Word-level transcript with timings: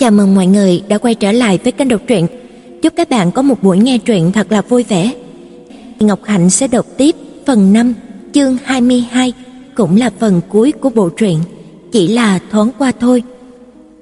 Chào 0.00 0.10
mừng 0.10 0.34
mọi 0.34 0.46
người 0.46 0.82
đã 0.88 0.98
quay 0.98 1.14
trở 1.14 1.32
lại 1.32 1.58
với 1.62 1.72
kênh 1.72 1.88
đọc 1.88 2.00
truyện. 2.06 2.26
Chúc 2.82 2.92
các 2.96 3.10
bạn 3.10 3.32
có 3.32 3.42
một 3.42 3.62
buổi 3.62 3.78
nghe 3.78 3.98
truyện 3.98 4.32
thật 4.32 4.52
là 4.52 4.62
vui 4.62 4.82
vẻ. 4.82 5.12
Ngọc 6.00 6.20
Hạnh 6.24 6.50
sẽ 6.50 6.68
đọc 6.68 6.86
tiếp 6.96 7.16
phần 7.46 7.72
5, 7.72 7.94
chương 8.32 8.56
22, 8.64 9.32
cũng 9.74 9.96
là 9.96 10.10
phần 10.18 10.40
cuối 10.48 10.72
của 10.72 10.90
bộ 10.90 11.08
truyện, 11.08 11.38
chỉ 11.92 12.08
là 12.08 12.38
thoáng 12.50 12.70
qua 12.78 12.92
thôi. 13.00 13.22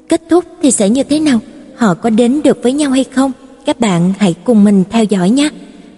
Kết 0.08 0.22
thúc 0.30 0.44
thì 0.62 0.70
sẽ 0.70 0.90
như 0.90 1.02
thế 1.02 1.20
nào? 1.20 1.40
Họ 1.76 1.94
có 1.94 2.10
đến 2.10 2.40
được 2.44 2.62
với 2.62 2.72
nhau 2.72 2.90
hay 2.90 3.04
không? 3.04 3.32
Các 3.66 3.80
bạn 3.80 4.12
hãy 4.18 4.34
cùng 4.44 4.64
mình 4.64 4.84
theo 4.90 5.04
dõi 5.04 5.30
nhé. 5.30 5.48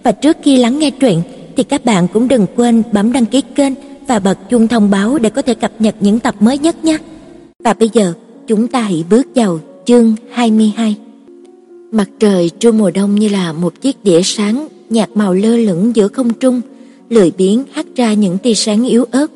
Và 0.03 0.11
trước 0.11 0.37
khi 0.43 0.57
lắng 0.57 0.79
nghe 0.79 0.91
truyện 0.91 1.21
thì 1.57 1.63
các 1.63 1.85
bạn 1.85 2.07
cũng 2.07 2.27
đừng 2.27 2.45
quên 2.55 2.83
bấm 2.91 3.11
đăng 3.11 3.25
ký 3.25 3.41
kênh 3.55 3.73
và 4.07 4.19
bật 4.19 4.37
chuông 4.49 4.67
thông 4.67 4.89
báo 4.89 5.17
để 5.17 5.29
có 5.29 5.41
thể 5.41 5.53
cập 5.53 5.71
nhật 5.79 5.95
những 5.99 6.19
tập 6.19 6.35
mới 6.39 6.57
nhất 6.57 6.83
nhé. 6.83 6.97
Và 7.63 7.73
bây 7.73 7.89
giờ, 7.93 8.13
chúng 8.47 8.67
ta 8.67 8.81
hãy 8.81 9.03
bước 9.09 9.27
vào 9.35 9.59
chương 9.85 10.15
22. 10.31 10.95
Mặt 11.91 12.09
trời 12.19 12.49
trưa 12.49 12.71
mùa 12.71 12.91
đông 12.91 13.15
như 13.15 13.29
là 13.29 13.53
một 13.53 13.81
chiếc 13.81 14.03
đĩa 14.03 14.21
sáng 14.23 14.67
nhạt 14.89 15.09
màu 15.15 15.33
lơ 15.33 15.57
lửng 15.57 15.95
giữa 15.95 16.07
không 16.07 16.33
trung, 16.33 16.61
lười 17.09 17.31
biếng 17.37 17.63
hắt 17.71 17.85
ra 17.95 18.13
những 18.13 18.37
tia 18.37 18.53
sáng 18.53 18.83
yếu 18.83 19.05
ớt. 19.11 19.31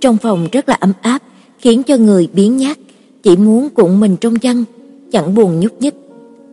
Trong 0.00 0.16
phòng 0.16 0.48
rất 0.52 0.68
là 0.68 0.74
ấm 0.74 0.92
áp, 1.02 1.22
khiến 1.58 1.82
cho 1.82 1.96
người 1.96 2.28
biến 2.32 2.56
nhát, 2.56 2.78
chỉ 3.22 3.36
muốn 3.36 3.68
cuộn 3.70 4.00
mình 4.00 4.16
trong 4.20 4.38
chăn, 4.38 4.64
chẳng 5.12 5.34
buồn 5.34 5.60
nhúc 5.60 5.80
nhích. 5.80 5.94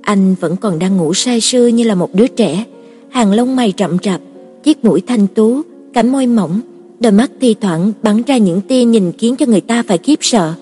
Anh 0.01 0.35
vẫn 0.39 0.55
còn 0.57 0.79
đang 0.79 0.97
ngủ 0.97 1.13
say 1.13 1.41
sưa 1.41 1.67
như 1.67 1.83
là 1.83 1.95
một 1.95 2.09
đứa 2.13 2.27
trẻ, 2.27 2.65
hàng 3.09 3.31
lông 3.31 3.55
mày 3.55 3.73
rậm 3.77 3.97
rạp, 4.03 4.21
chiếc 4.63 4.85
mũi 4.85 5.01
thanh 5.07 5.27
tú, 5.27 5.61
cánh 5.93 6.11
môi 6.11 6.27
mỏng, 6.27 6.61
đôi 6.99 7.11
mắt 7.11 7.31
thi 7.41 7.55
thoảng 7.61 7.91
bắn 8.03 8.21
ra 8.27 8.37
những 8.37 8.61
tia 8.61 8.83
nhìn 8.83 9.11
khiến 9.17 9.35
cho 9.35 9.45
người 9.45 9.61
ta 9.61 9.83
phải 9.87 9.97
khiếp 9.97 10.19
sợ. 10.21 10.53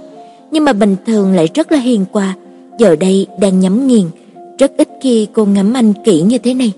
Nhưng 0.51 0.65
mà 0.65 0.73
bình 0.73 0.95
thường 1.05 1.33
lại 1.33 1.49
rất 1.53 1.71
là 1.71 1.77
hiền 1.77 2.05
hòa, 2.11 2.35
giờ 2.79 2.95
đây 2.95 3.27
đang 3.39 3.59
nhắm 3.59 3.87
nghiền, 3.87 4.05
rất 4.57 4.71
ít 4.77 4.89
khi 5.01 5.27
cô 5.33 5.45
ngắm 5.45 5.73
anh 5.73 5.93
kỹ 6.05 6.21
như 6.21 6.37
thế 6.37 6.53
này. 6.53 6.71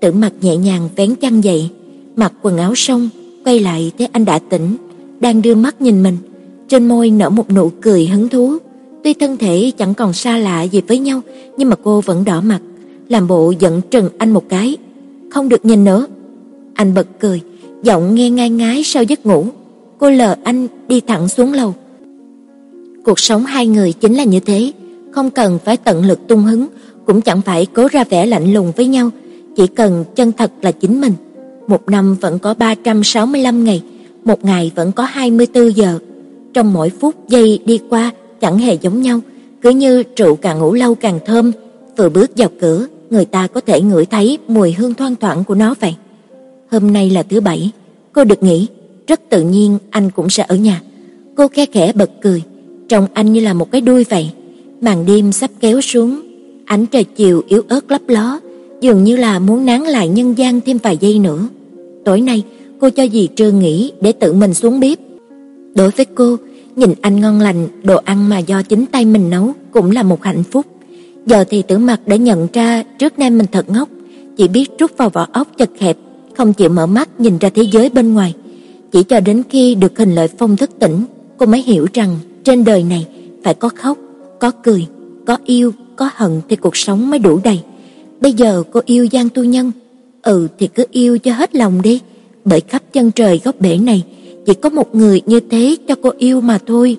Tử 0.00 0.12
Mặc 0.12 0.32
nhẹ 0.40 0.56
nhàng 0.56 0.88
vén 0.96 1.14
chăn 1.14 1.40
dậy, 1.44 1.70
mặc 2.16 2.32
quần 2.42 2.58
áo 2.58 2.74
xong, 2.76 3.08
quay 3.44 3.60
lại 3.60 3.92
thấy 3.98 4.08
anh 4.12 4.24
đã 4.24 4.38
tỉnh, 4.38 4.76
đang 5.20 5.42
đưa 5.42 5.54
mắt 5.54 5.80
nhìn 5.80 6.02
mình, 6.02 6.16
trên 6.68 6.88
môi 6.88 7.10
nở 7.10 7.30
một 7.30 7.50
nụ 7.50 7.70
cười 7.80 8.06
hứng 8.06 8.28
thú. 8.28 8.56
Tuy 9.04 9.14
thân 9.14 9.36
thể 9.36 9.70
chẳng 9.78 9.94
còn 9.94 10.12
xa 10.12 10.38
lạ 10.38 10.62
gì 10.62 10.80
với 10.88 10.98
nhau, 10.98 11.20
nhưng 11.56 11.68
mà 11.68 11.76
cô 11.82 12.00
vẫn 12.00 12.24
đỏ 12.24 12.40
mặt, 12.40 12.60
làm 13.08 13.28
bộ 13.28 13.52
giận 13.58 13.80
trừng 13.90 14.08
anh 14.18 14.30
một 14.30 14.44
cái. 14.48 14.76
Không 15.30 15.48
được 15.48 15.64
nhìn 15.64 15.84
nữa. 15.84 16.06
Anh 16.74 16.94
bật 16.94 17.06
cười, 17.20 17.40
giọng 17.82 18.14
nghe 18.14 18.30
ngai 18.30 18.50
ngái 18.50 18.82
sau 18.84 19.02
giấc 19.02 19.26
ngủ. 19.26 19.46
Cô 19.98 20.10
lờ 20.10 20.36
anh 20.44 20.66
đi 20.88 21.00
thẳng 21.00 21.28
xuống 21.28 21.52
lầu. 21.52 21.74
Cuộc 23.04 23.18
sống 23.18 23.44
hai 23.44 23.66
người 23.66 23.92
chính 23.92 24.14
là 24.14 24.24
như 24.24 24.40
thế, 24.40 24.72
không 25.10 25.30
cần 25.30 25.58
phải 25.64 25.76
tận 25.76 26.04
lực 26.04 26.28
tung 26.28 26.44
hứng, 26.44 26.66
cũng 27.06 27.20
chẳng 27.20 27.40
phải 27.40 27.66
cố 27.66 27.88
ra 27.92 28.04
vẻ 28.04 28.26
lạnh 28.26 28.52
lùng 28.52 28.72
với 28.76 28.86
nhau, 28.86 29.10
chỉ 29.56 29.66
cần 29.66 30.04
chân 30.16 30.32
thật 30.32 30.50
là 30.62 30.72
chính 30.72 31.00
mình. 31.00 31.12
Một 31.66 31.88
năm 31.88 32.16
vẫn 32.20 32.38
có 32.38 32.54
365 32.54 33.64
ngày, 33.64 33.82
một 34.24 34.44
ngày 34.44 34.72
vẫn 34.74 34.92
có 34.92 35.02
24 35.02 35.76
giờ. 35.76 35.98
Trong 36.54 36.72
mỗi 36.72 36.90
phút 36.90 37.14
giây 37.28 37.60
đi 37.64 37.80
qua 37.90 38.10
chẳng 38.40 38.58
hề 38.58 38.74
giống 38.74 39.02
nhau, 39.02 39.20
cứ 39.62 39.70
như 39.70 40.02
rượu 40.16 40.36
càng 40.36 40.58
ngủ 40.58 40.74
lâu 40.74 40.94
càng 40.94 41.18
thơm, 41.26 41.52
vừa 41.96 42.08
bước 42.08 42.30
vào 42.36 42.48
cửa, 42.60 42.86
người 43.10 43.24
ta 43.24 43.46
có 43.46 43.60
thể 43.60 43.80
ngửi 43.80 44.06
thấy 44.06 44.38
mùi 44.48 44.72
hương 44.72 44.94
thoang 44.94 45.16
thoảng 45.16 45.44
của 45.44 45.54
nó 45.54 45.74
vậy. 45.80 45.94
Hôm 46.70 46.92
nay 46.92 47.10
là 47.10 47.22
thứ 47.22 47.40
bảy, 47.40 47.70
cô 48.12 48.24
được 48.24 48.42
nghỉ, 48.42 48.66
rất 49.06 49.20
tự 49.28 49.42
nhiên 49.42 49.78
anh 49.90 50.10
cũng 50.10 50.30
sẽ 50.30 50.44
ở 50.48 50.56
nhà. 50.56 50.82
Cô 51.36 51.48
khe 51.48 51.66
khẽ 51.66 51.92
bật 51.92 52.10
cười, 52.22 52.42
trông 52.88 53.06
anh 53.14 53.32
như 53.32 53.40
là 53.40 53.52
một 53.52 53.70
cái 53.70 53.80
đuôi 53.80 54.04
vậy. 54.10 54.30
Màn 54.80 55.06
đêm 55.06 55.32
sắp 55.32 55.50
kéo 55.60 55.80
xuống, 55.80 56.20
ánh 56.64 56.86
trời 56.86 57.04
chiều 57.04 57.42
yếu 57.48 57.62
ớt 57.68 57.90
lấp 57.90 58.02
ló, 58.08 58.40
dường 58.80 59.04
như 59.04 59.16
là 59.16 59.38
muốn 59.38 59.64
nán 59.64 59.82
lại 59.82 60.08
nhân 60.08 60.38
gian 60.38 60.60
thêm 60.60 60.78
vài 60.82 60.96
giây 60.96 61.18
nữa. 61.18 61.48
Tối 62.04 62.20
nay, 62.20 62.44
cô 62.80 62.90
cho 62.90 63.06
dì 63.12 63.28
Trương 63.36 63.58
nghỉ 63.58 63.92
để 64.00 64.12
tự 64.12 64.32
mình 64.32 64.54
xuống 64.54 64.80
bếp. 64.80 64.98
Đối 65.74 65.90
với 65.90 66.06
cô, 66.14 66.36
nhìn 66.76 66.94
anh 67.00 67.20
ngon 67.20 67.40
lành, 67.40 67.68
đồ 67.82 67.96
ăn 68.04 68.28
mà 68.28 68.38
do 68.38 68.62
chính 68.62 68.86
tay 68.86 69.04
mình 69.04 69.30
nấu 69.30 69.52
cũng 69.70 69.90
là 69.90 70.02
một 70.02 70.22
hạnh 70.22 70.42
phúc. 70.50 70.66
Giờ 71.26 71.44
thì 71.50 71.62
Tử 71.62 71.78
Mặc 71.78 72.00
đã 72.06 72.16
nhận 72.16 72.46
ra 72.52 72.82
trước 72.98 73.18
nay 73.18 73.30
mình 73.30 73.46
thật 73.52 73.70
ngốc, 73.70 73.88
chỉ 74.36 74.48
biết 74.48 74.70
rút 74.78 74.96
vào 74.96 75.10
vỏ 75.10 75.26
ốc 75.32 75.48
chật 75.58 75.70
hẹp, 75.78 75.96
không 76.36 76.52
chịu 76.52 76.68
mở 76.68 76.86
mắt 76.86 77.20
nhìn 77.20 77.38
ra 77.38 77.48
thế 77.48 77.62
giới 77.62 77.88
bên 77.88 78.14
ngoài. 78.14 78.34
Chỉ 78.92 79.02
cho 79.02 79.20
đến 79.20 79.42
khi 79.50 79.74
được 79.74 79.98
hình 79.98 80.14
lợi 80.14 80.28
phong 80.38 80.56
thức 80.56 80.70
tỉnh, 80.78 81.04
cô 81.36 81.46
mới 81.46 81.62
hiểu 81.62 81.86
rằng 81.92 82.16
trên 82.44 82.64
đời 82.64 82.82
này 82.82 83.06
phải 83.44 83.54
có 83.54 83.68
khóc, 83.68 83.98
có 84.40 84.50
cười, 84.50 84.86
có 85.26 85.36
yêu, 85.44 85.72
có 85.96 86.10
hận 86.14 86.40
thì 86.48 86.56
cuộc 86.56 86.76
sống 86.76 87.10
mới 87.10 87.18
đủ 87.18 87.40
đầy. 87.44 87.60
Bây 88.20 88.32
giờ 88.32 88.62
cô 88.72 88.80
yêu 88.86 89.06
Giang 89.12 89.28
Tu 89.28 89.44
Nhân, 89.44 89.72
ừ 90.22 90.48
thì 90.58 90.66
cứ 90.66 90.84
yêu 90.90 91.18
cho 91.18 91.32
hết 91.32 91.54
lòng 91.54 91.82
đi, 91.82 92.00
bởi 92.44 92.60
khắp 92.60 92.82
chân 92.92 93.10
trời 93.10 93.40
góc 93.44 93.60
bể 93.60 93.78
này 93.78 94.04
chỉ 94.46 94.54
có 94.54 94.68
một 94.68 94.94
người 94.94 95.20
như 95.26 95.40
thế 95.40 95.76
cho 95.88 95.94
cô 96.02 96.10
yêu 96.18 96.40
mà 96.40 96.58
thôi. 96.66 96.96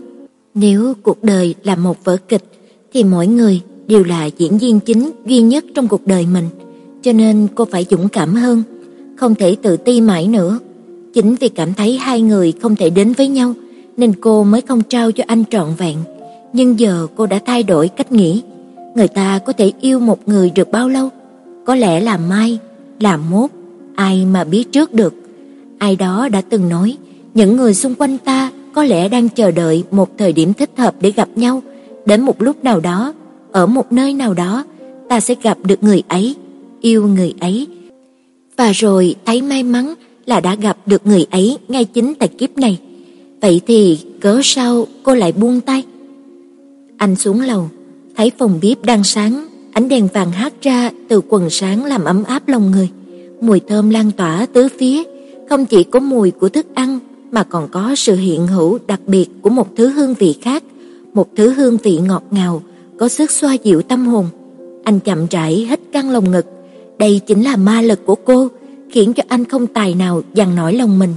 Nếu 0.54 0.94
cuộc 1.04 1.24
đời 1.24 1.56
là 1.64 1.76
một 1.76 2.04
vở 2.04 2.18
kịch 2.18 2.44
thì 2.94 3.04
mỗi 3.04 3.28
người 3.28 3.62
đều 3.88 4.04
là 4.04 4.26
diễn 4.26 4.58
viên 4.58 4.80
chính 4.80 5.12
duy 5.26 5.42
nhất 5.42 5.66
trong 5.76 5.88
cuộc 5.88 6.08
đời 6.08 6.26
mình, 6.34 6.46
cho 7.02 7.14
nên 7.14 7.48
cô 7.56 7.66
phải 7.66 7.86
dũng 7.90 8.08
cảm 8.10 8.34
hơn, 8.34 8.64
không 9.18 9.36
thể 9.36 9.56
tự 9.62 9.78
ti 9.78 10.02
mãi 10.02 10.28
nữa. 10.28 10.60
Chính 11.14 11.36
vì 11.36 11.50
cảm 11.50 11.74
thấy 11.74 11.98
hai 11.98 12.22
người 12.22 12.54
không 12.62 12.76
thể 12.76 12.90
đến 12.90 13.14
với 13.14 13.28
nhau 13.28 13.54
nên 13.98 14.14
cô 14.22 14.44
mới 14.44 14.62
không 14.62 14.82
trao 14.90 15.12
cho 15.12 15.24
anh 15.28 15.44
trọn 15.52 15.68
vẹn. 15.78 15.98
Nhưng 16.54 16.80
giờ 16.80 17.08
cô 17.16 17.26
đã 17.26 17.40
thay 17.46 17.64
đổi 17.64 17.88
cách 17.88 18.12
nghĩ, 18.12 18.42
người 18.96 19.08
ta 19.08 19.40
có 19.46 19.54
thể 19.54 19.72
yêu 19.82 20.00
một 20.00 20.28
người 20.28 20.50
được 20.50 20.72
bao 20.72 20.90
lâu? 20.90 21.10
Có 21.66 21.76
lẽ 21.76 22.00
là 22.00 22.18
mai, 22.18 22.60
là 23.00 23.18
mốt, 23.18 23.50
ai 23.96 24.26
mà 24.26 24.44
biết 24.44 24.72
trước 24.72 24.94
được. 24.94 25.14
Ai 25.78 25.96
đó 25.96 26.30
đã 26.30 26.42
từng 26.42 26.70
nói, 26.70 26.98
những 27.34 27.56
người 27.56 27.74
xung 27.74 27.96
quanh 27.96 28.18
ta 28.18 28.52
có 28.74 28.84
lẽ 28.84 29.10
đang 29.10 29.30
chờ 29.30 29.52
đợi 29.52 29.84
một 29.92 30.10
thời 30.18 30.34
điểm 30.34 30.54
thích 30.54 30.70
hợp 30.78 30.96
để 31.02 31.12
gặp 31.12 31.30
nhau, 31.36 31.62
đến 32.06 32.22
một 32.22 32.42
lúc 32.42 32.64
nào 32.64 32.80
đó, 32.80 33.14
ở 33.52 33.66
một 33.66 33.92
nơi 33.92 34.14
nào 34.14 34.34
đó, 34.34 34.64
ta 35.10 35.20
sẽ 35.20 35.36
gặp 35.44 35.58
được 35.64 35.84
người 35.84 36.04
ấy, 36.08 36.36
yêu 36.82 37.08
người 37.08 37.34
ấy. 37.40 37.68
Và 38.58 38.72
rồi 38.72 39.16
thấy 39.26 39.42
may 39.42 39.64
mắn 39.64 39.94
là 40.26 40.40
đã 40.40 40.56
gặp 40.56 40.78
được 40.86 41.08
người 41.08 41.26
ấy 41.32 41.58
ngay 41.68 41.86
chính 41.86 42.14
tại 42.14 42.28
kiếp 42.28 42.58
này. 42.58 42.80
Vậy 43.42 43.62
thì 43.68 44.00
cớ 44.20 44.40
sao 44.44 44.88
cô 45.04 45.16
lại 45.16 45.32
buông 45.32 45.62
tay? 45.62 45.84
Anh 47.02 47.16
xuống 47.16 47.42
lầu, 47.42 47.70
thấy 48.18 48.32
phòng 48.38 48.60
bếp 48.62 48.86
đang 48.86 49.04
sáng, 49.04 49.48
ánh 49.74 49.90
đèn 49.90 50.08
vàng 50.14 50.32
hát 50.32 50.54
ra 50.62 50.92
từ 51.08 51.22
quần 51.30 51.50
sáng 51.50 51.86
làm 51.86 52.04
ấm 52.04 52.24
áp 52.24 52.48
lòng 52.48 52.72
người. 52.72 52.90
Mùi 53.42 53.60
thơm 53.60 53.90
lan 53.90 54.12
tỏa 54.12 54.46
tứ 54.54 54.68
phía, 54.80 55.04
không 55.50 55.66
chỉ 55.66 55.84
có 55.84 56.00
mùi 56.00 56.32
của 56.32 56.50
thức 56.50 56.66
ăn 56.74 57.00
mà 57.32 57.44
còn 57.44 57.68
có 57.72 57.96
sự 57.96 58.16
hiện 58.16 58.48
hữu 58.48 58.80
đặc 58.88 59.00
biệt 59.08 59.28
của 59.42 59.50
một 59.50 59.68
thứ 59.76 59.90
hương 59.90 60.14
vị 60.14 60.36
khác, 60.42 60.64
một 61.14 61.28
thứ 61.36 61.50
hương 61.50 61.78
vị 61.78 61.98
ngọt 61.98 62.24
ngào, 62.32 62.62
có 62.98 63.08
sức 63.08 63.32
xoa 63.32 63.54
dịu 63.54 63.82
tâm 63.82 64.06
hồn. 64.06 64.26
Anh 64.84 65.00
chậm 65.00 65.26
rãi 65.30 65.54
hít 65.70 65.80
căng 65.92 66.10
lồng 66.10 66.32
ngực, 66.32 66.46
đây 66.98 67.22
chính 67.28 67.44
là 67.44 67.56
ma 67.56 67.82
lực 67.82 68.06
của 68.06 68.16
cô, 68.16 68.48
khiến 68.90 69.14
cho 69.14 69.24
anh 69.28 69.46
không 69.46 69.68
tài 69.68 69.96
nào 69.96 70.22
dằn 70.34 70.56
nổi 70.56 70.74
lòng 70.74 71.00
mình. 71.00 71.14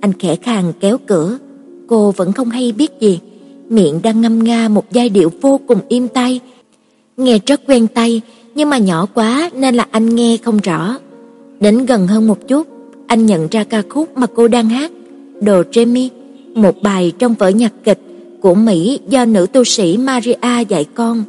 Anh 0.00 0.12
khẽ 0.12 0.36
khàng 0.36 0.72
kéo 0.80 0.98
cửa, 1.06 1.38
cô 1.86 2.10
vẫn 2.10 2.32
không 2.32 2.50
hay 2.50 2.72
biết 2.72 2.90
gì, 3.00 3.20
miệng 3.68 4.02
đang 4.02 4.20
ngâm 4.20 4.44
nga 4.44 4.68
một 4.68 4.92
giai 4.92 5.08
điệu 5.08 5.30
vô 5.40 5.60
cùng 5.66 5.78
im 5.88 6.08
tai. 6.08 6.40
Nghe 7.16 7.38
rất 7.46 7.60
quen 7.66 7.86
tai, 7.86 8.20
nhưng 8.54 8.70
mà 8.70 8.78
nhỏ 8.78 9.06
quá 9.14 9.50
nên 9.54 9.74
là 9.74 9.86
anh 9.90 10.14
nghe 10.14 10.36
không 10.36 10.58
rõ. 10.58 10.96
Đến 11.60 11.86
gần 11.86 12.06
hơn 12.06 12.26
một 12.26 12.48
chút, 12.48 12.66
anh 13.06 13.26
nhận 13.26 13.48
ra 13.50 13.64
ca 13.64 13.82
khúc 13.88 14.18
mà 14.18 14.26
cô 14.34 14.48
đang 14.48 14.68
hát, 14.68 14.92
Đồ 15.40 15.62
Remi, 15.74 16.10
một 16.54 16.82
bài 16.82 17.12
trong 17.18 17.34
vở 17.34 17.48
nhạc 17.48 17.72
kịch 17.84 18.00
của 18.40 18.54
Mỹ 18.54 19.00
do 19.08 19.24
nữ 19.24 19.46
tu 19.52 19.64
sĩ 19.64 19.96
Maria 19.96 20.64
dạy 20.68 20.84
con. 20.94 21.24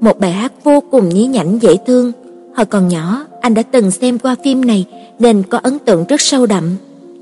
Một 0.00 0.20
bài 0.20 0.32
hát 0.32 0.52
vô 0.64 0.80
cùng 0.90 1.08
nhí 1.08 1.26
nhảnh 1.26 1.58
dễ 1.62 1.76
thương. 1.86 2.12
Hồi 2.56 2.66
còn 2.66 2.88
nhỏ, 2.88 3.24
anh 3.40 3.54
đã 3.54 3.62
từng 3.62 3.90
xem 3.90 4.18
qua 4.18 4.36
phim 4.44 4.64
này 4.64 4.84
nên 5.18 5.42
có 5.42 5.58
ấn 5.58 5.78
tượng 5.78 6.04
rất 6.08 6.20
sâu 6.20 6.46
đậm. 6.46 6.64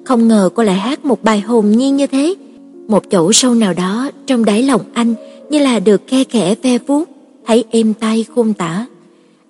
Không 0.04 0.28
ngờ 0.28 0.50
cô 0.54 0.62
lại 0.62 0.74
hát 0.74 1.04
một 1.04 1.22
bài 1.22 1.40
hồn 1.40 1.70
nhiên 1.70 1.96
như 1.96 2.06
thế. 2.06 2.34
Một 2.90 3.10
chỗ 3.10 3.32
sâu 3.32 3.54
nào 3.54 3.74
đó 3.74 4.10
trong 4.26 4.44
đáy 4.44 4.62
lòng 4.62 4.80
anh 4.92 5.14
như 5.50 5.58
là 5.58 5.80
được 5.80 6.02
khe 6.06 6.24
khẽ 6.24 6.54
ve 6.62 6.78
vuốt, 6.78 7.08
thấy 7.46 7.64
êm 7.70 7.94
tay 7.94 8.24
khôn 8.34 8.52
tả. 8.52 8.86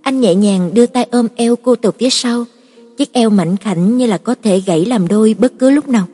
Anh 0.02 0.20
nhẹ 0.20 0.34
nhàng 0.34 0.70
đưa 0.74 0.86
tay 0.86 1.06
ôm 1.10 1.26
eo 1.34 1.56
cô 1.56 1.74
từ 1.74 1.90
phía 1.98 2.10
sau, 2.10 2.44
chiếc 2.96 3.12
eo 3.12 3.30
mảnh 3.30 3.56
khảnh 3.56 3.98
như 3.98 4.06
là 4.06 4.18
có 4.18 4.34
thể 4.42 4.60
gãy 4.60 4.84
làm 4.84 5.08
đôi 5.08 5.34
bất 5.38 5.52
cứ 5.58 5.70
lúc 5.70 5.88
nào. 5.88 6.06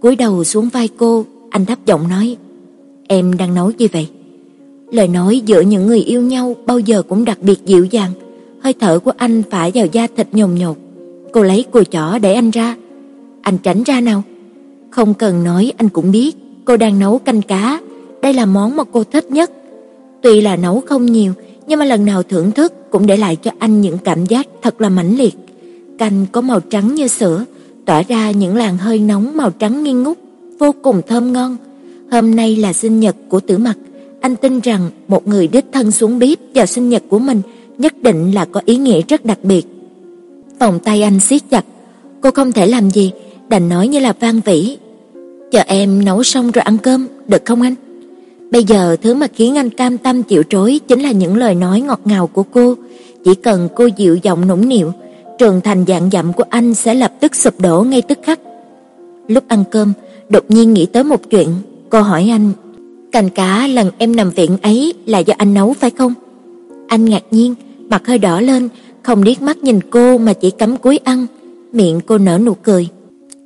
Cúi 0.00 0.16
đầu 0.16 0.44
xuống 0.44 0.68
vai 0.68 0.88
cô, 0.96 1.24
anh 1.50 1.66
thấp 1.66 1.78
giọng 1.86 2.08
nói: 2.08 2.36
"Em 3.08 3.36
đang 3.36 3.54
nói 3.54 3.72
gì 3.78 3.88
vậy?" 3.88 4.08
Lời 4.90 5.08
nói 5.08 5.42
giữa 5.46 5.60
những 5.60 5.86
người 5.86 6.00
yêu 6.00 6.22
nhau 6.22 6.56
bao 6.66 6.78
giờ 6.78 7.02
cũng 7.02 7.24
đặc 7.24 7.38
biệt 7.42 7.66
dịu 7.66 7.84
dàng, 7.84 8.12
hơi 8.60 8.72
thở 8.80 8.98
của 8.98 9.12
anh 9.16 9.42
phả 9.50 9.70
vào 9.74 9.86
da 9.92 10.06
thịt 10.16 10.28
nhồn 10.32 10.54
nhột. 10.54 10.76
Cô 11.32 11.42
lấy 11.42 11.62
cùi 11.62 11.84
chỏ 11.84 12.18
để 12.18 12.34
anh 12.34 12.50
ra. 12.50 12.76
Anh 13.42 13.58
tránh 13.58 13.82
ra 13.82 14.00
nào. 14.00 14.22
Không 14.90 15.14
cần 15.14 15.44
nói 15.44 15.72
anh 15.76 15.88
cũng 15.88 16.10
biết, 16.10 16.36
cô 16.66 16.76
đang 16.76 16.98
nấu 16.98 17.18
canh 17.18 17.42
cá, 17.42 17.80
đây 18.22 18.32
là 18.32 18.46
món 18.46 18.76
mà 18.76 18.84
cô 18.92 19.04
thích 19.04 19.30
nhất. 19.30 19.50
Tuy 20.22 20.40
là 20.40 20.56
nấu 20.56 20.82
không 20.86 21.06
nhiều, 21.06 21.32
nhưng 21.66 21.78
mà 21.78 21.84
lần 21.84 22.04
nào 22.04 22.22
thưởng 22.22 22.50
thức 22.50 22.90
cũng 22.90 23.06
để 23.06 23.16
lại 23.16 23.36
cho 23.36 23.50
anh 23.58 23.80
những 23.80 23.98
cảm 23.98 24.26
giác 24.26 24.46
thật 24.62 24.80
là 24.80 24.88
mãnh 24.88 25.16
liệt. 25.16 25.34
Canh 25.98 26.26
có 26.32 26.40
màu 26.40 26.60
trắng 26.60 26.94
như 26.94 27.08
sữa, 27.08 27.44
tỏa 27.84 28.02
ra 28.02 28.30
những 28.30 28.56
làn 28.56 28.78
hơi 28.78 28.98
nóng 28.98 29.36
màu 29.36 29.50
trắng 29.50 29.84
nghi 29.84 29.92
ngút, 29.92 30.18
vô 30.58 30.74
cùng 30.82 31.02
thơm 31.06 31.32
ngon. 31.32 31.56
Hôm 32.10 32.36
nay 32.36 32.56
là 32.56 32.72
sinh 32.72 33.00
nhật 33.00 33.16
của 33.28 33.40
Tử 33.40 33.58
Mặc, 33.58 33.78
anh 34.20 34.36
tin 34.36 34.60
rằng 34.60 34.90
một 35.08 35.28
người 35.28 35.46
đích 35.46 35.64
thân 35.72 35.90
xuống 35.90 36.18
bếp 36.18 36.38
vào 36.54 36.66
sinh 36.66 36.88
nhật 36.88 37.02
của 37.08 37.18
mình 37.18 37.42
nhất 37.78 38.02
định 38.02 38.34
là 38.34 38.44
có 38.44 38.60
ý 38.64 38.76
nghĩa 38.76 39.00
rất 39.08 39.24
đặc 39.24 39.38
biệt. 39.42 39.66
Vòng 40.58 40.78
tay 40.78 41.02
anh 41.02 41.20
siết 41.20 41.42
chặt, 41.50 41.64
cô 42.20 42.30
không 42.30 42.52
thể 42.52 42.66
làm 42.66 42.90
gì, 42.90 43.12
đành 43.48 43.68
nói 43.68 43.88
như 43.88 43.98
là 43.98 44.12
van 44.20 44.40
vỉ. 44.40 44.78
"Chờ 45.56 45.62
em 45.66 46.04
nấu 46.04 46.22
xong 46.22 46.50
rồi 46.50 46.62
ăn 46.62 46.78
cơm, 46.78 47.06
được 47.28 47.42
không 47.44 47.62
anh?" 47.62 47.74
Bây 48.50 48.64
giờ 48.64 48.96
thứ 49.02 49.14
mà 49.14 49.26
khiến 49.34 49.58
anh 49.58 49.70
cam 49.70 49.98
tâm 49.98 50.22
chịu 50.22 50.42
trối 50.42 50.80
chính 50.88 51.00
là 51.00 51.12
những 51.12 51.36
lời 51.36 51.54
nói 51.54 51.80
ngọt 51.80 52.00
ngào 52.04 52.26
của 52.26 52.42
cô, 52.42 52.74
chỉ 53.24 53.34
cần 53.34 53.68
cô 53.76 53.86
dịu 53.86 54.16
giọng 54.16 54.48
nũng 54.48 54.68
nịu, 54.68 54.92
trường 55.38 55.60
thành 55.60 55.84
dạng 55.88 56.10
dặm 56.10 56.32
của 56.32 56.44
anh 56.50 56.74
sẽ 56.74 56.94
lập 56.94 57.12
tức 57.20 57.36
sụp 57.36 57.60
đổ 57.60 57.82
ngay 57.82 58.02
tức 58.02 58.18
khắc. 58.22 58.40
Lúc 59.28 59.44
ăn 59.48 59.64
cơm, 59.70 59.92
đột 60.28 60.44
nhiên 60.48 60.74
nghĩ 60.74 60.86
tới 60.86 61.04
một 61.04 61.30
chuyện, 61.30 61.48
cô 61.90 62.00
hỏi 62.00 62.28
anh, 62.30 62.52
cành 63.12 63.30
cá 63.30 63.66
lần 63.66 63.90
em 63.98 64.16
nằm 64.16 64.30
viện 64.30 64.56
ấy 64.62 64.94
là 65.06 65.18
do 65.18 65.34
anh 65.38 65.54
nấu 65.54 65.72
phải 65.72 65.90
không?" 65.90 66.14
Anh 66.88 67.04
ngạc 67.04 67.22
nhiên, 67.30 67.54
mặt 67.90 68.06
hơi 68.06 68.18
đỏ 68.18 68.40
lên, 68.40 68.68
không 69.02 69.22
liếc 69.22 69.42
mắt 69.42 69.56
nhìn 69.58 69.80
cô 69.90 70.18
mà 70.18 70.32
chỉ 70.32 70.50
cắm 70.50 70.76
cúi 70.76 70.98
ăn, 71.04 71.26
miệng 71.72 72.00
cô 72.06 72.18
nở 72.18 72.38
nụ 72.38 72.54
cười. 72.54 72.88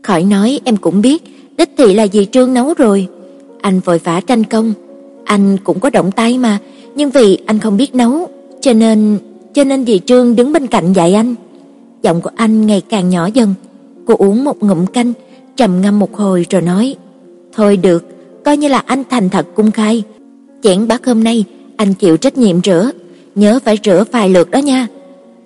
"Khỏi 0.03 0.23
nói, 0.23 0.61
em 0.65 0.77
cũng 0.77 1.03
biết, 1.03 1.25
đích 1.61 1.71
thị 1.77 1.95
là 1.95 2.07
dì 2.07 2.27
Trương 2.33 2.55
nấu 2.55 2.75
rồi." 2.75 3.09
Anh 3.61 3.81
vội 3.81 3.99
vã 4.05 4.21
tranh 4.21 4.45
công, 4.45 4.73
anh 5.25 5.57
cũng 5.65 5.81
có 5.81 5.91
động 5.91 6.11
tay 6.13 6.39
mà, 6.39 6.59
nhưng 6.95 7.11
vì 7.11 7.39
anh 7.47 7.59
không 7.59 7.77
biết 7.77 7.95
nấu, 7.95 8.29
cho 8.61 8.73
nên 8.73 9.19
cho 9.55 9.65
nên 9.65 9.87
dì 9.87 9.99
Trương 9.99 10.37
đứng 10.37 10.53
bên 10.53 10.67
cạnh 10.67 10.93
dạy 10.93 11.15
anh. 11.15 11.35
Giọng 12.03 12.21
của 12.21 12.31
anh 12.37 12.67
ngày 12.67 12.83
càng 12.89 13.09
nhỏ 13.09 13.29
dần. 13.35 13.55
Cô 14.07 14.15
uống 14.19 14.45
một 14.45 14.63
ngụm 14.63 14.87
canh, 14.87 15.13
trầm 15.57 15.81
ngâm 15.81 15.99
một 15.99 16.17
hồi 16.17 16.47
rồi 16.51 16.63
nói: 16.63 16.95
"Thôi 17.57 17.77
được, 17.77 18.05
coi 18.45 18.57
như 18.57 18.69
là 18.69 18.79
anh 18.87 19.03
thành 19.11 19.29
thật 19.29 19.47
cung 19.55 19.71
khai. 19.71 20.03
Chén 20.63 20.89
bát 20.89 21.07
hôm 21.07 21.25
nay 21.25 21.45
anh 21.77 21.95
chịu 21.95 22.17
trách 22.17 22.39
nhiệm 22.39 22.63
rửa, 22.63 22.91
nhớ 23.35 23.59
phải 23.65 23.79
rửa 23.85 24.05
vài 24.13 24.29
lượt 24.29 24.51
đó 24.51 24.59
nha." 24.59 24.87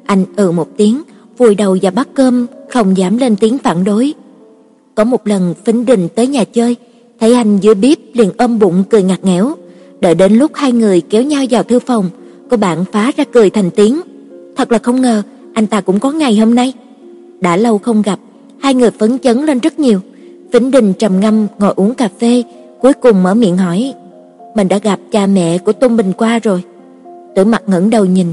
Anh 0.06 0.24
ừ 0.36 0.50
một 0.50 0.68
tiếng, 0.76 1.02
vùi 1.38 1.54
đầu 1.54 1.78
vào 1.82 1.92
bát 1.92 2.08
cơm, 2.14 2.46
không 2.70 2.96
dám 2.96 3.18
lên 3.18 3.36
tiếng 3.36 3.58
phản 3.58 3.84
đối. 3.84 4.14
Có 4.94 5.04
một 5.04 5.26
lần 5.26 5.54
Vĩnh 5.64 5.84
Đình 5.84 6.08
tới 6.14 6.26
nhà 6.26 6.44
chơi, 6.44 6.76
thấy 7.20 7.34
anh 7.34 7.58
dưới 7.60 7.74
bếp 7.74 7.98
liền 8.12 8.30
ôm 8.38 8.58
bụng 8.58 8.84
cười 8.90 9.02
ngặt 9.02 9.24
nghẽo. 9.24 9.54
Đợi 10.00 10.14
đến 10.14 10.32
lúc 10.32 10.50
hai 10.54 10.72
người 10.72 11.00
kéo 11.00 11.22
nhau 11.22 11.44
vào 11.50 11.62
thư 11.62 11.78
phòng, 11.78 12.10
cô 12.50 12.56
bạn 12.56 12.84
phá 12.92 13.12
ra 13.16 13.24
cười 13.32 13.50
thành 13.50 13.70
tiếng. 13.70 14.00
Thật 14.56 14.72
là 14.72 14.78
không 14.78 15.00
ngờ, 15.00 15.22
anh 15.54 15.66
ta 15.66 15.80
cũng 15.80 16.00
có 16.00 16.10
ngày 16.10 16.36
hôm 16.36 16.54
nay. 16.54 16.72
Đã 17.40 17.56
lâu 17.56 17.78
không 17.78 18.02
gặp, 18.02 18.18
hai 18.58 18.74
người 18.74 18.90
phấn 18.90 19.18
chấn 19.18 19.44
lên 19.46 19.58
rất 19.58 19.78
nhiều. 19.78 20.00
Vĩnh 20.52 20.70
Đình 20.70 20.92
trầm 20.92 21.20
ngâm 21.20 21.46
ngồi 21.58 21.72
uống 21.76 21.94
cà 21.94 22.08
phê, 22.20 22.42
cuối 22.80 22.92
cùng 22.92 23.22
mở 23.22 23.34
miệng 23.34 23.56
hỏi: 23.56 23.94
"Mình 24.56 24.68
đã 24.68 24.78
gặp 24.78 25.00
cha 25.12 25.26
mẹ 25.26 25.58
của 25.58 25.72
Tôn 25.72 25.96
Bình 25.96 26.12
qua 26.12 26.38
rồi?" 26.38 26.62
Tử 27.36 27.44
mặt 27.44 27.62
ngẩng 27.66 27.90
đầu 27.90 28.04
nhìn, 28.04 28.26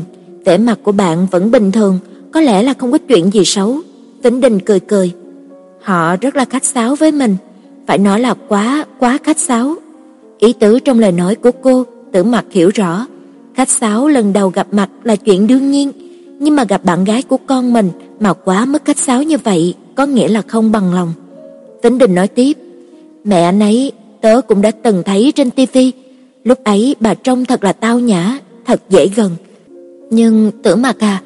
vẻ 0.46 0.58
mặt 0.58 0.80
của 0.84 0.92
bạn 0.92 1.28
vẫn 1.32 1.52
bình 1.52 1.72
thường, 1.72 2.00
có 2.32 2.42
lẽ 2.42 2.64
là 2.64 2.74
không 2.74 2.92
có 2.92 2.98
chuyện 2.98 3.34
gì 3.34 3.46
xấu. 3.46 3.76
Vĩnh 4.24 4.42
Đình 4.42 4.60
cười 4.60 4.80
cười. 4.80 5.12
Họ 5.82 6.16
rất 6.16 6.36
là 6.36 6.46
khách 6.46 6.66
sáo 6.66 6.96
với 6.96 7.12
mình, 7.12 7.36
phải 7.88 7.98
nói 7.98 8.20
là 8.20 8.34
quá 8.48 8.86
quá 9.00 9.18
khách 9.24 9.40
sáo. 9.40 9.76
Ý 10.40 10.54
tứ 10.54 10.80
trong 10.80 11.00
lời 11.00 11.12
nói 11.12 11.36
của 11.36 11.52
cô, 11.52 11.86
Tử 12.12 12.24
mặt 12.24 12.46
hiểu 12.52 12.72
rõ, 12.74 13.06
khách 13.56 13.70
sáo 13.70 14.08
lần 14.08 14.34
đầu 14.34 14.50
gặp 14.50 14.68
mặt 14.72 14.90
là 15.04 15.16
chuyện 15.16 15.48
đương 15.48 15.72
nhiên, 15.72 15.92
nhưng 16.40 16.56
mà 16.56 16.64
gặp 16.64 16.86
bạn 16.86 17.04
gái 17.04 17.22
của 17.22 17.38
con 17.46 17.74
mình 17.74 17.90
mà 18.20 18.34
quá 18.34 18.66
mức 18.66 18.86
khách 18.86 18.98
sáo 18.98 19.24
như 19.24 19.38
vậy, 19.38 19.76
có 19.96 20.06
nghĩa 20.06 20.28
là 20.28 20.42
không 20.42 20.72
bằng 20.72 20.94
lòng. 20.94 21.14
Tính 21.82 21.98
Đình 21.98 22.16
nói 22.16 22.28
tiếp, 22.28 22.58
mẹ 23.24 23.42
anh 23.42 23.60
ấy 23.60 23.92
tớ 24.22 24.42
cũng 24.42 24.62
đã 24.62 24.72
từng 24.72 25.04
thấy 25.06 25.32
trên 25.36 25.52
tivi, 25.52 25.92
lúc 26.44 26.64
ấy 26.64 26.96
bà 27.00 27.14
trông 27.14 27.46
thật 27.46 27.64
là 27.64 27.74
tao 27.74 28.00
nhã, 28.00 28.38
thật 28.66 28.82
dễ 28.90 29.08
gần. 29.16 29.32
Nhưng 30.10 30.52
Tử 30.64 30.76
mà 30.76 30.94
à, 31.00 31.22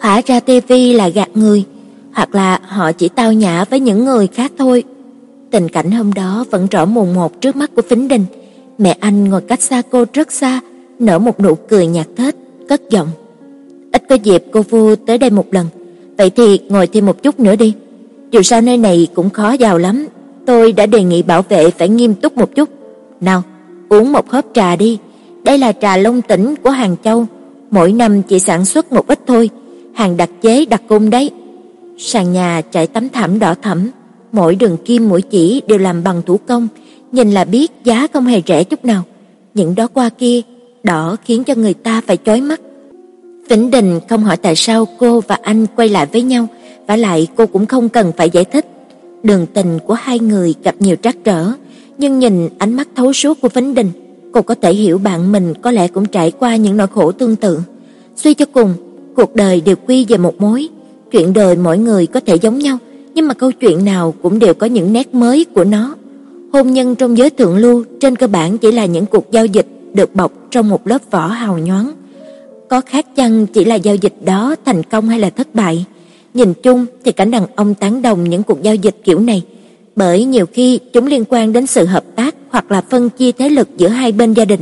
hóa 0.00 0.22
ra 0.26 0.40
tivi 0.40 0.92
là 0.92 1.08
gạt 1.08 1.28
người, 1.34 1.64
hoặc 2.16 2.34
là 2.34 2.60
họ 2.68 2.92
chỉ 2.92 3.08
tao 3.08 3.32
nhã 3.32 3.64
với 3.64 3.80
những 3.80 4.04
người 4.04 4.26
khác 4.26 4.52
thôi. 4.58 4.84
Tình 5.50 5.68
cảnh 5.68 5.90
hôm 5.90 6.12
đó 6.12 6.44
vẫn 6.50 6.66
rõ 6.66 6.84
mồn 6.84 7.14
một 7.14 7.40
trước 7.40 7.56
mắt 7.56 7.70
của 7.76 7.82
Phính 7.82 8.08
Đình. 8.08 8.24
Mẹ 8.78 8.96
anh 9.00 9.24
ngồi 9.24 9.40
cách 9.40 9.62
xa 9.62 9.82
cô 9.90 10.04
rất 10.12 10.32
xa, 10.32 10.60
nở 10.98 11.18
một 11.18 11.40
nụ 11.40 11.54
cười 11.54 11.86
nhạt 11.86 12.06
thết, 12.16 12.36
cất 12.68 12.90
giọng. 12.90 13.08
Ít 13.92 14.02
có 14.08 14.14
dịp 14.14 14.44
cô 14.52 14.62
Vu 14.62 14.96
tới 14.96 15.18
đây 15.18 15.30
một 15.30 15.46
lần, 15.50 15.66
vậy 16.18 16.30
thì 16.30 16.60
ngồi 16.68 16.86
thêm 16.86 17.06
một 17.06 17.22
chút 17.22 17.40
nữa 17.40 17.56
đi. 17.56 17.74
Dù 18.30 18.42
sao 18.42 18.60
nơi 18.60 18.76
này 18.76 19.08
cũng 19.14 19.30
khó 19.30 19.56
vào 19.60 19.78
lắm, 19.78 20.06
tôi 20.46 20.72
đã 20.72 20.86
đề 20.86 21.04
nghị 21.04 21.22
bảo 21.22 21.42
vệ 21.42 21.70
phải 21.70 21.88
nghiêm 21.88 22.14
túc 22.14 22.36
một 22.36 22.54
chút. 22.54 22.68
Nào, 23.20 23.42
uống 23.88 24.12
một 24.12 24.30
hớp 24.30 24.44
trà 24.54 24.76
đi. 24.76 24.98
Đây 25.44 25.58
là 25.58 25.72
trà 25.72 25.96
Long 25.96 26.22
Tỉnh 26.22 26.54
của 26.62 26.70
Hàng 26.70 26.96
Châu, 27.04 27.26
mỗi 27.70 27.92
năm 27.92 28.22
chỉ 28.22 28.38
sản 28.38 28.64
xuất 28.64 28.92
một 28.92 29.06
ít 29.06 29.20
thôi, 29.26 29.50
hàng 29.94 30.16
đặc 30.16 30.30
chế 30.42 30.64
đặc 30.64 30.82
cung 30.88 31.10
đấy. 31.10 31.30
Sàn 31.98 32.32
nhà 32.32 32.62
trải 32.70 32.86
tấm 32.86 33.08
thảm 33.08 33.38
đỏ 33.38 33.54
thẫm, 33.62 33.90
mỗi 34.32 34.54
đường 34.54 34.76
kim 34.84 35.08
mũi 35.08 35.22
chỉ 35.22 35.62
đều 35.66 35.78
làm 35.78 36.04
bằng 36.04 36.22
thủ 36.26 36.36
công, 36.46 36.68
nhìn 37.12 37.30
là 37.30 37.44
biết 37.44 37.72
giá 37.84 38.06
không 38.12 38.26
hề 38.26 38.42
rẻ 38.46 38.64
chút 38.64 38.84
nào. 38.84 39.02
Những 39.54 39.74
đó 39.74 39.88
qua 39.94 40.08
kia 40.08 40.40
đỏ 40.82 41.16
khiến 41.24 41.44
cho 41.44 41.54
người 41.54 41.74
ta 41.74 42.00
phải 42.06 42.18
chói 42.24 42.40
mắt. 42.40 42.60
Vĩnh 43.48 43.70
Đình 43.70 44.00
không 44.08 44.24
hỏi 44.24 44.36
tại 44.36 44.56
sao 44.56 44.86
cô 44.98 45.20
và 45.20 45.38
anh 45.42 45.66
quay 45.76 45.88
lại 45.88 46.06
với 46.12 46.22
nhau, 46.22 46.46
và 46.86 46.96
lại 46.96 47.26
cô 47.36 47.46
cũng 47.46 47.66
không 47.66 47.88
cần 47.88 48.12
phải 48.16 48.30
giải 48.30 48.44
thích. 48.44 48.66
Đường 49.22 49.46
tình 49.54 49.78
của 49.86 49.94
hai 49.94 50.18
người 50.18 50.54
gặp 50.62 50.74
nhiều 50.78 50.96
trắc 51.02 51.16
trở, 51.24 51.52
nhưng 51.98 52.18
nhìn 52.18 52.48
ánh 52.58 52.74
mắt 52.74 52.88
thấu 52.96 53.12
suốt 53.12 53.40
của 53.40 53.48
Vĩnh 53.48 53.74
Đình, 53.74 53.90
cô 54.32 54.42
có 54.42 54.54
thể 54.54 54.74
hiểu 54.74 54.98
bạn 54.98 55.32
mình 55.32 55.54
có 55.62 55.70
lẽ 55.70 55.88
cũng 55.88 56.06
trải 56.06 56.30
qua 56.30 56.56
những 56.56 56.76
nỗi 56.76 56.86
khổ 56.86 57.12
tương 57.12 57.36
tự. 57.36 57.60
Suy 58.16 58.34
cho 58.34 58.44
cùng, 58.52 58.74
cuộc 59.16 59.34
đời 59.34 59.60
đều 59.60 59.76
quy 59.86 60.04
về 60.08 60.16
một 60.16 60.40
mối, 60.40 60.68
chuyện 61.12 61.32
đời 61.32 61.56
mỗi 61.56 61.78
người 61.78 62.06
có 62.06 62.20
thể 62.20 62.36
giống 62.36 62.58
nhau, 62.58 62.78
nhưng 63.14 63.28
mà 63.28 63.34
câu 63.34 63.52
chuyện 63.52 63.84
nào 63.84 64.14
cũng 64.22 64.38
đều 64.38 64.54
có 64.54 64.66
những 64.66 64.92
nét 64.92 65.14
mới 65.14 65.44
của 65.44 65.64
nó. 65.64 65.94
Hôn 66.52 66.72
nhân 66.72 66.94
trong 66.94 67.18
giới 67.18 67.30
thượng 67.30 67.56
lưu 67.56 67.84
trên 68.00 68.16
cơ 68.16 68.26
bản 68.26 68.58
chỉ 68.58 68.72
là 68.72 68.86
những 68.86 69.06
cuộc 69.06 69.30
giao 69.30 69.46
dịch 69.46 69.66
được 69.94 70.14
bọc 70.14 70.32
trong 70.50 70.68
một 70.68 70.86
lớp 70.86 70.98
vỏ 71.10 71.26
hào 71.26 71.58
nhoáng. 71.58 71.92
Có 72.68 72.80
khác 72.80 73.06
chăng 73.16 73.46
chỉ 73.46 73.64
là 73.64 73.74
giao 73.74 73.94
dịch 73.94 74.14
đó 74.24 74.56
thành 74.64 74.82
công 74.82 75.08
hay 75.08 75.20
là 75.20 75.30
thất 75.30 75.54
bại? 75.54 75.84
Nhìn 76.34 76.54
chung 76.54 76.86
thì 77.04 77.12
cảnh 77.12 77.30
đàn 77.30 77.46
ông 77.56 77.74
tán 77.74 78.02
đồng 78.02 78.30
những 78.30 78.42
cuộc 78.42 78.62
giao 78.62 78.74
dịch 78.74 78.96
kiểu 79.04 79.20
này, 79.20 79.42
bởi 79.96 80.24
nhiều 80.24 80.46
khi 80.52 80.78
chúng 80.92 81.06
liên 81.06 81.24
quan 81.28 81.52
đến 81.52 81.66
sự 81.66 81.86
hợp 81.86 82.04
tác 82.16 82.34
hoặc 82.50 82.72
là 82.72 82.80
phân 82.90 83.10
chia 83.10 83.32
thế 83.32 83.48
lực 83.48 83.68
giữa 83.76 83.88
hai 83.88 84.12
bên 84.12 84.32
gia 84.32 84.44
đình. 84.44 84.60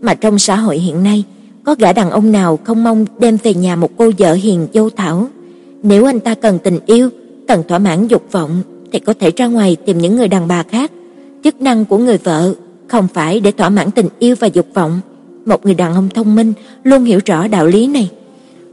Mà 0.00 0.14
trong 0.14 0.38
xã 0.38 0.56
hội 0.56 0.78
hiện 0.78 1.02
nay, 1.02 1.24
có 1.64 1.74
gã 1.78 1.92
đàn 1.92 2.10
ông 2.10 2.32
nào 2.32 2.58
không 2.64 2.84
mong 2.84 3.06
đem 3.18 3.38
về 3.42 3.54
nhà 3.54 3.76
một 3.76 3.90
cô 3.96 4.10
vợ 4.18 4.34
hiền 4.34 4.66
dâu 4.74 4.90
thảo. 4.90 5.28
Nếu 5.82 6.04
anh 6.04 6.20
ta 6.20 6.34
cần 6.34 6.58
tình 6.58 6.78
yêu, 6.86 7.10
cần 7.48 7.62
thỏa 7.68 7.78
mãn 7.78 8.08
dục 8.08 8.22
vọng 8.32 8.62
thì 8.92 8.98
có 8.98 9.14
thể 9.20 9.30
ra 9.36 9.46
ngoài 9.46 9.76
tìm 9.86 9.98
những 9.98 10.16
người 10.16 10.28
đàn 10.28 10.48
bà 10.48 10.62
khác. 10.62 10.92
Chức 11.44 11.60
năng 11.60 11.84
của 11.84 11.98
người 11.98 12.18
vợ 12.18 12.54
không 12.88 13.08
phải 13.14 13.40
để 13.40 13.52
thỏa 13.52 13.68
mãn 13.68 13.90
tình 13.90 14.08
yêu 14.18 14.34
và 14.40 14.46
dục 14.46 14.66
vọng. 14.74 15.00
Một 15.46 15.64
người 15.64 15.74
đàn 15.74 15.94
ông 15.94 16.08
thông 16.14 16.34
minh 16.34 16.52
luôn 16.84 17.04
hiểu 17.04 17.20
rõ 17.24 17.48
đạo 17.48 17.66
lý 17.66 17.86
này. 17.86 18.10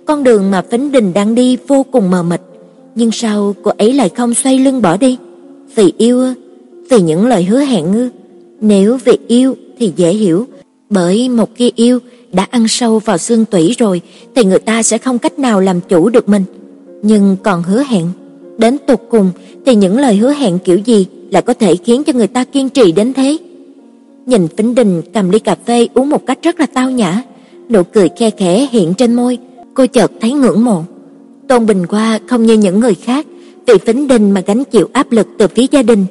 Con 0.05 0.23
đường 0.23 0.51
mà 0.51 0.61
Phính 0.61 0.91
Đình 0.91 1.13
đang 1.13 1.35
đi 1.35 1.57
vô 1.67 1.85
cùng 1.91 2.11
mờ 2.11 2.23
mịt, 2.23 2.41
nhưng 2.95 3.11
sao 3.11 3.55
cô 3.63 3.71
ấy 3.77 3.93
lại 3.93 4.09
không 4.09 4.33
xoay 4.33 4.59
lưng 4.59 4.81
bỏ 4.81 4.97
đi? 4.97 5.17
Vì 5.75 5.93
yêu? 5.97 6.33
Vì 6.89 7.01
những 7.01 7.27
lời 7.27 7.43
hứa 7.43 7.59
hẹn 7.59 7.93
ư? 7.93 8.09
Nếu 8.61 8.97
vì 9.05 9.17
yêu 9.27 9.55
thì 9.79 9.93
dễ 9.95 10.13
hiểu, 10.13 10.45
bởi 10.89 11.29
một 11.29 11.49
khi 11.55 11.71
yêu 11.75 11.99
đã 12.33 12.47
ăn 12.49 12.67
sâu 12.67 12.99
vào 12.99 13.17
xương 13.17 13.45
tủy 13.45 13.75
rồi 13.77 14.01
thì 14.35 14.43
người 14.43 14.59
ta 14.59 14.83
sẽ 14.83 14.97
không 14.97 15.19
cách 15.19 15.39
nào 15.39 15.59
làm 15.59 15.81
chủ 15.81 16.09
được 16.09 16.29
mình. 16.29 16.43
Nhưng 17.01 17.37
còn 17.43 17.63
hứa 17.63 17.83
hẹn, 17.83 18.07
đến 18.57 18.77
tục 18.87 19.01
cùng 19.09 19.31
thì 19.65 19.75
những 19.75 19.97
lời 19.97 20.15
hứa 20.15 20.33
hẹn 20.33 20.59
kiểu 20.59 20.77
gì 20.77 21.07
lại 21.31 21.41
có 21.41 21.53
thể 21.53 21.75
khiến 21.75 22.03
cho 22.03 22.13
người 22.13 22.27
ta 22.27 22.43
kiên 22.43 22.69
trì 22.69 22.91
đến 22.91 23.13
thế? 23.13 23.37
Nhìn 24.25 24.47
Vĩnh 24.57 24.75
Đình 24.75 25.01
cầm 25.13 25.29
ly 25.29 25.39
cà 25.39 25.55
phê 25.65 25.87
uống 25.93 26.09
một 26.09 26.25
cách 26.25 26.39
rất 26.41 26.59
là 26.59 26.65
tao 26.65 26.91
nhã, 26.91 27.23
nụ 27.69 27.83
cười 27.83 28.09
khe 28.19 28.29
khẽ 28.29 28.67
hiện 28.71 28.93
trên 28.93 29.13
môi, 29.13 29.37
cô 29.73 29.85
chợt 29.85 30.11
thấy 30.21 30.31
ngưỡng 30.31 30.65
mộ. 30.65 30.83
Tôn 31.47 31.65
Bình 31.65 31.85
Qua 31.87 32.19
không 32.27 32.45
như 32.45 32.53
những 32.53 32.79
người 32.79 32.95
khác, 32.95 33.25
vì 33.67 33.73
Vĩnh 33.85 34.07
Đình 34.07 34.31
mà 34.31 34.41
gánh 34.41 34.63
chịu 34.63 34.89
áp 34.93 35.11
lực 35.11 35.27
từ 35.37 35.47
phía 35.47 35.65
gia 35.71 35.81
đình, 35.81 36.05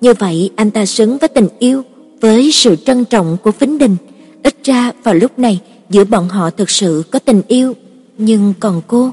như 0.00 0.14
vậy 0.18 0.50
anh 0.56 0.70
ta 0.70 0.86
xứng 0.86 1.18
với 1.18 1.28
tình 1.28 1.48
yêu, 1.58 1.82
với 2.20 2.50
sự 2.52 2.76
trân 2.76 3.04
trọng 3.04 3.36
của 3.42 3.50
Vĩnh 3.58 3.78
Đình. 3.78 3.96
Ít 4.42 4.54
ra 4.64 4.92
vào 5.02 5.14
lúc 5.14 5.38
này 5.38 5.60
giữa 5.90 6.04
bọn 6.04 6.28
họ 6.28 6.50
thực 6.50 6.70
sự 6.70 7.02
có 7.10 7.18
tình 7.18 7.42
yêu, 7.48 7.72
nhưng 8.18 8.54
còn 8.60 8.80
cô. 8.86 9.10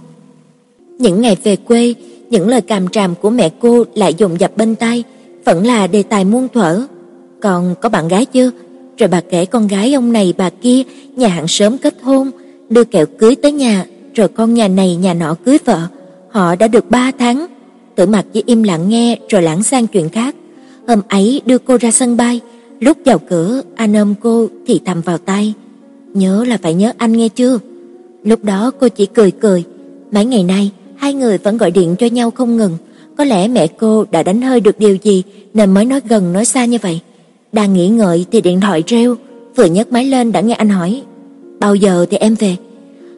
Những 1.02 1.22
ngày 1.22 1.38
về 1.44 1.56
quê, 1.56 1.94
những 2.30 2.48
lời 2.48 2.62
càm 2.62 2.88
tràm 2.88 3.16
của 3.16 3.30
mẹ 3.30 3.50
cô 3.60 3.86
lại 3.96 4.14
dồn 4.14 4.40
dập 4.40 4.58
bên 4.58 4.76
tai, 4.76 5.04
vẫn 5.46 5.66
là 5.66 5.88
đề 5.88 6.04
tài 6.04 6.26
muôn 6.26 6.48
thuở. 6.54 6.82
Còn 7.42 7.76
có 7.82 7.90
bạn 7.90 8.08
gái 8.08 8.26
chưa? 8.26 8.52
rồi 9.02 9.08
bà 9.08 9.22
kể 9.22 9.46
con 9.46 9.68
gái 9.68 9.94
ông 9.94 10.14
này 10.14 10.34
bà 10.38 10.50
kia 10.50 10.84
nhà 11.16 11.28
hàng 11.28 11.48
sớm 11.48 11.78
kết 11.78 11.96
hôn, 12.02 12.32
đưa 12.70 12.84
kẹo 12.84 13.06
cưới 13.06 13.36
tới 13.36 13.52
nhà, 13.52 13.86
rồi 14.16 14.28
con 14.28 14.54
nhà 14.54 14.68
này 14.68 14.96
nhà 14.96 15.14
nọ 15.14 15.36
cưới 15.46 15.58
vợ. 15.66 15.88
Họ 16.30 16.56
đã 16.56 16.68
được 16.68 16.90
3 16.90 17.12
tháng. 17.20 17.46
Tử 17.96 18.06
Mặc 18.06 18.26
chỉ 18.34 18.44
im 18.46 18.64
lặng 18.64 18.90
nghe 18.90 19.18
rồi 19.30 19.42
lãng 19.42 19.64
sang 19.64 19.88
chuyện 19.88 20.10
khác. 20.10 20.36
Hôm 20.88 21.02
ấy 21.08 21.42
đưa 21.46 21.58
cô 21.58 21.78
ra 21.78 21.92
sân 21.92 22.18
bay, 22.18 22.40
lúc 22.80 22.98
vào 23.06 23.20
cửa 23.20 23.62
anh 23.76 23.98
ôm 23.98 24.14
cô 24.22 24.48
thì 24.68 24.80
thầm 24.86 25.02
vào 25.02 25.18
tay, 25.18 25.54
"Nhớ 26.14 26.44
là 26.48 26.58
phải 26.62 26.74
nhớ 26.74 26.92
anh 26.98 27.12
nghe 27.12 27.30
chưa?" 27.30 27.60
Lúc 28.24 28.44
đó 28.44 28.72
cô 28.80 28.88
chỉ 28.88 29.06
cười 29.06 29.32
cười, 29.32 29.64
mấy 30.12 30.26
ngày 30.26 30.44
nay 30.44 30.72
hai 31.02 31.14
người 31.14 31.38
vẫn 31.38 31.58
gọi 31.58 31.72
điện 31.72 31.96
cho 32.00 32.08
nhau 32.08 32.32
không 32.32 32.58
ngừng, 32.58 32.78
có 33.18 33.24
lẽ 33.24 33.48
mẹ 33.48 33.68
cô 33.68 34.06
đã 34.12 34.24
đánh 34.24 34.42
hơi 34.42 34.60
được 34.60 34.80
điều 34.80 34.98
gì 35.04 35.24
nên 35.54 35.72
mới 35.72 35.86
nói 35.86 36.02
gần 36.10 36.34
nói 36.34 36.46
xa 36.46 36.66
như 36.66 36.78
vậy. 36.82 37.00
Đang 37.52 37.74
nghĩ 37.74 37.88
ngợi 37.88 38.26
thì 38.32 38.42
điện 38.42 38.62
thoại 38.62 38.84
reo, 38.88 39.16
vừa 39.56 39.66
nhấc 39.66 39.92
máy 39.92 40.06
lên 40.06 40.32
đã 40.32 40.42
nghe 40.42 40.54
anh 40.54 40.70
hỏi: 40.70 41.02
"Bao 41.60 41.76
giờ 41.76 42.06
thì 42.10 42.18
em 42.18 42.36
về?" 42.36 42.56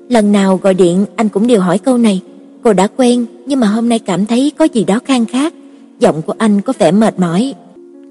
Lần 0.09 0.31
nào 0.31 0.59
gọi 0.63 0.73
điện 0.73 1.05
anh 1.15 1.29
cũng 1.29 1.47
đều 1.47 1.61
hỏi 1.61 1.77
câu 1.77 1.97
này. 1.97 2.21
Cô 2.63 2.73
đã 2.73 2.87
quen, 2.97 3.25
nhưng 3.45 3.59
mà 3.59 3.67
hôm 3.67 3.89
nay 3.89 3.99
cảm 3.99 4.25
thấy 4.25 4.51
có 4.57 4.65
gì 4.65 4.83
đó 4.83 4.99
khang 5.05 5.25
khác. 5.25 5.53
Giọng 5.99 6.21
của 6.21 6.33
anh 6.37 6.61
có 6.61 6.73
vẻ 6.79 6.91
mệt 6.91 7.19
mỏi. 7.19 7.53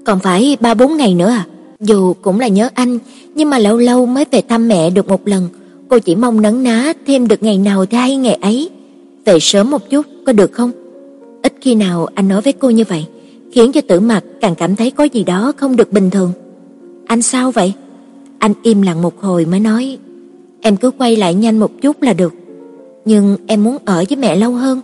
Còn 0.05 0.19
phải 0.19 0.57
ba 0.59 0.73
bốn 0.73 0.97
ngày 0.97 1.13
nữa 1.13 1.29
à? 1.29 1.45
Dù 1.79 2.13
cũng 2.21 2.39
là 2.39 2.47
nhớ 2.47 2.69
anh, 2.73 2.99
nhưng 3.35 3.49
mà 3.49 3.59
lâu 3.59 3.77
lâu 3.77 4.05
mới 4.05 4.25
về 4.31 4.41
thăm 4.49 4.67
mẹ 4.67 4.89
được 4.89 5.07
một 5.07 5.27
lần. 5.27 5.49
Cô 5.89 5.99
chỉ 5.99 6.15
mong 6.15 6.41
nấn 6.41 6.63
ná 6.63 6.93
thêm 7.07 7.27
được 7.27 7.43
ngày 7.43 7.57
nào 7.57 7.85
thì 7.85 7.97
hay 7.97 8.15
ngày 8.15 8.35
ấy. 8.41 8.69
Về 9.25 9.39
sớm 9.39 9.71
một 9.71 9.89
chút 9.89 10.05
có 10.25 10.33
được 10.33 10.51
không? 10.51 10.71
Ít 11.43 11.53
khi 11.61 11.75
nào 11.75 12.07
anh 12.15 12.27
nói 12.27 12.41
với 12.41 12.53
cô 12.53 12.69
như 12.69 12.83
vậy, 12.89 13.05
khiến 13.51 13.71
cho 13.71 13.81
Tử 13.81 13.99
Mặc 13.99 14.23
càng 14.41 14.55
cảm 14.55 14.75
thấy 14.75 14.91
có 14.91 15.03
gì 15.03 15.23
đó 15.23 15.53
không 15.57 15.75
được 15.75 15.91
bình 15.91 16.09
thường. 16.09 16.31
Anh 17.05 17.21
sao 17.21 17.51
vậy? 17.51 17.73
Anh 18.39 18.53
im 18.63 18.81
lặng 18.81 19.01
một 19.01 19.21
hồi 19.21 19.45
mới 19.45 19.59
nói, 19.59 19.97
em 20.61 20.77
cứ 20.77 20.91
quay 20.91 21.15
lại 21.15 21.33
nhanh 21.33 21.59
một 21.59 21.71
chút 21.81 22.01
là 22.01 22.13
được. 22.13 22.33
Nhưng 23.05 23.37
em 23.47 23.63
muốn 23.63 23.77
ở 23.85 24.03
với 24.09 24.17
mẹ 24.17 24.35
lâu 24.35 24.51
hơn. 24.51 24.81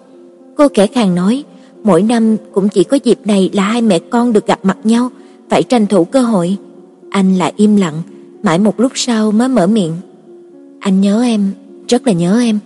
Cô 0.55 0.67
kẻ 0.67 0.87
khàng 0.87 1.15
nói, 1.15 1.43
mỗi 1.83 2.01
năm 2.01 2.37
cũng 2.51 2.69
chỉ 2.69 2.83
có 2.83 2.97
dịp 3.03 3.19
này 3.25 3.49
là 3.53 3.63
hai 3.63 3.81
mẹ 3.81 3.99
con 3.99 4.33
được 4.33 4.47
gặp 4.47 4.59
mặt 4.63 4.77
nhau, 4.83 5.09
phải 5.49 5.63
tranh 5.63 5.87
thủ 5.87 6.03
cơ 6.03 6.21
hội. 6.21 6.57
Anh 7.09 7.35
lại 7.35 7.53
im 7.55 7.75
lặng, 7.75 8.01
mãi 8.43 8.59
một 8.59 8.79
lúc 8.79 8.91
sau 8.95 9.31
mới 9.31 9.47
mở 9.47 9.67
miệng. 9.67 9.93
Anh 10.79 11.01
nhớ 11.01 11.21
em, 11.21 11.51
rất 11.87 12.07
là 12.07 12.13
nhớ 12.13 12.39
em. 12.39 12.59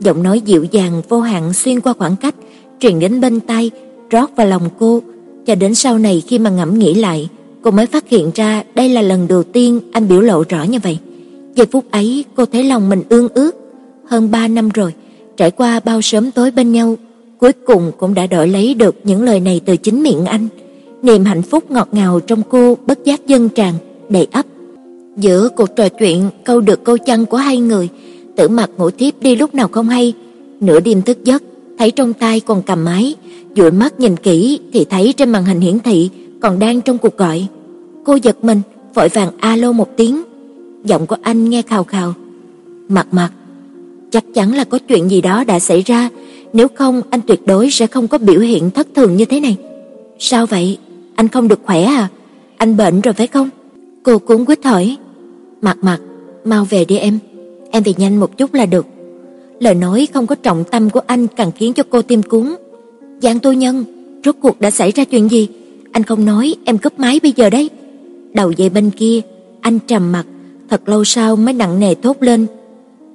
Giọng 0.00 0.22
nói 0.22 0.40
dịu 0.40 0.64
dàng 0.64 1.02
vô 1.08 1.20
hạn 1.20 1.52
xuyên 1.52 1.80
qua 1.80 1.92
khoảng 1.92 2.16
cách, 2.16 2.34
truyền 2.80 2.98
đến 2.98 3.20
bên 3.20 3.40
tai, 3.40 3.70
rót 4.10 4.36
vào 4.36 4.46
lòng 4.46 4.68
cô, 4.78 5.02
cho 5.46 5.54
đến 5.54 5.74
sau 5.74 5.98
này 5.98 6.22
khi 6.26 6.38
mà 6.38 6.50
ngẫm 6.50 6.78
nghĩ 6.78 6.94
lại, 6.94 7.28
cô 7.62 7.70
mới 7.70 7.86
phát 7.86 8.08
hiện 8.08 8.30
ra 8.34 8.64
đây 8.74 8.88
là 8.88 9.02
lần 9.02 9.28
đầu 9.28 9.42
tiên 9.42 9.80
anh 9.92 10.08
biểu 10.08 10.20
lộ 10.20 10.44
rõ 10.48 10.62
như 10.62 10.78
vậy. 10.82 10.98
Giây 11.54 11.66
phút 11.66 11.84
ấy, 11.90 12.24
cô 12.34 12.44
thấy 12.44 12.64
lòng 12.64 12.88
mình 12.88 13.02
ương 13.08 13.28
ước 13.34 13.56
Hơn 14.06 14.30
ba 14.30 14.48
năm 14.48 14.68
rồi, 14.68 14.94
trải 15.36 15.50
qua 15.50 15.80
bao 15.80 16.02
sớm 16.02 16.30
tối 16.30 16.50
bên 16.50 16.72
nhau, 16.72 16.96
cuối 17.38 17.52
cùng 17.52 17.92
cũng 17.98 18.14
đã 18.14 18.26
đổi 18.26 18.48
lấy 18.48 18.74
được 18.74 18.96
những 19.04 19.22
lời 19.22 19.40
này 19.40 19.60
từ 19.64 19.76
chính 19.76 20.02
miệng 20.02 20.24
anh. 20.24 20.48
Niềm 21.02 21.24
hạnh 21.24 21.42
phúc 21.42 21.70
ngọt 21.70 21.88
ngào 21.92 22.20
trong 22.20 22.42
cô 22.48 22.76
bất 22.86 23.04
giác 23.04 23.26
dâng 23.26 23.48
tràn, 23.48 23.74
đầy 24.08 24.26
ắp. 24.30 24.46
Giữa 25.16 25.48
cuộc 25.56 25.76
trò 25.76 25.88
chuyện 25.88 26.30
câu 26.44 26.60
được 26.60 26.84
câu 26.84 26.98
chăng 26.98 27.26
của 27.26 27.36
hai 27.36 27.58
người, 27.58 27.88
Tử 28.38 28.48
Mặc 28.48 28.70
ngủ 28.78 28.90
thiếp 28.90 29.22
đi 29.22 29.36
lúc 29.36 29.54
nào 29.54 29.68
không 29.68 29.88
hay, 29.88 30.14
nửa 30.60 30.80
đêm 30.80 31.02
thức 31.02 31.24
giấc, 31.24 31.42
thấy 31.78 31.90
trong 31.90 32.12
tay 32.12 32.40
còn 32.40 32.62
cầm 32.62 32.84
máy, 32.84 33.14
dụi 33.56 33.70
mắt 33.70 34.00
nhìn 34.00 34.16
kỹ 34.16 34.60
thì 34.72 34.84
thấy 34.84 35.14
trên 35.16 35.30
màn 35.30 35.44
hình 35.44 35.60
hiển 35.60 35.78
thị 35.78 36.10
còn 36.40 36.58
đang 36.58 36.80
trong 36.80 36.98
cuộc 36.98 37.16
gọi. 37.16 37.46
Cô 38.04 38.14
giật 38.14 38.44
mình, 38.44 38.60
vội 38.94 39.08
vàng 39.08 39.30
alo 39.40 39.72
một 39.72 39.96
tiếng. 39.96 40.22
Giọng 40.84 41.06
của 41.06 41.16
anh 41.22 41.50
nghe 41.50 41.62
khào 41.62 41.84
khào. 41.84 42.14
"Mặc 42.88 43.06
Mặc, 43.10 43.32
chắc 44.10 44.24
chắn 44.34 44.54
là 44.54 44.64
có 44.64 44.78
chuyện 44.78 45.10
gì 45.10 45.20
đó 45.20 45.44
đã 45.44 45.58
xảy 45.58 45.82
ra, 45.82 46.08
nếu 46.52 46.68
không 46.74 47.02
anh 47.10 47.20
tuyệt 47.26 47.40
đối 47.46 47.70
sẽ 47.70 47.86
không 47.86 48.08
có 48.08 48.18
biểu 48.18 48.40
hiện 48.40 48.70
thất 48.70 48.88
thường 48.94 49.16
như 49.16 49.24
thế 49.24 49.40
này." 49.40 49.56
"Sao 50.18 50.46
vậy? 50.46 50.78
Anh 51.14 51.28
không 51.28 51.48
được 51.48 51.60
khỏe 51.64 51.84
à? 51.84 52.08
Anh 52.56 52.76
bệnh 52.76 53.00
rồi 53.00 53.14
phải 53.14 53.26
không?" 53.26 53.48
Cô 54.02 54.18
cuống 54.18 54.44
quýt 54.44 54.64
hỏi. 54.64 54.96
"Mặc 55.62 55.76
Mặc, 55.82 56.00
mau 56.44 56.64
về 56.64 56.84
đi 56.84 56.96
em, 56.96 57.18
em 57.70 57.82
về 57.82 57.92
nhanh 57.96 58.20
một 58.20 58.38
chút 58.38 58.54
là 58.54 58.66
được." 58.66 58.86
Lời 59.60 59.74
nói 59.74 60.08
không 60.14 60.26
có 60.26 60.34
trọng 60.34 60.64
tâm 60.64 60.90
của 60.90 61.00
anh 61.06 61.26
càng 61.26 61.52
khiến 61.52 61.72
cho 61.72 61.82
cô 61.90 62.02
tim 62.02 62.22
cuốn. 62.22 62.54
Giang 63.22 63.38
Tô 63.38 63.52
Nhân, 63.52 63.84
rốt 64.24 64.34
cuộc 64.40 64.60
đã 64.60 64.70
xảy 64.70 64.90
ra 64.90 65.04
chuyện 65.04 65.30
gì? 65.30 65.48
Anh 65.92 66.02
không 66.02 66.24
nói, 66.24 66.54
em 66.64 66.78
cúp 66.78 66.98
máy 66.98 67.20
bây 67.22 67.32
giờ 67.36 67.50
đấy. 67.50 67.70
Đầu 68.32 68.50
dây 68.50 68.68
bên 68.68 68.90
kia, 68.90 69.20
anh 69.60 69.78
trầm 69.86 70.12
mặt, 70.12 70.26
thật 70.70 70.88
lâu 70.88 71.04
sau 71.04 71.36
mới 71.36 71.54
nặng 71.54 71.80
nề 71.80 71.94
thốt 71.94 72.16
lên. 72.20 72.46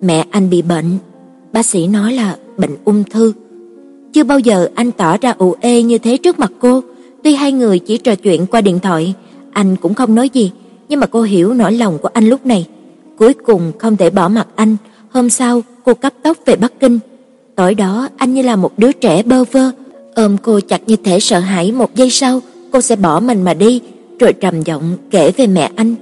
Mẹ 0.02 0.26
anh 0.30 0.50
bị 0.50 0.62
bệnh, 0.62 0.98
bác 1.54 1.66
sĩ 1.66 1.88
nói 1.88 2.14
là 2.14 2.38
bệnh 2.58 2.76
ung 2.86 3.04
thư. 3.04 3.34
Chưa 4.14 4.24
bao 4.24 4.40
giờ 4.40 4.70
anh 4.76 4.92
tỏ 4.92 5.18
ra 5.18 5.36
ủ 5.38 5.56
ê 5.62 5.82
như 5.82 5.98
thế 5.98 6.18
trước 6.18 6.40
mặt 6.40 6.52
cô, 6.60 6.84
tuy 7.24 7.36
hai 7.36 7.52
người 7.52 7.80
chỉ 7.80 7.98
trò 7.98 8.16
chuyện 8.16 8.46
qua 8.46 8.62
điện 8.62 8.80
thoại, 8.80 9.14
anh 9.52 9.76
cũng 9.76 9.94
không 9.94 10.16
nói 10.16 10.30
gì, 10.30 10.52
nhưng 10.90 11.00
mà 11.00 11.08
cô 11.08 11.22
hiểu 11.22 11.54
nỗi 11.54 11.74
lòng 11.74 11.98
của 12.02 12.10
anh 12.14 12.30
lúc 12.30 12.46
này. 12.46 12.68
Cuối 13.18 13.34
cùng 13.34 13.72
không 13.80 13.98
thể 13.98 14.10
bỏ 14.10 14.28
mặc 14.28 14.48
anh, 14.56 14.78
hôm 15.10 15.30
sau 15.30 15.62
cô 15.86 15.94
cấp 15.94 16.14
tốc 16.24 16.38
về 16.46 16.56
Bắc 16.56 16.80
Kinh. 16.80 17.00
Tối 17.56 17.76
đó 17.76 18.08
anh 18.18 18.34
như 18.34 18.42
là 18.42 18.56
một 18.56 18.72
đứa 18.78 18.92
trẻ 18.92 19.24
bơ 19.24 19.44
vơ, 19.44 19.72
ôm 20.16 20.38
cô 20.42 20.60
chặt 20.60 20.82
như 20.88 20.96
thể 20.96 21.20
sợ 21.20 21.40
hãi 21.40 21.72
một 21.72 21.96
giây 21.96 22.10
sau 22.10 22.42
cô 22.72 22.82
sẽ 22.82 22.96
bỏ 22.96 23.20
mình 23.20 23.44
mà 23.44 23.54
đi, 23.54 23.82
rồi 24.20 24.34
trầm 24.34 24.62
giọng 24.62 24.98
kể 25.12 25.32
về 25.32 25.48
mẹ 25.48 25.72
anh. 25.76 25.96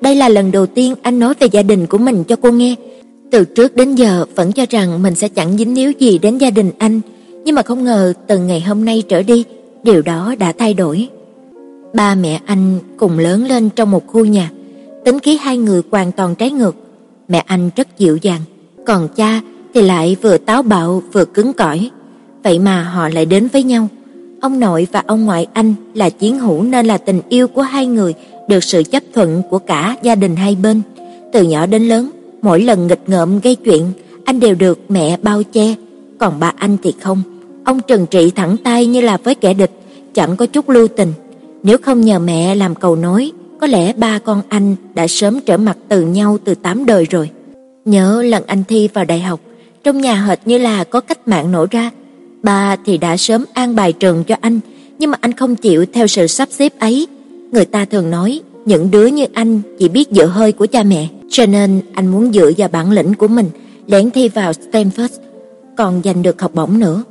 Đây 0.00 0.14
là 0.14 0.28
lần 0.28 0.52
đầu 0.52 0.66
tiên 0.66 0.94
anh 1.02 1.18
nói 1.18 1.34
về 1.40 1.46
gia 1.46 1.62
đình 1.62 1.86
của 1.86 1.98
mình 1.98 2.24
cho 2.24 2.36
cô 2.36 2.52
nghe. 2.52 2.74
Từ 3.30 3.44
trước 3.44 3.76
đến 3.76 3.94
giờ 3.94 4.26
vẫn 4.34 4.52
cho 4.52 4.66
rằng 4.70 5.02
mình 5.02 5.14
sẽ 5.14 5.28
chẳng 5.28 5.58
dính 5.58 5.74
líu 5.74 5.92
gì 5.98 6.18
đến 6.18 6.38
gia 6.38 6.50
đình 6.50 6.70
anh, 6.78 7.00
nhưng 7.44 7.54
mà 7.54 7.62
không 7.62 7.84
ngờ 7.84 8.12
từ 8.26 8.38
ngày 8.38 8.60
hôm 8.60 8.84
nay 8.84 9.02
trở 9.08 9.22
đi, 9.22 9.44
điều 9.82 10.02
đó 10.02 10.34
đã 10.38 10.52
thay 10.58 10.74
đổi. 10.74 11.08
Ba 11.94 12.14
mẹ 12.14 12.40
anh 12.46 12.78
cùng 12.96 13.18
lớn 13.18 13.46
lên 13.46 13.70
trong 13.76 13.90
một 13.90 14.06
khu 14.06 14.24
nhà, 14.24 14.50
tính 15.04 15.20
khí 15.20 15.36
hai 15.36 15.58
người 15.58 15.82
hoàn 15.90 16.12
toàn 16.12 16.34
trái 16.34 16.50
ngược. 16.50 16.76
Mẹ 17.28 17.44
anh 17.46 17.70
rất 17.76 17.98
dịu 17.98 18.16
dàng, 18.16 18.40
còn 18.86 19.08
cha 19.16 19.40
thì 19.74 19.82
lại 19.82 20.16
vừa 20.22 20.38
táo 20.38 20.62
bạo 20.62 21.02
vừa 21.12 21.24
cứng 21.24 21.52
cỏi. 21.52 21.90
Vậy 22.42 22.58
mà 22.58 22.82
họ 22.82 23.08
lại 23.08 23.26
đến 23.26 23.48
với 23.52 23.62
nhau. 23.62 23.88
Ông 24.40 24.60
nội 24.60 24.86
và 24.92 25.02
ông 25.06 25.24
ngoại 25.24 25.46
anh 25.52 25.74
là 25.94 26.10
chiến 26.10 26.38
hữu 26.38 26.62
nên 26.62 26.86
là 26.86 26.98
tình 26.98 27.20
yêu 27.28 27.48
của 27.48 27.62
hai 27.62 27.86
người 27.86 28.14
được 28.48 28.64
sự 28.64 28.82
chấp 28.82 29.02
thuận 29.14 29.42
của 29.50 29.58
cả 29.58 29.96
gia 30.02 30.14
đình 30.14 30.36
hai 30.36 30.56
bên. 30.62 30.82
Từ 31.32 31.42
nhỏ 31.42 31.66
đến 31.66 31.88
lớn, 31.88 32.10
mỗi 32.42 32.62
lần 32.62 32.86
nghịch 32.86 33.02
ngợm 33.06 33.40
gây 33.40 33.54
chuyện, 33.54 33.92
anh 34.24 34.40
đều 34.40 34.54
được 34.54 34.80
mẹ 34.88 35.16
bao 35.22 35.42
che, 35.42 35.74
còn 36.18 36.40
bà 36.40 36.52
anh 36.56 36.76
thì 36.82 36.92
không. 37.00 37.22
Ông 37.64 37.80
trừng 37.80 38.06
trị 38.06 38.30
thẳng 38.30 38.56
tay 38.64 38.86
như 38.86 39.00
là 39.00 39.16
với 39.16 39.34
kẻ 39.34 39.54
địch, 39.54 39.70
chẳng 40.14 40.36
có 40.36 40.46
chút 40.46 40.68
lưu 40.68 40.88
tình. 40.88 41.12
Nếu 41.62 41.78
không 41.78 42.00
nhờ 42.00 42.18
mẹ 42.18 42.54
làm 42.54 42.74
cầu 42.74 42.96
nối, 42.96 43.32
có 43.64 43.68
lẽ 43.68 43.92
ba 43.92 44.18
con 44.18 44.42
anh 44.48 44.76
đã 44.94 45.06
sớm 45.06 45.40
trở 45.46 45.56
mặt 45.56 45.78
từ 45.88 46.02
nhau 46.02 46.38
từ 46.44 46.54
tám 46.54 46.86
đời 46.86 47.06
rồi. 47.10 47.30
Nhớ 47.84 48.22
lần 48.22 48.42
anh 48.46 48.64
thi 48.68 48.88
vào 48.94 49.04
đại 49.04 49.20
học, 49.20 49.40
trong 49.84 50.00
nhà 50.00 50.24
hệt 50.24 50.38
như 50.44 50.58
là 50.58 50.84
có 50.84 51.00
cách 51.00 51.28
mạng 51.28 51.52
nổ 51.52 51.66
ra. 51.70 51.90
Ba 52.42 52.76
thì 52.84 52.98
đã 52.98 53.16
sớm 53.16 53.44
an 53.52 53.76
bài 53.76 53.92
trường 53.92 54.24
cho 54.24 54.36
anh, 54.40 54.60
nhưng 54.98 55.10
mà 55.10 55.18
anh 55.20 55.32
không 55.32 55.56
chịu 55.56 55.84
theo 55.92 56.06
sự 56.06 56.26
sắp 56.26 56.48
xếp 56.52 56.72
ấy. 56.78 57.06
Người 57.52 57.64
ta 57.64 57.84
thường 57.84 58.10
nói, 58.10 58.40
những 58.64 58.90
đứa 58.90 59.06
như 59.06 59.26
anh 59.32 59.60
chỉ 59.78 59.88
biết 59.88 60.08
dựa 60.10 60.26
hơi 60.26 60.52
của 60.52 60.66
cha 60.66 60.82
mẹ, 60.82 61.08
cho 61.30 61.46
nên 61.46 61.80
anh 61.94 62.06
muốn 62.06 62.32
dựa 62.32 62.50
vào 62.56 62.68
bản 62.68 62.90
lĩnh 62.90 63.14
của 63.14 63.28
mình, 63.28 63.46
lén 63.86 64.10
thi 64.10 64.28
vào 64.28 64.52
Stanford, 64.52 65.08
còn 65.76 66.00
giành 66.04 66.22
được 66.22 66.42
học 66.42 66.54
bổng 66.54 66.78
nữa. 66.78 67.02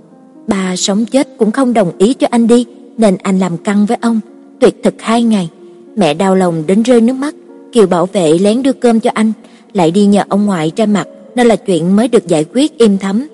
Ba 0.48 0.75
sống 0.75 1.05
chết 1.05 1.27
cũng 1.38 1.51
không 1.51 1.74
đồng 1.74 1.91
ý 1.98 2.13
cho 2.13 2.27
anh 2.31 2.48
đi, 2.48 2.65
nên 2.98 3.17
anh 3.17 3.39
làm 3.39 3.57
căng 3.57 3.86
với 3.86 3.98
ông, 4.01 4.19
tuyệt 4.60 4.83
thực 4.83 5.01
hai 5.01 5.24
ngày. 5.24 5.50
Mẹ 5.95 6.13
đau 6.13 6.35
lòng 6.35 6.63
đến 6.67 6.83
rơi 6.83 7.01
nước 7.01 7.13
mắt, 7.13 7.35
kêu 7.71 7.88
bảo 7.88 8.05
vệ 8.05 8.38
lén 8.39 8.63
đưa 8.63 8.73
cơm 8.73 9.00
cho 9.00 9.12
anh, 9.13 9.31
lại 9.73 9.91
đi 9.91 10.05
nhờ 10.05 10.23
ông 10.29 10.45
ngoại 10.45 10.71
ra 10.75 10.85
mặt, 10.85 11.07
nên 11.35 11.47
là 11.47 11.55
chuyện 11.55 11.95
mới 11.95 12.07
được 12.07 12.27
giải 12.27 12.45
quyết 12.53 12.77
im 12.77 12.97
thấm. 12.97 13.27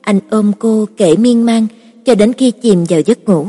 Anh 0.00 0.20
ôm 0.30 0.52
cô 0.58 0.86
kể 0.96 1.16
miên 1.16 1.46
man 1.46 1.66
cho 2.04 2.14
đến 2.14 2.32
khi 2.32 2.50
chìm 2.50 2.84
vào 2.88 3.00
giấc 3.00 3.28
ngủ. 3.28 3.46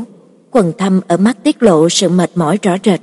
Quần 0.50 0.72
thâm 0.78 1.00
ở 1.08 1.16
mắt 1.16 1.44
tiết 1.44 1.62
lộ 1.62 1.88
sự 1.88 2.08
mệt 2.08 2.30
mỏi 2.34 2.58
rõ 2.62 2.76
rệt. 2.84 3.00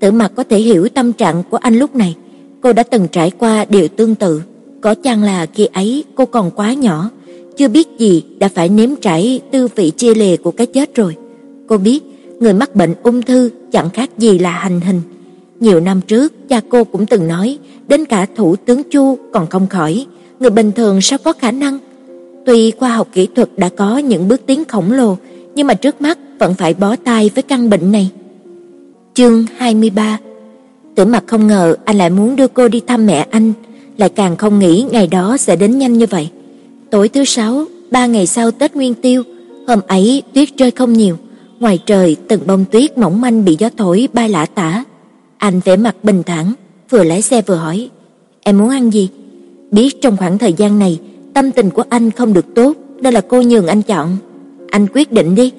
Tử 0.00 0.10
Mặc 0.10 0.32
có 0.36 0.44
thể 0.44 0.58
hiểu 0.58 0.88
tâm 0.88 1.12
trạng 1.12 1.42
của 1.50 1.56
anh 1.56 1.78
lúc 1.78 1.96
này. 1.96 2.16
Cô 2.60 2.72
đã 2.72 2.82
từng 2.82 3.08
trải 3.12 3.30
qua 3.30 3.64
điều 3.64 3.88
tương 3.88 4.14
tự, 4.14 4.42
có 4.80 4.94
chăng 4.94 5.22
là 5.22 5.46
khi 5.46 5.68
ấy 5.72 6.04
cô 6.14 6.26
còn 6.26 6.50
quá 6.50 6.72
nhỏ, 6.72 7.10
chưa 7.56 7.68
biết 7.68 7.88
gì 7.98 8.24
đã 8.38 8.48
phải 8.48 8.68
nếm 8.68 8.96
trải 8.96 9.40
tư 9.50 9.68
vị 9.76 9.90
chia 9.90 10.14
lìa 10.14 10.36
của 10.36 10.50
cái 10.50 10.66
chết 10.66 10.94
rồi. 10.94 11.16
Cô 11.68 11.78
biết, 11.78 12.02
người 12.42 12.52
mắc 12.52 12.76
bệnh 12.76 12.94
ung 13.02 13.22
thư 13.22 13.50
chẳng 13.72 13.90
khác 13.90 14.10
gì 14.18 14.38
là 14.38 14.50
hành 14.50 14.80
hình. 14.80 15.00
Nhiều 15.60 15.80
năm 15.80 16.00
trước, 16.00 16.48
cha 16.48 16.60
cô 16.68 16.84
cũng 16.84 17.06
từng 17.06 17.28
nói, 17.28 17.58
đến 17.88 18.04
cả 18.04 18.26
thủ 18.36 18.56
tướng 18.56 18.82
Chu 18.90 19.18
còn 19.32 19.46
không 19.46 19.66
khỏi, 19.66 20.06
người 20.40 20.50
bình 20.50 20.72
thường 20.72 21.00
sao 21.00 21.18
có 21.24 21.32
khả 21.32 21.50
năng. 21.50 21.78
Tuy 22.46 22.70
khoa 22.70 22.88
học 22.88 23.08
kỹ 23.12 23.28
thuật 23.34 23.48
đã 23.56 23.68
có 23.76 23.98
những 23.98 24.28
bước 24.28 24.40
tiến 24.46 24.64
khổng 24.64 24.92
lồ, 24.92 25.16
nhưng 25.54 25.66
mà 25.66 25.74
trước 25.74 26.00
mắt 26.00 26.18
vẫn 26.38 26.54
phải 26.54 26.74
bó 26.74 26.96
tay 26.96 27.30
với 27.34 27.42
căn 27.42 27.70
bệnh 27.70 27.92
này. 27.92 28.10
Chương 29.14 29.46
23 29.56 30.18
Tử 30.94 31.04
Mặc 31.04 31.24
không 31.26 31.46
ngờ 31.46 31.76
anh 31.84 31.98
lại 31.98 32.10
muốn 32.10 32.36
đưa 32.36 32.48
cô 32.48 32.68
đi 32.68 32.80
thăm 32.86 33.06
mẹ 33.06 33.26
anh, 33.30 33.52
lại 33.96 34.08
càng 34.08 34.36
không 34.36 34.58
nghĩ 34.58 34.86
ngày 34.90 35.06
đó 35.06 35.36
sẽ 35.36 35.56
đến 35.56 35.78
nhanh 35.78 35.92
như 35.92 36.06
vậy. 36.06 36.28
Tối 36.90 37.08
thứ 37.08 37.24
sáu, 37.24 37.64
ba 37.90 38.06
ngày 38.06 38.26
sau 38.26 38.50
Tết 38.50 38.76
Nguyên 38.76 38.94
Tiêu, 38.94 39.22
hôm 39.66 39.80
ấy 39.86 40.22
tuyết 40.34 40.48
rơi 40.56 40.70
không 40.70 40.92
nhiều, 40.92 41.16
ngoài 41.62 41.78
trời 41.86 42.16
từng 42.28 42.40
bông 42.46 42.64
tuyết 42.64 42.98
mỏng 42.98 43.20
manh 43.20 43.44
bị 43.44 43.56
gió 43.58 43.68
thổi 43.76 44.08
bay 44.12 44.28
lả 44.28 44.46
tả. 44.46 44.84
Anh 45.36 45.60
vẻ 45.64 45.76
mặt 45.76 45.96
bình 46.02 46.22
thản, 46.26 46.52
vừa 46.90 47.04
lái 47.04 47.22
xe 47.22 47.42
vừa 47.42 47.54
hỏi: 47.54 47.90
"Em 48.40 48.58
muốn 48.58 48.68
ăn 48.68 48.92
gì?" 48.92 49.08
Biết 49.70 50.02
trong 50.02 50.16
khoảng 50.16 50.38
thời 50.38 50.52
gian 50.52 50.78
này, 50.78 51.00
tâm 51.34 51.52
tình 51.52 51.70
của 51.70 51.84
anh 51.88 52.10
không 52.10 52.32
được 52.32 52.54
tốt, 52.54 52.76
đây 53.00 53.12
là 53.12 53.20
cô 53.20 53.42
nhường 53.42 53.66
anh 53.66 53.82
chọn. 53.82 54.16
Anh 54.70 54.86
quyết 54.94 55.12
định 55.12 55.34
đi. 55.34 55.52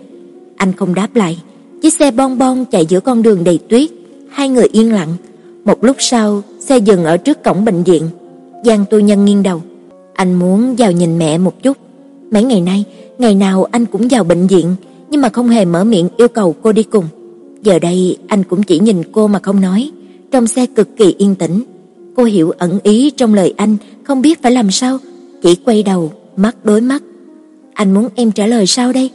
Anh 0.57 0.74
không 0.74 0.95
đáp 0.95 1.15
lại, 1.15 1.38
chiếc 1.81 1.93
xe 1.93 2.12
bon 2.12 2.38
bon 2.38 2.65
chạy 2.65 2.86
giữa 2.86 3.00
con 3.00 3.24
đường 3.24 3.43
đầy 3.43 3.60
tuyết, 3.69 3.89
hai 4.29 4.50
người 4.50 4.67
yên 4.72 4.93
lặng. 4.93 5.10
Một 5.65 5.83
lúc 5.83 5.95
sau, 6.00 6.41
xe 6.60 6.77
dừng 6.77 7.05
ở 7.05 7.17
trước 7.17 7.43
cổng 7.43 7.65
bệnh 7.65 7.83
viện. 7.83 8.10
Giang 8.65 8.86
Tu 8.89 9.00
Nhân 9.00 9.25
nghiêng 9.25 9.43
đầu, 9.43 9.62
anh 10.13 10.33
muốn 10.33 10.75
vào 10.75 10.91
nhìn 10.91 11.17
mẹ 11.17 11.38
một 11.38 11.63
chút. 11.63 11.77
Mấy 12.31 12.43
ngày 12.43 12.62
nay, 12.62 12.83
ngày 13.17 13.36
nào 13.36 13.63
anh 13.72 13.86
cũng 13.86 14.07
vào 14.07 14.24
bệnh 14.24 14.48
viện, 14.48 14.75
nhưng 15.13 15.22
mà 15.22 15.29
không 15.29 15.50
hề 15.50 15.65
mở 15.65 15.84
miệng 15.84 16.10
yêu 16.17 16.27
cầu 16.27 16.55
cô 16.62 16.72
đi 16.72 16.84
cùng. 16.84 17.05
Giờ 17.62 17.79
đây 17.79 18.17
anh 18.27 18.43
cũng 18.43 18.63
chỉ 18.63 18.79
nhìn 18.79 19.03
cô 19.12 19.27
mà 19.27 19.39
không 19.39 19.62
nói, 19.62 19.91
trong 20.32 20.48
xe 20.48 20.65
cực 20.65 20.98
kỳ 20.98 21.15
yên 21.17 21.36
tĩnh. 21.36 21.63
Cô 22.15 22.24
hiểu 22.24 22.51
ẩn 22.51 22.79
ý 22.84 23.10
trong 23.10 23.34
lời 23.34 23.53
anh, 23.58 23.77
không 24.03 24.22
biết 24.22 24.41
phải 24.41 24.51
làm 24.51 24.72
sao, 24.72 24.98
chỉ 25.41 25.55
quay 25.55 25.84
đầu, 25.84 26.12
mắt 26.36 26.65
đối 26.65 26.82
mắt. 26.82 27.03
Anh 27.74 27.93
muốn 27.93 28.08
em 28.15 28.32
trả 28.32 28.48
lời 28.48 28.67
sao 28.67 28.93
đây? 28.93 29.10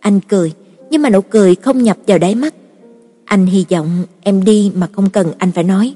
Anh 0.00 0.20
cười, 0.28 0.52
nhưng 0.90 1.02
mà 1.02 1.10
nụ 1.10 1.20
cười 1.20 1.54
không 1.54 1.82
nhập 1.82 1.96
vào 2.06 2.18
đáy 2.18 2.34
mắt. 2.34 2.54
Anh 3.24 3.46
hy 3.46 3.64
vọng 3.70 3.88
em 4.20 4.44
đi 4.44 4.70
mà 4.74 4.88
không 4.92 5.10
cần 5.10 5.32
anh 5.38 5.52
phải 5.52 5.64
nói. 5.64 5.94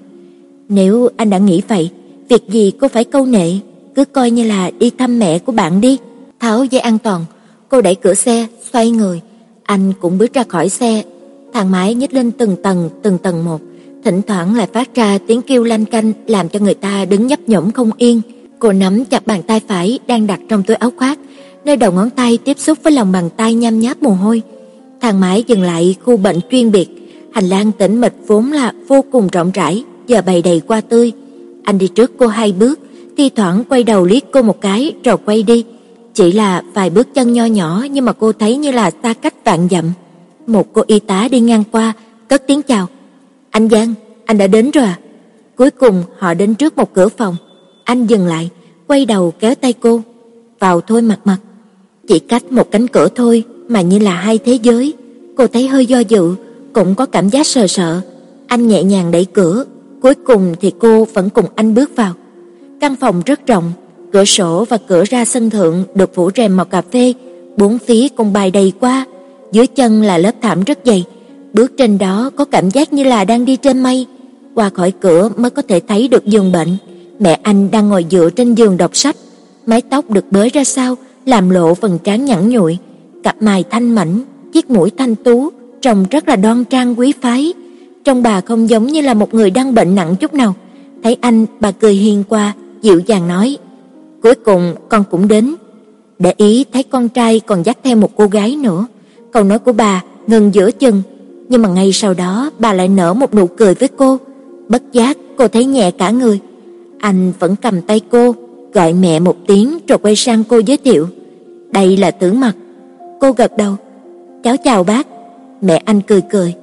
Nếu 0.69 1.09
anh 1.17 1.31
đã 1.31 1.39
nghĩ 1.39 1.63
vậy, 1.69 1.91
việc 2.29 2.43
gì 2.49 2.73
cô 2.81 2.89
phải 2.89 3.05
câu 3.05 3.27
nệ, 3.27 3.53
cứ 3.95 4.05
coi 4.05 4.31
như 4.31 4.45
là 4.45 4.71
đi 4.79 4.91
thăm 4.91 5.19
mẹ 5.19 5.39
của 5.39 5.53
bạn 5.53 5.81
đi. 5.81 5.99
Tháo 6.41 6.65
dây 6.65 6.81
an 6.81 6.99
toàn, 6.99 7.25
cô 7.75 7.81
đẩy 7.81 7.95
cửa 7.95 8.15
xe, 8.15 8.47
xoay 8.73 8.91
người, 8.91 9.21
anh 9.65 9.93
cũng 10.01 10.19
bước 10.19 10.33
ra 10.33 10.43
khỏi 10.49 10.69
xe. 10.69 11.03
Thang 11.53 11.71
máy 11.71 11.95
nhích 11.95 12.15
lên 12.15 12.31
từng 12.31 12.57
tầng, 12.63 12.91
từng 13.03 13.19
tầng 13.19 13.45
một, 13.45 13.61
thỉnh 14.05 14.23
thoảng 14.27 14.55
lại 14.55 14.67
phát 14.73 14.95
ra 14.95 15.19
tiếng 15.27 15.43
kêu 15.43 15.65
lanh 15.65 15.85
canh 15.85 16.13
làm 16.27 16.49
cho 16.49 16.59
người 16.59 16.75
ta 16.75 17.05
đứng 17.05 17.27
nhấp 17.27 17.41
nhổm 17.47 17.71
không 17.71 17.91
yên. 17.97 18.21
Cô 18.59 18.73
nắm 18.73 19.05
chặt 19.05 19.27
bàn 19.27 19.43
tay 19.43 19.61
phải 19.69 19.99
đang 20.07 20.27
đặt 20.27 20.41
trong 20.49 20.63
túi 20.63 20.77
áo 20.77 20.91
khoác, 20.97 21.19
nơi 21.65 21.77
đầu 21.77 21.93
ngón 21.93 22.11
tay 22.11 22.39
tiếp 22.45 22.59
xúc 22.59 22.79
với 22.83 22.93
lòng 22.93 23.13
bàn 23.13 23.31
tay 23.37 23.55
nham 23.55 23.81
nháp 23.81 24.03
mồ 24.03 24.11
hôi. 24.11 24.43
Thang 25.01 25.21
máy 25.21 25.45
dừng 25.47 25.63
lại 25.63 25.95
khu 26.05 26.17
bệnh 26.17 26.41
chuyên 26.51 26.73
biệt, 26.73 26.89
hành 27.33 27.45
lang 27.45 27.73
tĩnh 27.73 28.01
mịch 28.01 28.15
vốn 28.27 28.53
là 28.53 28.73
vô 28.89 29.05
cùng 29.13 29.29
rộng 29.33 29.51
rãi, 29.55 29.85
giờ 30.07 30.23
bày 30.27 30.43
đầy 30.43 30.63
hoa 30.69 30.81
tươi. 30.81 31.13
Anh 31.65 31.79
đi 31.79 31.89
trước 31.89 32.13
cô 32.19 32.27
hai 32.27 32.53
bước, 32.53 32.81
thi 33.17 33.31
thoảng 33.37 33.65
quay 33.69 33.83
đầu 33.83 34.05
liếc 34.05 34.23
cô 34.33 34.43
một 34.43 34.61
cái 34.61 34.93
rồi 35.05 35.17
quay 35.25 35.43
đi. 35.43 35.65
Chỉ 36.15 36.33
là 36.33 36.63
vài 36.75 36.91
bước 36.91 37.15
chân 37.15 37.33
nho 37.33 37.45
nhỏ 37.45 37.87
nhưng 37.91 38.05
mà 38.05 38.13
cô 38.13 38.33
thấy 38.33 38.57
như 38.57 38.71
là 38.71 38.91
xa 39.03 39.15
cách 39.15 39.35
vạn 39.45 39.69
dặm. 39.71 39.85
Một 40.47 40.73
cô 40.73 40.83
y 40.87 40.99
tá 40.99 41.29
đi 41.31 41.41
ngang 41.41 41.65
qua, 41.73 41.93
cất 42.29 42.43
tiếng 42.47 42.63
chào. 42.63 42.87
"Anh 43.51 43.69
Giang, 43.69 43.95
anh 44.25 44.39
đã 44.39 44.47
đến 44.47 44.71
rồi 44.71 44.85
à?" 44.85 44.99
Cuối 45.57 45.71
cùng 45.71 46.03
họ 46.19 46.35
đến 46.35 46.55
trước 46.55 46.77
một 46.77 46.95
cửa 46.95 47.09
phòng. 47.09 47.37
Anh 47.85 48.07
dừng 48.07 48.27
lại, 48.27 48.51
quay 48.87 49.07
đầu 49.07 49.33
kéo 49.41 49.55
tay 49.55 49.73
cô. 49.73 50.03
"Vào 50.59 50.81
thôi 50.81 51.03
mặt 51.03 51.19
mặt." 51.25 51.39
Chỉ 52.09 52.19
cách 52.19 52.53
một 52.53 52.71
cánh 52.71 52.89
cửa 52.89 53.09
thôi 53.15 53.45
mà 53.69 53.81
như 53.81 53.99
là 53.99 54.15
hai 54.15 54.39
thế 54.39 54.59
giới. 54.63 54.95
Cô 55.37 55.47
thấy 55.47 55.69
hơi 55.69 55.87
do 55.87 55.99
dự, 55.99 56.35
cũng 56.73 56.95
có 56.95 57.07
cảm 57.07 57.29
giác 57.29 57.47
sợ 57.47 57.67
sợ. 57.67 58.01
Anh 58.47 58.69
nhẹ 58.69 58.83
nhàng 58.83 59.11
đẩy 59.11 59.25
cửa, 59.25 59.65
cuối 60.03 60.15
cùng 60.15 60.55
thì 60.61 60.73
cô 60.79 61.05
vẫn 61.05 61.31
cùng 61.31 61.47
anh 61.55 61.75
bước 61.75 61.97
vào. 61.97 62.15
Căn 62.81 62.97
phòng 62.97 63.23
rất 63.27 63.47
rộng, 63.47 63.73
cửa 64.15 64.25
sổ 64.25 64.65
và 64.69 64.77
cửa 64.77 65.05
ra 65.05 65.25
sân 65.25 65.51
thượng 65.51 65.85
được 65.95 66.15
phủ 66.15 66.31
rèm 66.37 66.57
màu 66.57 66.67
cà 66.67 66.83
phê, 66.93 67.13
bốn 67.57 67.79
phía 67.79 68.09
cùng 68.09 68.33
bài 68.33 68.51
đầy 68.51 68.73
qua, 68.81 69.07
dưới 69.53 69.67
chân 69.67 70.03
là 70.03 70.19
lớp 70.19 70.35
thảm 70.43 70.65
rất 70.65 70.79
dày. 70.85 71.05
Bước 71.53 71.73
trên 71.79 71.99
đó 71.99 72.31
có 72.37 72.45
cảm 72.45 72.71
giác 72.71 72.93
như 72.93 73.05
là 73.05 73.25
đang 73.25 73.45
đi 73.45 73.57
trên 73.57 73.83
mây. 73.83 74.07
Qua 74.55 74.69
khỏi 74.69 74.93
cửa 75.01 75.31
mới 75.37 75.51
có 75.51 75.63
thể 75.63 75.81
thấy 75.81 76.09
được 76.09 76.27
giường 76.27 76.53
bệnh. 76.53 76.77
Mẹ 77.19 77.39
anh 77.43 77.71
đang 77.71 77.89
ngồi 77.89 78.07
dựa 78.11 78.31
trên 78.37 78.55
giường 78.55 78.77
đọc 78.77 78.97
sách, 78.97 79.17
mái 79.67 79.81
tóc 79.81 80.11
được 80.11 80.25
bới 80.31 80.49
ra 80.49 80.65
sau, 80.65 80.97
làm 81.27 81.51
lộ 81.51 81.75
phần 81.75 81.99
trán 82.05 82.25
nhẵn 82.25 82.49
nhụi, 82.49 82.79
cặp 83.23 83.43
mày 83.43 83.65
thanh 83.71 83.95
mảnh, 83.95 84.21
chiếc 84.53 84.71
mũi 84.71 84.91
thanh 84.99 85.15
tú, 85.15 85.51
trông 85.83 86.05
rất 86.11 86.29
là 86.29 86.37
đoan 86.37 86.65
trang 86.65 86.99
quý 86.99 87.13
phái. 87.21 87.55
Trông 88.05 88.23
bà 88.23 88.41
không 88.41 88.71
giống 88.71 88.87
như 88.87 89.01
là 89.01 89.15
một 89.15 89.35
người 89.35 89.51
đang 89.51 89.75
bệnh 89.75 89.95
nặng 89.95 90.17
chút 90.17 90.35
nào. 90.35 90.55
Thấy 91.03 91.17
anh, 91.21 91.47
bà 91.61 91.71
cười 91.71 91.95
hiền 91.95 92.25
qua, 92.29 92.53
dịu 92.83 93.01
dàng 93.07 93.29
nói: 93.29 93.59
"Cuối 94.25 94.35
cùng 94.35 94.75
con 94.89 95.05
cũng 95.11 95.29
đến." 95.29 95.55
Để 96.19 96.33
ý 96.37 96.65
thấy 96.73 96.83
con 96.83 97.09
trai 97.09 97.41
còn 97.41 97.63
dắt 97.63 97.79
theo 97.85 97.97
một 97.97 98.11
cô 98.17 98.27
gái 98.27 98.57
nữa. 98.57 98.87
Câu 99.33 99.45
nói 99.45 99.59
của 99.59 99.73
bà 99.73 100.03
ngừng 100.27 100.55
giữa 100.55 100.71
chừng, 100.71 101.03
nhưng 101.49 101.63
mà 101.63 101.69
ngay 101.69 101.93
sau 101.93 102.15
đó 102.15 102.51
bà 102.59 102.73
lại 102.73 102.89
nở 102.89 103.15
một 103.15 103.35
nụ 103.35 103.47
cười 103.47 103.75
với 103.75 103.89
cô. 103.89 104.19
Bất 104.69 104.83
giác 104.93 105.19
cô 105.37 105.49
thấy 105.49 105.65
nhẹ 105.65 105.91
cả 105.91 106.11
người. 106.11 106.41
Anh 106.99 107.33
vẫn 107.39 107.57
cầm 107.57 107.81
tay 107.81 108.01
cô, 108.11 108.35
gọi 108.73 108.93
mẹ 108.93 109.21
một 109.21 109.37
tiếng 109.47 109.79
rồi 109.89 109.99
quay 109.99 110.17
sang 110.17 110.45
cô 110.45 110.59
giới 110.59 110.77
thiệu. 110.77 111.09
"Đây 111.71 111.97
là 111.97 112.11
Tử 112.11 112.33
Mặc." 112.33 112.57
Cô 113.21 113.33
gật 113.33 113.57
đầu. 113.57 113.77
"Cháu 114.43 114.57
chào 114.57 114.85
bác." 114.85 115.07
Mẹ 115.61 115.83
anh 115.85 116.01
cười 116.01 116.21
cười. 116.31 116.55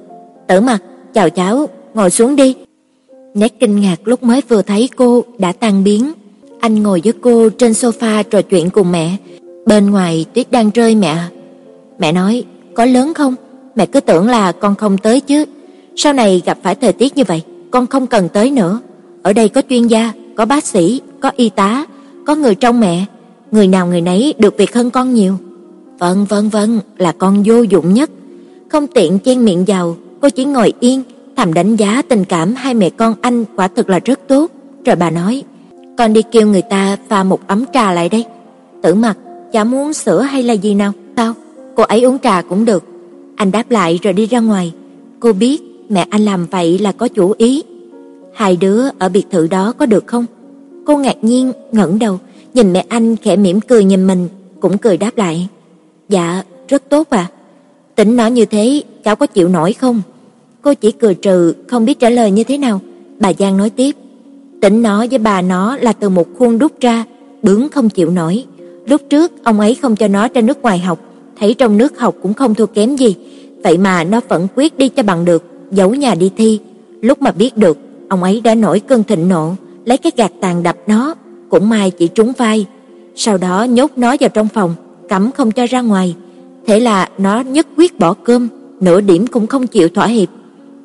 "Tử 0.48 0.60
Mặc, 0.60 0.82
chào 1.14 1.30
cháu, 1.30 1.68
ngồi 1.94 2.10
xuống 2.10 2.36
đi." 2.36 2.54
Nét 3.34 3.60
kinh 3.60 3.80
ngạc 3.80 3.96
lúc 4.04 4.22
mới 4.22 4.40
vừa 4.48 4.62
thấy 4.62 4.88
cô 4.96 5.24
đã 5.38 5.52
tan 5.52 5.84
biến. 5.84 6.12
Anh 6.62 6.82
ngồi 6.82 7.00
với 7.04 7.12
cô 7.20 7.48
trên 7.48 7.72
sofa 7.72 8.22
trò 8.22 8.42
chuyện 8.42 8.70
cùng 8.70 8.92
mẹ. 8.92 9.16
Bên 9.66 9.90
ngoài 9.90 10.26
tuyết 10.34 10.50
đang 10.50 10.70
rơi 10.70 10.94
mẹ. 10.94 11.16
Mẹ 11.98 12.12
nói, 12.12 12.44
"Có 12.74 12.84
lớn 12.84 13.14
không? 13.14 13.34
Mẹ 13.76 13.86
cứ 13.86 14.00
tưởng 14.00 14.28
là 14.28 14.52
con 14.52 14.74
không 14.74 14.98
tới 14.98 15.20
chứ. 15.20 15.44
Sau 15.96 16.12
này 16.12 16.42
gặp 16.46 16.58
phải 16.62 16.74
thời 16.74 16.92
tiết 16.92 17.16
như 17.16 17.24
vậy, 17.26 17.42
con 17.70 17.86
không 17.86 18.06
cần 18.06 18.28
tới 18.28 18.50
nữa. 18.50 18.80
Ở 19.22 19.32
đây 19.32 19.48
có 19.48 19.62
chuyên 19.68 19.86
gia, 19.86 20.12
có 20.36 20.44
bác 20.44 20.66
sĩ, 20.66 21.00
có 21.20 21.30
y 21.36 21.48
tá, 21.48 21.86
có 22.26 22.34
người 22.34 22.54
trong 22.54 22.80
mẹ, 22.80 23.04
người 23.50 23.66
nào 23.66 23.86
người 23.86 24.00
nấy 24.00 24.34
được 24.38 24.56
việc 24.58 24.74
hơn 24.74 24.90
con 24.90 25.14
nhiều." 25.14 25.36
Vâng 25.98 26.24
vâng 26.24 26.48
vâng, 26.48 26.80
là 26.98 27.12
con 27.12 27.42
vô 27.46 27.62
dụng 27.62 27.94
nhất. 27.94 28.10
Không 28.68 28.86
tiện 28.86 29.18
chen 29.18 29.44
miệng 29.44 29.64
vào, 29.64 29.96
cô 30.20 30.28
chỉ 30.28 30.44
ngồi 30.44 30.72
yên, 30.80 31.02
thầm 31.36 31.54
đánh 31.54 31.76
giá 31.76 32.02
tình 32.08 32.24
cảm 32.24 32.54
hai 32.54 32.74
mẹ 32.74 32.90
con 32.90 33.14
anh 33.20 33.44
quả 33.56 33.68
thực 33.68 33.90
là 33.90 33.98
rất 34.04 34.20
tốt. 34.28 34.50
Rồi 34.84 34.96
bà 34.96 35.10
nói, 35.10 35.44
con 35.98 36.12
đi 36.12 36.22
kêu 36.22 36.46
người 36.46 36.62
ta 36.62 36.96
pha 37.08 37.24
một 37.24 37.40
ấm 37.46 37.64
trà 37.72 37.92
lại 37.92 38.08
đây. 38.08 38.24
Tử 38.82 38.94
mặt, 38.94 39.18
chả 39.52 39.64
muốn 39.64 39.92
sữa 39.92 40.20
hay 40.20 40.42
là 40.42 40.52
gì 40.54 40.74
nào? 40.74 40.92
Sao? 41.16 41.34
Cô 41.76 41.82
ấy 41.82 42.02
uống 42.02 42.18
trà 42.18 42.42
cũng 42.42 42.64
được. 42.64 42.84
Anh 43.36 43.50
đáp 43.50 43.70
lại 43.70 43.98
rồi 44.02 44.12
đi 44.12 44.26
ra 44.26 44.40
ngoài. 44.40 44.72
Cô 45.20 45.32
biết 45.32 45.62
mẹ 45.88 46.06
anh 46.10 46.24
làm 46.24 46.46
vậy 46.46 46.78
là 46.78 46.92
có 46.92 47.08
chủ 47.08 47.34
ý. 47.38 47.62
Hai 48.34 48.56
đứa 48.56 48.88
ở 48.98 49.08
biệt 49.08 49.24
thự 49.30 49.46
đó 49.46 49.72
có 49.78 49.86
được 49.86 50.06
không? 50.06 50.26
Cô 50.86 50.96
ngạc 50.96 51.24
nhiên 51.24 51.52
ngẩng 51.72 51.98
đầu, 51.98 52.18
nhìn 52.54 52.72
mẹ 52.72 52.84
anh 52.88 53.16
khẽ 53.16 53.36
mỉm 53.36 53.60
cười 53.60 53.84
nhìn 53.84 54.06
mình, 54.06 54.28
cũng 54.60 54.78
cười 54.78 54.96
đáp 54.96 55.16
lại. 55.16 55.48
Dạ, 56.08 56.42
rất 56.68 56.88
tốt 56.88 57.10
à. 57.10 57.26
Tính 57.94 58.16
nó 58.16 58.26
như 58.26 58.44
thế, 58.44 58.82
cháu 59.04 59.16
có 59.16 59.26
chịu 59.26 59.48
nổi 59.48 59.72
không? 59.72 60.02
Cô 60.62 60.74
chỉ 60.74 60.92
cười 60.92 61.14
trừ, 61.14 61.54
không 61.68 61.84
biết 61.84 61.98
trả 62.00 62.10
lời 62.10 62.30
như 62.30 62.44
thế 62.44 62.58
nào. 62.58 62.80
Bà 63.20 63.32
Giang 63.38 63.56
nói 63.56 63.70
tiếp, 63.70 63.96
tính 64.62 64.82
nó 64.82 65.06
với 65.10 65.18
bà 65.18 65.42
nó 65.42 65.76
là 65.76 65.92
từ 65.92 66.08
một 66.08 66.26
khuôn 66.38 66.58
đúc 66.58 66.72
ra, 66.80 67.04
bướng 67.42 67.68
không 67.68 67.88
chịu 67.88 68.10
nổi. 68.10 68.44
Lúc 68.86 69.00
trước 69.10 69.44
ông 69.44 69.60
ấy 69.60 69.74
không 69.74 69.96
cho 69.96 70.08
nó 70.08 70.28
ra 70.34 70.40
nước 70.40 70.62
ngoài 70.62 70.78
học, 70.78 70.98
thấy 71.38 71.54
trong 71.54 71.78
nước 71.78 71.98
học 71.98 72.14
cũng 72.22 72.34
không 72.34 72.54
thua 72.54 72.66
kém 72.66 72.96
gì, 72.96 73.16
vậy 73.64 73.78
mà 73.78 74.04
nó 74.04 74.20
vẫn 74.28 74.48
quyết 74.56 74.78
đi 74.78 74.88
cho 74.88 75.02
bằng 75.02 75.24
được, 75.24 75.44
giấu 75.70 75.94
nhà 75.94 76.14
đi 76.14 76.30
thi. 76.36 76.60
Lúc 77.00 77.22
mà 77.22 77.30
biết 77.30 77.56
được, 77.56 77.78
ông 78.08 78.22
ấy 78.22 78.40
đã 78.40 78.54
nổi 78.54 78.80
cơn 78.80 79.04
thịnh 79.04 79.28
nộ, 79.28 79.54
lấy 79.84 79.98
cái 79.98 80.12
gạt 80.16 80.32
tàn 80.40 80.62
đập 80.62 80.76
nó, 80.86 81.14
cũng 81.50 81.68
may 81.68 81.90
chỉ 81.90 82.08
trúng 82.08 82.32
vai. 82.38 82.66
Sau 83.16 83.38
đó 83.38 83.64
nhốt 83.64 83.90
nó 83.96 84.16
vào 84.20 84.28
trong 84.28 84.48
phòng, 84.48 84.74
cấm 85.08 85.32
không 85.32 85.50
cho 85.50 85.66
ra 85.66 85.80
ngoài. 85.80 86.14
Thế 86.66 86.80
là 86.80 87.08
nó 87.18 87.40
nhất 87.40 87.66
quyết 87.76 87.98
bỏ 87.98 88.14
cơm, 88.14 88.48
nửa 88.80 89.00
điểm 89.00 89.26
cũng 89.26 89.46
không 89.46 89.66
chịu 89.66 89.88
thỏa 89.88 90.06
hiệp. 90.06 90.28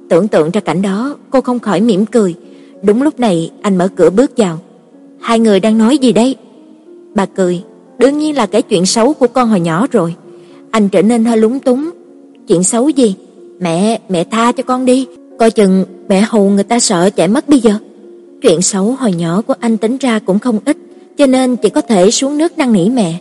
Tưởng 0.10 0.28
tượng 0.28 0.52
ra 0.52 0.62
cảnh 0.62 0.82
đó, 0.82 1.16
cô 1.30 1.42
không 1.42 1.60
khỏi 1.60 1.82
mỉm 1.82 2.06
cười. 2.06 2.36
Đúng 2.84 3.02
lúc 3.02 3.20
này, 3.20 3.52
anh 3.62 3.78
mở 3.78 3.88
cửa 3.88 4.10
bước 4.10 4.32
vào. 4.38 4.60
Hai 5.20 5.40
người 5.40 5.60
đang 5.60 5.78
nói 5.78 5.98
gì 5.98 6.14
đây? 6.14 6.36
Bà 7.16 7.26
cười, 7.26 7.62
đương 7.98 8.18
nhiên 8.18 8.36
là 8.36 8.46
cái 8.46 8.62
chuyện 8.62 8.86
xấu 8.86 9.14
của 9.14 9.28
con 9.28 9.50
hồi 9.50 9.60
nhỏ 9.60 9.88
rồi. 9.92 10.16
Anh 10.72 10.90
trở 10.90 11.02
nên 11.02 11.26
hơi 11.26 11.38
lúng 11.38 11.60
túng. 11.60 11.90
Chuyện 12.48 12.64
xấu 12.64 12.90
gì? 12.90 13.16
Mẹ, 13.60 14.00
mẹ 14.10 14.24
tha 14.24 14.52
cho 14.52 14.64
con 14.64 14.86
đi, 14.86 15.08
coi 15.40 15.52
chừng 15.52 15.86
mẹ 16.10 16.22
hù 16.30 16.50
người 16.50 16.64
ta 16.64 16.80
sợ 16.80 17.10
chạy 17.10 17.28
mất 17.28 17.50
bây 17.50 17.60
giờ. 17.60 17.74
Chuyện 18.42 18.62
xấu 18.62 18.96
hồi 19.00 19.14
nhỏ 19.14 19.42
của 19.42 19.54
anh 19.60 19.78
tính 19.78 19.98
ra 19.98 20.20
cũng 20.20 20.40
không 20.40 20.60
ít, 20.66 20.78
cho 21.18 21.26
nên 21.26 21.56
chỉ 21.56 21.70
có 21.70 21.82
thể 21.82 22.12
xuống 22.12 22.38
nước 22.38 22.58
năn 22.58 22.74
nỉ 22.74 22.90
mẹ. 22.90 23.20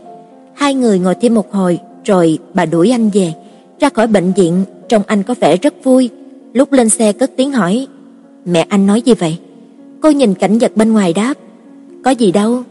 Hai 0.55 0.75
người 0.75 0.99
ngồi 0.99 1.15
thêm 1.15 1.35
một 1.35 1.53
hồi, 1.53 1.79
rồi 2.05 2.39
bà 2.55 2.65
đuổi 2.65 2.91
anh 2.91 3.11
về. 3.11 3.33
Ra 3.81 3.89
khỏi 3.89 4.07
bệnh 4.07 4.33
viện, 4.33 4.65
trông 4.89 5.03
anh 5.07 5.23
có 5.23 5.35
vẻ 5.41 5.57
rất 5.57 5.75
vui. 5.85 6.11
Lúc 6.53 6.73
lên 6.73 6.89
xe 6.89 7.13
cất 7.13 7.31
tiếng 7.37 7.53
hỏi, 7.53 7.87
Mẹ 8.47 8.67
anh 8.69 8.87
nói 8.87 9.03
gì 9.03 9.15
vậy? 9.15 9.39
Cô 10.07 10.11
nhìn 10.11 10.35
cảnh 10.35 10.59
vật 10.59 10.73
bên 10.77 10.93
ngoài 10.93 11.13
đáp, 11.13 11.35
có 12.05 12.11
gì 12.11 12.33
đâu. 12.33 12.63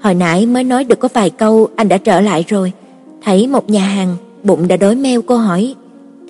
Hồi 0.00 0.14
nãy 0.14 0.46
mới 0.46 0.64
nói 0.64 0.84
được 0.84 0.98
có 0.98 1.08
vài 1.12 1.30
câu 1.30 1.68
anh 1.76 1.88
đã 1.88 1.98
trở 1.98 2.20
lại 2.20 2.44
rồi. 2.48 2.72
Thấy 3.22 3.46
một 3.46 3.70
nhà 3.70 3.84
hàng, 3.84 4.16
bụng 4.42 4.68
đã 4.68 4.76
đói 4.76 4.94
meo 4.94 5.22
cô 5.22 5.36
hỏi, 5.36 5.74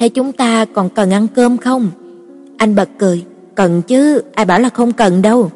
thế 0.00 0.08
chúng 0.08 0.32
ta 0.32 0.64
còn 0.64 0.88
cần 0.88 1.10
ăn 1.10 1.26
cơm 1.34 1.56
không? 1.56 1.90
Anh 2.56 2.74
bật 2.74 2.88
cười, 2.98 3.22
cần 3.54 3.82
chứ, 3.82 4.22
ai 4.34 4.46
bảo 4.46 4.60
là 4.60 4.68
không 4.68 4.92
cần 4.92 5.22
đâu. 5.22 5.50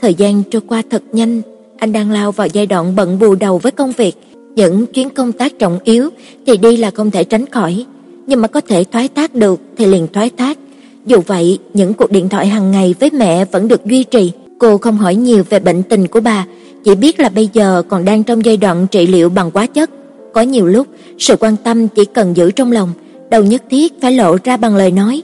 Thời 0.00 0.14
gian 0.14 0.42
trôi 0.50 0.62
qua 0.66 0.82
thật 0.90 1.02
nhanh, 1.12 1.42
anh 1.78 1.92
đang 1.92 2.10
lao 2.10 2.32
vào 2.32 2.46
giai 2.46 2.66
đoạn 2.66 2.96
bận 2.96 3.18
bù 3.18 3.34
đầu 3.34 3.58
với 3.58 3.72
công 3.72 3.92
việc, 3.92 4.14
những 4.56 4.86
chuyến 4.86 5.10
công 5.10 5.32
tác 5.32 5.58
trọng 5.58 5.78
yếu 5.84 6.10
thì 6.46 6.56
đi 6.56 6.76
là 6.76 6.90
không 6.90 7.10
thể 7.10 7.24
tránh 7.24 7.46
khỏi, 7.46 7.86
nhưng 8.26 8.40
mà 8.40 8.48
có 8.48 8.60
thể 8.60 8.84
thoái 8.84 9.08
thác 9.08 9.34
được 9.34 9.60
thì 9.76 9.86
liền 9.86 10.06
thoái 10.12 10.30
thác. 10.30 10.58
Dù 11.06 11.20
vậy, 11.26 11.58
những 11.74 11.94
cuộc 11.94 12.10
điện 12.10 12.28
thoại 12.28 12.46
hàng 12.46 12.70
ngày 12.70 12.94
với 13.00 13.10
mẹ 13.10 13.44
vẫn 13.44 13.68
được 13.68 13.84
duy 13.84 14.04
trì. 14.04 14.32
Cô 14.58 14.78
không 14.78 14.96
hỏi 14.96 15.14
nhiều 15.14 15.44
về 15.50 15.58
bệnh 15.58 15.82
tình 15.82 16.06
của 16.06 16.20
bà, 16.20 16.46
chỉ 16.84 16.94
biết 16.94 17.20
là 17.20 17.28
bây 17.28 17.48
giờ 17.52 17.82
còn 17.88 18.04
đang 18.04 18.22
trong 18.22 18.44
giai 18.44 18.56
đoạn 18.56 18.86
trị 18.90 19.06
liệu 19.06 19.28
bằng 19.28 19.50
hóa 19.54 19.66
chất. 19.66 19.90
Có 20.32 20.40
nhiều 20.40 20.66
lúc, 20.66 20.86
sự 21.18 21.36
quan 21.40 21.56
tâm 21.64 21.88
chỉ 21.88 22.04
cần 22.04 22.36
giữ 22.36 22.50
trong 22.50 22.72
lòng, 22.72 22.92
đâu 23.30 23.42
nhất 23.42 23.62
thiết 23.70 24.00
phải 24.00 24.12
lộ 24.12 24.36
ra 24.44 24.56
bằng 24.56 24.76
lời 24.76 24.90
nói. 24.90 25.22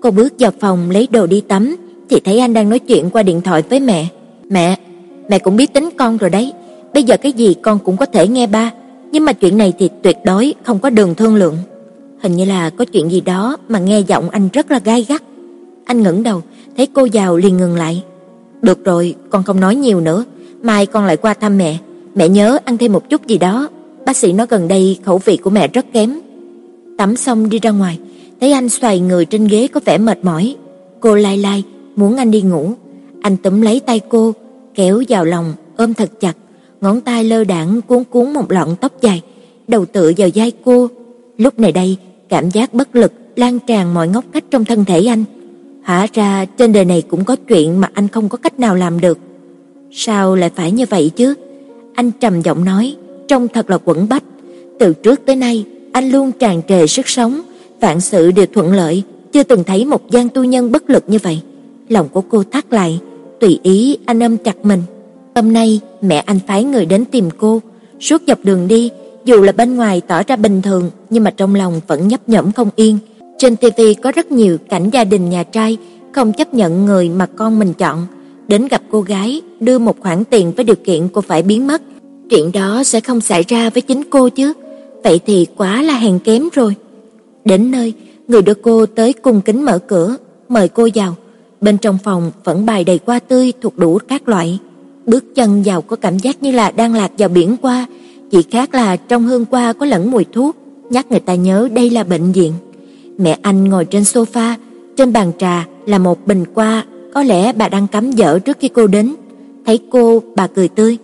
Cô 0.00 0.10
bước 0.10 0.32
vào 0.38 0.50
phòng 0.60 0.90
lấy 0.90 1.08
đồ 1.10 1.26
đi 1.26 1.40
tắm, 1.40 1.76
thì 2.10 2.20
thấy 2.20 2.38
anh 2.38 2.54
đang 2.54 2.68
nói 2.68 2.78
chuyện 2.78 3.10
qua 3.10 3.22
điện 3.22 3.40
thoại 3.40 3.62
với 3.70 3.80
mẹ. 3.80 4.06
"Mẹ, 4.50 4.76
mẹ 5.28 5.38
cũng 5.38 5.56
biết 5.56 5.72
tính 5.72 5.88
con 5.98 6.16
rồi 6.16 6.30
đấy, 6.30 6.52
bây 6.94 7.02
giờ 7.02 7.16
cái 7.16 7.32
gì 7.32 7.54
con 7.62 7.78
cũng 7.78 7.96
có 7.96 8.06
thể 8.06 8.28
nghe 8.28 8.46
ba, 8.46 8.70
nhưng 9.12 9.24
mà 9.24 9.32
chuyện 9.32 9.58
này 9.58 9.72
thì 9.78 9.88
tuyệt 10.02 10.16
đối 10.24 10.54
không 10.62 10.78
có 10.78 10.90
đường 10.90 11.14
thương 11.14 11.34
lượng." 11.34 11.56
Hình 12.22 12.36
như 12.36 12.44
là 12.44 12.70
có 12.70 12.84
chuyện 12.84 13.10
gì 13.10 13.20
đó 13.20 13.56
mà 13.68 13.78
nghe 13.78 14.00
giọng 14.00 14.30
anh 14.30 14.48
rất 14.52 14.70
là 14.70 14.78
gai 14.78 15.06
gắt. 15.08 15.22
Anh 15.84 16.02
ngẩng 16.02 16.22
đầu, 16.22 16.42
thấy 16.76 16.86
cô 16.92 17.08
vào 17.12 17.36
liền 17.36 17.56
ngừng 17.56 17.76
lại. 17.76 18.04
"Được 18.62 18.84
rồi, 18.84 19.14
con 19.30 19.42
không 19.42 19.60
nói 19.60 19.76
nhiều 19.76 20.00
nữa, 20.00 20.24
mai 20.62 20.86
con 20.86 21.06
lại 21.06 21.16
qua 21.16 21.34
thăm 21.34 21.58
mẹ, 21.58 21.78
mẹ 22.14 22.28
nhớ 22.28 22.58
ăn 22.64 22.78
thêm 22.78 22.92
một 22.92 23.10
chút 23.10 23.26
gì 23.26 23.38
đó." 23.38 23.68
Bác 24.06 24.16
sĩ 24.16 24.32
nói 24.32 24.46
gần 24.50 24.68
đây 24.68 24.98
khẩu 25.04 25.18
vị 25.18 25.36
của 25.36 25.50
mẹ 25.50 25.68
rất 25.68 25.86
kém. 25.92 26.20
Tắm 26.98 27.16
xong 27.16 27.48
đi 27.48 27.58
ra 27.58 27.70
ngoài, 27.70 27.98
thấy 28.40 28.52
anh 28.52 28.68
xoay 28.68 29.00
người 29.00 29.24
trên 29.24 29.48
ghế 29.48 29.68
có 29.68 29.80
vẻ 29.84 29.98
mệt 29.98 30.24
mỏi. 30.24 30.56
Cô 31.00 31.14
lai 31.14 31.38
lai 31.38 31.64
muốn 31.96 32.16
anh 32.16 32.30
đi 32.30 32.42
ngủ. 32.42 32.72
Anh 33.22 33.36
túm 33.36 33.60
lấy 33.60 33.80
tay 33.80 34.00
cô, 34.08 34.34
kéo 34.74 35.02
vào 35.08 35.24
lòng, 35.24 35.54
ôm 35.76 35.94
thật 35.94 36.10
chặt, 36.20 36.36
ngón 36.80 37.00
tay 37.00 37.24
lơ 37.24 37.44
đãng 37.44 37.80
cuốn 37.82 38.04
cuốn 38.04 38.32
một 38.32 38.52
lọn 38.52 38.68
tóc 38.80 38.92
dài, 39.00 39.22
đầu 39.68 39.84
tựa 39.84 40.12
vào 40.16 40.28
vai 40.34 40.52
cô. 40.64 40.88
Lúc 41.38 41.58
này 41.58 41.72
đây, 41.72 41.96
cảm 42.32 42.50
giác 42.50 42.74
bất 42.74 42.96
lực 42.96 43.12
lan 43.36 43.58
tràn 43.58 43.94
mọi 43.94 44.08
ngóc 44.08 44.24
ngách 44.32 44.44
trong 44.50 44.64
thân 44.64 44.84
thể 44.84 45.06
anh. 45.06 45.24
Hóa 45.84 46.06
ra 46.12 46.44
trên 46.44 46.72
đời 46.72 46.84
này 46.84 47.02
cũng 47.02 47.24
có 47.24 47.36
chuyện 47.48 47.80
mà 47.80 47.90
anh 47.94 48.08
không 48.08 48.28
có 48.28 48.38
cách 48.38 48.60
nào 48.60 48.74
làm 48.74 49.00
được. 49.00 49.18
Sao 49.90 50.36
lại 50.36 50.50
phải 50.54 50.72
như 50.72 50.84
vậy 50.90 51.10
chứ? 51.16 51.34
Anh 51.94 52.10
trầm 52.20 52.42
giọng 52.42 52.64
nói, 52.64 52.96
trông 53.28 53.48
thật 53.48 53.70
là 53.70 53.78
quẩn 53.84 54.08
bách. 54.08 54.22
Từ 54.78 54.92
trước 54.92 55.20
tới 55.26 55.36
nay, 55.36 55.64
anh 55.92 56.10
luôn 56.10 56.32
tràn 56.32 56.62
trề 56.68 56.86
sức 56.86 57.08
sống, 57.08 57.40
vạn 57.80 58.00
sự 58.00 58.30
đều 58.30 58.46
thuận 58.46 58.72
lợi, 58.72 59.02
chưa 59.32 59.42
từng 59.42 59.64
thấy 59.64 59.84
một 59.84 60.10
gian 60.10 60.28
tu 60.28 60.44
nhân 60.44 60.72
bất 60.72 60.90
lực 60.90 61.04
như 61.06 61.18
vậy. 61.22 61.40
Lòng 61.88 62.08
của 62.08 62.20
cô 62.20 62.42
thắt 62.50 62.72
lại, 62.72 63.00
tùy 63.40 63.58
ý 63.62 63.98
anh 64.04 64.22
ôm 64.22 64.36
chặt 64.36 64.64
mình. 64.64 64.82
Hôm 65.34 65.52
nay 65.52 65.80
mẹ 66.02 66.22
anh 66.26 66.38
phái 66.46 66.64
người 66.64 66.86
đến 66.86 67.04
tìm 67.04 67.28
cô, 67.38 67.60
suốt 68.00 68.22
dọc 68.26 68.38
đường 68.44 68.68
đi, 68.68 68.90
dù 69.24 69.42
là 69.42 69.52
bên 69.52 69.76
ngoài 69.76 70.00
tỏ 70.08 70.22
ra 70.22 70.36
bình 70.36 70.62
thường, 70.62 70.90
nhưng 71.10 71.24
mà 71.24 71.30
trong 71.30 71.54
lòng 71.54 71.80
vẫn 71.86 72.08
nhấp 72.08 72.28
nhẫm 72.28 72.52
không 72.52 72.68
yên. 72.76 72.98
Trên 73.38 73.56
tivi 73.56 73.94
có 73.94 74.12
rất 74.12 74.32
nhiều 74.32 74.58
cảnh 74.68 74.90
gia 74.90 75.04
đình 75.04 75.30
nhà 75.30 75.42
trai 75.42 75.78
không 76.12 76.32
chấp 76.32 76.54
nhận 76.54 76.86
người 76.86 77.08
mà 77.08 77.26
con 77.26 77.58
mình 77.58 77.74
chọn, 77.74 78.06
đến 78.48 78.68
gặp 78.68 78.82
cô 78.90 79.00
gái, 79.00 79.42
đưa 79.60 79.78
một 79.78 80.00
khoản 80.00 80.24
tiền 80.24 80.52
với 80.52 80.64
điều 80.64 80.76
kiện 80.84 81.08
cô 81.08 81.20
phải 81.20 81.42
biến 81.42 81.66
mất. 81.66 81.82
Chuyện 82.30 82.52
đó 82.52 82.84
sẽ 82.84 83.00
không 83.00 83.20
xảy 83.20 83.44
ra 83.48 83.70
với 83.70 83.82
chính 83.82 84.02
cô 84.10 84.28
chứ? 84.28 84.52
Vậy 85.04 85.20
thì 85.26 85.46
quá 85.56 85.82
là 85.82 85.94
hèn 85.94 86.18
kém 86.18 86.48
rồi. 86.52 86.74
Đến 87.44 87.70
nơi, 87.70 87.92
người 88.28 88.42
đưa 88.42 88.54
cô 88.54 88.86
tới 88.86 89.12
cung 89.12 89.40
kính 89.40 89.64
mở 89.64 89.78
cửa, 89.78 90.16
mời 90.48 90.68
cô 90.68 90.88
vào. 90.94 91.14
Bên 91.60 91.78
trong 91.78 91.98
phòng 92.04 92.32
vẫn 92.44 92.66
bày 92.66 92.84
đầy 92.84 93.00
hoa 93.06 93.18
tươi 93.18 93.52
thuộc 93.60 93.78
đủ 93.78 93.98
các 94.08 94.28
loại. 94.28 94.58
Bước 95.06 95.24
chân 95.34 95.62
vào 95.62 95.82
có 95.82 95.96
cảm 95.96 96.18
giác 96.18 96.42
như 96.42 96.52
là 96.52 96.70
đang 96.70 96.94
lạc 96.94 97.10
vào 97.18 97.28
biển 97.28 97.56
qua, 97.62 97.86
chỉ 98.32 98.42
khác 98.42 98.74
là 98.74 98.96
trong 98.96 99.26
hương 99.26 99.44
qua 99.44 99.72
có 99.72 99.86
lẫn 99.86 100.10
mùi 100.10 100.24
thuốc, 100.32 100.56
nhắc 100.90 101.10
người 101.10 101.20
ta 101.20 101.34
nhớ 101.34 101.68
đây 101.72 101.90
là 101.90 102.04
bệnh 102.04 102.32
viện. 102.32 102.52
Mẹ 103.18 103.38
anh 103.42 103.64
ngồi 103.64 103.84
trên 103.84 104.02
sofa, 104.02 104.54
trên 104.96 105.12
bàn 105.12 105.32
trà 105.38 105.66
là 105.86 105.98
một 105.98 106.26
bình 106.26 106.44
hoa, 106.54 106.84
có 107.14 107.22
lẽ 107.22 107.52
bà 107.52 107.68
đang 107.68 107.86
cắm 107.88 108.10
dở 108.10 108.38
trước 108.38 108.56
khi 108.60 108.68
cô 108.68 108.86
đến. 108.86 109.14
Thấy 109.66 109.78
cô, 109.90 110.22
bà 110.36 110.46
cười 110.46 110.68
tươi. 110.68 110.98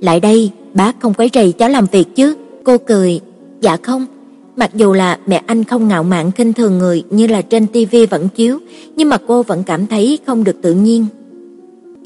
"Lại 0.00 0.20
đây, 0.20 0.50
bác 0.74 1.00
không 1.00 1.14
quấy 1.14 1.30
rầy 1.34 1.52
cháu 1.52 1.68
làm 1.68 1.86
việc 1.92 2.16
chứ?" 2.16 2.34
Cô 2.64 2.78
cười, 2.78 3.20
"Dạ 3.60 3.76
không." 3.82 4.06
Mặc 4.56 4.70
dù 4.74 4.92
là 4.92 5.18
mẹ 5.26 5.42
anh 5.46 5.64
không 5.64 5.88
ngạo 5.88 6.02
mạn 6.02 6.32
khinh 6.32 6.52
thường 6.52 6.78
người 6.78 7.02
như 7.10 7.26
là 7.26 7.42
trên 7.42 7.66
tivi 7.66 8.06
vẫn 8.06 8.28
chiếu, 8.28 8.58
nhưng 8.96 9.08
mà 9.08 9.18
cô 9.26 9.42
vẫn 9.42 9.62
cảm 9.62 9.86
thấy 9.86 10.18
không 10.26 10.44
được 10.44 10.56
tự 10.62 10.74
nhiên. 10.74 11.06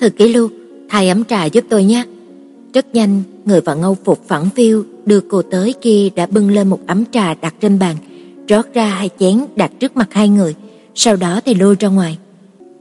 "Thư 0.00 0.10
ký 0.10 0.32
Lưu, 0.32 0.48
thay 0.88 1.08
ấm 1.08 1.24
trà 1.24 1.44
giúp 1.44 1.64
tôi 1.68 1.84
nhé." 1.84 2.04
Rất 2.74 2.94
nhanh, 2.94 3.22
người 3.44 3.60
và 3.60 3.74
ngâu 3.74 3.96
phục 4.04 4.28
phẳng 4.28 4.48
phiu 4.56 4.84
đưa 5.06 5.20
cô 5.20 5.42
tới 5.42 5.74
kia 5.80 6.08
đã 6.14 6.26
bưng 6.26 6.50
lên 6.50 6.68
một 6.68 6.78
ấm 6.86 7.04
trà 7.12 7.34
đặt 7.34 7.54
trên 7.60 7.78
bàn, 7.78 7.96
rót 8.48 8.74
ra 8.74 8.86
hai 8.86 9.10
chén 9.18 9.40
đặt 9.56 9.72
trước 9.80 9.96
mặt 9.96 10.08
hai 10.10 10.28
người, 10.28 10.54
sau 10.94 11.16
đó 11.16 11.40
thì 11.44 11.54
lôi 11.54 11.76
ra 11.80 11.88
ngoài. 11.88 12.18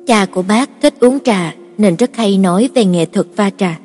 Cha 0.07 0.25
của 0.25 0.41
bác 0.41 0.69
thích 0.81 0.93
uống 0.99 1.19
trà 1.23 1.55
nên 1.77 1.95
rất 1.95 2.15
hay 2.15 2.37
nói 2.37 2.69
về 2.73 2.85
nghệ 2.85 3.05
thuật 3.05 3.27
pha 3.35 3.49
trà. 3.57 3.79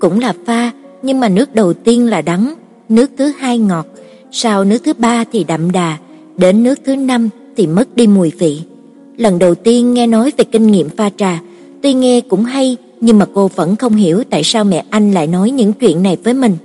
Cũng 0.00 0.20
là 0.20 0.34
pha, 0.46 0.70
nhưng 1.02 1.20
mà 1.20 1.28
nước 1.28 1.54
đầu 1.54 1.72
tiên 1.72 2.06
là 2.06 2.22
đắng, 2.22 2.54
nước 2.88 3.10
thứ 3.18 3.32
hai 3.38 3.58
ngọt, 3.58 3.86
sau 4.32 4.64
nước 4.64 4.78
thứ 4.84 4.92
ba 4.98 5.24
thì 5.32 5.44
đậm 5.44 5.72
đà, 5.72 5.98
đến 6.36 6.62
nước 6.62 6.78
thứ 6.84 6.96
năm 6.96 7.28
thì 7.56 7.66
mất 7.66 7.96
đi 7.96 8.06
mùi 8.06 8.32
vị. 8.38 8.60
Lần 9.16 9.38
đầu 9.38 9.54
tiên 9.54 9.94
nghe 9.94 10.06
nói 10.06 10.32
về 10.36 10.44
kinh 10.44 10.66
nghiệm 10.66 10.88
pha 10.88 11.10
trà, 11.16 11.40
tuy 11.82 11.94
nghe 11.94 12.20
cũng 12.20 12.44
hay, 12.44 12.76
nhưng 13.04 13.18
mà 13.18 13.26
cô 13.34 13.48
vẫn 13.54 13.76
không 13.76 13.94
hiểu 13.94 14.22
tại 14.30 14.44
sao 14.44 14.64
mẹ 14.64 14.84
anh 14.90 15.12
lại 15.12 15.26
nói 15.26 15.50
những 15.50 15.72
chuyện 15.72 16.02
này 16.02 16.16
với 16.24 16.34
mình. 16.34 16.56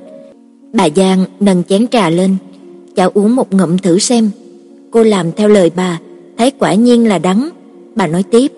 Bà 0.74 0.88
Giang 0.96 1.26
nâng 1.40 1.64
chén 1.64 1.88
trà 1.88 2.10
lên, 2.10 2.36
"Cháu 2.96 3.12
uống 3.14 3.36
một 3.36 3.54
ngụm 3.54 3.78
thử 3.78 4.00
xem." 4.00 4.30
Cô 4.92 5.04
làm 5.04 5.32
theo 5.32 5.48
lời 5.48 5.72
bà, 5.76 6.00
thấy 6.38 6.52
quả 6.52 6.74
nhiên 6.74 7.08
là 7.08 7.18
đắng. 7.18 7.50
Bà 7.96 8.08
nói 8.08 8.24
tiếp, 8.24 8.52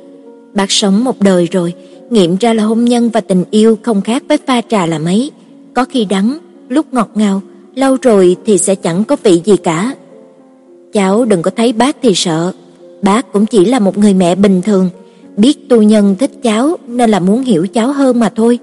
"Bác 0.54 0.72
sống 0.72 1.04
một 1.04 1.22
đời 1.22 1.48
rồi, 1.52 1.74
nghiệm 2.10 2.36
ra 2.36 2.54
là 2.54 2.64
hôn 2.64 2.86
nhân 2.86 3.10
và 3.10 3.22
tình 3.22 3.44
yêu 3.52 3.78
không 3.82 4.02
khác 4.02 4.24
với 4.30 4.38
pha 4.48 4.62
trà 4.70 4.86
là 4.86 5.00
mấy, 5.00 5.32
có 5.74 5.86
khi 5.86 6.06
đắng, 6.06 6.38
lúc 6.70 6.86
ngọt 6.92 7.10
ngào, 7.16 7.42
lâu 7.76 7.98
rồi 8.02 8.36
thì 8.46 8.58
sẽ 8.58 8.76
chẳng 8.76 9.04
có 9.04 9.16
vị 9.24 9.42
gì 9.46 9.58
cả." 9.58 9.96
Cháu 10.94 11.26
đừng 11.26 11.42
có 11.42 11.52
thấy 11.56 11.74
bác 11.74 11.98
thì 12.02 12.12
sợ, 12.16 12.52
bác 13.02 13.34
cũng 13.34 13.46
chỉ 13.46 13.66
là 13.66 13.80
một 13.80 13.98
người 13.98 14.14
mẹ 14.14 14.36
bình 14.36 14.62
thường, 14.62 14.90
biết 15.38 15.70
tu 15.70 15.82
nhân 15.82 16.16
thích 16.20 16.32
cháu 16.44 16.78
nên 16.88 17.10
là 17.10 17.20
muốn 17.20 17.44
hiểu 17.44 17.68
cháu 17.74 17.92
hơn 17.92 18.20
mà 18.20 18.30
thôi. 18.36 18.60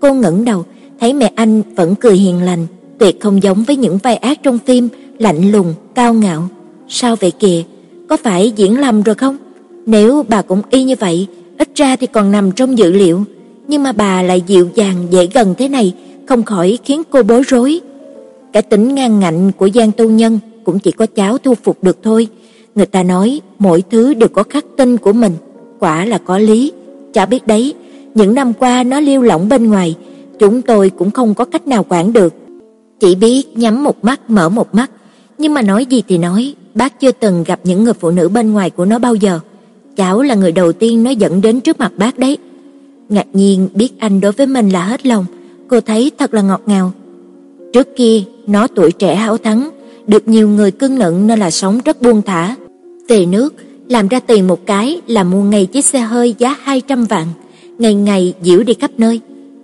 Cô 0.00 0.14
ngẩng 0.14 0.44
đầu, 0.44 0.64
thấy 1.00 1.12
mẹ 1.12 1.32
anh 1.34 1.62
vẫn 1.76 1.94
cười 1.94 2.16
hiền 2.16 2.42
lành, 2.42 2.66
tuyệt 2.98 3.20
không 3.20 3.42
giống 3.42 3.64
với 3.64 3.76
những 3.76 3.98
vai 3.98 4.16
ác 4.16 4.42
trong 4.42 4.58
phim, 4.58 4.88
lạnh 5.18 5.52
lùng, 5.52 5.74
cao 5.94 6.14
ngạo. 6.14 6.48
Sao 6.88 7.16
vậy 7.16 7.30
kìa, 7.30 7.62
có 8.08 8.16
phải 8.16 8.52
diễn 8.56 8.80
lầm 8.80 9.02
rồi 9.02 9.14
không? 9.14 9.36
Nếu 9.86 10.24
bà 10.28 10.42
cũng 10.42 10.62
y 10.70 10.84
như 10.84 10.94
vậy, 11.00 11.26
ít 11.58 11.68
ra 11.74 11.96
thì 11.96 12.06
còn 12.06 12.32
nằm 12.32 12.52
trong 12.52 12.78
dự 12.78 12.92
liệu, 12.92 13.24
nhưng 13.68 13.82
mà 13.82 13.92
bà 13.92 14.22
lại 14.22 14.42
dịu 14.46 14.68
dàng 14.74 15.06
dễ 15.10 15.26
gần 15.26 15.54
thế 15.58 15.68
này, 15.68 15.94
không 16.26 16.42
khỏi 16.42 16.78
khiến 16.84 17.02
cô 17.10 17.22
bối 17.22 17.42
rối. 17.46 17.80
Cái 18.52 18.62
tính 18.62 18.94
ngang 18.94 19.20
ngạnh 19.20 19.52
của 19.52 19.68
Giang 19.74 19.92
tu 19.92 20.10
nhân 20.10 20.38
cũng 20.64 20.78
chỉ 20.78 20.90
có 20.90 21.06
cháu 21.06 21.38
thu 21.38 21.54
phục 21.54 21.84
được 21.84 21.98
thôi. 22.02 22.28
Người 22.74 22.86
ta 22.86 23.02
nói 23.02 23.40
mỗi 23.58 23.82
thứ 23.90 24.14
đều 24.14 24.28
có 24.28 24.42
khắc 24.42 24.64
tinh 24.76 24.96
của 24.96 25.12
mình, 25.12 25.32
quả 25.84 26.04
là 26.04 26.18
có 26.18 26.38
lý. 26.38 26.72
Cháu 27.12 27.26
biết 27.26 27.46
đấy, 27.46 27.74
những 28.14 28.34
năm 28.34 28.52
qua 28.52 28.82
nó 28.82 29.00
lưu 29.00 29.22
lỏng 29.22 29.48
bên 29.48 29.70
ngoài, 29.70 29.96
chúng 30.38 30.62
tôi 30.62 30.90
cũng 30.90 31.10
không 31.10 31.34
có 31.34 31.44
cách 31.44 31.68
nào 31.68 31.86
quản 31.88 32.12
được. 32.12 32.34
Chỉ 33.00 33.14
biết 33.14 33.44
nhắm 33.58 33.84
một 33.84 34.04
mắt 34.04 34.30
mở 34.30 34.48
một 34.48 34.74
mắt, 34.74 34.90
nhưng 35.38 35.54
mà 35.54 35.62
nói 35.62 35.86
gì 35.86 36.02
thì 36.08 36.18
nói, 36.18 36.54
bác 36.74 37.00
chưa 37.00 37.12
từng 37.12 37.44
gặp 37.44 37.60
những 37.64 37.84
người 37.84 37.92
phụ 37.94 38.10
nữ 38.10 38.28
bên 38.28 38.52
ngoài 38.52 38.70
của 38.70 38.84
nó 38.84 38.98
bao 38.98 39.14
giờ. 39.14 39.40
Cháu 39.96 40.22
là 40.22 40.34
người 40.34 40.52
đầu 40.52 40.72
tiên 40.72 41.02
nó 41.04 41.10
dẫn 41.10 41.40
đến 41.40 41.60
trước 41.60 41.78
mặt 41.78 41.92
bác 41.96 42.18
đấy. 42.18 42.38
Ngạc 43.08 43.26
nhiên 43.32 43.68
biết 43.74 43.92
anh 43.98 44.20
đối 44.20 44.32
với 44.32 44.46
mình 44.46 44.68
là 44.68 44.84
hết 44.84 45.06
lòng, 45.06 45.24
cô 45.68 45.80
thấy 45.80 46.10
thật 46.18 46.34
là 46.34 46.42
ngọt 46.42 46.62
ngào. 46.66 46.92
Trước 47.72 47.88
kia, 47.96 48.22
nó 48.46 48.66
tuổi 48.66 48.92
trẻ 48.92 49.14
háo 49.14 49.38
thắng, 49.38 49.70
được 50.06 50.28
nhiều 50.28 50.48
người 50.48 50.70
cưng 50.70 50.98
nựng 50.98 51.26
nên 51.26 51.38
là 51.38 51.50
sống 51.50 51.80
rất 51.84 52.02
buông 52.02 52.22
thả. 52.22 52.56
Về 53.08 53.26
nước, 53.26 53.54
làm 53.88 54.08
ra 54.08 54.20
tiền 54.20 54.46
một 54.46 54.66
cái 54.66 55.00
là 55.06 55.24
mua 55.24 55.42
ngay 55.42 55.66
chiếc 55.66 55.84
xe 55.84 55.98
hơi 55.98 56.34
giá 56.38 56.56
200 56.62 57.04
vạn, 57.04 57.26
ngày 57.78 57.94
ngày 57.94 58.34
diễu 58.42 58.62
đi 58.62 58.74
khắp 58.74 58.90
nơi. 58.98 59.20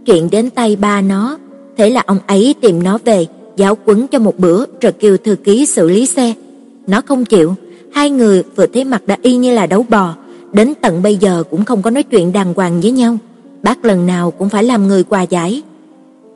Chuyện 0.07 0.31
đến 0.31 0.51
tay 0.51 0.77
ba 0.77 1.01
nó, 1.01 1.39
thế 1.77 1.91
là 1.91 2.03
ông 2.07 2.19
ấy 2.27 2.55
tìm 2.61 2.83
nó 2.83 2.99
về, 3.05 3.27
giáo 3.57 3.79
quấn 3.85 4.07
cho 4.07 4.19
một 4.19 4.39
bữa 4.39 4.65
rồi 4.81 4.93
kêu 4.93 5.17
thư 5.17 5.37
ký 5.37 5.67
xử 5.67 5.89
lý 5.89 6.07
xe. 6.07 6.35
Nó 6.87 7.01
không 7.01 7.25
chịu, 7.25 7.55
hai 7.93 8.11
người 8.11 8.43
vừa 8.57 8.67
thấy 8.67 8.85
mặt 8.85 9.03
đã 9.07 9.17
y 9.23 9.37
như 9.37 9.55
là 9.55 9.67
đấu 9.67 9.87
bò, 9.89 10.15
đến 10.53 10.73
tận 10.81 11.03
bây 11.03 11.17
giờ 11.17 11.43
cũng 11.51 11.65
không 11.65 11.83
có 11.83 11.91
nói 11.91 12.03
chuyện 12.03 12.33
đàng 12.33 12.55
hoàng 12.55 12.81
với 12.81 12.91
nhau. 12.91 13.19
Bác 13.63 13.85
lần 13.85 14.07
nào 14.07 14.31
cũng 14.31 14.49
phải 14.49 14.65
làm 14.65 14.89
người 14.89 15.05
quà 15.05 15.23
giải. 15.23 15.63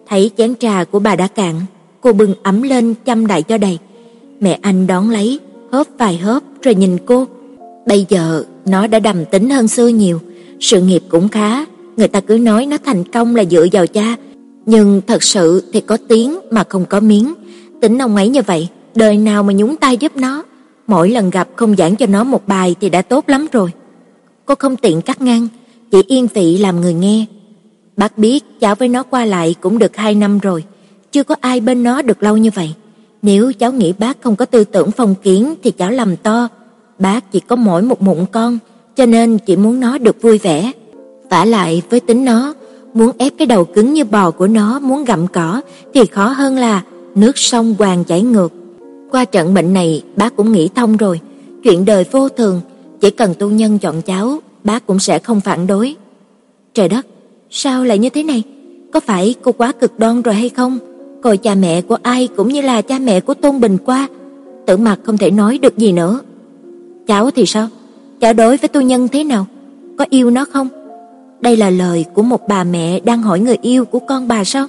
Thấy 0.08 0.30
chén 0.36 0.54
trà 0.54 0.84
của 0.84 0.98
bà 0.98 1.16
đã 1.16 1.26
cạn, 1.26 1.54
cô 2.00 2.12
bưng 2.12 2.34
ấm 2.42 2.62
lên 2.62 2.94
chăm 3.04 3.26
đại 3.26 3.42
cho 3.42 3.58
đầy. 3.58 3.78
Mẹ 4.40 4.58
anh 4.62 4.86
đón 4.86 5.10
lấy, 5.10 5.40
hớp 5.72 5.86
vài 5.98 6.16
hớp 6.16 6.42
rồi 6.62 6.74
nhìn 6.74 6.98
cô. 7.06 7.26
Bây 7.86 8.06
giờ 8.08 8.44
nó 8.66 8.86
đã 8.86 8.98
đầm 8.98 9.24
tính 9.24 9.50
hơn 9.50 9.68
xưa 9.68 9.88
nhiều, 9.88 10.20
sự 10.60 10.80
nghiệp 10.80 11.02
cũng 11.08 11.28
khá, 11.28 11.64
người 11.96 12.08
ta 12.08 12.20
cứ 12.20 12.38
nói 12.38 12.66
nó 12.66 12.78
thành 12.84 13.04
công 13.04 13.36
là 13.36 13.44
dựa 13.44 13.66
vào 13.72 13.86
cha, 13.86 14.16
nhưng 14.66 15.00
thật 15.06 15.22
sự 15.22 15.62
thì 15.72 15.80
có 15.80 15.96
tiếng 16.08 16.38
mà 16.50 16.64
không 16.68 16.84
có 16.86 17.00
miếng. 17.00 17.34
Tính 17.80 17.98
ông 17.98 18.16
ấy 18.16 18.28
như 18.28 18.42
vậy, 18.46 18.68
đời 18.94 19.16
nào 19.16 19.42
mà 19.42 19.52
nhúng 19.52 19.76
tay 19.76 19.96
giúp 19.96 20.16
nó, 20.16 20.44
mỗi 20.86 21.10
lần 21.10 21.30
gặp 21.30 21.48
không 21.56 21.76
giảng 21.76 21.96
cho 21.96 22.06
nó 22.06 22.24
một 22.24 22.48
bài 22.48 22.74
thì 22.80 22.90
đã 22.90 23.02
tốt 23.02 23.24
lắm 23.28 23.46
rồi. 23.52 23.70
Cô 24.46 24.54
không 24.54 24.76
tiện 24.76 25.00
cắt 25.00 25.20
ngang, 25.20 25.48
chỉ 25.90 26.02
yên 26.06 26.26
vị 26.34 26.58
làm 26.58 26.80
người 26.80 26.94
nghe. 26.94 27.26
Bác 27.96 28.18
biết 28.18 28.44
cháu 28.60 28.74
với 28.74 28.88
nó 28.88 29.02
qua 29.02 29.24
lại 29.24 29.54
cũng 29.60 29.78
được 29.78 29.96
hai 29.96 30.14
năm 30.14 30.38
rồi, 30.38 30.64
chưa 31.12 31.24
có 31.24 31.36
ai 31.40 31.60
bên 31.60 31.82
nó 31.82 32.02
được 32.02 32.22
lâu 32.22 32.36
như 32.36 32.50
vậy. 32.54 32.74
Nếu 33.22 33.52
cháu 33.52 33.72
nghĩ 33.72 33.92
bác 33.98 34.22
không 34.22 34.36
có 34.36 34.44
tư 34.44 34.64
tưởng 34.64 34.90
phong 34.90 35.14
kiến 35.22 35.54
thì 35.62 35.70
cháu 35.70 35.90
lầm 35.90 36.16
to. 36.16 36.48
Bác 36.98 37.32
chỉ 37.32 37.40
có 37.40 37.56
mỗi 37.56 37.82
một 37.82 38.02
mụn 38.02 38.18
con, 38.32 38.58
cho 38.96 39.06
nên 39.06 39.38
chỉ 39.38 39.56
muốn 39.56 39.80
nó 39.80 39.98
được 39.98 40.22
vui 40.22 40.38
vẻ. 40.38 40.72
Vả 41.30 41.44
lại 41.44 41.82
với 41.90 42.00
tính 42.00 42.24
nó, 42.24 42.54
muốn 42.94 43.10
ép 43.18 43.32
cái 43.38 43.46
đầu 43.46 43.64
cứng 43.64 43.92
như 43.92 44.04
bò 44.04 44.30
của 44.30 44.46
nó 44.46 44.78
muốn 44.78 45.04
gặm 45.04 45.26
cỏ 45.26 45.60
thì 45.94 46.06
khó 46.06 46.26
hơn 46.26 46.56
là 46.56 46.82
nước 47.14 47.38
sông 47.38 47.74
hoàng 47.78 48.04
chảy 48.04 48.22
ngược. 48.22 48.52
Qua 49.10 49.24
trận 49.24 49.54
bệnh 49.54 49.72
này, 49.72 50.02
bác 50.16 50.36
cũng 50.36 50.52
nghĩ 50.52 50.68
thông 50.74 50.96
rồi, 50.96 51.20
chuyện 51.62 51.84
đời 51.84 52.04
vô 52.10 52.28
thường, 52.28 52.60
chỉ 53.00 53.10
cần 53.10 53.34
tu 53.38 53.50
nhân 53.50 53.78
chọn 53.78 54.02
cháu, 54.02 54.38
bác 54.64 54.86
cũng 54.86 54.98
sẽ 54.98 55.18
không 55.18 55.40
phản 55.40 55.66
đối. 55.66 55.96
Trời 56.74 56.88
đất, 56.88 57.06
sao 57.50 57.84
lại 57.84 57.98
như 57.98 58.08
thế 58.10 58.22
này? 58.22 58.42
Có 58.92 59.00
phải 59.00 59.34
cô 59.42 59.52
quá 59.52 59.72
cực 59.72 59.98
đoan 59.98 60.22
rồi 60.22 60.34
hay 60.34 60.48
không? 60.48 60.78
Coi 61.22 61.36
cha 61.36 61.54
mẹ 61.54 61.80
của 61.80 61.96
ai 62.02 62.28
cũng 62.36 62.48
như 62.48 62.60
là 62.60 62.82
cha 62.82 62.98
mẹ 62.98 63.20
của 63.20 63.34
Tôn 63.34 63.60
Bình 63.60 63.78
qua, 63.84 64.08
Tử 64.66 64.76
Mặc 64.76 64.98
không 65.04 65.18
thể 65.18 65.30
nói 65.30 65.58
được 65.58 65.78
gì 65.78 65.92
nữa. 65.92 66.20
Cháu 67.06 67.30
thì 67.30 67.46
sao? 67.46 67.68
Cháu 68.20 68.32
đối 68.32 68.56
với 68.56 68.68
tu 68.68 68.80
nhân 68.80 69.08
thế 69.08 69.24
nào? 69.24 69.46
Có 69.98 70.06
yêu 70.10 70.30
nó 70.30 70.44
không? 70.44 70.68
Đây 71.40 71.56
là 71.56 71.70
lời 71.70 72.04
của 72.14 72.22
một 72.22 72.48
bà 72.48 72.64
mẹ 72.64 73.00
đang 73.00 73.22
hỏi 73.22 73.40
người 73.40 73.56
yêu 73.62 73.84
của 73.84 73.98
con 73.98 74.28
bà 74.28 74.44
sao? 74.44 74.66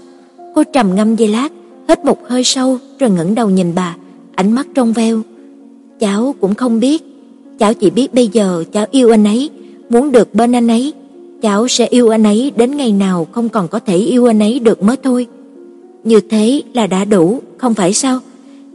Cô 0.55 0.63
trầm 0.63 0.95
ngâm 0.95 1.15
giây 1.15 1.27
lát, 1.27 1.49
hít 1.87 2.05
một 2.05 2.27
hơi 2.27 2.43
sâu 2.43 2.77
rồi 2.99 3.09
ngẩng 3.09 3.35
đầu 3.35 3.49
nhìn 3.49 3.75
bà, 3.75 3.95
ánh 4.35 4.51
mắt 4.51 4.67
trong 4.75 4.93
veo. 4.93 5.21
Cháu 5.99 6.35
cũng 6.41 6.55
không 6.55 6.79
biết, 6.79 7.03
cháu 7.59 7.73
chỉ 7.73 7.89
biết 7.89 8.13
bây 8.13 8.27
giờ 8.27 8.63
cháu 8.71 8.85
yêu 8.91 9.09
anh 9.09 9.23
ấy, 9.23 9.49
muốn 9.89 10.11
được 10.11 10.33
bên 10.33 10.55
anh 10.55 10.67
ấy, 10.67 10.93
cháu 11.41 11.67
sẽ 11.67 11.87
yêu 11.87 12.09
anh 12.09 12.23
ấy 12.23 12.51
đến 12.55 12.77
ngày 12.77 12.91
nào 12.91 13.27
không 13.31 13.49
còn 13.49 13.67
có 13.67 13.79
thể 13.79 13.97
yêu 13.97 14.25
anh 14.25 14.39
ấy 14.39 14.59
được 14.59 14.83
mới 14.83 14.97
thôi. 15.03 15.27
Như 16.03 16.19
thế 16.29 16.61
là 16.73 16.87
đã 16.87 17.05
đủ, 17.05 17.39
không 17.57 17.73
phải 17.73 17.93
sao? 17.93 18.19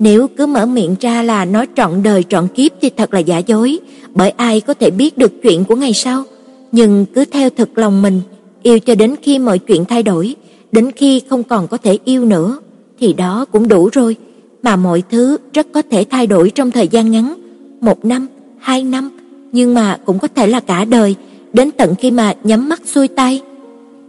Nếu 0.01 0.29
cứ 0.37 0.47
mở 0.47 0.67
miệng 0.67 0.95
ra 1.01 1.23
là 1.23 1.45
nói 1.45 1.67
trọn 1.77 2.03
đời 2.03 2.25
trọn 2.29 2.49
kiếp 2.49 2.73
thì 2.81 2.91
thật 2.97 3.15
là 3.15 3.19
giả 3.19 3.39
dối, 3.39 3.79
bởi 4.15 4.31
ai 4.31 4.61
có 4.61 4.75
thể 4.75 4.91
biết 4.91 5.19
được 5.19 5.33
chuyện 5.43 5.65
của 5.65 5.77
ngày 5.77 5.93
sau. 5.93 6.25
Nhưng 6.73 7.07
cứ 7.15 7.25
theo 7.25 7.51
thực 7.51 7.79
lòng 7.79 8.03
mình, 8.03 8.21
yêu 8.63 8.79
cho 8.79 8.95
đến 8.95 9.15
khi 9.23 9.39
mọi 9.39 9.59
chuyện 9.59 9.85
thay 9.85 10.03
đổi, 10.03 10.37
đến 10.73 10.91
khi 10.97 11.23
không 11.31 11.43
còn 11.43 11.69
có 11.69 11.77
thể 11.77 11.99
yêu 12.05 12.25
nữa, 12.25 12.59
thì 13.01 13.13
đó 13.13 13.45
cũng 13.53 13.69
đủ 13.69 13.89
rồi. 13.93 14.17
Mà 14.63 14.77
mọi 14.77 15.03
thứ 15.11 15.37
rất 15.53 15.67
có 15.73 15.83
thể 15.91 16.05
thay 16.11 16.27
đổi 16.27 16.51
trong 16.51 16.71
thời 16.71 16.89
gian 16.89 17.11
ngắn, 17.11 17.35
một 17.81 18.05
năm, 18.05 18.27
hai 18.59 18.83
năm, 18.83 19.11
nhưng 19.53 19.75
mà 19.75 19.99
cũng 20.05 20.19
có 20.19 20.29
thể 20.35 20.47
là 20.47 20.61
cả 20.61 20.85
đời, 20.85 21.15
đến 21.53 21.71
tận 21.71 21.95
khi 21.95 22.11
mà 22.11 22.35
nhắm 22.45 22.69
mắt 22.69 22.81
xuôi 22.85 23.09
tay. 23.09 23.41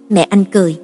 Mẹ 0.10 0.28
anh 0.30 0.46
cười, 0.52 0.76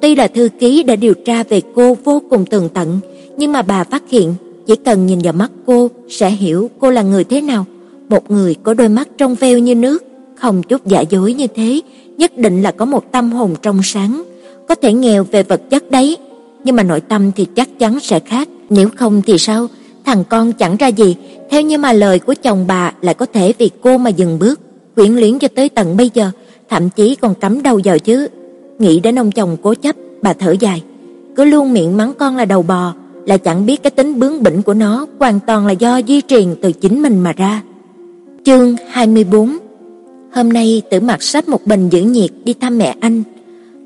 tuy 0.00 0.16
là 0.16 0.28
thư 0.28 0.48
ký 0.58 0.82
đã 0.82 0.96
điều 0.96 1.14
tra 1.14 1.42
về 1.42 1.62
cô 1.74 1.96
vô 2.04 2.22
cùng 2.30 2.46
tường 2.46 2.68
tận, 2.74 2.98
nhưng 3.36 3.52
mà 3.52 3.62
bà 3.62 3.84
phát 3.84 4.02
hiện 4.10 4.34
chỉ 4.66 4.76
cần 4.76 5.06
nhìn 5.06 5.18
vào 5.18 5.32
mắt 5.32 5.50
cô 5.66 5.90
sẽ 6.08 6.30
hiểu 6.30 6.70
cô 6.78 6.90
là 6.90 7.02
người 7.02 7.24
thế 7.24 7.40
nào, 7.40 7.66
một 8.08 8.30
người 8.30 8.54
có 8.62 8.74
đôi 8.74 8.88
mắt 8.88 9.08
trong 9.18 9.34
veo 9.34 9.58
như 9.58 9.74
nước, 9.74 10.04
không 10.36 10.62
chút 10.62 10.86
giả 10.86 11.00
dối 11.00 11.34
như 11.34 11.46
thế, 11.46 11.80
nhất 12.16 12.38
định 12.38 12.62
là 12.62 12.70
có 12.70 12.84
một 12.84 13.12
tâm 13.12 13.32
hồn 13.32 13.54
trong 13.62 13.80
sáng, 13.82 14.22
có 14.68 14.74
thể 14.74 14.92
nghèo 14.92 15.24
về 15.24 15.42
vật 15.42 15.60
chất 15.70 15.90
đấy, 15.90 16.16
nhưng 16.64 16.76
mà 16.76 16.82
nội 16.82 17.00
tâm 17.00 17.32
thì 17.32 17.44
chắc 17.44 17.78
chắn 17.78 18.00
sẽ 18.00 18.20
khác, 18.20 18.48
nếu 18.70 18.88
không 18.96 19.22
thì 19.26 19.38
sao? 19.38 19.66
Thằng 20.04 20.24
con 20.28 20.52
chẳng 20.52 20.76
ra 20.76 20.86
gì, 20.86 21.16
theo 21.50 21.62
như 21.62 21.78
mà 21.78 21.92
lời 21.92 22.18
của 22.18 22.34
chồng 22.42 22.64
bà 22.66 22.92
lại 23.00 23.14
có 23.14 23.26
thể 23.26 23.54
vì 23.58 23.70
cô 23.80 23.98
mà 23.98 24.10
dừng 24.10 24.38
bước, 24.38 24.60
quyển 24.94 25.12
luyến 25.12 25.38
cho 25.38 25.48
tới 25.48 25.68
tận 25.68 25.96
bây 25.96 26.10
giờ, 26.14 26.30
thậm 26.70 26.90
chí 26.90 27.14
còn 27.14 27.34
cắm 27.34 27.62
đầu 27.62 27.80
vào 27.84 27.98
chứ. 27.98 28.28
Nghĩ 28.78 29.00
đến 29.00 29.18
ông 29.18 29.32
chồng 29.32 29.56
cố 29.62 29.74
chấp, 29.74 29.96
bà 30.22 30.32
thở 30.32 30.54
dài, 30.60 30.82
cứ 31.36 31.44
luôn 31.44 31.72
miệng 31.72 31.96
mắng 31.96 32.12
con 32.18 32.36
là 32.36 32.44
đầu 32.44 32.62
bò, 32.62 32.94
là 33.26 33.36
chẳng 33.36 33.66
biết 33.66 33.82
cái 33.82 33.90
tính 33.90 34.18
bướng 34.18 34.42
bỉnh 34.42 34.62
của 34.62 34.74
nó 34.74 35.06
hoàn 35.18 35.40
toàn 35.46 35.66
là 35.66 35.72
do 35.72 36.00
di 36.08 36.20
truyền 36.20 36.54
từ 36.62 36.72
chính 36.72 37.02
mình 37.02 37.18
mà 37.18 37.32
ra. 37.32 37.62
Chương 38.44 38.76
24 38.90 39.58
Hôm 40.32 40.48
nay 40.48 40.82
Tử 40.90 41.00
Mặc 41.00 41.22
sách 41.22 41.48
một 41.48 41.66
bình 41.66 41.88
giữ 41.88 42.00
nhiệt 42.02 42.30
đi 42.44 42.54
thăm 42.54 42.78
mẹ 42.78 42.96
anh. 43.00 43.22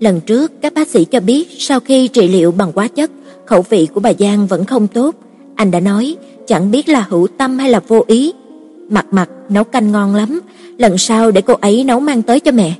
Lần 0.00 0.20
trước 0.20 0.52
các 0.62 0.74
bác 0.74 0.88
sĩ 0.88 1.04
cho 1.04 1.20
biết 1.20 1.48
sau 1.58 1.80
khi 1.80 2.08
trị 2.08 2.28
liệu 2.28 2.52
bằng 2.52 2.72
hóa 2.74 2.88
chất, 2.88 3.10
khẩu 3.46 3.62
vị 3.62 3.88
của 3.94 4.00
bà 4.00 4.12
Giang 4.18 4.46
vẫn 4.46 4.64
không 4.64 4.86
tốt. 4.86 5.14
Anh 5.54 5.70
đã 5.70 5.80
nói, 5.80 6.16
chẳng 6.46 6.70
biết 6.70 6.88
là 6.88 7.06
hữu 7.08 7.26
tâm 7.26 7.58
hay 7.58 7.70
là 7.70 7.80
vô 7.88 8.04
ý. 8.06 8.32
Mặt 8.88 9.06
mặt 9.10 9.30
nấu 9.48 9.64
canh 9.64 9.92
ngon 9.92 10.14
lắm, 10.14 10.40
lần 10.78 10.98
sau 10.98 11.30
để 11.30 11.40
cô 11.40 11.54
ấy 11.60 11.84
nấu 11.84 12.00
mang 12.00 12.22
tới 12.22 12.40
cho 12.40 12.52
mẹ. 12.52 12.74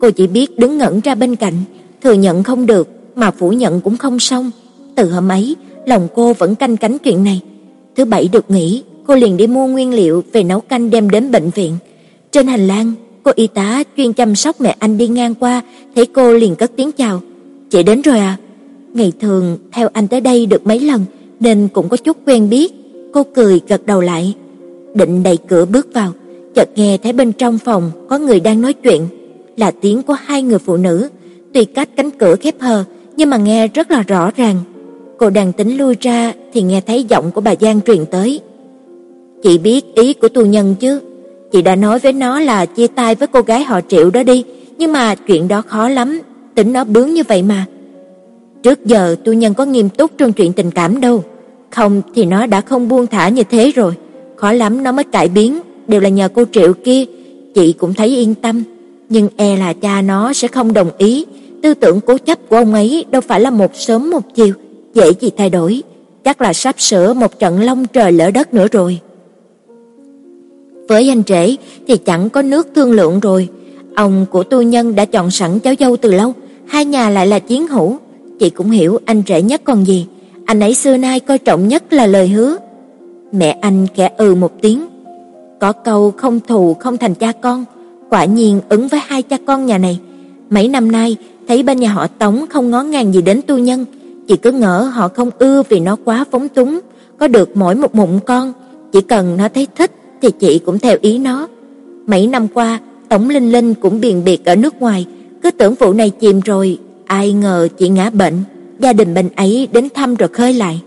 Cô 0.00 0.10
chỉ 0.10 0.26
biết 0.26 0.58
đứng 0.58 0.78
ngẩn 0.78 1.00
ra 1.00 1.14
bên 1.14 1.36
cạnh, 1.36 1.54
thừa 2.02 2.12
nhận 2.12 2.42
không 2.42 2.66
được 2.66 2.88
mà 3.14 3.30
phủ 3.30 3.50
nhận 3.50 3.80
cũng 3.80 3.96
không 3.96 4.18
xong. 4.18 4.50
Từ 4.94 5.10
hôm 5.10 5.28
ấy, 5.28 5.56
lòng 5.86 6.08
cô 6.14 6.32
vẫn 6.32 6.54
canh 6.54 6.76
cánh 6.76 6.98
chuyện 6.98 7.24
này. 7.24 7.40
Thứ 7.96 8.04
bảy 8.04 8.28
được 8.32 8.50
nghỉ, 8.50 8.82
cô 9.06 9.14
liền 9.14 9.36
đi 9.36 9.46
mua 9.46 9.66
nguyên 9.66 9.94
liệu 9.94 10.22
về 10.32 10.42
nấu 10.42 10.60
canh 10.60 10.90
đem 10.90 11.10
đến 11.10 11.30
bệnh 11.30 11.50
viện. 11.50 11.76
Trên 12.32 12.46
hành 12.46 12.66
lang, 12.66 12.92
cô 13.22 13.32
y 13.34 13.46
tá 13.46 13.82
chuyên 13.96 14.12
chăm 14.12 14.34
sóc 14.34 14.60
mẹ 14.60 14.76
anh 14.78 14.98
đi 14.98 15.08
ngang 15.08 15.34
qua, 15.34 15.62
thấy 15.94 16.06
cô 16.06 16.32
liền 16.34 16.56
cất 16.56 16.72
tiếng 16.76 16.92
chào. 16.92 17.20
"Chị 17.70 17.82
đến 17.82 18.02
rồi 18.02 18.18
à?" 18.18 18.36
Ngày 18.94 19.12
thường 19.20 19.58
theo 19.72 19.88
anh 19.92 20.08
tới 20.08 20.20
đây 20.20 20.46
được 20.46 20.66
mấy 20.66 20.80
lần 20.80 21.04
nên 21.40 21.68
cũng 21.72 21.88
có 21.88 21.96
chút 21.96 22.16
quen 22.26 22.50
biết. 22.50 22.72
Cô 23.12 23.22
cười 23.34 23.60
gật 23.68 23.86
đầu 23.86 24.00
lại, 24.00 24.34
định 24.94 25.22
đẩy 25.22 25.36
cửa 25.36 25.64
bước 25.64 25.88
vào, 25.94 26.12
chợt 26.54 26.68
nghe 26.76 26.98
thấy 26.98 27.12
bên 27.12 27.32
trong 27.32 27.58
phòng 27.58 27.90
có 28.08 28.18
người 28.18 28.40
đang 28.40 28.60
nói 28.60 28.72
chuyện, 28.72 29.08
là 29.56 29.70
tiếng 29.70 30.02
của 30.02 30.12
hai 30.12 30.42
người 30.42 30.58
phụ 30.58 30.76
nữ, 30.76 31.08
tuy 31.52 31.64
cách 31.64 31.88
cánh 31.96 32.10
cửa 32.10 32.36
khép 32.36 32.54
hờ 32.60 32.84
nhưng 33.16 33.30
mà 33.30 33.36
nghe 33.36 33.68
rất 33.68 33.90
là 33.90 34.02
rõ 34.02 34.30
ràng. 34.36 34.56
Cô 35.18 35.30
đang 35.30 35.52
tính 35.52 35.76
lui 35.76 35.96
ra 36.00 36.32
thì 36.52 36.62
nghe 36.62 36.80
thấy 36.80 37.04
giọng 37.08 37.30
của 37.30 37.40
bà 37.40 37.54
Giang 37.60 37.80
truyền 37.80 38.06
tới. 38.06 38.40
"Chị 39.42 39.58
biết 39.58 39.94
ý 39.94 40.14
của 40.14 40.28
tu 40.28 40.46
nhân 40.46 40.74
chứ?" 40.80 41.00
Chị 41.52 41.62
đã 41.62 41.76
nói 41.76 41.98
với 41.98 42.12
nó 42.12 42.40
là 42.40 42.66
chia 42.66 42.86
tay 42.86 43.14
với 43.14 43.28
cô 43.28 43.40
gái 43.40 43.64
họ 43.64 43.80
Triệu 43.88 44.10
đó 44.10 44.22
đi, 44.22 44.44
nhưng 44.78 44.92
mà 44.92 45.14
chuyện 45.14 45.48
đó 45.48 45.62
khó 45.62 45.88
lắm, 45.88 46.20
tính 46.54 46.72
nó 46.72 46.84
bướng 46.84 47.14
như 47.14 47.22
vậy 47.28 47.42
mà. 47.42 47.66
Trước 48.62 48.86
giờ 48.86 49.16
tu 49.24 49.32
nhân 49.32 49.54
có 49.54 49.64
nghiêm 49.64 49.88
túc 49.88 50.10
trong 50.18 50.32
chuyện 50.32 50.52
tình 50.52 50.70
cảm 50.70 51.00
đâu, 51.00 51.24
không 51.70 52.02
thì 52.14 52.24
nó 52.24 52.46
đã 52.46 52.60
không 52.60 52.88
buông 52.88 53.06
thả 53.06 53.28
như 53.28 53.42
thế 53.50 53.72
rồi, 53.74 53.92
khó 54.36 54.52
lắm 54.52 54.82
nó 54.82 54.92
mới 54.92 55.04
cải 55.04 55.28
biến, 55.28 55.60
đều 55.88 56.00
là 56.00 56.08
nhờ 56.08 56.28
cô 56.28 56.44
Triệu 56.52 56.72
kia, 56.72 57.04
chị 57.54 57.72
cũng 57.72 57.94
thấy 57.94 58.08
yên 58.08 58.34
tâm, 58.34 58.62
nhưng 59.08 59.28
e 59.36 59.56
là 59.56 59.72
cha 59.72 60.02
nó 60.02 60.32
sẽ 60.32 60.48
không 60.48 60.72
đồng 60.72 60.90
ý, 60.98 61.26
tư 61.62 61.74
tưởng 61.74 62.00
cố 62.00 62.18
chấp 62.18 62.38
của 62.48 62.56
ông 62.56 62.74
ấy 62.74 63.04
đâu 63.10 63.20
phải 63.20 63.40
là 63.40 63.50
một 63.50 63.76
sớm 63.76 64.10
một 64.10 64.34
chiều, 64.34 64.54
dễ 64.94 65.12
gì 65.20 65.30
thay 65.36 65.50
đổi, 65.50 65.82
chắc 66.24 66.40
là 66.40 66.52
sắp 66.52 66.80
sửa 66.80 67.14
một 67.14 67.38
trận 67.38 67.60
long 67.60 67.86
trời 67.86 68.12
lỡ 68.12 68.30
đất 68.30 68.54
nữa 68.54 68.66
rồi. 68.72 69.00
Với 70.88 71.08
anh 71.08 71.22
rể 71.26 71.56
thì 71.88 71.96
chẳng 71.96 72.30
có 72.30 72.42
nước 72.42 72.68
thương 72.74 72.92
lượng 72.92 73.20
rồi. 73.20 73.48
Ông 73.94 74.26
của 74.30 74.44
tu 74.44 74.62
nhân 74.62 74.94
đã 74.94 75.04
chọn 75.04 75.30
sẵn 75.30 75.58
cháu 75.58 75.74
dâu 75.80 75.96
từ 75.96 76.12
lâu, 76.12 76.32
hai 76.66 76.84
nhà 76.84 77.10
lại 77.10 77.26
là 77.26 77.38
chiến 77.38 77.68
hữu, 77.68 77.96
chị 78.38 78.50
cũng 78.50 78.70
hiểu 78.70 78.98
anh 79.04 79.22
rể 79.26 79.42
nhất 79.42 79.60
còn 79.64 79.86
gì. 79.86 80.06
Anh 80.46 80.60
ấy 80.60 80.74
xưa 80.74 80.96
nay 80.96 81.20
coi 81.20 81.38
trọng 81.38 81.68
nhất 81.68 81.92
là 81.92 82.06
lời 82.06 82.28
hứa. 82.28 82.56
Mẹ 83.32 83.50
anh 83.60 83.86
khẽ 83.94 84.10
ừ 84.16 84.34
một 84.34 84.52
tiếng. 84.62 84.86
Có 85.60 85.72
câu 85.72 86.10
không 86.10 86.40
thù 86.40 86.74
không 86.74 86.96
thành 86.96 87.14
cha 87.14 87.32
con, 87.32 87.64
quả 88.10 88.24
nhiên 88.24 88.60
ứng 88.68 88.88
với 88.88 89.00
hai 89.06 89.22
cha 89.22 89.36
con 89.46 89.66
nhà 89.66 89.78
này. 89.78 89.98
Mấy 90.50 90.68
năm 90.68 90.92
nay 90.92 91.16
thấy 91.48 91.62
bên 91.62 91.80
nhà 91.80 91.92
họ 91.92 92.06
Tống 92.06 92.44
không 92.50 92.70
ngó 92.70 92.82
ngàng 92.82 93.14
gì 93.14 93.22
đến 93.22 93.40
tu 93.46 93.58
nhân, 93.58 93.84
chị 94.28 94.36
cứ 94.36 94.52
ngỡ 94.52 94.82
họ 94.82 95.08
không 95.08 95.30
ưa 95.38 95.62
vì 95.68 95.80
nó 95.80 95.96
quá 96.04 96.24
phóng 96.30 96.48
túng, 96.48 96.80
có 97.18 97.28
được 97.28 97.56
mỗi 97.56 97.74
một 97.74 97.94
mụn 97.94 98.20
con, 98.26 98.52
chỉ 98.92 99.00
cần 99.00 99.36
nó 99.36 99.48
thấy 99.48 99.66
thích 99.76 99.90
thì 100.22 100.30
chị 100.30 100.58
cũng 100.58 100.78
theo 100.78 100.96
ý 101.00 101.18
nó. 101.18 101.48
Mấy 102.06 102.26
năm 102.26 102.48
qua, 102.54 102.80
Tổng 103.08 103.28
Linh 103.28 103.52
Linh 103.52 103.74
cũng 103.74 104.00
biền 104.00 104.24
biệt 104.24 104.44
ở 104.44 104.56
nước 104.56 104.80
ngoài, 104.80 105.06
cứ 105.42 105.50
tưởng 105.50 105.74
vụ 105.74 105.92
này 105.92 106.10
chìm 106.10 106.40
rồi, 106.40 106.78
ai 107.06 107.32
ngờ 107.32 107.68
chị 107.78 107.88
ngã 107.88 108.10
bệnh, 108.10 108.42
gia 108.78 108.92
đình 108.92 109.14
bên 109.14 109.28
ấy 109.36 109.68
đến 109.72 109.88
thăm 109.94 110.14
rồi 110.14 110.28
khơi 110.28 110.52
lại. 110.52 110.82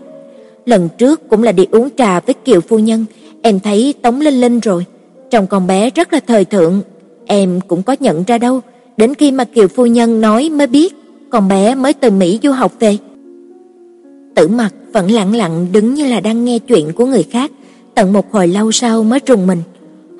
Lần 0.66 0.88
trước 0.98 1.28
cũng 1.28 1.42
là 1.42 1.52
đi 1.52 1.66
uống 1.70 1.88
trà 1.96 2.20
với 2.20 2.34
Kiều 2.34 2.60
phu 2.60 2.78
nhân, 2.78 3.04
em 3.42 3.60
thấy 3.60 3.94
Tống 4.02 4.20
Linh 4.20 4.40
Linh 4.40 4.60
rồi, 4.60 4.84
trông 5.30 5.46
con 5.46 5.66
bé 5.66 5.90
rất 5.90 6.12
là 6.12 6.20
thời 6.26 6.44
thượng, 6.44 6.82
Em 7.30 7.60
cũng 7.68 7.82
có 7.82 7.96
nhận 8.00 8.24
ra 8.24 8.38
đâu, 8.38 8.60
đến 8.96 9.14
khi 9.14 9.30
mà 9.30 9.44
Kiều 9.44 9.68
phu 9.68 9.86
nhân 9.86 10.20
nói 10.20 10.50
mới 10.50 10.66
biết, 10.66 10.94
con 11.30 11.48
bé 11.48 11.74
mới 11.74 11.92
từ 11.92 12.10
Mỹ 12.10 12.40
du 12.42 12.52
học 12.52 12.72
về. 12.80 12.96
Tử 14.38 14.48
Mặc 14.48 14.74
vẫn 14.92 15.10
lặng 15.10 15.34
lặng 15.34 15.66
đứng 15.72 15.94
như 15.94 16.06
là 16.06 16.20
đang 16.20 16.44
nghe 16.44 16.58
chuyện 16.58 16.92
của 16.92 17.06
người 17.06 17.22
khác, 17.22 17.50
tận 17.94 18.12
một 18.12 18.32
hồi 18.32 18.48
lâu 18.48 18.72
sau 18.72 19.04
mới 19.04 19.20
trùng 19.20 19.46
mình. 19.46 19.62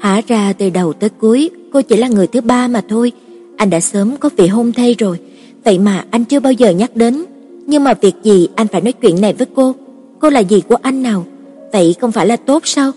Hóa 0.00 0.22
ra 0.26 0.52
từ 0.52 0.70
đầu 0.70 0.92
tới 0.92 1.11
cuối, 1.11 1.50
cô 1.72 1.83
chỉ 1.83 1.96
là 1.96 2.09
người 2.09 2.26
thứ 2.26 2.40
ba 2.40 2.68
mà 2.68 2.81
thôi, 2.88 3.12
anh 3.57 3.70
đã 3.70 3.81
sớm 3.81 4.16
có 4.16 4.31
vị 4.37 4.46
hôn 4.46 4.72
thê 4.72 4.94
rồi, 4.98 5.18
vậy 5.64 5.78
mà 5.78 6.04
anh 6.11 6.24
chưa 6.24 6.40
bao 6.40 6.52
giờ 6.52 6.70
nhắc 6.70 6.96
đến. 6.96 7.24
Nhưng 7.66 7.85
mà 7.85 7.94
việc 7.94 8.14
gì 8.22 8.48
anh 8.54 8.66
phải 8.66 8.81
nói 8.81 8.92
chuyện 8.92 9.20
này 9.20 9.33
với 9.33 9.46
cô? 9.54 9.74
Cô 10.18 10.31
là 10.31 10.40
gì 10.40 10.62
của 10.68 10.76
anh 10.83 11.02
nào? 11.02 11.24
Vậy 11.72 11.94
không 12.00 12.12
phải 12.12 12.26
là 12.26 12.37
tốt 12.37 12.62
sao? 12.66 12.92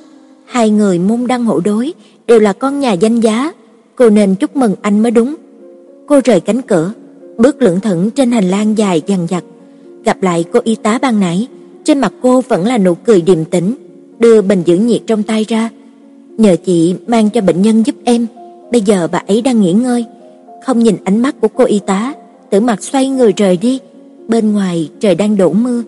Hai 0.46 0.70
người 0.70 1.00
môn 1.00 1.28
đăng 1.28 1.46
hộ 1.46 1.60
đối, 1.60 1.94
đều 2.28 2.40
là 2.40 2.54
con 2.54 2.80
nhà 2.80 2.94
danh 2.94 3.20
giá, 3.20 3.52
cô 3.96 4.10
nên 4.10 4.36
chúc 4.36 4.56
mừng 4.56 4.76
anh 4.82 5.04
mới 5.04 5.12
đúng. 5.12 5.36
Cô 6.08 6.22
rời 6.24 6.40
cánh 6.40 6.62
cửa, 6.62 6.94
bước 7.38 7.62
lững 7.62 7.80
thững 7.80 8.12
trên 8.12 8.32
hành 8.32 8.50
lang 8.50 8.78
dài 8.78 9.02
dằng 9.08 9.28
dặc, 9.30 9.44
gặp 10.04 10.24
lại 10.24 10.46
cô 10.54 10.60
y 10.64 10.76
tá 10.76 11.00
ban 11.02 11.20
nãy, 11.20 11.48
trên 11.84 12.00
mặt 12.00 12.14
cô 12.22 12.42
vẫn 12.42 12.66
là 12.66 12.78
nụ 12.78 12.96
cười 12.96 13.22
điềm 13.22 13.46
tĩnh, 13.46 13.74
đưa 14.20 14.42
bình 14.42 14.64
giữ 14.66 14.78
nhiệt 14.78 15.02
trong 15.08 15.24
tay 15.24 15.46
ra. 15.48 15.70
"Nhờ 16.38 16.56
chị 16.66 16.96
mang 17.08 17.30
cho 17.30 17.42
bệnh 17.42 17.62
nhân 17.62 17.84
giúp 17.86 17.96
em, 18.04 18.28
bây 18.72 18.82
giờ 18.82 19.08
bà 19.12 19.24
ấy 19.28 19.42
đang 19.42 19.62
nghỉ 19.62 19.74
ngơi." 19.74 20.06
Không 20.66 20.80
nhìn 20.80 20.96
ánh 21.04 21.18
mắt 21.18 21.36
của 21.42 21.48
cô 21.48 21.64
y 21.64 21.80
tá, 21.80 22.14
Tử 22.50 22.60
Mặc 22.60 22.84
xoay 22.84 23.10
người 23.10 23.34
rời 23.38 23.58
đi. 23.58 23.80
Bên 24.28 24.54
ngoài 24.54 24.90
trời 25.00 25.16
đang 25.16 25.38
đổ 25.38 25.54
mưa, 25.54 25.84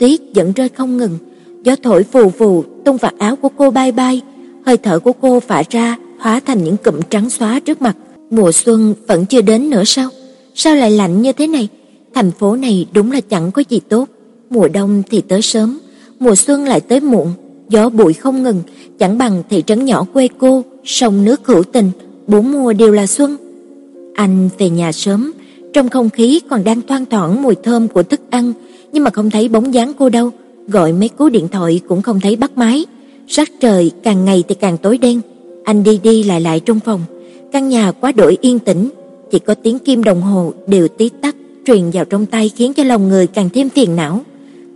tuyết 0.00 0.20
vẫn 0.34 0.52
rơi 0.52 0.68
không 0.68 0.96
ngừng, 0.96 1.18
gió 1.64 1.76
thổi 1.82 2.02
phù 2.02 2.30
phù 2.30 2.64
tung 2.84 2.96
vạt 2.96 3.14
áo 3.18 3.36
của 3.36 3.48
cô 3.56 3.70
bay 3.70 3.92
bay, 3.92 4.20
hơi 4.66 4.76
thở 4.76 4.98
của 4.98 5.12
cô 5.12 5.40
phả 5.40 5.62
ra 5.70 5.96
hóa 6.18 6.40
thành 6.46 6.64
những 6.64 6.76
cụm 6.76 7.00
trắng 7.10 7.30
xóa 7.30 7.60
trước 7.60 7.82
mặt. 7.82 7.96
Mùa 8.30 8.52
xuân 8.52 8.94
vẫn 9.06 9.26
chưa 9.26 9.40
đến 9.40 9.70
nữa 9.70 9.84
sao? 9.86 10.08
Sao 10.54 10.74
lại 10.74 10.90
lạnh 10.90 11.22
như 11.22 11.32
thế 11.32 11.46
này? 11.46 11.68
Thành 12.16 12.30
phố 12.30 12.56
này 12.56 12.86
đúng 12.92 13.12
là 13.12 13.20
chẳng 13.20 13.50
có 13.50 13.62
gì 13.68 13.80
tốt. 13.88 14.08
Mùa 14.50 14.68
đông 14.68 15.02
thì 15.10 15.20
tới 15.20 15.42
sớm, 15.42 15.78
mùa 16.18 16.34
xuân 16.34 16.64
lại 16.64 16.80
tới 16.80 17.00
muộn, 17.00 17.32
gió 17.68 17.88
bụi 17.88 18.12
không 18.12 18.42
ngừng, 18.42 18.62
chẳng 18.98 19.18
bằng 19.18 19.42
thị 19.50 19.62
trấn 19.66 19.84
nhỏ 19.84 20.06
quê 20.12 20.28
cô, 20.38 20.62
sông 20.84 21.24
nước 21.24 21.46
hữu 21.46 21.62
tình, 21.62 21.90
bốn 22.26 22.52
mùa 22.52 22.72
đều 22.72 22.92
là 22.92 23.06
xuân. 23.06 23.36
Anh 24.14 24.48
về 24.58 24.70
nhà 24.70 24.92
sớm, 24.92 25.32
trong 25.72 25.88
không 25.88 26.10
khí 26.10 26.40
còn 26.50 26.64
đang 26.64 26.82
thoang 26.82 27.04
thoảng 27.06 27.42
mùi 27.42 27.54
thơm 27.54 27.88
của 27.88 28.02
thức 28.02 28.20
ăn, 28.30 28.52
nhưng 28.92 29.04
mà 29.04 29.10
không 29.10 29.30
thấy 29.30 29.48
bóng 29.48 29.74
dáng 29.74 29.92
cô 29.98 30.08
đâu, 30.08 30.30
gọi 30.68 30.92
mấy 30.92 31.08
cú 31.08 31.28
điện 31.28 31.48
thoại 31.48 31.80
cũng 31.88 32.02
không 32.02 32.20
thấy 32.20 32.36
bắt 32.36 32.58
máy. 32.58 32.86
Sắc 33.28 33.48
trời 33.60 33.90
càng 34.02 34.24
ngày 34.24 34.44
thì 34.48 34.54
càng 34.54 34.78
tối 34.78 34.98
đen. 34.98 35.20
Anh 35.64 35.82
đi 35.82 36.00
đi 36.02 36.22
lại 36.22 36.40
lại 36.40 36.60
trong 36.60 36.80
phòng, 36.80 37.00
căn 37.52 37.68
nhà 37.68 37.92
quá 37.92 38.12
đổi 38.12 38.38
yên 38.40 38.58
tĩnh, 38.58 38.88
chỉ 39.30 39.38
có 39.38 39.54
tiếng 39.54 39.78
kim 39.78 40.04
đồng 40.04 40.22
hồ 40.22 40.52
đều 40.66 40.88
tí 40.88 41.08
tắt 41.08 41.36
truyền 41.66 41.90
vào 41.90 42.04
trong 42.04 42.26
tay 42.26 42.50
khiến 42.56 42.72
cho 42.72 42.84
lòng 42.84 43.08
người 43.08 43.26
càng 43.26 43.48
thêm 43.54 43.68
phiền 43.68 43.96
não. 43.96 44.20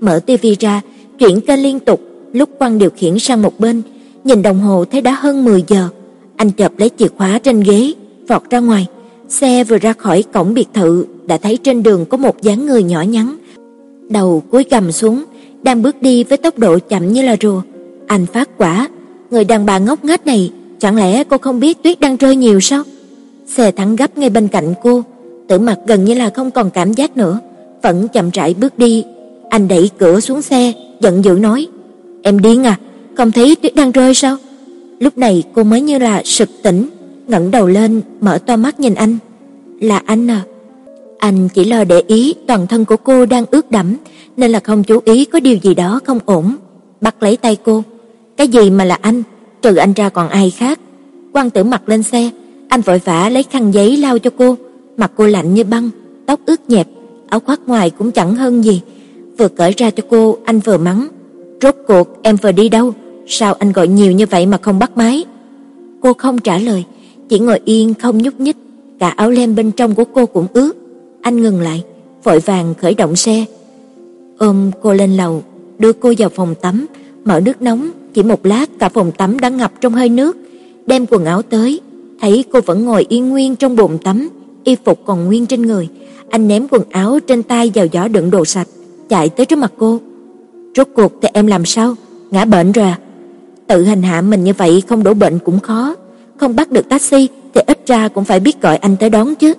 Mở 0.01 0.21
tivi 0.27 0.57
ra, 0.61 0.81
chuyển 1.19 1.41
kênh 1.41 1.63
liên 1.63 1.81
tục, 1.81 2.01
lúc 2.33 2.49
quăng 2.59 2.79
điều 2.79 2.91
khiển 2.91 3.19
sang 3.19 3.43
một 3.43 3.61
bên, 3.61 3.83
nhìn 4.25 4.43
đồng 4.43 4.61
hồ 4.61 4.85
thấy 4.85 5.01
đã 5.01 5.17
hơn 5.21 5.45
10 5.45 5.65
giờ. 5.69 5.89
Anh 6.37 6.51
chợp 6.51 6.73
lấy 6.79 6.91
chìa 6.99 7.09
khóa 7.09 7.39
trên 7.39 7.61
ghế, 7.61 7.93
vọt 8.29 8.51
ra 8.51 8.59
ngoài. 8.59 8.87
Xe 9.29 9.65
vừa 9.65 9.79
ra 9.79 9.93
khỏi 9.93 10.25
cổng 10.33 10.55
biệt 10.55 10.69
thự 10.75 11.07
đã 11.27 11.37
thấy 11.37 11.57
trên 11.57 11.83
đường 11.83 12.05
có 12.07 12.17
một 12.17 12.43
dáng 12.43 12.67
người 12.67 12.83
nhỏ 12.83 13.03
nhắn, 13.03 13.37
đầu 14.09 14.43
cúi 14.51 14.65
gằm 14.71 14.93
xuống, 14.93 15.25
đang 15.63 15.83
bước 15.83 16.03
đi 16.03 16.25
với 16.25 16.39
tốc 16.39 16.59
độ 16.59 16.79
chậm 16.79 17.13
như 17.13 17.23
là 17.23 17.37
rùa. 17.43 17.63
Anh 18.07 18.27
phát 18.27 18.49
quả, 18.59 18.89
người 19.31 19.45
đàn 19.45 19.67
bà 19.67 19.79
ngốc 19.79 20.05
nghếch 20.05 20.27
này, 20.27 20.53
chẳng 20.79 20.97
lẽ 20.97 21.25
cô 21.25 21.39
không 21.39 21.61
biết 21.61 21.83
tuyết 21.83 22.01
đang 22.01 22.17
rơi 22.17 22.37
nhiều 22.37 22.61
sao? 22.61 22.83
Xe 23.47 23.71
thẳng 23.71 23.97
gấp 23.97 24.19
ngay 24.19 24.31
bên 24.31 24.49
cạnh 24.49 24.75
cô, 24.83 25.03
Tử 25.51 25.59
Mặc 25.59 25.79
gần 25.87 26.05
như 26.05 26.15
là 26.15 26.31
không 26.31 26.51
còn 26.51 26.71
cảm 26.71 26.93
giác 26.93 27.17
nữa, 27.17 27.41
vẫn 27.83 28.09
chậm 28.09 28.31
rãi 28.31 28.55
bước 28.55 28.79
đi. 28.79 29.05
Anh 29.49 29.69
đẩy 29.69 29.91
cửa 29.99 30.21
xuống 30.21 30.43
xe, 30.43 30.73
giận 31.01 31.25
dữ 31.25 31.33
nói: 31.33 31.67
"Em 32.23 32.41
điên 32.41 32.65
à, 32.65 32.79
không 33.17 33.33
thấy 33.33 33.57
tuyết 33.57 33.75
đang 33.75 33.93
rơi 33.93 34.15
sao?" 34.15 34.37
Lúc 35.01 35.19
này 35.19 35.43
cô 35.55 35.63
mới 35.63 35.81
như 35.81 35.99
là 35.99 36.23
sực 36.25 36.49
tỉnh, 36.63 36.89
ngẩng 37.27 37.51
đầu 37.51 37.67
lên, 37.67 38.01
mở 38.21 38.39
to 38.47 38.57
mắt 38.57 38.81
nhìn 38.81 38.95
anh. 38.95 39.19
"Là 39.81 40.03
anh 40.07 40.31
à?" 40.31 40.43
Anh 41.19 41.49
chỉ 41.55 41.65
lo 41.65 41.85
để 41.85 42.03
ý 42.07 42.35
toàn 42.47 42.67
thân 42.67 42.85
của 42.85 42.97
cô 42.97 43.27
đang 43.27 43.45
ướt 43.51 43.71
đẫm, 43.71 43.97
nên 44.37 44.51
là 44.51 44.61
không 44.61 44.85
chú 44.85 45.01
ý 45.05 45.25
có 45.25 45.41
điều 45.41 45.57
gì 45.57 45.75
đó 45.75 46.01
không 46.05 46.19
ổn. 46.25 46.57
Bắt 47.01 47.23
lấy 47.23 47.37
tay 47.37 47.57
cô. 47.65 47.83
"Cái 48.37 48.49
gì 48.49 48.71
mà 48.71 48.85
là 48.85 48.99
anh? 49.01 49.23
Trừ 49.63 49.75
anh 49.75 49.93
ra 49.93 50.09
còn 50.09 50.29
ai 50.29 50.51
khác?" 50.51 50.81
Quan 51.33 51.51
Tử 51.51 51.65
mặc 51.65 51.89
lên 51.89 52.03
xe, 52.03 52.31
anh 52.69 52.81
vội 52.81 53.01
vã 53.05 53.29
lấy 53.29 53.43
khăn 53.43 53.75
giấy 53.75 53.97
lau 53.97 54.19
cho 54.19 54.31
cô, 54.39 54.57
mặt 55.01 55.13
cô 55.17 55.27
lạnh 55.27 55.55
như 55.55 55.65
băng, 55.65 55.91
tóc 56.27 56.41
ướt 56.47 56.71
nhẹp, 56.71 56.89
áo 57.29 57.41
khoác 57.41 57.61
ngoài 57.67 57.91
cũng 57.91 58.11
chẳng 58.11 58.35
hơn 58.35 58.65
gì. 58.65 58.81
Vừa 59.39 59.49
cởi 59.49 59.73
ra 59.77 59.91
cho 59.91 60.03
cô, 60.11 60.37
anh 60.45 60.61
vừa 60.61 60.79
mắng, 60.79 61.09
"Rốt 61.63 61.75
cuộc 61.87 62.09
em 62.23 62.37
vừa 62.37 62.53
đi 62.53 62.69
đâu? 62.69 62.95
Sao 63.27 63.55
anh 63.55 63.73
gọi 63.73 63.89
nhiều 63.89 64.13
như 64.13 64.27
vậy 64.27 64.47
mà 64.47 64.59
không 64.63 64.79
bắt 64.79 64.97
máy?" 64.97 65.25
Cô 66.01 66.13
không 66.13 66.39
trả 66.39 66.59
lời, 66.59 66.85
chỉ 67.29 67.39
ngồi 67.39 67.61
yên 67.65 67.95
không 67.95 68.19
nhúc 68.19 68.41
nhích, 68.41 68.57
cả 68.99 69.09
áo 69.09 69.31
len 69.31 69.55
bên 69.55 69.71
trong 69.71 69.95
của 69.95 70.05
cô 70.05 70.27
cũng 70.27 70.47
ướt. 70.53 70.73
Anh 71.23 71.43
ngừng 71.43 71.61
lại, 71.61 71.85
vội 72.25 72.39
vàng 72.39 72.75
khởi 72.75 72.95
động 72.95 73.17
xe, 73.17 73.45
ôm 74.39 74.71
cô 74.83 74.95
lên 74.95 75.17
lầu, 75.17 75.43
đưa 75.79 75.93
cô 75.93 76.13
vào 76.19 76.29
phòng 76.29 76.55
tắm, 76.61 76.87
mở 77.25 77.41
nước 77.41 77.63
nóng, 77.63 77.91
chỉ 78.15 78.23
một 78.23 78.47
lát 78.47 78.71
cả 78.79 78.89
phòng 78.89 79.13
tắm 79.13 79.39
đã 79.39 79.49
ngập 79.49 79.73
trong 79.81 79.93
hơi 79.93 80.09
nước, 80.09 80.37
đem 80.87 81.07
quần 81.07 81.25
áo 81.25 81.43
tới, 81.43 81.81
thấy 82.21 82.45
cô 82.53 82.61
vẫn 82.61 82.85
ngồi 82.85 83.07
yên 83.09 83.29
nguyên 83.29 83.57
trong 83.57 83.77
bồn 83.77 83.99
tắm, 83.99 84.29
y 84.65 84.77
phục 84.85 85.01
còn 85.07 85.27
nguyên 85.27 85.47
trên 85.47 85.63
người, 85.63 85.89
anh 86.31 86.49
ném 86.49 86.67
quần 86.71 86.83
áo 86.91 87.19
trên 87.21 87.43
tay 87.43 87.73
vào 87.75 87.87
giỏ 87.93 88.09
đựng 88.09 88.31
đồ 88.31 88.45
sạch, 88.45 88.69
chạy 89.09 89.29
tới 89.29 89.47
trước 89.47 89.59
mặt 89.59 89.73
cô. 89.79 90.01
"Rốt 90.77 90.89
cuộc 90.95 91.13
thì 91.23 91.29
em 91.33 91.47
làm 91.47 91.65
sao? 91.65 91.95
Ngã 92.31 92.45
bệnh 92.45 92.73
rồi 92.73 92.85
à?" 92.85 92.99
Tự 93.67 93.85
hành 93.85 94.03
hạ 94.03 94.21
mình 94.21 94.45
như 94.45 94.53
vậy 94.53 94.83
không 94.89 95.03
đổ 95.03 95.15
bệnh 95.15 95.39
cũng 95.39 95.61
khó, 95.61 95.95
không 96.37 96.57
bắt 96.57 96.71
được 96.71 96.89
taxi 96.89 97.29
thì 97.55 97.61
ít 97.67 97.87
ra 97.87 98.09
cũng 98.09 98.25
phải 98.25 98.41
biết 98.41 98.63
gọi 98.63 98.77
anh 98.77 98.97
tới 98.97 99.11
đón 99.11 99.35
chứ. 99.35 99.55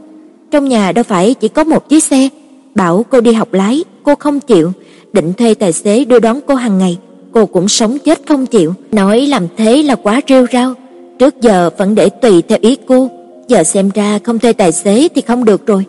Trong 0.51 0.67
nhà 0.67 0.91
đâu 0.91 1.03
phải 1.03 1.33
chỉ 1.33 1.47
có 1.47 1.63
một 1.63 1.89
chiếc 1.89 2.03
xe, 2.03 2.29
bảo 2.75 3.05
cô 3.09 3.21
đi 3.21 3.33
học 3.33 3.53
lái, 3.53 3.83
cô 4.03 4.15
không 4.15 4.39
chịu, 4.39 4.71
định 5.13 5.33
thuê 5.33 5.53
tài 5.53 5.73
xế 5.73 6.05
đưa 6.05 6.19
đón 6.19 6.39
cô 6.47 6.55
hàng 6.55 6.77
ngày, 6.77 6.97
cô 7.31 7.45
cũng 7.45 7.67
sống 7.67 7.97
chết 8.05 8.21
không 8.27 8.45
chịu, 8.45 8.73
nói 8.91 9.27
làm 9.27 9.47
thế 9.57 9.83
là 9.83 9.95
quá 9.95 10.21
rêu 10.29 10.45
rao, 10.53 10.73
trước 11.19 11.41
giờ 11.41 11.69
vẫn 11.77 11.95
để 11.95 12.09
tùy 12.09 12.41
theo 12.41 12.57
ý 12.61 12.77
cô, 12.87 13.09
giờ 13.51 13.63
xem 13.63 13.89
ra 13.93 14.19
không 14.23 14.39
thuê 14.39 14.53
tài 14.53 14.71
xế 14.71 15.07
thì 15.15 15.21
không 15.21 15.45
được 15.45 15.65
rồi. 15.65 15.85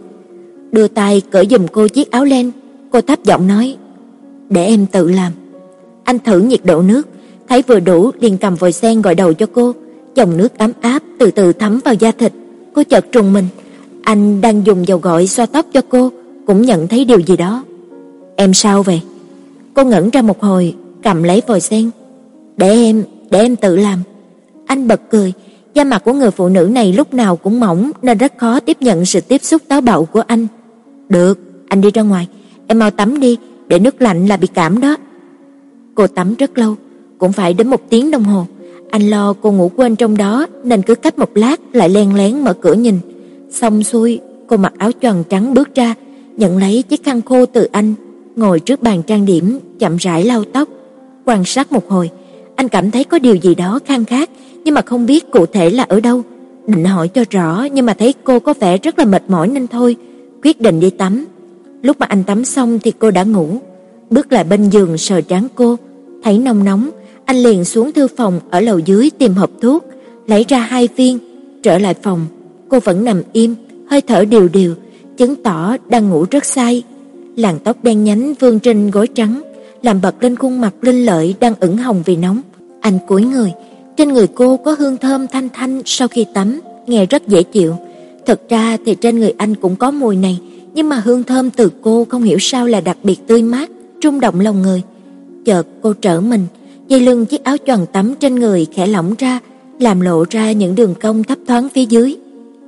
Đưa 0.72 0.88
tay 0.88 1.22
cởi 1.30 1.46
giùm 1.50 1.66
cô 1.72 1.88
chiếc 1.88 2.10
áo 2.10 2.24
len, 2.24 2.50
cô 2.90 3.00
thấp 3.00 3.24
giọng 3.24 3.46
nói: 3.46 3.76
"Để 4.50 4.66
em 4.66 4.86
tự 4.86 5.08
làm." 5.08 5.32
Anh 6.04 6.18
thử 6.18 6.40
nhiệt 6.40 6.60
độ 6.64 6.82
nước, 6.82 7.08
thấy 7.48 7.62
vừa 7.62 7.80
đủ 7.80 8.10
liền 8.20 8.38
cầm 8.38 8.54
vòi 8.54 8.72
sen 8.72 9.02
gọi 9.02 9.14
đầu 9.14 9.32
cho 9.32 9.46
cô, 9.46 9.72
dòng 10.14 10.36
nước 10.36 10.58
ấm 10.58 10.72
áp 10.80 11.02
từ 11.18 11.30
từ 11.30 11.52
thấm 11.52 11.80
vào 11.84 11.94
da 11.94 12.10
thịt. 12.10 12.32
Cô 12.74 12.82
chợt 12.82 13.12
trùng 13.12 13.32
mình, 13.32 13.46
anh 14.02 14.40
đang 14.40 14.66
dùng 14.66 14.86
dầu 14.88 14.98
gội 14.98 15.26
xoa 15.26 15.46
tóc 15.46 15.66
cho 15.72 15.80
cô, 15.88 16.10
cũng 16.46 16.62
nhận 16.62 16.88
thấy 16.88 17.04
điều 17.04 17.18
gì 17.18 17.36
đó. 17.36 17.64
"Em 18.36 18.54
sao 18.54 18.82
vậy?" 18.82 19.00
Cô 19.74 19.84
ngẩn 19.84 20.10
ra 20.10 20.22
một 20.22 20.40
hồi, 20.42 20.74
cầm 21.02 21.22
lấy 21.22 21.42
vòi 21.46 21.60
sen. 21.60 21.90
"Để 22.56 22.70
em, 22.70 23.04
để 23.30 23.40
em 23.40 23.56
tự 23.56 23.76
làm." 23.76 23.98
Anh 24.66 24.88
bật 24.88 25.00
cười, 25.10 25.32
da 25.74 25.84
mặt 25.84 26.04
của 26.04 26.12
người 26.12 26.30
phụ 26.30 26.48
nữ 26.48 26.68
này 26.72 26.92
lúc 26.92 27.14
nào 27.14 27.36
cũng 27.36 27.60
mỏng 27.60 27.90
nên 28.02 28.18
rất 28.18 28.32
khó 28.38 28.60
tiếp 28.60 28.76
nhận 28.80 29.04
sự 29.04 29.20
tiếp 29.20 29.42
xúc 29.42 29.62
táo 29.68 29.80
bạo 29.80 30.04
của 30.04 30.22
anh. 30.26 30.46
"Được, 31.08 31.38
anh 31.68 31.80
đi 31.80 31.90
ra 31.90 32.02
ngoài, 32.02 32.28
em 32.66 32.78
mau 32.78 32.90
tắm 32.90 33.20
đi, 33.20 33.38
để 33.68 33.78
nước 33.78 34.02
lạnh 34.02 34.26
là 34.26 34.36
bị 34.36 34.46
cảm 34.54 34.80
đó." 34.80 34.96
Cô 35.94 36.06
tắm 36.06 36.34
rất 36.34 36.58
lâu, 36.58 36.76
cũng 37.18 37.32
phải 37.32 37.54
đến 37.54 37.68
một 37.68 37.80
tiếng 37.90 38.10
đồng 38.10 38.24
hồ. 38.24 38.46
Anh 38.90 39.10
lo 39.10 39.32
cô 39.32 39.52
ngủ 39.52 39.70
quên 39.76 39.96
trong 39.96 40.16
đó 40.16 40.46
nên 40.64 40.82
cứ 40.82 40.94
cách 40.94 41.18
một 41.18 41.30
lát 41.34 41.60
lại 41.72 41.88
len 41.88 42.14
lén 42.14 42.40
mở 42.40 42.52
cửa 42.52 42.72
nhìn. 42.72 42.98
Xong 43.50 43.82
xuôi, 43.82 44.20
cô 44.46 44.56
mặc 44.56 44.72
áo 44.78 44.90
choàng 45.02 45.24
trắng 45.28 45.54
bước 45.54 45.74
ra, 45.74 45.94
nhận 46.36 46.58
lấy 46.58 46.82
chiếc 46.82 47.04
khăn 47.04 47.22
khô 47.22 47.46
từ 47.46 47.68
anh, 47.72 47.94
ngồi 48.36 48.60
trước 48.60 48.82
bàn 48.82 49.02
trang 49.02 49.26
điểm, 49.26 49.58
chậm 49.78 49.96
rãi 49.96 50.24
lau 50.24 50.44
tóc. 50.44 50.68
Quan 51.24 51.44
sát 51.44 51.72
một 51.72 51.88
hồi, 51.88 52.10
anh 52.56 52.68
cảm 52.68 52.90
thấy 52.90 53.04
có 53.04 53.18
điều 53.18 53.34
gì 53.34 53.54
đó 53.54 53.78
khang 53.84 54.04
khác, 54.04 54.30
nhưng 54.64 54.74
mà 54.74 54.82
không 54.82 55.06
biết 55.06 55.30
cụ 55.30 55.46
thể 55.46 55.70
là 55.70 55.82
ở 55.82 56.00
đâu. 56.00 56.22
Định 56.66 56.84
hỏi 56.84 57.08
cho 57.08 57.24
rõ 57.30 57.66
nhưng 57.72 57.86
mà 57.86 57.94
thấy 57.94 58.14
cô 58.24 58.40
có 58.40 58.54
vẻ 58.60 58.78
rất 58.78 58.98
là 58.98 59.04
mệt 59.04 59.22
mỏi 59.28 59.48
nên 59.48 59.66
thôi, 59.66 59.96
quyết 60.42 60.60
định 60.60 60.80
đi 60.80 60.90
tắm. 60.90 61.24
Lúc 61.82 62.00
mà 62.00 62.06
anh 62.06 62.24
tắm 62.24 62.44
xong 62.44 62.78
thì 62.78 62.92
cô 62.98 63.10
đã 63.10 63.22
ngủ. 63.22 63.48
Bước 64.10 64.32
lại 64.32 64.44
bên 64.44 64.70
giường 64.70 64.98
sờ 64.98 65.20
trán 65.20 65.46
cô, 65.54 65.76
thấy 66.24 66.38
nóng 66.38 66.64
nóng, 66.64 66.90
anh 67.24 67.36
liền 67.36 67.64
xuống 67.64 67.92
thư 67.92 68.08
phòng 68.16 68.40
ở 68.50 68.60
lầu 68.60 68.78
dưới 68.78 69.10
tìm 69.18 69.34
hộp 69.34 69.50
thuốc, 69.62 69.84
lấy 70.26 70.44
ra 70.48 70.58
hai 70.58 70.88
viên, 70.96 71.18
trở 71.62 71.78
lại 71.78 71.94
phòng. 72.02 72.26
Cô 72.68 72.80
vẫn 72.80 73.04
nằm 73.04 73.22
im, 73.32 73.54
hơi 73.90 74.00
thở 74.00 74.24
đều 74.24 74.48
đều, 74.48 74.74
chứng 75.16 75.42
tỏ 75.42 75.76
đang 75.88 76.10
ngủ 76.10 76.26
rất 76.30 76.44
say. 76.44 76.82
Làn 77.36 77.58
tóc 77.64 77.76
đen 77.82 78.04
nhánh 78.04 78.34
vương 78.40 78.58
trên 78.58 78.90
gối 78.90 79.08
trắng, 79.14 79.42
làm 79.82 80.00
bật 80.00 80.22
lên 80.22 80.36
khuôn 80.36 80.60
mặt 80.60 80.74
linh 80.82 81.04
lợi 81.06 81.34
đang 81.40 81.54
ửng 81.60 81.76
hồng 81.76 82.02
vì 82.04 82.16
nóng. 82.16 82.40
Anh 82.80 82.98
cúi 83.06 83.24
người, 83.24 83.52
trên 83.96 84.12
người 84.12 84.26
cô 84.26 84.56
có 84.56 84.76
hương 84.78 84.96
thơm 84.96 85.26
thanh 85.28 85.48
thanh 85.48 85.82
sau 85.84 86.08
khi 86.08 86.26
tắm, 86.34 86.60
nghe 86.86 87.06
rất 87.06 87.28
dễ 87.28 87.42
chịu. 87.42 87.74
thật 88.26 88.40
ra 88.48 88.76
thì 88.86 88.94
trên 88.94 89.18
người 89.18 89.32
anh 89.38 89.54
cũng 89.54 89.76
có 89.76 89.90
mùi 89.90 90.16
này, 90.16 90.40
nhưng 90.74 90.88
mà 90.88 90.96
hương 90.96 91.24
thơm 91.24 91.50
từ 91.50 91.70
cô 91.82 92.06
không 92.08 92.22
hiểu 92.22 92.38
sao 92.40 92.66
là 92.66 92.80
đặc 92.80 92.98
biệt 93.02 93.26
tươi 93.26 93.42
mát, 93.42 93.70
rung 94.02 94.20
động 94.20 94.40
lòng 94.40 94.62
người. 94.62 94.82
Chợt 95.44 95.66
cô 95.82 95.92
trở 95.92 96.20
mình, 96.20 96.46
dây 96.88 97.00
lưng 97.00 97.26
chiếc 97.26 97.44
áo 97.44 97.56
choàng 97.66 97.86
tắm 97.86 98.14
trên 98.20 98.34
người 98.34 98.66
khẽ 98.74 98.86
lỏng 98.86 99.14
ra, 99.18 99.40
làm 99.78 100.00
lộ 100.00 100.24
ra 100.30 100.52
những 100.52 100.74
đường 100.74 100.94
cong 101.02 101.24
thấp 101.24 101.38
thoáng 101.46 101.68
phía 101.68 101.84
dưới. 101.84 102.16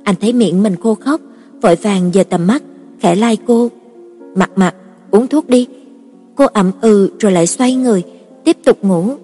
Anh 0.03 0.15
thấy 0.21 0.33
miệng 0.33 0.63
mình 0.63 0.75
khô 0.83 0.95
khóc, 0.95 1.21
vội 1.61 1.75
vàng 1.75 2.11
giơ 2.13 2.23
tầm 2.23 2.47
mắt, 2.47 2.63
khẽ 2.99 3.15
lai 3.15 3.37
cô. 3.47 3.69
"Mặt 4.35 4.51
mặt, 4.55 4.75
uống 5.11 5.27
thuốc 5.27 5.49
đi." 5.49 5.67
Cô 6.35 6.45
ậm 6.45 6.71
ừ 6.81 7.09
rồi 7.19 7.31
lại 7.31 7.47
xoay 7.47 7.75
người, 7.75 8.03
tiếp 8.43 8.57
tục 8.65 8.83
ngủ. 8.83 9.15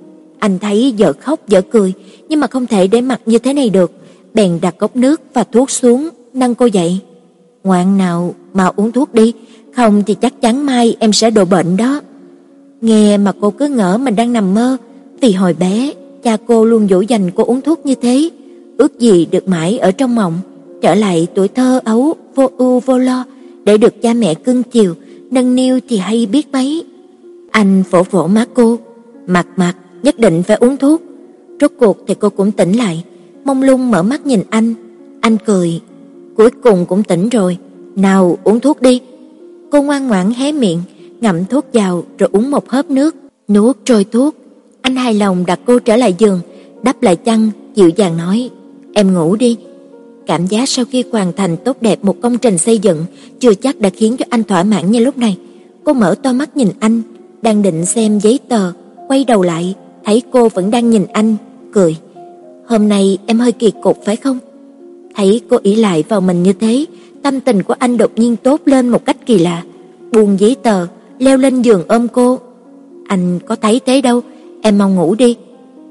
Anh 0.41 0.59
thấy 0.59 0.93
vợ 0.97 1.13
khóc 1.13 1.39
vợ 1.47 1.61
cười, 1.61 1.93
nhưng 2.29 2.39
mà 2.39 2.47
không 2.47 2.67
thể 2.67 2.87
để 2.87 3.01
mặt 3.01 3.21
như 3.25 3.37
thế 3.37 3.53
này 3.53 3.69
được, 3.69 3.91
bèn 4.33 4.59
đặt 4.61 4.77
cốc 4.77 4.95
nước 4.95 5.21
và 5.33 5.43
thuốc 5.43 5.71
xuống, 5.71 6.09
nâng 6.33 6.55
cô 6.55 6.65
dậy. 6.65 6.99
"Ngoan 7.63 7.97
nào, 7.97 8.35
mà 8.53 8.65
uống 8.75 8.91
thuốc 8.91 9.13
đi, 9.13 9.33
không 9.75 10.03
thì 10.05 10.13
chắc 10.13 10.41
chắn 10.41 10.65
mai 10.65 10.95
em 10.99 11.13
sẽ 11.13 11.31
đổ 11.31 11.45
bệnh 11.45 11.77
đó." 11.77 12.01
Nghe 12.81 13.17
mà 13.17 13.31
cô 13.41 13.51
cứ 13.51 13.67
ngỡ 13.67 13.97
mình 13.97 14.15
đang 14.15 14.33
nằm 14.33 14.53
mơ, 14.53 14.77
vì 15.21 15.31
hồi 15.31 15.53
bé 15.53 15.93
cha 16.23 16.37
cô 16.47 16.65
luôn 16.65 16.87
dỗ 16.89 17.01
dành 17.01 17.31
cô 17.31 17.43
uống 17.43 17.61
thuốc 17.61 17.85
như 17.85 17.95
thế, 17.95 18.29
ước 18.77 18.99
gì 18.99 19.27
được 19.31 19.47
mãi 19.47 19.77
ở 19.77 19.91
trong 19.91 20.15
mộng, 20.15 20.39
trở 20.81 20.95
lại 20.95 21.27
tuổi 21.35 21.47
thơ 21.47 21.79
ấu 21.83 22.13
vô 22.35 22.49
ưu 22.57 22.79
vô 22.79 22.97
lo 22.97 23.25
để 23.63 23.77
được 23.77 24.01
cha 24.01 24.13
mẹ 24.13 24.33
cưng 24.33 24.63
chiều, 24.63 24.95
nâng 25.31 25.55
niu 25.55 25.79
thì 25.89 25.97
hay 25.97 26.25
biết 26.25 26.47
mấy. 26.51 26.83
Anh 27.51 27.83
vỗ 27.89 28.03
vỗ 28.11 28.27
má 28.27 28.45
cô, 28.53 28.79
"Mặt 29.27 29.47
mặt, 29.55 29.75
nhất 30.03 30.19
định 30.19 30.43
phải 30.43 30.57
uống 30.57 30.77
thuốc." 30.77 31.01
Rốt 31.61 31.71
cuộc 31.79 31.97
thì 32.07 32.15
cô 32.19 32.29
cũng 32.29 32.51
tỉnh 32.51 32.71
lại, 32.71 33.03
mông 33.45 33.63
lung 33.63 33.91
mở 33.91 34.03
mắt 34.03 34.25
nhìn 34.25 34.41
anh. 34.49 34.73
Anh 35.21 35.37
cười, 35.45 35.81
"Cuối 36.37 36.49
cùng 36.63 36.85
cũng 36.85 37.03
tỉnh 37.03 37.29
rồi, 37.29 37.57
nào 37.95 38.37
uống 38.43 38.59
thuốc 38.59 38.81
đi." 38.81 39.01
Cô 39.71 39.81
ngoan 39.81 40.07
ngoãn 40.07 40.31
hé 40.31 40.51
miệng, 40.51 40.81
ngậm 41.21 41.45
thuốc 41.45 41.65
vào 41.73 42.03
rồi 42.17 42.29
uống 42.31 42.51
một 42.51 42.69
hớp 42.69 42.89
nước, 42.89 43.15
nuốt 43.47 43.77
trôi 43.85 44.03
thuốc. 44.03 44.35
Anh 44.81 44.95
hài 44.95 45.13
lòng 45.13 45.45
đặt 45.45 45.59
cô 45.65 45.79
trở 45.79 45.95
lại 45.95 46.15
giường, 46.17 46.39
đắp 46.83 47.03
lại 47.03 47.15
chăn, 47.15 47.49
dịu 47.75 47.89
dàng 47.89 48.17
nói: 48.17 48.49
"Em 48.93 49.13
ngủ 49.13 49.35
đi." 49.35 49.57
Cảm 50.25 50.47
giác 50.47 50.69
sau 50.69 50.85
khi 50.85 51.03
hoàn 51.11 51.33
thành 51.33 51.57
tốt 51.57 51.77
đẹp 51.81 52.03
một 52.03 52.15
công 52.21 52.37
trình 52.37 52.57
xây 52.57 52.77
dựng 52.77 53.05
chưa 53.39 53.53
chắc 53.53 53.79
đã 53.79 53.89
khiến 53.89 54.17
cho 54.17 54.25
anh 54.29 54.43
thỏa 54.43 54.63
mãn 54.63 54.91
như 54.91 54.99
lúc 54.99 55.17
này. 55.17 55.37
Cô 55.83 55.93
mở 55.93 56.15
to 56.23 56.33
mắt 56.33 56.57
nhìn 56.57 56.69
anh, 56.79 57.01
đang 57.41 57.61
định 57.61 57.85
xem 57.85 58.19
giấy 58.19 58.39
tờ, 58.49 58.71
quay 59.07 59.23
đầu 59.23 59.41
lại, 59.41 59.75
thấy 60.05 60.21
cô 60.31 60.49
vẫn 60.49 60.71
đang 60.71 60.89
nhìn 60.89 61.05
anh, 61.13 61.35
cười. 61.73 61.95
"Hôm 62.67 62.89
nay 62.89 63.17
em 63.25 63.39
hơi 63.39 63.51
kỳ 63.51 63.71
cục 63.83 63.97
phải 64.05 64.15
không?" 64.15 64.39
Thấy 65.15 65.41
cô 65.49 65.57
ý 65.63 65.75
lại 65.75 66.03
vào 66.09 66.21
mình 66.21 66.43
như 66.43 66.53
thế, 66.53 66.85
tâm 67.21 67.39
tình 67.39 67.63
của 67.63 67.75
anh 67.79 67.97
đột 67.97 68.11
nhiên 68.15 68.35
tốt 68.35 68.61
lên 68.65 68.89
một 68.89 69.05
cách 69.05 69.17
kỳ 69.25 69.37
lạ. 69.37 69.63
Buông 70.11 70.39
giấy 70.39 70.55
tờ, 70.63 70.87
leo 71.19 71.37
lên 71.37 71.61
giường 71.61 71.83
ôm 71.87 72.07
cô. 72.07 72.39
"Anh 73.07 73.39
có 73.45 73.55
thấy 73.55 73.81
thế 73.85 74.01
đâu, 74.01 74.21
em 74.61 74.77
mau 74.77 74.89
ngủ 74.89 75.15
đi." 75.15 75.35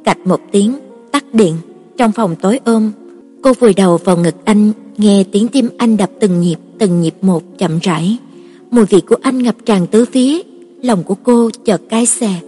Cạch 0.05 0.27
một 0.27 0.41
tiếng, 0.53 0.75
tắt 1.13 1.25
điện, 1.33 1.55
trong 1.97 2.13
phòng 2.13 2.37
tối 2.43 2.61
ôm. 2.65 2.91
Cô 3.43 3.53
vùi 3.53 3.75
đầu 3.75 3.97
vào 3.97 4.17
ngực 4.17 4.35
anh, 4.45 4.73
nghe 4.97 5.25
tiếng 5.33 5.49
tim 5.49 5.69
anh 5.79 5.97
đập 5.97 6.11
từng 6.21 6.41
nhịp, 6.41 6.57
từng 6.79 7.01
nhịp 7.01 7.15
một 7.23 7.43
chậm 7.59 7.79
rãi. 7.83 8.17
Mùi 8.71 8.85
vị 8.85 9.01
của 9.01 9.17
anh 9.23 9.39
ngập 9.39 9.55
tràn 9.67 9.87
tứ 9.87 10.05
phía, 10.05 10.41
lòng 10.83 11.03
của 11.03 11.15
cô 11.23 11.51
chợt 11.65 11.81
cay 11.89 12.07
xè. 12.07 12.41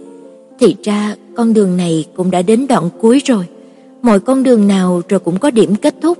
Thì 0.59 0.75
ra 0.83 1.15
con 1.35 1.53
đường 1.53 1.77
này 1.77 2.05
cũng 2.15 2.31
đã 2.31 2.41
đến 2.41 2.67
đoạn 2.67 2.89
cuối 3.01 3.21
rồi. 3.25 3.45
Mọi 4.01 4.19
con 4.19 4.43
đường 4.43 4.67
nào 4.67 5.01
rồi 5.09 5.19
cũng 5.19 5.39
có 5.39 5.51
điểm 5.51 5.75
kết 5.75 5.95
thúc. 6.01 6.17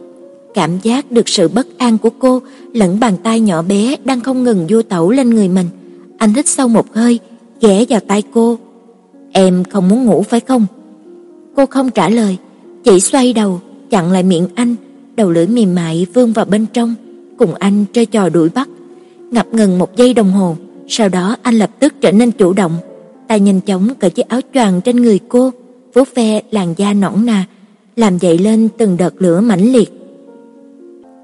Cảm 0.53 0.79
giác 0.83 1.11
được 1.11 1.29
sự 1.29 1.47
bất 1.47 1.67
an 1.77 1.97
của 1.97 2.09
cô 2.19 2.41
lẫn 2.73 2.99
bàn 2.99 3.13
tay 3.23 3.39
nhỏ 3.39 3.61
bé 3.61 3.95
đang 4.05 4.21
không 4.21 4.43
ngừng 4.43 4.67
du 4.69 4.81
tẩu 4.81 5.11
lên 5.11 5.29
người 5.29 5.47
mình. 5.47 5.67
Anh 6.17 6.33
hít 6.33 6.47
sâu 6.47 6.67
một 6.67 6.93
hơi, 6.93 7.19
ghé 7.61 7.85
vào 7.89 7.99
tay 7.99 8.23
cô. 8.33 8.57
"Em 9.31 9.63
không 9.63 9.87
muốn 9.87 10.05
ngủ 10.05 10.23
phải 10.23 10.39
không?" 10.39 10.65
Cô 11.55 11.65
không 11.65 11.89
trả 11.89 12.09
lời, 12.09 12.37
chỉ 12.83 12.99
xoay 12.99 13.33
đầu, 13.33 13.61
chặn 13.89 14.11
lại 14.11 14.23
miệng 14.23 14.47
anh, 14.55 14.75
đầu 15.15 15.31
lưỡi 15.31 15.47
mềm 15.47 15.75
mại 15.75 16.07
vươn 16.13 16.33
vào 16.33 16.45
bên 16.45 16.65
trong, 16.73 16.95
cùng 17.37 17.53
anh 17.53 17.85
chơi 17.93 18.05
trò 18.05 18.29
đuổi 18.29 18.49
bắt. 18.49 18.69
Ngập 19.31 19.53
ngừng 19.53 19.79
một 19.79 19.95
giây 19.95 20.13
đồng 20.13 20.31
hồ, 20.31 20.55
sau 20.87 21.09
đó 21.09 21.35
anh 21.41 21.55
lập 21.55 21.69
tức 21.79 21.93
trở 22.01 22.11
nên 22.11 22.31
chủ 22.31 22.53
động, 22.53 22.71
ta 23.33 23.37
nhanh 23.37 23.61
chóng 23.61 23.89
cởi 23.99 24.09
chiếc 24.09 24.27
áo 24.27 24.41
choàng 24.53 24.81
trên 24.81 24.95
người 24.95 25.19
cô, 25.29 25.51
vuốt 25.93 26.15
ve 26.15 26.41
làn 26.51 26.73
da 26.77 26.93
nõn 26.93 27.25
nà, 27.25 27.45
làm 27.95 28.17
dậy 28.17 28.37
lên 28.37 28.69
từng 28.77 28.97
đợt 28.97 29.13
lửa 29.21 29.41
mãnh 29.41 29.73
liệt. 29.73 29.91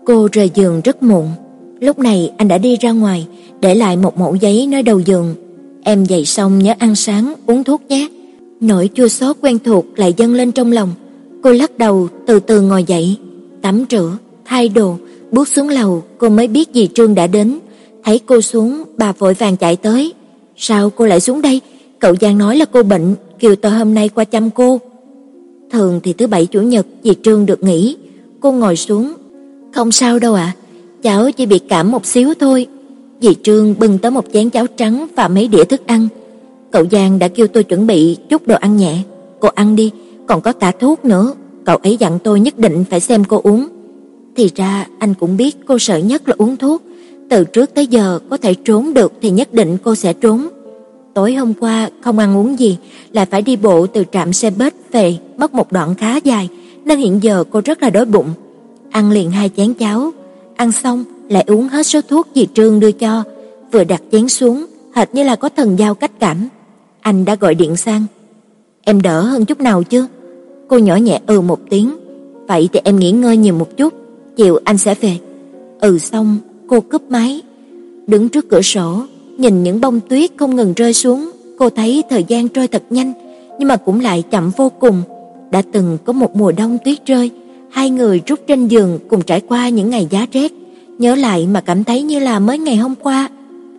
Cô 0.05 0.28
rời 0.32 0.51
giường 0.53 0.82
rất 0.84 1.03
muộn, 1.03 1.32
lúc 1.80 1.99
này 1.99 2.32
anh 2.38 2.47
đã 2.47 2.57
đi 2.57 2.78
ra 2.78 2.91
ngoài, 2.91 3.28
để 3.62 3.76
lại 3.76 3.97
một 3.97 4.18
mẫu 4.18 4.36
giấy 4.36 4.68
nơi 4.68 4.84
đầu 4.84 4.99
giường. 4.99 5.36
Em 5.84 6.05
dậy 6.05 6.26
xong 6.26 6.60
nhớ 6.60 6.74
ăn 6.80 6.95
sáng, 6.95 7.34
uống 7.45 7.64
thuốc 7.64 7.82
nhé. 7.89 8.07
Nỗi 8.62 8.89
chua 8.93 9.07
xót 9.07 9.36
quen 9.41 9.60
thuộc 9.60 9.86
lại 9.95 10.14
dâng 10.18 10.34
lên 10.34 10.51
trong 10.51 10.72
lòng. 10.72 10.89
Cô 11.43 11.51
lắc 11.51 11.78
đầu, 11.78 12.07
từ 12.26 12.39
từ 12.39 12.62
ngồi 12.62 12.84
dậy, 12.84 13.18
tắm 13.62 13.86
rửa, 13.89 14.18
thay 14.45 14.70
đồ, 14.70 14.97
bước 15.32 15.47
xuống 15.47 15.70
lầu, 15.70 16.03
cô 16.18 16.30
mới 16.30 16.47
biết 16.47 16.70
dì 16.74 16.88
Trương 16.88 17.16
đã 17.16 17.28
đến. 17.28 17.60
Thấy 18.03 18.20
cô 18.26 18.41
xuống, 18.41 18.84
bà 18.97 19.12
vội 19.12 19.34
vàng 19.34 19.57
chạy 19.57 19.76
tới. 19.76 20.14
Sao 20.57 20.89
cô 20.89 21.05
lại 21.05 21.20
xuống 21.20 21.41
đây? 21.41 21.62
Cậu 22.00 22.16
Giang 22.22 22.38
nói 22.38 22.58
là 22.58 22.66
cô 22.66 22.84
bệnh, 22.84 23.16
kêu 23.39 23.56
tôi 23.56 23.72
hôm 23.72 23.93
nay 23.93 24.10
qua 24.10 24.24
chăm 24.24 24.50
cô. 24.50 24.80
Thường 25.72 26.00
thì 26.04 26.14
thứ 26.14 26.28
bảy 26.28 26.45
chủ 26.45 26.62
nhật 26.62 26.86
dì 27.04 27.12
Trương 27.24 27.45
được 27.45 27.64
nghỉ. 27.64 27.97
Cô 28.39 28.52
ngồi 28.52 28.76
xuống. 28.76 29.14
Không 29.74 29.91
sao 29.91 30.20
đâu 30.20 30.34
ạ, 30.34 30.56
cháu 31.02 31.32
chỉ 31.32 31.45
bị 31.45 31.60
cảm 31.60 31.91
một 31.91 32.06
xíu 32.06 32.34
thôi. 32.39 32.68
Dì 33.22 33.36
Trương 33.43 33.80
bưng 33.80 33.97
tới 33.97 34.12
một 34.12 34.26
chén 34.34 34.50
cháo 34.50 34.68
trắng 34.68 35.08
và 35.16 35.28
mấy 35.28 35.47
đĩa 35.47 35.64
thức 35.64 35.88
ăn. 35.88 36.08
Cậu 36.72 36.86
Giang 36.91 37.20
đã 37.20 37.28
kêu 37.28 37.47
tôi 37.47 37.64
chuẩn 37.64 37.88
bị 37.88 38.18
chút 38.30 38.47
đồ 38.47 38.56
ăn 38.56 38.78
nhẹ. 38.78 38.97
Cô 39.39 39.50
ăn 39.56 39.76
đi, 39.76 39.91
còn 40.28 40.41
có 40.41 40.54
cả 40.54 40.72
thuốc 40.72 41.06
nữa. 41.06 41.34
Cậu 41.66 41.78
ấy 41.78 41.97
dặn 41.97 42.20
tôi 42.24 42.39
nhất 42.39 42.60
định 42.60 42.84
phải 42.89 43.00
xem 43.00 43.24
cô 43.24 43.41
uống. 43.43 43.68
Thì 44.36 44.50
ra 44.56 44.88
anh 45.00 45.14
cũng 45.14 45.38
biết 45.38 45.58
cô 45.66 45.80
sợ 45.80 45.97
nhất 45.97 46.30
là 46.30 46.36
uống 46.38 46.58
thuốc. 46.58 46.82
Từ 47.30 47.43
trước 47.43 47.74
tới 47.74 47.88
giờ 47.88 48.20
có 48.30 48.38
thể 48.38 48.54
trốn 48.54 48.93
được 48.93 49.14
thì 49.22 49.30
nhất 49.30 49.54
định 49.54 49.78
cô 49.84 49.95
sẽ 49.95 50.14
trốn. 50.14 50.47
Tối 51.20 51.34
hôm 51.34 51.53
qua 51.59 51.89
không 52.01 52.20
ăn 52.20 52.38
uống 52.38 52.59
gì, 52.59 52.78
lại 53.11 53.26
phải 53.26 53.41
đi 53.41 53.55
bộ 53.55 53.88
từ 53.88 54.03
trạm 54.11 54.34
xe 54.34 54.49
bus 54.49 54.74
về, 54.91 55.17
mất 55.38 55.53
một 55.53 55.72
đoạn 55.72 55.95
khá 55.95 56.20
dài, 56.24 56.49
nên 56.86 56.99
hiện 56.99 57.24
giờ 57.24 57.43
cô 57.51 57.61
rất 57.65 57.84
là 57.84 57.89
đói 57.89 58.05
bụng. 58.05 58.30
Ăn 58.91 59.11
liền 59.11 59.32
hai 59.32 59.49
chén 59.57 59.74
cháo, 59.74 60.11
ăn 60.55 60.72
xong 60.72 61.03
lại 61.30 61.43
uống 61.47 61.67
hết 61.67 61.84
số 61.86 62.01
thuốc 62.01 62.28
dì 62.36 62.47
Trương 62.53 62.80
đưa 62.80 62.91
cho, 62.91 63.24
vừa 63.72 63.84
đặt 63.84 64.01
chén 64.11 64.30
xuống, 64.30 64.65
hệt 64.95 65.15
như 65.15 65.24
là 65.24 65.36
có 65.36 65.49
thần 65.49 65.80
giao 65.80 65.95
cách 65.95 66.11
cảm. 66.20 66.47
Anh 67.01 67.26
đã 67.26 67.36
gọi 67.36 67.55
điện 67.55 67.76
sang. 67.76 68.03
Em 68.82 69.01
đỡ 69.01 69.22
hơn 69.22 69.45
chút 69.45 69.59
nào 69.59 69.84
chưa? 69.84 70.07
Cô 70.67 70.78
nhỏ 70.78 70.95
nhẹ 70.95 71.20
ừ 71.28 71.41
một 71.41 71.59
tiếng. 71.70 71.97
Vậy 72.47 72.70
thì 72.74 72.80
em 72.84 72.99
nghỉ 72.99 73.11
ngơi 73.11 73.38
nhiều 73.38 73.53
một 73.53 73.78
chút, 73.78 73.93
chiều 74.36 74.59
anh 74.63 74.78
sẽ 74.78 74.95
về. 74.95 75.17
Ừ 75.82 75.97
xong, 75.97 76.38
cô 76.67 76.82
cúp 76.82 77.11
máy. 77.11 77.41
Đứng 78.07 78.30
trước 78.30 78.49
cửa 78.49 78.61
sổ, 78.61 79.03
nhìn 79.40 79.64
những 79.64 79.82
bông 79.82 80.00
tuyết 80.10 80.32
không 80.38 80.56
ngừng 80.56 80.74
rơi 80.74 80.94
xuống, 80.94 81.32
cô 81.58 81.70
thấy 81.70 82.04
thời 82.10 82.24
gian 82.28 82.50
trôi 82.50 82.68
thật 82.68 82.84
nhanh, 82.90 83.14
nhưng 83.60 83.68
mà 83.68 83.76
cũng 83.76 84.00
lại 84.00 84.24
chậm 84.32 84.52
vô 84.58 84.72
cùng. 84.80 85.02
Đã 85.52 85.62
từng 85.72 85.98
có 86.06 86.14
một 86.14 86.36
mùa 86.36 86.52
đông 86.52 86.78
tuyết 86.86 87.06
rơi, 87.06 87.32
hai 87.72 87.90
người 87.90 88.22
rút 88.26 88.40
trên 88.48 88.68
giường 88.68 89.00
cùng 89.10 89.22
trải 89.22 89.42
qua 89.42 89.70
những 89.70 89.90
ngày 89.90 90.08
giá 90.10 90.26
rét, 90.32 90.52
nhớ 90.98 91.16
lại 91.16 91.48
mà 91.48 91.62
cảm 91.62 91.84
thấy 91.84 92.02
như 92.02 92.20
là 92.20 92.40
mới 92.40 92.58
ngày 92.58 92.76
hôm 92.76 92.96
qua. 93.04 93.30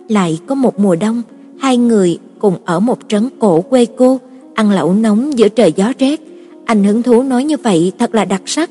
Lại 0.09 0.39
có 0.47 0.55
một 0.55 0.79
mùa 0.79 0.97
đông, 0.97 1.23
hai 1.59 1.77
người 1.77 2.19
cùng 2.39 2.55
ở 2.65 2.81
một 2.81 2.99
trấn 3.09 3.29
cổ 3.39 3.61
quê 3.61 3.87
cô, 3.97 4.21
ăn 4.55 4.71
lẩu 4.71 4.95
nóng 4.95 5.39
giữa 5.39 5.49
trời 5.49 5.73
gió 5.77 5.93
rét. 5.99 6.21
Anh 6.65 6.85
hứng 6.85 7.03
thú 7.03 7.23
nói 7.23 7.45
như 7.45 7.57
vậy 7.57 7.93
thật 7.99 8.15
là 8.15 8.25
đặc 8.25 8.43
sắc. 8.47 8.71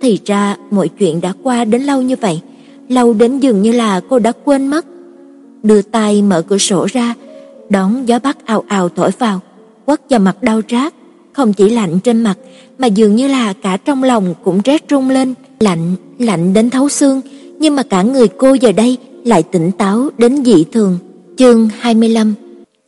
Thì 0.00 0.18
ra 0.24 0.56
mọi 0.70 0.88
chuyện 0.88 1.20
đã 1.20 1.32
qua 1.42 1.64
đến 1.64 1.82
lâu 1.82 2.02
như 2.02 2.16
vậy, 2.20 2.40
lâu 2.88 3.14
đến 3.14 3.38
dường 3.38 3.62
như 3.62 3.72
là 3.72 4.00
cô 4.08 4.18
đã 4.18 4.32
quên 4.44 4.66
mất. 4.66 4.86
Đưa 5.66 5.82
tay 5.82 6.22
mở 6.22 6.42
cửa 6.42 6.58
sổ 6.58 6.86
ra, 6.92 7.14
đón 7.68 8.08
gió 8.08 8.18
bắc 8.18 8.46
ào 8.46 8.64
ào 8.68 8.88
thổi 8.88 9.10
vào, 9.18 9.40
quất 9.84 10.00
vào 10.10 10.20
mặt 10.20 10.42
đau 10.42 10.60
rát, 10.70 10.94
không 11.32 11.52
chỉ 11.52 11.68
lạnh 11.68 11.98
trên 12.00 12.22
mặt 12.22 12.38
mà 12.78 12.86
dường 12.86 13.16
như 13.16 13.28
là 13.28 13.52
cả 13.52 13.76
trong 13.76 14.02
lòng 14.02 14.34
cũng 14.44 14.60
rét 14.64 14.88
run 14.88 15.10
lên, 15.10 15.34
lạnh, 15.60 15.94
lạnh 16.18 16.52
đến 16.52 16.70
thấu 16.70 16.88
xương, 16.88 17.20
nhưng 17.58 17.76
mà 17.76 17.82
cả 17.82 18.02
người 18.02 18.28
cô 18.28 18.54
giờ 18.54 18.72
đây 18.72 18.98
lại 19.24 19.42
tỉnh 19.42 19.70
táo 19.72 20.08
đến 20.18 20.44
dị 20.44 20.64
thường. 20.72 20.98
Chương 21.36 21.68
25 21.78 22.34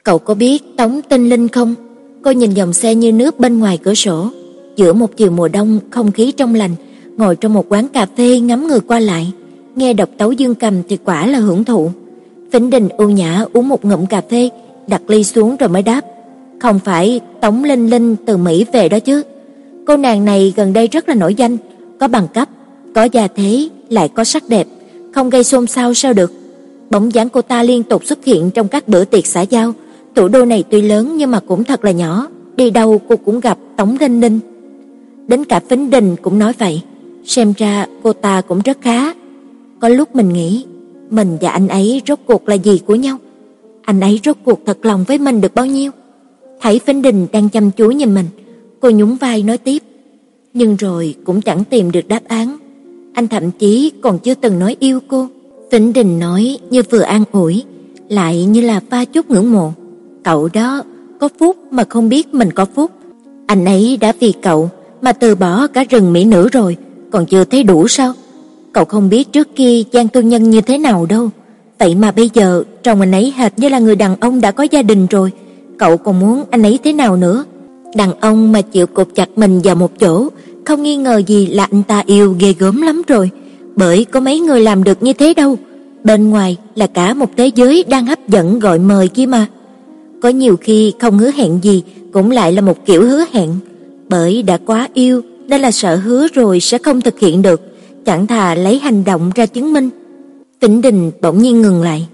Cậu 0.03 0.19
có 0.19 0.35
biết 0.35 0.63
Tống 0.77 1.01
Tinh 1.09 1.29
Linh 1.29 1.49
không? 1.49 1.75
Cô 2.23 2.31
nhìn 2.31 2.51
dòng 2.51 2.73
xe 2.73 2.95
như 2.95 3.13
nước 3.13 3.41
bên 3.41 3.59
ngoài 3.59 3.79
cửa 3.83 3.95
sổ, 3.95 4.29
giữa 4.77 4.93
một 4.93 5.17
chiều 5.17 5.31
mùa 5.31 5.49
đông 5.49 5.79
không 5.91 6.13
khí 6.13 6.33
trong 6.33 6.55
lành, 6.55 6.75
ngồi 7.17 7.37
trong 7.37 7.55
một 7.55 7.67
quán 7.69 7.89
cà 7.89 8.07
phê 8.17 8.41
ngắm 8.41 8.67
người 8.67 8.81
qua 8.81 9.01
lại, 9.01 9.33
nghe 9.77 9.93
độc 9.93 10.09
tấu 10.19 10.33
dương 10.33 10.55
cầm 10.55 10.83
thì 10.89 10.97
quả 11.05 11.27
là 11.27 11.39
hưởng 11.39 11.65
thụ. 11.65 11.91
Vĩnh 12.53 12.71
Đình 12.71 12.89
ưu 12.89 13.11
nhã 13.11 13.45
uống 13.53 13.69
một 13.69 13.85
ngụm 13.85 14.07
cà 14.07 14.21
phê, 14.31 14.49
đặt 14.87 15.03
ly 15.09 15.25
xuống 15.25 15.57
rồi 15.57 15.69
mới 15.69 15.83
đáp, 15.83 16.05
"Không 16.59 16.79
phải 16.79 17.21
Tống 17.41 17.65
Linh 17.65 17.91
Linh 17.91 18.17
từ 18.27 18.37
Mỹ 18.37 18.65
về 18.73 18.89
đó 18.89 18.99
chứ? 18.99 19.23
Cô 19.87 19.97
nàng 19.97 20.25
này 20.25 20.53
gần 20.57 20.73
đây 20.73 20.89
rất 20.89 21.09
là 21.09 21.15
nổi 21.15 21.35
danh, 21.35 21.57
có 22.01 22.09
bằng 22.09 22.29
cấp, 22.35 22.49
có 22.95 23.05
gia 23.13 23.29
thế, 23.29 23.69
lại 23.89 24.09
có 24.09 24.25
sắc 24.25 24.49
đẹp, 24.49 24.67
không 25.15 25.31
gây 25.31 25.45
xôn 25.45 25.67
xao 25.67 25.95
sao 25.95 26.13
được. 26.13 26.33
Bóng 26.91 27.15
dáng 27.15 27.29
cô 27.29 27.43
ta 27.43 27.63
liên 27.63 27.83
tục 27.83 28.05
xuất 28.05 28.25
hiện 28.25 28.51
trong 28.51 28.69
các 28.69 28.89
bữa 28.89 29.05
tiệc 29.05 29.27
xã 29.27 29.41
giao, 29.41 29.73
thủ 30.15 30.29
đô 30.29 30.45
này 30.45 30.65
tuy 30.71 30.83
lớn 30.83 31.17
nhưng 31.17 31.31
mà 31.31 31.41
cũng 31.41 31.65
thật 31.65 31.85
là 31.85 31.91
nhỏ, 31.91 32.29
đi 32.57 32.71
đâu 32.71 33.01
cô 33.09 33.17
cũng 33.17 33.41
gặp 33.41 33.59
Tống 33.77 33.97
Linh 34.01 34.21
Linh. 34.21 34.41
Đến 35.29 35.45
cả 35.45 35.61
Vĩnh 35.69 35.91
Đình 35.91 36.17
cũng 36.23 36.39
nói 36.39 36.53
vậy, 36.59 36.83
xem 37.25 37.53
ra 37.57 37.87
cô 38.03 38.13
ta 38.13 38.41
cũng 38.41 38.61
rất 38.65 38.79
khá. 38.81 39.15
Có 39.81 39.89
lúc 39.89 40.17
mình 40.17 40.33
nghĩ, 40.33 40.65
mình 41.11 41.37
và 41.41 41.51
anh 41.51 41.69
ấy 41.69 42.03
rốt 42.07 42.19
cuộc 42.27 42.49
là 42.49 42.55
gì 42.55 42.81
của 42.87 42.95
nhau? 42.95 43.19
Anh 43.83 44.01
ấy 44.01 44.21
rốt 44.25 44.37
cuộc 44.45 44.61
thật 44.67 44.79
lòng 44.83 45.05
với 45.09 45.19
mình 45.19 45.41
được 45.41 45.55
bao 45.55 45.67
nhiêu? 45.67 45.91
Thấy 46.61 46.81
Vĩnh 46.87 47.03
Đình 47.03 47.27
đang 47.33 47.49
chăm 47.49 47.71
chú 47.71 47.91
nhìn 47.91 48.15
mình, 48.15 48.27
cô 48.81 48.91
nhún 48.91 49.15
vai 49.15 49.43
nói 49.43 49.59
tiếp, 49.59 49.83
nhưng 50.55 50.77
rồi 50.77 51.15
cũng 51.25 51.41
chẳng 51.41 51.65
tìm 51.65 51.93
được 51.93 52.09
đáp 52.09 52.21
án. 52.29 52.57
Anh 53.13 53.29
thậm 53.29 53.51
chí 53.51 53.93
còn 54.01 54.19
chưa 54.19 54.35
từng 54.35 54.59
nói 54.59 54.77
yêu 54.81 55.01
cô. 55.09 55.27
Vĩnh 55.71 55.93
Đình 55.93 56.19
nói 56.19 56.59
như 56.71 56.83
vừa 56.91 57.01
an 57.01 57.25
ủi, 57.33 57.65
lại 58.09 58.45
như 58.45 58.61
là 58.61 58.81
pha 58.91 59.05
chút 59.05 59.31
ngưỡng 59.31 59.53
mộ. 59.53 59.73
Cậu 60.25 60.49
đó 60.53 60.83
có 61.21 61.29
phúc 61.39 61.57
mà 61.71 61.85
không 61.89 62.09
biết 62.09 62.35
mình 62.35 62.53
có 62.53 62.65
phúc. 62.75 62.91
Anh 63.47 63.65
ấy 63.65 63.97
đã 63.97 64.13
vì 64.21 64.33
cậu 64.43 64.71
mà 65.03 65.13
từ 65.13 65.35
bỏ 65.35 65.67
cả 65.67 65.85
rừng 65.91 66.13
mỹ 66.13 66.25
nữ 66.25 66.49
rồi, 66.49 66.77
còn 67.11 67.27
chưa 67.27 67.45
thấy 67.45 67.63
đủ 67.63 67.89
sao? 67.89 68.13
Cậu 68.79 68.85
không 68.85 69.09
biết 69.09 69.33
trước 69.33 69.49
kia 69.57 69.83
Giang 69.93 70.09
tư 70.09 70.21
Nhân 70.21 70.51
như 70.51 70.61
thế 70.61 70.79
nào 70.79 71.07
đâu. 71.07 71.31
Vậy 71.79 71.95
mà 71.95 72.11
bây 72.11 72.31
giờ 72.35 72.63
trông 72.83 73.01
anh 73.01 73.13
ấy 73.13 73.33
hệt 73.37 73.59
như 73.59 73.69
là 73.69 73.79
người 73.79 73.97
đàn 73.97 74.17
ông 74.21 74.41
đã 74.41 74.51
có 74.51 74.67
gia 74.71 74.83
đình 74.83 75.07
rồi, 75.07 75.31
cậu 75.79 75.97
còn 75.97 76.21
muốn 76.21 76.45
anh 76.51 76.63
ấy 76.63 76.79
thế 76.85 76.93
nào 76.93 77.17
nữa? 77.17 77.45
Đàn 77.95 78.21
ông 78.21 78.53
mà 78.53 78.61
chịu 78.61 78.87
cột 78.87 79.09
chặt 79.15 79.29
mình 79.37 79.61
vào 79.65 79.75
một 79.75 79.99
chỗ, 80.01 80.29
không 80.65 80.83
nghi 80.83 80.97
ngờ 80.97 81.23
gì 81.27 81.47
là 81.47 81.69
anh 81.71 81.83
ta 81.83 82.03
yêu 82.07 82.37
ghê 82.39 82.55
gớm 82.59 82.83
lắm 82.83 83.03
rồi, 83.07 83.31
bởi 83.77 84.05
có 84.05 84.21
mấy 84.21 84.41
người 84.41 84.61
làm 84.61 84.85
được 84.85 85.03
như 85.03 85.13
thế 85.13 85.35
đâu. 85.35 85.57
Bên 86.05 86.31
ngoài 86.31 86.57
là 86.75 86.87
cả 86.87 87.15
một 87.15 87.31
thế 87.37 87.51
giới 87.55 87.85
đang 87.89 88.07
hấp 88.07 88.29
dẫn 88.29 88.59
gọi 88.59 88.79
mời 88.79 89.09
kia 89.09 89.27
mà. 89.27 89.47
Có 90.23 90.29
nhiều 90.29 90.57
khi 90.57 90.93
không 90.99 91.19
hứa 91.19 91.31
hẹn 91.31 91.59
gì 91.63 91.83
cũng 92.13 92.31
lại 92.31 92.53
là 92.53 92.61
một 92.61 92.87
kiểu 92.87 93.03
hứa 93.03 93.25
hẹn, 93.33 93.51
bởi 94.09 94.43
đã 94.43 94.59
quá 94.67 94.89
yêu 94.95 95.23
nên 95.49 95.61
là 95.61 95.71
sợ 95.71 95.97
hứa 95.97 96.27
rồi 96.35 96.61
sẽ 96.61 96.79
không 96.79 97.01
thực 97.01 97.19
hiện 97.19 97.43
được, 97.43 97.61
chẳng 98.09 98.27
thà 98.27 98.55
lấy 98.55 98.79
hành 98.79 99.05
động 99.05 99.31
ra 99.35 99.47
chứng 99.47 99.73
minh. 99.73 99.91
Tĩnh 100.61 100.81
Đình 100.81 101.11
bỗng 101.21 101.39
nhiên 101.39 101.63
ngừng 101.63 101.83
lại. 101.83 102.07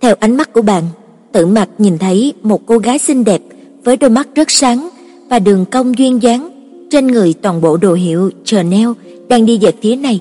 Theo 0.00 0.14
ánh 0.20 0.36
mắt 0.36 0.52
của 0.52 0.62
bạn, 0.62 0.84
Tử 1.32 1.46
Mặc 1.46 1.68
nhìn 1.78 1.98
thấy 1.98 2.32
một 2.42 2.66
cô 2.66 2.78
gái 2.78 2.98
xinh 2.98 3.24
đẹp 3.24 3.40
với 3.84 3.96
đôi 3.96 4.10
mắt 4.10 4.28
rất 4.34 4.50
sáng 4.50 4.88
và 5.30 5.38
đường 5.38 5.64
cong 5.70 5.98
duyên 5.98 6.22
dáng, 6.22 6.48
trên 6.90 7.06
người 7.06 7.34
toàn 7.42 7.60
bộ 7.60 7.76
đồ 7.76 7.94
hiệu 7.94 8.30
Chanel 8.44 8.88
đang 9.28 9.46
đi 9.46 9.58
về 9.58 9.72
phía 9.82 9.96
này. 9.96 10.20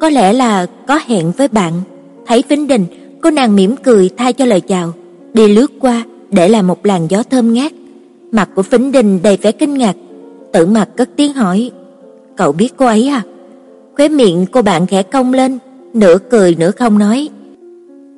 Có 0.00 0.10
lẽ 0.10 0.32
là 0.32 0.66
có 0.86 1.00
hẹn 1.06 1.32
với 1.36 1.48
bạn. 1.48 1.72
Thấy 2.26 2.44
Vĩnh 2.48 2.66
Đình, 2.66 2.86
cô 3.22 3.30
nàng 3.30 3.56
mỉm 3.56 3.76
cười 3.82 4.10
thay 4.16 4.32
cho 4.32 4.44
lời 4.44 4.60
chào, 4.60 4.92
đi 5.34 5.48
lướt 5.48 5.72
qua 5.80 6.04
để 6.30 6.48
lại 6.48 6.62
một 6.62 6.86
làn 6.86 7.06
gió 7.10 7.22
thơm 7.22 7.52
ngát. 7.52 7.72
Mặt 8.32 8.48
của 8.54 8.62
Vĩnh 8.62 8.92
Đình 8.92 9.20
đầy 9.22 9.36
vẻ 9.36 9.52
kinh 9.52 9.74
ngạc. 9.74 9.96
Tử 10.52 10.66
Mặc 10.66 10.88
cất 10.96 11.10
tiếng 11.16 11.32
hỏi: 11.32 11.70
"Cậu 12.36 12.52
biết 12.52 12.72
cô 12.76 12.86
ấy 12.86 13.08
à?" 13.08 13.22
Khóe 13.96 14.08
miệng 14.08 14.46
cô 14.52 14.62
bạn 14.62 14.86
khẽ 14.86 15.02
cong 15.02 15.32
lên, 15.32 15.58
nửa 15.94 16.18
cười 16.30 16.54
nửa 16.58 16.70
không 16.70 16.98
nói: 16.98 17.28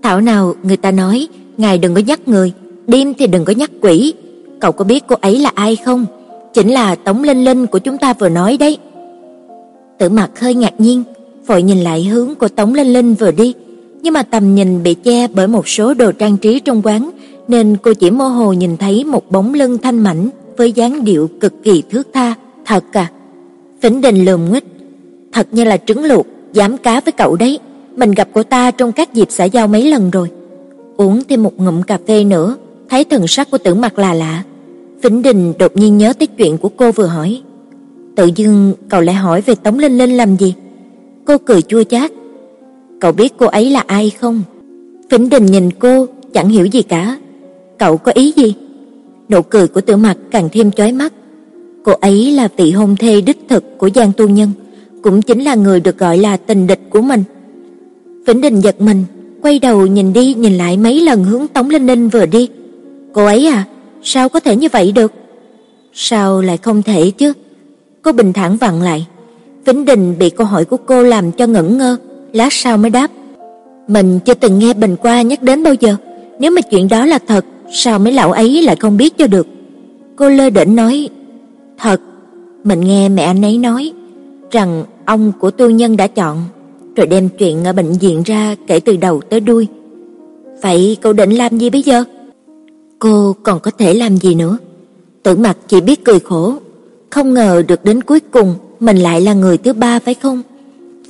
"Thảo 0.03 0.21
nào 0.21 0.55
người 0.63 0.77
ta 0.77 0.91
nói, 0.91 1.29
ngài 1.57 1.79
đừng 1.79 1.95
có 1.95 2.01
nhắc 2.07 2.29
người, 2.29 2.53
đêm 2.87 3.15
thì 3.15 3.27
đừng 3.27 3.45
có 3.45 3.53
nhắc 3.53 3.71
quỷ. 3.81 4.15
Cậu 4.61 4.73
có 4.73 4.85
biết 4.85 5.05
cô 5.07 5.17
ấy 5.21 5.39
là 5.39 5.51
ai 5.55 5.77
không?" 5.77 6.07
Chính 6.55 6.69
là 6.69 6.95
Tống 6.95 7.23
Linh 7.23 7.45
Linh 7.45 7.67
của 7.67 7.79
chúng 7.79 7.99
ta 7.99 8.13
vừa 8.13 8.29
nói 8.29 8.57
đấy. 8.57 8.79
Tử 9.99 10.09
Mặc 10.09 10.31
hơi 10.41 10.55
ngạc 10.55 10.81
nhiên, 10.81 11.03
vội 11.47 11.63
nhìn 11.63 11.81
lại 11.81 12.05
hướng 12.05 12.35
của 12.35 12.49
Tống 12.49 12.75
Linh 12.75 12.93
Linh 12.93 13.15
vừa 13.15 13.31
đi, 13.31 13.55
nhưng 14.03 14.15
mà 14.15 14.23
tầm 14.23 14.55
nhìn 14.55 14.83
bị 14.83 14.95
che 14.95 15.29
bởi 15.29 15.47
một 15.47 15.69
số 15.69 15.95
đồ 15.95 16.13
trang 16.13 16.37
trí 16.37 16.61
trong 16.61 16.83
quán, 16.85 17.11
nên 17.49 17.77
cô 17.83 17.95
chỉ 17.95 18.11
mơ 18.11 18.29
hồ 18.29 18.53
nhìn 18.53 18.77
thấy 18.77 19.05
một 19.05 19.31
bóng 19.31 19.55
lưng 19.55 19.79
thanh 19.79 19.99
mảnh 19.99 20.29
với 20.57 20.73
dáng 20.73 21.05
điệu 21.05 21.31
cực 21.41 21.53
kỳ 21.63 21.83
thước 21.91 22.09
tha. 22.13 22.35
Thật 22.65 22.85
à? 22.93 23.11
Phỉnh 23.83 24.01
Đình 24.01 24.25
lườm 24.25 24.49
nguyết, 24.49 24.65
thật 25.35 25.47
như 25.51 25.65
là 25.65 25.77
trứng 25.77 26.05
luộc, 26.05 26.27
dám 26.53 26.77
cá 26.77 27.01
với 27.01 27.13
cậu 27.13 27.37
đấy. 27.37 27.59
Mình 27.97 28.13
gặp 28.13 28.29
cô 28.33 28.43
ta 28.43 28.71
trong 28.71 28.93
các 28.93 29.15
dịp 29.15 29.29
xã 29.31 29.45
giao 29.45 29.69
mấy 29.69 29.91
lần 29.91 30.11
rồi. 30.11 30.29
Uống 30.97 31.23
thêm 31.29 31.43
một 31.43 31.61
ngụm 31.61 31.83
cà 31.83 31.99
phê 32.07 32.25
nữa, 32.25 32.57
thấy 32.91 33.05
thần 33.05 33.27
sắc 33.27 33.51
của 33.51 33.59
Tử 33.59 33.75
Mặc 33.75 33.99
là 33.99 34.15
lạ, 34.15 34.43
Vĩnh 35.03 35.23
Đình 35.23 35.53
đột 35.59 35.77
nhiên 35.77 35.99
nhớ 35.99 36.13
tới 36.13 36.27
chuyện 36.27 36.59
của 36.59 36.69
cô 36.69 36.93
vừa 36.93 37.07
hỏi. 37.07 37.43
Tự 38.17 38.31
dưng 38.37 38.73
cậu 38.89 39.01
lại 39.01 39.15
hỏi 39.15 39.41
về 39.41 39.55
Tống 39.55 39.79
Linh 39.79 39.99
Linh 39.99 40.17
làm 40.17 40.37
gì? 40.37 40.55
Cô 41.25 41.39
cười 41.39 41.63
chua 41.63 41.85
chát. 41.85 42.13
Cậu 43.01 43.13
biết 43.13 43.33
cô 43.37 43.47
ấy 43.47 43.71
là 43.71 43.85
ai 43.87 44.11
không? 44.11 44.43
Vĩnh 45.11 45.29
Đình 45.29 45.47
nhìn 45.47 45.71
cô, 45.71 46.07
chẳng 46.33 46.49
hiểu 46.49 46.67
gì 46.67 46.83
cả. 46.83 47.17
Cậu 47.79 47.97
có 47.97 48.13
ý 48.15 48.33
gì? 48.37 48.55
Nụ 49.29 49.43
cười 49.43 49.69
của 49.69 49.81
Tử 49.81 49.97
Mặc 49.97 50.17
càng 50.31 50.49
thêm 50.53 50.71
chói 50.71 50.93
mắt. 50.93 51.13
Cô 51.85 51.93
ấy 51.93 52.33
là 52.33 52.49
vị 52.57 52.73
hôn 52.73 52.97
thê 52.97 53.21
đích 53.21 53.39
thực 53.49 53.79
của 53.79 53.91
Giang 53.95 54.13
Tu 54.17 54.29
Nhân, 54.29 54.51
cũng 55.05 55.23
chính 55.23 55.43
là 55.43 55.55
người 55.55 55.81
được 55.81 55.99
gọi 55.99 56.19
là 56.19 56.37
tình 56.37 56.67
địch 56.67 56.81
của 56.91 57.01
mình. 57.01 57.25
Vĩnh 58.27 58.41
Đình 58.41 58.61
giật 58.61 58.81
mình, 58.81 59.05
quay 59.43 59.59
đầu 59.59 59.87
nhìn 59.87 60.13
đi 60.13 60.35
nhìn 60.35 60.53
lại 60.53 60.77
mấy 60.77 61.01
lần 61.01 61.25
hướng 61.25 61.49
Tống 61.49 61.71
Linh 61.71 61.87
ninh 61.87 62.09
vừa 62.09 62.27
đi. 62.27 62.49
Cô 63.13 63.25
ấy 63.25 63.47
à? 63.47 63.65
sao 64.03 64.29
có 64.29 64.41
thể 64.41 64.57
như 64.57 64.69
vậy 64.73 64.93
được? 64.93 65.13
Sao 65.93 66.43
lại 66.43 66.57
không 66.57 66.83
thể 66.83 67.11
chứ? 67.11 67.33
Cô 68.03 68.13
bình 68.13 68.33
thản 68.33 68.57
vặn 68.57 68.83
lại. 68.83 69.07
Vĩnh 69.65 69.85
Đình 69.85 70.19
bị 70.19 70.31
câu 70.31 70.47
hỏi 70.47 70.65
của 70.65 70.77
cô 70.77 71.03
làm 71.03 71.33
cho 71.33 71.47
ngẩn 71.47 71.79
ngơ, 71.79 71.97
lát 72.33 72.53
sau 72.53 72.77
mới 72.77 72.91
đáp. 72.91 73.11
Mình 73.89 74.21
chưa 74.25 74.35
từng 74.35 74.59
nghe 74.59 74.75
Bình 74.75 74.97
Qua 75.03 75.23
nhắc 75.23 75.43
đến 75.43 75.63
bao 75.63 75.75
giờ, 75.75 75.97
nếu 76.39 76.51
mà 76.51 76.61
chuyện 76.61 76.89
đó 76.89 77.07
là 77.07 77.19
thật, 77.27 77.45
sao 77.73 77.99
mấy 77.99 78.13
lão 78.13 78.33
ấy 78.33 78.63
lại 78.63 78.77
không 78.77 78.97
biết 78.97 79.19
cho 79.19 79.27
được? 79.27 79.47
Cô 80.17 80.29
lơ 80.29 80.51
đễnh 80.51 80.77
nói, 80.77 81.09
"Thật, 81.79 82.01
mình 82.65 82.81
nghe 82.81 83.09
mẹ 83.09 83.23
anh 83.23 83.45
ấy 83.45 83.59
nói 83.59 83.93
rằng 84.51 84.85
ông 85.07 85.33
của 85.41 85.51
tu 85.51 85.71
nhân 85.71 85.97
đã 85.97 86.07
chọn, 86.07 86.43
rồi 86.97 87.07
đem 87.07 87.29
chuyện 87.29 87.65
ở 87.65 87.73
bệnh 87.73 87.93
viện 87.93 88.23
ra 88.23 88.57
kể 88.67 88.81
từ 88.81 88.97
đầu 88.97 89.21
tới 89.31 89.41
đuôi. 89.41 89.67
Vậy 90.63 90.97
cậu 91.01 91.13
định 91.13 91.31
làm 91.31 91.59
gì 91.59 91.71
bây 91.71 91.83
giờ?" 91.83 92.05
Cô 92.99 93.37
còn 93.43 93.61
có 93.61 93.71
thể 93.71 93.95
làm 93.95 94.17
gì 94.17 94.35
nữa? 94.35 94.59
Tử 95.23 95.37
Mặc 95.37 95.59
chỉ 95.69 95.81
biết 95.81 96.05
cười 96.05 96.21
khổ, 96.21 96.55
không 97.11 97.35
ngờ 97.35 97.63
được 97.69 97.85
đến 97.85 98.03
cuối 98.03 98.21
cùng 98.21 98.55
mình 98.81 98.97
lại 98.97 99.21
là 99.21 99.35
người 99.35 99.59
thứ 99.59 99.73
ba 99.73 99.99
phải 99.99 100.15
không? 100.15 100.43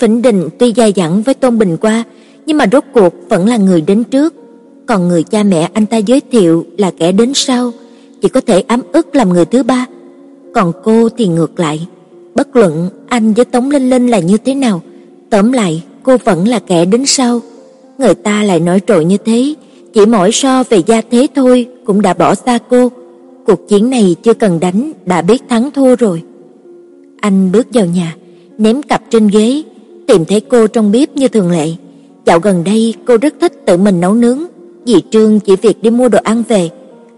Phỉnh 0.00 0.22
Đình 0.22 0.48
tuy 0.58 0.72
dai 0.76 0.92
dẳng 0.96 1.22
với 1.22 1.34
Tôn 1.34 1.58
Bình 1.58 1.76
qua, 1.76 2.04
nhưng 2.46 2.56
mà 2.56 2.66
rốt 2.72 2.84
cuộc 2.94 3.14
vẫn 3.28 3.48
là 3.48 3.56
người 3.56 3.80
đến 3.80 4.04
trước, 4.04 4.34
còn 4.86 5.08
người 5.08 5.22
cha 5.22 5.42
mẹ 5.42 5.70
anh 5.72 5.86
ta 5.86 5.96
giới 5.96 6.20
thiệu 6.20 6.64
là 6.78 6.90
kẻ 6.90 7.12
đến 7.12 7.32
sau, 7.34 7.72
chỉ 8.22 8.28
có 8.28 8.40
thể 8.40 8.60
ấm 8.60 8.80
ức 8.92 9.14
làm 9.14 9.28
người 9.28 9.44
thứ 9.44 9.62
ba. 9.62 9.86
Còn 10.54 10.72
cô 10.84 11.08
thì 11.08 11.26
ngược 11.26 11.60
lại, 11.60 11.86
bất 12.34 12.56
luận 12.56 12.90
anh 13.08 13.32
với 13.32 13.44
Tống 13.44 13.70
Linh 13.70 13.90
Linh 13.90 14.06
là 14.06 14.18
như 14.18 14.36
thế 14.36 14.54
nào, 14.54 14.82
tóm 15.30 15.52
lại 15.52 15.82
cô 16.02 16.16
vẫn 16.24 16.48
là 16.48 16.58
kẻ 16.58 16.84
đến 16.84 17.06
sau. 17.06 17.40
Người 17.98 18.14
ta 18.14 18.42
lại 18.42 18.60
nói 18.60 18.80
trội 18.86 19.04
như 19.04 19.16
thế, 19.16 19.54
chỉ 19.92 20.06
mỗi 20.06 20.32
so 20.32 20.62
về 20.62 20.82
gia 20.86 21.00
thế 21.10 21.26
thôi 21.34 21.66
cũng 21.84 22.02
đã 22.02 22.14
bỏ 22.14 22.34
xa 22.34 22.58
cô. 22.70 22.92
Cuộc 23.46 23.68
chiến 23.68 23.90
này 23.90 24.16
chưa 24.22 24.34
cần 24.34 24.60
đánh 24.60 24.92
đã 25.06 25.22
biết 25.22 25.42
thắng 25.48 25.70
thua 25.70 25.96
rồi. 25.96 26.22
Anh 27.20 27.52
bước 27.52 27.66
vào 27.72 27.86
nhà, 27.86 28.16
ném 28.58 28.82
cặp 28.82 29.02
trên 29.10 29.28
ghế, 29.28 29.62
tìm 30.06 30.24
thấy 30.24 30.40
cô 30.40 30.66
trong 30.66 30.92
bếp 30.92 31.16
như 31.16 31.28
thường 31.28 31.50
lệ. 31.50 31.68
Dạo 32.26 32.38
gần 32.38 32.64
đây 32.64 32.94
cô 33.06 33.16
rất 33.16 33.34
thích 33.40 33.52
tự 33.66 33.76
mình 33.76 34.00
nấu 34.00 34.14
nướng, 34.14 34.42
dì 34.84 34.94
Trương 35.10 35.40
chỉ 35.40 35.56
việc 35.56 35.82
đi 35.82 35.90
mua 35.90 36.08
đồ 36.08 36.18
ăn 36.22 36.42
về. 36.48 36.70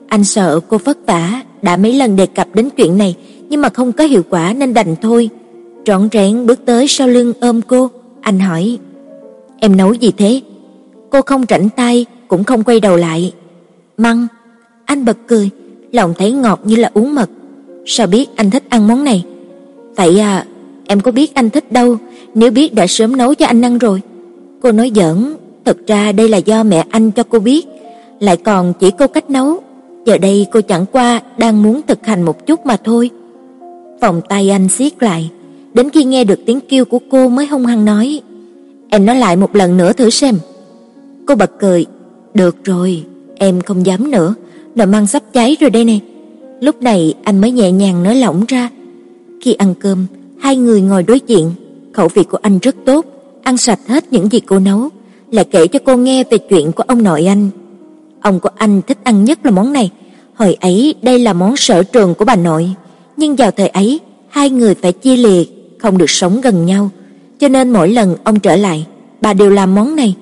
Anh 0.09 0.25
sợ 0.25 0.61
cô 0.69 0.79
vất 0.85 0.99
vả, 1.07 1.43
đã 1.63 1.77
mấy 1.77 1.93
lần 1.93 2.17
đề 2.17 2.27
cập 2.27 2.55
đến 2.55 2.69
chuyện 2.77 2.99
này 2.99 3.17
nhưng 3.49 3.61
mà 3.61 3.69
không 3.69 3.93
có 3.93 4.05
hiệu 4.05 4.23
quả 4.31 4.53
nên 4.53 4.75
đành 4.75 4.97
thôi. 5.03 5.29
Trọn 5.85 6.09
rẽn 6.13 6.47
bước 6.47 6.61
tới 6.65 6.89
sau 6.89 7.09
lưng 7.09 7.33
ôm 7.41 7.61
cô, 7.63 7.91
anh 8.21 8.41
hỏi: 8.41 8.79
"Em 9.61 9.77
nấu 9.77 9.93
gì 9.93 10.13
thế?" 10.17 10.41
Cô 11.11 11.23
không 11.23 11.45
rảnh 11.49 11.69
tay, 11.69 12.07
cũng 12.29 12.45
không 12.45 12.65
quay 12.65 12.81
đầu 12.81 12.97
lại. 12.97 13.33
Măng, 13.97 14.27
anh 14.85 15.05
bật 15.05 15.17
cười, 15.27 15.51
lòng 15.93 16.15
thấy 16.19 16.33
ngọt 16.33 16.61
như 16.65 16.77
là 16.77 16.91
uống 16.95 17.15
mật. 17.15 17.31
Sao 17.87 18.07
biết 18.07 18.29
anh 18.37 18.51
thích 18.51 18.63
ăn 18.69 18.89
món 18.89 19.05
này? 19.05 19.25
Vậy 19.97 20.19
à, 20.19 20.47
em 20.87 21.01
có 21.01 21.11
biết 21.11 21.35
anh 21.35 21.51
thích 21.51 21.73
đâu, 21.73 21.97
nếu 22.35 22.51
biết 22.51 22.75
đã 22.75 22.87
sớm 22.87 23.17
nấu 23.17 23.35
cho 23.35 23.47
anh 23.47 23.65
ăn 23.65 23.79
rồi. 23.79 24.01
Cô 24.63 24.73
nói 24.73 24.93
giỡn, 24.95 25.35
thật 25.65 25.77
ra 25.87 26.13
đây 26.13 26.29
là 26.29 26.39
do 26.39 26.63
mẹ 26.63 26.85
anh 26.91 27.11
cho 27.11 27.23
cô 27.23 27.39
biết, 27.39 27.67
lại 28.21 28.37
còn 28.37 28.73
chỉ 28.81 28.91
cô 28.99 29.07
cách 29.07 29.31
nấu. 29.31 29.61
Giờ 30.05 30.19
đây 30.19 30.47
cô 30.53 30.61
chẳng 30.61 30.87
qua 30.93 31.21
đang 31.39 31.63
muốn 31.63 31.81
thực 31.87 32.07
hành 32.07 32.23
một 32.23 32.47
chút 32.47 32.67
mà 32.67 32.77
thôi. 32.85 33.11
Vòng 34.01 34.21
tay 34.29 34.51
anh 34.51 34.69
siết 34.69 35.03
lại, 35.03 35.31
đến 35.75 35.91
khi 35.91 36.05
nghe 36.05 36.25
được 36.25 36.41
tiếng 36.47 36.61
kêu 36.69 36.85
của 36.85 36.99
cô 37.11 37.29
mới 37.29 37.47
hung 37.47 37.67
hăng 37.67 37.85
nói: 37.85 38.21
"Em 38.89 39.07
nói 39.07 39.17
lại 39.17 39.37
một 39.37 39.57
lần 39.57 39.77
nữa 39.77 39.93
thử 39.93 40.11
xem." 40.11 40.39
Cô 41.27 41.35
bật 41.35 41.51
cười, 41.59 41.87
"Được 42.35 42.65
rồi, 42.65 43.05
em 43.37 43.61
không 43.61 43.87
dám 43.87 44.11
nữa, 44.11 44.35
nồi 44.75 44.87
măng 44.87 45.07
sắp 45.07 45.23
cháy 45.33 45.57
rồi 45.61 45.71
đây 45.71 45.85
nè." 45.85 45.99
Lúc 46.61 46.83
này 46.83 47.15
anh 47.25 47.41
mới 47.41 47.51
nhẹ 47.51 47.73
nhàng 47.73 48.03
nói 48.03 48.15
lỏng 48.15 48.45
ra. 48.49 48.71
Khi 49.41 49.55
ăn 49.55 49.75
cơm, 49.81 50.07
hai 50.41 50.57
người 50.57 50.81
ngồi 50.81 51.03
đối 51.03 51.21
diện, 51.27 51.53
khẩu 51.93 52.09
vị 52.09 52.23
của 52.23 52.39
anh 52.43 52.59
rất 52.59 52.77
tốt, 52.85 53.07
ăn 53.43 53.57
sạch 53.57 53.81
hết 53.87 54.13
những 54.13 54.33
gì 54.33 54.41
cô 54.41 54.59
nấu, 54.59 54.89
lại 55.31 55.45
kể 55.45 55.67
cho 55.67 55.79
cô 55.85 55.97
nghe 55.97 56.25
về 56.31 56.39
chuyện 56.39 56.73
của 56.73 56.83
ông 56.87 57.03
nội 57.03 57.27
anh. 57.27 57.51
Ông 58.21 58.41
của 58.41 58.51
anh 58.57 58.83
thích 58.87 58.99
ăn 59.05 59.25
nhất 59.25 59.39
là 59.45 59.51
món 59.51 59.73
này, 59.73 59.91
hồi 60.35 60.55
ấy 60.61 60.95
đây 61.03 61.19
là 61.19 61.33
món 61.33 61.57
sở 61.57 61.83
trường 61.83 62.15
của 62.15 62.25
bà 62.25 62.37
nội, 62.37 62.75
nhưng 63.17 63.37
vào 63.37 63.51
thời 63.51 63.69
ấy, 63.69 64.01
hai 64.29 64.51
người 64.51 64.75
phải 64.75 64.93
chia 64.93 65.17
liệt, 65.17 65.77
không 65.79 65.99
được 65.99 66.11
sống 66.11 66.41
gần 66.41 66.67
nhau, 66.67 66.91
cho 67.39 67.49
nên 67.49 67.71
mỗi 67.71 67.89
lần 67.89 68.17
ông 68.25 68.41
trở 68.41 68.57
lại, 68.57 68.87
bà 69.21 69.33
đều 69.33 69.51
làm 69.51 69.75
món 69.75 69.97
này. 69.97 70.15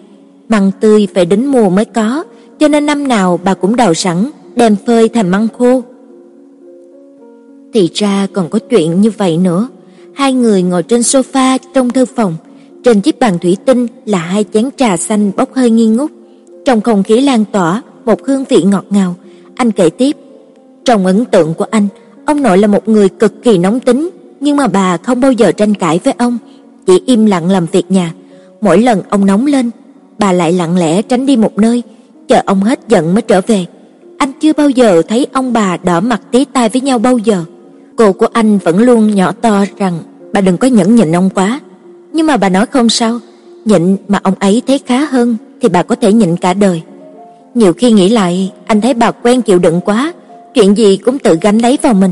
Măng 0.48 0.70
tươi 0.80 1.08
phải 1.14 1.26
đến 1.26 1.46
mùa 1.46 1.70
mới 1.70 1.84
có, 1.84 2.24
cho 2.58 2.68
nên 2.68 2.86
năm 2.86 3.08
nào 3.08 3.40
bà 3.44 3.54
cũng 3.54 3.76
đào 3.76 3.94
sẵn, 3.94 4.30
đem 4.56 4.76
phơi 4.86 5.08
thành 5.08 5.28
măng 5.28 5.48
khô. 5.58 5.82
Thì 7.72 7.90
ra 7.94 8.26
còn 8.32 8.48
có 8.48 8.58
chuyện 8.58 9.00
như 9.00 9.10
vậy 9.10 9.36
nữa. 9.36 9.68
Hai 10.14 10.32
người 10.32 10.62
ngồi 10.62 10.82
trên 10.82 11.00
sofa 11.00 11.58
trong 11.74 11.90
thư 11.90 12.04
phòng, 12.04 12.36
trên 12.84 13.00
chiếc 13.00 13.18
bàn 13.18 13.38
thủy 13.38 13.56
tinh 13.64 13.86
là 14.06 14.18
hai 14.18 14.44
chén 14.52 14.68
trà 14.76 14.96
xanh 14.96 15.30
bốc 15.36 15.54
hơi 15.54 15.70
nghi 15.70 15.86
ngút. 15.86 16.10
Trong 16.64 16.80
không 16.80 17.02
khí 17.02 17.20
lan 17.20 17.44
tỏa 17.52 17.82
một 18.04 18.26
hương 18.26 18.44
vị 18.48 18.62
ngọt 18.62 18.84
ngào, 18.90 19.14
anh 19.54 19.70
kể 19.70 19.90
tiếp. 19.90 20.16
Trong 20.84 21.06
ấn 21.06 21.24
tượng 21.24 21.54
của 21.54 21.66
anh, 21.70 21.88
ông 22.24 22.42
nội 22.42 22.58
là 22.58 22.66
một 22.66 22.88
người 22.88 23.08
cực 23.08 23.42
kỳ 23.42 23.58
nóng 23.58 23.80
tính, 23.80 24.10
nhưng 24.40 24.56
mà 24.56 24.66
bà 24.66 24.96
không 24.96 25.20
bao 25.20 25.32
giờ 25.32 25.52
tranh 25.52 25.74
cãi 25.74 26.00
với 26.04 26.14
ông, 26.18 26.38
chỉ 26.86 27.02
im 27.06 27.26
lặng 27.26 27.50
làm 27.50 27.66
việc 27.72 27.90
nhà. 27.90 28.12
Mỗi 28.60 28.82
lần 28.82 29.02
ông 29.08 29.26
nóng 29.26 29.46
lên, 29.46 29.70
bà 30.18 30.32
lại 30.32 30.52
lặng 30.52 30.76
lẽ 30.78 31.02
tránh 31.02 31.26
đi 31.26 31.36
một 31.36 31.58
nơi, 31.58 31.82
chờ 32.28 32.42
ông 32.46 32.60
hết 32.62 32.80
giận 32.88 33.14
mới 33.14 33.22
trở 33.22 33.40
về. 33.46 33.66
Anh 34.18 34.32
chưa 34.40 34.52
bao 34.52 34.68
giờ 34.68 35.02
thấy 35.08 35.26
ông 35.32 35.52
bà 35.52 35.76
đỏ 35.76 36.00
mặt 36.00 36.20
tí 36.30 36.44
tai 36.44 36.68
với 36.68 36.80
nhau 36.80 36.98
bao 36.98 37.18
giờ. 37.18 37.44
Cô 37.96 38.12
của 38.12 38.28
anh 38.32 38.58
vẫn 38.58 38.78
luôn 38.78 39.14
nhỏ 39.14 39.32
to 39.32 39.64
rằng 39.78 39.98
bà 40.32 40.40
đừng 40.40 40.56
có 40.56 40.68
nhẫn 40.68 40.94
nhịn 40.96 41.16
ông 41.16 41.30
quá. 41.30 41.60
Nhưng 42.12 42.26
mà 42.26 42.36
bà 42.36 42.48
nói 42.48 42.66
không 42.66 42.88
sao, 42.88 43.18
nhịn 43.64 43.96
mà 44.08 44.20
ông 44.22 44.34
ấy 44.38 44.62
thấy 44.66 44.78
khá 44.86 45.04
hơn 45.04 45.36
thì 45.62 45.68
bà 45.68 45.82
có 45.82 45.94
thể 45.94 46.12
nhịn 46.12 46.36
cả 46.36 46.54
đời. 46.54 46.82
Nhiều 47.54 47.72
khi 47.72 47.92
nghĩ 47.92 48.08
lại, 48.08 48.52
anh 48.66 48.80
thấy 48.80 48.94
bà 48.94 49.10
quen 49.10 49.42
chịu 49.42 49.58
đựng 49.58 49.80
quá, 49.80 50.12
chuyện 50.54 50.76
gì 50.76 50.96
cũng 50.96 51.18
tự 51.18 51.38
gánh 51.40 51.58
lấy 51.58 51.78
vào 51.82 51.94
mình. 51.94 52.10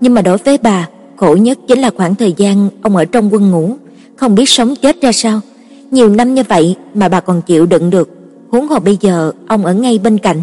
Nhưng 0.00 0.14
mà 0.14 0.22
đối 0.22 0.38
với 0.38 0.58
bà, 0.58 0.88
khổ 1.16 1.36
nhất 1.36 1.58
chính 1.68 1.78
là 1.78 1.90
khoảng 1.96 2.14
thời 2.14 2.34
gian 2.36 2.68
ông 2.82 2.96
ở 2.96 3.04
trong 3.04 3.28
quân 3.32 3.50
ngũ, 3.50 3.76
không 4.16 4.34
biết 4.34 4.48
sống 4.48 4.74
chết 4.82 5.02
ra 5.02 5.12
sao. 5.12 5.40
Nhiều 5.90 6.08
năm 6.08 6.34
như 6.34 6.42
vậy 6.48 6.76
mà 6.94 7.08
bà 7.08 7.20
còn 7.20 7.42
chịu 7.42 7.66
đựng 7.66 7.90
được, 7.90 8.08
huống 8.50 8.68
hồ 8.68 8.78
bây 8.78 8.98
giờ 9.00 9.32
ông 9.46 9.64
ở 9.64 9.74
ngay 9.74 10.00
bên 10.04 10.18
cạnh, 10.18 10.40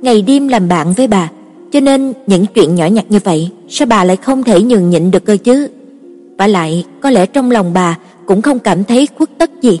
ngày 0.00 0.22
đêm 0.22 0.48
làm 0.48 0.68
bạn 0.68 0.92
với 0.92 1.06
bà, 1.06 1.30
cho 1.72 1.80
nên 1.80 2.12
những 2.26 2.46
chuyện 2.46 2.74
nhỏ 2.74 2.86
nhặt 2.86 3.04
như 3.08 3.18
vậy, 3.24 3.50
sao 3.68 3.86
bà 3.86 4.04
lại 4.04 4.16
không 4.16 4.42
thể 4.42 4.62
nhường 4.62 4.90
nhịn 4.90 5.10
được 5.10 5.24
cơ 5.24 5.36
chứ? 5.36 5.68
Và 6.38 6.46
lại, 6.46 6.84
có 7.00 7.10
lẽ 7.10 7.26
trong 7.26 7.50
lòng 7.50 7.72
bà 7.74 7.98
cũng 8.26 8.42
không 8.42 8.58
cảm 8.58 8.84
thấy 8.84 9.08
khuất 9.16 9.30
tất 9.38 9.50
gì. 9.62 9.80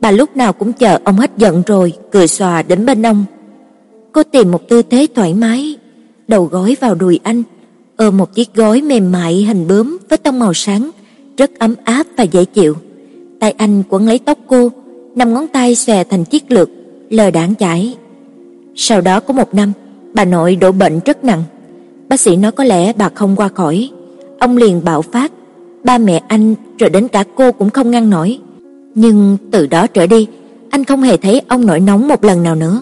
Bà 0.00 0.10
lúc 0.10 0.36
nào 0.36 0.52
cũng 0.52 0.72
chờ 0.72 0.98
ông 1.04 1.16
hết 1.16 1.30
giận 1.36 1.62
rồi, 1.66 1.92
cười 2.12 2.28
xòa 2.28 2.62
đến 2.62 2.86
bên 2.86 3.06
ông. 3.06 3.24
Cô 4.12 4.22
tìm 4.22 4.50
một 4.50 4.68
tư 4.68 4.82
thế 4.82 5.06
thoải 5.14 5.34
mái, 5.34 5.76
đầu 6.28 6.44
gối 6.44 6.76
vào 6.80 6.94
đùi 6.94 7.20
anh, 7.22 7.42
ôm 7.96 8.16
một 8.16 8.34
chiếc 8.34 8.54
gối 8.54 8.82
mềm 8.82 9.12
mại 9.12 9.44
hình 9.44 9.68
bướm 9.68 9.98
với 10.08 10.18
tông 10.18 10.38
màu 10.38 10.54
sáng, 10.54 10.90
rất 11.36 11.58
ấm 11.58 11.74
áp 11.84 12.06
và 12.16 12.24
dễ 12.24 12.44
chịu. 12.44 12.76
Tay 13.40 13.54
anh 13.56 13.82
quấn 13.88 14.06
lấy 14.06 14.18
tóc 14.18 14.38
cô, 14.46 14.70
năm 15.14 15.34
ngón 15.34 15.48
tay 15.48 15.74
xòe 15.74 16.04
thành 16.04 16.24
chiếc 16.24 16.52
lược, 16.52 16.70
lờ 17.10 17.30
đảng 17.30 17.54
chải. 17.54 17.96
Sau 18.74 19.00
đó 19.00 19.20
có 19.20 19.34
một 19.34 19.54
năm, 19.54 19.72
bà 20.14 20.24
nội 20.24 20.56
đổ 20.56 20.72
bệnh 20.72 21.00
rất 21.04 21.24
nặng. 21.24 21.42
Bác 22.08 22.20
sĩ 22.20 22.36
nói 22.36 22.52
có 22.52 22.64
lẽ 22.64 22.92
bà 22.92 23.08
không 23.08 23.36
qua 23.36 23.48
khỏi. 23.48 23.90
Ông 24.38 24.56
liền 24.56 24.84
bạo 24.84 25.02
phát, 25.02 25.32
ba 25.84 25.98
mẹ 25.98 26.22
anh 26.28 26.54
rồi 26.78 26.90
đến 26.90 27.08
cả 27.08 27.24
cô 27.34 27.52
cũng 27.52 27.70
không 27.70 27.90
ngăn 27.90 28.10
nổi. 28.10 28.38
Nhưng 28.94 29.36
từ 29.50 29.66
đó 29.66 29.86
trở 29.86 30.06
đi, 30.06 30.26
anh 30.70 30.84
không 30.84 31.02
hề 31.02 31.16
thấy 31.16 31.40
ông 31.48 31.66
nổi 31.66 31.80
nóng 31.80 32.08
một 32.08 32.24
lần 32.24 32.42
nào 32.42 32.54
nữa. 32.54 32.80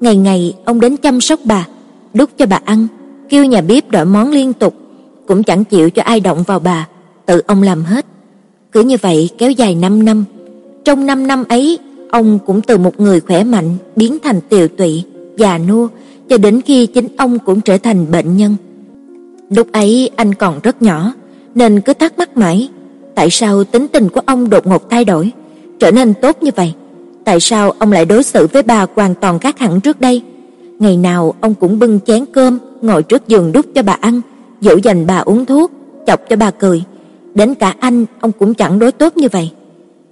Ngày 0.00 0.16
ngày 0.16 0.54
ông 0.64 0.80
đến 0.80 0.96
chăm 0.96 1.20
sóc 1.20 1.40
bà, 1.44 1.66
đút 2.14 2.30
cho 2.38 2.46
bà 2.46 2.60
ăn, 2.64 2.86
kêu 3.28 3.44
nhà 3.44 3.60
bếp 3.60 3.90
đổi 3.90 4.04
món 4.04 4.30
liên 4.30 4.52
tục, 4.52 4.74
cũng 5.26 5.42
chẳng 5.42 5.64
chịu 5.64 5.90
cho 5.90 6.02
ai 6.02 6.20
động 6.20 6.42
vào 6.42 6.58
bà, 6.58 6.88
tự 7.26 7.42
ông 7.46 7.62
làm 7.62 7.84
hết. 7.84 8.06
Cứ 8.72 8.82
như 8.82 8.96
vậy 9.02 9.30
kéo 9.38 9.50
dài 9.50 9.74
5 9.74 10.04
năm. 10.04 10.24
Trong 10.84 11.06
5 11.06 11.26
năm 11.26 11.44
ấy, 11.48 11.78
ông 12.10 12.38
cũng 12.46 12.60
từ 12.60 12.78
một 12.78 13.00
người 13.00 13.20
khỏe 13.20 13.44
mạnh 13.44 13.76
biến 13.96 14.18
thành 14.22 14.40
tiều 14.48 14.68
tụy, 14.68 15.04
già 15.38 15.58
nua, 15.58 15.88
cho 16.28 16.38
đến 16.38 16.60
khi 16.60 16.86
chính 16.86 17.08
ông 17.16 17.38
cũng 17.38 17.60
trở 17.60 17.78
thành 17.78 18.10
bệnh 18.10 18.36
nhân. 18.36 18.56
Lúc 19.50 19.72
ấy 19.72 20.10
anh 20.16 20.34
còn 20.34 20.60
rất 20.62 20.82
nhỏ, 20.82 21.12
nên 21.54 21.80
cứ 21.80 21.94
thắc 21.94 22.18
mắc 22.18 22.36
mãi, 22.36 22.68
tại 23.14 23.30
sao 23.30 23.64
tính 23.64 23.86
tình 23.88 24.08
của 24.08 24.20
ông 24.26 24.50
đột 24.50 24.66
ngột 24.66 24.90
thay 24.90 25.04
đổi, 25.04 25.32
trở 25.80 25.90
nên 25.90 26.14
tốt 26.14 26.42
như 26.42 26.50
vậy? 26.56 26.72
Tại 27.24 27.40
sao 27.40 27.70
ông 27.70 27.92
lại 27.92 28.04
đối 28.04 28.22
xử 28.22 28.46
với 28.52 28.62
bà 28.62 28.86
hoàn 28.94 29.14
toàn 29.14 29.38
khác 29.38 29.58
hẳn 29.58 29.80
trước 29.80 30.00
đây? 30.00 30.22
Ngày 30.78 30.96
nào 30.96 31.34
ông 31.40 31.54
cũng 31.54 31.78
bưng 31.78 32.00
chén 32.00 32.24
cơm, 32.32 32.58
ngồi 32.82 33.02
trước 33.02 33.28
giường 33.28 33.52
đút 33.52 33.66
cho 33.74 33.82
bà 33.82 33.92
ăn, 33.92 34.20
dỗ 34.60 34.76
dành 34.82 35.06
bà 35.06 35.18
uống 35.18 35.46
thuốc, 35.46 35.70
chọc 36.06 36.20
cho 36.28 36.36
bà 36.36 36.50
cười. 36.50 36.82
Đến 37.34 37.54
cả 37.54 37.74
anh, 37.80 38.04
ông 38.20 38.32
cũng 38.38 38.54
chẳng 38.54 38.78
đối 38.78 38.92
tốt 38.92 39.16
như 39.16 39.28
vậy. 39.32 39.50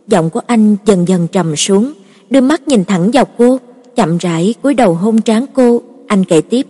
Giọng 0.07 0.31
của 0.31 0.41
anh 0.47 0.77
dần 0.87 1.09
dần 1.09 1.29
trầm 1.33 1.57
xuống, 1.57 1.93
đưa 2.31 2.41
mắt 2.41 2.69
nhìn 2.69 2.85
thẳng 2.85 3.11
vào 3.13 3.25
cô, 3.39 3.59
chậm 3.97 4.19
rãi 4.19 4.55
cúi 4.63 4.75
đầu 4.75 4.95
hôn 4.95 5.21
trán 5.21 5.47
cô, 5.55 5.83
anh 6.07 6.25
kể 6.25 6.41
tiếp. 6.41 6.67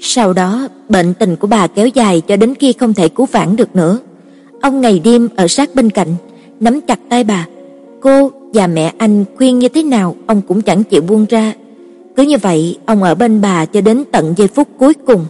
Sau 0.00 0.32
đó, 0.32 0.68
bệnh 0.88 1.14
tình 1.14 1.36
của 1.36 1.46
bà 1.46 1.66
kéo 1.66 1.86
dài 1.86 2.20
cho 2.20 2.36
đến 2.36 2.54
khi 2.54 2.72
không 2.72 2.94
thể 2.94 3.08
cứu 3.08 3.26
vãn 3.26 3.56
được 3.56 3.76
nữa. 3.76 3.98
Ông 4.60 4.80
ngày 4.80 4.98
đêm 5.04 5.28
ở 5.36 5.48
sát 5.48 5.74
bên 5.74 5.90
cạnh, 5.90 6.14
nắm 6.60 6.80
chặt 6.80 6.98
tay 7.08 7.24
bà. 7.24 7.46
Cô 8.00 8.30
và 8.54 8.66
mẹ 8.66 8.92
anh 8.98 9.24
khuyên 9.36 9.58
như 9.58 9.68
thế 9.68 9.82
nào 9.82 10.16
ông 10.26 10.42
cũng 10.48 10.62
chẳng 10.62 10.84
chịu 10.84 11.02
buông 11.02 11.26
ra. 11.28 11.52
Cứ 12.18 12.24
như 12.24 12.38
vậy, 12.38 12.78
ông 12.86 13.02
ở 13.02 13.14
bên 13.14 13.40
bà 13.40 13.64
cho 13.64 13.80
đến 13.80 14.04
tận 14.12 14.34
giây 14.36 14.48
phút 14.48 14.68
cuối 14.78 14.94
cùng. 14.94 15.24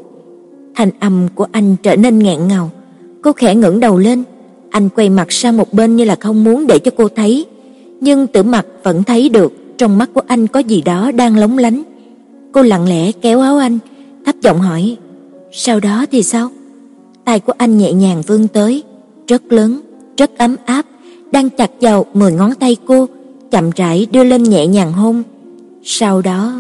Thanh 0.75 0.91
âm 1.01 1.29
của 1.35 1.47
anh 1.53 1.77
trở 1.83 1.97
nên 1.97 2.19
nghẹn 2.19 2.49
ngào. 2.49 2.71
Cô 3.23 3.33
khẽ 3.33 3.55
ngẩng 3.55 3.81
đầu 3.81 3.99
lên, 3.99 4.23
anh 4.71 4.89
quay 4.89 5.11
mặt 5.11 5.33
sang 5.33 5.57
một 5.57 5.73
bên 5.73 5.97
như 5.97 6.05
là 6.05 6.17
không 6.21 6.45
muốn 6.45 6.67
để 6.67 6.79
cho 6.79 6.91
cô 6.97 7.09
thấy, 7.09 7.47
nhưng 8.01 8.27
Tử 8.27 8.43
Mặc 8.43 8.67
vẫn 8.83 9.03
thấy 9.03 9.29
được 9.29 9.53
trong 9.79 9.99
mắt 9.99 10.11
của 10.15 10.21
anh 10.27 10.47
có 10.47 10.61
gì 10.61 10.83
đó 10.83 11.11
đang 11.13 11.37
lóng 11.37 11.59
lánh. 11.59 11.83
Cô 12.53 12.63
lặng 12.63 12.89
lẽ 12.89 13.13
kéo 13.13 13.41
áo 13.41 13.59
anh, 13.59 13.79
thấp 14.27 14.35
giọng 14.43 14.61
hỏi: 14.61 14.97
"Sau 15.53 15.81
đó 15.81 16.07
thì 16.13 16.23
sao?" 16.23 16.51
Tay 17.25 17.41
của 17.41 17.53
anh 17.59 17.79
nhẹ 17.79 17.93
nhàng 17.93 18.23
vươn 18.27 18.49
tới, 18.49 18.83
rất 19.27 19.53
lớn, 19.53 19.81
rất 20.17 20.39
ấm 20.39 20.57
áp, 20.65 20.87
đang 21.33 21.51
chặt 21.51 21.71
vào 21.81 22.07
mười 22.15 22.33
ngón 22.33 22.55
tay 22.55 22.77
cô, 22.87 23.07
chậm 23.51 23.71
rãi 23.77 24.07
đưa 24.13 24.25
lên 24.25 24.43
nhẹ 24.43 24.67
nhàng 24.67 24.93
hôn. 24.93 25.23
Sau 25.83 26.23
đó, 26.23 26.53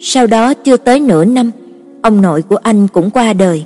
sau 0.00 0.26
đó 0.26 0.54
chưa 0.54 0.76
tới 0.76 1.00
nửa 1.00 1.24
năm, 1.24 1.50
ông 2.02 2.22
nội 2.22 2.42
của 2.42 2.56
anh 2.56 2.88
cũng 2.88 3.10
qua 3.10 3.32
đời. 3.32 3.64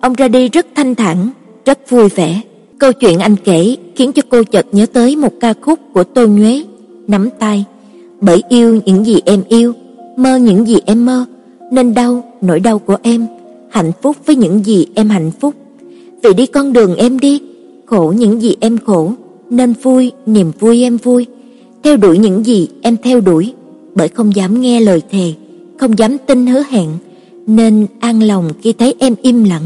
Ông 0.00 0.14
ra 0.14 0.28
đi 0.28 0.48
rất 0.48 0.66
thanh 0.74 0.94
thản, 0.94 1.28
rất 1.64 1.90
vui 1.90 2.08
vẻ. 2.08 2.40
Câu 2.78 2.92
chuyện 2.92 3.18
anh 3.18 3.36
kể 3.44 3.76
khiến 3.96 4.12
cho 4.12 4.22
cô 4.28 4.42
chợt 4.42 4.66
nhớ 4.72 4.86
tới 4.86 5.16
một 5.16 5.32
ca 5.40 5.54
khúc 5.60 5.78
của 5.92 6.04
Tô 6.04 6.26
Nhuế, 6.26 6.64
nắm 7.06 7.28
tay, 7.38 7.64
bởi 8.20 8.42
yêu 8.48 8.80
những 8.84 9.06
gì 9.06 9.20
em 9.24 9.42
yêu, 9.48 9.72
mơ 10.16 10.36
những 10.36 10.68
gì 10.68 10.76
em 10.86 11.06
mơ, 11.06 11.24
nên 11.72 11.94
đau 11.94 12.24
nỗi 12.40 12.60
đau 12.60 12.78
của 12.78 12.96
em, 13.02 13.26
hạnh 13.70 13.92
phúc 14.02 14.16
với 14.26 14.36
những 14.36 14.64
gì 14.64 14.86
em 14.94 15.08
hạnh 15.08 15.30
phúc. 15.40 15.54
Vì 16.22 16.34
đi 16.34 16.46
con 16.46 16.72
đường 16.72 16.96
em 16.96 17.18
đi, 17.18 17.40
khổ 17.86 18.14
những 18.16 18.42
gì 18.42 18.56
em 18.60 18.78
khổ, 18.78 19.12
nên 19.50 19.72
vui 19.82 20.12
niềm 20.26 20.52
vui 20.58 20.82
em 20.82 20.96
vui, 20.96 21.26
theo 21.82 21.96
đuổi 21.96 22.18
những 22.18 22.46
gì 22.46 22.68
em 22.82 22.96
theo 23.02 23.20
đuổi, 23.20 23.52
bởi 23.94 24.08
không 24.08 24.36
dám 24.36 24.60
nghe 24.60 24.80
lời 24.80 25.02
thề, 25.10 25.32
không 25.78 25.98
dám 25.98 26.16
tin 26.26 26.46
hứa 26.46 26.62
hẹn, 26.68 26.88
nên 27.46 27.86
an 28.00 28.22
lòng 28.22 28.50
khi 28.62 28.72
thấy 28.72 28.94
em 28.98 29.14
im 29.22 29.44
lặng, 29.44 29.62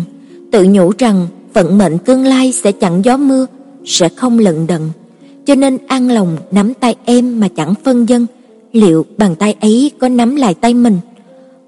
tự 0.50 0.64
nhủ 0.64 0.92
rằng 0.98 1.26
vận 1.54 1.78
mệnh 1.78 1.98
tương 1.98 2.24
lai 2.24 2.52
sẽ 2.52 2.72
chẳng 2.72 3.04
gió 3.04 3.16
mưa, 3.16 3.46
sẽ 3.84 4.08
không 4.08 4.38
lận 4.38 4.66
đận, 4.66 4.90
cho 5.46 5.54
nên 5.54 5.78
an 5.86 6.10
lòng 6.10 6.36
nắm 6.50 6.74
tay 6.74 6.94
em 7.04 7.40
mà 7.40 7.48
chẳng 7.48 7.74
phân 7.84 8.08
dân, 8.08 8.26
liệu 8.72 9.04
bàn 9.16 9.34
tay 9.34 9.54
ấy 9.60 9.90
có 9.98 10.08
nắm 10.08 10.36
lại 10.36 10.54
tay 10.54 10.74
mình? 10.74 10.98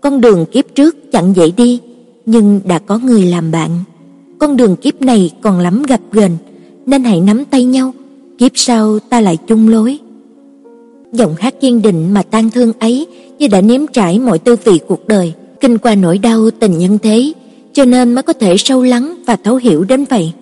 Con 0.01 0.21
đường 0.21 0.47
kiếp 0.53 0.65
trước 0.75 1.13
chẳng 1.13 1.37
dễ 1.37 1.51
đi, 1.57 1.81
nhưng 2.27 2.61
đã 2.65 2.79
có 2.79 2.99
người 2.99 3.27
làm 3.27 3.51
bạn. 3.51 3.71
Con 4.39 4.57
đường 4.57 4.77
kiếp 4.77 5.03
này 5.03 5.31
còn 5.41 5.59
lắm 5.59 5.83
gặp 5.83 6.01
ghềnh, 6.13 6.33
nên 6.87 7.05
hãy 7.05 7.21
nắm 7.21 7.45
tay 7.45 7.65
nhau, 7.65 7.95
kiếp 8.39 8.53
sau 8.55 8.99
ta 8.99 9.21
lại 9.21 9.37
chung 9.47 9.69
lối. 9.69 9.99
Giọng 11.13 11.35
hát 11.39 11.61
kiên 11.61 11.83
định 11.83 12.15
mà 12.15 12.23
tang 12.23 12.51
thương 12.51 12.73
ấy 12.79 13.07
như 13.39 13.49
đã 13.49 13.61
nếm 13.61 13.87
trải 13.87 14.19
mọi 14.19 14.39
tư 14.39 14.57
vị 14.65 14.81
cuộc 14.89 15.09
đời, 15.09 15.33
kinh 15.61 15.79
qua 15.79 15.95
nỗi 15.95 16.19
đau 16.19 16.51
tình 16.51 16.79
nhân 16.79 16.99
thế, 17.03 17.33
cho 17.73 17.85
nên 17.85 18.15
mới 18.15 18.23
có 18.23 18.33
thể 18.33 18.57
sâu 18.57 18.83
lắng 18.83 19.15
và 19.27 19.37
thấu 19.37 19.57
hiểu 19.57 19.85
đến 19.85 20.05
vậy. 20.11 20.33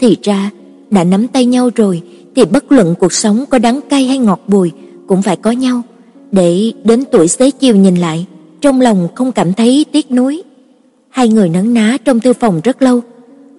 Thì 0.00 0.16
ra, 0.22 0.50
đã 0.90 1.04
nắm 1.04 1.28
tay 1.28 1.46
nhau 1.46 1.70
rồi 1.74 2.02
thì 2.34 2.44
bất 2.44 2.72
luận 2.72 2.94
cuộc 2.98 3.12
sống 3.12 3.44
có 3.50 3.58
đắng 3.58 3.80
cay 3.88 4.04
hay 4.04 4.18
ngọt 4.18 4.40
bùi 4.48 4.70
cũng 5.06 5.22
phải 5.22 5.36
có 5.36 5.50
nhau, 5.50 5.82
để 6.32 6.72
đến 6.84 7.04
tuổi 7.12 7.28
xế 7.28 7.50
chiều 7.50 7.76
nhìn 7.76 7.96
lại, 7.96 8.26
trong 8.60 8.80
lòng 8.80 9.08
không 9.14 9.32
cảm 9.32 9.52
thấy 9.52 9.86
tiếc 9.92 10.10
nuối. 10.10 10.42
Hai 11.08 11.28
người 11.28 11.48
nấn 11.48 11.74
ná 11.74 11.98
trong 12.04 12.20
thư 12.20 12.32
phòng 12.32 12.60
rất 12.64 12.82
lâu. 12.82 13.00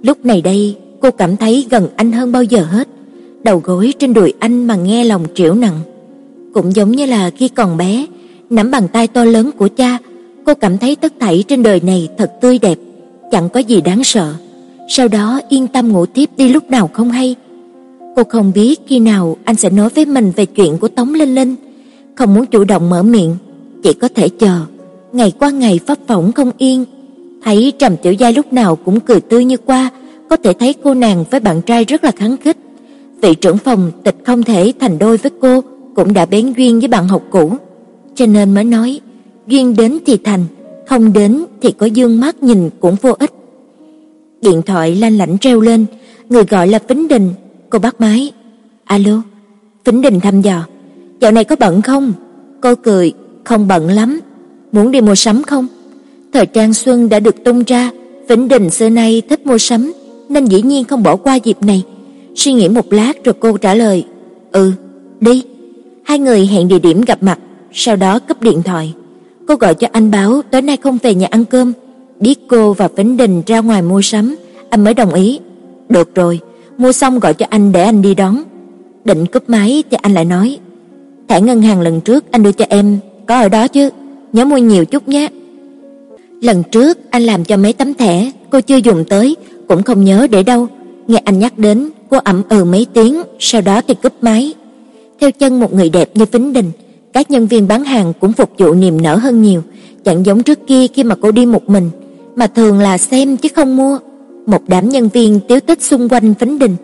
Lúc 0.04 0.26
này 0.26 0.42
đây, 0.42 0.76
cô 1.00 1.12
cảm 1.12 1.38
thấy 1.38 1.68
gần 1.70 1.88
anh 1.96 2.12
hơn 2.12 2.32
bao 2.32 2.44
giờ 2.44 2.64
hết. 2.64 2.88
đầu 3.44 3.62
gối 3.64 3.94
trên 4.00 4.14
đùi 4.14 4.34
anh 4.40 4.68
mà 4.68 4.76
nghe 4.76 5.04
lòng 5.04 5.26
triểu 5.36 5.56
nặng. 5.56 5.80
Cũng 6.54 6.76
giống 6.76 6.92
như 6.92 7.06
là 7.06 7.30
khi 7.30 7.48
còn 7.48 7.78
bé, 7.78 8.06
nắm 8.50 8.72
bàn 8.72 8.88
tay 8.94 9.08
to 9.08 9.24
lớn 9.24 9.52
của 9.58 9.68
cha, 9.68 9.98
cô 10.46 10.54
cảm 10.54 10.78
thấy 10.78 10.96
tất 10.96 11.14
thảy 11.20 11.44
trên 11.48 11.64
đời 11.64 11.82
này 11.86 12.10
thật 12.18 12.32
tươi 12.42 12.60
đẹp, 12.60 12.78
chẳng 13.32 13.50
có 13.50 13.60
gì 13.60 13.82
đáng 13.82 14.04
sợ. 14.04 14.34
Sau 14.90 15.08
đó 15.08 15.40
yên 15.50 15.68
tâm 15.68 15.92
ngủ 15.92 16.06
tiếp 16.06 16.30
đi 16.38 16.50
lúc 16.50 16.70
nào 16.70 16.90
không 16.94 17.12
hay. 17.12 17.36
Cô 18.16 18.24
không 18.24 18.52
biết 18.56 18.80
khi 18.88 19.00
nào 19.00 19.38
anh 19.44 19.56
sẽ 19.56 19.70
nói 19.70 19.90
với 19.96 20.06
mình 20.06 20.32
về 20.36 20.46
chuyện 20.46 20.78
của 20.78 20.88
Tống 20.88 21.14
Linh 21.14 21.36
Linh, 21.36 21.56
không 22.16 22.34
muốn 22.34 22.46
chủ 22.46 22.64
động 22.64 22.90
mở 22.90 23.04
miệng, 23.04 23.36
chỉ 23.84 23.94
có 23.94 24.08
thể 24.16 24.30
chờ. 24.30 24.60
Ngày 25.12 25.32
qua 25.40 25.50
ngày 25.50 25.80
pháp 25.88 25.98
phỏng 26.08 26.32
không 26.32 26.52
yên, 26.58 26.86
thấy 27.44 27.74
Trầm 27.80 27.98
Tiểu 27.98 28.14
Giai 28.14 28.34
lúc 28.34 28.54
nào 28.54 28.76
cũng 28.76 29.00
cười 29.00 29.22
tươi 29.22 29.46
như 29.46 29.58
qua, 29.58 29.90
có 30.30 30.36
thể 30.36 30.54
thấy 30.54 30.74
cô 30.84 30.94
nàng 30.94 31.24
với 31.32 31.40
bạn 31.40 31.62
trai 31.62 31.86
rất 31.86 32.04
là 32.04 32.12
kháng 32.12 32.38
khích. 32.38 32.58
Vị 33.22 33.36
trưởng 33.36 33.58
phòng 33.58 33.92
tịch 34.04 34.16
không 34.26 34.44
thể 34.44 34.74
thành 34.80 35.00
đôi 35.00 35.18
với 35.18 35.32
cô, 35.42 35.62
cũng 35.96 36.14
đã 36.14 36.26
bén 36.26 36.54
duyên 36.58 36.80
với 36.80 36.88
bạn 36.88 37.08
học 37.08 37.24
cũ, 37.30 37.54
cho 38.16 38.26
nên 38.26 38.54
mới 38.54 38.64
nói, 38.64 39.00
duyên 39.48 39.76
đến 39.76 40.00
thì 40.06 40.18
thành, 40.24 40.46
không 40.88 41.14
đến 41.14 41.46
thì 41.62 41.72
có 41.72 41.86
dương 41.86 42.20
mắt 42.20 42.44
nhìn 42.44 42.70
cũng 42.80 42.96
vô 43.02 43.16
ích. 43.20 43.32
Điện 44.42 44.62
thoại 44.62 44.96
lanh 44.96 45.18
lảnh 45.18 45.38
treo 45.38 45.62
lên, 45.62 45.86
người 46.30 46.44
gọi 46.44 46.68
là 46.68 46.80
Vĩnh 46.88 47.08
Đình, 47.08 47.30
cô 47.70 47.80
bắt 47.80 48.02
máy. 48.02 48.32
"Alo." 48.84 49.22
Vĩnh 49.86 50.02
Đình 50.02 50.20
thăm 50.20 50.42
dò, 50.42 50.66
"Dạo 51.20 51.32
này 51.32 51.44
có 51.44 51.56
bận 51.60 51.82
không?" 51.82 52.14
Cô 52.62 52.76
cười, 52.76 53.14
"Không 53.44 53.68
bận 53.68 53.88
lắm." 53.90 54.20
"Muốn 54.72 54.92
đi 54.92 55.02
mua 55.02 55.16
sắm 55.16 55.44
không?" 55.44 55.68
Thời 56.34 56.46
trang 56.46 56.74
xuân 56.74 57.10
đã 57.10 57.20
được 57.20 57.44
tung 57.44 57.64
ra, 57.64 57.92
Vĩnh 58.28 58.48
Đình 58.48 58.70
xưa 58.70 58.90
nay 58.90 59.22
thích 59.30 59.48
mua 59.48 59.58
sắm, 59.58 59.94
nên 60.30 60.46
dĩ 60.46 60.62
nhiên 60.62 60.84
không 60.84 61.04
bỏ 61.04 61.16
qua 61.16 61.36
dịp 61.36 61.58
này. 61.62 61.84
Suy 62.36 62.54
nghĩ 62.54 62.70
một 62.70 62.94
lát 62.94 63.24
rồi 63.24 63.36
cô 63.40 63.58
trả 63.58 63.74
lời, 63.74 64.06
"Ừ, 64.52 64.72
đi." 65.20 65.44
Hai 66.04 66.20
người 66.20 66.48
hẹn 66.48 66.68
địa 66.68 66.80
điểm 66.80 67.02
gặp 67.02 67.24
mặt, 67.24 67.40
sau 67.72 67.96
đó 67.96 68.20
cúp 68.20 68.42
điện 68.42 68.64
thoại. 68.64 68.94
Cô 69.48 69.56
gọi 69.56 69.76
cho 69.76 69.88
anh 69.92 70.12
báo 70.12 70.42
tối 70.52 70.62
nay 70.62 70.78
không 70.78 70.98
về 71.04 71.16
nhà 71.16 71.28
ăn 71.32 71.46
cơm, 71.46 71.74
biết 72.20 72.40
cô 72.48 72.74
và 72.74 72.88
Vĩnh 72.96 73.18
Đình 73.18 73.42
ra 73.46 73.60
ngoài 73.60 73.82
mua 73.82 74.02
sắm, 74.02 74.36
anh 74.70 74.84
mới 74.84 74.94
đồng 74.94 75.14
ý. 75.14 75.40
Được 75.90 76.16
rồi, 76.16 76.40
mua 76.78 76.92
xong 76.92 77.20
gọi 77.20 77.34
cho 77.34 77.46
anh 77.50 77.72
để 77.72 77.84
anh 77.84 78.02
đi 78.02 78.16
đón. 78.16 78.44
Định 79.06 79.26
cúp 79.26 79.50
máy 79.50 79.84
thì 79.92 79.98
anh 80.02 80.14
lại 80.14 80.26
nói, 80.26 80.58
thẻ 81.28 81.42
ngân 81.42 81.62
hàng 81.62 81.82
lần 81.82 82.02
trước 82.02 82.32
anh 82.32 82.44
đưa 82.44 82.52
cho 82.52 82.66
em 82.70 82.98
có 83.28 83.40
ở 83.40 83.50
đó 83.50 83.68
chứ, 83.68 83.90
nhớ 84.34 84.46
mua 84.46 84.58
nhiều 84.58 84.86
chút 84.86 85.08
nhé. 85.08 85.30
Lần 86.42 86.64
trước 86.72 86.98
anh 87.10 87.24
làm 87.24 87.46
cho 87.46 87.58
mấy 87.58 87.74
tấm 87.74 87.94
thẻ, 87.94 88.32
cô 88.50 88.62
chưa 88.62 88.78
dùng 88.78 89.06
tới, 89.10 89.36
cũng 89.68 89.84
không 89.84 90.04
nhớ 90.04 90.28
để 90.32 90.44
đâu. 90.44 90.68
Nghe 91.08 91.22
anh 91.26 91.40
nhắc 91.40 91.58
đến, 91.58 91.90
cô 92.10 92.18
ậm 92.24 92.42
ừ 92.50 92.64
mấy 92.64 92.88
tiếng, 92.94 93.22
sau 93.40 93.62
đó 93.62 93.82
thì 93.88 93.94
cúp 93.94 94.14
máy. 94.22 94.54
Theo 95.24 95.32
chân 95.32 95.60
một 95.60 95.74
người 95.74 95.90
đẹp 95.90 96.10
như 96.14 96.26
Vĩnh 96.32 96.54
Đình, 96.54 96.72
các 97.14 97.32
nhân 97.32 97.48
viên 97.48 97.68
bán 97.68 97.84
hàng 97.84 98.14
cũng 98.20 98.34
phục 98.34 98.50
vụ 98.58 98.74
niềm 98.74 99.02
nở 99.02 99.16
hơn 99.16 99.42
nhiều, 99.42 99.62
chẳng 100.06 100.26
giống 100.26 100.44
trước 100.44 100.60
kia 100.68 100.88
khi 100.88 101.04
mà 101.04 101.16
cô 101.22 101.32
đi 101.32 101.46
một 101.46 101.70
mình, 101.70 101.90
mà 102.36 102.48
thường 102.48 102.80
là 102.80 102.98
xem 102.98 103.38
chứ 103.38 103.50
không 103.56 103.78
mua. 103.78 103.98
Một 104.46 104.62
đám 104.68 104.90
nhân 104.90 105.10
viên 105.14 105.40
tiếu 105.48 105.60
tích 105.60 105.82
xung 105.82 106.10
quanh 106.10 106.34
Vĩnh 106.40 106.60
Đình, 106.60 106.76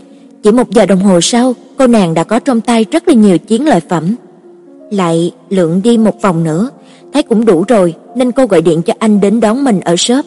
chỉ 0.44 0.52
một 0.52 0.72
giờ 0.72 0.86
đồng 0.86 1.00
hồ 1.00 1.22
sau, 1.22 1.54
cô 1.78 1.88
nàng 1.88 2.14
đã 2.14 2.24
có 2.24 2.40
trong 2.40 2.62
tay 2.62 2.86
rất 2.92 3.08
là 3.08 3.14
nhiều 3.14 3.38
chiến 3.38 3.66
lợi 3.66 3.80
phẩm. 3.90 4.16
Lại 4.92 5.32
lượng 5.50 5.82
đi 5.84 5.98
một 5.98 6.22
vòng 6.22 6.44
nữa, 6.44 6.70
thấy 7.14 7.24
cũng 7.24 7.46
đủ 7.46 7.64
rồi 7.68 7.94
nên 8.16 8.32
cô 8.32 8.46
gọi 8.46 8.62
điện 8.62 8.82
cho 8.82 8.94
anh 9.00 9.22
đến 9.22 9.40
đón 9.40 9.64
mình 9.64 9.80
ở 9.80 9.96
shop. 9.96 10.26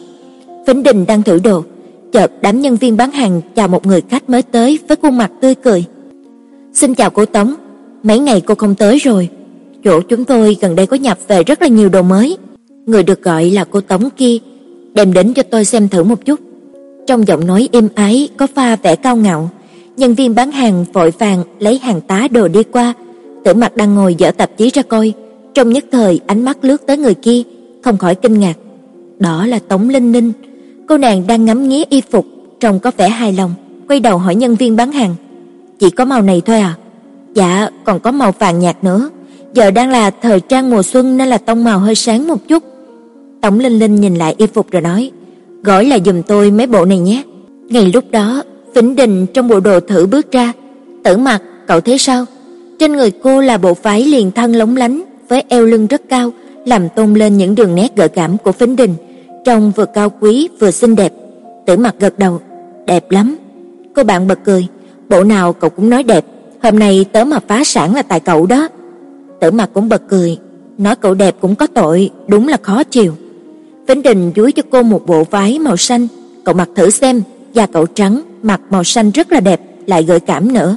Vĩnh 0.67 0.83
Đình 0.83 1.05
đang 1.05 1.23
thử 1.23 1.39
đồ, 1.39 1.63
chợt 2.11 2.31
đám 2.41 2.61
nhân 2.61 2.75
viên 2.75 2.97
bán 2.97 3.11
hàng 3.11 3.41
chào 3.55 3.67
một 3.67 3.85
người 3.85 4.01
khách 4.09 4.29
mới 4.29 4.41
tới 4.41 4.79
với 4.87 4.97
khuôn 5.01 5.17
mặt 5.17 5.31
tươi 5.41 5.55
cười. 5.55 5.85
"Xin 6.73 6.95
chào 6.95 7.09
cô 7.09 7.25
Tống, 7.25 7.55
mấy 8.03 8.19
ngày 8.19 8.41
cô 8.41 8.55
không 8.55 8.75
tới 8.75 8.97
rồi. 8.97 9.29
Chỗ 9.83 10.01
chúng 10.01 10.25
tôi 10.25 10.57
gần 10.61 10.75
đây 10.75 10.85
có 10.85 10.97
nhập 10.97 11.17
về 11.27 11.43
rất 11.43 11.61
là 11.61 11.67
nhiều 11.67 11.89
đồ 11.89 12.01
mới." 12.01 12.37
Người 12.85 13.03
được 13.03 13.23
gọi 13.23 13.49
là 13.49 13.63
cô 13.63 13.81
Tống 13.81 14.09
kia, 14.17 14.37
đem 14.93 15.13
đến 15.13 15.33
cho 15.33 15.43
tôi 15.43 15.65
xem 15.65 15.87
thử 15.87 16.03
một 16.03 16.25
chút. 16.25 16.39
Trong 17.07 17.27
giọng 17.27 17.47
nói 17.47 17.69
êm 17.71 17.89
ái 17.95 18.29
có 18.37 18.47
pha 18.47 18.75
vẻ 18.75 18.95
cao 18.95 19.15
ngạo, 19.15 19.49
nhân 19.97 20.13
viên 20.13 20.35
bán 20.35 20.51
hàng 20.51 20.85
vội 20.93 21.11
vàng 21.19 21.43
lấy 21.59 21.77
hàng 21.77 22.01
tá 22.01 22.27
đồ 22.31 22.47
đi 22.47 22.63
qua, 22.63 22.93
Tử 23.43 23.53
Mặc 23.53 23.75
đang 23.75 23.95
ngồi 23.95 24.15
dở 24.15 24.31
tạp 24.31 24.57
chí 24.57 24.69
ra 24.73 24.81
coi, 24.81 25.13
trong 25.53 25.69
nhất 25.69 25.85
thời 25.91 26.19
ánh 26.27 26.45
mắt 26.45 26.57
lướt 26.61 26.81
tới 26.87 26.97
người 26.97 27.13
kia, 27.13 27.41
không 27.83 27.97
khỏi 27.97 28.15
kinh 28.15 28.39
ngạc. 28.39 28.57
Đó 29.19 29.45
là 29.45 29.59
Tống 29.59 29.89
Linh 29.89 30.11
Ninh. 30.11 30.31
Cô 30.87 30.97
nàng 30.97 31.27
đang 31.27 31.45
ngắm 31.45 31.69
nghía 31.69 31.83
y 31.89 32.01
phục, 32.11 32.25
trông 32.59 32.79
có 32.79 32.91
vẻ 32.97 33.09
hài 33.09 33.33
lòng, 33.33 33.53
quay 33.87 33.99
đầu 33.99 34.17
hỏi 34.17 34.35
nhân 34.35 34.55
viên 34.55 34.75
bán 34.75 34.91
hàng, 34.91 35.15
"Chỉ 35.79 35.89
có 35.89 36.05
màu 36.05 36.21
này 36.21 36.41
thôi 36.45 36.59
à?" 36.59 36.75
"Dạ, 37.33 37.69
còn 37.83 37.99
có 37.99 38.11
màu 38.11 38.31
vàng 38.39 38.59
nhạt 38.59 38.83
nữa. 38.83 39.09
Giờ 39.53 39.71
đang 39.71 39.89
là 39.89 40.09
thời 40.09 40.39
trang 40.39 40.69
mùa 40.69 40.83
xuân 40.83 41.17
nên 41.17 41.27
là 41.27 41.37
tông 41.37 41.63
màu 41.63 41.79
hơi 41.79 41.95
sáng 41.95 42.27
một 42.27 42.47
chút." 42.47 42.63
Tống 43.41 43.59
Linh 43.59 43.79
Linh 43.79 43.95
nhìn 43.95 44.15
lại 44.15 44.35
y 44.37 44.47
phục 44.47 44.71
rồi 44.71 44.81
nói, 44.81 45.11
"Gọi 45.63 45.85
là 45.85 45.97
giùm 46.05 46.21
tôi 46.21 46.51
mấy 46.51 46.67
bộ 46.67 46.85
này 46.85 46.99
nhé." 46.99 47.23
Ngay 47.69 47.91
lúc 47.93 48.11
đó, 48.11 48.43
Vĩnh 48.73 48.95
Đình 48.95 49.25
trong 49.33 49.47
bộ 49.47 49.59
đồ 49.59 49.79
thử 49.79 50.05
bước 50.05 50.31
ra, 50.31 50.53
"Tử 51.03 51.17
Mặc, 51.17 51.41
cậu 51.67 51.81
thấy 51.81 51.97
sao?" 51.97 52.25
Trên 52.79 52.93
người 52.93 53.11
cô 53.11 53.41
là 53.41 53.57
bộ 53.57 53.73
váy 53.81 54.03
liền 54.03 54.31
thân 54.31 54.53
lóng 54.53 54.75
lánh, 54.75 55.03
với 55.29 55.43
eo 55.49 55.65
lưng 55.65 55.87
rất 55.87 56.01
cao, 56.09 56.31
làm 56.65 56.89
tôn 56.89 57.13
lên 57.13 57.37
những 57.37 57.55
đường 57.55 57.75
nét 57.75 57.95
gợi 57.95 58.09
cảm 58.09 58.37
của 58.37 58.51
vĩnh 58.51 58.75
Đình, 58.75 58.95
trông 59.45 59.71
vừa 59.75 59.85
cao 59.85 60.11
quý 60.19 60.49
vừa 60.59 60.71
xinh 60.71 60.95
đẹp. 60.95 61.13
Tử 61.65 61.77
Mặc 61.77 61.95
gật 61.99 62.19
đầu, 62.19 62.39
đẹp 62.85 63.11
lắm. 63.11 63.37
Cô 63.95 64.03
bạn 64.03 64.27
bật 64.27 64.39
cười, 64.45 64.67
bộ 65.09 65.23
nào 65.23 65.53
cậu 65.53 65.69
cũng 65.69 65.89
nói 65.89 66.03
đẹp, 66.03 66.25
hôm 66.63 66.79
nay 66.79 67.05
tớ 67.11 67.23
mà 67.23 67.39
phá 67.47 67.63
sản 67.63 67.95
là 67.95 68.01
tại 68.01 68.19
cậu 68.19 68.45
đó. 68.45 68.67
Tử 69.41 69.51
Mặc 69.51 69.69
cũng 69.73 69.89
bật 69.89 70.01
cười, 70.09 70.37
nói 70.77 70.95
cậu 70.95 71.13
đẹp 71.13 71.35
cũng 71.41 71.55
có 71.55 71.67
tội, 71.67 72.09
đúng 72.27 72.47
là 72.47 72.57
khó 72.61 72.83
chịu. 72.83 73.13
Vĩnh 73.87 74.01
Đình 74.01 74.31
dúi 74.35 74.51
cho 74.51 74.63
cô 74.69 74.83
một 74.83 75.05
bộ 75.05 75.23
váy 75.23 75.59
màu 75.59 75.77
xanh, 75.77 76.07
cậu 76.43 76.55
mặc 76.55 76.69
thử 76.75 76.89
xem, 76.89 77.21
da 77.53 77.65
cậu 77.65 77.85
trắng, 77.85 78.21
mặc 78.43 78.61
màu 78.69 78.83
xanh 78.83 79.11
rất 79.11 79.31
là 79.31 79.39
đẹp, 79.39 79.61
lại 79.87 80.03
gợi 80.03 80.19
cảm 80.19 80.53
nữa. 80.53 80.75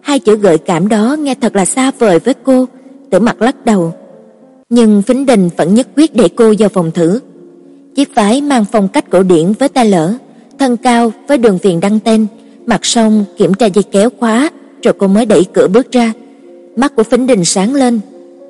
Hai 0.00 0.18
chữ 0.18 0.36
gợi 0.36 0.58
cảm 0.58 0.88
đó 0.88 1.16
nghe 1.18 1.34
thật 1.34 1.56
là 1.56 1.64
xa 1.64 1.90
vời 1.98 2.18
với 2.18 2.34
cô, 2.34 2.66
Tử 3.10 3.20
Mặc 3.20 3.42
lắc 3.42 3.64
đầu. 3.64 3.94
Nhưng 4.70 5.02
Vĩnh 5.06 5.26
Đình 5.26 5.48
vẫn 5.56 5.74
nhất 5.74 5.88
quyết 5.96 6.16
để 6.16 6.28
cô 6.28 6.54
vào 6.58 6.68
phòng 6.68 6.90
thử. 6.90 7.20
Chiếc 7.94 8.14
váy 8.14 8.40
mang 8.40 8.64
phong 8.72 8.88
cách 8.88 9.10
cổ 9.10 9.22
điển 9.22 9.52
với 9.58 9.68
tay 9.68 9.86
lỡ, 9.86 10.14
thân 10.58 10.76
cao 10.76 11.12
với 11.28 11.38
đường 11.38 11.58
viền 11.62 11.80
đăng 11.80 12.00
tên, 12.00 12.26
mặc 12.66 12.84
xong 12.84 13.24
kiểm 13.36 13.54
tra 13.54 13.66
dây 13.66 13.82
kéo 13.82 14.10
khóa, 14.18 14.50
rồi 14.82 14.94
cô 14.98 15.06
mới 15.06 15.26
đẩy 15.26 15.44
cửa 15.52 15.68
bước 15.68 15.92
ra. 15.92 16.12
Mắt 16.76 16.96
của 16.96 17.02
Phính 17.02 17.26
Đình 17.26 17.44
sáng 17.44 17.74
lên, 17.74 18.00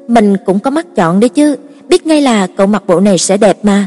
mình 0.09 0.37
cũng 0.47 0.59
có 0.59 0.71
mắt 0.71 0.87
chọn 0.97 1.21
đấy 1.21 1.29
chứ, 1.29 1.57
biết 1.89 2.07
ngay 2.07 2.21
là 2.23 2.47
cậu 2.47 2.67
mặc 2.67 2.83
bộ 2.87 3.01
này 3.01 3.19
sẽ 3.19 3.37
đẹp 3.37 3.59
mà. 3.63 3.87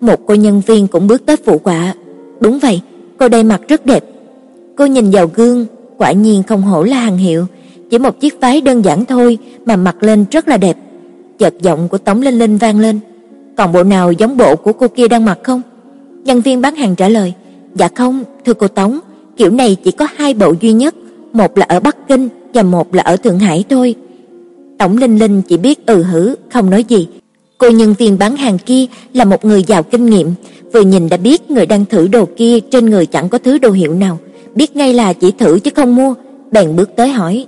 Một 0.00 0.20
cô 0.26 0.34
nhân 0.34 0.62
viên 0.66 0.86
cũng 0.86 1.06
bước 1.06 1.26
tới 1.26 1.36
phụ 1.36 1.60
họa, 1.64 1.94
đúng 2.40 2.58
vậy, 2.58 2.80
cô 3.18 3.28
đây 3.28 3.42
mặc 3.42 3.60
rất 3.68 3.86
đẹp. 3.86 4.04
Cô 4.76 4.86
nhìn 4.86 5.10
vào 5.10 5.30
gương, 5.34 5.66
quả 5.96 6.12
nhiên 6.12 6.42
không 6.42 6.62
hổ 6.62 6.82
là 6.82 6.96
hàng 6.96 7.16
hiệu, 7.16 7.46
chỉ 7.90 7.98
một 7.98 8.20
chiếc 8.20 8.40
váy 8.40 8.60
đơn 8.60 8.84
giản 8.84 9.04
thôi 9.04 9.38
mà 9.64 9.76
mặc 9.76 10.02
lên 10.02 10.24
rất 10.30 10.48
là 10.48 10.56
đẹp. 10.56 10.76
Chợt 11.38 11.54
giọng 11.62 11.88
của 11.88 11.98
Tống 11.98 12.22
Linh 12.22 12.38
Linh 12.38 12.56
vang 12.56 12.80
lên, 12.80 13.00
"Còn 13.56 13.72
bộ 13.72 13.84
nào 13.84 14.12
giống 14.12 14.36
bộ 14.36 14.56
của 14.56 14.72
cô 14.72 14.88
kia 14.88 15.08
đang 15.08 15.24
mặc 15.24 15.38
không?" 15.42 15.62
Nhân 16.24 16.40
viên 16.40 16.60
bán 16.60 16.76
hàng 16.76 16.96
trả 16.96 17.08
lời, 17.08 17.32
"Dạ 17.74 17.88
không, 17.94 18.24
thưa 18.44 18.54
cô 18.54 18.68
Tống, 18.68 18.98
kiểu 19.36 19.50
này 19.50 19.76
chỉ 19.84 19.90
có 19.90 20.06
hai 20.16 20.34
bộ 20.34 20.54
duy 20.60 20.72
nhất, 20.72 20.94
một 21.32 21.58
là 21.58 21.66
ở 21.68 21.80
Bắc 21.80 22.08
Kinh 22.08 22.28
và 22.54 22.62
một 22.62 22.94
là 22.94 23.02
ở 23.02 23.16
Thượng 23.16 23.38
Hải 23.38 23.64
thôi." 23.70 23.94
Tổng 24.78 24.96
Linh 24.96 25.18
Linh 25.18 25.42
chỉ 25.42 25.56
biết 25.56 25.86
ừ 25.86 26.02
hử, 26.02 26.34
không 26.52 26.70
nói 26.70 26.84
gì. 26.84 27.08
Cô 27.58 27.70
nhân 27.70 27.94
viên 27.98 28.18
bán 28.18 28.36
hàng 28.36 28.58
kia 28.58 28.86
là 29.12 29.24
một 29.24 29.44
người 29.44 29.62
giàu 29.62 29.82
kinh 29.82 30.06
nghiệm, 30.06 30.32
vừa 30.72 30.80
nhìn 30.80 31.08
đã 31.08 31.16
biết 31.16 31.50
người 31.50 31.66
đang 31.66 31.84
thử 31.84 32.08
đồ 32.08 32.24
kia 32.36 32.60
trên 32.60 32.90
người 32.90 33.06
chẳng 33.06 33.28
có 33.28 33.38
thứ 33.38 33.58
đồ 33.58 33.70
hiệu 33.70 33.94
nào, 33.94 34.18
biết 34.54 34.76
ngay 34.76 34.94
là 34.94 35.12
chỉ 35.12 35.30
thử 35.30 35.58
chứ 35.58 35.70
không 35.76 35.96
mua, 35.96 36.14
bèn 36.52 36.76
bước 36.76 36.90
tới 36.96 37.08
hỏi, 37.08 37.46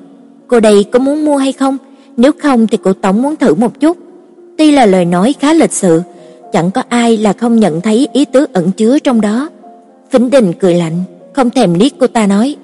"Cô 0.49 0.61
đây 0.61 0.85
có 0.85 0.99
muốn 0.99 1.24
mua 1.24 1.37
hay 1.37 1.53
không? 1.53 1.78
Nếu 2.16 2.33
không 2.43 2.66
thì 2.66 2.78
cô 2.83 2.93
tổng 2.93 3.22
muốn 3.22 3.37
thử 3.37 3.55
một 3.55 3.80
chút." 3.80 3.97
Tuy 4.59 4.70
là 4.70 4.87
lời 4.87 5.05
nói 5.05 5.35
khá 5.41 5.53
lịch 5.53 5.72
sự, 5.72 6.03
chẳng 6.53 6.70
có 6.70 6.83
ai 6.89 7.16
là 7.16 7.33
không 7.33 7.61
nhận 7.61 7.80
thấy 7.80 8.09
ý 8.12 8.24
tứ 8.24 8.47
ẩn 8.53 8.70
chứa 8.72 8.99
trong 8.99 9.20
đó. 9.20 9.49
Vĩnh 10.12 10.30
Đình 10.30 10.53
cười 10.53 10.74
lạnh, 10.74 11.05
không 11.33 11.51
thèm 11.51 11.74
liếc 11.74 11.93
cô 11.99 12.07
ta 12.07 12.26
nói, 12.26 12.57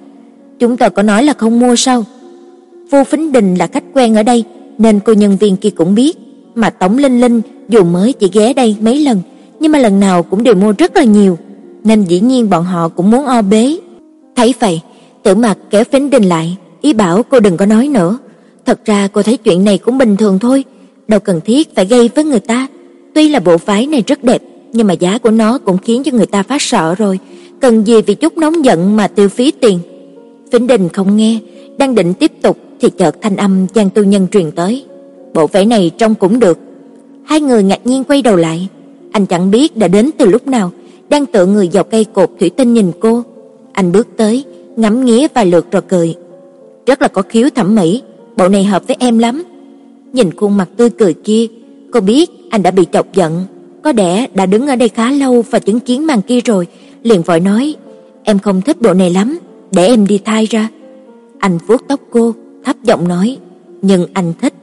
"Chúng 0.59 0.77
tôi 0.77 0.91
có 0.91 1.03
nói 1.03 1.25
là 1.25 1.33
không 1.33 1.61
mua 1.61 1.77
sao?" 1.77 2.05
Vô 2.91 3.05
Phính 3.05 3.33
Đình 3.33 3.55
là 3.55 3.67
khách 3.67 3.85
quen 3.95 4.15
ở 4.15 4.23
đây, 4.23 4.45
nên 4.79 5.01
cô 5.01 5.13
nhân 5.13 5.37
viên 5.37 5.57
kia 5.57 5.71
cũng 5.71 5.95
biết, 5.95 6.19
mà 6.55 6.71
Tống 6.71 6.99
Linh 6.99 7.21
Linh 7.21 7.41
dù 7.69 7.85
mới 7.85 8.13
chỉ 8.13 8.31
ghé 8.33 8.53
đây 8.53 8.77
mấy 8.81 9.01
lần, 9.01 9.21
nhưng 9.61 9.73
mà 9.73 9.79
lần 9.79 10.01
nào 10.01 10.23
cũng 10.23 10.43
đều 10.43 10.55
mua 10.55 10.73
rất 10.79 10.97
là 10.97 11.05
nhiều, 11.05 11.39
nên 11.85 12.05
dĩ 12.05 12.21
nhiên 12.21 12.51
bọn 12.51 12.65
họ 12.65 12.89
cũng 12.89 13.11
muốn 13.11 13.27
o 13.27 13.43
bế. 13.43 13.79
Thấy 14.37 14.55
vậy, 14.61 14.81
Tử 15.23 15.35
Mặc 15.35 15.59
kéo 15.71 15.85
Phính 15.85 16.11
Đình 16.11 16.23
lại, 16.23 16.57
ý 16.81 16.93
bảo 16.93 17.23
cô 17.23 17.41
đừng 17.41 17.57
có 17.57 17.67
nói 17.67 17.89
nữa. 17.89 18.19
Thật 18.67 18.85
ra 18.85 19.09
cô 19.13 19.23
thấy 19.23 19.37
chuyện 19.37 19.65
này 19.65 19.79
cũng 19.79 19.99
bình 19.99 20.17
thường 20.17 20.39
thôi, 20.39 20.65
đâu 21.09 21.21
cần 21.21 21.41
thiết 21.45 21.75
phải 21.75 21.87
gây 21.87 22.11
với 22.15 22.25
người 22.25 22.41
ta. 22.41 22.67
Tuy 23.15 23.29
là 23.29 23.41
bộ 23.41 23.57
váy 23.57 23.87
này 23.87 24.03
rất 24.07 24.25
đẹp, 24.25 24.43
nhưng 24.73 24.87
mà 24.87 24.95
giá 24.95 25.19
của 25.19 25.31
nó 25.31 25.59
cũng 25.59 25.79
khiến 25.79 26.03
cho 26.03 26.13
người 26.13 26.27
ta 26.27 26.43
phát 26.43 26.63
sợ 26.63 26.95
rồi, 26.95 27.19
cần 27.61 27.87
gì 27.87 28.03
vì 28.03 28.15
chút 28.15 28.39
nóng 28.39 28.65
giận 28.65 28.97
mà 28.97 29.09
tiêu 29.09 29.29
phí 29.29 29.51
tiền. 29.51 29.79
Vĩnh 30.51 30.67
Đình 30.67 30.89
không 30.89 31.17
nghe, 31.17 31.39
đang 31.79 31.95
định 31.95 32.15
tiếp 32.15 32.33
tục 32.43 32.59
thì 32.81 32.91
chợt 32.91 33.17
thanh 33.23 33.37
âm 33.37 33.67
Giang 33.75 33.91
tu 33.91 34.03
nhân 34.03 34.27
truyền 34.29 34.51
tới. 34.51 34.85
Bộ 35.35 35.47
vẽ 35.47 35.65
này 35.65 35.91
trông 35.99 36.15
cũng 36.15 36.39
được. 36.39 36.59
Hai 37.25 37.41
người 37.41 37.63
ngạc 37.63 37.87
nhiên 37.87 38.05
quay 38.05 38.23
đầu 38.23 38.37
lại, 38.37 38.69
anh 39.13 39.27
chẳng 39.27 39.51
biết 39.51 39.77
đã 39.77 39.89
đến 39.89 40.11
từ 40.19 40.27
lúc 40.27 40.47
nào, 40.47 40.71
đang 41.09 41.27
tựa 41.27 41.47
người 41.47 41.69
vào 41.73 41.85
cây 41.85 42.05
cột 42.05 42.31
thủy 42.41 42.51
tinh 42.51 42.75
nhìn 42.75 42.93
cô. 43.01 43.23
Anh 43.73 43.93
bước 43.93 44.09
tới, 44.17 44.45
ngắm 44.77 45.05
nghía 45.05 45.27
vài 45.35 45.47
lượt 45.47 45.67
rồi 45.71 45.83
cười. 45.89 46.15
Rất 46.87 47.03
là 47.03 47.09
có 47.09 47.23
khiếu 47.23 47.49
thẩm 47.55 47.75
mỹ, 47.75 48.03
bộ 48.37 48.49
này 48.49 48.65
hợp 48.65 48.83
với 48.87 48.97
em 49.01 49.19
lắm. 49.19 49.43
Nhìn 50.13 50.37
khuôn 50.37 50.57
mặt 50.57 50.69
tươi 50.77 50.91
cười 50.91 51.15
kia, 51.15 51.47
cô 51.93 52.01
biết 52.01 52.31
anh 52.51 52.63
đã 52.63 52.71
bị 52.71 52.87
chọc 52.93 53.15
giận, 53.15 53.45
có 53.83 53.93
lẽ 53.97 54.27
đã 54.35 54.47
đứng 54.47 54.67
ở 54.67 54.77
đây 54.77 54.89
khá 54.89 55.13
lâu 55.13 55.45
và 55.51 55.59
chứng 55.59 55.81
kiến 55.81 56.07
màn 56.07 56.23
kia 56.23 56.41
rồi, 56.41 56.67
liền 57.03 57.23
vội 57.23 57.41
nói, 57.41 57.75
"Em 58.25 58.39
không 58.39 58.63
thích 58.63 58.81
bộ 58.81 58.95
này 58.95 59.11
lắm, 59.11 59.39
để 59.73 59.87
em 59.87 60.07
đi 60.07 60.19
thay 60.25 60.47
ra." 60.47 60.69
Anh 61.39 61.59
vuốt 61.67 61.83
tóc 61.89 62.01
cô, 62.11 62.35
thấp 62.65 62.77
giọng 62.83 63.09
nói, 63.09 63.37
"Nhưng 63.83 64.07
anh 64.13 64.33
thích." 64.41 64.55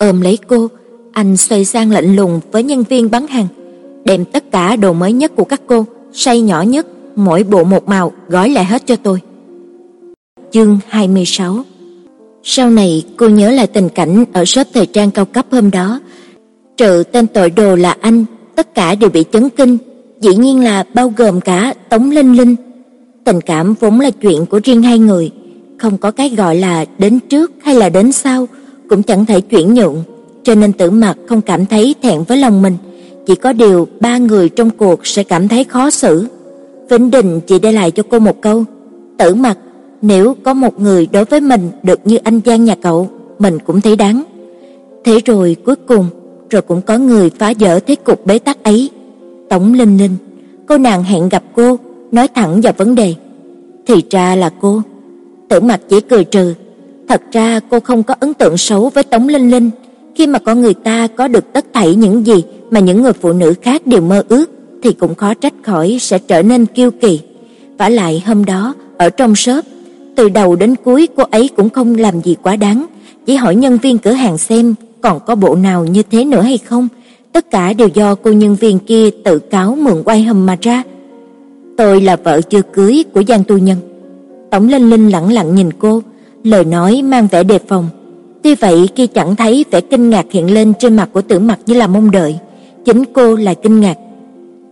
Ôm 0.00 0.20
lấy 0.20 0.38
cô, 0.46 0.68
anh 1.12 1.36
xoay 1.36 1.64
sang 1.64 1.90
lạnh 1.90 2.16
lùng 2.16 2.40
với 2.52 2.62
nhân 2.62 2.84
viên 2.88 3.10
bán 3.10 3.26
hàng, 3.26 3.46
đem 4.04 4.24
tất 4.24 4.52
cả 4.52 4.76
đồ 4.76 4.92
mới 4.92 5.12
nhất 5.12 5.32
của 5.36 5.44
các 5.44 5.60
cô, 5.66 5.86
size 6.12 6.44
nhỏ 6.44 6.62
nhất, 6.62 6.86
mỗi 7.16 7.42
bộ 7.42 7.64
một 7.64 7.88
màu 7.88 8.12
gói 8.28 8.50
lại 8.50 8.64
hết 8.64 8.86
cho 8.86 8.96
tôi. 8.96 9.20
Chương 10.50 10.78
26 10.88 11.64
Sau 12.42 12.70
này 12.70 13.04
cô 13.16 13.28
nhớ 13.28 13.50
lại 13.50 13.66
tình 13.66 13.88
cảnh 13.88 14.24
ở 14.32 14.44
shop 14.44 14.66
thời 14.74 14.86
trang 14.86 15.10
cao 15.10 15.24
cấp 15.24 15.46
hôm 15.50 15.70
đó, 15.70 16.00
trừ 16.76 17.02
tên 17.12 17.26
tội 17.26 17.50
đồ 17.50 17.76
là 17.76 17.96
anh, 18.00 18.24
tất 18.54 18.74
cả 18.74 18.94
đều 18.94 19.10
bị 19.10 19.24
chấn 19.32 19.50
kinh, 19.50 19.78
dĩ 20.20 20.34
nhiên 20.34 20.64
là 20.64 20.84
bao 20.94 21.12
gồm 21.16 21.40
cả 21.40 21.74
Tống 21.88 22.10
Linh 22.10 22.36
Linh. 22.36 22.56
Tình 23.24 23.40
cảm 23.40 23.74
vốn 23.80 24.00
là 24.00 24.10
chuyện 24.10 24.46
của 24.46 24.60
riêng 24.64 24.82
hai 24.82 24.98
người, 24.98 25.30
không 25.78 25.98
có 25.98 26.10
cái 26.10 26.34
gọi 26.36 26.56
là 26.56 26.84
đến 26.98 27.18
trước 27.28 27.52
hay 27.62 27.74
là 27.74 27.88
đến 27.88 28.12
sau, 28.12 28.48
cũng 28.88 29.02
chẳng 29.02 29.26
thể 29.26 29.40
chuyển 29.40 29.74
nhượng, 29.74 30.02
cho 30.42 30.54
nên 30.54 30.72
Tử 30.72 30.90
Mặc 30.90 31.18
không 31.26 31.40
cảm 31.40 31.66
thấy 31.66 31.94
thẹn 32.02 32.22
với 32.22 32.38
lòng 32.38 32.62
mình, 32.62 32.76
chỉ 33.26 33.34
có 33.34 33.52
điều 33.52 33.88
ba 34.00 34.18
người 34.18 34.48
trong 34.48 34.70
cuộc 34.70 35.06
sẽ 35.06 35.22
cảm 35.22 35.48
thấy 35.48 35.64
khó 35.64 35.90
xử. 35.90 36.26
Vĩnh 36.90 37.10
Đình 37.10 37.40
chỉ 37.46 37.58
để 37.58 37.72
lại 37.72 37.90
cho 37.90 38.02
cô 38.10 38.18
một 38.18 38.40
câu, 38.40 38.64
"Tử 39.18 39.34
Mặc, 39.34 39.58
nếu 40.02 40.36
có 40.42 40.54
một 40.54 40.80
người 40.80 41.08
đối 41.12 41.24
với 41.24 41.40
mình 41.40 41.70
được 41.82 42.00
như 42.04 42.16
anh 42.16 42.40
Giang 42.46 42.64
nhà 42.64 42.74
cậu, 42.82 43.10
mình 43.38 43.58
cũng 43.58 43.80
thấy 43.80 43.96
đáng." 43.96 44.22
Thế 45.04 45.20
rồi 45.24 45.56
cuối 45.64 45.76
cùng, 45.76 46.06
rồi 46.50 46.62
cũng 46.62 46.82
có 46.82 46.98
người 46.98 47.30
phá 47.38 47.52
vỡ 47.58 47.80
thế 47.86 47.94
cục 47.94 48.26
bế 48.26 48.38
tắc 48.38 48.62
ấy. 48.62 48.90
Tống 49.48 49.74
Linh 49.74 49.98
Linh, 49.98 50.16
cô 50.66 50.78
nàng 50.78 51.04
hẹn 51.04 51.28
gặp 51.28 51.42
cô, 51.56 51.78
nói 52.12 52.28
thẳng 52.28 52.60
vào 52.60 52.72
vấn 52.76 52.94
đề. 52.94 53.14
Thì 53.86 53.94
ra 54.10 54.34
là 54.34 54.50
cô. 54.60 54.82
Tử 55.48 55.60
Mặc 55.60 55.80
chỉ 55.88 56.00
cười 56.00 56.24
trừ, 56.24 56.54
thật 57.08 57.22
ra 57.32 57.60
cô 57.70 57.80
không 57.80 58.02
có 58.02 58.14
ấn 58.20 58.34
tượng 58.34 58.56
xấu 58.56 58.88
với 58.88 59.04
Tống 59.04 59.28
Linh 59.28 59.50
Linh, 59.50 59.70
khi 60.14 60.26
mà 60.26 60.38
con 60.38 60.60
người 60.60 60.74
ta 60.74 61.06
có 61.16 61.28
được 61.28 61.52
tất 61.52 61.64
thảy 61.72 61.94
những 61.94 62.26
gì 62.26 62.44
mà 62.70 62.80
những 62.80 63.02
người 63.02 63.12
phụ 63.12 63.32
nữ 63.32 63.54
khác 63.62 63.86
đều 63.86 64.00
mơ 64.00 64.22
ước 64.28 64.50
thì 64.82 64.92
cũng 64.92 65.14
khó 65.14 65.34
trách 65.34 65.54
khỏi 65.62 65.98
sẽ 66.00 66.18
trở 66.18 66.42
nên 66.42 66.66
kiêu 66.66 66.90
kỳ. 66.90 67.20
Vả 67.78 67.88
lại 67.88 68.22
hôm 68.26 68.44
đó 68.44 68.74
ở 68.96 69.10
trong 69.10 69.34
shop, 69.36 69.64
từ 70.16 70.28
đầu 70.28 70.56
đến 70.56 70.74
cuối 70.84 71.08
cô 71.16 71.24
ấy 71.30 71.50
cũng 71.56 71.70
không 71.70 71.94
làm 71.94 72.20
gì 72.20 72.36
quá 72.42 72.56
đáng, 72.56 72.86
chỉ 73.26 73.34
hỏi 73.36 73.54
nhân 73.54 73.78
viên 73.82 73.98
cửa 73.98 74.12
hàng 74.12 74.38
xem 74.38 74.74
còn 75.00 75.20
có 75.26 75.34
bộ 75.34 75.54
nào 75.54 75.84
như 75.84 76.02
thế 76.10 76.24
nữa 76.24 76.40
hay 76.40 76.58
không. 76.58 76.88
Tất 77.32 77.50
cả 77.50 77.72
đều 77.72 77.88
do 77.88 78.14
cô 78.14 78.32
nhân 78.32 78.56
viên 78.56 78.78
kia 78.78 79.10
tự 79.24 79.38
cáo 79.38 79.76
mượn 79.76 80.02
quay 80.04 80.22
hầm 80.22 80.46
mà 80.46 80.56
ra. 80.60 80.82
Tôi 81.80 82.00
là 82.00 82.16
vợ 82.16 82.40
chưa 82.40 82.62
cưới 82.62 83.04
của 83.14 83.22
Giang 83.28 83.44
tu 83.44 83.58
nhân. 83.58 83.78
Tổng 84.50 84.68
Linh 84.68 84.90
Linh 84.90 85.08
lặng 85.08 85.32
lặng 85.32 85.54
nhìn 85.54 85.70
cô, 85.78 86.02
lời 86.44 86.64
nói 86.64 87.02
mang 87.02 87.28
vẻ 87.30 87.42
đề 87.42 87.58
phòng. 87.68 87.88
Tuy 88.42 88.54
vậy 88.54 88.88
khi 88.96 89.06
chẳng 89.06 89.36
thấy 89.36 89.64
vẻ 89.70 89.80
kinh 89.80 90.10
ngạc 90.10 90.26
hiện 90.30 90.54
lên 90.54 90.72
trên 90.78 90.96
mặt 90.96 91.08
của 91.12 91.22
Tử 91.22 91.38
Mặc 91.38 91.58
như 91.66 91.74
là 91.74 91.86
mong 91.86 92.10
đợi, 92.10 92.38
chính 92.84 93.04
cô 93.12 93.36
lại 93.36 93.54
kinh 93.54 93.80
ngạc. 93.80 93.96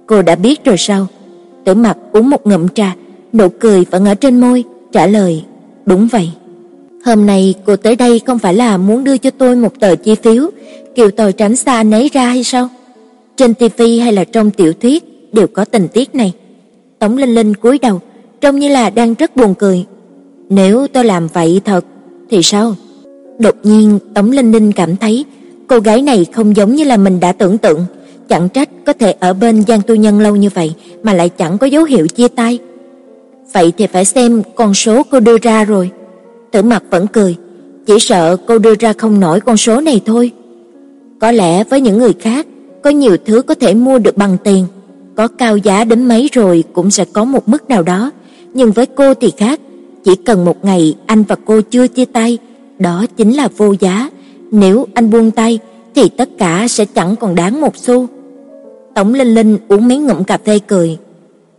Cô 0.06 0.22
đã 0.22 0.34
biết 0.34 0.64
rồi 0.64 0.76
sao? 0.78 1.06
Tử 1.64 1.74
Mặc 1.74 1.96
uống 2.12 2.30
một 2.30 2.46
ngụm 2.46 2.68
trà, 2.68 2.94
nụ 3.32 3.48
cười 3.48 3.84
vẫn 3.90 4.04
ở 4.04 4.14
trên 4.14 4.40
môi, 4.40 4.64
trả 4.92 5.06
lời, 5.06 5.44
đúng 5.86 6.08
vậy. 6.08 6.30
Hôm 7.04 7.26
nay 7.26 7.54
cô 7.66 7.76
tới 7.76 7.96
đây 7.96 8.20
không 8.26 8.38
phải 8.38 8.54
là 8.54 8.76
muốn 8.76 9.04
đưa 9.04 9.16
cho 9.16 9.30
tôi 9.30 9.56
một 9.56 9.80
tờ 9.80 9.96
chi 9.96 10.14
phiếu, 10.14 10.50
kiều 10.94 11.10
tôi 11.10 11.32
tránh 11.32 11.56
xa 11.56 11.72
anh 11.72 11.94
ấy 11.94 12.10
ra 12.12 12.28
hay 12.28 12.44
sao? 12.44 12.68
Trên 13.36 13.54
tivi 13.54 13.98
hay 13.98 14.12
là 14.12 14.24
trong 14.24 14.50
tiểu 14.50 14.72
thuyết 14.72 15.04
đều 15.32 15.46
có 15.46 15.64
tình 15.64 15.88
tiết 15.88 16.14
này. 16.14 16.32
Tống 16.98 17.16
Linh 17.16 17.34
Linh 17.34 17.54
cúi 17.54 17.78
đầu, 17.78 18.00
trông 18.40 18.58
như 18.58 18.68
là 18.68 18.90
đang 18.90 19.14
rất 19.14 19.36
buồn 19.36 19.54
cười. 19.54 19.84
Nếu 20.48 20.86
tôi 20.92 21.04
làm 21.04 21.26
vậy 21.32 21.60
thật 21.64 21.84
thì 22.30 22.42
sao? 22.42 22.74
Đột 23.38 23.54
nhiên 23.62 23.98
Tống 24.14 24.30
Linh 24.30 24.52
Linh 24.52 24.72
cảm 24.72 24.96
thấy 24.96 25.24
cô 25.66 25.78
gái 25.78 26.02
này 26.02 26.26
không 26.32 26.56
giống 26.56 26.74
như 26.74 26.84
là 26.84 26.96
mình 26.96 27.20
đã 27.20 27.32
tưởng 27.32 27.58
tượng, 27.58 27.84
chẳng 28.28 28.48
trách 28.48 28.68
có 28.86 28.92
thể 28.92 29.12
ở 29.12 29.32
bên 29.32 29.62
Giang 29.68 29.82
Tu 29.82 29.94
Nhân 29.94 30.20
lâu 30.20 30.36
như 30.36 30.48
vậy 30.54 30.74
mà 31.02 31.12
lại 31.12 31.28
chẳng 31.28 31.58
có 31.58 31.66
dấu 31.66 31.84
hiệu 31.84 32.08
chia 32.08 32.28
tay. 32.28 32.58
Vậy 33.52 33.72
thì 33.78 33.86
phải 33.86 34.04
xem 34.04 34.42
con 34.54 34.74
số 34.74 35.02
cô 35.10 35.20
đưa 35.20 35.38
ra 35.38 35.64
rồi. 35.64 35.90
Tử 36.50 36.62
Mặc 36.62 36.82
vẫn 36.90 37.06
cười, 37.06 37.36
chỉ 37.86 37.98
sợ 37.98 38.36
cô 38.46 38.58
đưa 38.58 38.74
ra 38.74 38.92
không 38.92 39.20
nổi 39.20 39.40
con 39.40 39.56
số 39.56 39.80
này 39.80 40.00
thôi. 40.06 40.30
Có 41.20 41.32
lẽ 41.32 41.64
với 41.64 41.80
những 41.80 41.98
người 41.98 42.12
khác, 42.20 42.46
có 42.82 42.90
nhiều 42.90 43.16
thứ 43.26 43.42
có 43.42 43.54
thể 43.54 43.74
mua 43.74 43.98
được 43.98 44.16
bằng 44.16 44.36
tiền, 44.44 44.66
có 45.18 45.28
cao 45.28 45.56
giá 45.56 45.84
đến 45.84 46.08
mấy 46.08 46.28
rồi 46.32 46.64
cũng 46.72 46.90
sẽ 46.90 47.04
có 47.12 47.24
một 47.24 47.48
mức 47.48 47.68
nào 47.68 47.82
đó, 47.82 48.10
nhưng 48.54 48.72
với 48.72 48.86
cô 48.86 49.14
thì 49.14 49.32
khác, 49.36 49.60
chỉ 50.04 50.14
cần 50.14 50.44
một 50.44 50.64
ngày 50.64 50.94
anh 51.06 51.22
và 51.22 51.36
cô 51.44 51.60
chưa 51.60 51.86
chia 51.86 52.04
tay, 52.04 52.38
đó 52.78 53.04
chính 53.16 53.36
là 53.36 53.48
vô 53.56 53.74
giá, 53.80 54.10
nếu 54.50 54.86
anh 54.94 55.10
buông 55.10 55.30
tay 55.30 55.58
thì 55.94 56.08
tất 56.08 56.28
cả 56.38 56.66
sẽ 56.68 56.84
chẳng 56.84 57.16
còn 57.16 57.34
đáng 57.34 57.60
một 57.60 57.76
xu. 57.76 58.06
Tổng 58.94 59.14
Linh 59.14 59.34
Linh 59.34 59.58
uống 59.68 59.88
mấy 59.88 59.98
ngụm 59.98 60.24
cà 60.24 60.38
phê 60.44 60.58
cười, 60.58 60.98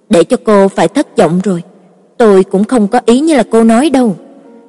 để 0.09 0.23
cho 0.23 0.37
cô 0.43 0.67
phải 0.67 0.87
thất 0.87 1.17
vọng 1.17 1.39
rồi. 1.43 1.63
Tôi 2.17 2.43
cũng 2.43 2.63
không 2.63 2.87
có 2.87 2.99
ý 3.05 3.19
như 3.19 3.35
là 3.35 3.43
cô 3.51 3.63
nói 3.63 3.89
đâu. 3.89 4.15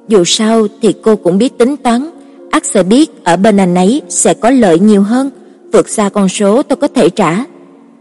Dù 0.07 0.23
sao 0.25 0.67
thì 0.81 0.93
cô 1.01 1.15
cũng 1.15 1.37
biết 1.37 1.57
tính 1.57 1.77
toán, 1.77 2.09
ắt 2.51 2.65
sẽ 2.65 2.83
biết 2.83 3.23
ở 3.23 3.37
bên 3.37 3.57
anh 3.57 3.75
ấy 3.75 4.01
sẽ 4.09 4.33
có 4.33 4.49
lợi 4.49 4.79
nhiều 4.79 5.01
hơn, 5.01 5.29
vượt 5.73 5.89
xa 5.89 6.09
con 6.09 6.29
số 6.29 6.63
tôi 6.63 6.77
có 6.77 6.87
thể 6.87 7.09
trả. 7.09 7.45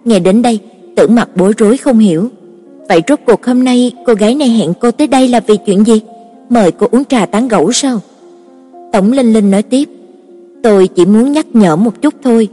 Nghe 0.04 0.18
đến 0.18 0.42
đây, 0.42 0.60
Tử 0.96 1.08
mặt 1.08 1.28
bối 1.36 1.52
rối 1.58 1.76
không 1.76 1.98
hiểu. 1.98 2.28
Vậy 2.88 3.00
rốt 3.08 3.18
cuộc 3.26 3.46
hôm 3.46 3.64
nay 3.64 3.92
cô 4.06 4.14
gái 4.14 4.34
này 4.34 4.48
hẹn 4.48 4.72
cô 4.80 4.90
tới 4.90 5.06
đây 5.06 5.28
là 5.28 5.40
vì 5.40 5.56
chuyện 5.66 5.84
gì? 5.84 6.00
Mời 6.48 6.72
cô 6.72 6.86
uống 6.90 7.04
trà 7.04 7.26
tán 7.26 7.48
gẫu 7.48 7.72
sao? 7.72 8.00
Tổng 8.92 9.12
Linh 9.12 9.32
Linh 9.32 9.50
nói 9.50 9.62
tiếp, 9.62 9.88
tôi 10.62 10.88
chỉ 10.88 11.06
muốn 11.06 11.32
nhắc 11.32 11.46
nhở 11.52 11.76
một 11.76 12.02
chút 12.02 12.14
thôi, 12.22 12.48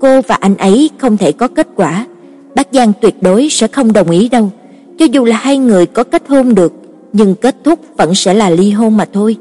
cô 0.00 0.20
và 0.20 0.34
anh 0.34 0.56
ấy 0.56 0.90
không 0.98 1.16
thể 1.16 1.32
có 1.32 1.48
kết 1.48 1.68
quả, 1.76 2.06
Bác 2.54 2.68
Giang 2.72 2.92
tuyệt 3.00 3.14
đối 3.20 3.48
sẽ 3.50 3.66
không 3.66 3.92
đồng 3.92 4.10
ý 4.10 4.28
đâu. 4.28 4.50
Cho 4.98 5.04
dù 5.04 5.24
là 5.24 5.36
hai 5.36 5.58
người 5.58 5.86
có 5.86 6.04
kết 6.04 6.22
hôn 6.28 6.54
được, 6.54 6.72
nhưng 7.12 7.34
kết 7.34 7.56
thúc 7.64 7.78
vẫn 7.96 8.14
sẽ 8.14 8.34
là 8.34 8.50
ly 8.50 8.70
hôn 8.70 8.96
mà 8.96 9.04
thôi. 9.12 9.36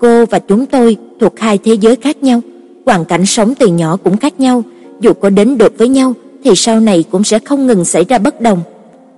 Cô 0.00 0.26
và 0.26 0.38
chúng 0.38 0.66
tôi 0.66 0.96
thuộc 1.20 1.38
hai 1.38 1.58
thế 1.58 1.74
giới 1.74 1.96
khác 1.96 2.22
nhau, 2.22 2.40
hoàn 2.86 3.04
cảnh 3.04 3.26
sống 3.26 3.54
từ 3.58 3.66
nhỏ 3.66 3.96
cũng 3.96 4.16
khác 4.16 4.40
nhau, 4.40 4.62
dù 5.00 5.12
có 5.12 5.30
đến 5.30 5.58
được 5.58 5.78
với 5.78 5.88
nhau 5.88 6.14
thì 6.44 6.50
sau 6.56 6.80
này 6.80 7.04
cũng 7.10 7.24
sẽ 7.24 7.38
không 7.38 7.66
ngừng 7.66 7.84
xảy 7.84 8.04
ra 8.04 8.18
bất 8.18 8.40
đồng. 8.40 8.62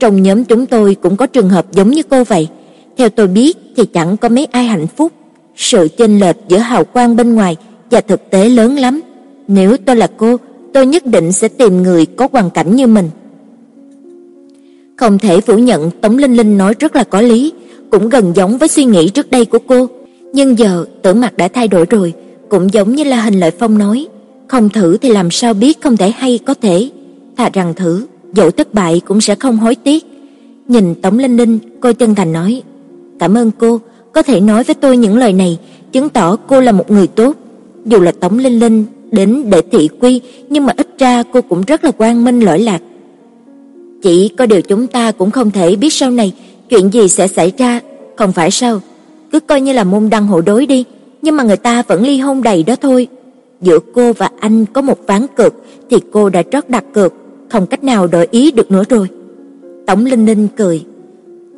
Trong 0.01 0.23
nhóm 0.23 0.45
chúng 0.45 0.67
tôi 0.67 0.95
cũng 0.95 1.17
có 1.17 1.27
trường 1.27 1.49
hợp 1.49 1.73
giống 1.73 1.91
như 1.91 2.03
cô 2.03 2.25
vậy. 2.25 2.49
Theo 2.97 3.09
tôi 3.09 3.27
biết 3.27 3.59
thì 3.77 3.87
chẳng 3.87 4.17
có 4.17 4.29
mấy 4.29 4.45
ai 4.45 4.65
hạnh 4.65 4.87
phúc. 4.87 5.13
Sự 5.57 5.89
chênh 5.99 6.19
lệch 6.19 6.37
giữa 6.49 6.59
hào 6.59 6.85
quang 6.85 7.17
bên 7.17 7.35
ngoài 7.35 7.57
và 7.91 8.01
thực 8.01 8.31
tế 8.31 8.49
lớn 8.49 8.77
lắm. 8.79 9.01
Nếu 9.49 9.77
tôi 9.77 9.97
là 9.97 10.07
cô, 10.17 10.37
tôi 10.73 10.87
nhất 10.87 11.07
định 11.07 11.33
sẽ 11.33 11.49
tìm 11.49 11.83
người 11.83 12.07
có 12.07 12.29
hoàn 12.33 12.51
cảnh 12.51 12.77
như 12.77 12.87
mình. 12.87 13.11
Không 14.97 15.19
thể 15.19 15.41
phủ 15.41 15.59
nhận 15.59 15.91
Tống 15.91 16.19
Linh 16.19 16.37
Linh 16.37 16.59
nói 16.59 16.75
rất 16.79 16.97
là 16.97 17.05
có 17.05 17.21
lý, 17.21 17.53
cũng 17.91 18.09
gần 18.09 18.33
giống 18.37 18.59
với 18.59 18.69
suy 18.69 18.85
nghĩ 18.85 19.09
trước 19.09 19.31
đây 19.31 19.45
của 19.45 19.59
cô, 19.67 19.89
nhưng 20.33 20.59
giờ 20.59 20.85
Tử 21.03 21.15
mặt 21.15 21.37
đã 21.37 21.49
thay 21.49 21.69
đổi 21.69 21.87
rồi, 21.91 22.13
cũng 22.49 22.73
giống 22.73 22.95
như 22.95 23.05
là 23.05 23.23
Hình 23.23 23.41
Lợi 23.41 23.51
Phong 23.51 23.79
nói, 23.79 24.07
không 24.49 24.69
thử 24.69 24.97
thì 24.97 25.09
làm 25.09 25.31
sao 25.31 25.55
biết 25.55 25.81
không 25.81 25.97
thể 25.97 26.11
hay 26.11 26.39
có 26.47 26.55
thể, 26.55 26.91
thà 27.37 27.51
rằng 27.53 27.75
thử, 27.75 28.07
dẫu 28.33 28.51
thất 28.51 28.75
bại 28.75 29.01
cũng 29.07 29.21
sẽ 29.21 29.35
không 29.35 29.57
hối 29.57 29.75
tiếc. 29.75 30.05
Nhìn 30.69 30.95
Tống 30.95 31.19
Linh 31.19 31.37
Linh, 31.37 31.59
cô 31.81 31.93
chân 31.93 32.15
thành 32.15 32.33
nói: 32.33 32.63
"Cảm 33.19 33.35
ơn 33.35 33.51
cô, 33.59 33.81
có 34.13 34.23
thể 34.23 34.41
nói 34.41 34.65
với 34.65 34.75
tôi 34.75 34.97
những 34.97 35.17
lời 35.17 35.33
này, 35.33 35.59
chứng 35.93 36.09
tỏ 36.09 36.37
cô 36.37 36.61
là 36.61 36.73
một 36.73 36.91
người 36.91 37.07
tốt. 37.07 37.37
Dù 37.85 38.01
là 38.01 38.13
Tống 38.13 38.39
Linh 38.39 38.59
Linh 38.59 38.85
đến 39.13 39.51
để 39.51 39.63
thị 39.73 39.89
quy, 40.01 40.21
nhưng 40.49 40.67
mà 40.67 40.73
ít 40.77 40.89
ra 40.99 41.23
cô 41.33 41.43
cũng 41.43 41.63
rất 41.63 41.85
là 41.85 41.91
quang 41.91 42.25
minh 42.25 42.41
lỗi 42.41 42.59
lạc. 42.59 42.83
Chỉ 44.03 44.29
có 44.29 44.47
điều 44.47 44.63
chúng 44.63 44.87
ta 44.87 45.13
cũng 45.13 45.31
không 45.31 45.51
thể 45.51 45.77
biết 45.77 45.93
sau 45.93 46.11
này 46.11 46.33
chuyện 46.69 46.91
gì 46.93 47.09
sẽ 47.09 47.29
xảy 47.29 47.53
ra, 47.59 47.81
không 48.17 48.33
phải 48.33 48.51
sao? 48.51 48.81
Cứ 49.33 49.41
coi 49.41 49.61
như 49.61 49.73
là 49.73 49.85
môn 49.85 50.11
đăng 50.11 50.27
hộ 50.27 50.41
đối 50.41 50.67
đi, 50.67 50.85
nhưng 51.23 51.37
mà 51.37 51.45
người 51.45 51.57
ta 51.57 51.83
vẫn 51.83 52.03
ly 52.03 52.19
hôn 52.19 52.43
đầy 52.43 52.63
đó 52.63 52.77
thôi. 52.77 53.09
Giữa 53.61 53.79
cô 53.95 54.13
và 54.13 54.31
anh 54.41 54.65
có 54.73 54.83
một 54.83 54.99
ván 55.07 55.27
cược 55.37 55.55
thì 55.91 55.97
cô 56.13 56.29
đã 56.29 56.43
trót 56.53 56.69
đặt 56.69 56.85
cược, 56.95 57.15
không 57.49 57.67
cách 57.67 57.85
nào 57.85 58.07
đổi 58.07 58.29
ý 58.31 58.51
được 58.51 58.71
nữa 58.71 58.83
rồi. 58.89 59.09
Tổng 59.87 60.07
Linh 60.07 60.27
Linh 60.27 60.49
cười, 60.57 60.85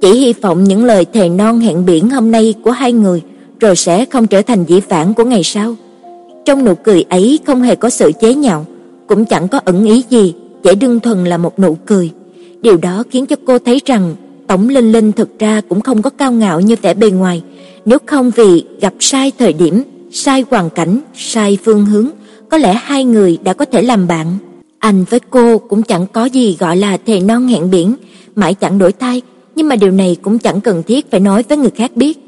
chỉ 0.00 0.12
hy 0.12 0.32
vọng 0.32 0.64
những 0.64 0.84
lời 0.84 1.04
thề 1.12 1.28
non 1.28 1.60
hẹn 1.60 1.86
biển 1.86 2.10
hôm 2.10 2.30
nay 2.30 2.54
của 2.62 2.70
hai 2.70 2.92
người 2.92 3.22
rồi 3.60 3.76
sẽ 3.76 4.04
không 4.04 4.26
trở 4.26 4.42
thành 4.42 4.64
dĩ 4.64 4.80
phản 4.80 5.14
của 5.14 5.24
ngày 5.24 5.42
sau. 5.44 5.76
Trong 6.44 6.64
nụ 6.64 6.74
cười 6.74 7.04
ấy 7.08 7.38
không 7.46 7.62
hề 7.62 7.74
có 7.74 7.90
sự 7.90 8.12
chế 8.20 8.34
nhạo, 8.34 8.66
cũng 9.06 9.24
chẳng 9.24 9.48
có 9.48 9.60
ẩn 9.64 9.84
ý 9.84 10.04
gì, 10.10 10.34
chỉ 10.62 10.74
đơn 10.74 11.00
thuần 11.00 11.24
là 11.24 11.38
một 11.38 11.58
nụ 11.58 11.76
cười. 11.86 12.10
Điều 12.60 12.76
đó 12.76 13.02
khiến 13.10 13.26
cho 13.26 13.36
cô 13.46 13.58
thấy 13.58 13.80
rằng 13.86 14.14
Tổng 14.46 14.68
Linh 14.68 14.92
Linh 14.92 15.12
thực 15.12 15.38
ra 15.38 15.60
cũng 15.68 15.80
không 15.80 16.02
có 16.02 16.10
cao 16.10 16.32
ngạo 16.32 16.60
như 16.60 16.76
vẻ 16.82 16.94
bề 16.94 17.10
ngoài, 17.10 17.42
nếu 17.84 17.98
không 18.06 18.30
vì 18.30 18.64
gặp 18.80 18.94
sai 19.00 19.32
thời 19.38 19.52
điểm, 19.52 19.82
sai 20.12 20.44
hoàn 20.50 20.70
cảnh, 20.70 21.00
sai 21.14 21.58
phương 21.64 21.86
hướng, 21.86 22.08
có 22.50 22.58
lẽ 22.58 22.74
hai 22.82 23.04
người 23.04 23.38
đã 23.44 23.52
có 23.52 23.64
thể 23.64 23.82
làm 23.82 24.06
bạn. 24.06 24.26
Anh 24.78 25.04
với 25.10 25.20
cô 25.30 25.58
cũng 25.58 25.82
chẳng 25.82 26.06
có 26.12 26.24
gì 26.24 26.56
gọi 26.60 26.76
là 26.76 26.96
thề 26.96 27.20
non 27.20 27.48
hẹn 27.48 27.70
biển, 27.70 27.94
mãi 28.34 28.54
chẳng 28.54 28.78
đổi 28.78 28.92
thay, 28.92 29.22
nhưng 29.56 29.68
mà 29.68 29.76
điều 29.76 29.90
này 29.90 30.16
cũng 30.22 30.38
chẳng 30.38 30.60
cần 30.60 30.82
thiết 30.82 31.10
phải 31.10 31.20
nói 31.20 31.44
với 31.48 31.58
người 31.58 31.70
khác 31.70 31.96
biết. 31.96 32.18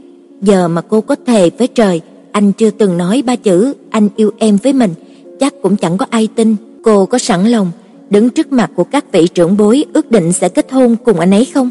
Giờ 0.43 0.69
mà 0.69 0.81
cô 0.81 1.01
có 1.01 1.17
thề 1.27 1.51
với 1.59 1.67
trời, 1.67 2.01
anh 2.33 2.53
chưa 2.53 2.71
từng 2.71 2.97
nói 2.97 3.23
ba 3.27 3.37
chữ 3.37 3.75
anh 3.91 4.09
yêu 4.17 4.31
em 4.39 4.59
với 4.63 4.73
mình, 4.73 4.95
chắc 5.41 5.55
cũng 5.63 5.77
chẳng 5.77 5.99
có 5.99 6.07
ai 6.11 6.29
tin. 6.35 6.57
Cô 6.83 7.07
có 7.07 7.19
sẵn 7.19 7.47
lòng 7.47 7.71
đứng 8.11 8.31
trước 8.31 8.53
mặt 8.53 8.71
của 8.75 8.85
các 8.85 9.13
vị 9.13 9.27
trưởng 9.29 9.57
bối 9.57 9.85
ước 9.93 10.11
định 10.11 10.33
sẽ 10.33 10.49
kết 10.49 10.73
hôn 10.73 10.97
cùng 11.05 11.21
anh 11.21 11.31
ấy 11.31 11.45
không? 11.45 11.71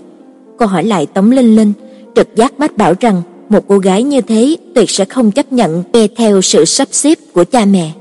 Cô 0.58 0.66
hỏi 0.66 0.84
lại 0.84 1.06
Tống 1.06 1.32
Linh 1.32 1.56
Linh, 1.56 1.74
trực 2.16 2.36
giác 2.36 2.60
bác 2.60 2.78
bảo 2.78 2.94
rằng 3.00 3.22
một 3.50 3.64
cô 3.68 3.78
gái 3.78 4.04
như 4.04 4.22
thế 4.22 4.58
tuyệt 4.76 4.90
sẽ 4.90 5.06
không 5.06 5.32
chấp 5.32 5.54
nhận 5.54 5.84
nghe 5.94 6.08
theo 6.18 6.42
sự 6.42 6.66
sắp 6.66 6.88
xếp 6.92 7.18
của 7.34 7.44
cha 7.44 7.66
mẹ. 7.66 7.92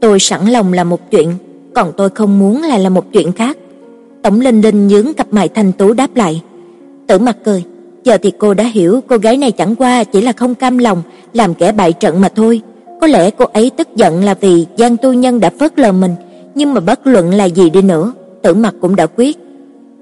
Tôi 0.00 0.20
sẵn 0.20 0.46
lòng 0.46 0.72
là 0.72 0.84
một 0.84 1.10
chuyện, 1.10 1.34
còn 1.78 1.92
tôi 1.96 2.10
không 2.10 2.38
muốn 2.38 2.62
là 2.62 2.78
là 2.78 2.88
một 2.88 3.12
chuyện 3.12 3.32
khác. 3.32 3.58
tổng 4.22 4.40
Linh 4.40 4.60
Linh 4.60 4.88
nhướng 4.88 5.14
cặp 5.14 5.26
mày 5.30 5.48
thanh 5.48 5.72
tú 5.72 5.92
đáp 5.92 6.16
lại. 6.16 6.42
Tử 7.06 7.18
mặt 7.18 7.36
cười, 7.44 7.64
giờ 8.04 8.18
thì 8.22 8.32
cô 8.38 8.54
đã 8.54 8.64
hiểu 8.64 9.00
cô 9.08 9.16
gái 9.16 9.36
này 9.36 9.52
chẳng 9.52 9.74
qua 9.76 10.04
chỉ 10.04 10.20
là 10.20 10.32
không 10.32 10.54
cam 10.54 10.78
lòng 10.78 11.02
làm 11.32 11.54
kẻ 11.54 11.72
bại 11.72 11.92
trận 11.92 12.20
mà 12.20 12.28
thôi. 12.28 12.60
Có 13.00 13.06
lẽ 13.06 13.30
cô 13.30 13.44
ấy 13.44 13.70
tức 13.70 13.88
giận 13.96 14.24
là 14.24 14.34
vì 14.34 14.66
Giang 14.78 14.96
Tu 14.96 15.12
Nhân 15.12 15.40
đã 15.40 15.50
phớt 15.60 15.78
lờ 15.78 15.92
mình, 15.92 16.14
nhưng 16.54 16.74
mà 16.74 16.80
bất 16.80 17.06
luận 17.06 17.30
là 17.30 17.44
gì 17.44 17.70
đi 17.70 17.82
nữa, 17.82 18.12
Tử 18.42 18.54
mặt 18.54 18.74
cũng 18.80 18.96
đã 18.96 19.06
quyết. 19.06 19.38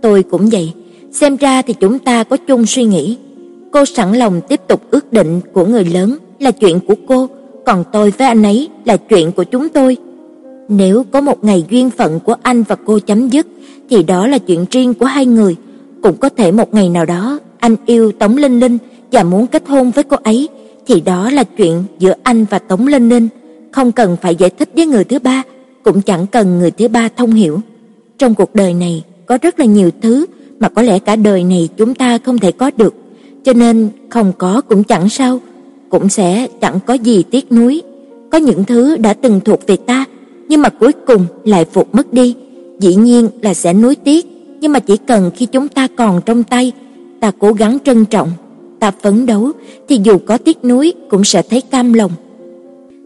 Tôi 0.02 0.22
cũng 0.22 0.48
vậy, 0.52 0.72
xem 1.12 1.36
ra 1.36 1.62
thì 1.62 1.74
chúng 1.80 1.98
ta 1.98 2.24
có 2.24 2.36
chung 2.36 2.66
suy 2.66 2.84
nghĩ. 2.84 3.16
Cô 3.72 3.84
sẵn 3.84 4.12
lòng 4.12 4.40
tiếp 4.48 4.60
tục 4.68 4.82
ước 4.90 5.12
định 5.12 5.40
của 5.52 5.64
người 5.64 5.84
lớn 5.84 6.18
là 6.40 6.50
chuyện 6.50 6.80
của 6.88 6.94
cô, 7.08 7.28
còn 7.66 7.84
tôi 7.92 8.10
với 8.10 8.26
anh 8.26 8.42
ấy 8.42 8.68
là 8.84 8.96
chuyện 8.96 9.32
của 9.32 9.44
chúng 9.44 9.68
tôi. 9.68 9.96
Nếu 10.68 11.04
có 11.10 11.20
một 11.20 11.44
ngày 11.44 11.64
duyên 11.70 11.90
phận 11.90 12.20
của 12.20 12.34
anh 12.42 12.62
và 12.62 12.76
cô 12.84 12.98
chấm 12.98 13.28
dứt 13.28 13.46
thì 13.90 14.02
đó 14.02 14.26
là 14.26 14.38
chuyện 14.38 14.64
riêng 14.70 14.94
của 14.94 15.06
hai 15.06 15.26
người, 15.26 15.56
cũng 16.02 16.16
có 16.16 16.28
thể 16.28 16.52
một 16.52 16.74
ngày 16.74 16.88
nào 16.88 17.04
đó 17.04 17.38
anh 17.58 17.76
yêu 17.86 18.12
Tống 18.12 18.36
Linh 18.36 18.60
Linh 18.60 18.78
và 19.12 19.22
muốn 19.22 19.46
kết 19.46 19.62
hôn 19.68 19.90
với 19.90 20.04
cô 20.04 20.16
ấy 20.22 20.48
thì 20.86 21.00
đó 21.00 21.30
là 21.30 21.44
chuyện 21.44 21.84
giữa 21.98 22.12
anh 22.22 22.46
và 22.50 22.58
Tống 22.58 22.86
Linh 22.86 23.08
Linh, 23.08 23.28
không 23.72 23.92
cần 23.92 24.16
phải 24.22 24.36
giải 24.36 24.50
thích 24.50 24.70
với 24.76 24.86
người 24.86 25.04
thứ 25.04 25.18
ba, 25.18 25.42
cũng 25.82 26.02
chẳng 26.02 26.26
cần 26.26 26.58
người 26.58 26.70
thứ 26.70 26.88
ba 26.88 27.08
thông 27.16 27.30
hiểu. 27.30 27.60
Trong 28.18 28.34
cuộc 28.34 28.54
đời 28.54 28.74
này 28.74 29.04
có 29.26 29.38
rất 29.42 29.58
là 29.58 29.64
nhiều 29.64 29.90
thứ 30.02 30.26
mà 30.58 30.68
có 30.68 30.82
lẽ 30.82 30.98
cả 30.98 31.16
đời 31.16 31.44
này 31.44 31.68
chúng 31.76 31.94
ta 31.94 32.18
không 32.18 32.38
thể 32.38 32.52
có 32.52 32.70
được, 32.76 32.94
cho 33.44 33.52
nên 33.52 33.88
không 34.08 34.32
có 34.38 34.60
cũng 34.68 34.84
chẳng 34.84 35.08
sao, 35.08 35.40
cũng 35.88 36.08
sẽ 36.08 36.48
chẳng 36.60 36.78
có 36.86 36.94
gì 36.94 37.22
tiếc 37.30 37.52
nuối. 37.52 37.82
Có 38.30 38.38
những 38.38 38.64
thứ 38.64 38.96
đã 38.96 39.14
từng 39.14 39.40
thuộc 39.44 39.66
về 39.66 39.76
ta, 39.76 40.04
nhưng 40.48 40.62
mà 40.62 40.68
cuối 40.68 40.92
cùng 41.06 41.26
lại 41.44 41.64
phục 41.64 41.94
mất 41.94 42.12
đi, 42.12 42.34
dĩ 42.80 42.94
nhiên 42.94 43.28
là 43.42 43.54
sẽ 43.54 43.72
nuối 43.72 43.94
tiếc, 43.94 44.26
nhưng 44.60 44.72
mà 44.72 44.78
chỉ 44.78 44.96
cần 44.96 45.30
khi 45.36 45.46
chúng 45.46 45.68
ta 45.68 45.88
còn 45.96 46.20
trong 46.26 46.42
tay, 46.42 46.72
ta 47.20 47.30
cố 47.38 47.52
gắng 47.52 47.78
trân 47.84 48.04
trọng, 48.04 48.28
ta 48.80 48.90
phấn 49.02 49.26
đấu 49.26 49.50
thì 49.88 50.00
dù 50.02 50.18
có 50.26 50.38
tiếc 50.38 50.64
nuối 50.64 50.92
cũng 51.10 51.24
sẽ 51.24 51.42
thấy 51.42 51.60
cam 51.60 51.92
lòng. 51.92 52.12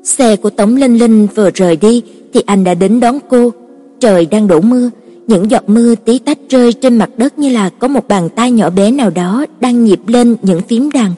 Xe 0.05 0.37
của 0.37 0.51
Tống 0.51 0.77
Linh 0.77 0.99
Linh 0.99 1.27
vừa 1.35 1.51
rời 1.55 1.77
đi 1.77 2.03
thì 2.35 2.43
anh 2.47 2.65
đã 2.65 2.75
đến 2.75 3.01
đón 3.01 3.19
cô. 3.29 3.53
Trời 4.01 4.27
đang 4.27 4.47
đổ 4.47 4.61
mưa, 4.61 4.91
những 5.27 5.51
giọt 5.51 5.69
mưa 5.69 5.95
tí 5.95 6.19
tách 6.19 6.39
rơi 6.49 6.73
trên 6.73 6.97
mặt 6.97 7.11
đất 7.17 7.39
như 7.39 7.49
là 7.49 7.69
có 7.69 7.89
một 7.89 8.09
bàn 8.09 8.29
tay 8.29 8.51
nhỏ 8.51 8.71
bé 8.71 8.91
nào 8.91 9.11
đó 9.11 9.47
đang 9.61 9.85
nhịp 9.85 10.01
lên 10.07 10.37
những 10.43 10.61
phím 10.61 10.91
đàn, 10.91 11.13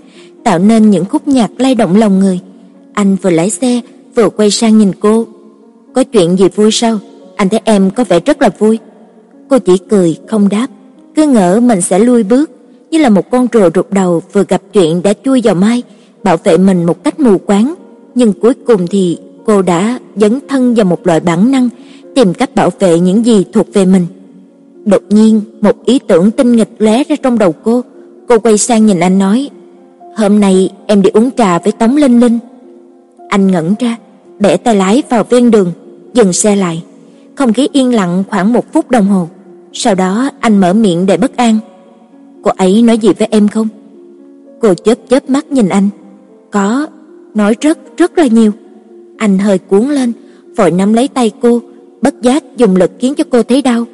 tạo 0.44 0.58
nên 0.58 0.90
những 0.90 1.04
khúc 1.04 1.28
nhạc 1.28 1.50
lay 1.58 1.74
động 1.74 1.96
lòng 1.96 2.18
người. 2.18 2.40
Anh 2.92 3.16
vừa 3.22 3.30
lái 3.30 3.50
xe, 3.50 3.80
vừa 4.14 4.28
quay 4.28 4.50
sang 4.50 4.78
nhìn 4.78 4.92
cô. 5.00 5.26
"Có 5.94 6.04
chuyện 6.04 6.38
gì 6.38 6.48
vui 6.48 6.70
sao? 6.70 6.98
Anh 7.36 7.48
thấy 7.48 7.60
em 7.64 7.90
có 7.90 8.04
vẻ 8.04 8.20
rất 8.20 8.42
là 8.42 8.48
vui." 8.58 8.78
Cô 9.48 9.58
chỉ 9.58 9.78
cười 9.78 10.16
không 10.28 10.48
đáp, 10.48 10.66
cứ 11.14 11.26
ngỡ 11.26 11.60
mình 11.60 11.80
sẽ 11.80 11.98
lui 11.98 12.22
bước, 12.22 12.50
như 12.90 12.98
là 12.98 13.08
một 13.08 13.30
con 13.30 13.46
rùa 13.52 13.70
rụt 13.74 13.86
đầu 13.90 14.22
vừa 14.32 14.44
gặp 14.48 14.62
chuyện 14.72 15.02
đã 15.02 15.12
chui 15.24 15.40
vào 15.44 15.54
mai, 15.54 15.82
bảo 16.22 16.36
vệ 16.36 16.58
mình 16.58 16.84
một 16.84 17.04
cách 17.04 17.20
mù 17.20 17.38
quáng, 17.38 17.74
nhưng 18.14 18.32
cuối 18.32 18.54
cùng 18.66 18.86
thì 18.86 19.18
cô 19.46 19.62
đã 19.62 19.98
dấn 20.16 20.38
thân 20.48 20.74
vào 20.74 20.84
một 20.84 21.06
loại 21.06 21.20
bản 21.20 21.50
năng 21.50 21.68
tìm 22.14 22.34
cách 22.34 22.54
bảo 22.54 22.70
vệ 22.78 23.00
những 23.00 23.26
gì 23.26 23.44
thuộc 23.52 23.66
về 23.72 23.84
mình. 23.84 24.06
Đột 24.84 25.02
nhiên, 25.08 25.40
một 25.60 25.84
ý 25.84 25.98
tưởng 25.98 26.30
tinh 26.30 26.56
nghịch 26.56 26.74
lóe 26.78 27.04
ra 27.04 27.16
trong 27.22 27.38
đầu 27.38 27.54
cô. 27.64 27.82
Cô 28.28 28.38
quay 28.38 28.58
sang 28.58 28.86
nhìn 28.86 29.00
anh 29.00 29.18
nói: 29.18 29.50
"Hôm 30.16 30.40
nay 30.40 30.70
em 30.86 31.02
đi 31.02 31.10
uống 31.10 31.30
trà 31.36 31.58
với 31.58 31.72
Tống 31.72 31.96
Linh 31.96 32.20
Linh." 32.20 32.38
Anh 33.28 33.50
ngẩn 33.50 33.74
ra, 33.78 33.96
bẻ 34.40 34.56
tay 34.56 34.74
lái 34.74 35.02
vào 35.08 35.24
ven 35.24 35.50
đường, 35.50 35.72
dừng 36.14 36.32
xe 36.32 36.56
lại. 36.56 36.82
Không 37.34 37.52
khí 37.52 37.68
yên 37.72 37.94
lặng 37.94 38.24
khoảng 38.28 38.52
một 38.52 38.72
phút 38.72 38.90
đồng 38.90 39.08
hồ. 39.08 39.28
Sau 39.72 39.94
đó 39.94 40.30
anh 40.40 40.60
mở 40.60 40.72
miệng 40.72 41.06
để 41.06 41.16
bất 41.16 41.36
an. 41.36 41.58
"Cô 42.42 42.50
ấy 42.56 42.82
nói 42.82 42.98
gì 42.98 43.08
với 43.18 43.28
em 43.30 43.48
không?" 43.48 43.68
Cô 44.60 44.74
chớp 44.74 44.98
chớp 45.08 45.30
mắt 45.30 45.52
nhìn 45.52 45.68
anh. 45.68 45.88
"Có, 46.50 46.86
nói 47.34 47.56
rất 47.60 47.78
rất 47.96 48.18
là 48.18 48.26
nhiều." 48.26 48.52
Anh 49.18 49.38
hơi 49.38 49.58
cuốn 49.58 49.88
lên, 49.88 50.12
vội 50.56 50.70
nắm 50.70 50.92
lấy 50.92 51.08
tay 51.08 51.30
cô, 51.42 51.60
bất 52.02 52.22
giác 52.22 52.56
dùng 52.56 52.76
lực 52.76 52.90
khiến 52.98 53.14
cho 53.14 53.24
cô 53.30 53.42
thấy 53.42 53.62
đau. 53.62 53.84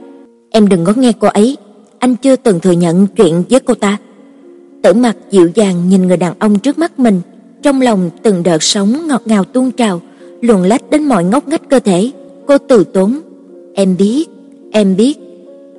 "Em 0.51 0.69
đừng 0.69 0.85
có 0.85 0.93
nghe 0.97 1.13
cô 1.21 1.29
ấy, 1.29 1.57
anh 1.99 2.17
chưa 2.17 2.37
từng 2.37 2.61
thừa 2.61 2.73
nhận 2.73 3.07
chuyện 3.07 3.43
với 3.51 3.61
cô 3.61 3.75
ta." 3.75 3.99
Tử 4.83 4.95
Mặc 4.95 5.17
dịu 5.31 5.51
dàng 5.55 5.89
nhìn 5.89 6.07
người 6.07 6.17
đàn 6.17 6.35
ông 6.39 6.59
trước 6.59 6.79
mắt 6.79 6.99
mình, 6.99 7.21
trong 7.63 7.81
lòng 7.81 8.11
từng 8.23 8.43
đợt 8.43 8.63
sóng 8.63 9.09
ngọt 9.09 9.23
ngào 9.25 9.45
tuôn 9.45 9.71
trào, 9.71 10.01
luồn 10.41 10.63
lách 10.63 10.91
đến 10.91 11.05
mọi 11.05 11.25
ngóc 11.25 11.49
ngách 11.49 11.69
cơ 11.71 11.81
thể. 11.81 12.11
Cô 12.47 12.59
từ 12.59 12.85
tốn, 12.85 13.21
"Em 13.75 13.97
biết, 13.99 14.29
em 14.73 14.97
biết." 14.97 15.19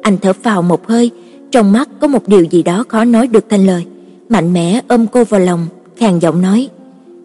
Anh 0.01 0.17
thở 0.21 0.33
phào 0.33 0.61
một 0.61 0.87
hơi, 0.87 1.11
trong 1.51 1.71
mắt 1.71 1.89
có 1.99 2.07
một 2.07 2.27
điều 2.27 2.43
gì 2.43 2.63
đó 2.63 2.83
khó 2.87 3.05
nói 3.05 3.27
được 3.27 3.45
thành 3.49 3.65
lời, 3.65 3.85
mạnh 4.29 4.53
mẽ 4.53 4.81
ôm 4.87 5.07
cô 5.07 5.23
vào 5.23 5.39
lòng, 5.39 5.67
khàn 5.95 6.19
giọng 6.19 6.41
nói: 6.41 6.69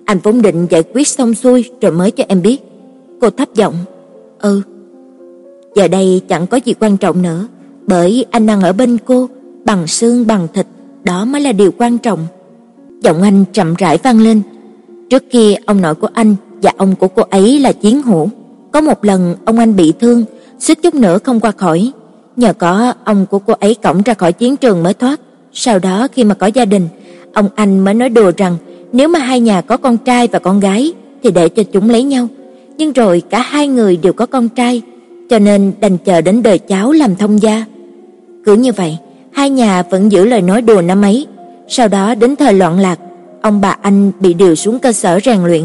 "Anh 0.05 0.19
vốn 0.23 0.43
định 0.43 0.67
giải 0.71 0.83
quyết 0.95 1.09
xong 1.09 1.35
xuôi 1.35 1.71
rồi 1.81 1.93
mới 1.93 2.11
cho 2.11 2.25
em 2.29 2.43
biết." 2.43 2.63
Cô 3.21 3.31
thấp 3.31 3.55
giọng: 3.55 3.75
"Ừ." 4.39 4.63
Giờ 5.75 5.89
đây 5.89 6.21
chẳng 6.29 6.47
có 6.47 6.57
gì 6.65 6.75
quan 6.81 6.97
trọng 6.97 7.23
nữa, 7.23 7.47
bởi 7.87 8.27
anh 8.31 8.47
đang 8.47 8.61
ở 8.61 8.73
bên 8.73 8.99
cô, 9.05 9.29
bằng 9.65 9.87
xương 9.87 10.27
bằng 10.27 10.49
thịt, 10.55 10.67
đó 11.05 11.25
mới 11.25 11.41
là 11.41 11.53
điều 11.53 11.71
quan 11.79 11.99
trọng. 11.99 12.27
Giọng 13.03 13.23
anh 13.23 13.45
chậm 13.53 13.75
rãi 13.75 13.99
vang 14.03 14.21
lên. 14.21 14.43
Trước 15.11 15.31
kia 15.31 15.55
ông 15.67 15.81
nội 15.81 15.95
của 15.95 16.09
anh 16.15 16.37
và 16.65 16.73
ông 16.77 16.95
của 16.95 17.09
cô 17.09 17.23
ấy 17.31 17.59
là 17.59 17.73
chiến 17.73 18.03
hữu. 18.03 18.29
Có 18.73 18.81
một 18.81 19.05
lần 19.05 19.35
ông 19.45 19.59
anh 19.59 19.77
bị 19.77 19.93
thương, 20.01 20.25
suýt 20.59 20.83
chút 20.83 20.95
nữa 20.95 21.19
không 21.19 21.41
qua 21.41 21.51
khỏi. 21.51 21.93
Nhờ 22.37 22.53
có 22.53 22.93
ông 23.05 23.27
của 23.27 23.39
cô 23.39 23.55
ấy 23.61 23.75
cõng 23.75 24.03
ra 24.03 24.15
khỏi 24.15 24.33
chiến 24.33 24.57
trường 24.57 24.83
mới 24.83 24.95
thoát. 24.95 25.21
Sau 25.53 25.79
đó 25.79 26.09
khi 26.13 26.25
mà 26.25 26.35
có 26.35 26.47
gia 26.47 26.65
đình, 26.65 26.89
ông 27.35 27.49
anh 27.55 27.81
mới 27.81 27.95
nói 27.95 28.09
đùa 28.09 28.33
rằng 28.37 28.57
nếu 28.93 29.09
mà 29.09 29.19
hai 29.19 29.41
nhà 29.41 29.61
có 29.61 29.77
con 29.77 29.97
trai 29.97 30.29
và 30.29 30.39
con 30.39 30.61
gái 30.61 30.93
thì 31.23 31.31
để 31.31 31.49
cho 31.49 31.63
chúng 31.63 31.91
lấy 31.91 32.03
nhau. 32.03 32.29
Nhưng 32.77 32.93
rồi 32.93 33.23
cả 33.31 33.39
hai 33.39 33.69
người 33.69 33.97
đều 33.97 34.13
có 34.13 34.27
con 34.27 34.49
trai, 34.49 34.83
cho 35.31 35.39
nên 35.39 35.73
đành 35.81 35.99
chờ 35.99 36.21
đến 36.21 36.43
đời 36.43 36.59
cháu 36.59 36.93
làm 36.93 37.17
thông 37.17 37.43
gia. 37.43 37.65
Cứ 38.45 38.55
như 38.55 38.73
vậy, 38.73 38.99
hai 39.33 39.51
nhà 39.51 39.83
vẫn 39.83 40.13
giữ 40.13 40.25
lời 40.25 40.43
nói 40.43 40.63
đùa 40.63 40.83
năm 40.83 41.03
ấy. 41.03 41.27
Sau 41.69 41.89
đó 41.89 42.15
đến 42.15 42.37
thời 42.37 42.53
loạn 42.53 42.79
lạc, 42.79 42.99
ông 43.43 43.61
bà 43.61 43.77
anh 43.83 44.13
bị 44.21 44.35
điều 44.35 44.55
xuống 44.55 44.79
cơ 44.79 44.93
sở 44.93 45.21
rèn 45.25 45.45
luyện, 45.45 45.65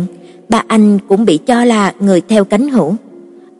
ba 0.50 0.64
anh 0.68 1.00
cũng 1.08 1.26
bị 1.26 1.38
cho 1.38 1.64
là 1.64 1.94
người 2.00 2.22
theo 2.22 2.44
cánh 2.44 2.70
hữu. 2.70 2.96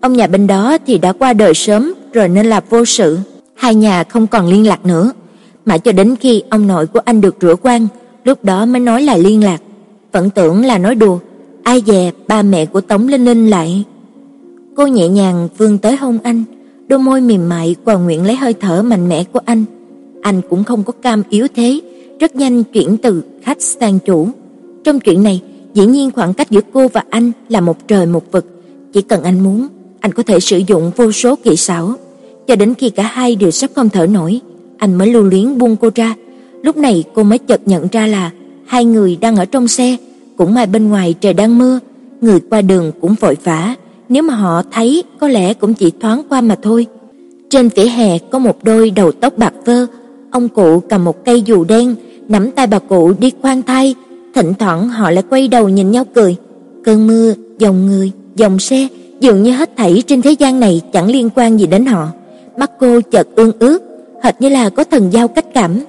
Ông 0.02 0.14
nhà 0.14 0.28
bên 0.28 0.48
đó 0.48 0.78
thì 0.88 0.98
đã 0.98 1.14
qua 1.14 1.34
đời 1.34 1.54
sớm 1.54 1.94
rồi 2.14 2.30
nên 2.30 2.46
là 2.46 2.62
vô 2.70 2.86
sự, 2.86 3.18
hai 3.56 3.76
nhà 3.76 4.04
không 4.04 4.28
còn 4.28 4.48
liên 4.48 4.68
lạc 4.68 4.86
nữa, 4.86 5.12
mãi 5.66 5.80
cho 5.80 5.92
đến 5.92 6.16
khi 6.16 6.44
ông 6.50 6.68
nội 6.68 6.88
của 6.88 7.00
anh 7.06 7.22
được 7.22 7.36
rửa 7.42 7.56
quan, 7.62 7.88
lúc 8.24 8.44
đó 8.44 8.66
mới 8.66 8.80
nói 8.80 9.02
là 9.02 9.18
liên 9.18 9.44
lạc. 9.44 9.62
Vẫn 10.12 10.30
tưởng 10.30 10.66
là 10.66 10.78
nói 10.78 10.96
đùa, 10.96 11.20
ai 11.64 11.84
dè 11.86 12.12
ba 12.28 12.42
mẹ 12.42 12.66
của 12.66 12.82
Tống 12.82 13.08
Linh 13.08 13.26
Linh 13.26 13.48
lại. 13.48 13.84
Cô 14.76 14.88
nhẹ 14.88 15.08
nhàng 15.08 15.48
vươn 15.58 15.78
tới 15.78 15.96
hôn 15.96 16.18
anh, 16.24 16.44
đôi 16.88 17.00
môi 17.00 17.22
mềm 17.22 17.50
mại 17.50 17.76
quàng 17.86 18.04
nguyện 18.06 18.26
lấy 18.26 18.36
hơi 18.36 18.54
thở 18.54 18.82
mạnh 18.82 19.10
mẽ 19.10 19.24
của 19.24 19.40
anh. 19.46 19.64
Anh 20.22 20.42
cũng 20.50 20.64
không 20.64 20.84
có 20.84 20.94
cam 21.02 21.24
yếu 21.30 21.48
thế, 21.56 21.80
rất 22.20 22.36
nhanh 22.36 22.64
chuyển 22.64 22.98
từ 22.98 23.24
khách 23.44 23.62
sang 23.62 24.00
chủ. 24.00 24.28
Trong 24.84 25.00
chuyện 25.00 25.24
này, 25.24 25.42
dĩ 25.74 25.86
nhiên 25.86 26.12
khoảng 26.12 26.34
cách 26.34 26.52
giữa 26.52 26.62
cô 26.74 26.88
và 26.88 27.04
anh 27.10 27.32
là 27.50 27.62
một 27.62 27.88
trời 27.88 28.06
một 28.06 28.32
vực, 28.32 28.46
chỉ 28.94 29.02
cần 29.02 29.24
anh 29.24 29.40
muốn, 29.44 29.68
anh 30.00 30.12
có 30.12 30.24
thể 30.24 30.40
sử 30.40 30.62
dụng 30.68 30.92
vô 30.96 31.12
số 31.12 31.36
kỹ 31.36 31.56
xảo, 31.56 31.94
cho 32.48 32.56
đến 32.56 32.74
khi 32.74 32.90
cả 32.90 33.04
hai 33.04 33.36
đều 33.36 33.52
sắp 33.52 33.70
không 33.76 33.90
thở 33.90 34.06
nổi, 34.06 34.42
anh 34.78 34.96
mới 34.96 35.14
lưu 35.14 35.24
luyến 35.24 35.58
buông 35.58 35.76
cô 35.76 35.90
ra. 35.96 36.16
Lúc 36.64 36.78
này 36.78 37.04
cô 37.14 37.24
mới 37.24 37.38
chợt 37.38 37.62
nhận 37.66 37.88
ra 37.92 38.08
là 38.08 38.32
hai 38.66 38.86
người 38.86 39.18
đang 39.22 39.36
ở 39.36 39.46
trong 39.46 39.68
xe, 39.68 39.98
cũng 40.38 40.54
may 40.54 40.68
bên 40.68 40.90
ngoài 40.90 41.16
trời 41.22 41.34
đang 41.34 41.58
mưa, 41.58 41.80
người 42.22 42.40
qua 42.50 42.62
đường 42.62 42.92
cũng 43.02 43.16
vội 43.20 43.38
vã, 43.44 43.76
nếu 44.10 44.24
mà 44.24 44.36
họ 44.36 44.64
thấy 44.72 45.04
có 45.20 45.28
lẽ 45.28 45.54
cũng 45.54 45.74
chỉ 45.74 45.92
thoáng 46.00 46.22
qua 46.30 46.42
mà 46.42 46.56
thôi. 46.62 46.86
Trên 47.50 47.70
vỉa 47.76 47.86
hè 47.86 48.18
có 48.18 48.40
một 48.40 48.64
đôi 48.64 48.90
đầu 48.90 49.12
tóc 49.12 49.38
bạc 49.38 49.54
phơ, 49.66 49.88
ông 50.32 50.50
cụ 50.50 50.80
cầm 50.80 51.06
một 51.06 51.26
cây 51.26 51.42
dù 51.42 51.64
đen, 51.64 51.96
nắm 52.28 52.52
tay 52.52 52.68
bà 52.68 52.80
cụ 52.80 53.14
đi 53.20 53.32
khoan 53.42 53.62
thai, 53.62 53.96
thỉnh 54.36 54.54
thoảng 54.60 54.90
họ 54.90 55.12
lại 55.12 55.24
quay 55.30 55.48
đầu 55.48 55.70
nhìn 55.70 55.92
nhau 55.92 56.06
cười. 56.14 56.36
Cơn 56.84 57.08
mưa, 57.08 57.34
dòng 57.60 57.88
người, 57.88 58.12
dòng 58.36 58.60
xe, 58.60 58.88
dường 59.20 59.44
như 59.44 59.52
hết 59.52 59.78
thảy 59.78 60.04
trên 60.08 60.22
thế 60.22 60.32
gian 60.32 60.60
này 60.60 60.82
chẳng 60.94 61.12
liên 61.12 61.30
quan 61.36 61.60
gì 61.60 61.68
đến 61.68 61.86
họ. 61.86 62.08
Mắt 62.58 62.72
cô 62.80 63.02
chợt 63.12 63.28
ương 63.36 63.52
ướt, 63.60 63.80
hệt 64.24 64.42
như 64.42 64.50
là 64.50 64.70
có 64.70 64.84
thần 64.84 65.14
giao 65.14 65.28
cách 65.28 65.46
cảm. 65.54 65.80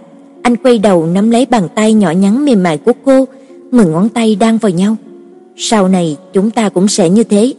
Anh 0.43 0.57
quay 0.57 0.79
đầu 0.79 1.07
nắm 1.07 1.31
lấy 1.31 1.47
bàn 1.47 1.69
tay 1.75 1.93
nhỏ 1.93 2.11
nhắn 2.11 2.45
mềm 2.45 2.63
mại 2.63 2.79
của 2.79 2.93
cô, 3.05 3.25
mười 3.71 3.87
ngón 3.87 4.09
tay 4.09 4.37
đang 4.37 4.59
vào 4.59 4.73
nhau. 4.73 4.97
Sau 5.57 5.89
này 5.89 6.17
chúng 6.33 6.51
ta 6.51 6.69
cũng 6.69 6.89
sẽ 6.89 7.11
như 7.11 7.25
thế. 7.25 7.53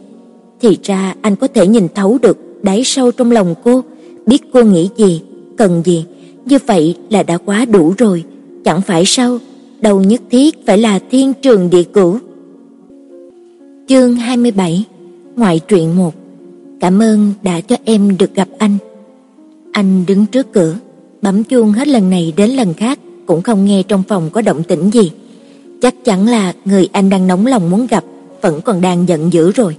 Thì 0.60 0.78
ra 0.82 1.14
anh 1.22 1.36
có 1.36 1.46
thể 1.54 1.66
nhìn 1.66 1.88
thấu 1.94 2.18
được 2.22 2.38
đáy 2.62 2.84
sâu 2.84 3.10
trong 3.10 3.32
lòng 3.32 3.54
cô, 3.64 3.82
biết 4.26 4.42
cô 4.52 4.62
nghĩ 4.62 4.88
gì, 4.96 5.22
cần 5.56 5.82
gì, 5.84 6.04
như 6.46 6.58
vậy 6.66 6.96
là 7.10 7.22
đã 7.22 7.38
quá 7.38 7.64
đủ 7.64 7.94
rồi, 7.98 8.24
chẳng 8.64 8.82
phải 8.82 9.04
sao? 9.06 9.38
Đâu 9.82 10.02
nhất 10.02 10.22
thiết 10.30 10.66
phải 10.66 10.78
là 10.78 10.98
thiên 11.10 11.32
trường 11.34 11.70
địa 11.70 11.82
cửu. 11.82 12.18
Chương 13.88 14.16
27 14.16 14.84
Ngoại 15.36 15.60
truyện 15.68 15.96
1 15.96 16.14
Cảm 16.80 17.02
ơn 17.02 17.32
đã 17.42 17.60
cho 17.60 17.76
em 17.84 18.18
được 18.18 18.34
gặp 18.34 18.48
anh. 18.58 18.76
Anh 19.72 20.04
đứng 20.06 20.26
trước 20.26 20.52
cửa, 20.52 20.74
bấm 21.22 21.44
chuông 21.44 21.72
hết 21.72 21.88
lần 21.88 22.10
này 22.10 22.32
đến 22.36 22.50
lần 22.50 22.74
khác 22.74 22.98
cũng 23.26 23.42
không 23.42 23.64
nghe 23.64 23.82
trong 23.82 24.02
phòng 24.08 24.30
có 24.32 24.42
động 24.42 24.62
tĩnh 24.62 24.90
gì. 24.90 25.10
Chắc 25.82 26.04
chắn 26.04 26.26
là 26.26 26.52
người 26.64 26.88
anh 26.92 27.10
đang 27.10 27.26
nóng 27.26 27.46
lòng 27.46 27.70
muốn 27.70 27.86
gặp 27.86 28.04
vẫn 28.40 28.60
còn 28.60 28.80
đang 28.80 29.08
giận 29.08 29.32
dữ 29.32 29.50
rồi. 29.50 29.76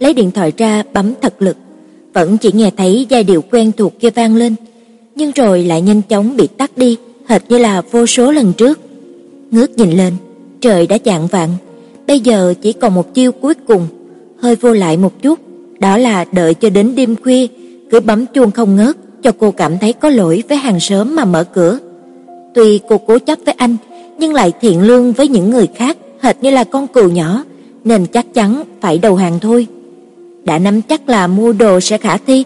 Lấy 0.00 0.14
điện 0.14 0.30
thoại 0.30 0.52
ra 0.56 0.82
bấm 0.92 1.12
thật 1.22 1.42
lực, 1.42 1.56
vẫn 2.12 2.36
chỉ 2.36 2.52
nghe 2.52 2.70
thấy 2.76 3.06
giai 3.08 3.24
điệu 3.24 3.42
quen 3.50 3.72
thuộc 3.76 4.00
kia 4.00 4.10
vang 4.10 4.36
lên, 4.36 4.54
nhưng 5.14 5.30
rồi 5.30 5.62
lại 5.62 5.82
nhanh 5.82 6.02
chóng 6.02 6.36
bị 6.36 6.46
tắt 6.46 6.70
đi, 6.76 6.96
hệt 7.26 7.42
như 7.48 7.58
là 7.58 7.82
vô 7.90 8.06
số 8.06 8.30
lần 8.30 8.52
trước. 8.52 8.80
Ngước 9.50 9.78
nhìn 9.78 9.90
lên, 9.90 10.12
trời 10.60 10.86
đã 10.86 10.98
chạng 10.98 11.26
vạng, 11.26 11.50
bây 12.06 12.20
giờ 12.20 12.54
chỉ 12.62 12.72
còn 12.72 12.94
một 12.94 13.14
chiêu 13.14 13.32
cuối 13.32 13.54
cùng, 13.54 13.86
hơi 14.38 14.56
vô 14.56 14.72
lại 14.72 14.96
một 14.96 15.22
chút, 15.22 15.38
đó 15.78 15.98
là 15.98 16.24
đợi 16.32 16.54
cho 16.54 16.70
đến 16.70 16.94
đêm 16.96 17.16
khuya, 17.22 17.46
cứ 17.90 18.00
bấm 18.00 18.26
chuông 18.26 18.50
không 18.50 18.76
ngớt 18.76 18.96
cho 19.22 19.32
cô 19.38 19.50
cảm 19.50 19.78
thấy 19.78 19.92
có 19.92 20.08
lỗi 20.08 20.42
với 20.48 20.58
hàng 20.58 20.80
xóm 20.80 21.16
mà 21.16 21.24
mở 21.24 21.44
cửa. 21.44 21.78
Tuy 22.54 22.80
cô 22.88 22.98
cố 22.98 23.18
chấp 23.18 23.38
với 23.46 23.54
anh, 23.58 23.76
nhưng 24.18 24.34
lại 24.34 24.52
thiện 24.60 24.82
lương 24.82 25.12
với 25.12 25.28
những 25.28 25.50
người 25.50 25.68
khác, 25.74 25.96
hệt 26.20 26.36
như 26.42 26.50
là 26.50 26.64
con 26.64 26.86
cừu 26.86 27.08
nhỏ, 27.10 27.44
nên 27.84 28.06
chắc 28.06 28.34
chắn 28.34 28.62
phải 28.80 28.98
đầu 28.98 29.16
hàng 29.16 29.38
thôi. 29.40 29.66
Đã 30.44 30.58
nắm 30.58 30.82
chắc 30.82 31.08
là 31.08 31.26
mua 31.26 31.52
đồ 31.52 31.80
sẽ 31.80 31.98
khả 31.98 32.16
thi, 32.16 32.44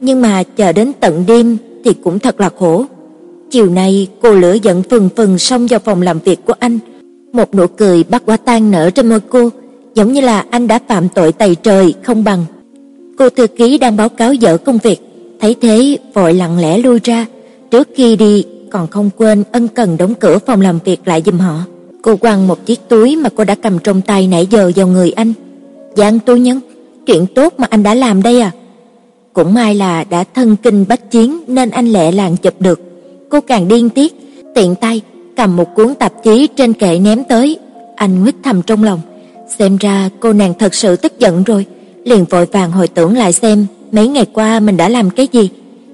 nhưng 0.00 0.22
mà 0.22 0.42
chờ 0.42 0.72
đến 0.72 0.92
tận 1.00 1.24
đêm 1.26 1.56
thì 1.84 1.92
cũng 2.04 2.18
thật 2.18 2.40
là 2.40 2.50
khổ. 2.58 2.84
Chiều 3.50 3.70
nay 3.70 4.08
cô 4.22 4.30
lửa 4.30 4.56
giận 4.62 4.82
phừng 4.82 5.08
phừng 5.16 5.38
xông 5.38 5.66
vào 5.66 5.80
phòng 5.80 6.02
làm 6.02 6.18
việc 6.18 6.44
của 6.44 6.54
anh, 6.58 6.78
một 7.32 7.54
nụ 7.54 7.66
cười 7.66 8.04
bắt 8.04 8.22
quả 8.26 8.36
tan 8.36 8.70
nở 8.70 8.90
trên 8.90 9.08
môi 9.08 9.20
cô, 9.20 9.50
giống 9.94 10.12
như 10.12 10.20
là 10.20 10.44
anh 10.50 10.66
đã 10.66 10.78
phạm 10.88 11.08
tội 11.08 11.32
tày 11.32 11.54
trời 11.54 11.94
không 12.02 12.24
bằng. 12.24 12.44
Cô 13.18 13.30
thư 13.30 13.46
ký 13.46 13.78
đang 13.78 13.96
báo 13.96 14.08
cáo 14.08 14.34
dở 14.34 14.56
công 14.56 14.78
việc, 14.78 15.00
thấy 15.40 15.56
thế 15.60 15.98
vội 16.14 16.34
lặng 16.34 16.58
lẽ 16.60 16.78
lui 16.78 16.98
ra, 17.04 17.26
trước 17.70 17.88
khi 17.96 18.16
đi 18.16 18.44
còn 18.70 18.86
không 18.86 19.10
quên 19.16 19.44
ân 19.52 19.68
cần 19.68 19.96
đóng 19.96 20.14
cửa 20.14 20.38
phòng 20.46 20.60
làm 20.60 20.78
việc 20.84 21.00
lại 21.04 21.22
giùm 21.26 21.38
họ. 21.38 21.60
Cô 22.02 22.16
quăng 22.16 22.48
một 22.48 22.66
chiếc 22.66 22.88
túi 22.88 23.16
mà 23.16 23.28
cô 23.36 23.44
đã 23.44 23.54
cầm 23.54 23.78
trong 23.78 24.00
tay 24.00 24.26
nãy 24.26 24.46
giờ 24.50 24.72
vào 24.76 24.86
người 24.86 25.10
anh. 25.10 25.32
"Giang 25.96 26.18
Tú 26.18 26.36
nhấn 26.36 26.60
chuyện 27.06 27.26
tốt 27.26 27.54
mà 27.58 27.66
anh 27.70 27.82
đã 27.82 27.94
làm 27.94 28.22
đây 28.22 28.40
à?" 28.40 28.50
Cũng 29.32 29.54
may 29.54 29.74
là 29.74 30.04
đã 30.04 30.24
thân 30.34 30.56
kinh 30.56 30.84
bách 30.88 31.10
chiến 31.10 31.40
nên 31.46 31.70
anh 31.70 31.86
lẹ 31.86 32.12
làng 32.12 32.36
chụp 32.36 32.54
được. 32.60 32.80
Cô 33.30 33.40
càng 33.40 33.68
điên 33.68 33.90
tiết, 33.90 34.14
tiện 34.54 34.74
tay 34.74 35.00
cầm 35.36 35.56
một 35.56 35.74
cuốn 35.74 35.94
tạp 35.94 36.12
chí 36.24 36.46
trên 36.56 36.72
kệ 36.72 36.98
ném 36.98 37.24
tới. 37.24 37.58
Anh 37.96 38.20
nguyết 38.22 38.34
thầm 38.42 38.62
trong 38.62 38.84
lòng, 38.84 39.00
xem 39.58 39.76
ra 39.76 40.10
cô 40.20 40.32
nàng 40.32 40.54
thật 40.58 40.74
sự 40.74 40.96
tức 40.96 41.18
giận 41.18 41.44
rồi, 41.44 41.66
liền 42.04 42.24
vội 42.24 42.46
vàng 42.46 42.72
hồi 42.72 42.88
tưởng 42.88 43.16
lại 43.16 43.32
xem 43.32 43.66
mấy 43.92 44.08
ngày 44.08 44.26
qua 44.32 44.60
mình 44.60 44.76
đã 44.76 44.88
làm 44.88 45.10
cái 45.10 45.28
gì, 45.32 45.50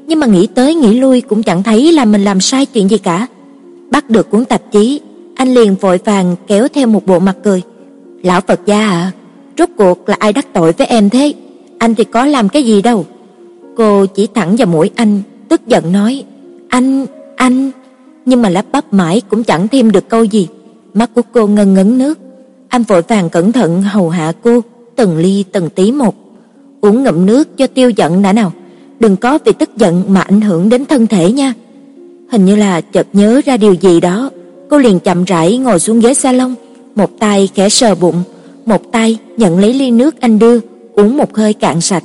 nhưng 0.06 0.20
mà 0.20 0.26
nghĩ 0.26 0.46
tới 0.46 0.74
nghĩ 0.74 1.00
lui 1.00 1.20
cũng 1.20 1.42
chẳng 1.42 1.62
thấy 1.62 1.92
là 1.92 2.04
mình 2.04 2.24
làm 2.24 2.40
sai 2.40 2.66
chuyện 2.66 2.90
gì 2.90 2.98
cả. 2.98 3.26
Bắt 3.90 4.10
được 4.10 4.30
cuốn 4.30 4.44
tạp 4.44 4.62
chí, 4.72 5.00
anh 5.34 5.54
liền 5.54 5.74
vội 5.74 5.98
vàng 6.04 6.36
kéo 6.46 6.68
theo 6.68 6.86
một 6.86 7.06
bộ 7.06 7.18
mặt 7.18 7.36
cười. 7.44 7.62
"Lão 8.22 8.40
Phật 8.40 8.60
gia 8.66 8.90
à, 8.90 9.12
rốt 9.58 9.68
cuộc 9.76 10.08
là 10.08 10.16
ai 10.18 10.32
đắc 10.32 10.46
tội 10.52 10.72
với 10.72 10.86
em 10.86 11.10
thế? 11.10 11.34
Anh 11.78 11.94
thì 11.94 12.04
có 12.04 12.26
làm 12.26 12.48
cái 12.48 12.62
gì 12.62 12.82
đâu." 12.82 13.06
Cô 13.76 14.06
chỉ 14.06 14.28
thẳng 14.34 14.56
vào 14.56 14.66
mũi 14.66 14.90
anh, 14.94 15.22
tức 15.48 15.60
giận 15.66 15.92
nói: 15.92 16.24
"Anh, 16.68 17.06
anh..." 17.42 17.70
Nhưng 18.26 18.42
mà 18.42 18.48
lắp 18.48 18.64
bắp 18.72 18.92
mãi 18.92 19.22
cũng 19.30 19.44
chẳng 19.44 19.68
thêm 19.68 19.92
được 19.92 20.08
câu 20.08 20.24
gì. 20.24 20.48
Mắt 20.94 21.10
của 21.14 21.22
cô 21.32 21.46
ngân 21.46 21.74
ngấn 21.74 21.98
nước. 21.98 22.18
Anh 22.68 22.82
vội 22.82 23.02
vàng 23.02 23.30
cẩn 23.30 23.52
thận 23.52 23.82
hầu 23.82 24.08
hạ 24.08 24.32
cô, 24.42 24.60
từng 24.96 25.16
ly 25.16 25.44
từng 25.52 25.68
tí 25.70 25.92
một. 25.92 26.14
Uống 26.80 27.04
ngụm 27.04 27.26
nước 27.26 27.56
cho 27.56 27.66
tiêu 27.66 27.90
giận 27.90 28.22
đã 28.22 28.32
nào. 28.32 28.52
Đừng 29.00 29.16
có 29.16 29.38
vì 29.44 29.52
tức 29.52 29.70
giận 29.76 30.04
mà 30.08 30.20
ảnh 30.20 30.40
hưởng 30.40 30.68
đến 30.68 30.86
thân 30.86 31.06
thể 31.06 31.32
nha. 31.32 31.54
Hình 32.30 32.44
như 32.44 32.56
là 32.56 32.80
chợt 32.80 33.06
nhớ 33.12 33.40
ra 33.44 33.56
điều 33.56 33.74
gì 33.74 34.00
đó, 34.00 34.30
cô 34.70 34.78
liền 34.78 34.98
chậm 34.98 35.24
rãi 35.24 35.58
ngồi 35.58 35.78
xuống 35.78 36.00
ghế 36.00 36.14
salon, 36.14 36.54
một 36.94 37.18
tay 37.18 37.48
khẽ 37.54 37.68
sờ 37.68 37.94
bụng, 37.94 38.22
một 38.66 38.92
tay 38.92 39.18
nhận 39.36 39.58
lấy 39.58 39.74
ly 39.74 39.90
nước 39.90 40.20
anh 40.20 40.38
đưa, 40.38 40.58
uống 40.94 41.16
một 41.16 41.36
hơi 41.36 41.52
cạn 41.52 41.80
sạch. 41.80 42.04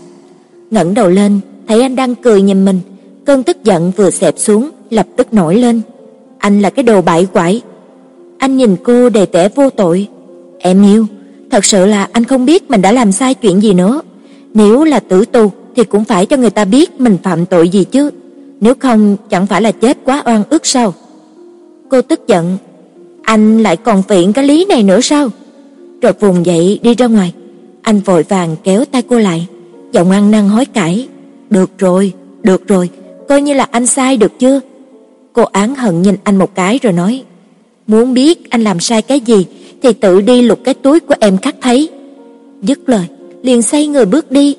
Ngẩng 0.71 0.93
đầu 0.93 1.09
lên, 1.09 1.39
thấy 1.67 1.81
anh 1.81 1.95
đang 1.95 2.15
cười 2.15 2.41
nhìn 2.41 2.65
mình, 2.65 2.79
cơn 3.25 3.43
tức 3.43 3.63
giận 3.63 3.91
vừa 3.95 4.09
xẹp 4.09 4.33
xuống, 4.37 4.69
lập 4.89 5.07
tức 5.15 5.33
nổi 5.33 5.55
lên. 5.55 5.81
Anh 6.37 6.61
là 6.61 6.69
cái 6.69 6.83
đồ 6.83 7.01
bại 7.01 7.27
quải. 7.33 7.61
Anh 8.37 8.57
nhìn 8.57 8.75
cô 8.83 9.09
đầy 9.09 9.27
vẻ 9.31 9.49
vô 9.55 9.69
tội. 9.69 10.07
Em 10.59 10.83
yêu, 10.83 11.05
thật 11.51 11.65
sự 11.65 11.85
là 11.85 12.07
anh 12.11 12.23
không 12.23 12.45
biết 12.45 12.71
mình 12.71 12.81
đã 12.81 12.91
làm 12.91 13.11
sai 13.11 13.33
chuyện 13.33 13.61
gì 13.63 13.73
nữa. 13.73 14.01
Nếu 14.53 14.83
là 14.83 14.99
tử 14.99 15.25
tù 15.25 15.51
thì 15.75 15.83
cũng 15.83 16.03
phải 16.03 16.25
cho 16.25 16.37
người 16.37 16.49
ta 16.49 16.65
biết 16.65 17.01
mình 17.01 17.17
phạm 17.23 17.45
tội 17.45 17.69
gì 17.69 17.83
chứ. 17.83 18.11
Nếu 18.59 18.73
không 18.79 19.17
chẳng 19.29 19.47
phải 19.47 19.61
là 19.61 19.71
chết 19.71 19.97
quá 20.03 20.23
oan 20.25 20.43
ức 20.49 20.65
sao? 20.65 20.93
Cô 21.89 22.01
tức 22.01 22.27
giận, 22.27 22.57
anh 23.23 23.63
lại 23.63 23.77
còn 23.77 24.03
viện 24.07 24.33
cái 24.33 24.45
lý 24.47 24.65
này 24.69 24.83
nữa 24.83 25.01
sao? 25.01 25.29
Rồi 26.01 26.13
vùng 26.19 26.45
dậy 26.45 26.79
đi 26.83 26.95
ra 26.95 27.07
ngoài. 27.07 27.33
Anh 27.81 27.99
vội 27.99 28.23
vàng 28.23 28.55
kéo 28.63 28.85
tay 28.85 29.01
cô 29.01 29.19
lại, 29.19 29.47
giọng 29.91 30.11
ăn 30.11 30.31
năn 30.31 30.49
hối 30.49 30.65
cải. 30.65 31.07
Được 31.49 31.71
rồi, 31.77 32.13
được 32.43 32.67
rồi, 32.67 32.89
coi 33.29 33.41
như 33.41 33.53
là 33.53 33.67
anh 33.71 33.85
sai 33.85 34.17
được 34.17 34.39
chưa? 34.39 34.59
Cô 35.37 35.43
án 35.43 35.75
hận 35.75 36.01
nhìn 36.01 36.15
anh 36.23 36.37
một 36.37 36.55
cái 36.55 36.79
rồi 36.81 36.93
nói, 36.93 37.23
muốn 37.87 38.13
biết 38.13 38.49
anh 38.49 38.61
làm 38.61 38.79
sai 38.79 39.01
cái 39.01 39.19
gì 39.19 39.45
thì 39.83 39.93
tự 39.93 40.21
đi 40.21 40.41
lục 40.41 40.59
cái 40.63 40.73
túi 40.73 40.99
của 40.99 41.15
em 41.19 41.37
khắc 41.37 41.55
thấy. 41.61 41.89
Dứt 42.61 42.89
lời, 42.89 43.05
liền 43.41 43.61
xoay 43.61 43.87
người 43.87 44.05
bước 44.05 44.31
đi. 44.31 44.55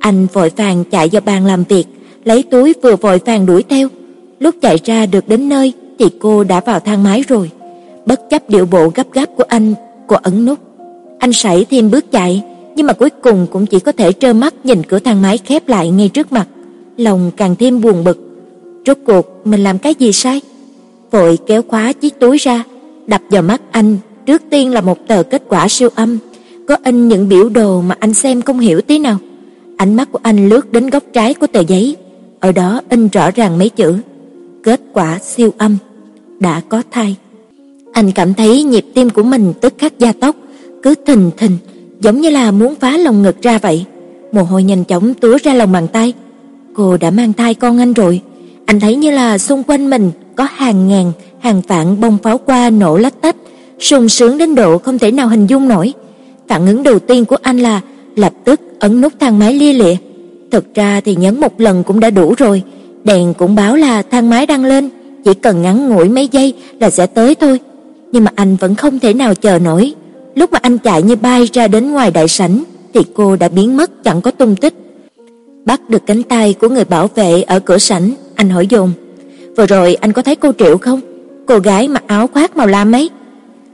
Anh 0.00 0.26
vội 0.32 0.50
vàng 0.56 0.84
chạy 0.84 1.08
vào 1.12 1.22
bàn 1.24 1.46
làm 1.46 1.64
việc, 1.64 1.84
lấy 2.24 2.42
túi 2.42 2.74
vừa 2.82 2.96
vội 2.96 3.20
vàng 3.26 3.46
đuổi 3.46 3.62
theo. 3.62 3.88
Lúc 4.38 4.54
chạy 4.62 4.76
ra 4.84 5.06
được 5.06 5.28
đến 5.28 5.48
nơi 5.48 5.72
thì 5.98 6.06
cô 6.18 6.44
đã 6.44 6.60
vào 6.60 6.80
thang 6.80 7.02
máy 7.02 7.24
rồi. 7.28 7.50
Bất 8.06 8.20
chấp 8.30 8.50
điệu 8.50 8.66
bộ 8.66 8.90
gấp 8.94 9.12
gáp 9.12 9.28
của 9.36 9.44
anh, 9.48 9.74
cô 10.06 10.16
ấn 10.22 10.44
nút. 10.44 10.58
Anh 11.18 11.32
sảy 11.32 11.66
thêm 11.70 11.90
bước 11.90 12.12
chạy, 12.12 12.42
nhưng 12.76 12.86
mà 12.86 12.92
cuối 12.92 13.10
cùng 13.10 13.46
cũng 13.52 13.66
chỉ 13.66 13.80
có 13.80 13.92
thể 13.92 14.12
trơ 14.12 14.32
mắt 14.32 14.54
nhìn 14.64 14.82
cửa 14.82 14.98
thang 14.98 15.22
máy 15.22 15.38
khép 15.38 15.68
lại 15.68 15.90
ngay 15.90 16.08
trước 16.08 16.32
mặt, 16.32 16.48
lòng 16.96 17.30
càng 17.36 17.56
thêm 17.56 17.80
buồn 17.80 18.04
bực. 18.04 18.25
Rốt 18.86 18.98
cuộc 19.06 19.46
mình 19.46 19.60
làm 19.60 19.78
cái 19.78 19.94
gì 19.94 20.12
sai? 20.12 20.40
Vội 21.10 21.38
kéo 21.46 21.62
khóa 21.62 21.92
chiếc 21.92 22.18
túi 22.18 22.38
ra, 22.38 22.64
đập 23.06 23.22
vào 23.30 23.42
mắt 23.42 23.60
anh, 23.70 23.98
trước 24.26 24.42
tiên 24.50 24.72
là 24.72 24.80
một 24.80 24.98
tờ 25.08 25.22
kết 25.22 25.42
quả 25.48 25.68
siêu 25.68 25.88
âm, 25.94 26.18
có 26.68 26.76
in 26.84 27.08
những 27.08 27.28
biểu 27.28 27.48
đồ 27.48 27.80
mà 27.80 27.96
anh 28.00 28.14
xem 28.14 28.42
không 28.42 28.58
hiểu 28.58 28.80
tí 28.80 28.98
nào. 28.98 29.18
Ánh 29.76 29.94
mắt 29.94 30.08
của 30.12 30.18
anh 30.22 30.48
lướt 30.48 30.72
đến 30.72 30.90
góc 30.90 31.02
trái 31.12 31.34
của 31.34 31.46
tờ 31.46 31.60
giấy, 31.60 31.96
ở 32.40 32.52
đó 32.52 32.80
in 32.88 33.08
rõ 33.08 33.30
ràng 33.30 33.58
mấy 33.58 33.68
chữ: 33.68 33.96
kết 34.62 34.80
quả 34.92 35.18
siêu 35.18 35.52
âm, 35.58 35.76
đã 36.40 36.60
có 36.68 36.82
thai. 36.90 37.16
Anh 37.92 38.12
cảm 38.12 38.34
thấy 38.34 38.62
nhịp 38.62 38.84
tim 38.94 39.10
của 39.10 39.22
mình 39.22 39.52
tức 39.60 39.74
khắc 39.78 39.98
gia 39.98 40.12
tốc, 40.12 40.36
cứ 40.82 40.94
thình 41.06 41.30
thình, 41.36 41.56
giống 42.00 42.20
như 42.20 42.30
là 42.30 42.50
muốn 42.50 42.74
phá 42.74 42.96
lồng 42.96 43.22
ngực 43.22 43.42
ra 43.42 43.58
vậy. 43.58 43.84
Mồ 44.32 44.42
hôi 44.42 44.62
nhanh 44.62 44.84
chóng 44.84 45.14
túa 45.14 45.38
ra 45.42 45.54
lòng 45.54 45.72
bàn 45.72 45.88
tay. 45.92 46.12
Cô 46.74 46.96
đã 46.96 47.10
mang 47.10 47.32
thai 47.32 47.54
con 47.54 47.78
anh 47.78 47.92
rồi. 47.92 48.20
Anh 48.66 48.80
thấy 48.80 48.96
như 48.96 49.10
là 49.10 49.38
xung 49.38 49.62
quanh 49.62 49.90
mình 49.90 50.10
có 50.36 50.48
hàng 50.54 50.88
ngàn, 50.88 51.12
hàng 51.40 51.62
vạn 51.68 52.00
bông 52.00 52.18
pháo 52.22 52.40
hoa 52.46 52.70
nổ 52.70 52.96
lách 52.96 53.20
tách, 53.20 53.36
sung 53.80 54.08
sướng 54.08 54.38
đến 54.38 54.54
độ 54.54 54.78
không 54.78 54.98
thể 54.98 55.10
nào 55.10 55.28
hình 55.28 55.46
dung 55.46 55.68
nổi. 55.68 55.92
Phản 56.48 56.66
ứng 56.66 56.82
đầu 56.82 56.98
tiên 56.98 57.24
của 57.24 57.36
anh 57.42 57.58
là 57.58 57.80
lập 58.16 58.32
tức 58.44 58.60
ấn 58.78 59.00
nút 59.00 59.12
thang 59.20 59.38
máy 59.38 59.54
lia 59.54 59.72
lịa. 59.72 59.94
Thực 60.50 60.74
ra 60.74 61.00
thì 61.04 61.16
nhấn 61.16 61.40
một 61.40 61.60
lần 61.60 61.82
cũng 61.82 62.00
đã 62.00 62.10
đủ 62.10 62.34
rồi, 62.38 62.62
đèn 63.04 63.34
cũng 63.34 63.54
báo 63.54 63.76
là 63.76 64.02
thang 64.02 64.30
máy 64.30 64.46
đang 64.46 64.64
lên, 64.64 64.90
chỉ 65.24 65.34
cần 65.34 65.62
ngắn 65.62 65.88
ngủi 65.88 66.08
mấy 66.08 66.28
giây 66.32 66.54
là 66.80 66.90
sẽ 66.90 67.06
tới 67.06 67.34
thôi. 67.34 67.60
Nhưng 68.12 68.24
mà 68.24 68.30
anh 68.34 68.56
vẫn 68.56 68.74
không 68.74 68.98
thể 68.98 69.14
nào 69.14 69.34
chờ 69.34 69.58
nổi, 69.58 69.94
lúc 70.34 70.52
mà 70.52 70.58
anh 70.62 70.78
chạy 70.78 71.02
như 71.02 71.16
bay 71.16 71.48
ra 71.52 71.68
đến 71.68 71.92
ngoài 71.92 72.10
đại 72.10 72.28
sảnh 72.28 72.64
thì 72.94 73.00
cô 73.14 73.36
đã 73.36 73.48
biến 73.48 73.76
mất 73.76 74.04
chẳng 74.04 74.20
có 74.20 74.30
tung 74.30 74.56
tích. 74.56 74.74
Bắt 75.64 75.90
được 75.90 76.02
cánh 76.06 76.22
tay 76.22 76.52
của 76.52 76.68
người 76.68 76.84
bảo 76.84 77.10
vệ 77.14 77.42
ở 77.42 77.60
cửa 77.60 77.78
sảnh, 77.78 78.10
anh 78.36 78.50
hỏi 78.50 78.66
dồn: 78.66 78.92
"Vừa 79.56 79.66
rồi 79.66 79.94
anh 79.94 80.12
có 80.12 80.22
thấy 80.22 80.36
cô 80.36 80.52
Triệu 80.58 80.78
không? 80.78 81.00
Cô 81.46 81.58
gái 81.58 81.88
mặc 81.88 82.04
áo 82.06 82.26
khoác 82.26 82.56
màu 82.56 82.66
lam 82.66 82.92
ấy?" 82.92 83.10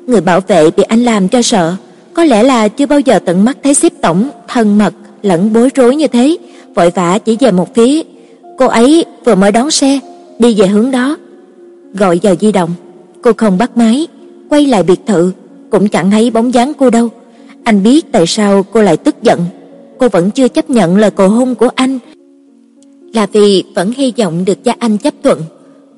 Người 0.07 0.21
bảo 0.21 0.41
vệ 0.41 0.71
bị 0.71 0.83
anh 0.83 1.05
làm 1.05 1.29
cho 1.29 1.43
sợ, 1.43 1.75
có 2.15 2.25
lẽ 2.25 2.43
là 2.43 2.69
chưa 2.69 2.87
bao 2.87 3.01
giờ 3.01 3.19
tận 3.19 3.45
mắt 3.45 3.59
thấy 3.63 3.75
xếp 3.75 3.93
tổng 4.03 4.31
thân 4.49 4.79
mật 4.79 4.95
lẫn 5.23 5.53
bối 5.53 5.69
rối 5.75 5.97
như 5.97 6.07
thế, 6.07 6.37
vội 6.75 6.91
vã 6.91 7.19
chỉ 7.19 7.37
về 7.41 7.51
một 7.51 7.75
phía. 7.75 8.03
Cô 8.59 8.67
ấy 8.67 9.05
vừa 9.25 9.35
mới 9.35 9.53
đón 9.53 9.71
xe, 9.71 9.99
đi 10.39 10.55
về 10.55 10.67
hướng 10.67 10.91
đó. 10.91 11.17
Gọi 11.95 12.21
vào 12.23 12.35
di 12.41 12.53
động, 12.53 12.71
cô 13.23 13.33
không 13.37 13.59
bắt 13.59 13.77
máy, 13.77 14.07
quay 14.49 14.67
lại 14.67 14.83
biệt 14.83 15.01
thự, 15.07 15.33
cũng 15.71 15.89
chẳng 15.89 16.11
thấy 16.11 16.31
bóng 16.31 16.55
dáng 16.55 16.73
cô 16.79 16.91
đâu. 16.91 17.09
Anh 17.65 17.83
biết 17.83 18.13
tại 18.13 18.27
sao 18.27 18.63
cô 18.73 18.83
lại 18.83 18.97
tức 18.97 19.23
giận, 19.23 19.41
cô 19.99 20.09
vẫn 20.09 20.31
chưa 20.31 20.49
chấp 20.49 20.71
nhận 20.71 20.97
lời 20.97 21.11
cầu 21.11 21.29
hôn 21.29 21.55
của 21.55 21.69
anh. 21.75 21.99
Là 23.13 23.27
vì 23.33 23.65
vẫn 23.75 23.93
hy 23.97 24.13
vọng 24.19 24.45
được 24.45 24.65
cha 24.65 24.75
anh 24.79 24.99
chấp 24.99 25.15
thuận. 25.23 25.43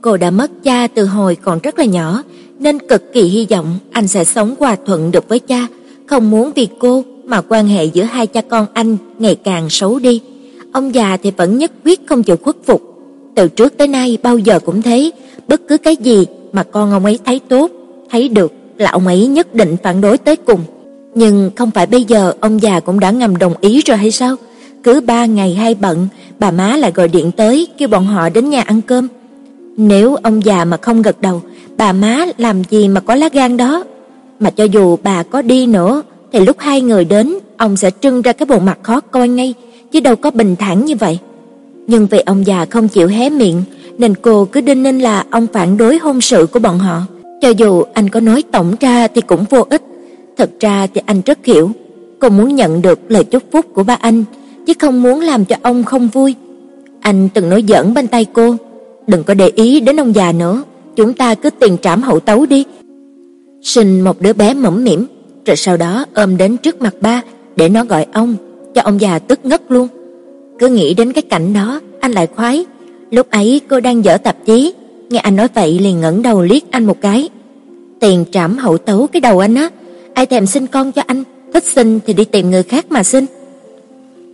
Cô 0.00 0.16
đã 0.16 0.30
mất 0.30 0.50
cha 0.64 0.86
từ 0.86 1.04
hồi 1.04 1.36
còn 1.36 1.58
rất 1.58 1.78
là 1.78 1.84
nhỏ, 1.84 2.22
nên 2.58 2.78
cực 2.88 3.12
kỳ 3.12 3.22
hy 3.22 3.46
vọng 3.50 3.78
anh 3.92 4.08
sẽ 4.08 4.24
sống 4.24 4.54
hòa 4.58 4.76
thuận 4.86 5.10
được 5.10 5.28
với 5.28 5.38
cha, 5.38 5.66
không 6.06 6.30
muốn 6.30 6.52
vì 6.54 6.68
cô 6.78 7.04
mà 7.24 7.40
quan 7.48 7.66
hệ 7.66 7.84
giữa 7.84 8.02
hai 8.02 8.26
cha 8.26 8.40
con 8.40 8.66
anh 8.74 8.96
ngày 9.18 9.34
càng 9.34 9.70
xấu 9.70 9.98
đi. 9.98 10.20
Ông 10.72 10.94
già 10.94 11.16
thì 11.22 11.30
vẫn 11.36 11.58
nhất 11.58 11.72
quyết 11.84 12.06
không 12.06 12.22
chịu 12.22 12.36
khuất 12.36 12.56
phục. 12.66 12.82
Từ 13.34 13.48
trước 13.48 13.76
tới 13.76 13.88
nay 13.88 14.18
bao 14.22 14.38
giờ 14.38 14.58
cũng 14.58 14.82
thế, 14.82 15.10
bất 15.48 15.60
cứ 15.68 15.78
cái 15.78 15.96
gì 15.96 16.26
mà 16.52 16.62
con 16.62 16.92
ông 16.92 17.04
ấy 17.04 17.18
thấy 17.24 17.40
tốt, 17.48 17.70
thấy 18.10 18.28
được 18.28 18.52
là 18.78 18.90
ông 18.90 19.06
ấy 19.06 19.26
nhất 19.26 19.54
định 19.54 19.76
phản 19.82 20.00
đối 20.00 20.18
tới 20.18 20.36
cùng. 20.36 20.60
Nhưng 21.14 21.50
không 21.56 21.70
phải 21.70 21.86
bây 21.86 22.04
giờ 22.04 22.32
ông 22.40 22.62
già 22.62 22.80
cũng 22.80 23.00
đã 23.00 23.10
ngầm 23.10 23.36
đồng 23.36 23.54
ý 23.60 23.80
rồi 23.86 23.96
hay 23.96 24.10
sao? 24.10 24.36
Cứ 24.82 25.00
ba 25.00 25.26
ngày 25.26 25.54
hay 25.54 25.74
bận, 25.74 26.08
bà 26.38 26.50
má 26.50 26.76
lại 26.76 26.92
gọi 26.94 27.08
điện 27.08 27.30
tới 27.32 27.68
kêu 27.78 27.88
bọn 27.88 28.06
họ 28.06 28.28
đến 28.28 28.50
nhà 28.50 28.62
ăn 28.62 28.80
cơm. 28.80 29.08
Nếu 29.76 30.14
ông 30.14 30.44
già 30.44 30.64
mà 30.64 30.76
không 30.76 31.02
gật 31.02 31.20
đầu, 31.20 31.42
bà 31.76 31.92
má 31.92 32.26
làm 32.38 32.62
gì 32.70 32.88
mà 32.88 33.00
có 33.00 33.14
lá 33.14 33.28
gan 33.32 33.56
đó? 33.56 33.84
Mà 34.40 34.50
cho 34.50 34.64
dù 34.64 34.96
bà 35.02 35.22
có 35.22 35.42
đi 35.42 35.66
nữa, 35.66 36.02
thì 36.32 36.40
lúc 36.40 36.56
hai 36.58 36.80
người 36.80 37.04
đến, 37.04 37.34
ông 37.56 37.76
sẽ 37.76 37.90
trưng 38.00 38.22
ra 38.22 38.32
cái 38.32 38.46
bộ 38.46 38.58
mặt 38.58 38.78
khó 38.82 39.00
coi 39.00 39.28
ngay, 39.28 39.54
chứ 39.92 40.00
đâu 40.00 40.16
có 40.16 40.30
bình 40.30 40.56
thản 40.56 40.84
như 40.84 40.94
vậy. 40.96 41.18
Nhưng 41.86 42.06
vì 42.06 42.18
ông 42.18 42.46
già 42.46 42.66
không 42.70 42.88
chịu 42.88 43.08
hé 43.08 43.30
miệng, 43.30 43.62
nên 43.98 44.14
cô 44.14 44.44
cứ 44.44 44.60
đinh 44.60 44.82
ninh 44.82 44.98
là 44.98 45.24
ông 45.30 45.46
phản 45.52 45.76
đối 45.76 45.98
hôn 45.98 46.20
sự 46.20 46.46
của 46.52 46.58
bọn 46.58 46.78
họ. 46.78 47.02
Cho 47.40 47.48
dù 47.48 47.82
anh 47.94 48.08
có 48.08 48.20
nói 48.20 48.42
tổng 48.52 48.74
ra 48.80 49.08
thì 49.08 49.20
cũng 49.20 49.44
vô 49.50 49.66
ích. 49.70 49.82
Thật 50.36 50.50
ra 50.60 50.86
thì 50.94 51.00
anh 51.06 51.20
rất 51.26 51.38
hiểu, 51.44 51.70
cô 52.18 52.28
muốn 52.28 52.54
nhận 52.54 52.82
được 52.82 53.00
lời 53.08 53.24
chúc 53.24 53.42
phúc 53.52 53.66
của 53.74 53.82
ba 53.82 53.94
anh, 53.94 54.24
chứ 54.66 54.72
không 54.78 55.02
muốn 55.02 55.20
làm 55.20 55.44
cho 55.44 55.56
ông 55.62 55.84
không 55.84 56.08
vui. 56.08 56.34
Anh 57.00 57.28
từng 57.34 57.48
nói 57.48 57.64
giỡn 57.68 57.94
bên 57.94 58.06
tay 58.06 58.26
cô, 58.32 58.56
đừng 59.06 59.24
có 59.24 59.34
để 59.34 59.50
ý 59.54 59.80
đến 59.80 60.00
ông 60.00 60.14
già 60.14 60.32
nữa, 60.32 60.62
chúng 60.96 61.12
ta 61.12 61.34
cứ 61.34 61.50
tiền 61.50 61.76
trảm 61.82 62.02
hậu 62.02 62.20
tấu 62.20 62.46
đi. 62.46 62.64
Sinh 63.62 64.00
một 64.00 64.20
đứa 64.20 64.32
bé 64.32 64.54
mẫm 64.54 64.84
mỉm, 64.84 65.06
rồi 65.46 65.56
sau 65.56 65.76
đó 65.76 66.04
ôm 66.14 66.36
đến 66.36 66.56
trước 66.56 66.82
mặt 66.82 66.94
ba 67.00 67.22
để 67.56 67.68
nó 67.68 67.84
gọi 67.84 68.06
ông, 68.12 68.36
cho 68.74 68.82
ông 68.82 69.00
già 69.00 69.18
tức 69.18 69.40
ngất 69.44 69.62
luôn. 69.68 69.88
Cứ 70.58 70.68
nghĩ 70.68 70.94
đến 70.94 71.12
cái 71.12 71.22
cảnh 71.22 71.52
đó, 71.52 71.80
anh 72.00 72.12
lại 72.12 72.26
khoái. 72.36 72.64
Lúc 73.10 73.30
ấy 73.30 73.60
cô 73.68 73.80
đang 73.80 74.04
dở 74.04 74.16
tạp 74.16 74.36
chí, 74.46 74.74
nghe 75.10 75.18
anh 75.18 75.36
nói 75.36 75.48
vậy 75.54 75.78
liền 75.78 76.00
ngẩng 76.00 76.22
đầu 76.22 76.42
liếc 76.42 76.70
anh 76.70 76.84
một 76.84 77.00
cái. 77.00 77.28
Tiền 78.00 78.24
trảm 78.30 78.58
hậu 78.58 78.78
tấu 78.78 79.06
cái 79.06 79.20
đầu 79.20 79.38
anh 79.38 79.54
á, 79.54 79.70
ai 80.14 80.26
thèm 80.26 80.46
sinh 80.46 80.66
con 80.66 80.92
cho 80.92 81.02
anh, 81.06 81.24
thích 81.54 81.64
sinh 81.64 82.00
thì 82.06 82.12
đi 82.12 82.24
tìm 82.24 82.50
người 82.50 82.62
khác 82.62 82.86
mà 82.90 83.02
sinh. 83.02 83.26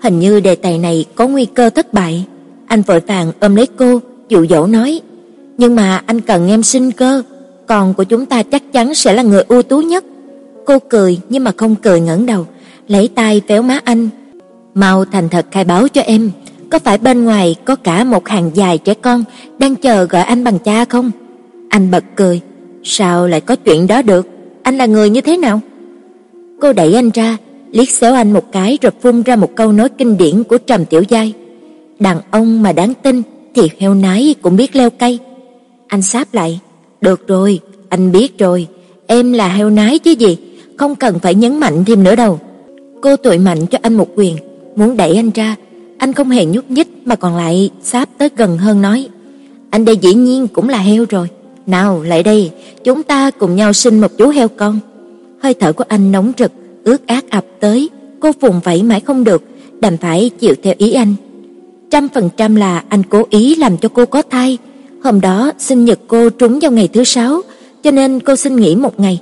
Hình 0.03 0.19
như 0.19 0.41
đề 0.41 0.55
tài 0.55 0.79
này 0.79 1.05
có 1.15 1.29
nguy 1.29 1.45
cơ 1.45 1.71
thất 1.71 1.95
bại. 1.95 2.25
Anh 2.67 2.83
vội 2.83 3.01
vàng 3.01 3.33
ôm 3.41 3.57
lấy 3.57 3.67
cô, 3.77 4.01
dụ 4.29 4.47
dỗ 4.47 4.67
nói: 4.67 5.01
"Nhưng 5.59 5.77
mà 5.77 6.03
anh 6.07 6.21
cần 6.21 6.49
em 6.49 6.63
sinh 6.63 6.93
cơ, 6.93 7.23
con 7.67 7.95
của 7.95 8.05
chúng 8.05 8.27
ta 8.27 8.43
chắc 8.43 8.73
chắn 8.73 8.95
sẽ 8.95 9.13
là 9.13 9.23
người 9.23 9.43
ưu 9.49 9.63
tú 9.63 9.81
nhất." 9.81 10.05
Cô 10.65 10.79
cười 10.79 11.19
nhưng 11.29 11.45
mà 11.45 11.53
không 11.57 11.75
cười 11.77 12.01
ngẩng 12.01 12.27
đầu, 12.27 12.47
lấy 12.89 13.09
tay 13.09 13.43
véo 13.47 13.63
má 13.63 13.81
anh. 13.85 14.09
"Mau 14.75 15.05
thành 15.05 15.29
thật 15.29 15.47
khai 15.51 15.65
báo 15.65 15.89
cho 15.89 16.01
em, 16.01 16.31
có 16.71 16.79
phải 16.79 16.99
bên 16.99 17.25
ngoài 17.25 17.57
có 17.65 17.77
cả 17.77 18.05
một 18.05 18.29
hàng 18.29 18.51
dài 18.55 18.79
trẻ 18.79 18.95
con 18.95 19.25
đang 19.59 19.77
chờ 19.77 20.05
gọi 20.05 20.23
anh 20.23 20.45
bằng 20.45 20.59
cha 20.59 20.85
không?" 20.85 21.11
Anh 21.69 21.91
bật 21.91 22.05
cười, 22.17 22.41
"Sao 22.85 23.27
lại 23.27 23.41
có 23.41 23.57
chuyện 23.57 23.87
đó 23.87 24.03
được? 24.03 24.29
Anh 24.63 24.79
là 24.79 24.87
người 24.87 25.11
như 25.11 25.21
thế 25.21 25.37
nào?" 25.37 25.61
Cô 26.61 26.73
đẩy 26.73 26.95
anh 26.95 27.11
ra, 27.11 27.37
liếc 27.73 27.91
xéo 27.91 28.15
anh 28.15 28.33
một 28.33 28.53
cái 28.53 28.79
rồi 28.83 28.93
phun 29.03 29.23
ra 29.23 29.37
một 29.37 29.51
câu 29.55 29.73
nói 29.73 29.89
kinh 29.99 30.17
điển 30.17 30.45
của 30.45 30.59
Trầm 30.59 30.85
Tiểu 30.85 31.03
Giai. 31.09 31.33
Đàn 31.99 32.21
ông 32.31 32.63
mà 32.63 32.73
đáng 32.73 32.93
tin 33.03 33.23
thì 33.55 33.63
heo 33.79 33.95
nái 33.95 34.35
cũng 34.43 34.57
biết 34.57 34.77
leo 34.77 34.91
cây. 34.91 35.19
Anh 35.87 36.03
sáp 36.03 36.35
lại, 36.35 36.61
"Được 37.01 37.29
rồi, 37.29 37.61
anh 37.89 38.13
biết 38.13 38.39
rồi, 38.39 38.67
em 39.07 39.33
là 39.33 39.49
heo 39.49 39.71
nái 39.71 39.99
chứ 39.99 40.11
gì, 40.11 40.39
không 40.77 40.97
cần 40.97 41.19
phải 41.19 41.35
nhấn 41.35 41.61
mạnh 41.61 41.85
thêm 41.85 42.03
nữa 42.03 42.17
đâu." 42.17 42.39
Cô 43.01 43.17
tội 43.17 43.39
mạnh 43.39 43.67
cho 43.67 43.79
anh 43.83 43.95
một 43.95 44.09
quyền, 44.15 44.37
muốn 44.77 44.97
đẩy 44.97 45.17
anh 45.17 45.31
ra, 45.31 45.57
anh 45.99 46.13
không 46.13 46.31
hề 46.31 46.45
nhúc 46.45 46.71
nhích 46.71 46.89
mà 47.05 47.15
còn 47.15 47.37
lại 47.37 47.71
sáp 47.83 48.09
tới 48.19 48.29
gần 48.37 48.59
hơn 48.59 48.83
nói: 48.83 49.09
"Anh 49.71 49.85
đây 49.85 49.97
dĩ 49.97 50.15
nhiên 50.15 50.49
cũng 50.49 50.69
là 50.69 50.79
heo 50.79 51.05
rồi, 51.09 51.29
nào 51.67 52.03
lại 52.03 52.23
đây, 52.23 52.51
chúng 52.85 53.03
ta 53.03 53.31
cùng 53.31 53.57
nhau 53.57 53.73
sinh 53.73 54.01
một 54.01 54.11
chú 54.19 54.29
heo 54.29 54.49
con." 54.49 54.79
Hơi 55.43 55.55
thở 55.55 55.73
của 55.73 55.85
anh 55.89 56.13
nóng 56.13 56.33
rực, 56.39 56.53
ước 56.85 57.07
ác 57.07 57.31
ập 57.31 57.45
tới, 57.61 57.91
cô 58.21 58.31
vùng 58.41 58.61
vẫy 58.65 58.83
mãi 58.83 59.01
không 59.01 59.25
được, 59.25 59.43
đành 59.81 59.97
phải 59.97 60.31
chịu 60.39 60.55
theo 60.63 60.75
ý 60.79 60.93
anh. 60.93 61.15
Trăm 61.91 62.09
phần 62.09 62.29
trăm 62.37 62.57
là 62.57 62.85
anh 62.89 63.03
cố 63.03 63.23
ý 63.31 63.55
làm 63.55 63.77
cho 63.77 63.89
cô 63.89 64.07
có 64.07 64.23
thai. 64.23 64.59
Hôm 65.05 65.21
đó 65.21 65.53
sinh 65.59 65.85
nhật 65.85 66.01
cô 66.09 66.31
trúng 66.31 66.59
vào 66.63 66.71
ngày 66.71 66.89
thứ 66.89 67.05
sáu, 67.05 67.41
cho 67.83 67.91
nên 67.91 68.21
cô 68.21 68.37
xin 68.37 68.57
nghỉ 68.57 68.77
một 68.77 69.01
ngày. 69.01 69.21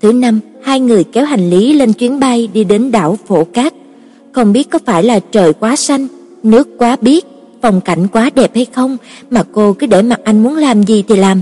Thứ 0.00 0.12
năm, 0.12 0.40
hai 0.62 0.80
người 0.80 1.04
kéo 1.04 1.24
hành 1.24 1.50
lý 1.50 1.72
lên 1.72 1.92
chuyến 1.92 2.20
bay 2.20 2.48
đi 2.52 2.64
đến 2.64 2.90
đảo 2.90 3.18
Phổ 3.26 3.44
Cát. 3.44 3.74
Không 4.32 4.52
biết 4.52 4.70
có 4.70 4.78
phải 4.86 5.02
là 5.02 5.20
trời 5.20 5.52
quá 5.52 5.76
xanh, 5.76 6.06
nước 6.42 6.68
quá 6.78 6.96
biếc, 7.00 7.24
phong 7.62 7.80
cảnh 7.80 8.06
quá 8.12 8.30
đẹp 8.34 8.50
hay 8.54 8.64
không 8.64 8.96
mà 9.30 9.42
cô 9.52 9.72
cứ 9.72 9.86
để 9.86 10.02
mặc 10.02 10.20
anh 10.24 10.42
muốn 10.42 10.56
làm 10.56 10.82
gì 10.82 11.04
thì 11.08 11.16
làm. 11.16 11.40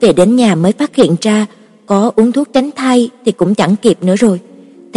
Về 0.00 0.12
đến 0.12 0.36
nhà 0.36 0.54
mới 0.54 0.72
phát 0.72 0.96
hiện 0.96 1.16
ra 1.20 1.46
có 1.86 2.10
uống 2.16 2.32
thuốc 2.32 2.48
tránh 2.52 2.70
thai 2.76 3.10
thì 3.24 3.32
cũng 3.32 3.54
chẳng 3.54 3.76
kịp 3.76 4.02
nữa 4.02 4.16
rồi. 4.16 4.40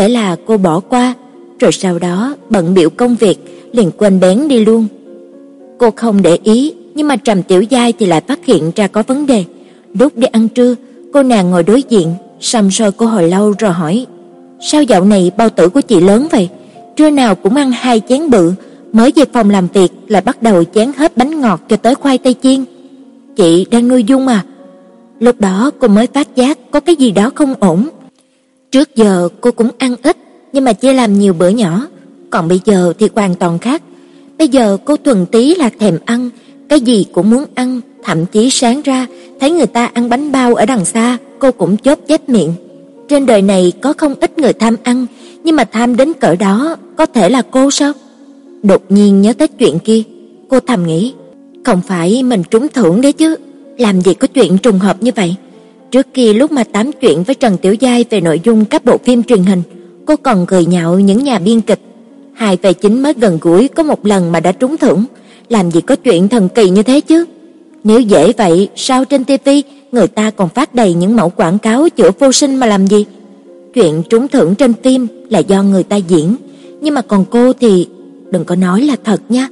Thế 0.02 0.10
là 0.10 0.36
cô 0.46 0.58
bỏ 0.58 0.80
qua, 0.80 1.14
rồi 1.60 1.72
sau 1.72 2.00
đó 2.00 2.36
bận 2.50 2.74
biểu 2.74 2.90
công 2.90 3.16
việc, 3.16 3.70
liền 3.74 3.92
quên 3.98 4.20
bén 4.20 4.48
đi 4.48 4.66
luôn. 4.66 4.88
Cô 5.78 5.92
không 5.92 6.22
để 6.22 6.38
ý, 6.44 6.74
nhưng 6.96 7.08
mà 7.08 7.16
Trầm 7.16 7.44
Tiểu 7.44 7.62
Giai 7.62 7.94
thì 7.94 8.06
lại 8.06 8.22
phát 8.28 8.46
hiện 8.46 8.72
ra 8.76 8.88
có 8.88 9.04
vấn 9.08 9.26
đề. 9.26 9.44
Lúc 9.94 10.18
đi 10.18 10.28
ăn 10.28 10.48
trưa, 10.48 10.76
cô 11.14 11.24
nàng 11.24 11.50
ngồi 11.50 11.64
đối 11.64 11.84
diện, 11.90 12.14
sầm 12.40 12.72
soi 12.72 12.92
cô 12.92 13.06
hồi 13.06 13.30
lâu 13.30 13.54
rồi 13.60 13.72
hỏi: 13.72 14.06
"Sao 14.62 14.84
dạo 14.84 15.06
này 15.06 15.32
bao 15.38 15.50
tử 15.50 15.70
của 15.70 15.82
chị 15.82 16.00
lớn 16.00 16.28
vậy? 16.32 16.50
Trưa 16.96 17.10
nào 17.10 17.36
cũng 17.36 17.56
ăn 17.56 17.72
hai 17.72 18.02
chén 18.10 18.30
bự, 18.30 18.54
mới 18.94 19.12
về 19.16 19.24
phòng 19.34 19.50
làm 19.50 19.68
việc 19.74 19.92
lại 20.08 20.22
bắt 20.22 20.44
đầu 20.44 20.64
chén 20.64 20.92
hết 20.98 21.18
bánh 21.18 21.42
ngọt 21.42 21.62
cho 21.70 21.76
tới 21.76 21.96
khoai 21.96 22.18
tây 22.18 22.36
chiên. 22.44 22.66
Chị 23.36 23.66
đang 23.72 23.88
nuôi 23.88 24.04
Dung 24.04 24.28
à?" 24.28 24.44
Lúc 25.20 25.40
đó 25.40 25.72
cô 25.80 25.88
mới 25.88 26.08
phát 26.08 26.36
giác 26.36 26.58
có 26.72 26.80
cái 26.80 26.96
gì 26.96 27.12
đó 27.12 27.32
không 27.36 27.54
ổn. 27.60 27.88
Trước 28.72 28.96
giờ 28.96 29.30
cô 29.42 29.52
cũng 29.52 29.70
ăn 29.78 29.96
ít, 30.04 30.18
nhưng 30.54 30.64
mà 30.64 30.74
chia 30.74 30.94
làm 30.94 31.20
nhiều 31.20 31.34
bữa 31.34 31.50
nhỏ, 31.50 31.88
còn 32.30 32.48
bây 32.48 32.60
giờ 32.66 32.94
thì 33.00 33.10
hoàn 33.16 33.36
toàn 33.36 33.60
khác. 33.60 33.82
Bây 34.38 34.48
giờ 34.48 34.78
cô 34.86 34.98
thuần 34.98 35.26
tí 35.26 35.56
là 35.56 35.70
thèm 35.80 35.98
ăn, 36.06 36.30
cái 36.70 36.82
gì 36.82 37.06
cũng 37.12 37.30
muốn 37.30 37.46
ăn, 37.56 37.82
thậm 38.04 38.26
chí 38.26 38.50
sáng 38.50 38.82
ra 38.82 39.08
thấy 39.40 39.52
người 39.52 39.68
ta 39.68 39.86
ăn 39.94 40.10
bánh 40.10 40.32
bao 40.32 40.56
ở 40.56 40.66
đằng 40.66 40.86
xa, 40.86 41.18
cô 41.40 41.52
cũng 41.52 41.78
chớp 41.78 42.00
chép 42.08 42.30
miệng. 42.30 42.54
Trên 43.10 43.26
đời 43.26 43.42
này 43.42 43.74
có 43.82 43.94
không 43.98 44.16
ít 44.22 44.38
người 44.38 44.54
tham 44.54 44.76
ăn, 44.84 45.06
nhưng 45.44 45.56
mà 45.56 45.64
tham 45.64 45.96
đến 45.96 46.14
cỡ 46.14 46.36
đó 46.36 46.76
có 46.98 47.06
thể 47.06 47.30
là 47.30 47.42
cô 47.52 47.72
sao? 47.72 47.94
Đột 48.64 48.82
nhiên 48.90 49.22
nhớ 49.22 49.34
tới 49.34 49.48
chuyện 49.48 49.80
kia, 49.80 50.04
cô 50.50 50.60
thầm 50.60 50.88
nghĩ, 50.88 51.14
không 51.64 51.82
phải 51.88 52.24
mình 52.24 52.44
trúng 52.52 52.68
thưởng 52.68 53.02
đấy 53.02 53.14
chứ, 53.14 53.36
làm 53.78 54.02
gì 54.02 54.14
có 54.14 54.28
chuyện 54.28 54.58
trùng 54.58 54.80
hợp 54.80 55.04
như 55.04 55.12
vậy. 55.16 55.36
Trước 55.92 56.14
kia 56.14 56.34
lúc 56.34 56.52
mà 56.52 56.64
tám 56.64 56.92
chuyện 56.92 57.24
với 57.24 57.36
Trần 57.36 57.58
Tiểu 57.58 57.74
Giai 57.74 58.06
về 58.10 58.22
nội 58.22 58.42
dung 58.44 58.66
các 58.66 58.86
bộ 58.86 58.98
phim 58.98 59.24
truyền 59.24 59.44
hình, 59.44 59.62
cô 60.06 60.16
còn 60.16 60.46
cười 60.46 60.66
nhạo 60.66 61.00
những 61.00 61.24
nhà 61.24 61.40
biên 61.40 61.62
kịch. 61.62 61.80
Hai 62.34 62.58
về 62.62 62.74
chính 62.74 63.04
mới 63.04 63.14
gần 63.14 63.38
gũi 63.42 63.68
có 63.68 63.84
một 63.84 64.06
lần 64.06 64.32
mà 64.32 64.40
đã 64.40 64.52
trúng 64.52 64.78
thưởng, 64.78 65.06
làm 65.50 65.72
gì 65.72 65.82
có 65.82 65.96
chuyện 65.96 66.28
thần 66.28 66.50
kỳ 66.50 66.70
như 66.70 66.84
thế 66.84 67.02
chứ. 67.02 67.26
Nếu 67.84 68.00
dễ 68.00 68.34
vậy, 68.38 68.70
sao 68.76 69.06
trên 69.06 69.24
TV 69.24 69.50
người 69.92 70.08
ta 70.08 70.32
còn 70.32 70.50
phát 70.50 70.76
đầy 70.76 70.94
những 70.94 71.16
mẫu 71.16 71.30
quảng 71.30 71.60
cáo 71.60 71.90
chữa 71.90 72.10
vô 72.20 72.32
sinh 72.32 72.56
mà 72.56 72.68
làm 72.68 72.88
gì? 72.88 73.06
Chuyện 73.74 74.04
trúng 74.10 74.28
thưởng 74.28 74.56
trên 74.56 74.74
phim 74.84 75.08
là 75.30 75.40
do 75.40 75.64
người 75.64 75.84
ta 75.84 75.96
diễn, 75.96 76.36
nhưng 76.82 76.94
mà 76.94 77.02
còn 77.02 77.26
cô 77.30 77.54
thì 77.54 77.88
đừng 78.32 78.46
có 78.46 78.56
nói 78.56 78.82
là 78.82 78.96
thật 79.04 79.22
nha. 79.30 79.48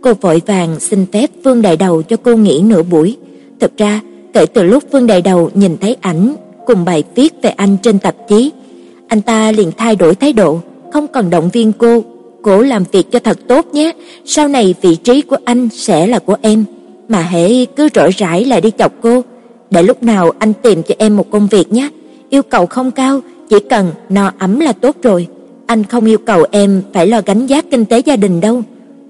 Cô 0.00 0.14
vội 0.14 0.42
vàng 0.46 0.80
xin 0.80 1.06
phép 1.12 1.30
Vương 1.44 1.62
Đại 1.62 1.76
Đầu 1.76 2.02
cho 2.02 2.16
cô 2.16 2.36
nghỉ 2.36 2.60
nửa 2.60 2.82
buổi. 2.82 3.16
Thực 3.60 3.76
ra, 3.76 4.00
kể 4.34 4.46
từ 4.46 4.62
lúc 4.62 4.84
Vương 4.90 5.06
Đại 5.06 5.22
Đầu 5.22 5.50
nhìn 5.54 5.76
thấy 5.80 5.96
ảnh 6.00 6.34
cùng 6.66 6.84
bài 6.84 7.04
viết 7.14 7.34
về 7.42 7.50
anh 7.50 7.76
trên 7.82 7.98
tạp 7.98 8.14
chí, 8.28 8.52
anh 9.08 9.22
ta 9.22 9.52
liền 9.52 9.72
thay 9.76 9.96
đổi 9.96 10.14
thái 10.14 10.32
độ, 10.32 10.60
không 10.92 11.06
còn 11.06 11.30
động 11.30 11.50
viên 11.52 11.72
cô, 11.72 12.04
cố 12.42 12.62
làm 12.62 12.84
việc 12.92 13.10
cho 13.10 13.18
thật 13.18 13.38
tốt 13.48 13.66
nhé, 13.72 13.92
sau 14.24 14.48
này 14.48 14.74
vị 14.80 14.96
trí 14.96 15.22
của 15.22 15.36
anh 15.44 15.68
sẽ 15.72 16.06
là 16.06 16.18
của 16.18 16.36
em, 16.42 16.64
mà 17.08 17.22
hễ 17.22 17.64
cứ 17.64 17.88
rỗi 17.94 18.10
rãi 18.10 18.44
lại 18.44 18.60
đi 18.60 18.70
chọc 18.78 18.92
cô, 19.02 19.22
để 19.70 19.82
lúc 19.82 20.02
nào 20.02 20.30
anh 20.38 20.52
tìm 20.62 20.82
cho 20.82 20.94
em 20.98 21.16
một 21.16 21.30
công 21.30 21.46
việc 21.46 21.72
nhé. 21.72 21.88
Yêu 22.28 22.42
cầu 22.42 22.66
không 22.66 22.90
cao, 22.90 23.20
chỉ 23.48 23.56
cần 23.70 23.92
no 24.08 24.32
ấm 24.38 24.60
là 24.60 24.72
tốt 24.72 24.96
rồi. 25.02 25.26
Anh 25.66 25.84
không 25.84 26.04
yêu 26.04 26.18
cầu 26.18 26.44
em 26.50 26.82
phải 26.92 27.06
lo 27.06 27.20
gánh 27.26 27.46
vác 27.46 27.70
kinh 27.70 27.84
tế 27.84 27.98
gia 27.98 28.16
đình 28.16 28.40
đâu. 28.40 28.62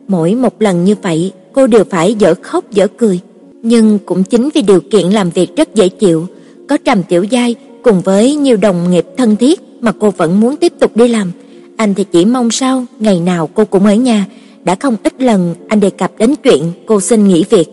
Mỗi 0.08 0.34
một 0.34 0.62
lần 0.62 0.84
như 0.84 0.94
vậy, 1.02 1.32
cô 1.52 1.66
đều 1.66 1.84
phải 1.90 2.14
dở 2.14 2.34
khóc 2.42 2.70
dở 2.70 2.86
cười, 2.86 3.20
nhưng 3.64 3.98
cũng 4.06 4.24
chính 4.24 4.48
vì 4.54 4.62
điều 4.62 4.80
kiện 4.80 5.06
làm 5.06 5.30
việc 5.30 5.56
rất 5.56 5.74
dễ 5.74 5.88
chịu, 5.88 6.26
có 6.68 6.76
Trầm 6.84 7.02
Tiểu 7.02 7.24
Giai 7.24 7.54
cùng 7.82 8.00
với 8.00 8.36
nhiều 8.36 8.56
đồng 8.56 8.90
nghiệp 8.90 9.06
thân 9.16 9.36
thiết 9.36 9.60
mà 9.80 9.92
cô 9.92 10.10
vẫn 10.10 10.40
muốn 10.40 10.56
tiếp 10.56 10.72
tục 10.80 10.96
đi 10.96 11.08
làm. 11.08 11.32
Anh 11.76 11.94
thì 11.94 12.04
chỉ 12.12 12.24
mong 12.24 12.50
sao 12.50 12.84
ngày 12.98 13.20
nào 13.20 13.48
cô 13.54 13.64
cũng 13.64 13.86
ở 13.86 13.94
nhà, 13.94 14.26
đã 14.64 14.74
không 14.74 14.96
ít 15.02 15.22
lần 15.22 15.54
anh 15.68 15.80
đề 15.80 15.90
cập 15.90 16.12
đến 16.18 16.34
chuyện 16.42 16.72
cô 16.86 17.00
xin 17.00 17.28
nghỉ 17.28 17.44
việc. 17.50 17.68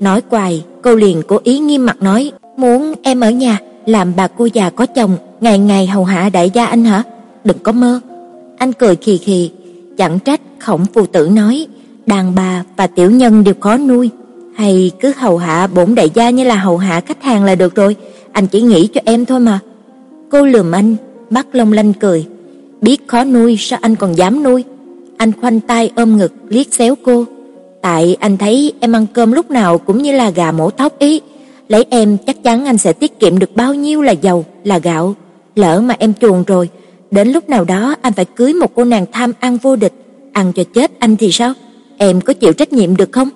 Nói 0.00 0.20
quài, 0.20 0.64
cô 0.82 0.94
liền 0.94 1.22
cố 1.26 1.38
ý 1.44 1.58
nghiêm 1.58 1.86
mặt 1.86 2.02
nói, 2.02 2.32
"Muốn 2.56 2.94
em 3.02 3.20
ở 3.20 3.30
nhà 3.30 3.58
làm 3.86 4.12
bà 4.16 4.28
cô 4.28 4.44
già 4.44 4.70
có 4.70 4.86
chồng, 4.86 5.16
ngày 5.40 5.58
ngày 5.58 5.86
hầu 5.86 6.04
hạ 6.04 6.30
đại 6.32 6.50
gia 6.54 6.66
anh 6.66 6.84
hả? 6.84 7.02
Đừng 7.44 7.58
có 7.62 7.72
mơ." 7.72 8.00
Anh 8.58 8.72
cười 8.72 8.96
khì 8.96 9.18
khì, 9.18 9.50
chẳng 9.96 10.18
trách 10.18 10.40
Khổng 10.58 10.86
phù 10.94 11.06
tử 11.06 11.28
nói, 11.28 11.66
đàn 12.06 12.34
bà 12.34 12.64
và 12.76 12.86
tiểu 12.86 13.10
nhân 13.10 13.44
đều 13.44 13.54
khó 13.60 13.76
nuôi, 13.76 14.10
hay 14.56 14.90
cứ 15.00 15.12
hầu 15.16 15.38
hạ 15.38 15.66
bổn 15.66 15.94
đại 15.94 16.10
gia 16.14 16.30
như 16.30 16.44
là 16.44 16.56
hầu 16.56 16.78
hạ 16.78 17.00
khách 17.00 17.22
hàng 17.22 17.44
là 17.44 17.54
được 17.54 17.74
rồi, 17.74 17.96
anh 18.32 18.46
chỉ 18.46 18.62
nghĩ 18.62 18.86
cho 18.86 19.00
em 19.04 19.24
thôi 19.26 19.40
mà. 19.40 19.58
Cô 20.30 20.46
lườm 20.46 20.72
anh, 20.72 20.96
mắt 21.30 21.46
long 21.52 21.72
lanh 21.72 21.92
cười, 21.92 22.26
biết 22.80 23.02
khó 23.06 23.24
nuôi 23.24 23.56
sao 23.60 23.78
anh 23.82 23.96
còn 23.96 24.16
dám 24.16 24.42
nuôi? 24.42 24.64
Anh 25.16 25.32
khoanh 25.40 25.60
tay 25.60 25.90
ôm 25.96 26.16
ngực 26.16 26.32
liếc 26.48 26.74
xéo 26.74 26.94
cô. 27.04 27.24
Tại 27.82 28.16
anh 28.20 28.36
thấy 28.36 28.72
em 28.80 28.92
ăn 28.92 29.06
cơm 29.12 29.32
lúc 29.32 29.50
nào 29.50 29.78
cũng 29.78 30.02
như 30.02 30.12
là 30.12 30.30
gà 30.30 30.52
mổ 30.52 30.70
thóc 30.70 30.98
ý, 30.98 31.20
lấy 31.68 31.84
em 31.90 32.16
chắc 32.26 32.42
chắn 32.42 32.64
anh 32.64 32.78
sẽ 32.78 32.92
tiết 32.92 33.20
kiệm 33.20 33.38
được 33.38 33.56
bao 33.56 33.74
nhiêu 33.74 34.02
là 34.02 34.12
dầu, 34.12 34.44
là 34.64 34.78
gạo. 34.78 35.14
Lỡ 35.56 35.80
mà 35.80 35.94
em 35.98 36.12
chuồn 36.20 36.44
rồi, 36.46 36.68
đến 37.10 37.28
lúc 37.28 37.48
nào 37.48 37.64
đó 37.64 37.94
anh 38.02 38.12
phải 38.12 38.24
cưới 38.24 38.54
một 38.54 38.74
cô 38.74 38.84
nàng 38.84 39.06
tham 39.12 39.32
ăn 39.40 39.56
vô 39.56 39.76
địch, 39.76 39.92
ăn 40.32 40.52
cho 40.52 40.64
chết 40.64 40.90
anh 40.98 41.16
thì 41.16 41.32
sao? 41.32 41.52
Em 41.98 42.20
có 42.20 42.32
chịu 42.32 42.52
trách 42.52 42.72
nhiệm 42.72 42.96
được 42.96 43.12
không? 43.12 43.28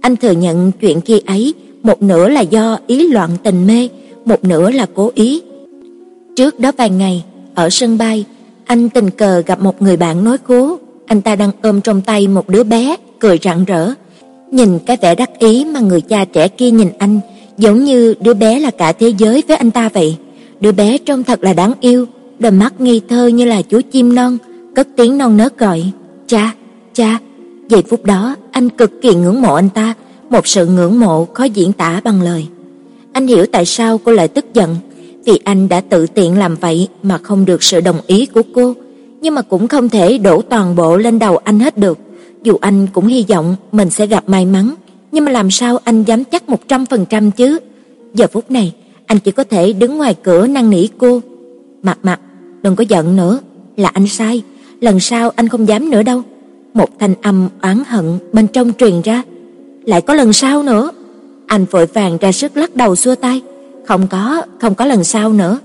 Anh 0.00 0.16
thừa 0.16 0.32
nhận 0.32 0.72
chuyện 0.72 1.00
khi 1.00 1.20
ấy, 1.26 1.54
một 1.82 2.02
nửa 2.02 2.28
là 2.28 2.40
do 2.40 2.78
ý 2.86 3.08
loạn 3.08 3.30
tình 3.42 3.66
mê, 3.66 3.88
một 4.24 4.44
nửa 4.44 4.70
là 4.70 4.86
cố 4.94 5.10
ý. 5.14 5.42
Trước 6.36 6.60
đó 6.60 6.72
vài 6.76 6.90
ngày, 6.90 7.24
ở 7.54 7.70
sân 7.70 7.98
bay, 7.98 8.24
anh 8.64 8.88
tình 8.88 9.10
cờ 9.10 9.42
gặp 9.46 9.60
một 9.60 9.82
người 9.82 9.96
bạn 9.96 10.24
nói 10.24 10.38
cố, 10.38 10.78
anh 11.06 11.20
ta 11.20 11.36
đang 11.36 11.50
ôm 11.62 11.80
trong 11.80 12.02
tay 12.02 12.28
một 12.28 12.48
đứa 12.48 12.62
bé, 12.64 12.96
cười 13.18 13.38
rạng 13.42 13.64
rỡ. 13.64 13.92
Nhìn 14.50 14.78
cái 14.78 14.96
vẻ 15.02 15.14
đắc 15.14 15.38
ý 15.38 15.64
mà 15.64 15.80
người 15.80 16.00
cha 16.00 16.24
trẻ 16.24 16.48
kia 16.48 16.70
nhìn 16.70 16.88
anh, 16.98 17.20
giống 17.58 17.84
như 17.84 18.14
đứa 18.20 18.34
bé 18.34 18.60
là 18.60 18.70
cả 18.70 18.92
thế 18.92 19.12
giới 19.18 19.42
với 19.48 19.56
anh 19.56 19.70
ta 19.70 19.88
vậy. 19.88 20.16
Đứa 20.60 20.72
bé 20.72 20.98
trông 20.98 21.24
thật 21.24 21.42
là 21.42 21.52
đáng 21.52 21.72
yêu, 21.80 22.06
đôi 22.38 22.52
mắt 22.52 22.80
ngây 22.80 23.00
thơ 23.08 23.26
như 23.26 23.44
là 23.44 23.62
chú 23.62 23.80
chim 23.90 24.14
non, 24.14 24.38
cất 24.74 24.88
tiếng 24.96 25.18
non 25.18 25.36
nớt 25.36 25.58
gọi, 25.58 25.82
"Cha, 26.26 26.54
cha." 26.94 27.18
Giây 27.70 27.82
phút 27.90 28.04
đó, 28.04 28.36
anh 28.50 28.70
cực 28.70 29.02
kỳ 29.02 29.14
ngưỡng 29.14 29.42
mộ 29.42 29.54
anh 29.54 29.68
ta, 29.68 29.94
một 30.30 30.46
sự 30.46 30.66
ngưỡng 30.66 31.00
mộ 31.00 31.24
khó 31.24 31.44
diễn 31.44 31.72
tả 31.72 32.00
bằng 32.04 32.22
lời. 32.22 32.46
Anh 33.12 33.26
hiểu 33.26 33.46
tại 33.52 33.64
sao 33.64 33.98
cô 33.98 34.12
lại 34.12 34.28
tức 34.28 34.44
giận, 34.54 34.76
vì 35.24 35.38
anh 35.44 35.68
đã 35.68 35.80
tự 35.80 36.06
tiện 36.06 36.38
làm 36.38 36.56
vậy 36.56 36.88
mà 37.02 37.18
không 37.18 37.44
được 37.44 37.62
sự 37.62 37.80
đồng 37.80 38.00
ý 38.06 38.26
của 38.26 38.42
cô, 38.54 38.74
nhưng 39.20 39.34
mà 39.34 39.42
cũng 39.42 39.68
không 39.68 39.88
thể 39.88 40.18
đổ 40.18 40.42
toàn 40.42 40.76
bộ 40.76 40.96
lên 40.96 41.18
đầu 41.18 41.36
anh 41.36 41.60
hết 41.60 41.78
được. 41.78 41.98
Dù 42.42 42.56
anh 42.60 42.86
cũng 42.86 43.06
hy 43.06 43.24
vọng 43.28 43.56
mình 43.72 43.90
sẽ 43.90 44.06
gặp 44.06 44.28
may 44.28 44.46
mắn, 44.46 44.74
nhưng 45.12 45.24
mà 45.24 45.32
làm 45.32 45.50
sao 45.50 45.78
anh 45.84 46.02
dám 46.02 46.24
chắc 46.24 46.48
100% 46.48 47.30
chứ? 47.30 47.58
Giờ 48.14 48.26
phút 48.32 48.50
này, 48.50 48.74
anh 49.06 49.18
chỉ 49.18 49.30
có 49.30 49.44
thể 49.44 49.72
đứng 49.72 49.98
ngoài 49.98 50.14
cửa 50.22 50.46
năn 50.46 50.70
nỉ 50.70 50.86
cô. 50.98 51.20
"Mặt 51.82 51.98
Mặt, 52.02 52.20
đừng 52.62 52.76
có 52.76 52.84
giận 52.88 53.16
nữa, 53.16 53.38
là 53.76 53.88
anh 53.88 54.06
sai, 54.06 54.42
lần 54.80 55.00
sau 55.00 55.30
anh 55.36 55.48
không 55.48 55.68
dám 55.68 55.90
nữa 55.90 56.02
đâu." 56.02 56.22
Một 56.74 56.98
thanh 56.98 57.14
âm 57.22 57.48
oán 57.62 57.82
hận 57.86 58.18
bên 58.32 58.46
trong 58.46 58.72
truyền 58.78 59.00
ra. 59.00 59.22
"Lại 59.84 60.00
có 60.00 60.14
lần 60.14 60.32
sau 60.32 60.62
nữa?" 60.62 60.90
Anh 61.46 61.64
vội 61.64 61.86
vàng 61.86 62.18
ra 62.20 62.32
sức 62.32 62.56
lắc 62.56 62.76
đầu 62.76 62.96
xua 62.96 63.14
tay. 63.14 63.40
"Không 63.86 64.06
có, 64.06 64.42
không 64.60 64.74
có 64.74 64.84
lần 64.84 65.04
sau 65.04 65.32
nữa." 65.32 65.58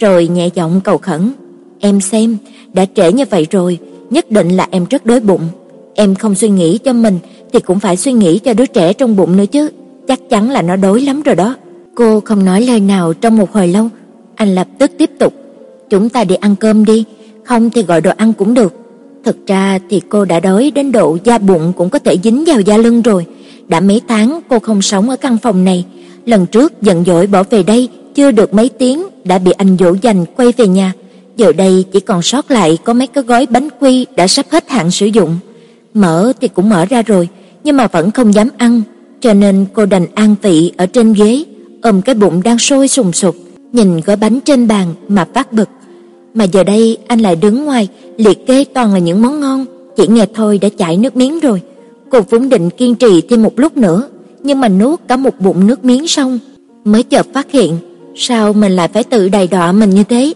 Rồi 0.00 0.28
nhẹ 0.28 0.48
giọng 0.54 0.80
cầu 0.84 0.98
khẩn, 0.98 1.32
"Em 1.78 2.00
xem, 2.00 2.36
đã 2.72 2.86
trễ 2.94 3.12
như 3.12 3.24
vậy 3.30 3.46
rồi, 3.50 3.78
nhất 4.10 4.30
định 4.30 4.48
là 4.48 4.68
em 4.70 4.84
rất 4.90 5.06
đói 5.06 5.20
bụng. 5.20 5.48
Em 5.94 6.14
không 6.14 6.34
suy 6.34 6.48
nghĩ 6.48 6.78
cho 6.78 6.92
mình 6.92 7.18
thì 7.52 7.60
cũng 7.60 7.80
phải 7.80 7.96
suy 7.96 8.12
nghĩ 8.12 8.38
cho 8.38 8.54
đứa 8.54 8.66
trẻ 8.66 8.92
trong 8.92 9.16
bụng 9.16 9.36
nữa 9.36 9.46
chứ, 9.46 9.70
chắc 10.08 10.20
chắn 10.30 10.50
là 10.50 10.62
nó 10.62 10.76
đói 10.76 11.00
lắm 11.00 11.22
rồi 11.22 11.34
đó." 11.34 11.56
Cô 11.94 12.20
không 12.20 12.44
nói 12.44 12.60
lời 12.60 12.80
nào 12.80 13.12
trong 13.14 13.36
một 13.36 13.52
hồi 13.52 13.68
lâu, 13.68 13.88
anh 14.34 14.54
lập 14.54 14.66
tức 14.78 14.90
tiếp 14.98 15.10
tục, 15.18 15.34
"Chúng 15.90 16.08
ta 16.08 16.24
đi 16.24 16.34
ăn 16.34 16.56
cơm 16.56 16.84
đi, 16.84 17.04
không 17.44 17.70
thì 17.70 17.82
gọi 17.82 18.00
đồ 18.00 18.10
ăn 18.16 18.32
cũng 18.32 18.54
được." 18.54 18.74
Thực 19.24 19.46
ra 19.46 19.78
thì 19.90 20.00
cô 20.08 20.24
đã 20.24 20.40
đói 20.40 20.72
đến 20.74 20.92
độ 20.92 21.18
da 21.24 21.38
bụng 21.38 21.72
cũng 21.76 21.90
có 21.90 21.98
thể 21.98 22.16
dính 22.24 22.44
vào 22.46 22.60
da 22.60 22.76
lưng 22.76 23.02
rồi. 23.02 23.26
Đã 23.68 23.80
mấy 23.80 24.00
tháng 24.08 24.40
cô 24.48 24.58
không 24.58 24.82
sống 24.82 25.10
ở 25.10 25.16
căn 25.16 25.38
phòng 25.38 25.64
này, 25.64 25.84
lần 26.26 26.46
trước 26.46 26.82
giận 26.82 27.04
dỗi 27.06 27.26
bỏ 27.26 27.42
về 27.42 27.62
đây 27.62 27.88
chưa 28.14 28.30
được 28.30 28.54
mấy 28.54 28.68
tiếng 28.68 29.02
đã 29.24 29.38
bị 29.38 29.52
anh 29.52 29.76
dỗ 29.80 29.94
dành 30.02 30.24
quay 30.36 30.52
về 30.56 30.66
nhà. 30.66 30.92
Giờ 31.36 31.52
đây 31.52 31.84
chỉ 31.92 32.00
còn 32.00 32.22
sót 32.22 32.50
lại 32.50 32.78
có 32.84 32.92
mấy 32.92 33.06
cái 33.06 33.24
gói 33.24 33.46
bánh 33.46 33.68
quy 33.80 34.06
đã 34.16 34.26
sắp 34.26 34.46
hết 34.50 34.70
hạn 34.70 34.90
sử 34.90 35.06
dụng. 35.06 35.36
Mở 35.94 36.32
thì 36.40 36.48
cũng 36.48 36.68
mở 36.68 36.84
ra 36.84 37.02
rồi, 37.02 37.28
nhưng 37.64 37.76
mà 37.76 37.86
vẫn 37.86 38.10
không 38.10 38.34
dám 38.34 38.48
ăn, 38.56 38.82
cho 39.20 39.34
nên 39.34 39.66
cô 39.72 39.86
đành 39.86 40.06
an 40.14 40.34
vị 40.42 40.72
ở 40.76 40.86
trên 40.86 41.12
ghế, 41.12 41.44
ôm 41.82 42.02
cái 42.02 42.14
bụng 42.14 42.42
đang 42.42 42.58
sôi 42.58 42.88
sùng 42.88 43.12
sục, 43.12 43.36
nhìn 43.72 44.00
gói 44.00 44.16
bánh 44.16 44.40
trên 44.40 44.68
bàn 44.68 44.94
mà 45.08 45.26
phát 45.34 45.52
bực. 45.52 45.68
Mà 46.34 46.44
giờ 46.44 46.64
đây 46.64 46.98
anh 47.06 47.20
lại 47.20 47.36
đứng 47.36 47.64
ngoài, 47.64 47.88
liệt 48.16 48.46
kê 48.46 48.64
toàn 48.64 48.92
là 48.92 48.98
những 48.98 49.22
món 49.22 49.40
ngon, 49.40 49.64
chỉ 49.96 50.06
nghe 50.06 50.26
thôi 50.34 50.58
đã 50.58 50.68
chảy 50.78 50.96
nước 50.96 51.16
miếng 51.16 51.40
rồi. 51.40 51.62
Cô 52.10 52.20
vốn 52.30 52.48
định 52.48 52.70
kiên 52.70 52.94
trì 52.94 53.20
thêm 53.20 53.42
một 53.42 53.58
lúc 53.58 53.76
nữa, 53.76 54.08
nhưng 54.42 54.60
mà 54.60 54.68
nuốt 54.68 55.00
cả 55.08 55.16
một 55.16 55.40
bụng 55.40 55.66
nước 55.66 55.84
miếng 55.84 56.08
xong, 56.08 56.38
mới 56.84 57.02
chợt 57.02 57.26
phát 57.34 57.50
hiện, 57.50 57.76
sao 58.16 58.52
mình 58.52 58.72
lại 58.72 58.88
phải 58.88 59.04
tự 59.04 59.28
đầy 59.28 59.46
đọa 59.46 59.72
mình 59.72 59.90
như 59.90 60.04
thế, 60.04 60.32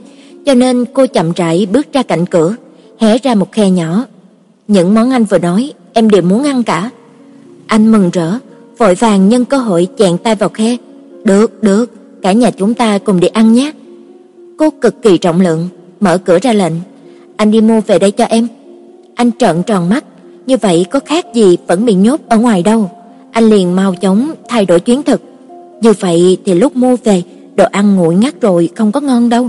cho 0.46 0.54
nên 0.54 0.84
cô 0.92 1.06
chậm 1.06 1.32
rãi 1.36 1.66
bước 1.72 1.92
ra 1.92 2.02
cạnh 2.02 2.26
cửa, 2.26 2.56
hé 2.98 3.18
ra 3.18 3.34
một 3.34 3.52
khe 3.52 3.70
nhỏ. 3.70 4.04
Những 4.68 4.94
món 4.94 5.10
anh 5.10 5.24
vừa 5.24 5.38
nói, 5.38 5.72
em 5.92 6.10
đều 6.10 6.22
muốn 6.22 6.44
ăn 6.44 6.62
cả. 6.62 6.90
Anh 7.66 7.92
mừng 7.92 8.10
rỡ, 8.10 8.32
vội 8.78 8.94
vàng 8.94 9.28
nhân 9.28 9.44
cơ 9.44 9.56
hội 9.56 9.88
chèn 9.98 10.18
tay 10.18 10.34
vào 10.34 10.48
khe. 10.48 10.76
"Được, 11.24 11.62
được, 11.62 11.90
cả 12.22 12.32
nhà 12.32 12.50
chúng 12.50 12.74
ta 12.74 12.98
cùng 12.98 13.20
đi 13.20 13.28
ăn 13.28 13.52
nhé." 13.52 13.72
Cô 14.58 14.70
cực 14.70 15.02
kỳ 15.02 15.18
trọng 15.18 15.40
lượng, 15.40 15.68
mở 16.00 16.18
cửa 16.18 16.38
ra 16.42 16.52
lệnh, 16.52 16.72
"Anh 17.36 17.50
đi 17.50 17.60
mua 17.60 17.80
về 17.80 17.98
đây 17.98 18.10
cho 18.10 18.24
em." 18.24 18.48
Anh 19.14 19.30
trợn 19.38 19.62
tròn 19.62 19.88
mắt, 19.88 20.04
như 20.46 20.56
vậy 20.56 20.86
có 20.90 21.00
khác 21.04 21.26
gì 21.34 21.56
vẫn 21.66 21.84
bị 21.84 21.94
nhốt 21.94 22.20
ở 22.28 22.38
ngoài 22.38 22.62
đâu. 22.62 22.90
Anh 23.32 23.44
liền 23.44 23.76
mau 23.76 23.94
chóng 23.94 24.30
thay 24.48 24.66
đổi 24.66 24.80
chuyến 24.80 25.02
thực. 25.02 25.22
Như 25.80 25.92
vậy 26.00 26.38
thì 26.44 26.54
lúc 26.54 26.76
mua 26.76 26.96
về, 27.04 27.22
đồ 27.56 27.64
ăn 27.64 27.96
nguội 27.96 28.14
ngắt 28.14 28.40
rồi 28.40 28.68
không 28.76 28.92
có 28.92 29.00
ngon 29.00 29.28
đâu. 29.28 29.48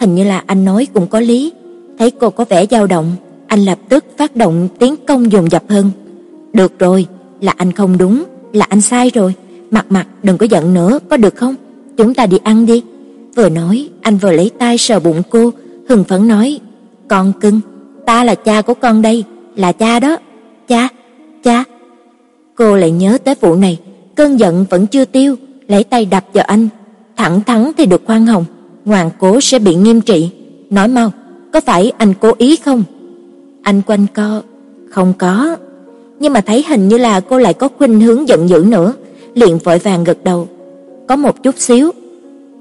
Hình 0.00 0.14
như 0.14 0.24
là 0.24 0.42
anh 0.46 0.64
nói 0.64 0.86
cũng 0.94 1.06
có 1.06 1.20
lý. 1.20 1.52
Thấy 1.98 2.10
cô 2.10 2.30
có 2.30 2.44
vẻ 2.48 2.66
dao 2.70 2.86
động, 2.86 3.12
anh 3.46 3.64
lập 3.64 3.78
tức 3.88 4.04
phát 4.18 4.36
động 4.36 4.68
tiến 4.78 4.94
công 5.06 5.32
dồn 5.32 5.50
dập 5.50 5.62
hơn. 5.68 5.90
"Được 6.52 6.78
rồi, 6.78 7.06
là 7.40 7.54
anh 7.56 7.72
không 7.72 7.98
đúng, 7.98 8.24
là 8.52 8.66
anh 8.68 8.80
sai 8.80 9.10
rồi. 9.14 9.34
Mặt 9.70 9.86
mặt 9.88 10.06
đừng 10.22 10.38
có 10.38 10.46
giận 10.50 10.74
nữa, 10.74 10.98
có 11.08 11.16
được 11.16 11.36
không? 11.36 11.54
Chúng 11.96 12.14
ta 12.14 12.26
đi 12.26 12.38
ăn 12.44 12.66
đi." 12.66 12.82
Vừa 13.36 13.48
nói, 13.48 13.88
anh 14.02 14.16
vừa 14.16 14.32
lấy 14.32 14.50
tay 14.58 14.78
sờ 14.78 15.00
bụng 15.00 15.22
cô, 15.30 15.50
hưng 15.88 16.04
phấn 16.04 16.28
nói, 16.28 16.60
"Con 17.08 17.32
cưng, 17.40 17.60
ta 18.06 18.24
là 18.24 18.34
cha 18.34 18.62
của 18.62 18.74
con 18.74 19.02
đây, 19.02 19.24
là 19.56 19.72
cha 19.72 20.00
đó. 20.00 20.16
Cha, 20.68 20.88
cha." 21.42 21.64
Cô 22.54 22.76
lại 22.76 22.90
nhớ 22.90 23.18
tới 23.24 23.34
vụ 23.40 23.54
này, 23.54 23.78
cơn 24.14 24.40
giận 24.40 24.66
vẫn 24.70 24.86
chưa 24.86 25.04
tiêu, 25.04 25.36
lấy 25.68 25.84
tay 25.84 26.04
đập 26.04 26.24
vào 26.32 26.44
anh, 26.44 26.68
thẳng 27.16 27.40
thắn 27.46 27.70
thì 27.76 27.86
được 27.86 28.02
khoan 28.06 28.26
hồng, 28.26 28.44
ngoan 28.84 29.10
cố 29.18 29.40
sẽ 29.40 29.58
bị 29.58 29.74
nghiêm 29.74 30.00
trị. 30.00 30.30
Nói 30.70 30.88
mau, 30.88 31.12
có 31.52 31.60
phải 31.60 31.92
anh 31.98 32.14
cố 32.20 32.32
ý 32.38 32.56
không? 32.56 32.84
Anh 33.62 33.82
quanh 33.86 34.06
co, 34.14 34.42
không 34.90 35.12
có. 35.18 35.56
Nhưng 36.20 36.32
mà 36.32 36.40
thấy 36.40 36.64
hình 36.68 36.88
như 36.88 36.98
là 36.98 37.20
cô 37.20 37.38
lại 37.38 37.54
có 37.54 37.68
khuynh 37.78 38.00
hướng 38.00 38.28
giận 38.28 38.48
dữ 38.48 38.64
nữa, 38.68 38.92
liền 39.34 39.58
vội 39.58 39.78
vàng 39.78 40.04
gật 40.04 40.24
đầu. 40.24 40.48
Có 41.08 41.16
một 41.16 41.42
chút 41.42 41.54
xíu. 41.58 41.90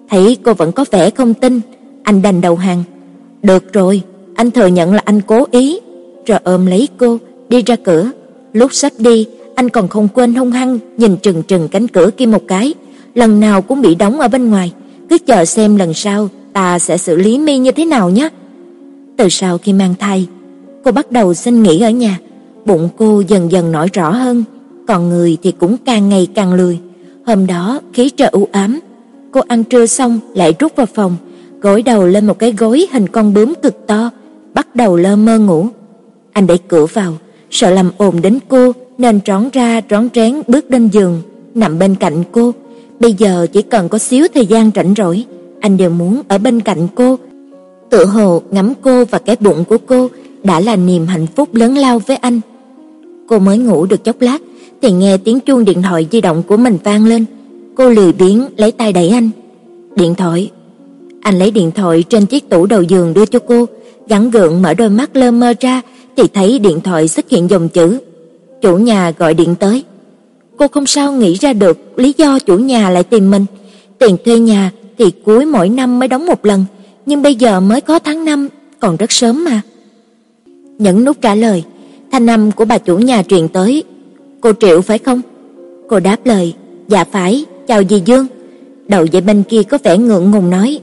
Thấy 0.09 0.37
cô 0.43 0.53
vẫn 0.53 0.71
có 0.71 0.85
vẻ 0.91 1.09
không 1.09 1.33
tin, 1.33 1.61
anh 2.03 2.21
đành 2.21 2.41
đầu 2.41 2.55
hàng. 2.55 2.83
Được 3.43 3.73
rồi, 3.73 4.01
anh 4.35 4.51
thừa 4.51 4.67
nhận 4.67 4.93
là 4.93 5.01
anh 5.05 5.21
cố 5.21 5.45
ý, 5.51 5.79
rồi 6.25 6.39
ôm 6.43 6.65
lấy 6.65 6.87
cô 6.97 7.17
đi 7.49 7.61
ra 7.61 7.75
cửa. 7.75 8.11
Lúc 8.53 8.73
sắp 8.73 8.91
đi, 8.97 9.27
anh 9.55 9.69
còn 9.69 9.87
không 9.87 10.07
quên 10.13 10.35
hung 10.35 10.51
hăng 10.51 10.79
nhìn 10.97 11.17
trừng 11.17 11.43
trừng 11.43 11.67
cánh 11.67 11.87
cửa 11.87 12.09
kia 12.17 12.25
một 12.25 12.43
cái, 12.47 12.73
lần 13.15 13.39
nào 13.39 13.61
cũng 13.61 13.81
bị 13.81 13.95
đóng 13.95 14.19
ở 14.19 14.27
bên 14.27 14.49
ngoài, 14.49 14.71
cứ 15.09 15.17
chờ 15.17 15.45
xem 15.45 15.75
lần 15.75 15.93
sau 15.93 16.29
ta 16.53 16.79
sẽ 16.79 16.97
xử 16.97 17.15
lý 17.15 17.37
mi 17.37 17.57
như 17.57 17.71
thế 17.71 17.85
nào 17.85 18.09
nhé. 18.09 18.29
Từ 19.17 19.29
sau 19.29 19.57
khi 19.57 19.73
mang 19.73 19.95
thai, 19.99 20.27
cô 20.83 20.91
bắt 20.91 21.11
đầu 21.11 21.33
xin 21.33 21.63
nghỉ 21.63 21.81
ở 21.81 21.89
nhà, 21.89 22.19
bụng 22.65 22.89
cô 22.97 23.23
dần 23.27 23.51
dần 23.51 23.71
nổi 23.71 23.87
rõ 23.93 24.11
hơn, 24.11 24.43
còn 24.87 25.09
người 25.09 25.37
thì 25.43 25.51
cũng 25.51 25.77
càng 25.85 26.09
ngày 26.09 26.27
càng 26.35 26.53
lười. 26.53 26.79
Hôm 27.25 27.47
đó 27.47 27.81
khí 27.93 28.09
trời 28.09 28.29
u 28.31 28.47
ám, 28.51 28.79
cô 29.31 29.41
ăn 29.47 29.63
trưa 29.63 29.85
xong 29.85 30.19
lại 30.35 30.53
rút 30.59 30.75
vào 30.75 30.85
phòng, 30.85 31.15
gối 31.63 31.81
đầu 31.81 32.07
lên 32.07 32.27
một 32.27 32.39
cái 32.39 32.53
gối 32.57 32.87
hình 32.91 33.07
con 33.07 33.33
bướm 33.33 33.53
cực 33.61 33.87
to, 33.87 34.09
bắt 34.53 34.75
đầu 34.75 34.95
lơ 34.95 35.15
mơ 35.15 35.39
ngủ. 35.39 35.67
Anh 36.31 36.47
đẩy 36.47 36.57
cửa 36.57 36.85
vào, 36.85 37.13
sợ 37.51 37.69
làm 37.69 37.91
ồn 37.97 38.21
đến 38.21 38.39
cô 38.47 38.71
nên 38.97 39.21
trón 39.21 39.49
ra 39.53 39.81
trón 39.89 40.09
trén 40.09 40.41
bước 40.47 40.71
lên 40.71 40.87
giường, 40.87 41.21
nằm 41.55 41.79
bên 41.79 41.95
cạnh 41.95 42.23
cô. 42.31 42.51
Bây 42.99 43.13
giờ 43.13 43.47
chỉ 43.53 43.61
cần 43.61 43.89
có 43.89 43.97
xíu 43.97 44.27
thời 44.33 44.45
gian 44.45 44.71
rảnh 44.75 44.93
rỗi, 44.97 45.25
anh 45.59 45.77
đều 45.77 45.89
muốn 45.89 46.21
ở 46.27 46.37
bên 46.37 46.59
cạnh 46.61 46.87
cô. 46.95 47.19
Tự 47.89 48.05
hồ 48.05 48.41
ngắm 48.51 48.73
cô 48.81 49.05
và 49.05 49.19
cái 49.19 49.35
bụng 49.39 49.63
của 49.65 49.77
cô 49.85 50.09
đã 50.43 50.59
là 50.59 50.75
niềm 50.75 51.07
hạnh 51.07 51.27
phúc 51.35 51.55
lớn 51.55 51.77
lao 51.77 51.99
với 51.99 52.17
anh. 52.17 52.41
Cô 53.27 53.39
mới 53.39 53.57
ngủ 53.57 53.85
được 53.85 54.03
chốc 54.03 54.21
lát 54.21 54.41
thì 54.81 54.91
nghe 54.91 55.17
tiếng 55.17 55.39
chuông 55.39 55.65
điện 55.65 55.81
thoại 55.81 56.07
di 56.11 56.21
động 56.21 56.43
của 56.47 56.57
mình 56.57 56.77
vang 56.83 57.05
lên. 57.05 57.25
Cô 57.75 57.89
lười 57.89 58.13
biếng 58.13 58.47
lấy 58.57 58.71
tay 58.71 58.93
đẩy 58.93 59.09
anh. 59.09 59.29
"Điện 59.95 60.15
thoại." 60.15 60.51
Anh 61.23 61.39
lấy 61.39 61.51
điện 61.51 61.71
thoại 61.71 62.03
trên 62.09 62.25
chiếc 62.25 62.49
tủ 62.49 62.65
đầu 62.65 62.81
giường 62.81 63.13
đưa 63.13 63.25
cho 63.25 63.39
cô, 63.39 63.65
gắng 64.07 64.31
gượng 64.31 64.61
mở 64.61 64.73
đôi 64.73 64.89
mắt 64.89 65.15
lơ 65.15 65.31
mơ 65.31 65.53
ra 65.59 65.81
thì 66.17 66.23
thấy 66.33 66.59
điện 66.59 66.81
thoại 66.81 67.07
xuất 67.07 67.29
hiện 67.29 67.49
dòng 67.49 67.69
chữ 67.69 67.99
chủ 68.61 68.77
nhà 68.77 69.11
gọi 69.11 69.33
điện 69.33 69.55
tới. 69.55 69.83
Cô 70.57 70.67
không 70.67 70.85
sao 70.85 71.11
nghĩ 71.11 71.33
ra 71.33 71.53
được 71.53 71.99
lý 71.99 72.13
do 72.17 72.39
chủ 72.39 72.57
nhà 72.57 72.89
lại 72.89 73.03
tìm 73.03 73.31
mình. 73.31 73.45
Tiền 73.99 74.17
thuê 74.25 74.39
nhà 74.39 74.71
thì 74.97 75.11
cuối 75.25 75.45
mỗi 75.45 75.69
năm 75.69 75.99
mới 75.99 76.07
đóng 76.07 76.25
một 76.25 76.45
lần, 76.45 76.65
nhưng 77.05 77.21
bây 77.21 77.35
giờ 77.35 77.59
mới 77.59 77.81
có 77.81 77.99
tháng 77.99 78.25
5, 78.25 78.47
còn 78.79 78.97
rất 78.97 79.11
sớm 79.11 79.45
mà. 79.45 79.61
Nhấn 80.77 81.05
nút 81.05 81.17
trả 81.21 81.35
lời, 81.35 81.63
thanh 82.11 82.29
âm 82.29 82.51
của 82.51 82.65
bà 82.65 82.77
chủ 82.77 82.97
nhà 82.97 83.23
truyền 83.23 83.47
tới. 83.47 83.83
"Cô 84.41 84.51
Triệu 84.59 84.81
phải 84.81 84.97
không?" 84.97 85.21
Cô 85.89 85.99
đáp 85.99 86.17
lời, 86.25 86.53
"Dạ 86.87 87.03
phải, 87.03 87.45
chào 87.67 87.83
dì 87.89 88.01
Dương." 88.05 88.27
Đầu 88.87 89.05
dây 89.05 89.21
bên 89.21 89.43
kia 89.43 89.63
có 89.63 89.77
vẻ 89.83 89.97
ngượng 89.97 90.31
ngùng 90.31 90.49
nói, 90.49 90.79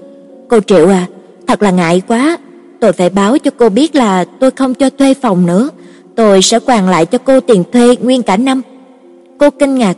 "Cô 0.51 0.61
Triệu 0.61 0.89
à, 0.89 1.07
thật 1.47 1.63
là 1.63 1.71
ngại 1.71 2.03
quá, 2.09 2.39
tôi 2.81 2.93
phải 2.93 3.11
báo 3.11 3.39
cho 3.39 3.51
cô 3.59 3.69
biết 3.69 3.95
là 3.95 4.25
tôi 4.41 4.51
không 4.51 4.75
cho 4.75 4.91
thuê 4.91 5.15
phòng 5.15 5.47
nữa, 5.47 5.71
tôi 6.15 6.43
sẽ 6.43 6.59
hoàn 6.67 6.89
lại 6.89 7.07
cho 7.07 7.19
cô 7.19 7.41
tiền 7.41 7.65
thuê 7.73 7.97
nguyên 7.97 8.23
cả 8.23 8.37
năm." 8.37 8.63
Cô 9.39 9.51
kinh 9.51 9.75
ngạc, 9.75 9.97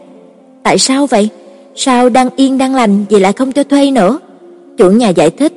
"Tại 0.63 0.79
sao 0.79 1.07
vậy? 1.07 1.29
Sao 1.77 2.09
đang 2.09 2.29
yên 2.37 2.59
đang 2.59 2.75
lành 2.75 3.05
vì 3.09 3.21
lại 3.21 3.33
không 3.33 3.53
cho 3.53 3.65
thuê 3.65 3.91
nữa?" 3.91 4.19
Chủ 4.79 4.91
nhà 4.91 5.09
giải 5.09 5.31
thích, 5.31 5.53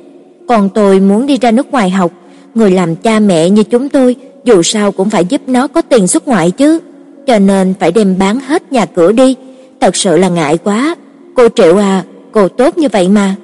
còn 0.48 0.68
tôi 0.68 1.00
muốn 1.00 1.26
đi 1.26 1.38
ra 1.38 1.50
nước 1.50 1.70
ngoài 1.70 1.90
học, 1.90 2.12
người 2.54 2.70
làm 2.70 2.96
cha 2.96 3.18
mẹ 3.18 3.50
như 3.50 3.62
chúng 3.62 3.88
tôi 3.88 4.16
dù 4.44 4.62
sao 4.62 4.92
cũng 4.92 5.10
phải 5.10 5.24
giúp 5.24 5.40
nó 5.46 5.66
có 5.66 5.82
tiền 5.82 6.06
xuất 6.06 6.28
ngoại 6.28 6.50
chứ, 6.50 6.80
cho 7.26 7.38
nên 7.38 7.74
phải 7.80 7.92
đem 7.92 8.18
bán 8.18 8.40
hết 8.40 8.72
nhà 8.72 8.86
cửa 8.86 9.12
đi, 9.12 9.36
thật 9.80 9.96
sự 9.96 10.16
là 10.16 10.28
ngại 10.28 10.58
quá. 10.58 10.96
Cô 11.34 11.48
Triệu 11.48 11.76
à, 11.76 12.04
cô 12.32 12.48
tốt 12.48 12.78
như 12.78 12.88
vậy 12.92 13.08
mà." 13.08 13.34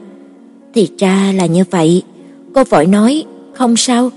Thì 0.74 0.88
ra 0.98 1.32
là 1.36 1.46
như 1.46 1.64
vậy. 1.70 2.02
Cô 2.54 2.64
vội 2.64 2.86
nói, 2.86 3.24
"Không 3.54 3.76
sao." 3.76 4.10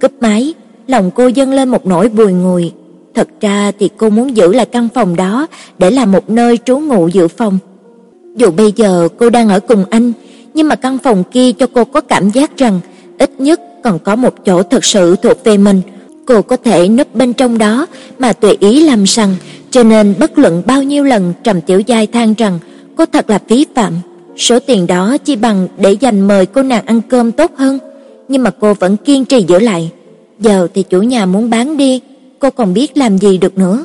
Cúp 0.00 0.12
máy, 0.20 0.54
lòng 0.86 1.10
cô 1.14 1.26
dâng 1.26 1.52
lên 1.52 1.68
một 1.68 1.86
nỗi 1.86 2.08
bùi 2.08 2.32
ngùi. 2.32 2.72
Thật 3.14 3.28
ra 3.40 3.72
thì 3.78 3.90
cô 3.96 4.10
muốn 4.10 4.36
giữ 4.36 4.52
lại 4.52 4.66
căn 4.66 4.88
phòng 4.94 5.16
đó 5.16 5.46
để 5.78 5.90
làm 5.90 6.12
một 6.12 6.30
nơi 6.30 6.58
trú 6.64 6.78
ngụ 6.78 7.08
dự 7.08 7.28
phòng. 7.28 7.58
Dù 8.36 8.50
bây 8.50 8.72
giờ 8.76 9.08
cô 9.18 9.30
đang 9.30 9.48
ở 9.48 9.60
cùng 9.60 9.84
anh, 9.90 10.12
nhưng 10.54 10.68
mà 10.68 10.76
căn 10.76 10.98
phòng 10.98 11.24
kia 11.24 11.52
cho 11.52 11.66
cô 11.74 11.84
có 11.84 12.00
cảm 12.00 12.30
giác 12.30 12.56
rằng 12.56 12.80
ít 13.18 13.40
nhất 13.40 13.60
còn 13.84 13.98
có 13.98 14.16
một 14.16 14.34
chỗ 14.44 14.62
thật 14.62 14.84
sự 14.84 15.16
thuộc 15.16 15.44
về 15.44 15.56
mình. 15.56 15.80
Cô 16.26 16.42
có 16.42 16.56
thể 16.56 16.88
núp 16.88 17.14
bên 17.14 17.32
trong 17.32 17.58
đó 17.58 17.86
mà 18.18 18.32
tùy 18.32 18.56
ý 18.60 18.84
làm 18.84 19.06
sằng, 19.06 19.34
cho 19.70 19.82
nên 19.82 20.14
bất 20.18 20.38
luận 20.38 20.62
bao 20.66 20.82
nhiêu 20.82 21.04
lần 21.04 21.32
Trầm 21.44 21.60
Tiểu 21.60 21.80
Giai 21.80 22.06
than 22.06 22.34
rằng 22.34 22.58
cô 22.96 23.06
thật 23.06 23.30
là 23.30 23.38
phí 23.48 23.66
phạm. 23.74 23.92
Số 24.36 24.58
tiền 24.58 24.86
đó 24.86 25.16
chỉ 25.24 25.36
bằng 25.36 25.68
để 25.78 25.92
dành 25.92 26.20
mời 26.20 26.46
cô 26.46 26.62
nàng 26.62 26.86
ăn 26.86 27.00
cơm 27.08 27.32
tốt 27.32 27.50
hơn, 27.56 27.78
nhưng 28.28 28.42
mà 28.42 28.50
cô 28.60 28.74
vẫn 28.74 28.96
kiên 28.96 29.24
trì 29.24 29.44
giữ 29.48 29.58
lại. 29.58 29.90
Giờ 30.40 30.68
thì 30.74 30.82
chủ 30.82 31.02
nhà 31.02 31.26
muốn 31.26 31.50
bán 31.50 31.76
đi, 31.76 32.00
cô 32.38 32.50
còn 32.50 32.74
biết 32.74 32.96
làm 32.96 33.18
gì 33.18 33.38
được 33.38 33.58
nữa. 33.58 33.84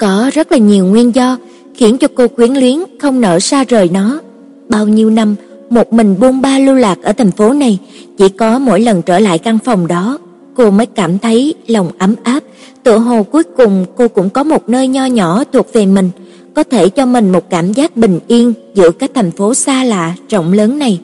Có 0.00 0.30
rất 0.34 0.52
là 0.52 0.58
nhiều 0.58 0.84
nguyên 0.86 1.14
do 1.14 1.38
khiến 1.74 1.98
cho 1.98 2.08
cô 2.14 2.28
quyến 2.28 2.52
luyến 2.52 2.78
không 2.98 3.20
nỡ 3.20 3.40
xa 3.40 3.64
rời 3.64 3.88
nó. 3.92 4.20
Bao 4.68 4.88
nhiêu 4.88 5.10
năm 5.10 5.36
một 5.70 5.92
mình 5.92 6.16
buôn 6.20 6.40
ba 6.40 6.58
lưu 6.58 6.74
lạc 6.74 6.98
ở 7.02 7.12
thành 7.12 7.30
phố 7.30 7.52
này, 7.52 7.78
chỉ 8.18 8.28
có 8.28 8.58
mỗi 8.58 8.80
lần 8.80 9.02
trở 9.02 9.18
lại 9.18 9.38
căn 9.38 9.58
phòng 9.64 9.86
đó, 9.86 10.18
cô 10.54 10.70
mới 10.70 10.86
cảm 10.86 11.18
thấy 11.18 11.54
lòng 11.66 11.90
ấm 11.98 12.14
áp, 12.22 12.42
tựa 12.82 12.98
hồ 12.98 13.22
cuối 13.22 13.42
cùng 13.56 13.86
cô 13.96 14.08
cũng 14.08 14.30
có 14.30 14.42
một 14.42 14.68
nơi 14.68 14.88
nho 14.88 15.06
nhỏ 15.06 15.44
thuộc 15.52 15.72
về 15.72 15.86
mình, 15.86 16.10
có 16.54 16.62
thể 16.62 16.88
cho 16.88 17.06
mình 17.06 17.30
một 17.30 17.50
cảm 17.50 17.72
giác 17.72 17.96
bình 17.96 18.20
yên 18.28 18.52
giữa 18.74 18.90
cái 18.90 19.08
thành 19.14 19.30
phố 19.30 19.54
xa 19.54 19.84
lạ 19.84 20.14
rộng 20.28 20.52
lớn 20.52 20.78
này. 20.78 21.00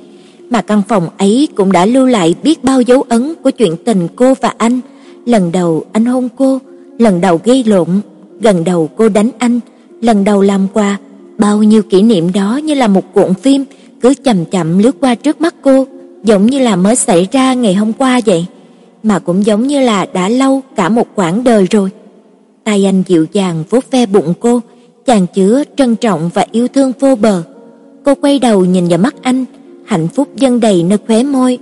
Mà 0.51 0.63
căn 0.63 0.83
phòng 0.89 1.09
ấy 1.19 1.49
cũng 1.55 1.73
đã 1.73 1.87
lưu 1.87 2.07
lại 2.07 2.35
biết 2.43 2.65
bao 2.65 2.81
dấu 2.81 3.03
ấn 3.09 3.35
của 3.43 3.51
chuyện 3.51 3.77
tình 3.85 4.09
cô 4.17 4.35
và 4.41 4.55
anh. 4.59 4.81
Lần 5.27 5.53
đầu 5.53 5.85
anh 5.93 6.05
hôn 6.05 6.29
cô, 6.37 6.59
lần 6.99 7.21
đầu 7.21 7.41
gây 7.45 7.65
lộn, 7.65 7.89
gần 8.41 8.65
đầu 8.65 8.91
cô 8.97 9.09
đánh 9.09 9.31
anh, 9.39 9.61
lần 10.01 10.25
đầu 10.25 10.43
làm 10.43 10.67
quà, 10.73 10.99
bao 11.39 11.63
nhiêu 11.63 11.83
kỷ 11.83 12.03
niệm 12.03 12.33
đó 12.33 12.57
như 12.57 12.75
là 12.75 12.87
một 12.87 13.15
cuộn 13.15 13.35
phim 13.35 13.65
cứ 14.01 14.15
chậm 14.25 14.45
chậm 14.45 14.79
lướt 14.79 14.97
qua 15.01 15.15
trước 15.15 15.41
mắt 15.41 15.55
cô, 15.63 15.87
giống 16.25 16.47
như 16.47 16.59
là 16.59 16.77
mới 16.77 16.97
xảy 16.97 17.29
ra 17.33 17.55
ngày 17.55 17.75
hôm 17.75 17.93
qua 17.93 18.21
vậy, 18.27 18.47
mà 19.03 19.19
cũng 19.19 19.47
giống 19.47 19.67
như 19.67 19.81
là 19.81 20.07
đã 20.13 20.29
lâu 20.29 20.63
cả 20.77 20.89
một 20.89 21.07
quãng 21.15 21.45
đời 21.45 21.67
rồi. 21.71 21.91
Tay 22.65 22.85
anh 22.85 23.03
dịu 23.07 23.27
dàng 23.33 23.65
vuốt 23.71 23.91
ve 23.91 24.07
bụng 24.07 24.35
cô, 24.41 24.61
chàng 25.07 25.27
chứa 25.35 25.63
trân 25.77 25.97
trọng 25.97 26.31
và 26.35 26.47
yêu 26.53 26.69
thương 26.69 26.93
vô 27.01 27.15
bờ. 27.15 27.43
Cô 28.05 28.15
quay 28.15 28.39
đầu 28.39 28.65
nhìn 28.65 28.89
vào 28.89 28.99
mắt 28.99 29.15
anh, 29.23 29.45
hạnh 29.85 30.09
phúc 30.09 30.29
dâng 30.37 30.61
đầy 30.61 30.83
nơi 30.83 30.99
khóe 31.07 31.23
môi. 31.23 31.59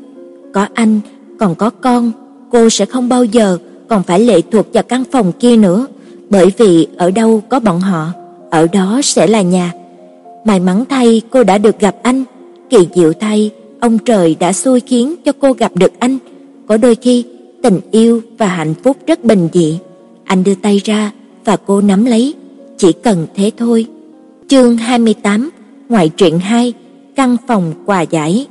Có 0.55 0.67
anh, 0.75 1.01
còn 1.39 1.55
có 1.55 1.71
con, 1.71 2.13
cô 2.51 2.71
sẽ 2.71 2.87
không 2.87 3.09
bao 3.09 3.25
giờ 3.25 3.59
còn 3.89 4.03
phải 4.03 4.21
lệ 4.21 4.41
thuộc 4.51 4.73
vào 4.73 4.83
căn 4.83 5.05
phòng 5.13 5.33
kia 5.33 5.57
nữa, 5.57 5.87
bởi 6.31 6.53
vì 6.59 6.87
ở 6.97 7.11
đâu 7.11 7.43
có 7.49 7.61
bọn 7.61 7.81
họ, 7.81 8.07
ở 8.51 8.67
đó 8.73 9.01
sẽ 9.03 9.27
là 9.27 9.43
nhà. 9.43 9.73
May 10.45 10.61
mắn 10.61 10.85
thay 10.89 11.23
cô 11.31 11.45
đã 11.45 11.59
được 11.59 11.81
gặp 11.81 11.97
anh, 12.03 12.25
kỳ 12.71 12.79
diệu 12.95 13.13
thay 13.13 13.51
ông 13.81 13.99
trời 13.99 14.37
đã 14.41 14.53
xui 14.53 14.81
khiến 14.81 15.15
cho 15.25 15.33
cô 15.41 15.53
gặp 15.53 15.73
được 15.77 15.93
anh. 15.99 16.19
Có 16.67 16.77
đôi 16.77 16.95
khi 16.95 17.25
tình 17.63 17.81
yêu 17.91 18.21
và 18.39 18.47
hạnh 18.47 18.75
phúc 18.83 18.97
rất 19.07 19.25
bình 19.25 19.49
dị. 19.53 19.79
Anh 20.25 20.45
đưa 20.45 20.55
tay 20.55 20.81
ra 20.85 21.13
và 21.45 21.57
cô 21.67 21.81
nắm 21.81 22.05
lấy, 22.05 22.35
chỉ 22.79 22.93
cần 22.93 23.27
thế 23.37 23.51
thôi. 23.57 23.87
Chương 24.49 24.77
28, 24.77 25.51
ngoại 25.89 26.09
truyện 26.09 26.39
2, 26.39 26.73
căn 27.17 27.37
phòng 27.49 27.73
quà 27.87 28.03
giải. 28.03 28.47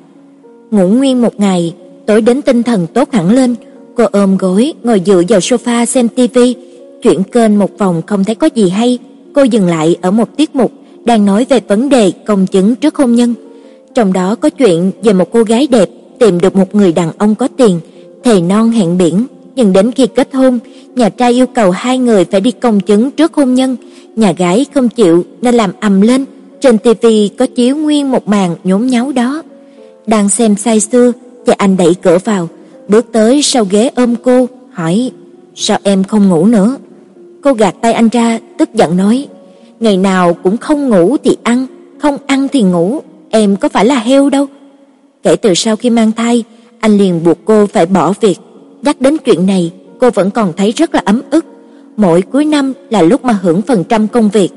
Ngủ 0.71 0.87
nguyên 0.87 1.21
một 1.21 1.39
ngày, 1.39 1.73
tối 2.05 2.21
đến 2.21 2.41
tinh 2.41 2.63
thần 2.63 2.87
tốt 2.93 3.11
hẳn 3.11 3.31
lên, 3.31 3.55
cô 3.95 4.05
ôm 4.11 4.37
gối 4.37 4.73
ngồi 4.83 5.01
dựa 5.05 5.21
vào 5.29 5.39
sofa 5.39 5.85
xem 5.85 6.07
tivi, 6.07 6.55
chuyển 7.03 7.23
kênh 7.23 7.59
một 7.59 7.77
vòng 7.77 8.01
không 8.05 8.23
thấy 8.23 8.35
có 8.35 8.49
gì 8.55 8.69
hay, 8.69 8.99
cô 9.33 9.43
dừng 9.43 9.67
lại 9.67 9.95
ở 10.01 10.11
một 10.11 10.37
tiết 10.37 10.55
mục 10.55 10.71
đang 11.05 11.25
nói 11.25 11.45
về 11.49 11.59
vấn 11.67 11.89
đề 11.89 12.11
công 12.25 12.47
chứng 12.47 12.75
trước 12.75 12.95
hôn 12.95 13.15
nhân. 13.15 13.33
Trong 13.95 14.13
đó 14.13 14.35
có 14.35 14.49
chuyện 14.49 14.91
về 15.03 15.13
một 15.13 15.31
cô 15.31 15.43
gái 15.43 15.67
đẹp 15.67 15.89
tìm 16.19 16.39
được 16.39 16.55
một 16.55 16.75
người 16.75 16.91
đàn 16.91 17.11
ông 17.17 17.35
có 17.35 17.47
tiền, 17.57 17.79
thề 18.23 18.41
non 18.41 18.71
hẹn 18.71 18.97
biển, 18.97 19.25
nhưng 19.57 19.73
đến 19.73 19.91
khi 19.91 20.07
kết 20.07 20.29
hôn, 20.33 20.59
nhà 20.95 21.09
trai 21.09 21.31
yêu 21.31 21.47
cầu 21.47 21.71
hai 21.71 21.97
người 21.97 22.25
phải 22.25 22.41
đi 22.41 22.51
công 22.51 22.79
chứng 22.79 23.11
trước 23.11 23.33
hôn 23.33 23.53
nhân, 23.53 23.75
nhà 24.15 24.31
gái 24.31 24.65
không 24.73 24.89
chịu 24.89 25.23
nên 25.41 25.55
làm 25.55 25.71
ầm 25.79 26.01
lên. 26.01 26.25
Trên 26.61 26.77
tivi 26.77 27.29
có 27.37 27.47
chiếu 27.55 27.75
nguyên 27.75 28.11
một 28.11 28.27
màn 28.27 28.55
nhốn 28.63 28.87
nháo 28.87 29.11
đó. 29.11 29.43
Đang 30.07 30.29
xem 30.29 30.55
say 30.55 30.79
sưa 30.79 31.11
thì 31.45 31.53
anh 31.57 31.77
đẩy 31.77 31.93
cửa 31.93 32.17
vào, 32.23 32.49
bước 32.87 33.05
tới 33.11 33.41
sau 33.41 33.65
ghế 33.69 33.89
ôm 33.95 34.15
cô, 34.23 34.47
hỏi: 34.73 35.11
"Sao 35.55 35.77
em 35.83 36.03
không 36.03 36.29
ngủ 36.29 36.45
nữa?" 36.45 36.77
Cô 37.41 37.53
gạt 37.53 37.75
tay 37.81 37.93
anh 37.93 38.09
ra, 38.09 38.39
tức 38.57 38.73
giận 38.73 38.97
nói: 38.97 39.27
ngày 39.79 39.97
nào 39.97 40.33
cũng 40.33 40.57
không 40.57 40.89
ngủ 40.89 41.17
thì 41.23 41.37
ăn, 41.43 41.65
không 41.99 42.17
ăn 42.27 42.47
thì 42.47 42.61
ngủ, 42.61 43.01
em 43.29 43.55
có 43.55 43.69
phải 43.69 43.85
là 43.85 43.99
heo 43.99 44.29
đâu. 44.29 44.45
Kể 45.23 45.35
từ 45.35 45.53
sau 45.53 45.75
khi 45.75 45.89
mang 45.89 46.11
thai, 46.11 46.43
anh 46.79 46.97
liền 46.97 47.23
buộc 47.23 47.37
cô 47.45 47.65
phải 47.65 47.85
bỏ 47.85 48.13
việc. 48.21 48.39
Nhắc 48.87 49.01
đến 49.01 49.17
chuyện 49.17 49.45
này, 49.45 49.71
cô 49.99 50.09
vẫn 50.09 50.31
còn 50.31 50.53
thấy 50.57 50.71
rất 50.71 50.95
là 50.95 51.01
ấm 51.05 51.21
ức. 51.29 51.45
Mỗi 51.97 52.21
cuối 52.21 52.45
năm 52.45 52.73
là 52.89 53.01
lúc 53.01 53.25
mà 53.25 53.33
hưởng 53.41 53.61
phần 53.61 53.83
trăm 53.83 54.07
công 54.07 54.29
việc, 54.29 54.49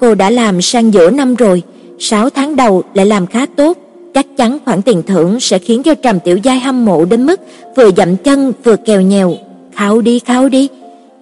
cô 0.00 0.14
đã 0.14 0.30
làm 0.30 0.62
sang 0.62 0.94
giữa 0.94 1.10
năm 1.10 1.34
rồi, 1.34 1.62
6 1.98 2.30
tháng 2.30 2.56
đầu 2.56 2.82
lại 2.94 3.06
làm 3.06 3.26
khá 3.26 3.46
tốt, 3.46 3.78
chắc 4.14 4.26
chắn 4.36 4.58
khoản 4.64 4.82
tiền 4.82 5.02
thưởng 5.06 5.40
sẽ 5.40 5.58
khiến 5.58 5.82
cho 5.82 5.94
Trầm 5.94 6.20
Tiểu 6.20 6.38
Giai 6.42 6.60
hâm 6.60 6.84
mộ 6.84 7.04
đến 7.04 7.26
mức 7.26 7.40
vừa 7.76 7.90
dậm 7.96 8.16
chân 8.16 8.52
vừa 8.64 8.76
kèo 8.76 9.00
nhèo, 9.00 9.36
khao 9.74 10.00
đi 10.00 10.18
khao 10.18 10.48
đi. 10.48 10.68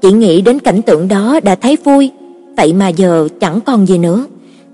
Chỉ 0.03 0.13
nghĩ 0.13 0.41
đến 0.41 0.59
cảnh 0.59 0.83
tượng 0.83 1.09
đó 1.09 1.41
đã 1.43 1.55
thấy 1.55 1.77
vui, 1.85 2.11
vậy 2.57 2.73
mà 2.73 2.89
giờ 2.89 3.29
chẳng 3.41 3.61
còn 3.61 3.87
gì 3.87 3.99
nữa. 3.99 4.27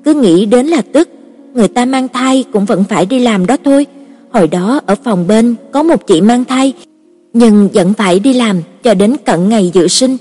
Cứ 0.05 0.14
nghĩ 0.14 0.47
đến 0.47 0.66
là 0.66 0.82
tức, 0.93 1.09
người 1.55 1.69
ta 1.69 1.85
mang 1.85 2.09
thai 2.09 2.44
cũng 2.52 2.64
vẫn 2.64 2.85
phải 2.89 3.06
đi 3.06 3.19
làm 3.19 3.47
đó 3.47 3.56
thôi. 3.64 3.86
hồi 4.31 4.48
đó 4.48 4.81
ở 4.86 4.94
phòng 5.05 5.27
bên 5.28 5.55
có 5.73 5.82
một 5.82 6.06
chị 6.06 6.20
mang 6.20 6.44
thai, 6.44 6.73
nhưng 7.32 7.68
vẫn 7.74 7.94
phải 7.94 8.18
đi 8.18 8.32
làm 8.32 8.62
cho 8.82 8.94
đến 8.94 9.16
cận 9.24 9.48
ngày 9.48 9.70
dự 9.74 9.88
sinh. 9.88 10.16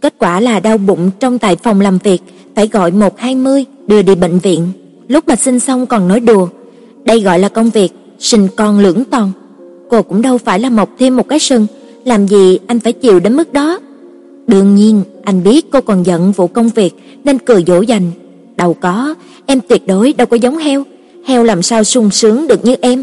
Kết 0.00 0.14
quả 0.18 0.40
là 0.40 0.60
đau 0.60 0.78
bụng 0.78 1.10
trong 1.20 1.38
tại 1.38 1.56
phòng 1.56 1.80
làm 1.80 1.98
việc, 1.98 2.22
phải 2.54 2.68
gọi 2.68 2.90
120 2.90 3.64
đưa 3.86 4.02
đi 4.02 4.14
bệnh 4.14 4.38
viện. 4.38 4.68
Lúc 5.08 5.28
mà 5.28 5.36
sinh 5.36 5.60
xong 5.60 5.86
còn 5.86 6.08
nói 6.08 6.20
đùa, 6.20 6.48
đây 7.04 7.20
gọi 7.20 7.38
là 7.38 7.48
công 7.48 7.70
việc, 7.70 7.92
sinh 8.18 8.48
con 8.56 8.78
lưỡng 8.78 9.04
toàn. 9.10 9.32
Cô 9.90 10.02
cũng 10.02 10.22
đâu 10.22 10.38
phải 10.38 10.58
là 10.58 10.70
mọc 10.70 10.90
thêm 10.98 11.16
một 11.16 11.28
cái 11.28 11.38
sừng, 11.38 11.66
làm 12.04 12.26
gì 12.26 12.58
anh 12.66 12.80
phải 12.80 12.92
chịu 12.92 13.20
đến 13.20 13.36
mức 13.36 13.52
đó. 13.52 13.80
Đương 14.46 14.74
nhiên, 14.74 15.02
anh 15.24 15.42
biết 15.42 15.66
cô 15.70 15.80
còn 15.80 16.06
giận 16.06 16.32
vụ 16.32 16.46
công 16.46 16.68
việc 16.68 16.94
nên 17.24 17.38
cười 17.38 17.64
dỗ 17.66 17.80
dành. 17.80 18.10
Đâu 18.56 18.74
có, 18.74 19.14
em 19.46 19.60
tuyệt 19.68 19.86
đối 19.86 20.12
đâu 20.12 20.26
có 20.26 20.36
giống 20.36 20.56
heo, 20.56 20.84
heo 21.26 21.44
làm 21.44 21.62
sao 21.62 21.84
sung 21.84 22.10
sướng 22.10 22.48
được 22.48 22.64
như 22.64 22.76
em. 22.80 23.02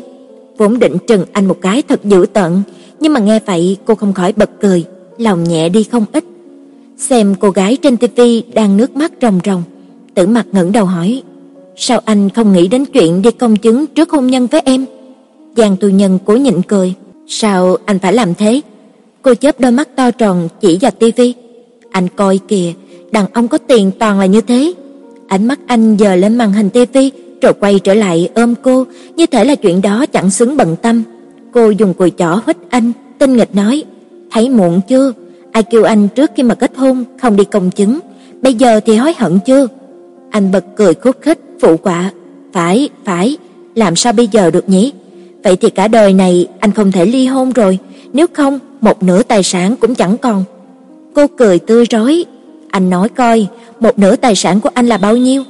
Vốn 0.57 0.79
định 0.79 0.97
trừng 1.07 1.25
anh 1.31 1.45
một 1.45 1.57
cái 1.61 1.81
thật 1.81 2.03
dữ 2.03 2.25
tợn, 2.33 2.61
nhưng 3.03 3.13
mà 3.13 3.19
nghe 3.19 3.39
vậy 3.45 3.77
cô 3.85 3.95
không 3.95 4.13
khỏi 4.13 4.33
bật 4.35 4.49
cười, 4.61 4.83
lòng 5.17 5.43
nhẹ 5.43 5.69
đi 5.69 5.83
không 5.83 6.05
ít. 6.13 6.23
Xem 6.97 7.35
cô 7.39 7.49
gái 7.49 7.77
trên 7.81 7.97
tivi 7.97 8.43
đang 8.53 8.77
nước 8.77 8.95
mắt 8.95 9.11
ròng 9.21 9.39
ròng, 9.45 9.63
Tử 10.15 10.27
Mặc 10.27 10.45
ngẩng 10.51 10.71
đầu 10.71 10.85
hỏi: 10.85 11.21
"Sao 11.75 11.99
anh 12.05 12.29
không 12.29 12.53
nghĩ 12.53 12.67
đến 12.67 12.85
chuyện 12.85 13.21
đi 13.21 13.31
công 13.31 13.55
chứng 13.55 13.87
trước 13.87 14.11
hôn 14.11 14.27
nhân 14.27 14.47
với 14.47 14.61
em?" 14.65 14.85
Giang 15.57 15.77
Tu 15.77 15.89
Nhân 15.89 16.19
cố 16.25 16.35
nhịn 16.35 16.61
cười, 16.61 16.93
"Sao 17.27 17.77
anh 17.85 17.99
phải 17.99 18.13
làm 18.13 18.35
thế?" 18.35 18.61
Cô 19.21 19.33
chớp 19.33 19.59
đôi 19.59 19.71
mắt 19.71 19.89
to 19.95 20.11
tròn 20.11 20.49
chỉ 20.61 20.77
vào 20.81 20.91
tivi. 20.91 21.33
"Anh 21.91 22.07
coi 22.15 22.37
kìa, 22.47 22.73
đàn 23.11 23.25
ông 23.33 23.47
có 23.47 23.57
tiền 23.57 23.91
toàn 23.99 24.19
là 24.19 24.25
như 24.25 24.41
thế." 24.41 24.73
Ánh 25.27 25.47
mắt 25.47 25.59
anh 25.67 25.97
dờ 25.99 26.15
lên 26.15 26.35
màn 26.35 26.53
hình 26.53 26.69
tivi 26.69 27.11
rồi 27.41 27.53
quay 27.59 27.79
trở 27.79 27.93
lại 27.93 28.29
ôm 28.35 28.53
cô, 28.61 28.85
như 29.15 29.25
thể 29.25 29.45
là 29.45 29.55
chuyện 29.55 29.81
đó 29.81 30.05
chẳng 30.05 30.29
xứng 30.29 30.57
bận 30.57 30.75
tâm. 30.81 31.03
Cô 31.53 31.69
dùng 31.69 31.93
cùi 31.93 32.11
chỏ 32.17 32.41
hít 32.47 32.57
anh, 32.69 32.91
tinh 33.19 33.37
nghịch 33.37 33.55
nói: 33.55 33.83
"Thấy 34.31 34.49
muộn 34.49 34.81
chưa? 34.87 35.13
Ai 35.51 35.63
kêu 35.63 35.83
anh 35.83 36.07
trước 36.07 36.31
khi 36.35 36.43
mà 36.43 36.55
kết 36.55 36.71
hôn 36.75 37.03
không 37.21 37.35
đi 37.35 37.43
công 37.43 37.71
chứng, 37.71 37.99
bây 38.41 38.53
giờ 38.53 38.79
thì 38.85 38.95
hối 38.95 39.13
hận 39.17 39.39
chưa?" 39.45 39.67
Anh 40.29 40.51
bật 40.51 40.65
cười 40.75 40.93
khúc 40.93 41.15
khích 41.21 41.39
phụ 41.61 41.77
quạ 41.77 42.11
"Phải, 42.53 42.89
phải, 43.05 43.37
làm 43.75 43.95
sao 43.95 44.13
bây 44.13 44.27
giờ 44.27 44.51
được 44.51 44.69
nhỉ? 44.69 44.93
Vậy 45.43 45.55
thì 45.55 45.69
cả 45.69 45.87
đời 45.87 46.13
này 46.13 46.47
anh 46.59 46.71
không 46.71 46.91
thể 46.91 47.05
ly 47.05 47.25
hôn 47.25 47.51
rồi, 47.51 47.77
nếu 48.13 48.27
không 48.33 48.59
một 48.81 49.03
nửa 49.03 49.23
tài 49.23 49.43
sản 49.43 49.75
cũng 49.75 49.95
chẳng 49.95 50.17
còn." 50.17 50.43
Cô 51.15 51.27
cười 51.27 51.59
tươi 51.59 51.85
rói, 51.89 52.25
"Anh 52.69 52.89
nói 52.89 53.09
coi, 53.09 53.47
một 53.79 53.99
nửa 53.99 54.15
tài 54.15 54.35
sản 54.35 54.59
của 54.59 54.69
anh 54.73 54.87
là 54.87 54.97
bao 54.97 55.17
nhiêu?" 55.17 55.43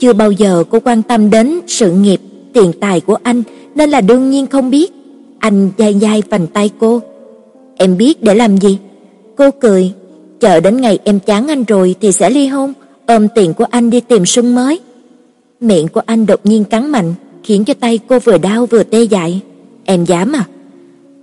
Chưa 0.00 0.12
bao 0.12 0.30
giờ 0.30 0.64
cô 0.70 0.78
quan 0.84 1.02
tâm 1.02 1.30
đến 1.30 1.60
sự 1.66 1.92
nghiệp, 1.92 2.20
tiền 2.52 2.72
tài 2.80 3.00
của 3.00 3.16
anh 3.22 3.42
nên 3.74 3.90
là 3.90 4.00
đương 4.00 4.30
nhiên 4.30 4.46
không 4.46 4.70
biết. 4.70 4.92
Anh 5.38 5.70
dai 5.78 5.94
dai 5.94 6.22
vành 6.30 6.46
tay 6.46 6.70
cô. 6.78 7.00
"Em 7.76 7.96
biết 7.96 8.22
để 8.22 8.34
làm 8.34 8.58
gì?" 8.58 8.78
Cô 9.36 9.50
cười, 9.50 9.92
"Chờ 10.40 10.60
đến 10.60 10.80
ngày 10.80 10.98
em 11.04 11.20
chán 11.20 11.48
anh 11.48 11.64
rồi 11.64 11.94
thì 12.00 12.12
sẽ 12.12 12.30
ly 12.30 12.46
hôn, 12.46 12.72
ôm 13.06 13.28
tiền 13.34 13.54
của 13.54 13.66
anh 13.70 13.90
đi 13.90 14.00
tìm 14.00 14.26
sung 14.26 14.54
mới." 14.54 14.80
Miệng 15.60 15.88
của 15.88 16.02
anh 16.06 16.26
đột 16.26 16.40
nhiên 16.44 16.64
cắn 16.64 16.90
mạnh, 16.90 17.14
khiến 17.42 17.64
cho 17.64 17.74
tay 17.74 17.98
cô 18.08 18.18
vừa 18.18 18.38
đau 18.38 18.66
vừa 18.66 18.82
tê 18.82 19.02
dại. 19.02 19.40
"Em 19.84 20.04
dám 20.04 20.32
à?" 20.32 20.44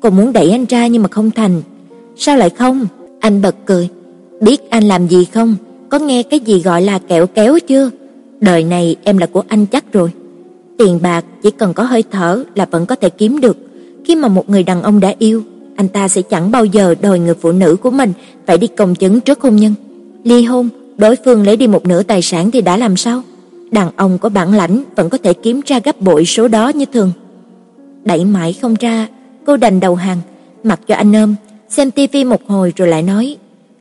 Cô 0.01 0.09
muốn 0.09 0.33
đẩy 0.33 0.51
anh 0.51 0.65
ra 0.65 0.87
nhưng 0.87 1.01
mà 1.01 1.09
không 1.09 1.31
thành. 1.31 1.61
"Sao 2.15 2.37
lại 2.37 2.49
không?" 2.49 2.87
Anh 3.19 3.41
bật 3.41 3.55
cười. 3.65 3.89
"Biết 4.41 4.69
anh 4.69 4.83
làm 4.83 5.07
gì 5.07 5.25
không? 5.25 5.55
Có 5.89 5.99
nghe 5.99 6.23
cái 6.23 6.39
gì 6.39 6.61
gọi 6.61 6.81
là 6.81 6.99
kẹo 6.99 7.27
kéo 7.27 7.59
chưa? 7.67 7.89
Đời 8.39 8.63
này 8.63 8.95
em 9.03 9.17
là 9.17 9.25
của 9.25 9.43
anh 9.47 9.65
chắc 9.65 9.93
rồi." 9.93 10.09
Tiền 10.77 10.99
bạc 11.01 11.25
chỉ 11.43 11.51
cần 11.51 11.73
có 11.73 11.83
hơi 11.83 12.03
thở 12.11 12.43
là 12.55 12.65
vẫn 12.65 12.85
có 12.85 12.95
thể 12.95 13.09
kiếm 13.09 13.39
được. 13.39 13.57
Khi 14.05 14.15
mà 14.15 14.27
một 14.27 14.49
người 14.49 14.63
đàn 14.63 14.83
ông 14.83 14.99
đã 14.99 15.13
yêu, 15.19 15.43
anh 15.75 15.87
ta 15.87 16.07
sẽ 16.07 16.21
chẳng 16.21 16.51
bao 16.51 16.65
giờ 16.65 16.95
đòi 17.01 17.19
người 17.19 17.33
phụ 17.33 17.51
nữ 17.51 17.75
của 17.75 17.91
mình 17.91 18.13
phải 18.45 18.57
đi 18.57 18.67
công 18.67 18.95
chứng 18.95 19.19
trước 19.19 19.41
hôn 19.41 19.55
nhân. 19.55 19.73
Ly 20.23 20.43
hôn, 20.43 20.69
đối 20.97 21.15
phương 21.25 21.45
lấy 21.45 21.57
đi 21.57 21.67
một 21.67 21.85
nửa 21.85 22.03
tài 22.03 22.21
sản 22.21 22.51
thì 22.51 22.61
đã 22.61 22.77
làm 22.77 22.97
sao? 22.97 23.21
Đàn 23.71 23.91
ông 23.95 24.17
có 24.17 24.29
bản 24.29 24.53
lãnh 24.53 24.83
vẫn 24.95 25.09
có 25.09 25.17
thể 25.17 25.33
kiếm 25.33 25.61
ra 25.65 25.79
gấp 25.79 26.01
bội 26.01 26.25
số 26.25 26.47
đó 26.47 26.69
như 26.69 26.85
thường. 26.85 27.11
Đẩy 28.05 28.25
mãi 28.25 28.53
không 28.53 28.75
ra, 28.79 29.07
cô 29.45 29.57
đành 29.57 29.79
đầu 29.79 29.95
hàng, 29.95 30.17
mặc 30.63 30.79
cho 30.87 30.95
anh 30.95 31.15
ôm, 31.15 31.35
xem 31.69 31.91
tivi 31.91 32.23
một 32.23 32.47
hồi 32.47 32.73
rồi 32.75 32.87
lại 32.87 33.01
nói: 33.03 33.37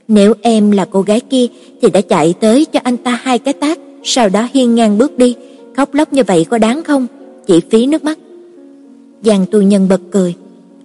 "Nếu 0.09 0.35
em 0.43 0.71
là 0.71 0.85
cô 0.85 1.03
gái 1.03 1.21
kia 1.21 1.47
thì 1.83 1.91
đã 1.91 2.01
chạy 2.01 2.35
tới 2.41 2.65
cho 2.65 2.81
anh 2.83 2.97
ta 2.97 3.21
hai 3.23 3.39
cái 3.39 3.55
tát, 3.55 3.79
sau 4.05 4.29
đó 4.29 4.49
hiên 4.55 4.75
ngang 4.75 4.99
bước 4.99 5.19
đi, 5.19 5.35
khóc 5.77 5.95
lóc 5.95 6.13
như 6.13 6.23
vậy 6.27 6.47
có 6.51 6.59
đáng 6.59 6.85
không? 6.85 7.07
Chỉ 7.47 7.61
phí 7.71 7.87
nước 7.87 8.05
mắt." 8.05 8.19
Giang 9.25 9.47
Tu 9.51 9.63
Nhân 9.63 9.89
bật 9.89 10.01
cười, 10.11 10.35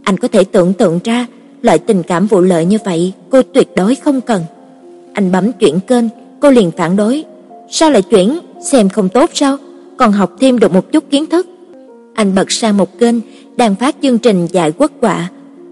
anh 0.04 0.18
có 0.18 0.28
thể 0.28 0.44
tưởng 0.44 0.74
tượng 0.74 1.00
ra 1.04 1.28
loại 1.62 1.80
tình 1.80 2.04
cảm 2.04 2.28
vụ 2.28 2.42
lợi 2.42 2.66
như 2.66 2.78
vậy, 2.86 3.14
cô 3.30 3.42
tuyệt 3.54 3.68
đối 3.76 3.96
không 3.96 4.22
cần. 4.22 4.44
Anh 5.14 5.32
bấm 5.32 5.52
chuyển 5.52 5.80
kênh, 5.80 6.06
cô 6.40 6.52
liền 6.52 6.72
phản 6.72 6.96
đối, 6.96 7.24
sao 7.70 7.92
lại 7.92 8.02
chuyển, 8.02 8.40
xem 8.72 8.90
không 8.90 9.10
tốt 9.10 9.30
sao, 9.34 9.58
còn 9.98 10.12
học 10.12 10.32
thêm 10.40 10.60
được 10.60 10.74
một 10.74 10.92
chút 10.92 11.04
kiến 11.10 11.26
thức. 11.26 11.48
Anh 12.14 12.36
bật 12.36 12.52
sang 12.52 12.78
một 12.78 13.00
kênh 13.00 13.16
đang 13.58 13.76
phát 13.76 13.96
chương 14.02 14.18
trình 14.18 14.48
dạy 14.52 14.72
quốc 14.78 14.92
quả, 15.02 15.30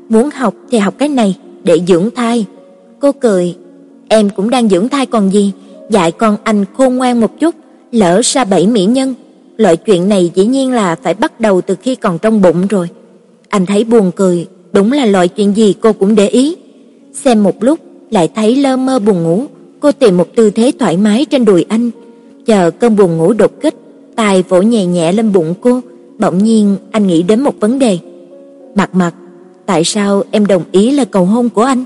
muốn 0.10 0.30
học 0.30 0.53
thì 0.72 0.77
học 0.77 0.94
cái 0.98 1.10
này 1.10 1.35
để 1.64 1.80
dưỡng 1.88 2.10
thai. 2.15 2.45
Cô 2.99 3.11
cười, 3.11 3.56
em 4.07 4.30
cũng 4.30 4.49
đang 4.49 4.69
dưỡng 4.69 4.89
thai 4.89 5.06
còn 5.06 5.34
gì, 5.34 5.52
dạy 5.89 6.11
con 6.11 6.38
anh 6.44 6.65
khôn 6.77 6.98
ngoan 6.98 7.19
một 7.19 7.39
chút, 7.39 7.56
lỡ 7.91 8.22
ra 8.23 8.44
bảy 8.44 8.68
mỹ 8.68 8.85
nhân, 8.85 9.14
loại 9.57 9.77
chuyện 9.77 10.09
này 10.09 10.31
dĩ 10.35 10.45
nhiên 10.45 10.71
là 10.71 10.95
phải 10.95 11.13
bắt 11.13 11.41
đầu 11.41 11.61
từ 11.61 11.75
khi 11.75 11.95
còn 11.95 12.19
trong 12.19 12.41
bụng 12.41 12.67
rồi. 12.67 12.89
Anh 13.49 13.65
thấy 13.65 13.84
buồn 13.84 14.11
cười, 14.15 14.47
đúng 14.73 14.91
là 14.91 15.05
loại 15.05 15.27
chuyện 15.27 15.55
gì 15.55 15.75
cô 15.81 15.93
cũng 15.93 16.15
để 16.15 16.27
ý. 16.27 16.55
Xem 17.13 17.43
một 17.43 17.63
lúc 17.63 17.79
lại 18.11 18.29
thấy 18.35 18.55
lơ 18.55 18.77
mơ 18.77 18.99
buồn 18.99 19.23
ngủ, 19.23 19.43
cô 19.79 19.91
tìm 19.91 20.17
một 20.17 20.35
tư 20.35 20.49
thế 20.49 20.71
thoải 20.79 20.97
mái 20.97 21.25
trên 21.25 21.45
đùi 21.45 21.65
anh, 21.69 21.91
chờ 22.45 22.71
cơn 22.71 22.95
buồn 22.95 23.17
ngủ 23.17 23.34
đột 23.34 23.51
kích, 23.61 23.75
tay 24.15 24.43
vỗ 24.49 24.61
nhẹ 24.61 24.85
nhẹ 24.85 25.11
lên 25.11 25.34
bụng 25.34 25.53
cô, 25.61 25.81
bỗng 26.19 26.43
nhiên 26.43 26.77
anh 26.91 27.07
nghĩ 27.07 27.23
đến 27.23 27.41
một 27.41 27.59
vấn 27.59 27.79
đề. 27.79 27.97
Mặt 28.75 28.95
mặt, 28.95 29.13
tại 29.65 29.84
sao 29.84 30.23
em 30.31 30.45
đồng 30.45 30.63
ý 30.71 30.91
lời 30.91 31.05
cầu 31.05 31.25
hôn 31.25 31.49
của 31.49 31.63
anh? 31.63 31.84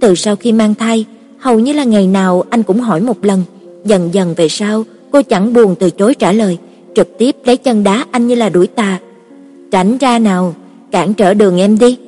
Từ 0.00 0.14
sau 0.14 0.36
khi 0.36 0.52
mang 0.52 0.74
thai, 0.74 1.04
hầu 1.38 1.58
như 1.58 1.72
là 1.72 1.84
ngày 1.84 2.06
nào 2.06 2.44
anh 2.50 2.62
cũng 2.62 2.80
hỏi 2.80 3.00
một 3.00 3.24
lần, 3.24 3.42
dần 3.84 4.14
dần 4.14 4.34
về 4.34 4.48
sau, 4.48 4.84
cô 5.10 5.22
chẳng 5.22 5.52
buồn 5.52 5.74
từ 5.74 5.90
chối 5.90 6.14
trả 6.14 6.32
lời, 6.32 6.58
trực 6.98 7.18
tiếp 7.18 7.36
lấy 7.44 7.56
chân 7.56 7.84
đá 7.84 8.04
anh 8.10 8.26
như 8.26 8.34
là 8.34 8.48
đuổi 8.48 8.66
tà. 8.66 8.98
Tránh 9.70 9.98
ra 9.98 10.18
nào, 10.18 10.54
cản 10.90 11.14
trở 11.14 11.34
đường 11.34 11.58
em 11.58 11.78
đi. 11.78 11.98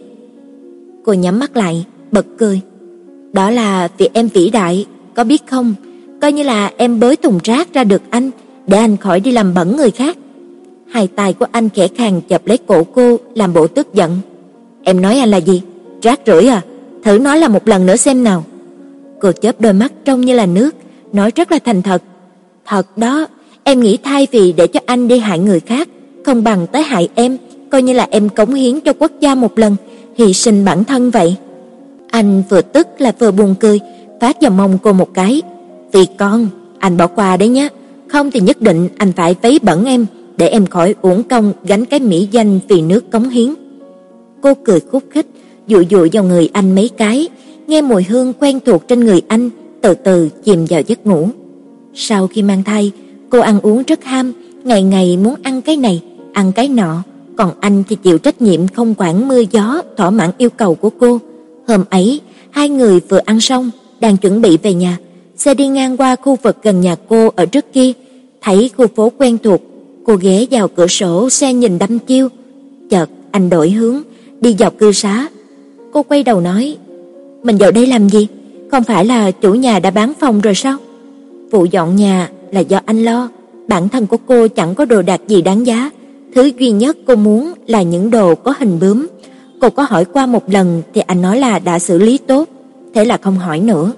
Cô 1.04 1.12
nhắm 1.12 1.38
mắt 1.38 1.56
lại, 1.56 1.84
bật 2.12 2.26
cười. 2.38 2.60
Đó 3.32 3.50
là 3.50 3.88
vì 3.98 4.08
em 4.12 4.28
vĩ 4.28 4.50
đại, 4.50 4.86
có 5.14 5.24
biết 5.24 5.42
không? 5.46 5.74
Coi 6.20 6.32
như 6.32 6.42
là 6.42 6.72
em 6.76 7.00
bới 7.00 7.16
thùng 7.16 7.38
rác 7.44 7.74
ra 7.74 7.84
được 7.84 8.02
anh, 8.10 8.30
để 8.66 8.78
anh 8.78 8.96
khỏi 8.96 9.20
đi 9.20 9.32
làm 9.32 9.54
bẩn 9.54 9.76
người 9.76 9.90
khác. 9.90 10.16
Hai 10.90 11.06
tay 11.06 11.32
của 11.32 11.46
anh 11.52 11.68
khẽ 11.68 11.88
khàng 11.88 12.20
chập 12.20 12.46
lấy 12.46 12.58
cổ 12.58 12.84
cô, 12.84 13.16
làm 13.34 13.52
bộ 13.52 13.66
tức 13.66 13.94
giận. 13.94 14.18
Em 14.82 15.00
nói 15.00 15.18
anh 15.18 15.30
là 15.30 15.36
gì? 15.36 15.62
Rác 16.02 16.20
rưởi 16.26 16.46
à? 16.46 16.62
Thử 17.04 17.18
nói 17.18 17.38
là 17.38 17.48
một 17.48 17.68
lần 17.68 17.86
nữa 17.86 17.96
xem 17.96 18.24
nào. 18.24 18.44
Cô 19.20 19.32
chớp 19.32 19.60
đôi 19.60 19.72
mắt 19.72 19.92
trông 20.04 20.20
như 20.20 20.34
là 20.34 20.46
nước, 20.46 20.74
nói 21.12 21.30
rất 21.36 21.52
là 21.52 21.58
thành 21.64 21.82
thật. 21.82 22.02
Thật 22.66 22.98
đó, 22.98 23.26
em 23.70 23.80
nghĩ 23.80 23.98
thay 24.02 24.26
vì 24.30 24.52
để 24.52 24.66
cho 24.66 24.80
anh 24.86 25.08
đi 25.08 25.18
hại 25.18 25.38
người 25.38 25.60
khác, 25.60 25.88
không 26.24 26.44
bằng 26.44 26.66
tới 26.66 26.82
hại 26.82 27.08
em, 27.14 27.36
coi 27.70 27.82
như 27.82 27.92
là 27.92 28.06
em 28.10 28.28
cống 28.28 28.54
hiến 28.54 28.80
cho 28.80 28.92
quốc 28.92 29.12
gia 29.20 29.34
một 29.34 29.58
lần, 29.58 29.76
hy 30.16 30.32
sinh 30.32 30.64
bản 30.64 30.84
thân 30.84 31.10
vậy. 31.10 31.36
Anh 32.10 32.42
vừa 32.48 32.60
tức 32.60 32.86
là 32.98 33.12
vừa 33.18 33.30
buồn 33.30 33.54
cười, 33.60 33.80
phát 34.20 34.36
vào 34.40 34.50
mông 34.50 34.78
cô 34.82 34.92
một 34.92 35.14
cái. 35.14 35.42
"Vì 35.92 36.06
con, 36.18 36.48
anh 36.78 36.96
bỏ 36.96 37.06
qua 37.06 37.36
đấy 37.36 37.48
nhé, 37.48 37.68
không 38.08 38.30
thì 38.30 38.40
nhất 38.40 38.62
định 38.62 38.88
anh 38.96 39.12
phải 39.12 39.34
vấy 39.42 39.58
bẩn 39.62 39.84
em, 39.84 40.06
để 40.36 40.48
em 40.48 40.66
khỏi 40.66 40.94
uổng 41.02 41.22
công 41.22 41.52
gánh 41.64 41.84
cái 41.84 42.00
mỹ 42.00 42.28
danh 42.30 42.60
vì 42.68 42.82
nước 42.82 43.10
cống 43.10 43.28
hiến." 43.28 43.54
Cô 44.40 44.54
cười 44.54 44.80
khúc 44.80 45.02
khích, 45.10 45.26
dụi 45.68 45.86
dụi 45.90 46.10
vào 46.12 46.24
người 46.24 46.48
anh 46.52 46.74
mấy 46.74 46.90
cái, 46.96 47.28
nghe 47.66 47.80
mùi 47.82 48.02
hương 48.02 48.32
quen 48.32 48.60
thuộc 48.66 48.88
trên 48.88 49.00
người 49.00 49.22
anh, 49.28 49.50
từ 49.80 49.94
từ 49.94 50.28
chìm 50.44 50.66
vào 50.68 50.80
giấc 50.86 51.06
ngủ. 51.06 51.28
Sau 51.94 52.26
khi 52.26 52.42
mang 52.42 52.64
thai, 52.64 52.92
cô 53.30 53.40
ăn 53.40 53.60
uống 53.60 53.82
rất 53.82 54.04
ham, 54.04 54.32
ngày 54.64 54.82
ngày 54.82 55.16
muốn 55.16 55.34
ăn 55.42 55.62
cái 55.62 55.76
này, 55.76 56.02
ăn 56.32 56.52
cái 56.52 56.68
nọ, 56.68 57.02
còn 57.36 57.52
anh 57.60 57.82
thì 57.88 57.96
chịu 57.96 58.18
trách 58.18 58.42
nhiệm 58.42 58.68
không 58.68 58.94
quản 58.98 59.28
mưa 59.28 59.42
gió, 59.50 59.82
thỏa 59.96 60.10
mãn 60.10 60.30
yêu 60.38 60.50
cầu 60.50 60.74
của 60.74 60.90
cô. 60.90 61.18
Hôm 61.68 61.84
ấy, 61.90 62.20
hai 62.50 62.68
người 62.68 63.00
vừa 63.08 63.20
ăn 63.24 63.40
xong, 63.40 63.70
đang 64.00 64.16
chuẩn 64.16 64.42
bị 64.42 64.56
về 64.56 64.74
nhà, 64.74 64.98
xe 65.36 65.54
đi 65.54 65.68
ngang 65.68 65.96
qua 65.96 66.16
khu 66.16 66.36
vực 66.42 66.56
gần 66.62 66.80
nhà 66.80 66.96
cô 67.08 67.30
ở 67.36 67.46
trước 67.46 67.72
kia, 67.72 67.92
thấy 68.40 68.70
khu 68.76 68.86
phố 68.96 69.12
quen 69.18 69.38
thuộc, 69.38 69.60
cô 70.04 70.16
ghé 70.16 70.46
vào 70.50 70.68
cửa 70.68 70.86
sổ 70.86 71.30
xe 71.30 71.52
nhìn 71.54 71.78
đăm 71.78 71.98
chiêu. 71.98 72.28
Chợt 72.90 73.10
anh 73.30 73.50
đổi 73.50 73.70
hướng, 73.70 74.02
đi 74.40 74.56
dọc 74.58 74.78
cư 74.78 74.92
xá. 74.92 75.28
Cô 75.92 76.02
quay 76.02 76.22
đầu 76.22 76.40
nói: 76.40 76.76
"Mình 77.42 77.56
vào 77.56 77.70
đây 77.70 77.86
làm 77.86 78.08
gì? 78.08 78.28
Không 78.70 78.84
phải 78.84 79.04
là 79.04 79.30
chủ 79.30 79.54
nhà 79.54 79.78
đã 79.78 79.90
bán 79.90 80.12
phòng 80.20 80.40
rồi 80.40 80.54
sao?" 80.54 80.76
Vụ 81.50 81.64
dọn 81.64 81.96
nhà 81.96 82.30
là 82.52 82.60
do 82.60 82.80
anh 82.86 83.04
lo, 83.04 83.28
bản 83.68 83.88
thân 83.88 84.06
của 84.06 84.16
cô 84.26 84.48
chẳng 84.48 84.74
có 84.74 84.84
đồ 84.84 85.02
đạc 85.02 85.20
gì 85.28 85.42
đáng 85.42 85.66
giá, 85.66 85.90
Thứ 86.34 86.50
duy 86.58 86.70
nhất 86.70 86.96
cô 87.06 87.16
muốn 87.16 87.52
là 87.66 87.82
những 87.82 88.10
đồ 88.10 88.34
có 88.34 88.54
hình 88.58 88.78
bướm. 88.80 89.06
Cô 89.60 89.70
có 89.70 89.82
hỏi 89.82 90.04
qua 90.04 90.26
một 90.26 90.50
lần 90.50 90.82
thì 90.94 91.00
anh 91.00 91.22
nói 91.22 91.38
là 91.38 91.58
đã 91.58 91.78
xử 91.78 91.98
lý 91.98 92.18
tốt, 92.18 92.48
thế 92.94 93.04
là 93.04 93.16
không 93.16 93.38
hỏi 93.38 93.60
nữa. 93.60 93.92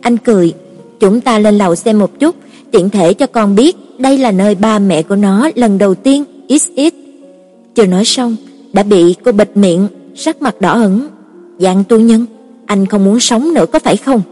Anh 0.00 0.16
cười, 0.16 0.52
"Chúng 1.00 1.20
ta 1.20 1.38
lên 1.38 1.58
lầu 1.58 1.74
xem 1.74 1.98
một 1.98 2.18
chút, 2.18 2.34
tiện 2.70 2.90
thể 2.90 3.14
cho 3.14 3.26
con 3.26 3.54
biết 3.54 3.76
đây 3.98 4.18
là 4.18 4.30
nơi 4.30 4.54
ba 4.54 4.78
mẹ 4.78 5.02
của 5.02 5.16
nó 5.16 5.50
lần 5.54 5.78
đầu 5.78 5.94
tiên 5.94 6.24
ít 6.46 6.62
ít." 6.74 6.94
Chưa 7.74 7.86
nói 7.86 8.04
xong, 8.04 8.36
đã 8.72 8.82
bị 8.82 9.14
cô 9.24 9.32
bịt 9.32 9.56
miệng, 9.56 9.88
sắc 10.14 10.42
mặt 10.42 10.60
đỏ 10.60 10.72
ửng. 10.72 11.06
"Giang 11.58 11.84
tu 11.84 11.98
nhân, 11.98 12.26
anh 12.66 12.86
không 12.86 13.04
muốn 13.04 13.20
sống 13.20 13.54
nữa 13.54 13.66
có 13.72 13.78
phải 13.78 13.96
không?" 13.96 14.22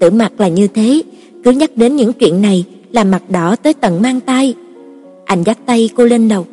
Tử 0.00 0.10
mặt 0.10 0.32
là 0.38 0.48
như 0.48 0.66
thế, 0.66 1.02
cứ 1.44 1.50
nhắc 1.50 1.70
đến 1.76 1.96
những 1.96 2.12
chuyện 2.12 2.42
này 2.42 2.64
là 2.92 3.04
mặt 3.04 3.22
đỏ 3.30 3.56
tới 3.56 3.74
tận 3.74 4.02
mang 4.02 4.20
tay. 4.20 4.54
Anh 5.24 5.42
dắt 5.42 5.58
tay 5.66 5.90
cô 5.96 6.04
lên 6.04 6.28
đầu. 6.28 6.46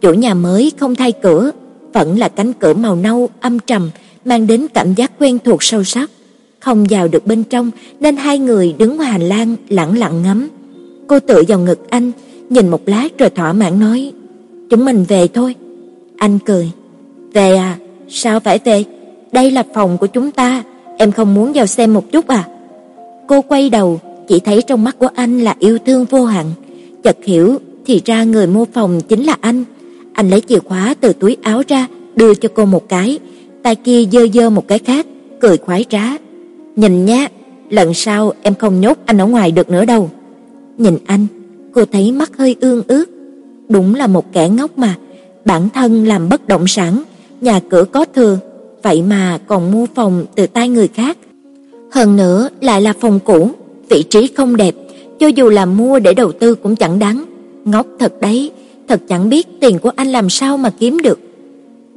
Chủ 0.00 0.12
nhà 0.12 0.34
mới 0.34 0.72
không 0.76 0.94
thay 0.94 1.12
cửa, 1.12 1.50
vẫn 1.92 2.18
là 2.18 2.28
cánh 2.28 2.52
cửa 2.52 2.74
màu 2.74 2.96
nâu 2.96 3.28
âm 3.40 3.58
trầm 3.58 3.90
mang 4.24 4.46
đến 4.46 4.66
cảm 4.74 4.94
giác 4.94 5.12
quen 5.18 5.38
thuộc 5.44 5.62
sâu 5.62 5.84
sắc. 5.84 6.10
Không 6.60 6.86
vào 6.90 7.08
được 7.08 7.26
bên 7.26 7.44
trong 7.44 7.70
nên 8.00 8.16
hai 8.16 8.38
người 8.38 8.74
đứng 8.78 8.96
ngoài 8.96 9.10
hành 9.10 9.22
lang 9.22 9.56
lặng 9.68 9.98
lặng 9.98 10.22
ngắm. 10.22 10.48
Cô 11.06 11.20
tựa 11.20 11.42
vào 11.48 11.58
ngực 11.58 11.90
anh, 11.90 12.12
nhìn 12.50 12.68
một 12.68 12.80
lát 12.86 13.18
rồi 13.18 13.30
thỏa 13.30 13.52
mãn 13.52 13.80
nói: 13.80 14.12
"Chúng 14.70 14.84
mình 14.84 15.04
về 15.08 15.28
thôi." 15.28 15.54
Anh 16.16 16.38
cười: 16.38 16.70
"Về 17.32 17.56
à? 17.56 17.78
Sao 18.08 18.40
phải 18.40 18.58
về? 18.64 18.84
Đây 19.32 19.50
là 19.50 19.62
phòng 19.74 19.98
của 19.98 20.06
chúng 20.06 20.30
ta, 20.30 20.62
em 20.98 21.12
không 21.12 21.34
muốn 21.34 21.52
vào 21.52 21.66
xem 21.66 21.94
một 21.94 22.12
chút 22.12 22.28
à?" 22.28 22.44
Cô 23.26 23.42
quay 23.42 23.70
đầu, 23.70 24.00
chỉ 24.28 24.40
thấy 24.40 24.62
trong 24.62 24.84
mắt 24.84 24.98
của 24.98 25.08
anh 25.14 25.40
là 25.40 25.54
yêu 25.58 25.78
thương 25.86 26.04
vô 26.04 26.24
hạn, 26.24 26.46
chợt 27.02 27.16
hiểu 27.24 27.58
thì 27.86 28.00
ra 28.04 28.24
người 28.24 28.46
mua 28.46 28.64
phòng 28.64 29.00
chính 29.08 29.22
là 29.22 29.36
anh. 29.40 29.64
Anh 30.12 30.30
lấy 30.30 30.40
chìa 30.40 30.58
khóa 30.58 30.94
từ 31.00 31.12
túi 31.12 31.36
áo 31.42 31.62
ra, 31.68 31.86
đưa 32.16 32.34
cho 32.34 32.48
cô 32.54 32.64
một 32.64 32.88
cái, 32.88 33.18
tay 33.62 33.76
kia 33.76 34.04
giơ 34.12 34.26
giơ 34.34 34.50
một 34.50 34.68
cái 34.68 34.78
khác, 34.78 35.06
cười 35.40 35.56
khoái 35.56 35.84
trá. 35.88 36.16
"Nhìn 36.76 37.04
nhé, 37.04 37.28
lần 37.70 37.94
sau 37.94 38.32
em 38.42 38.54
không 38.54 38.80
nhốt 38.80 38.98
anh 39.04 39.18
ở 39.18 39.26
ngoài 39.26 39.52
được 39.52 39.70
nữa 39.70 39.84
đâu." 39.84 40.10
Nhìn 40.78 40.96
anh, 41.06 41.26
cô 41.72 41.84
thấy 41.84 42.12
mắt 42.12 42.30
hơi 42.38 42.56
ương 42.60 42.82
ướt. 42.88 43.04
Đúng 43.68 43.94
là 43.94 44.06
một 44.06 44.32
kẻ 44.32 44.48
ngốc 44.48 44.78
mà, 44.78 44.94
bản 45.44 45.68
thân 45.74 46.06
làm 46.06 46.28
bất 46.28 46.48
động 46.48 46.66
sản, 46.66 47.02
nhà 47.40 47.60
cửa 47.70 47.84
có 47.84 48.04
thừa, 48.14 48.38
vậy 48.82 49.02
mà 49.02 49.38
còn 49.46 49.70
mua 49.72 49.86
phòng 49.94 50.24
từ 50.34 50.46
tay 50.46 50.68
người 50.68 50.88
khác. 50.88 51.18
Hơn 51.90 52.16
nữa 52.16 52.48
lại 52.60 52.82
là 52.82 52.92
phòng 53.00 53.18
cũ, 53.24 53.50
vị 53.88 54.02
trí 54.02 54.26
không 54.36 54.56
đẹp, 54.56 54.74
cho 55.18 55.26
dù 55.26 55.48
là 55.48 55.66
mua 55.66 55.98
để 55.98 56.14
đầu 56.14 56.32
tư 56.32 56.54
cũng 56.54 56.76
chẳng 56.76 56.98
đáng. 56.98 57.24
Ngốc 57.64 57.86
thật 57.98 58.20
đấy, 58.20 58.50
thật 58.88 59.00
chẳng 59.08 59.28
biết 59.28 59.46
tiền 59.60 59.78
của 59.78 59.90
anh 59.96 60.12
làm 60.12 60.30
sao 60.30 60.56
mà 60.56 60.70
kiếm 60.70 60.98
được. 61.02 61.18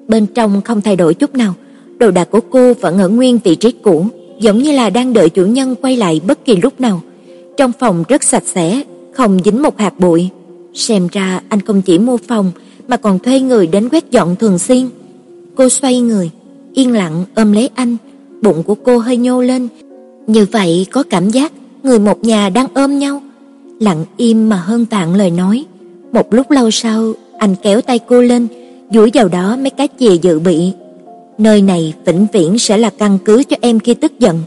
Bên 0.07 0.25
trong 0.25 0.61
không 0.61 0.81
thay 0.81 0.95
đổi 0.95 1.13
chút 1.13 1.35
nào, 1.35 1.53
đồ 1.97 2.11
đạc 2.11 2.27
của 2.31 2.39
cô 2.49 2.73
vẫn 2.73 2.97
ở 2.97 3.09
nguyên 3.09 3.39
vị 3.43 3.55
trí 3.55 3.71
cũ, 3.71 4.05
giống 4.39 4.57
như 4.59 4.71
là 4.71 4.89
đang 4.89 5.13
đợi 5.13 5.29
chủ 5.29 5.45
nhân 5.45 5.75
quay 5.81 5.97
lại 5.97 6.21
bất 6.27 6.45
kỳ 6.45 6.55
lúc 6.55 6.81
nào. 6.81 7.01
Trong 7.57 7.71
phòng 7.79 8.03
rất 8.07 8.23
sạch 8.23 8.43
sẽ, 8.45 8.81
không 9.13 9.39
dính 9.45 9.61
một 9.63 9.79
hạt 9.79 9.99
bụi. 9.99 10.29
Xem 10.73 11.07
ra 11.11 11.41
anh 11.49 11.61
không 11.61 11.81
chỉ 11.81 11.99
mua 11.99 12.17
phòng 12.17 12.51
mà 12.87 12.97
còn 12.97 13.19
thuê 13.19 13.39
người 13.39 13.67
đến 13.67 13.89
quét 13.89 14.11
dọn 14.11 14.35
thường 14.35 14.59
xuyên. 14.59 14.89
Cô 15.55 15.69
xoay 15.69 16.01
người, 16.01 16.31
yên 16.73 16.93
lặng 16.93 17.25
ôm 17.35 17.51
lấy 17.51 17.69
anh, 17.75 17.97
bụng 18.41 18.63
của 18.63 18.75
cô 18.75 18.97
hơi 18.97 19.17
nhô 19.17 19.41
lên. 19.41 19.67
Như 20.27 20.45
vậy 20.51 20.85
có 20.91 21.03
cảm 21.03 21.29
giác 21.29 21.51
người 21.85 21.99
một 21.99 22.23
nhà 22.23 22.49
đang 22.49 22.67
ôm 22.73 22.99
nhau. 22.99 23.21
Lặng 23.79 24.05
im 24.17 24.49
mà 24.49 24.55
hơn 24.55 24.85
vạn 24.89 25.15
lời 25.15 25.31
nói. 25.31 25.65
Một 26.11 26.33
lúc 26.33 26.51
lâu 26.51 26.71
sau, 26.71 27.13
anh 27.37 27.55
kéo 27.63 27.81
tay 27.81 27.99
cô 27.99 28.21
lên, 28.21 28.47
duỗi 28.91 29.11
vào 29.13 29.27
đó 29.27 29.57
mấy 29.59 29.69
cái 29.69 29.87
chìa 29.99 30.13
dự 30.21 30.39
bị. 30.39 30.71
Nơi 31.37 31.61
này 31.61 31.93
vĩnh 32.05 32.27
viễn 32.33 32.59
sẽ 32.59 32.77
là 32.77 32.89
căn 32.89 33.17
cứ 33.25 33.43
cho 33.43 33.57
em 33.61 33.79
khi 33.79 33.93
tức 33.93 34.19
giận. 34.19 34.39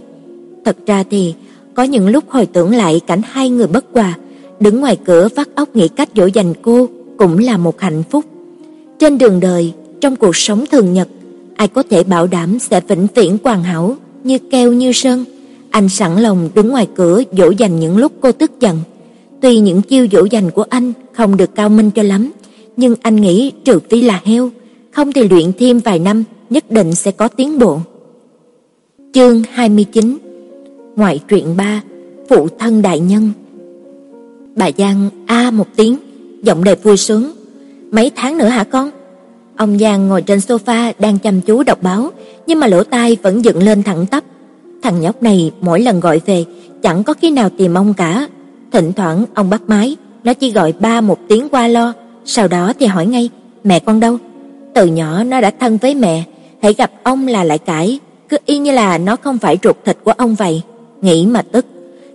Thật 0.65 0.77
ra 0.87 1.05
thì 1.11 1.35
có 1.75 1.83
những 1.83 2.09
lúc 2.09 2.25
hồi 2.29 2.47
tưởng 2.47 2.77
lại 2.77 3.01
cảnh 3.07 3.21
hai 3.25 3.51
người 3.51 3.67
bất 3.67 3.85
hòa, 3.93 4.15
đứng 4.61 4.81
ngoài 4.81 4.97
cửa 5.05 5.29
vắt 5.37 5.49
óc 5.55 5.77
nghĩ 5.77 5.89
cách 5.89 6.09
dỗ 6.17 6.27
dành 6.27 6.55
cô 6.63 6.89
cũng 7.19 7.39
là 7.39 7.57
một 7.57 7.81
hạnh 7.81 8.03
phúc. 8.11 8.25
Trên 8.99 9.19
đường 9.19 9.41
đời, 9.41 9.73
trong 10.01 10.17
cuộc 10.17 10.37
sống 10.37 10.65
thường 10.73 10.93
nhật, 10.93 11.09
ai 11.57 11.69
có 11.69 11.83
thể 11.91 12.03
bảo 12.05 12.27
đảm 12.27 12.59
sẽ 12.59 12.81
vĩnh 12.89 13.07
viễn 13.15 13.39
hoàn 13.45 13.63
hảo 13.63 13.97
như 14.25 14.39
keo 14.39 14.73
như 14.73 14.93
sơn. 14.93 15.25
Anh 15.71 15.89
sẵn 15.89 16.17
lòng 16.21 16.49
đứng 16.55 16.69
ngoài 16.69 16.89
cửa 16.95 17.23
dỗ 17.33 17.51
dành 17.51 17.81
những 17.81 17.97
lúc 17.97 18.13
cô 18.21 18.33
tức 18.33 18.61
giận. 18.61 18.79
Tuy 19.41 19.59
những 19.59 19.83
chiêu 19.83 20.07
dỗ 20.13 20.25
dành 20.25 20.51
của 20.51 20.65
anh 20.69 20.93
không 21.13 21.37
được 21.37 21.55
cao 21.55 21.69
minh 21.69 21.91
cho 21.91 22.03
lắm, 22.03 22.33
nhưng 22.77 22.95
anh 23.03 23.17
nghĩ 23.17 23.53
trừ 23.65 23.79
phi 23.91 24.03
là 24.03 24.21
heo, 24.25 24.51
không 24.91 25.13
thì 25.13 25.29
luyện 25.29 25.53
thêm 25.59 25.79
vài 25.79 25.99
năm 25.99 26.25
nhất 26.51 26.71
định 26.71 26.95
sẽ 26.95 27.11
có 27.11 27.29
tiến 27.29 27.59
bộ. 27.59 27.81
Chương 29.13 29.43
29 29.53 30.19
Ngoại 30.97 31.21
truyện 31.29 31.57
3 31.57 31.83
Phụ 32.29 32.49
thân 32.59 32.83
đại 32.83 33.01
nhân 33.01 33.33
Bà 34.57 34.71
Giang 34.79 35.11
a 35.27 35.51
một 35.51 35.67
tiếng, 35.77 35.97
giọng 36.43 36.65
đầy 36.65 36.75
vui 36.75 36.97
sướng. 36.97 37.33
Mấy 37.91 38.11
tháng 38.17 38.39
nữa 38.39 38.49
hả 38.49 38.65
con? 38.65 38.91
Ông 39.57 39.79
Giang 39.79 40.09
ngồi 40.09 40.23
trên 40.23 40.39
sofa 40.39 40.93
đang 40.99 41.19
chăm 41.19 41.41
chú 41.41 41.63
đọc 41.63 41.83
báo, 41.83 42.11
nhưng 42.47 42.61
mà 42.61 42.67
lỗ 42.67 42.85
tai 42.85 43.17
vẫn 43.23 43.45
dựng 43.45 43.63
lên 43.63 43.83
thẳng 43.83 44.07
tắp. 44.07 44.25
Thằng 44.83 45.01
nhóc 45.01 45.23
này 45.23 45.51
mỗi 45.61 45.81
lần 45.81 46.01
gọi 46.01 46.21
về 46.27 46.45
chẳng 46.83 47.05
có 47.05 47.15
khi 47.15 47.31
nào 47.31 47.51
tìm 47.59 47.75
ông 47.75 47.95
cả. 47.95 48.29
Thỉnh 48.73 48.93
thoảng 48.93 49.25
ông 49.35 49.51
bắt 49.51 49.63
máy, 49.67 49.97
nó 50.25 50.35
chỉ 50.35 50.51
gọi 50.51 50.73
ba 50.81 51.01
một 51.01 51.19
tiếng 51.29 51.49
qua 51.49 51.69
lo, 51.69 51.93
sau 52.25 52.49
đó 52.49 52.73
thì 52.79 52.87
hỏi 52.87 53.07
ngay, 53.07 53.31
mẹ 53.65 53.79
con 53.79 54.01
đâu? 54.01 54.19
Từ 54.75 54.87
nhỏ 54.87 55.25
nó 55.25 55.41
đã 55.41 55.51
thân 55.61 55.77
với 55.77 55.95
mẹ, 55.95 56.25
hãy 56.63 56.73
gặp 56.73 56.91
ông 57.03 57.27
là 57.27 57.45
lại 57.45 57.59
cãi, 57.59 57.99
cứ 58.29 58.37
y 58.47 58.59
như 58.59 58.73
là 58.73 58.99
nó 58.99 59.17
không 59.17 59.39
phải 59.39 59.59
ruột 59.63 59.77
thịt 59.85 59.97
của 60.05 60.13
ông 60.13 60.35
vậy. 60.35 60.63
Nghĩ 61.03 61.27
mà 61.27 61.43
tức. 61.43 61.67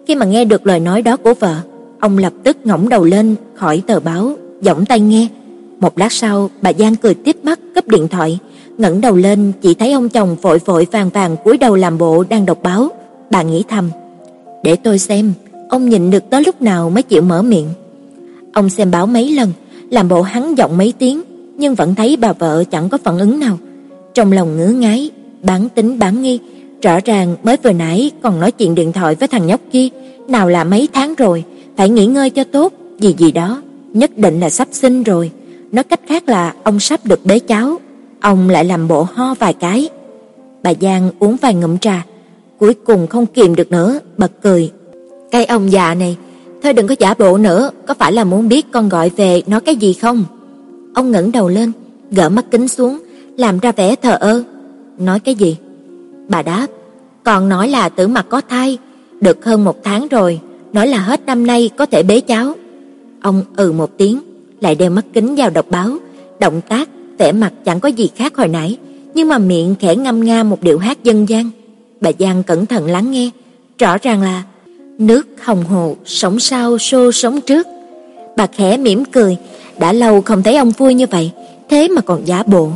Khi 0.08 0.16
mà 0.16 0.26
nghe 0.26 0.46
được 0.46 0.68
lời 0.68 0.80
nói 0.80 1.02
đó 1.02 1.18
của 1.18 1.34
vợ, 1.34 1.56
ông 2.00 2.18
lập 2.18 2.34
tức 2.44 2.58
ngẩng 2.64 2.90
đầu 2.90 3.04
lên 3.04 3.36
khỏi 3.56 3.82
tờ 3.88 4.00
báo, 4.00 4.32
giọng 4.62 4.86
tay 4.86 5.00
nghe. 5.00 5.28
Một 5.80 5.98
lát 5.98 6.12
sau, 6.12 6.50
bà 6.62 6.74
Giang 6.74 6.96
cười 6.96 7.14
tiếp 7.14 7.38
mắt 7.44 7.60
cấp 7.76 7.88
điện 7.88 8.08
thoại, 8.08 8.40
ngẩng 8.78 9.02
đầu 9.02 9.16
lên 9.16 9.52
chỉ 9.62 9.74
thấy 9.74 9.92
ông 9.92 10.10
chồng 10.10 10.36
vội 10.42 10.60
vội 10.66 10.88
vàng 10.92 11.10
vàng 11.10 11.36
cúi 11.44 11.58
đầu 11.58 11.76
làm 11.76 11.98
bộ 11.98 12.24
đang 12.30 12.46
đọc 12.46 12.58
báo. 12.64 12.90
Bà 13.32 13.42
nghĩ 13.42 13.64
thầm, 13.70 13.90
để 14.64 14.76
tôi 14.76 15.00
xem, 15.00 15.34
ông 15.70 15.90
nhịn 15.90 16.12
được 16.12 16.30
tới 16.30 16.44
lúc 16.46 16.62
nào 16.62 16.90
mới 16.90 17.04
chịu 17.04 17.22
mở 17.22 17.42
miệng. 17.42 17.68
Ông 18.54 18.70
xem 18.70 18.92
báo 18.92 19.06
mấy 19.06 19.32
lần, 19.32 19.52
làm 19.90 20.10
bộ 20.10 20.22
hắn 20.22 20.56
giọng 20.58 20.78
mấy 20.78 20.94
tiếng, 21.00 21.22
nhưng 21.58 21.76
vẫn 21.76 21.96
thấy 21.96 22.18
bà 22.18 22.34
vợ 22.34 22.64
chẳng 22.72 22.90
có 22.90 22.98
phản 23.04 23.20
ứng 23.20 23.40
nào. 23.40 23.58
Trong 24.14 24.32
lòng 24.32 24.58
ngứa 24.58 24.70
ngáy, 24.70 25.12
bán 25.44 25.70
tính 25.70 26.00
bán 26.00 26.22
nghi, 26.22 26.40
rõ 26.82 27.00
ràng 27.06 27.36
mới 27.44 27.58
vừa 27.64 27.72
nãy 27.72 28.12
còn 28.22 28.40
nói 28.40 28.52
chuyện 28.52 28.76
điện 28.76 28.92
thoại 28.94 29.16
với 29.16 29.28
thằng 29.28 29.48
nhóc 29.48 29.62
kia, 29.72 29.88
nào 30.28 30.50
là 30.50 30.64
mấy 30.64 30.88
tháng 30.94 31.16
rồi, 31.16 31.44
phải 31.78 31.90
nghỉ 31.90 32.06
ngơi 32.06 32.30
cho 32.30 32.44
tốt, 32.44 32.74
gì 33.00 33.16
gì 33.18 33.32
đó, 33.32 33.62
nhất 33.94 34.18
định 34.18 34.40
là 34.40 34.50
sắp 34.50 34.68
sinh 34.72 35.04
rồi. 35.04 35.32
Nói 35.72 35.84
cách 35.84 36.00
khác 36.08 36.30
là 36.30 36.54
ông 36.64 36.80
sắp 36.80 37.06
được 37.06 37.26
bế 37.26 37.40
cháu, 37.40 37.80
ông 38.24 38.50
lại 38.50 38.66
làm 38.66 38.88
bộ 38.88 39.08
ho 39.14 39.34
vài 39.40 39.54
cái. 39.54 39.90
Bà 40.64 40.74
Giang 40.82 41.12
uống 41.20 41.36
vài 41.42 41.54
ngụm 41.54 41.78
trà, 41.78 42.06
cuối 42.60 42.74
cùng 42.74 43.08
không 43.08 43.26
kìm 43.26 43.56
được 43.56 43.72
nữa, 43.72 44.00
bật 44.18 44.32
cười. 44.42 44.72
Cái 45.32 45.46
ông 45.46 45.72
già 45.72 45.94
này, 45.94 46.18
thôi 46.64 46.74
đừng 46.74 46.88
có 46.88 46.96
giả 47.00 47.14
bộ 47.14 47.38
nữa, 47.38 47.70
có 47.88 47.94
phải 47.94 48.12
là 48.12 48.24
muốn 48.24 48.50
biết 48.50 48.66
con 48.72 48.90
gọi 48.90 49.10
về 49.10 49.42
nói 49.48 49.62
cái 49.62 49.76
gì 49.76 49.94
không? 49.94 50.26
Ông 50.96 51.12
ngẩng 51.12 51.32
đầu 51.32 51.50
lên, 51.50 51.72
gỡ 52.12 52.30
mắt 52.30 52.46
kính 52.52 52.68
xuống, 52.68 53.00
làm 53.38 53.60
ra 53.60 53.72
vẻ 53.72 53.96
thờ 53.96 54.18
ơ. 54.20 54.44
Nói 54.98 55.20
cái 55.20 55.36
gì? 55.36 55.58
Bà 56.28 56.42
đáp, 56.42 56.68
còn 57.24 57.50
nói 57.50 57.70
là 57.70 57.90
tử 57.90 58.08
mặt 58.08 58.26
có 58.30 58.42
thai, 58.50 58.78
được 59.22 59.46
hơn 59.46 59.64
một 59.64 59.84
tháng 59.84 60.08
rồi, 60.08 60.40
nói 60.74 60.88
là 60.88 60.98
hết 60.98 61.26
năm 61.26 61.48
nay 61.48 61.70
có 61.78 61.86
thể 61.86 62.04
bế 62.04 62.20
cháu. 62.20 62.54
Ông 63.22 63.44
ừ 63.56 63.72
một 63.72 63.98
tiếng, 63.98 64.22
lại 64.62 64.76
đeo 64.76 64.90
mắt 64.90 65.06
kính 65.14 65.36
vào 65.36 65.50
đọc 65.50 65.66
báo, 65.70 65.98
động 66.40 66.62
tác, 66.70 66.90
vẻ 67.18 67.32
mặt 67.32 67.54
chẳng 67.66 67.80
có 67.80 67.90
gì 67.90 68.10
khác 68.16 68.36
hồi 68.36 68.48
nãy, 68.48 68.78
nhưng 69.14 69.28
mà 69.28 69.38
miệng 69.38 69.76
khẽ 69.80 69.96
ngâm 69.96 70.24
nga 70.24 70.44
một 70.44 70.62
điệu 70.62 70.80
hát 70.80 71.04
dân 71.04 71.30
gian. 71.30 71.50
Bà 72.02 72.12
Giang 72.20 72.44
cẩn 72.44 72.66
thận 72.66 72.86
lắng 72.86 73.12
nghe, 73.12 73.30
rõ 73.80 73.98
ràng 73.98 74.22
là 74.22 74.44
nước 74.98 75.28
hồng 75.42 75.64
hồ 75.64 75.96
sống 76.06 76.40
sau 76.40 76.78
xô 76.78 77.12
sống 77.12 77.42
trước. 77.42 77.68
Bà 78.38 78.48
khẽ 78.48 78.78
mỉm 78.78 79.06
cười, 79.06 79.38
đã 79.80 79.94
lâu 79.94 80.22
không 80.22 80.44
thấy 80.44 80.58
ông 80.58 80.72
vui 80.72 80.94
như 80.94 81.06
vậy, 81.08 81.32
thế 81.70 81.88
mà 81.88 82.02
còn 82.02 82.28
giả 82.28 82.44
bộ. 82.44 82.70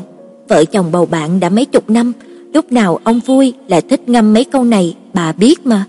Vợ 0.48 0.66
chồng 0.66 0.92
bầu 0.92 1.06
bạn 1.06 1.40
đã 1.40 1.50
mấy 1.50 1.66
chục 1.66 1.90
năm, 1.90 2.14
lúc 2.54 2.72
nào 2.72 3.00
ông 3.04 3.20
vui 3.26 3.54
lại 3.68 3.82
thích 3.82 4.10
ngâm 4.10 4.34
mấy 4.34 4.44
câu 4.44 4.64
này, 4.64 4.96
bà 5.14 5.32
biết 5.32 5.66
mà. 5.66 5.86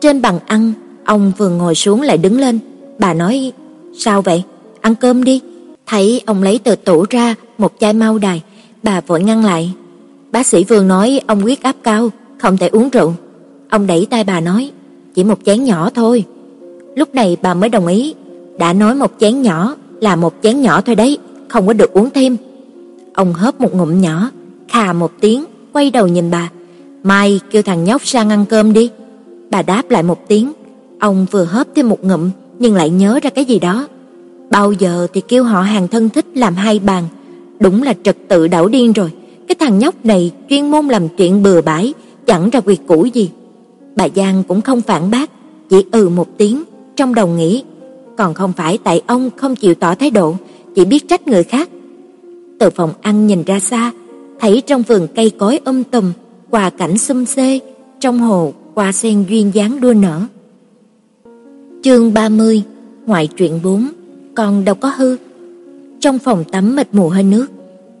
Trên 0.00 0.22
bàn 0.22 0.38
ăn, 0.46 0.72
ông 1.04 1.32
vừa 1.38 1.48
ngồi 1.48 1.74
xuống 1.74 2.02
lại 2.02 2.18
đứng 2.18 2.40
lên, 2.40 2.58
bà 2.98 3.14
nói: 3.14 3.52
"Sao 3.98 4.22
vậy? 4.22 4.42
Ăn 4.80 4.94
cơm 4.94 5.24
đi." 5.24 5.40
Thấy 5.86 6.20
ông 6.26 6.42
lấy 6.42 6.58
từ 6.58 6.76
tủ 6.76 7.04
ra 7.10 7.34
một 7.58 7.72
chai 7.80 7.92
mau 7.92 8.18
đài, 8.18 8.42
bà 8.82 9.00
vội 9.00 9.22
ngăn 9.22 9.44
lại. 9.44 9.72
Bác 10.32 10.46
sĩ 10.46 10.64
Vương 10.64 10.88
nói 10.88 11.20
ông 11.26 11.40
huyết 11.40 11.62
áp 11.62 11.76
cao, 11.82 12.10
không 12.38 12.56
thể 12.56 12.68
uống 12.68 12.88
rượu. 12.88 13.14
Ông 13.70 13.86
đẩy 13.86 14.06
tay 14.10 14.24
bà 14.24 14.40
nói: 14.40 14.70
"Chỉ 15.14 15.24
một 15.24 15.38
chén 15.44 15.64
nhỏ 15.64 15.90
thôi." 15.94 16.24
Lúc 16.96 17.14
này 17.14 17.36
bà 17.42 17.54
mới 17.54 17.68
đồng 17.68 17.86
ý, 17.86 18.14
đã 18.58 18.72
nói 18.72 18.94
một 18.94 19.12
chén 19.20 19.42
nhỏ 19.42 19.74
là 20.00 20.16
một 20.16 20.34
chén 20.42 20.60
nhỏ 20.60 20.80
thôi 20.80 20.94
đấy, 20.94 21.18
không 21.48 21.66
có 21.66 21.72
được 21.72 21.92
uống 21.92 22.10
thêm. 22.10 22.36
Ông 23.14 23.32
hớp 23.32 23.60
một 23.60 23.74
ngụm 23.74 24.00
nhỏ, 24.00 24.30
khà 24.68 24.92
một 24.92 25.12
tiếng, 25.20 25.44
quay 25.72 25.90
đầu 25.90 26.08
nhìn 26.08 26.30
bà. 26.30 26.50
Mai 27.02 27.40
kêu 27.50 27.62
thằng 27.62 27.84
nhóc 27.84 28.06
sang 28.06 28.30
ăn 28.30 28.44
cơm 28.46 28.72
đi. 28.72 28.90
Bà 29.50 29.62
đáp 29.62 29.90
lại 29.90 30.02
một 30.02 30.28
tiếng. 30.28 30.52
Ông 31.00 31.26
vừa 31.30 31.44
hớp 31.44 31.66
thêm 31.74 31.88
một 31.88 32.04
ngụm 32.04 32.30
nhưng 32.58 32.74
lại 32.74 32.90
nhớ 32.90 33.20
ra 33.22 33.30
cái 33.30 33.44
gì 33.44 33.58
đó. 33.58 33.86
Bao 34.50 34.72
giờ 34.72 35.06
thì 35.12 35.20
kêu 35.20 35.44
họ 35.44 35.62
hàng 35.62 35.88
thân 35.88 36.08
thích 36.08 36.26
làm 36.34 36.54
hai 36.54 36.78
bàn, 36.78 37.04
đúng 37.64 37.82
là 37.82 37.94
trật 38.02 38.16
tự 38.28 38.48
đảo 38.48 38.68
điên 38.68 38.92
rồi. 38.92 39.10
Cái 39.48 39.54
thằng 39.54 39.78
nhóc 39.78 40.04
này 40.04 40.32
chuyên 40.50 40.70
môn 40.70 40.86
làm 40.86 41.08
chuyện 41.08 41.42
bừa 41.42 41.60
bãi, 41.60 41.94
chẳng 42.26 42.50
ra 42.50 42.60
quy 42.60 42.76
củ 42.86 43.04
gì. 43.04 43.30
Bà 43.96 44.08
Giang 44.16 44.42
cũng 44.48 44.60
không 44.60 44.80
phản 44.80 45.10
bác, 45.10 45.30
chỉ 45.70 45.84
ừ 45.92 46.08
một 46.08 46.28
tiếng, 46.38 46.62
trong 46.96 47.14
đầu 47.14 47.26
nghĩ, 47.26 47.64
còn 48.16 48.34
không 48.34 48.52
phải 48.52 48.78
tại 48.84 49.02
ông 49.06 49.30
không 49.36 49.56
chịu 49.56 49.74
tỏ 49.74 49.94
thái 49.94 50.10
độ, 50.10 50.34
chỉ 50.74 50.84
biết 50.84 51.08
trách 51.08 51.28
người 51.28 51.44
khác. 51.44 51.68
Từ 52.58 52.70
phòng 52.70 52.90
ăn 53.00 53.26
nhìn 53.26 53.42
ra 53.42 53.60
xa, 53.60 53.92
thấy 54.40 54.62
trong 54.66 54.82
vườn 54.82 55.06
cây 55.14 55.30
cối 55.30 55.60
um 55.64 55.82
tùm, 55.82 56.12
quà 56.50 56.70
cảnh 56.70 56.98
xum 56.98 57.24
xê, 57.24 57.60
trong 58.00 58.18
hồ 58.18 58.52
hoa 58.74 58.92
sen 58.92 59.24
duyên 59.28 59.50
dáng 59.54 59.80
đua 59.80 59.92
nở. 59.92 60.20
Chương 61.82 62.14
30, 62.14 62.62
ngoại 63.06 63.28
truyện 63.36 63.60
4, 63.64 63.88
còn 64.34 64.64
đâu 64.64 64.74
có 64.74 64.88
hư. 64.96 65.16
Trong 66.00 66.18
phòng 66.18 66.44
tắm 66.52 66.76
mịt 66.76 66.88
mù 66.92 67.08
hơi 67.08 67.22
nước, 67.22 67.46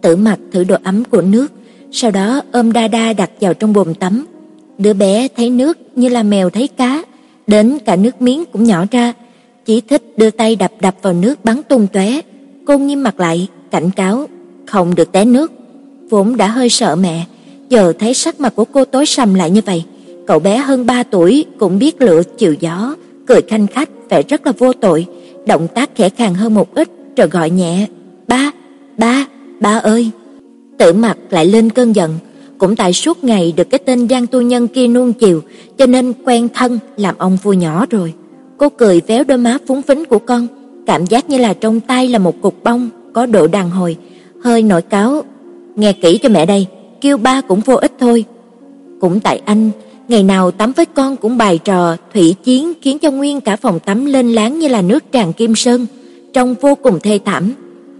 Tử 0.04 0.16
Mặc 0.16 0.38
thử 0.52 0.64
độ 0.64 0.76
ấm 0.82 1.04
của 1.04 1.22
nước, 1.22 1.52
sau 1.92 2.10
đó 2.10 2.40
ôm 2.52 2.72
Đa 2.72 2.88
Đa 2.88 3.12
đặt 3.12 3.30
vào 3.40 3.54
trong 3.54 3.72
bồn 3.72 3.94
tắm. 3.94 4.26
Đứa 4.78 4.92
bé 4.92 5.28
thấy 5.36 5.50
nước 5.50 5.78
như 5.96 6.08
là 6.08 6.22
mèo 6.22 6.50
thấy 6.50 6.68
cá, 6.68 7.02
đến 7.46 7.78
cả 7.86 7.96
nước 7.96 8.22
miếng 8.22 8.44
cũng 8.52 8.64
nhỏ 8.64 8.84
ra, 8.90 9.12
chỉ 9.64 9.80
thích 9.80 10.02
đưa 10.16 10.30
tay 10.30 10.56
đập 10.56 10.72
đập 10.80 10.94
vào 11.02 11.12
nước 11.12 11.44
bắn 11.44 11.62
tung 11.68 11.86
tóe. 11.92 12.20
Cô 12.66 12.78
nghiêm 12.78 13.02
mặt 13.02 13.20
lại, 13.20 13.48
cảnh 13.70 13.90
cáo, 13.90 14.26
không 14.66 14.94
được 14.94 15.12
té 15.12 15.24
nước. 15.24 15.52
Vốn 16.10 16.36
đã 16.36 16.48
hơi 16.48 16.68
sợ 16.68 16.96
mẹ, 16.96 17.24
giờ 17.68 17.92
thấy 17.98 18.14
sắc 18.14 18.40
mặt 18.40 18.52
của 18.56 18.64
cô 18.64 18.84
tối 18.84 19.06
sầm 19.06 19.34
lại 19.34 19.50
như 19.50 19.60
vậy, 19.66 19.84
cậu 20.26 20.38
bé 20.38 20.56
hơn 20.56 20.86
3 20.86 21.02
tuổi 21.02 21.44
cũng 21.58 21.78
biết 21.78 22.02
lựa 22.02 22.22
chịu 22.22 22.54
gió, 22.60 22.96
cười 23.26 23.42
khanh 23.42 23.66
khách 23.66 23.88
vẻ 24.10 24.22
rất 24.22 24.46
là 24.46 24.52
vô 24.58 24.72
tội, 24.72 25.06
động 25.46 25.68
tác 25.74 25.90
khẽ 25.96 26.08
khàng 26.08 26.34
hơn 26.34 26.54
một 26.54 26.74
ít 26.74 26.88
rồi 27.16 27.28
gọi 27.28 27.50
nhẹ, 27.50 27.86
"Ba, 28.28 28.50
ba, 28.98 29.26
ba 29.64 29.74
ơi." 29.76 30.10
Tử 30.78 30.92
Mặc 30.92 31.16
lại 31.30 31.46
lên 31.46 31.70
cơn 31.70 31.92
giận, 31.92 32.10
cũng 32.58 32.76
tại 32.76 32.92
suốt 32.92 33.24
ngày 33.24 33.52
được 33.56 33.70
cái 33.70 33.78
tên 33.78 34.08
Giang 34.08 34.26
tu 34.26 34.40
nhân 34.40 34.68
kia 34.68 34.86
nuông 34.88 35.12
chiều, 35.12 35.42
cho 35.78 35.86
nên 35.86 36.12
quen 36.24 36.48
thân 36.54 36.78
làm 36.96 37.14
ông 37.18 37.38
vua 37.42 37.52
nhỏ 37.52 37.86
rồi. 37.90 38.12
Cô 38.58 38.68
cười 38.68 39.00
véo 39.06 39.24
đôi 39.24 39.38
má 39.38 39.58
phúng 39.66 39.82
phính 39.82 40.04
của 40.04 40.18
con, 40.18 40.46
cảm 40.86 41.06
giác 41.06 41.30
như 41.30 41.38
là 41.38 41.54
trong 41.54 41.80
tay 41.80 42.08
là 42.08 42.18
một 42.18 42.34
cục 42.42 42.64
bông 42.64 42.88
có 43.12 43.26
độ 43.26 43.46
đàn 43.46 43.70
hồi, 43.70 43.96
hơi 44.42 44.62
nổi 44.62 44.82
cáo. 44.82 45.22
Nghe 45.76 45.92
kỹ 45.92 46.18
cho 46.22 46.28
mẹ 46.28 46.46
đây, 46.46 46.66
kêu 47.00 47.16
ba 47.16 47.40
cũng 47.40 47.60
vô 47.60 47.74
ích 47.74 47.92
thôi. 48.00 48.24
Cũng 49.00 49.20
tại 49.20 49.40
anh, 49.44 49.70
ngày 50.08 50.22
nào 50.22 50.50
tắm 50.50 50.72
với 50.76 50.86
con 50.86 51.16
cũng 51.16 51.38
bài 51.38 51.58
trò 51.58 51.96
thủy 52.14 52.34
chiến 52.44 52.72
khiến 52.82 52.98
cho 52.98 53.10
nguyên 53.10 53.40
cả 53.40 53.56
phòng 53.56 53.78
tắm 53.80 54.04
lên 54.04 54.32
láng 54.32 54.58
như 54.58 54.68
là 54.68 54.82
nước 54.82 55.12
tràn 55.12 55.32
kim 55.32 55.54
sơn, 55.54 55.86
trông 56.32 56.54
vô 56.60 56.74
cùng 56.74 57.00
thê 57.00 57.18
thảm. 57.24 57.52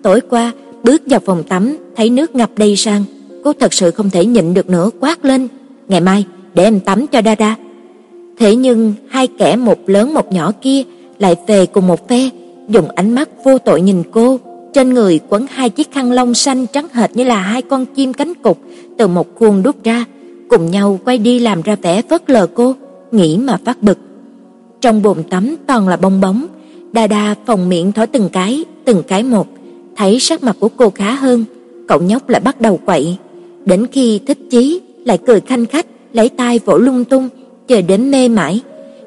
Tối 0.02 0.20
qua, 0.30 0.52
bước 0.84 1.02
vào 1.06 1.20
phòng 1.20 1.42
tắm, 1.42 1.76
thấy 1.96 2.10
nước 2.10 2.34
ngập 2.34 2.50
đầy 2.56 2.76
sang, 2.76 3.04
cô 3.44 3.52
thật 3.52 3.72
sự 3.72 3.90
không 3.90 4.10
thể 4.10 4.24
nhịn 4.24 4.54
được 4.54 4.70
nữa 4.70 4.90
quát 5.00 5.24
lên, 5.24 5.48
"Ngày 5.88 6.00
mai 6.00 6.24
để 6.54 6.64
em 6.64 6.80
tắm 6.80 7.06
cho 7.06 7.20
Đa 7.20 7.34
Đa." 7.34 7.56
Thế 8.38 8.56
nhưng 8.56 8.94
hai 9.08 9.28
kẻ 9.38 9.56
một 9.56 9.78
lớn 9.86 10.14
một 10.14 10.32
nhỏ 10.32 10.52
kia 10.60 10.82
lại 11.18 11.36
về 11.46 11.66
cùng 11.66 11.86
một 11.86 12.08
phe, 12.08 12.28
dùng 12.68 12.88
ánh 12.88 13.14
mắt 13.14 13.28
vô 13.44 13.58
tội 13.58 13.80
nhìn 13.80 14.02
cô, 14.10 14.38
trên 14.74 14.94
người 14.94 15.20
quấn 15.28 15.46
hai 15.50 15.70
chiếc 15.70 15.92
khăn 15.92 16.12
lông 16.12 16.34
xanh 16.34 16.66
trắng 16.66 16.86
hệt 16.92 17.16
như 17.16 17.24
là 17.24 17.42
hai 17.42 17.62
con 17.62 17.86
chim 17.86 18.12
cánh 18.12 18.34
cụt 18.34 18.56
từ 18.98 19.06
một 19.06 19.26
khuôn 19.38 19.62
đúc 19.62 19.76
ra, 19.84 20.04
cùng 20.48 20.70
nhau 20.70 20.98
quay 21.04 21.18
đi 21.18 21.38
làm 21.38 21.62
ra 21.62 21.76
vẻ 21.76 22.02
phớt 22.02 22.30
lờ 22.30 22.46
cô, 22.46 22.74
nghĩ 23.12 23.36
mà 23.36 23.58
phát 23.64 23.82
bực. 23.82 23.98
Trong 24.80 25.02
bồn 25.02 25.22
tắm 25.22 25.56
toàn 25.66 25.88
là 25.88 25.96
bong 25.96 26.20
bóng, 26.20 26.46
Đa 26.92 27.06
Đa 27.06 27.34
phòng 27.46 27.68
miệng 27.68 27.92
thổi 27.92 28.06
từng 28.06 28.28
cái, 28.32 28.64
từng 28.84 29.02
cái 29.08 29.22
một, 29.22 29.46
thấy 29.96 30.20
sắc 30.20 30.42
mặt 30.42 30.56
của 30.60 30.68
cô 30.68 30.90
khá 30.90 31.14
hơn, 31.14 31.44
cậu 31.88 32.02
nhóc 32.02 32.28
lại 32.28 32.40
bắt 32.40 32.60
đầu 32.60 32.80
quậy, 32.86 33.16
đến 33.64 33.86
khi 33.92 34.20
thích 34.26 34.38
chí 34.50 34.80
lại 35.04 35.18
cười 35.26 35.40
khanh 35.40 35.66
khách, 35.66 35.86
lấy 36.12 36.28
tay 36.28 36.60
vỗ 36.64 36.78
lung 36.78 37.04
tung, 37.04 37.28
chờ 37.68 37.82
đến 37.82 38.10
mê 38.10 38.28
mãi. 38.28 38.60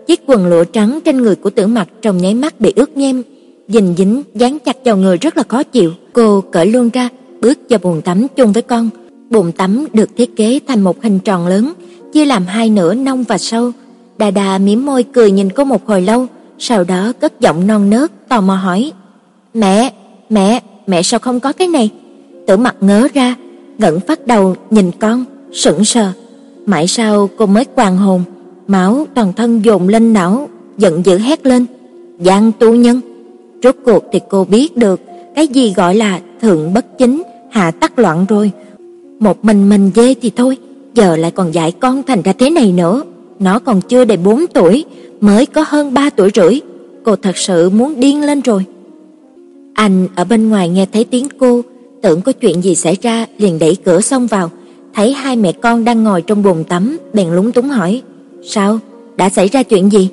Chiếc 0.08 0.22
quần 0.26 0.48
lụa 0.48 0.64
trắng 0.64 1.00
trên 1.06 1.22
người 1.22 1.36
của 1.36 1.50
Tử 1.50 1.68
Mặc 1.68 1.88
trong 2.02 2.18
nháy 2.18 2.34
mắt 2.34 2.60
bị 2.60 2.74
ướt 2.76 2.98
nhem, 2.98 3.24
dính 3.68 3.94
dính 3.98 4.24
dán 4.36 4.60
chặt 4.60 4.78
vào 4.86 4.98
người 4.98 5.18
rất 5.18 5.38
là 5.38 5.44
khó 5.48 5.64
chịu. 5.64 5.92
Cô 6.14 6.42
cởi 6.42 6.66
luôn 6.66 6.90
ra, 6.90 7.10
bước 7.42 7.60
vào 7.70 7.80
bồn 7.84 8.02
tắm 8.02 8.28
chung 8.36 8.54
với 8.54 8.64
con. 8.64 8.90
Bồn 9.30 9.52
tắm 9.52 9.86
được 9.94 10.10
thiết 10.18 10.36
kế 10.36 10.60
thành 10.68 10.82
một 10.82 11.04
hình 11.04 11.20
tròn 11.20 11.48
lớn, 11.48 11.74
chia 12.14 12.26
làm 12.26 12.46
hai 12.46 12.70
nửa 12.70 12.94
nông 12.94 13.24
và 13.24 13.38
sâu. 13.38 13.72
Đà 14.18 14.32
Đà 14.32 14.58
mím 14.58 14.86
môi 14.86 15.04
cười 15.04 15.32
nhìn 15.32 15.50
cô 15.50 15.64
một 15.64 15.88
hồi 15.88 16.02
lâu, 16.02 16.26
sau 16.60 16.84
đó 16.84 17.14
cất 17.20 17.40
giọng 17.40 17.68
non 17.68 17.90
nớt 17.90 18.30
tò 18.30 18.42
mò 18.42 18.56
hỏi: 18.56 18.92
"Mẹ, 19.54 19.94
mẹ, 20.30 20.62
mẹ 20.88 21.02
sao 21.04 21.20
không 21.20 21.40
có 21.40 21.54
cái 21.54 21.68
này?" 21.68 21.90
Tử 22.48 22.58
mặt 22.58 22.76
ngớ 22.82 23.08
ra, 23.14 23.36
ngẩng 23.78 24.00
phát 24.00 24.28
đầu 24.28 24.56
nhìn 24.70 24.92
con, 25.00 25.26
sững 25.52 25.86
sờ. 25.86 26.12
Mãi 26.66 26.88
sau 26.88 27.30
cô 27.38 27.46
mới 27.46 27.66
quàng 27.66 27.98
hồn, 27.98 28.24
máu 28.68 29.08
toàn 29.14 29.34
thân 29.34 29.66
dồn 29.66 29.88
lên 29.88 30.14
não, 30.14 30.50
giận 30.78 31.06
dữ 31.06 31.18
hét 31.18 31.46
lên: 31.46 31.66
"Giang 32.20 32.52
tu 32.60 32.76
nhân!" 32.76 33.02
Rốt 33.64 33.76
cuộc 33.86 34.04
thì 34.12 34.20
cô 34.30 34.46
biết 34.46 34.78
được 34.78 35.02
cái 35.36 35.48
gì 35.48 35.74
gọi 35.74 35.96
là 35.96 36.20
thượng 36.42 36.74
bất 36.74 36.98
chính, 36.98 37.24
hạ 37.52 37.72
tắc 37.72 38.00
loạn 38.00 38.26
rồi. 38.30 38.52
Một 39.20 39.46
mình 39.46 39.70
mình 39.70 39.92
dê 39.96 40.14
thì 40.14 40.32
thôi, 40.36 40.58
giờ 40.94 41.18
lại 41.18 41.32
còn 41.32 41.54
dạy 41.54 41.72
con 41.72 42.04
thành 42.04 42.22
ra 42.22 42.34
thế 42.34 42.50
này 42.50 42.72
nữa. 42.72 43.04
Nó 43.40 43.60
còn 43.60 43.82
chưa 43.82 44.06
đầy 44.06 44.18
4 44.18 44.48
tuổi, 44.48 44.86
mới 45.22 45.46
có 45.46 45.66
hơn 45.68 45.94
3 45.94 46.10
tuổi 46.10 46.30
rưỡi. 46.36 46.60
Cô 47.04 47.16
thật 47.16 47.38
sự 47.38 47.70
muốn 47.70 48.00
điên 48.00 48.22
lên 48.22 48.42
rồi. 48.42 48.66
Anh 49.78 50.08
ở 50.16 50.24
bên 50.24 50.50
ngoài 50.50 50.70
nghe 50.70 50.86
thấy 50.94 51.04
tiếng 51.04 51.28
cô, 51.40 51.62
tưởng 52.02 52.22
có 52.22 52.32
chuyện 52.32 52.62
gì 52.62 52.76
xảy 52.76 52.98
ra 53.02 53.26
liền 53.38 53.60
đẩy 53.60 53.76
cửa 53.86 54.02
xông 54.02 54.28
vào, 54.28 54.52
thấy 54.94 55.14
hai 55.14 55.36
mẹ 55.36 55.52
con 55.52 55.86
đang 55.86 56.04
ngồi 56.04 56.22
trong 56.22 56.44
bồn 56.44 56.64
tắm, 56.64 56.98
bèn 57.14 57.30
lúng 57.30 57.52
túng 57.52 57.70
hỏi: 57.70 58.02
"Sao? 58.44 58.80
Đã 59.18 59.30
xảy 59.30 59.48
ra 59.48 59.64
chuyện 59.64 59.92
gì?" 59.92 60.10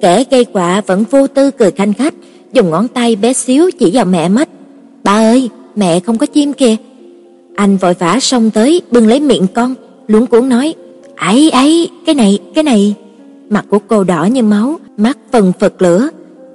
Kẻ 0.00 0.24
gây 0.30 0.44
quả 0.44 0.80
vẫn 0.80 1.04
vô 1.10 1.26
tư 1.26 1.50
cười 1.50 1.70
khanh 1.70 1.92
khách, 1.92 2.14
dùng 2.52 2.70
ngón 2.70 2.88
tay 2.88 3.16
bé 3.16 3.32
xíu 3.32 3.70
chỉ 3.78 3.90
vào 3.94 4.04
mẹ 4.04 4.28
mất. 4.28 4.48
"Ba 5.04 5.12
ơi, 5.12 5.50
mẹ 5.76 6.00
không 6.00 6.18
có 6.18 6.26
chim 6.26 6.52
kìa." 6.52 6.76
Anh 7.56 7.76
vội 7.76 7.94
vã 7.94 8.18
xông 8.20 8.50
tới 8.50 8.82
bưng 8.90 9.06
lấy 9.06 9.20
miệng 9.20 9.46
con, 9.54 9.74
luống 10.06 10.26
cuống 10.26 10.48
nói: 10.48 10.74
"Ấy 11.16 11.50
ấy, 11.50 11.90
cái 12.06 12.14
này, 12.14 12.38
cái 12.54 12.64
này." 12.64 12.94
Mặt 13.50 13.64
của 13.68 13.78
cô 13.78 14.04
đỏ 14.04 14.24
như 14.24 14.42
máu, 14.42 14.78
mắt 14.96 15.18
phần 15.32 15.52
phật 15.60 15.82
lửa, 15.82 16.08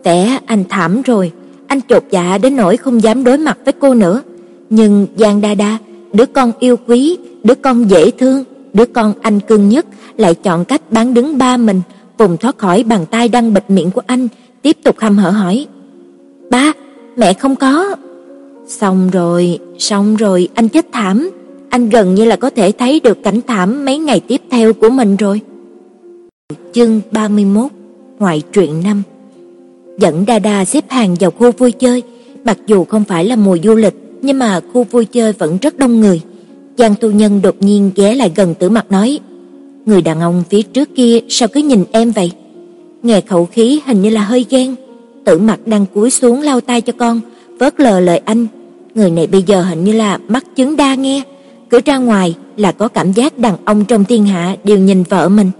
vẻ 0.03 0.39
anh 0.45 0.63
thảm 0.69 1.01
rồi, 1.01 1.31
anh 1.73 1.81
chột 1.89 2.03
dạ 2.11 2.37
đến 2.37 2.55
nỗi 2.55 2.77
không 2.77 3.03
dám 3.03 3.23
đối 3.23 3.37
mặt 3.37 3.57
với 3.65 3.73
cô 3.79 3.93
nữa. 3.93 4.21
Nhưng 4.69 5.07
Giang 5.17 5.41
Đa 5.41 5.55
Đa, 5.55 5.77
đứa 6.13 6.25
con 6.25 6.51
yêu 6.59 6.77
quý, 6.87 7.17
đứa 7.43 7.55
con 7.55 7.89
dễ 7.89 8.11
thương, 8.11 8.43
đứa 8.73 8.85
con 8.85 9.13
anh 9.21 9.39
cưng 9.39 9.69
nhất 9.69 9.85
lại 10.17 10.35
chọn 10.35 10.65
cách 10.65 10.81
bán 10.91 11.13
đứng 11.13 11.37
ba 11.37 11.57
mình, 11.57 11.81
vùng 12.17 12.37
thoát 12.37 12.57
khỏi 12.57 12.83
bàn 12.83 13.05
tay 13.11 13.27
đang 13.27 13.53
bịt 13.53 13.63
miệng 13.69 13.91
của 13.91 14.01
anh, 14.05 14.27
tiếp 14.61 14.77
tục 14.83 14.95
hăm 14.99 15.17
hở 15.17 15.29
hỏi: 15.29 15.67
"Ba, 16.49 16.73
mẹ 17.17 17.33
không 17.33 17.55
có." 17.55 17.95
Xong 18.67 19.09
rồi, 19.09 19.59
xong 19.79 20.15
rồi, 20.15 20.49
anh 20.53 20.69
chết 20.69 20.85
thảm. 20.91 21.29
Anh 21.69 21.89
gần 21.89 22.15
như 22.15 22.25
là 22.25 22.35
có 22.35 22.49
thể 22.49 22.71
thấy 22.71 22.99
được 22.99 23.23
cảnh 23.23 23.39
thảm 23.47 23.85
mấy 23.85 23.97
ngày 23.97 24.19
tiếp 24.19 24.41
theo 24.51 24.73
của 24.73 24.89
mình 24.89 25.15
rồi. 25.15 25.41
Chương 26.73 27.01
31, 27.11 27.71
ngoại 28.19 28.41
truyện 28.53 28.83
năm. 28.83 29.03
Dẫn 29.97 30.25
Đa 30.25 30.39
Đa 30.39 30.65
xếp 30.65 30.83
hàng 30.89 31.15
vào 31.19 31.31
khu 31.31 31.51
vui 31.51 31.71
chơi, 31.71 32.03
mặc 32.45 32.57
dù 32.67 32.85
không 32.85 33.03
phải 33.03 33.25
là 33.25 33.35
mùa 33.35 33.57
du 33.63 33.75
lịch, 33.75 33.93
nhưng 34.21 34.39
mà 34.39 34.59
khu 34.73 34.83
vui 34.83 35.05
chơi 35.05 35.33
vẫn 35.33 35.57
rất 35.57 35.77
đông 35.77 35.99
người. 35.99 36.21
Giang 36.77 36.95
tu 36.95 37.11
nhân 37.11 37.41
đột 37.41 37.55
nhiên 37.59 37.91
ghé 37.95 38.15
lại 38.15 38.31
gần 38.35 38.53
Tử 38.55 38.69
Mặc 38.69 38.91
nói: 38.91 39.19
"Người 39.85 40.01
đàn 40.01 40.21
ông 40.21 40.43
phía 40.49 40.61
trước 40.61 40.89
kia 40.95 41.19
sao 41.29 41.47
cứ 41.47 41.61
nhìn 41.61 41.83
em 41.91 42.11
vậy?" 42.11 42.31
Nghe 43.03 43.21
khẩu 43.21 43.45
khí 43.45 43.79
hình 43.85 44.01
như 44.01 44.09
là 44.09 44.21
hơi 44.23 44.45
ghen. 44.49 44.75
Tử 45.25 45.37
Mặc 45.39 45.59
đang 45.65 45.85
cúi 45.93 46.09
xuống 46.09 46.41
lau 46.41 46.61
tay 46.61 46.81
cho 46.81 46.93
con, 46.97 47.21
vớt 47.59 47.79
lờ 47.79 47.99
lời 47.99 48.21
anh. 48.25 48.47
Người 48.95 49.11
này 49.11 49.27
bây 49.27 49.43
giờ 49.43 49.61
hình 49.61 49.83
như 49.83 49.91
là 49.91 50.19
mắt 50.27 50.45
chứng 50.55 50.75
đa 50.75 50.95
nghe, 50.95 51.21
cứ 51.69 51.79
ra 51.85 51.97
ngoài 51.97 52.35
là 52.57 52.71
có 52.71 52.87
cảm 52.87 53.11
giác 53.11 53.37
đàn 53.37 53.57
ông 53.65 53.85
trong 53.85 54.05
thiên 54.05 54.25
hạ 54.25 54.55
đều 54.63 54.77
nhìn 54.77 55.03
vợ 55.03 55.29
mình. 55.29 55.51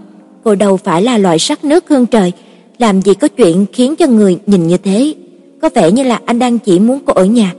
Cô 0.44 0.54
đâu 0.54 0.76
phải 0.76 1.02
là 1.02 1.18
loại 1.18 1.38
sắc 1.38 1.64
nước 1.64 1.88
hương 1.88 2.06
trời, 2.06 2.32
làm 2.78 3.02
gì 3.02 3.14
có 3.14 3.28
chuyện 3.28 3.66
khiến 3.72 3.96
cho 3.96 4.06
người 4.06 4.38
nhìn 4.46 4.66
như 4.66 4.76
thế. 4.76 5.14
Có 5.62 5.68
vẻ 5.74 5.90
như 5.90 6.02
là 6.02 6.20
anh 6.24 6.38
đang 6.38 6.58
chỉ 6.58 6.78
muốn 6.78 7.00
cô 7.06 7.12
ở 7.12 7.24
nhà, 7.24 7.54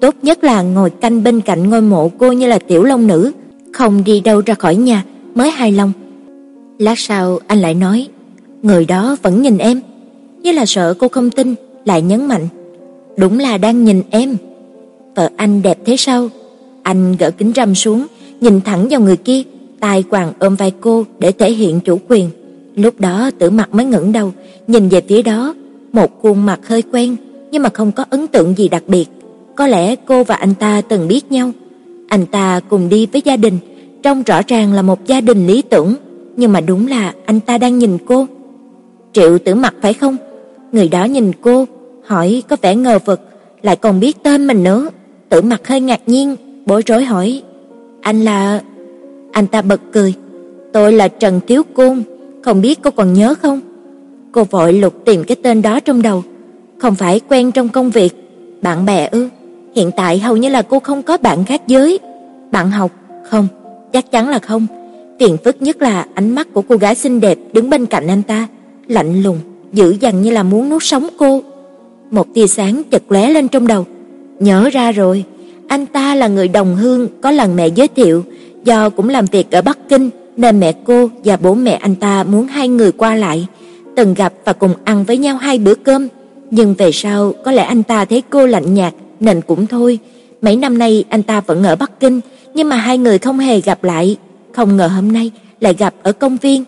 tốt 0.00 0.14
nhất 0.22 0.44
là 0.44 0.62
ngồi 0.62 0.90
canh 0.90 1.22
bên 1.24 1.40
cạnh 1.40 1.70
ngôi 1.70 1.80
mộ 1.80 2.10
cô 2.18 2.32
như 2.32 2.46
là 2.46 2.58
tiểu 2.58 2.82
long 2.82 3.06
nữ, 3.06 3.32
không 3.72 4.04
đi 4.04 4.20
đâu 4.20 4.42
ra 4.46 4.54
khỏi 4.54 4.76
nhà 4.76 5.04
mới 5.34 5.50
hài 5.50 5.72
lòng. 5.72 5.92
Lát 6.78 6.98
sau 6.98 7.38
anh 7.46 7.60
lại 7.60 7.74
nói, 7.74 8.08
người 8.62 8.84
đó 8.84 9.16
vẫn 9.22 9.42
nhìn 9.42 9.58
em, 9.58 9.80
như 10.42 10.52
là 10.52 10.66
sợ 10.66 10.94
cô 10.98 11.08
không 11.08 11.30
tin, 11.30 11.54
lại 11.84 12.02
nhấn 12.02 12.26
mạnh, 12.26 12.48
đúng 13.16 13.38
là 13.38 13.58
đang 13.58 13.84
nhìn 13.84 14.02
em. 14.10 14.36
Vợ 15.14 15.30
anh 15.36 15.62
đẹp 15.62 15.78
thế 15.84 15.96
sao? 15.96 16.28
Anh 16.82 17.16
gỡ 17.16 17.30
kính 17.30 17.52
râm 17.56 17.74
xuống, 17.74 18.06
nhìn 18.40 18.60
thẳng 18.60 18.86
vào 18.90 19.00
người 19.00 19.16
kia, 19.16 19.42
tay 19.80 20.02
quàng 20.02 20.32
ôm 20.38 20.54
vai 20.54 20.72
cô 20.80 21.04
để 21.18 21.32
thể 21.32 21.52
hiện 21.52 21.80
chủ 21.80 21.98
quyền. 22.08 22.30
Lúc 22.80 23.00
đó 23.00 23.30
Tử 23.38 23.50
Mặc 23.50 23.74
mới 23.74 23.86
ngẩng 23.86 24.12
đầu, 24.12 24.32
nhìn 24.66 24.88
về 24.88 25.00
phía 25.08 25.22
đó, 25.22 25.54
một 25.92 26.22
khuôn 26.22 26.46
mặt 26.46 26.68
hơi 26.68 26.82
quen 26.92 27.16
nhưng 27.50 27.62
mà 27.62 27.68
không 27.68 27.92
có 27.92 28.04
ấn 28.10 28.26
tượng 28.26 28.54
gì 28.56 28.68
đặc 28.68 28.82
biệt. 28.86 29.06
Có 29.56 29.66
lẽ 29.66 29.96
cô 29.96 30.24
và 30.24 30.34
anh 30.34 30.54
ta 30.54 30.80
từng 30.88 31.08
biết 31.08 31.32
nhau. 31.32 31.50
Anh 32.08 32.26
ta 32.26 32.60
cùng 32.68 32.88
đi 32.88 33.06
với 33.06 33.22
gia 33.24 33.36
đình, 33.36 33.58
trông 34.02 34.22
rõ 34.22 34.40
ràng 34.46 34.72
là 34.72 34.82
một 34.82 35.06
gia 35.06 35.20
đình 35.20 35.46
lý 35.46 35.62
tưởng, 35.62 35.94
nhưng 36.36 36.52
mà 36.52 36.60
đúng 36.60 36.86
là 36.86 37.14
anh 37.24 37.40
ta 37.40 37.58
đang 37.58 37.78
nhìn 37.78 37.98
cô. 38.06 38.26
Triệu 39.12 39.38
Tử 39.38 39.54
Mặc 39.54 39.74
phải 39.82 39.92
không? 39.92 40.16
Người 40.72 40.88
đó 40.88 41.04
nhìn 41.04 41.32
cô, 41.40 41.64
hỏi 42.04 42.42
có 42.48 42.56
vẻ 42.62 42.76
ngờ 42.76 42.98
vực, 43.04 43.20
lại 43.62 43.76
còn 43.76 44.00
biết 44.00 44.22
tên 44.22 44.46
mình 44.46 44.62
nữa. 44.62 44.90
Tử 45.28 45.40
Mặc 45.42 45.68
hơi 45.68 45.80
ngạc 45.80 46.00
nhiên, 46.06 46.36
bối 46.66 46.82
rối 46.86 47.04
hỏi: 47.04 47.42
"Anh 48.00 48.24
là?" 48.24 48.60
Anh 49.32 49.46
ta 49.46 49.62
bật 49.62 49.80
cười: 49.92 50.14
"Tôi 50.72 50.92
là 50.92 51.08
Trần 51.08 51.40
thiếu 51.46 51.62
Côn, 51.74 52.02
không 52.42 52.60
biết 52.60 52.78
cô 52.82 52.90
còn 52.90 53.12
nhớ 53.12 53.34
không?" 53.42 53.60
Cô 54.32 54.44
vội 54.44 54.72
lục 54.72 54.94
tìm 55.04 55.24
cái 55.24 55.36
tên 55.42 55.62
đó 55.62 55.80
trong 55.80 56.02
đầu, 56.02 56.22
không 56.78 56.94
phải 56.94 57.20
quen 57.28 57.52
trong 57.52 57.68
công 57.68 57.90
việc, 57.90 58.14
bạn 58.62 58.86
bè 58.86 59.08
ư? 59.12 59.28
Hiện 59.74 59.90
tại 59.96 60.18
hầu 60.18 60.36
như 60.36 60.48
là 60.48 60.62
cô 60.62 60.80
không 60.80 61.02
có 61.02 61.16
bạn 61.16 61.44
khác 61.44 61.62
giới. 61.66 61.98
Bạn 62.50 62.70
học? 62.70 62.90
Không, 63.30 63.48
chắc 63.92 64.10
chắn 64.10 64.28
là 64.28 64.38
không. 64.38 64.66
Phiền 65.20 65.36
phức 65.44 65.62
nhất 65.62 65.82
là 65.82 66.06
ánh 66.14 66.34
mắt 66.34 66.48
của 66.52 66.62
cô 66.62 66.76
gái 66.76 66.94
xinh 66.94 67.20
đẹp 67.20 67.38
đứng 67.52 67.70
bên 67.70 67.86
cạnh 67.86 68.06
anh 68.06 68.22
ta, 68.22 68.48
lạnh 68.86 69.22
lùng, 69.22 69.38
dữ 69.72 69.96
dằn 70.00 70.22
như 70.22 70.30
là 70.30 70.42
muốn 70.42 70.68
nuốt 70.68 70.82
sống 70.82 71.08
cô. 71.18 71.42
Một 72.10 72.34
tia 72.34 72.46
sáng 72.46 72.82
chợt 72.90 73.02
lóe 73.08 73.30
lên 73.30 73.48
trong 73.48 73.66
đầu. 73.66 73.86
Nhớ 74.38 74.68
ra 74.72 74.92
rồi, 74.92 75.24
anh 75.68 75.86
ta 75.86 76.14
là 76.14 76.28
người 76.28 76.48
đồng 76.48 76.76
hương 76.76 77.08
có 77.20 77.30
lần 77.30 77.56
mẹ 77.56 77.68
giới 77.68 77.88
thiệu, 77.88 78.24
do 78.64 78.90
cũng 78.90 79.08
làm 79.08 79.26
việc 79.26 79.50
ở 79.50 79.62
Bắc 79.62 79.78
Kinh 79.88 80.10
nên 80.40 80.60
mẹ 80.60 80.72
cô 80.84 81.10
và 81.24 81.36
bố 81.36 81.54
mẹ 81.54 81.72
anh 81.72 81.94
ta 81.94 82.24
muốn 82.24 82.46
hai 82.46 82.68
người 82.68 82.92
qua 82.92 83.14
lại, 83.14 83.46
từng 83.96 84.14
gặp 84.14 84.32
và 84.44 84.52
cùng 84.52 84.74
ăn 84.84 85.04
với 85.04 85.18
nhau 85.18 85.36
hai 85.36 85.58
bữa 85.58 85.74
cơm. 85.74 86.08
Nhưng 86.50 86.74
về 86.74 86.92
sau 86.92 87.32
có 87.44 87.52
lẽ 87.52 87.62
anh 87.62 87.82
ta 87.82 88.04
thấy 88.04 88.22
cô 88.30 88.46
lạnh 88.46 88.74
nhạt 88.74 88.94
nên 89.20 89.40
cũng 89.40 89.66
thôi. 89.66 89.98
Mấy 90.42 90.56
năm 90.56 90.78
nay 90.78 91.04
anh 91.08 91.22
ta 91.22 91.40
vẫn 91.40 91.64
ở 91.64 91.76
Bắc 91.76 92.00
Kinh, 92.00 92.20
nhưng 92.54 92.68
mà 92.68 92.76
hai 92.76 92.98
người 92.98 93.18
không 93.18 93.38
hề 93.38 93.60
gặp 93.60 93.84
lại, 93.84 94.16
không 94.52 94.76
ngờ 94.76 94.86
hôm 94.86 95.12
nay 95.12 95.30
lại 95.60 95.74
gặp 95.78 95.94
ở 96.02 96.12
công 96.12 96.36
viên. 96.36 96.64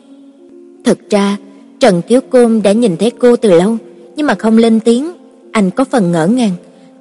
Thực 0.84 1.10
ra, 1.10 1.36
Trần 1.80 2.02
Thiếu 2.08 2.20
Côn 2.30 2.62
đã 2.62 2.72
nhìn 2.72 2.96
thấy 2.96 3.10
cô 3.10 3.36
từ 3.36 3.50
lâu, 3.50 3.76
nhưng 4.16 4.26
mà 4.26 4.34
không 4.34 4.58
lên 4.58 4.80
tiếng, 4.80 5.12
anh 5.52 5.70
có 5.70 5.84
phần 5.84 6.12
ngỡ 6.12 6.26
ngàng, 6.26 6.52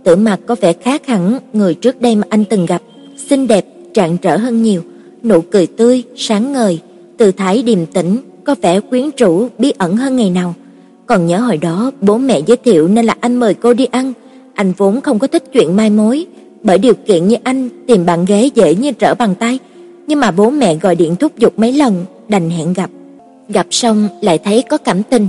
tưởng 0.03 0.23
mặt 0.23 0.39
có 0.45 0.55
vẻ 0.61 0.73
khác 0.73 1.07
hẳn 1.07 1.39
người 1.53 1.73
trước 1.73 2.01
đây 2.01 2.15
mà 2.15 2.23
anh 2.29 2.45
từng 2.45 2.65
gặp, 2.65 2.81
xinh 3.29 3.47
đẹp, 3.47 3.65
trạng 3.93 4.17
trở 4.17 4.37
hơn 4.37 4.63
nhiều, 4.63 4.81
nụ 5.23 5.41
cười 5.41 5.67
tươi, 5.67 6.03
sáng 6.15 6.53
ngời, 6.53 6.79
tư 7.17 7.31
thái 7.31 7.63
điềm 7.63 7.85
tĩnh, 7.85 8.17
có 8.43 8.55
vẻ 8.61 8.79
quyến 8.79 9.09
rũ, 9.17 9.47
bí 9.57 9.73
ẩn 9.77 9.97
hơn 9.97 10.15
ngày 10.15 10.29
nào. 10.29 10.53
Còn 11.05 11.25
nhớ 11.25 11.39
hồi 11.39 11.57
đó 11.57 11.91
bố 12.01 12.17
mẹ 12.17 12.39
giới 12.47 12.57
thiệu 12.57 12.87
nên 12.87 13.05
là 13.05 13.15
anh 13.19 13.35
mời 13.35 13.53
cô 13.53 13.73
đi 13.73 13.85
ăn, 13.85 14.13
anh 14.53 14.73
vốn 14.77 15.01
không 15.01 15.19
có 15.19 15.27
thích 15.27 15.43
chuyện 15.53 15.75
mai 15.75 15.89
mối, 15.89 16.25
bởi 16.63 16.77
điều 16.77 16.93
kiện 16.93 17.27
như 17.27 17.35
anh 17.43 17.69
tìm 17.87 18.05
bạn 18.05 18.25
ghế 18.25 18.49
dễ 18.55 18.75
như 18.75 18.91
trở 18.91 19.15
bàn 19.15 19.35
tay, 19.35 19.59
nhưng 20.07 20.19
mà 20.19 20.31
bố 20.31 20.49
mẹ 20.49 20.75
gọi 20.75 20.95
điện 20.95 21.15
thúc 21.15 21.37
giục 21.37 21.59
mấy 21.59 21.73
lần, 21.73 22.05
đành 22.27 22.49
hẹn 22.49 22.73
gặp. 22.73 22.89
Gặp 23.49 23.67
xong 23.69 24.07
lại 24.21 24.37
thấy 24.37 24.63
có 24.69 24.77
cảm 24.77 25.03
tình, 25.03 25.27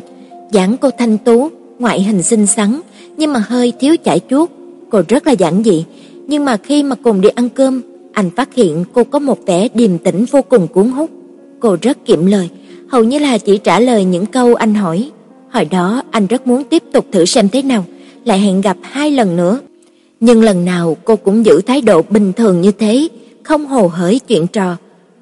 dáng 0.52 0.76
cô 0.80 0.90
thanh 0.98 1.18
tú, 1.18 1.48
ngoại 1.78 2.02
hình 2.02 2.22
xinh 2.22 2.46
xắn, 2.46 2.80
nhưng 3.16 3.32
mà 3.32 3.44
hơi 3.48 3.72
thiếu 3.80 3.96
chải 4.04 4.20
chuốt, 4.30 4.50
cô 4.90 5.02
rất 5.08 5.26
là 5.26 5.32
giản 5.32 5.62
dị, 5.64 5.84
nhưng 6.26 6.44
mà 6.44 6.56
khi 6.56 6.82
mà 6.82 6.96
cùng 7.02 7.20
đi 7.20 7.28
ăn 7.28 7.48
cơm, 7.48 7.82
anh 8.12 8.30
phát 8.30 8.54
hiện 8.54 8.84
cô 8.92 9.04
có 9.04 9.18
một 9.18 9.46
vẻ 9.46 9.68
điềm 9.74 9.98
tĩnh 9.98 10.24
vô 10.30 10.42
cùng 10.42 10.68
cuốn 10.68 10.90
hút. 10.90 11.10
Cô 11.60 11.76
rất 11.82 12.04
kiệm 12.04 12.26
lời, 12.26 12.48
hầu 12.88 13.04
như 13.04 13.18
là 13.18 13.38
chỉ 13.38 13.58
trả 13.58 13.80
lời 13.80 14.04
những 14.04 14.26
câu 14.26 14.54
anh 14.54 14.74
hỏi. 14.74 15.10
Hồi 15.50 15.64
đó 15.64 16.02
anh 16.10 16.26
rất 16.26 16.46
muốn 16.46 16.64
tiếp 16.64 16.82
tục 16.92 17.06
thử 17.12 17.24
xem 17.24 17.48
thế 17.48 17.62
nào, 17.62 17.84
lại 18.24 18.38
hẹn 18.38 18.60
gặp 18.60 18.76
hai 18.82 19.10
lần 19.10 19.36
nữa. 19.36 19.60
Nhưng 20.20 20.42
lần 20.42 20.64
nào 20.64 20.96
cô 21.04 21.16
cũng 21.16 21.46
giữ 21.46 21.60
thái 21.66 21.80
độ 21.80 22.02
bình 22.02 22.32
thường 22.32 22.60
như 22.60 22.72
thế, 22.72 23.08
không 23.42 23.66
hồ 23.66 23.86
hởi 23.86 24.18
chuyện 24.18 24.46
trò. 24.46 24.76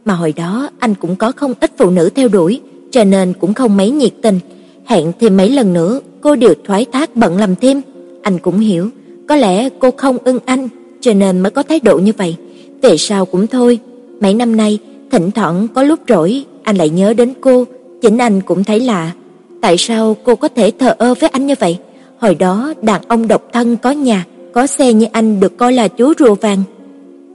Mà 0.05 0.15
hồi 0.15 0.33
đó 0.37 0.69
anh 0.79 0.95
cũng 0.95 1.17
có 1.17 1.33
không 1.33 1.55
ít 1.61 1.73
phụ 1.79 1.91
nữ 1.91 2.11
theo 2.15 2.29
đuổi, 2.29 2.61
cho 2.91 3.05
nên 3.05 3.33
cũng 3.41 3.55
không 3.55 3.77
mấy 3.77 3.91
nhiệt 3.91 4.13
tình. 4.23 4.41
Hẹn 4.85 5.13
thêm 5.21 5.37
mấy 5.37 5.51
lần 5.51 5.73
nữa, 5.73 6.01
cô 6.21 6.37
đều 6.37 6.55
thoái 6.65 6.85
thác 6.85 7.17
bận 7.17 7.37
làm 7.37 7.57
thêm. 7.57 7.81
Anh 8.23 8.39
cũng 8.39 8.59
hiểu, 8.59 8.89
có 9.29 9.37
lẽ 9.37 9.69
cô 9.69 9.91
không 9.91 10.19
ưng 10.25 10.39
anh, 10.45 10.69
cho 11.01 11.13
nên 11.15 11.41
mới 11.41 11.51
có 11.51 11.63
thái 11.63 11.81
độ 11.81 11.99
như 11.99 12.13
vậy. 12.19 12.37
Về 12.83 12.97
sau 12.97 13.25
cũng 13.27 13.47
thôi, 13.47 13.79
mấy 14.21 14.35
năm 14.35 14.57
nay, 14.57 14.79
thỉnh 15.11 15.31
thoảng 15.31 15.69
có 15.75 15.83
lúc 15.83 16.01
rỗi, 16.09 16.45
anh 16.63 16.77
lại 16.77 16.89
nhớ 16.89 17.15
đến 17.15 17.33
cô, 17.41 17.65
chính 18.03 18.19
anh 18.19 18.41
cũng 18.41 18.65
thấy 18.65 18.81
lạ. 18.81 19.13
Tại 19.61 19.77
sao 19.79 20.17
cô 20.25 20.35
có 20.35 20.49
thể 20.49 20.71
thờ 20.79 20.95
ơ 20.99 21.15
với 21.15 21.31
anh 21.31 21.47
như 21.47 21.55
vậy? 21.61 21.79
Hồi 22.19 22.35
đó 22.35 22.73
đàn 22.83 23.03
ông 23.09 23.29
độc 23.29 23.43
thân 23.53 23.77
có 23.77 23.91
nhà, 23.91 24.25
có 24.53 24.67
xe 24.67 24.93
như 24.93 25.07
anh 25.13 25.41
được 25.41 25.57
coi 25.57 25.73
là 25.73 25.89
chú 25.89 26.13
rùa 26.19 26.35
vàng. 26.35 26.63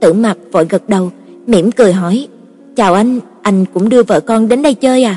Tử 0.02 0.14
Mặc 0.14 0.38
vội 0.52 0.66
gật 0.70 0.90
đầu, 0.90 1.12
mỉm 1.48 1.72
cười 1.72 1.94
hỏi: 1.94 2.28
"Chào 2.76 2.94
anh, 2.94 3.20
anh 3.42 3.66
cũng 3.74 3.90
đưa 3.90 4.04
vợ 4.04 4.20
con 4.20 4.48
đến 4.48 4.62
đây 4.62 4.74
chơi 4.74 5.04
à?" 5.04 5.16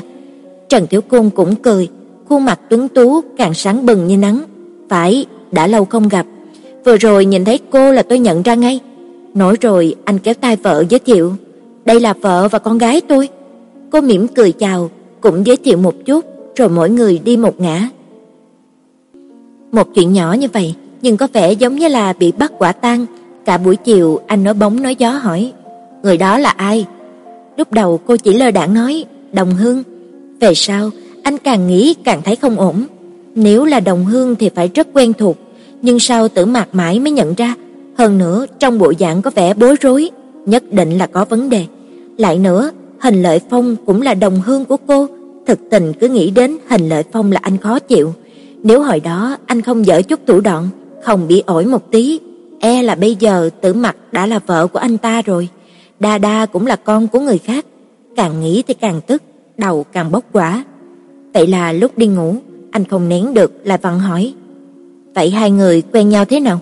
Trần 0.69 0.87
Tiểu 0.87 1.01
Cung 1.01 1.29
cũng 1.29 1.55
cười, 1.55 1.87
khuôn 2.29 2.45
mặt 2.45 2.59
tuấn 2.69 2.87
tú 2.87 3.21
càng 3.37 3.53
sáng 3.53 3.85
bừng 3.85 4.07
như 4.07 4.17
nắng. 4.17 4.41
"Phải, 4.89 5.25
đã 5.51 5.67
lâu 5.67 5.85
không 5.85 6.09
gặp. 6.09 6.25
Vừa 6.85 6.97
rồi 6.97 7.25
nhìn 7.25 7.45
thấy 7.45 7.59
cô 7.69 7.91
là 7.91 8.03
tôi 8.03 8.19
nhận 8.19 8.41
ra 8.41 8.55
ngay." 8.55 8.79
Nói 9.33 9.55
rồi 9.61 9.95
anh 10.05 10.19
kéo 10.19 10.33
tay 10.33 10.55
vợ 10.55 10.83
giới 10.89 10.99
thiệu, 10.99 11.33
"Đây 11.85 11.99
là 11.99 12.13
vợ 12.13 12.47
và 12.47 12.59
con 12.59 12.77
gái 12.77 13.01
tôi." 13.01 13.29
Cô 13.91 14.01
mỉm 14.01 14.27
cười 14.27 14.51
chào, 14.51 14.89
cũng 15.21 15.45
giới 15.45 15.57
thiệu 15.57 15.77
một 15.77 15.95
chút, 16.05 16.25
rồi 16.55 16.69
mỗi 16.69 16.89
người 16.89 17.19
đi 17.23 17.37
một 17.37 17.59
ngã. 17.59 17.89
Một 19.71 19.87
chuyện 19.95 20.13
nhỏ 20.13 20.33
như 20.33 20.47
vậy, 20.53 20.75
nhưng 21.01 21.17
có 21.17 21.27
vẻ 21.33 21.51
giống 21.53 21.75
như 21.75 21.87
là 21.87 22.13
bị 22.13 22.31
bắt 22.31 22.51
quả 22.57 22.71
tang. 22.71 23.05
Cả 23.45 23.57
buổi 23.57 23.75
chiều 23.75 24.19
anh 24.27 24.43
nói 24.43 24.53
bóng 24.53 24.81
nói 24.81 24.95
gió 24.95 25.11
hỏi, 25.11 25.53
người 26.03 26.17
đó 26.17 26.37
là 26.37 26.49
ai? 26.49 26.85
Lúc 27.57 27.73
đầu 27.73 27.99
cô 28.05 28.17
chỉ 28.17 28.33
lơ 28.33 28.51
đãng 28.51 28.73
nói, 28.73 29.05
Đồng 29.33 29.55
Hương. 29.55 29.83
Về 30.39 30.53
sau, 30.55 30.89
anh 31.23 31.37
càng 31.37 31.67
nghĩ 31.67 31.95
càng 32.03 32.21
thấy 32.25 32.35
không 32.35 32.59
ổn. 32.59 32.85
Nếu 33.35 33.65
là 33.65 33.79
Đồng 33.79 34.05
Hương 34.05 34.35
thì 34.35 34.49
phải 34.49 34.69
rất 34.75 34.87
quen 34.93 35.13
thuộc, 35.13 35.37
nhưng 35.81 35.99
sau 35.99 36.27
Tử 36.27 36.45
Mạc 36.45 36.67
mãi 36.71 36.99
mới 36.99 37.11
nhận 37.11 37.33
ra, 37.33 37.55
hơn 37.99 38.17
nữa 38.17 38.45
trong 38.59 38.79
bộ 38.79 38.93
dạng 38.99 39.21
có 39.21 39.31
vẻ 39.35 39.53
bối 39.53 39.75
rối, 39.81 40.09
nhất 40.45 40.63
định 40.71 40.97
là 40.97 41.07
có 41.07 41.25
vấn 41.25 41.49
đề. 41.49 41.65
Lại 42.17 42.39
nữa, 42.39 42.71
Hình 42.99 43.21
Lợi 43.21 43.39
Phong 43.49 43.75
cũng 43.85 44.01
là 44.01 44.13
đồng 44.13 44.41
hương 44.41 44.65
của 44.65 44.77
cô, 44.87 45.07
thực 45.47 45.59
tình 45.71 45.93
cứ 45.93 46.07
nghĩ 46.07 46.31
đến 46.31 46.57
Hình 46.69 46.89
Lợi 46.89 47.03
Phong 47.11 47.31
là 47.31 47.39
anh 47.43 47.57
khó 47.57 47.79
chịu. 47.79 48.13
Nếu 48.63 48.83
hồi 48.83 48.99
đó 48.99 49.37
anh 49.45 49.61
không 49.61 49.85
dở 49.85 50.01
chút 50.01 50.19
thủ 50.27 50.39
đoạn, 50.39 50.69
không 51.03 51.27
bị 51.27 51.43
ổi 51.45 51.65
một 51.65 51.91
tí, 51.91 52.19
e 52.59 52.83
là 52.83 52.95
bây 52.95 53.15
giờ 53.15 53.49
Tử 53.61 53.73
Mặc 53.73 53.95
đã 54.11 54.25
là 54.25 54.39
vợ 54.39 54.67
của 54.67 54.79
anh 54.79 54.97
ta 54.97 55.21
rồi. 55.21 55.47
Đa 55.99 56.17
Đa 56.17 56.45
cũng 56.45 56.67
là 56.67 56.75
con 56.75 57.07
của 57.07 57.19
người 57.19 57.37
khác, 57.37 57.65
càng 58.15 58.41
nghĩ 58.41 58.63
thì 58.67 58.73
càng 58.73 59.01
tức, 59.07 59.23
đầu 59.57 59.85
càng 59.91 60.11
bốc 60.11 60.23
quả. 60.31 60.63
Vậy 61.33 61.47
là 61.47 61.71
lúc 61.71 61.97
đi 61.97 62.07
ngủ, 62.07 62.35
anh 62.71 62.85
không 62.85 63.09
nén 63.09 63.33
được 63.33 63.51
là 63.63 63.77
vặn 63.77 63.99
hỏi: 63.99 64.33
"Vậy 65.15 65.29
hai 65.29 65.51
người 65.51 65.81
quen 65.81 66.09
nhau 66.09 66.25
thế 66.25 66.39
nào?" 66.39 66.59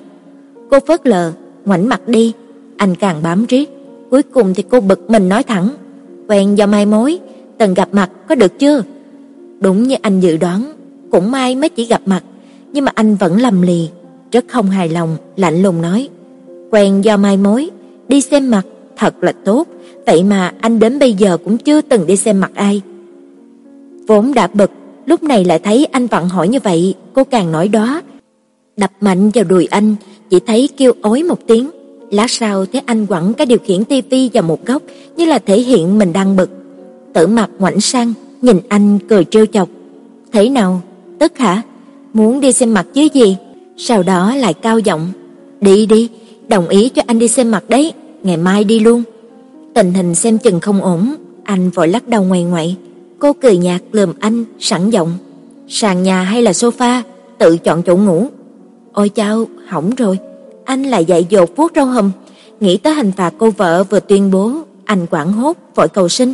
Cô 0.69 0.79
phớt 0.87 1.07
lờ, 1.07 1.31
ngoảnh 1.65 1.89
mặt 1.89 2.07
đi, 2.07 2.33
anh 2.77 2.95
càng 2.95 3.23
bám 3.23 3.45
riết, 3.45 3.69
cuối 4.09 4.23
cùng 4.23 4.53
thì 4.53 4.63
cô 4.69 4.79
bực 4.79 5.09
mình 5.09 5.29
nói 5.29 5.43
thẳng: 5.43 5.69
"Quen 6.27 6.55
do 6.55 6.67
mai 6.67 6.85
mối, 6.85 7.19
từng 7.57 7.73
gặp 7.73 7.89
mặt 7.91 8.09
có 8.29 8.35
được 8.35 8.59
chưa?" 8.59 8.83
Đúng 9.59 9.83
như 9.83 9.95
anh 10.01 10.19
dự 10.19 10.37
đoán, 10.37 10.73
cũng 11.11 11.31
may 11.31 11.55
mới 11.55 11.69
chỉ 11.69 11.85
gặp 11.85 12.01
mặt, 12.05 12.23
nhưng 12.73 12.85
mà 12.85 12.91
anh 12.95 13.15
vẫn 13.15 13.41
lầm 13.41 13.61
lì, 13.61 13.89
rất 14.31 14.45
không 14.47 14.69
hài 14.69 14.89
lòng, 14.89 15.17
lạnh 15.35 15.61
lùng 15.61 15.81
nói: 15.81 16.09
"Quen 16.71 17.01
do 17.01 17.17
mai 17.17 17.37
mối, 17.37 17.69
đi 18.07 18.21
xem 18.21 18.51
mặt 18.51 18.65
thật 18.97 19.23
là 19.23 19.31
tốt, 19.31 19.67
vậy 20.05 20.23
mà 20.23 20.53
anh 20.61 20.79
đến 20.79 20.99
bây 20.99 21.13
giờ 21.13 21.37
cũng 21.37 21.57
chưa 21.57 21.81
từng 21.81 22.07
đi 22.07 22.15
xem 22.15 22.39
mặt 22.39 22.51
ai." 22.55 22.81
Vốn 24.07 24.33
đã 24.33 24.47
bực, 24.47 24.71
lúc 25.05 25.23
này 25.23 25.45
lại 25.45 25.59
thấy 25.59 25.85
anh 25.85 26.07
vặn 26.07 26.29
hỏi 26.29 26.47
như 26.47 26.59
vậy, 26.63 26.95
cô 27.13 27.23
càng 27.23 27.51
nói 27.51 27.67
đó. 27.67 28.01
Đập 28.77 28.91
mạnh 29.01 29.29
vào 29.33 29.43
đùi 29.43 29.65
anh, 29.65 29.95
chỉ 30.29 30.39
thấy 30.39 30.69
kêu 30.77 30.93
ối 31.01 31.23
một 31.23 31.47
tiếng. 31.47 31.69
Lát 32.11 32.31
sau 32.31 32.65
thấy 32.65 32.81
anh 32.85 33.05
quẳng 33.05 33.33
cái 33.33 33.45
điều 33.45 33.57
khiển 33.65 33.83
tivi 33.85 34.29
vào 34.33 34.43
một 34.43 34.65
góc, 34.65 34.81
như 35.17 35.25
là 35.25 35.39
thể 35.39 35.59
hiện 35.59 35.99
mình 35.99 36.13
đang 36.13 36.35
bực. 36.35 36.49
Tử 37.13 37.27
Mặc 37.27 37.49
ngoảnh 37.59 37.81
sang, 37.81 38.13
nhìn 38.41 38.59
anh 38.69 38.99
cười 39.09 39.23
trêu 39.23 39.45
chọc. 39.45 39.69
"Thế 40.31 40.49
nào? 40.49 40.81
Tức 41.19 41.37
hả? 41.37 41.61
Muốn 42.13 42.41
đi 42.41 42.51
xem 42.51 42.73
mặt 42.73 42.87
chứ 42.93 43.07
gì?" 43.13 43.37
Sau 43.77 44.03
đó 44.03 44.35
lại 44.35 44.53
cao 44.53 44.79
giọng, 44.79 45.11
"Đi 45.61 45.85
đi, 45.85 46.09
đồng 46.47 46.67
ý 46.67 46.89
cho 46.89 47.01
anh 47.07 47.19
đi 47.19 47.27
xem 47.27 47.51
mặt 47.51 47.63
đấy, 47.69 47.93
ngày 48.23 48.37
mai 48.37 48.63
đi 48.63 48.79
luôn." 48.79 49.03
Tình 49.73 49.93
hình 49.93 50.15
xem 50.15 50.37
chừng 50.37 50.59
không 50.59 50.81
ổn, 50.81 51.15
anh 51.43 51.69
vội 51.69 51.87
lắc 51.87 52.07
đầu 52.07 52.23
ngoài 52.23 52.43
ngoại. 52.43 52.75
Cô 53.19 53.33
cười 53.33 53.57
nhạt 53.57 53.81
lườm 53.91 54.13
anh, 54.19 54.45
sẵn 54.59 54.89
giọng, 54.89 55.13
"Sàn 55.67 56.03
nhà 56.03 56.21
hay 56.23 56.41
là 56.41 56.51
sofa, 56.51 57.01
tự 57.37 57.57
chọn 57.57 57.83
chỗ 57.83 57.97
ngủ." 57.97 58.27
"Ôi 58.97 59.09
chao, 59.09 59.45
hỏng 59.67 59.89
rồi." 59.95 60.17
anh 60.65 60.83
lại 60.83 61.05
dạy 61.05 61.25
dột 61.29 61.55
vuốt 61.55 61.71
râu 61.75 61.85
hùm, 61.85 62.11
nghĩ 62.59 62.77
tới 62.77 62.93
hình 62.93 63.11
phạt 63.17 63.33
cô 63.37 63.49
vợ 63.49 63.83
vừa 63.83 63.99
tuyên 63.99 64.31
bố, 64.31 64.51
anh 64.85 65.05
quảng 65.05 65.33
hốt 65.33 65.57
vội 65.75 65.87
cầu 65.87 66.09
xin. 66.09 66.33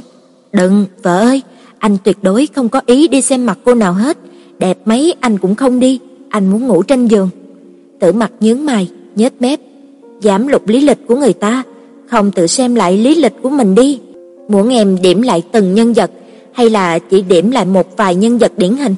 "Đừng, 0.52 0.86
vợ 1.04 1.20
ơi, 1.20 1.42
anh 1.80 1.98
tuyệt 2.04 2.18
đối 2.22 2.48
không 2.56 2.70
có 2.70 2.82
ý 2.86 3.08
đi 3.08 3.22
xem 3.22 3.46
mặt 3.46 3.60
cô 3.66 3.74
nào 3.74 3.94
hết, 3.94 4.18
đẹp 4.60 4.78
mấy 4.86 5.16
anh 5.20 5.38
cũng 5.38 5.56
không 5.56 5.80
đi, 5.80 6.00
anh 6.30 6.52
muốn 6.52 6.68
ngủ 6.68 6.84
trên 6.84 7.08
giường." 7.08 7.30
Tử 8.00 8.12
Mặc 8.12 8.32
nhướng 8.40 8.66
mày, 8.66 8.90
nhếch 9.16 9.42
mép, 9.42 9.60
giảm 10.22 10.48
lục 10.48 10.68
lý 10.68 10.82
lịch 10.82 11.08
của 11.08 11.16
người 11.16 11.34
ta, 11.34 11.64
không 12.08 12.32
tự 12.32 12.48
xem 12.48 12.76
lại 12.76 12.98
lý 12.98 13.16
lịch 13.16 13.34
của 13.42 13.50
mình 13.50 13.76
đi. 13.76 14.00
Muốn 14.50 14.70
em 14.70 14.98
điểm 15.02 15.22
lại 15.22 15.44
từng 15.52 15.74
nhân 15.74 15.94
vật 15.94 16.12
hay 16.54 16.70
là 16.70 17.00
chỉ 17.00 17.22
điểm 17.22 17.52
lại 17.52 17.66
một 17.66 17.98
vài 17.98 18.16
nhân 18.16 18.38
vật 18.38 18.52
điển 18.58 18.76
hình? 18.76 18.96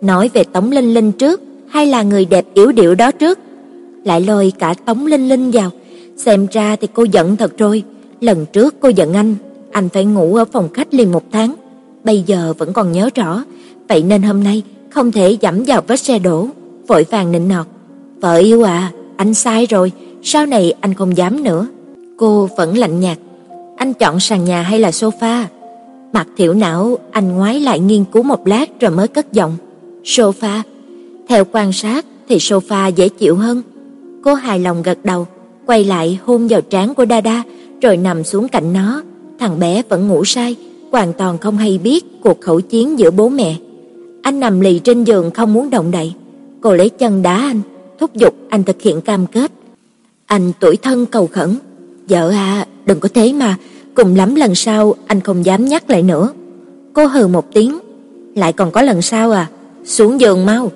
Nói 0.00 0.30
về 0.34 0.44
Tống 0.44 0.70
Linh 0.70 0.94
Linh 0.94 1.12
trước 1.12 1.40
hay 1.68 1.86
là 1.86 2.02
người 2.02 2.24
đẹp 2.24 2.44
yếu 2.54 2.72
điệu 2.72 2.94
đó 2.94 3.10
trước?" 3.10 3.38
Lại 4.04 4.20
lôi 4.20 4.52
cả 4.58 4.74
Tống 4.84 5.06
Linh 5.06 5.28
Linh 5.28 5.50
vào, 5.50 5.70
xem 6.16 6.46
ra 6.52 6.76
thì 6.76 6.88
cô 6.94 7.02
giận 7.02 7.36
thật 7.36 7.58
rồi, 7.58 7.82
lần 8.20 8.46
trước 8.52 8.74
cô 8.80 8.88
giận 8.88 9.14
anh, 9.14 9.34
anh 9.72 9.88
phải 9.88 10.04
ngủ 10.04 10.36
ở 10.36 10.44
phòng 10.44 10.68
khách 10.74 10.94
liền 10.94 11.12
một 11.12 11.22
tháng, 11.32 11.54
bây 12.04 12.22
giờ 12.26 12.54
vẫn 12.58 12.72
còn 12.72 12.92
nhớ 12.92 13.10
rõ, 13.14 13.44
vậy 13.88 14.02
nên 14.02 14.22
hôm 14.22 14.44
nay 14.44 14.62
không 14.90 15.12
thể 15.12 15.36
dẫm 15.40 15.62
vào 15.66 15.82
vết 15.86 15.96
xe 15.96 16.18
đổ, 16.18 16.48
vội 16.86 17.06
vàng 17.10 17.32
nịnh 17.32 17.48
nọt. 17.48 17.66
"Vợ 18.20 18.36
yêu 18.36 18.62
à, 18.62 18.92
anh 19.16 19.34
sai 19.34 19.66
rồi, 19.66 19.92
sau 20.22 20.46
này 20.46 20.72
anh 20.80 20.94
không 20.94 21.16
dám 21.16 21.42
nữa." 21.44 21.66
Cô 22.16 22.48
vẫn 22.56 22.78
lạnh 22.78 23.00
nhạt. 23.00 23.18
"Anh 23.76 23.94
chọn 23.94 24.20
sàn 24.20 24.44
nhà 24.44 24.62
hay 24.62 24.78
là 24.78 24.90
sofa?" 24.90 25.44
Mặt 26.12 26.26
Thiểu 26.36 26.54
Não, 26.54 26.98
anh 27.10 27.28
ngoái 27.32 27.60
lại 27.60 27.80
nghiên 27.80 28.04
cứu 28.04 28.22
một 28.22 28.46
lát 28.46 28.80
rồi 28.80 28.90
mới 28.90 29.08
cất 29.08 29.32
giọng. 29.32 29.56
"Sofa." 30.04 30.60
Theo 31.28 31.44
quan 31.52 31.72
sát 31.72 32.04
thì 32.28 32.36
sofa 32.36 32.90
dễ 32.90 33.08
chịu 33.08 33.36
hơn. 33.36 33.62
Cô 34.22 34.34
hài 34.34 34.58
lòng 34.58 34.82
gật 34.82 34.98
đầu, 35.04 35.26
quay 35.66 35.84
lại 35.84 36.18
hôn 36.24 36.48
vào 36.48 36.60
trán 36.60 36.94
của 36.94 37.04
Đa 37.04 37.42
rồi 37.82 37.96
nằm 37.96 38.24
xuống 38.24 38.48
cạnh 38.48 38.72
nó. 38.72 39.02
Thằng 39.38 39.58
bé 39.58 39.82
vẫn 39.88 40.08
ngủ 40.08 40.24
say, 40.24 40.56
hoàn 40.92 41.12
toàn 41.12 41.38
không 41.38 41.56
hay 41.56 41.78
biết 41.78 42.04
cuộc 42.22 42.40
khẩu 42.40 42.60
chiến 42.60 42.98
giữa 42.98 43.10
bố 43.10 43.28
mẹ. 43.28 43.56
Anh 44.22 44.40
nằm 44.40 44.60
lì 44.60 44.78
trên 44.78 45.04
giường 45.04 45.30
không 45.30 45.52
muốn 45.52 45.70
động 45.70 45.90
đậy. 45.90 46.14
Cô 46.60 46.74
lấy 46.74 46.88
chân 46.88 47.22
đá 47.22 47.36
anh, 47.36 47.60
thúc 47.98 48.14
giục 48.14 48.34
anh 48.48 48.62
thực 48.62 48.82
hiện 48.82 49.00
cam 49.00 49.26
kết. 49.26 49.52
Anh 50.26 50.52
tuổi 50.60 50.76
thân 50.76 51.06
cầu 51.06 51.26
khẩn, 51.32 51.56
"Vợ 52.08 52.30
à, 52.30 52.66
đừng 52.86 53.00
có 53.00 53.08
thế 53.14 53.32
mà, 53.32 53.56
cùng 53.94 54.16
lắm 54.16 54.34
lần 54.34 54.54
sau 54.54 54.94
anh 55.06 55.20
không 55.20 55.44
dám 55.44 55.64
nhắc 55.64 55.90
lại 55.90 56.02
nữa." 56.02 56.32
Cô 56.92 57.06
hừ 57.06 57.26
một 57.26 57.52
tiếng, 57.52 57.78
"Lại 58.34 58.52
còn 58.52 58.70
có 58.70 58.82
lần 58.82 59.02
sau 59.02 59.30
à? 59.30 59.46
Xuống 59.84 60.20
giường 60.20 60.46
mau." 60.46 60.70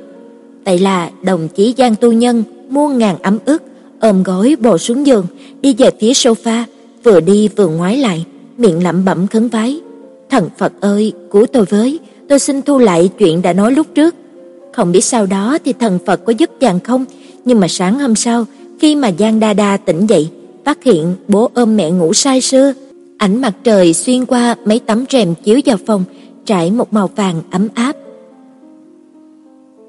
Vậy 0.70 0.78
là 0.78 1.10
đồng 1.22 1.48
chí 1.48 1.74
Giang 1.78 1.96
Tu 1.96 2.12
Nhân 2.12 2.44
muôn 2.68 2.98
ngàn 2.98 3.16
ấm 3.22 3.38
ức 3.44 3.62
ôm 4.00 4.22
gối 4.22 4.56
bò 4.60 4.78
xuống 4.78 5.06
giường, 5.06 5.26
đi 5.60 5.74
về 5.74 5.90
phía 6.00 6.12
sofa, 6.12 6.62
vừa 7.04 7.20
đi 7.20 7.48
vừa 7.48 7.68
ngoái 7.68 7.96
lại, 7.96 8.24
miệng 8.58 8.84
lẩm 8.84 9.04
bẩm 9.04 9.26
khấn 9.26 9.48
vái. 9.48 9.80
Thần 10.30 10.48
Phật 10.58 10.72
ơi, 10.80 11.12
cứu 11.30 11.46
tôi 11.46 11.64
với, 11.64 11.98
tôi 12.28 12.38
xin 12.38 12.62
thu 12.62 12.78
lại 12.78 13.10
chuyện 13.18 13.42
đã 13.42 13.52
nói 13.52 13.72
lúc 13.72 13.86
trước. 13.94 14.14
Không 14.72 14.92
biết 14.92 15.04
sau 15.04 15.26
đó 15.26 15.58
thì 15.64 15.72
thần 15.72 15.98
Phật 16.06 16.24
có 16.24 16.32
giúp 16.32 16.50
chàng 16.60 16.80
không, 16.80 17.04
nhưng 17.44 17.60
mà 17.60 17.68
sáng 17.68 17.98
hôm 17.98 18.14
sau, 18.14 18.44
khi 18.80 18.96
mà 18.96 19.10
Giang 19.18 19.40
Đa 19.40 19.52
Đa 19.52 19.76
tỉnh 19.76 20.06
dậy, 20.06 20.28
phát 20.64 20.84
hiện 20.84 21.16
bố 21.28 21.50
ôm 21.54 21.76
mẹ 21.76 21.90
ngủ 21.90 22.12
say 22.12 22.40
sưa, 22.40 22.72
ánh 23.18 23.40
mặt 23.40 23.54
trời 23.64 23.94
xuyên 23.94 24.26
qua 24.26 24.56
mấy 24.64 24.78
tấm 24.78 25.04
rèm 25.10 25.34
chiếu 25.44 25.60
vào 25.66 25.76
phòng, 25.86 26.04
trải 26.46 26.70
một 26.70 26.92
màu 26.92 27.10
vàng 27.16 27.42
ấm 27.50 27.68
áp. 27.74 27.96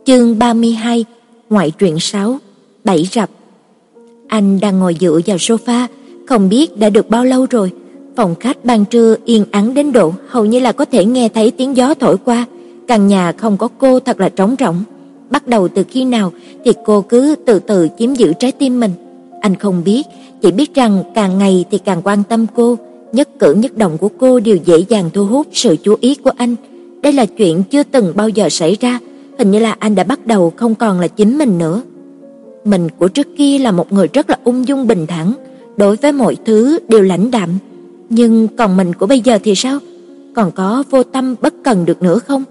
Chương 0.05 0.39
32, 0.39 1.05
ngoại 1.49 1.71
truyện 1.71 1.99
6, 1.99 2.39
bảy 2.83 3.07
rập. 3.11 3.29
Anh 4.27 4.59
đang 4.59 4.79
ngồi 4.79 4.95
dựa 4.99 5.19
vào 5.25 5.37
sofa, 5.37 5.87
không 6.27 6.49
biết 6.49 6.77
đã 6.77 6.89
được 6.89 7.09
bao 7.09 7.25
lâu 7.25 7.45
rồi. 7.49 7.71
Phòng 8.15 8.35
khách 8.39 8.65
ban 8.65 8.85
trưa 8.85 9.15
yên 9.25 9.45
ắng 9.51 9.73
đến 9.73 9.91
độ 9.91 10.13
hầu 10.27 10.45
như 10.45 10.59
là 10.59 10.71
có 10.71 10.85
thể 10.85 11.05
nghe 11.05 11.29
thấy 11.29 11.51
tiếng 11.51 11.77
gió 11.77 11.93
thổi 11.93 12.17
qua, 12.17 12.45
căn 12.87 13.07
nhà 13.07 13.31
không 13.31 13.57
có 13.57 13.67
cô 13.77 13.99
thật 13.99 14.19
là 14.19 14.29
trống 14.29 14.55
rỗng. 14.59 14.83
Bắt 15.29 15.47
đầu 15.47 15.67
từ 15.67 15.83
khi 15.89 16.05
nào 16.05 16.31
thì 16.65 16.71
cô 16.85 17.01
cứ 17.01 17.35
từ 17.45 17.59
từ 17.59 17.87
chiếm 17.99 18.13
giữ 18.13 18.33
trái 18.39 18.51
tim 18.51 18.79
mình. 18.79 18.91
Anh 19.41 19.55
không 19.55 19.83
biết, 19.83 20.03
chỉ 20.41 20.51
biết 20.51 20.73
rằng 20.75 21.03
càng 21.15 21.37
ngày 21.37 21.65
thì 21.71 21.77
càng 21.77 22.01
quan 22.03 22.23
tâm 22.23 22.45
cô, 22.55 22.77
nhất 23.11 23.29
cử 23.39 23.53
nhất 23.53 23.77
động 23.77 23.97
của 23.97 24.09
cô 24.19 24.39
đều 24.39 24.57
dễ 24.65 24.77
dàng 24.89 25.09
thu 25.13 25.25
hút 25.25 25.47
sự 25.53 25.75
chú 25.83 25.95
ý 26.01 26.15
của 26.15 26.31
anh. 26.37 26.55
Đây 27.01 27.13
là 27.13 27.25
chuyện 27.25 27.63
chưa 27.63 27.83
từng 27.83 28.13
bao 28.15 28.29
giờ 28.29 28.49
xảy 28.49 28.77
ra, 28.81 28.99
hình 29.37 29.51
như 29.51 29.59
là 29.59 29.75
anh 29.79 29.95
đã 29.95 30.03
bắt 30.03 30.25
đầu 30.25 30.53
không 30.55 30.75
còn 30.75 30.99
là 30.99 31.07
chính 31.07 31.37
mình 31.37 31.57
nữa. 31.57 31.81
Mình 32.65 32.87
của 32.97 33.07
trước 33.07 33.27
kia 33.37 33.59
là 33.59 33.71
một 33.71 33.91
người 33.91 34.07
rất 34.13 34.29
là 34.29 34.37
ung 34.43 34.67
dung 34.67 34.87
bình 34.87 35.05
thản, 35.07 35.33
đối 35.77 35.95
với 35.95 36.11
mọi 36.11 36.37
thứ 36.45 36.79
đều 36.87 37.01
lãnh 37.01 37.31
đạm, 37.31 37.49
nhưng 38.09 38.47
còn 38.47 38.77
mình 38.77 38.93
của 38.93 39.05
bây 39.05 39.19
giờ 39.19 39.39
thì 39.43 39.55
sao? 39.55 39.79
Còn 40.35 40.51
có 40.51 40.83
vô 40.89 41.03
tâm 41.03 41.35
bất 41.41 41.53
cần 41.63 41.85
được 41.85 42.01
nữa 42.01 42.19
không? 42.19 42.43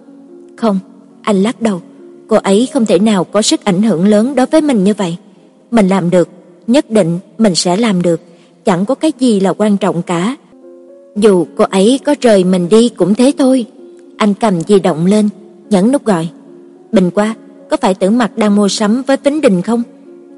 Không, 0.57 0.79
anh 1.23 1.43
lắc 1.43 1.63
đầu, 1.63 1.81
cô 2.29 2.37
ấy 2.37 2.69
không 2.73 2.87
thể 2.87 2.99
nào 2.99 3.25
có 3.25 3.43
sức 3.43 3.65
ảnh 3.65 3.83
hưởng 3.83 4.09
lớn 4.09 4.35
đối 4.35 4.47
với 4.47 4.61
mình 4.61 4.85
như 4.85 4.95
vậy. 4.95 5.17
Mình 5.71 5.89
làm 5.89 6.11
được, 6.11 6.29
nhất 6.67 6.91
định 6.91 7.19
mình 7.39 7.55
sẽ 7.55 7.77
làm 7.77 8.03
được, 8.03 8.21
chẳng 8.65 8.87
có 8.87 8.95
cái 8.95 9.13
gì 9.19 9.41
là 9.41 9.53
quan 9.53 9.77
trọng 9.77 10.03
cả. 10.03 10.37
Dù 11.17 11.47
cô 11.57 11.65
ấy 11.65 12.01
có 12.05 12.15
rời 12.21 12.45
mình 12.45 12.69
đi 12.69 12.89
cũng 12.89 13.15
thế 13.15 13.33
thôi. 13.39 13.67
Anh 14.17 14.35
cầm 14.35 14.61
di 14.61 14.81
động 14.81 15.07
lên, 15.07 15.29
nhấn 15.71 15.93
nút 15.93 16.05
gọi. 16.05 16.29
Bình 16.93 17.11
qua, 17.11 17.35
có 17.71 17.77
phải 17.77 17.95
Tử 17.95 18.11
mặt 18.11 18.31
đang 18.37 18.57
mua 18.57 18.69
sắm 18.69 19.03
với 19.07 19.17
Vĩnh 19.25 19.41
Đình 19.41 19.63
không? 19.63 19.83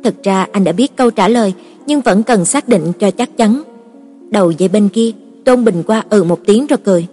Thực 0.04 0.22
ra 0.22 0.46
anh 0.52 0.64
đã 0.64 0.72
biết 0.72 0.96
câu 0.96 1.10
trả 1.10 1.28
lời, 1.28 1.54
nhưng 1.86 2.00
vẫn 2.00 2.22
cần 2.22 2.44
xác 2.44 2.68
định 2.68 2.92
cho 2.98 3.10
chắc 3.10 3.36
chắn. 3.36 3.62
Đầu 4.30 4.50
dây 4.50 4.68
bên 4.68 4.88
kia, 4.88 5.10
Tôn 5.44 5.64
Bình 5.64 5.82
qua 5.86 6.04
ừ 6.10 6.24
một 6.24 6.40
tiếng 6.46 6.66
rồi 6.66 6.78
cười. 6.84 7.06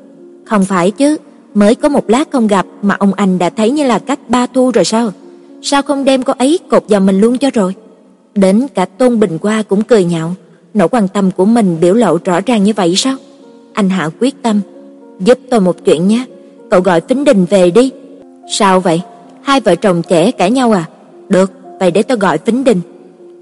Không 0.46 0.66
phải 0.66 0.92
chứ, 0.92 1.18
mới 1.54 1.76
có 1.76 1.90
một 1.90 2.10
lát 2.10 2.32
không 2.32 2.48
gặp 2.48 2.66
mà 2.82 2.96
ông 3.00 3.14
anh 3.14 3.38
đã 3.38 3.50
thấy 3.50 3.72
như 3.72 3.84
là 3.84 4.00
cách 4.00 4.20
ba 4.30 4.46
thu 4.46 4.72
rồi 4.72 4.86
sao? 4.86 5.12
Sao 5.62 5.82
không 5.82 6.06
đem 6.06 6.24
cô 6.24 6.34
ấy 6.38 6.60
cột 6.70 6.84
vào 6.90 7.02
mình 7.02 7.22
luôn 7.22 7.38
cho 7.38 7.50
rồi? 7.54 7.76
Đến 8.36 8.68
cả 8.74 8.86
Tôn 8.86 9.20
Bình 9.20 9.38
qua 9.38 9.64
cũng 9.70 9.82
cười 9.82 10.04
nhạo, 10.04 10.36
nỗi 10.74 10.88
quan 10.88 11.08
tâm 11.08 11.32
của 11.32 11.46
mình 11.46 11.78
biểu 11.82 11.94
lộ 11.94 12.18
rõ 12.26 12.40
ràng 12.46 12.64
như 12.64 12.74
vậy 12.76 12.94
sao? 12.96 13.16
Anh 13.74 13.90
hạ 13.90 14.10
quyết 14.20 14.42
tâm, 14.42 14.62
giúp 15.20 15.40
tôi 15.50 15.60
một 15.60 15.76
chuyện 15.86 16.08
nhé, 16.08 16.26
cậu 16.70 16.82
gọi 16.82 17.02
Phính 17.02 17.24
Đình 17.24 17.46
về 17.46 17.72
đi. 17.72 17.92
Sao 18.52 18.80
vậy? 18.80 19.02
Hai 19.42 19.60
vợ 19.60 19.76
chồng 19.76 20.02
trẻ 20.10 20.32
cãi 20.32 20.52
nhau 20.52 20.72
à? 20.72 20.90
Được, 21.30 21.52
vậy 21.80 21.92
để 21.92 22.04
tôi 22.04 22.18
gọi 22.18 22.38
Vĩnh 22.46 22.64
Đình. 22.64 22.82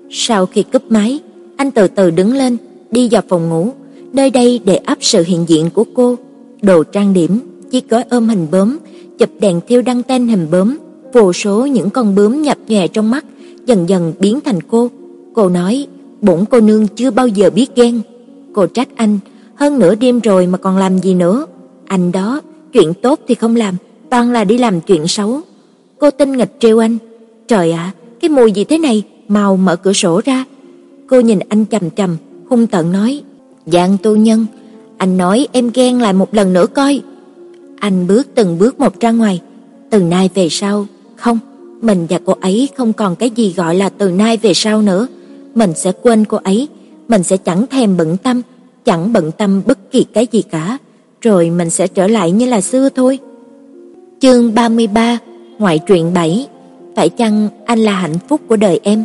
Sau 0.10 0.46
khi 0.46 0.64
cúp 0.64 0.92
máy, 0.92 1.20
anh 1.58 1.72
từ 1.72 1.88
từ 1.88 2.12
đứng 2.12 2.34
lên, 2.34 2.58
đi 2.92 3.10
vào 3.12 3.22
phòng 3.30 3.50
ngủ, 3.50 3.70
nơi 4.14 4.30
đây 4.30 4.60
để 4.66 4.76
áp 4.76 4.98
sự 5.02 5.24
hiện 5.28 5.46
diện 5.48 5.70
của 5.74 5.84
cô, 5.94 6.16
đồ 6.62 6.84
trang 6.84 7.14
điểm, 7.14 7.40
chiếc 7.72 7.90
gói 7.90 8.04
ôm 8.10 8.30
hình 8.30 8.48
bướm, 8.52 8.78
chụp 9.20 9.30
đèn 9.40 9.62
thiêu 9.68 9.82
đăng 9.82 10.04
tên 10.04 10.28
hình 10.28 10.48
bướm, 10.52 10.78
vô 11.14 11.34
số 11.34 11.66
những 11.66 11.90
con 11.90 12.16
bướm 12.16 12.42
nhập 12.42 12.58
nhòe 12.68 12.88
trong 12.88 13.12
mắt, 13.12 13.26
dần 13.66 13.90
dần 13.90 14.14
biến 14.20 14.40
thành 14.46 14.62
cô. 14.62 14.90
Cô 15.34 15.50
nói, 15.50 15.88
bổn 16.22 16.46
cô 16.50 16.60
nương 16.60 16.88
chưa 16.88 17.12
bao 17.12 17.28
giờ 17.28 17.50
biết 17.50 17.76
ghen. 17.76 18.02
Cô 18.54 18.68
trách 18.68 18.88
anh, 18.96 19.20
hơn 19.56 19.80
nửa 19.80 19.96
đêm 19.96 20.20
rồi 20.20 20.48
mà 20.48 20.58
còn 20.58 20.78
làm 20.78 20.98
gì 21.00 21.14
nữa? 21.14 21.46
Anh 21.88 22.12
đó, 22.12 22.42
chuyện 22.74 22.94
tốt 22.94 23.20
thì 23.28 23.36
không 23.36 23.56
làm, 23.56 23.76
toàn 24.10 24.32
là 24.32 24.44
đi 24.44 24.58
làm 24.58 24.82
chuyện 24.82 25.08
xấu. 25.08 25.42
Cô 26.00 26.12
tinh 26.12 26.32
nghịch 26.32 26.52
trêu 26.60 26.80
anh, 26.80 26.98
"Trời 27.48 27.72
ạ, 27.72 27.92
cái 28.20 28.30
mùi 28.30 28.52
gì 28.52 28.64
thế 28.64 28.78
này, 28.78 29.04
mau 29.28 29.58
mở 29.58 29.76
cửa 29.76 29.94
sổ 29.94 30.22
ra." 30.26 30.46
Cô 31.08 31.20
nhìn 31.20 31.40
anh 31.50 31.66
chầm 31.66 31.90
chầm, 31.90 32.18
hung 32.50 32.68
tợn 32.68 32.92
nói, 32.92 33.22
dạng 33.66 33.98
tu 34.04 34.16
nhân, 34.16 34.46
anh 34.98 35.18
nói 35.18 35.48
em 35.52 35.72
ghen 35.74 36.02
lại 36.02 36.14
một 36.14 36.34
lần 36.34 36.54
nữa 36.54 36.68
coi." 36.68 37.02
Anh 37.80 38.08
bước 38.08 38.28
từng 38.36 38.60
bước 38.60 38.80
một 38.80 39.00
ra 39.00 39.12
ngoài, 39.12 39.42
từ 39.90 40.00
nay 40.00 40.30
về 40.34 40.48
sau, 40.50 40.86
không, 41.16 41.40
mình 41.82 42.06
và 42.10 42.20
cô 42.26 42.34
ấy 42.42 42.70
không 42.78 42.94
còn 42.94 43.16
cái 43.16 43.30
gì 43.30 43.54
gọi 43.58 43.76
là 43.76 43.90
từ 43.90 44.12
nay 44.12 44.38
về 44.38 44.54
sau 44.54 44.82
nữa, 44.82 45.08
mình 45.56 45.74
sẽ 45.76 45.92
quên 46.02 46.26
cô 46.26 46.38
ấy, 46.44 46.68
mình 47.08 47.24
sẽ 47.24 47.38
chẳng 47.38 47.68
thèm 47.68 47.98
bận 47.98 48.18
tâm, 48.18 48.42
chẳng 48.86 49.14
bận 49.14 49.32
tâm 49.38 49.62
bất 49.66 49.92
kỳ 49.92 50.04
cái 50.04 50.28
gì 50.32 50.42
cả, 50.42 50.78
rồi 51.22 51.50
mình 51.50 51.70
sẽ 51.70 51.88
trở 51.88 52.08
lại 52.08 52.32
như 52.32 52.46
là 52.46 52.62
xưa 52.62 52.90
thôi. 52.90 53.20
Chương 54.20 54.54
33: 54.54 55.20
Ngoại 55.60 55.80
truyện 55.80 56.14
7 56.14 56.48
phải 56.96 57.10
chăng 57.10 57.50
anh 57.66 57.80
là 57.80 57.92
hạnh 57.92 58.18
phúc 58.28 58.42
của 58.48 58.56
đời 58.56 58.80
em? 58.84 59.04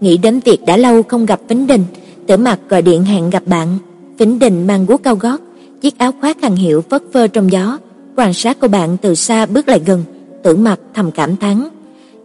Nghĩ 0.00 0.16
đến 0.16 0.40
việc 0.44 0.58
đã 0.66 0.76
lâu 0.76 1.02
không 1.02 1.26
gặp 1.26 1.40
Vĩnh 1.48 1.66
Đình, 1.66 1.84
Tử 2.26 2.36
Mặc 2.36 2.58
gọi 2.68 2.82
điện 2.82 3.04
hẹn 3.04 3.30
gặp 3.30 3.42
bạn. 3.46 3.78
Vĩnh 4.18 4.38
Đình 4.38 4.66
mang 4.66 4.86
guốc 4.86 5.02
cao 5.02 5.16
gót, 5.16 5.40
chiếc 5.80 5.98
áo 5.98 6.12
khoác 6.20 6.42
hàng 6.42 6.56
hiệu 6.56 6.82
phất 6.90 7.02
phơ 7.12 7.26
trong 7.26 7.52
gió, 7.52 7.78
quan 8.16 8.34
sát 8.34 8.56
cô 8.60 8.68
bạn 8.68 8.96
từ 9.02 9.14
xa 9.14 9.46
bước 9.46 9.68
lại 9.68 9.80
gần, 9.86 10.04
Tử 10.42 10.56
Mặc 10.56 10.80
thầm 10.94 11.10
cảm 11.10 11.36
thán. 11.36 11.68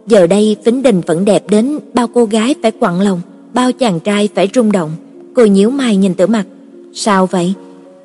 Giờ 0.06 0.26
đây 0.26 0.56
Vĩnh 0.64 0.82
Đình 0.82 1.00
vẫn 1.00 1.24
đẹp 1.24 1.44
đến 1.48 1.78
bao 1.94 2.08
cô 2.14 2.24
gái 2.24 2.54
phải 2.62 2.70
quặn 2.70 3.00
lòng, 3.00 3.20
bao 3.54 3.72
chàng 3.72 4.00
trai 4.00 4.28
phải 4.34 4.48
rung 4.54 4.72
động. 4.72 4.90
Cô 5.34 5.44
nhíu 5.44 5.70
mày 5.70 5.96
nhìn 5.96 6.14
Tử 6.14 6.26
Mặc, 6.26 6.46
"Sao 6.92 7.26
vậy?" 7.26 7.54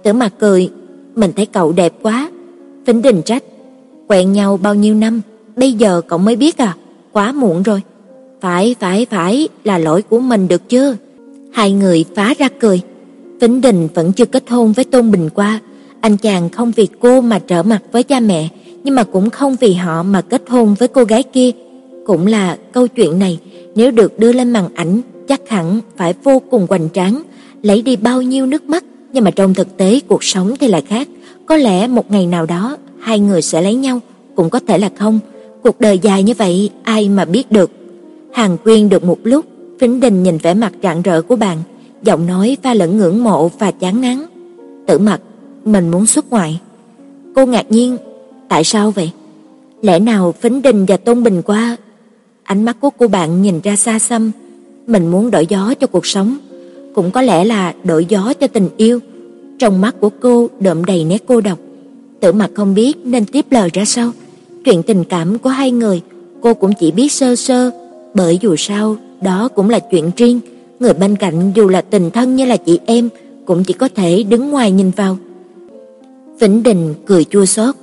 Tử 0.03 0.14
Mặc 0.14 0.34
cười, 0.39 0.69
"Mình 1.15 1.31
thấy 1.35 1.45
cậu 1.45 1.72
đẹp 1.72 1.93
quá." 2.01 2.30
Vĩnh 2.85 3.01
Đình 3.01 3.22
trách, 3.22 3.43
"Quen 4.07 4.34
nhau 4.34 4.57
bao 4.57 4.75
nhiêu 4.75 4.95
năm, 4.95 5.21
bây 5.55 5.73
giờ 5.73 6.01
cậu 6.07 6.19
mới 6.19 6.35
biết 6.35 6.57
à, 6.57 6.75
quá 7.11 7.31
muộn 7.31 7.63
rồi." 7.63 7.81
Phải, 8.41 8.75
phải, 8.79 9.05
phải, 9.09 9.47
là 9.63 9.77
lỗi 9.77 10.01
của 10.01 10.19
mình 10.19 10.47
được 10.47 10.69
chưa? 10.69 10.95
Hai 11.53 11.71
người 11.71 12.05
phá 12.15 12.34
ra 12.39 12.49
cười. 12.59 12.81
Vĩnh 13.39 13.61
Đình 13.61 13.88
vẫn 13.93 14.11
chưa 14.11 14.25
kết 14.25 14.49
hôn 14.49 14.71
với 14.71 14.85
Tôn 14.85 15.11
Bình 15.11 15.29
Qua, 15.34 15.59
anh 16.01 16.17
chàng 16.17 16.49
không 16.49 16.71
vì 16.71 16.88
cô 16.99 17.21
mà 17.21 17.39
trở 17.39 17.63
mặt 17.63 17.79
với 17.91 18.03
cha 18.03 18.19
mẹ, 18.19 18.49
nhưng 18.84 18.95
mà 18.95 19.03
cũng 19.03 19.29
không 19.29 19.55
vì 19.59 19.73
họ 19.73 20.03
mà 20.03 20.21
kết 20.21 20.43
hôn 20.49 20.75
với 20.79 20.88
cô 20.88 21.03
gái 21.03 21.23
kia. 21.23 21.51
Cũng 22.05 22.27
là 22.27 22.57
câu 22.71 22.88
chuyện 22.88 23.19
này 23.19 23.39
nếu 23.75 23.91
được 23.91 24.19
đưa 24.19 24.34
lên 24.34 24.51
màn 24.51 24.69
ảnh 24.75 25.01
chắc 25.27 25.49
hẳn 25.49 25.79
phải 25.97 26.13
vô 26.23 26.41
cùng 26.51 26.67
hoành 26.69 26.89
tráng, 26.93 27.21
lấy 27.61 27.81
đi 27.81 27.95
bao 27.95 28.21
nhiêu 28.21 28.45
nước 28.45 28.63
mắt, 28.63 28.84
nhưng 29.13 29.23
mà 29.23 29.31
trong 29.31 29.53
thực 29.53 29.77
tế 29.77 29.99
cuộc 30.07 30.23
sống 30.23 30.53
thì 30.59 30.67
lại 30.67 30.81
khác, 30.81 31.07
có 31.45 31.57
lẽ 31.57 31.88
một 31.88 32.11
ngày 32.11 32.25
nào 32.25 32.45
đó 32.45 32.77
hai 33.07 33.19
người 33.19 33.41
sẽ 33.41 33.61
lấy 33.61 33.75
nhau, 33.75 33.99
cũng 34.35 34.49
có 34.49 34.59
thể 34.67 34.77
là 34.77 34.89
không. 34.97 35.19
Cuộc 35.63 35.79
đời 35.79 35.99
dài 35.99 36.23
như 36.23 36.34
vậy 36.38 36.69
ai 36.84 37.09
mà 37.09 37.25
biết 37.25 37.51
được. 37.51 37.71
Hàng 38.34 38.57
Quyên 38.63 38.89
được 38.89 39.03
một 39.03 39.17
lúc, 39.23 39.45
Vĩnh 39.79 39.99
Đình 39.99 40.23
nhìn 40.23 40.38
vẻ 40.38 40.53
mặt 40.53 40.73
rạng 40.84 41.01
rỡ 41.01 41.21
của 41.21 41.35
bạn, 41.35 41.57
giọng 42.03 42.25
nói 42.25 42.57
pha 42.63 42.73
lẫn 42.73 42.97
ngưỡng 42.97 43.23
mộ 43.23 43.47
và 43.59 43.71
chán 43.71 44.01
ngán. 44.01 44.25
Tử 44.88 44.99
Mặc, 44.99 45.21
mình 45.65 45.89
muốn 45.89 46.05
xuất 46.05 46.29
ngoại. 46.29 46.61
Cô 47.35 47.45
ngạc 47.45 47.71
nhiên, 47.71 47.97
tại 48.49 48.63
sao 48.63 48.91
vậy? 48.91 49.11
Lẽ 49.81 49.99
nào 49.99 50.34
Vĩnh 50.41 50.61
Đình 50.61 50.85
và 50.85 50.97
Tôn 50.97 51.23
Bình 51.23 51.41
qua? 51.41 51.77
Ánh 52.43 52.65
mắt 52.65 52.77
của 52.79 52.89
cô 52.89 53.07
bạn 53.07 53.41
nhìn 53.41 53.59
ra 53.63 53.75
xa 53.75 53.99
xăm, 53.99 54.31
mình 54.88 55.07
muốn 55.07 55.31
đổi 55.31 55.45
gió 55.49 55.73
cho 55.73 55.88
cuộc 55.88 56.05
sống, 56.05 56.38
cũng 56.95 57.11
có 57.11 57.21
lẽ 57.21 57.45
là 57.45 57.73
đổi 57.84 58.05
gió 58.05 58.34
cho 58.34 58.47
tình 58.47 58.69
yêu. 58.77 58.99
Trong 59.59 59.81
mắt 59.81 59.95
của 59.99 60.09
cô 60.19 60.49
đượm 60.59 60.85
đầy 60.85 61.03
nét 61.03 61.23
cô 61.27 61.41
độc. 61.41 61.59
Tử 62.19 62.31
Mặc 62.31 62.52
không 62.56 62.73
biết 62.73 62.98
nên 63.03 63.26
tiếp 63.26 63.45
lời 63.49 63.69
ra 63.73 63.85
sao. 63.85 64.11
Chuyện 64.65 64.84
tình 64.84 65.03
cảm 65.03 65.39
của 65.39 65.49
hai 65.49 65.72
người, 65.72 66.02
cô 66.41 66.53
cũng 66.53 66.72
chỉ 66.80 66.91
biết 66.91 67.11
sơ 67.11 67.35
sơ, 67.35 67.72
bởi 68.14 68.39
dù 68.41 68.56
sao 68.56 68.98
đó 69.22 69.48
cũng 69.56 69.69
là 69.69 69.80
chuyện 69.80 70.11
riêng, 70.18 70.39
người 70.80 70.94
bên 70.94 71.15
cạnh 71.15 71.52
dù 71.56 71.68
là 71.68 71.81
tình 71.81 72.11
thân 72.11 72.35
như 72.35 72.45
là 72.45 72.57
chị 72.57 72.80
em 72.85 73.10
cũng 73.45 73.64
chỉ 73.64 73.73
có 73.73 73.89
thể 73.95 74.23
đứng 74.23 74.49
ngoài 74.49 74.72
nhìn 74.72 74.91
vào. 74.91 75.18
Vĩnh 76.39 76.64
Đình 76.64 76.94
cười 77.06 77.23
chua 77.23 77.45
xót. 77.45 77.76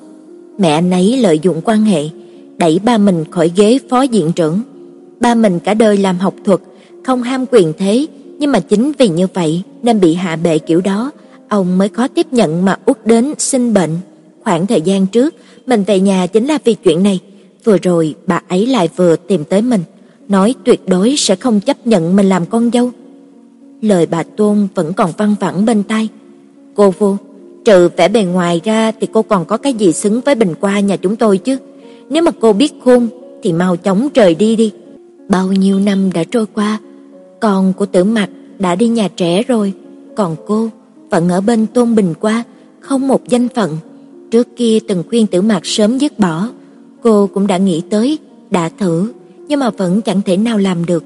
Mẹ 0.58 0.70
anh 0.70 0.90
ấy 0.90 1.16
lợi 1.16 1.38
dụng 1.38 1.60
quan 1.64 1.84
hệ, 1.84 2.08
đẩy 2.56 2.80
ba 2.84 2.98
mình 2.98 3.24
khỏi 3.30 3.52
ghế 3.56 3.78
phó 3.90 4.02
diện 4.02 4.32
trưởng. 4.32 4.60
Ba 5.20 5.34
mình 5.34 5.58
cả 5.58 5.74
đời 5.74 5.96
làm 5.96 6.18
học 6.18 6.34
thuật, 6.44 6.60
không 7.04 7.22
ham 7.22 7.44
quyền 7.50 7.72
thế, 7.78 8.06
nhưng 8.38 8.52
mà 8.52 8.60
chính 8.60 8.92
vì 8.98 9.08
như 9.08 9.26
vậy 9.34 9.62
nên 9.82 10.00
bị 10.00 10.14
hạ 10.14 10.36
bệ 10.36 10.58
kiểu 10.58 10.80
đó, 10.80 11.10
ông 11.48 11.78
mới 11.78 11.88
khó 11.88 12.08
tiếp 12.08 12.26
nhận 12.30 12.64
mà 12.64 12.78
út 12.84 12.98
đến 13.04 13.34
sinh 13.38 13.74
bệnh. 13.74 13.90
Khoảng 14.44 14.66
thời 14.66 14.80
gian 14.80 15.06
trước, 15.06 15.34
mình 15.66 15.84
về 15.86 16.00
nhà 16.00 16.26
chính 16.26 16.46
là 16.46 16.58
vì 16.64 16.74
chuyện 16.74 17.02
này. 17.02 17.20
Vừa 17.64 17.78
rồi 17.78 18.14
bà 18.26 18.40
ấy 18.48 18.66
lại 18.66 18.88
vừa 18.96 19.16
tìm 19.16 19.44
tới 19.44 19.62
mình, 19.62 19.80
nói 20.28 20.54
tuyệt 20.64 20.88
đối 20.88 21.14
sẽ 21.16 21.36
không 21.36 21.60
chấp 21.60 21.86
nhận 21.86 22.16
mình 22.16 22.28
làm 22.28 22.46
con 22.46 22.70
dâu. 22.72 22.90
Lời 23.82 24.06
bà 24.06 24.22
Tôn 24.22 24.68
vẫn 24.74 24.92
còn 24.92 25.10
văng 25.16 25.34
vẳng 25.40 25.64
bên 25.64 25.82
tai. 25.82 26.08
Cô 26.74 26.94
vô, 26.98 27.16
trừ 27.64 27.88
vẻ 27.96 28.08
bề 28.08 28.24
ngoài 28.24 28.60
ra 28.64 28.92
thì 29.00 29.06
cô 29.12 29.22
còn 29.22 29.44
có 29.44 29.56
cái 29.56 29.74
gì 29.74 29.92
xứng 29.92 30.20
với 30.20 30.34
bình 30.34 30.54
qua 30.60 30.80
nhà 30.80 30.96
chúng 30.96 31.16
tôi 31.16 31.38
chứ? 31.38 31.58
Nếu 32.08 32.22
mà 32.22 32.30
cô 32.40 32.52
biết 32.52 32.72
khôn 32.84 33.08
thì 33.42 33.52
mau 33.52 33.76
chóng 33.76 34.08
rời 34.14 34.34
đi 34.34 34.56
đi. 34.56 34.72
Bao 35.28 35.52
nhiêu 35.52 35.80
năm 35.80 36.12
đã 36.12 36.24
trôi 36.24 36.46
qua, 36.54 36.78
con 37.40 37.72
của 37.72 37.86
Tử 37.86 38.04
mặt 38.04 38.30
đã 38.58 38.74
đi 38.74 38.88
nhà 38.88 39.08
trẻ 39.16 39.42
rồi, 39.42 39.72
còn 40.16 40.36
cô 40.46 40.68
vẫn 41.10 41.28
ở 41.28 41.40
bên 41.40 41.66
Tôn 41.66 41.94
Bình 41.94 42.14
qua, 42.20 42.44
không 42.80 43.08
một 43.08 43.28
danh 43.28 43.48
phận. 43.48 43.76
Trước 44.30 44.48
kia 44.56 44.78
từng 44.88 45.02
khuyên 45.08 45.26
Tử 45.26 45.42
Mặc 45.42 45.66
sớm 45.66 45.98
dứt 45.98 46.18
bỏ, 46.18 46.48
cô 47.02 47.26
cũng 47.34 47.46
đã 47.46 47.58
nghĩ 47.58 47.82
tới, 47.90 48.18
đã 48.50 48.70
thử, 48.78 49.12
nhưng 49.48 49.60
mà 49.60 49.70
vẫn 49.70 50.00
chẳng 50.00 50.22
thể 50.22 50.36
nào 50.36 50.58
làm 50.58 50.86
được. 50.86 51.04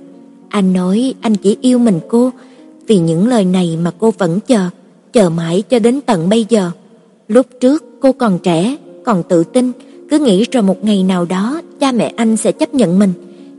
Anh 0.48 0.72
nói 0.72 1.14
anh 1.20 1.34
chỉ 1.34 1.56
yêu 1.60 1.78
mình 1.78 2.00
cô, 2.08 2.30
vì 2.86 2.98
những 2.98 3.28
lời 3.28 3.44
này 3.44 3.78
mà 3.82 3.90
cô 3.98 4.10
vẫn 4.18 4.40
chờ, 4.40 4.68
chờ 5.12 5.30
mãi 5.30 5.62
cho 5.68 5.78
đến 5.78 6.00
tận 6.00 6.28
bây 6.28 6.46
giờ. 6.48 6.70
Lúc 7.28 7.46
trước 7.60 7.84
cô 8.00 8.12
còn 8.12 8.38
trẻ, 8.42 8.76
còn 9.04 9.22
tự 9.28 9.44
tin, 9.44 9.72
cứ 10.10 10.18
nghĩ 10.18 10.44
rồi 10.52 10.62
một 10.62 10.84
ngày 10.84 11.02
nào 11.02 11.24
đó 11.24 11.60
cha 11.80 11.92
mẹ 11.92 12.12
anh 12.16 12.36
sẽ 12.36 12.52
chấp 12.52 12.74
nhận 12.74 12.98
mình, 12.98 13.12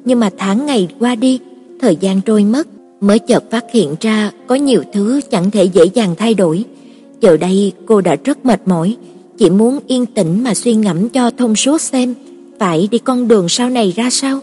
nhưng 0.05 0.19
mà 0.19 0.29
tháng 0.37 0.65
ngày 0.65 0.87
qua 0.99 1.15
đi, 1.15 1.39
thời 1.81 1.95
gian 1.95 2.21
trôi 2.21 2.43
mất, 2.43 2.67
mới 3.01 3.19
chợt 3.19 3.43
phát 3.51 3.65
hiện 3.71 3.95
ra 3.99 4.31
có 4.47 4.55
nhiều 4.55 4.83
thứ 4.93 5.21
chẳng 5.31 5.51
thể 5.51 5.63
dễ 5.63 5.85
dàng 5.93 6.15
thay 6.17 6.33
đổi. 6.33 6.63
Giờ 7.21 7.37
đây 7.37 7.71
cô 7.85 8.01
đã 8.01 8.15
rất 8.23 8.45
mệt 8.45 8.61
mỏi, 8.65 8.97
chỉ 9.39 9.49
muốn 9.49 9.79
yên 9.87 10.05
tĩnh 10.05 10.43
mà 10.43 10.53
suy 10.53 10.73
ngẫm 10.73 11.09
cho 11.09 11.31
thông 11.37 11.55
suốt 11.55 11.81
xem 11.81 12.13
phải 12.59 12.87
đi 12.91 12.97
con 12.97 13.27
đường 13.27 13.49
sau 13.49 13.69
này 13.69 13.93
ra 13.95 14.09
sao. 14.09 14.39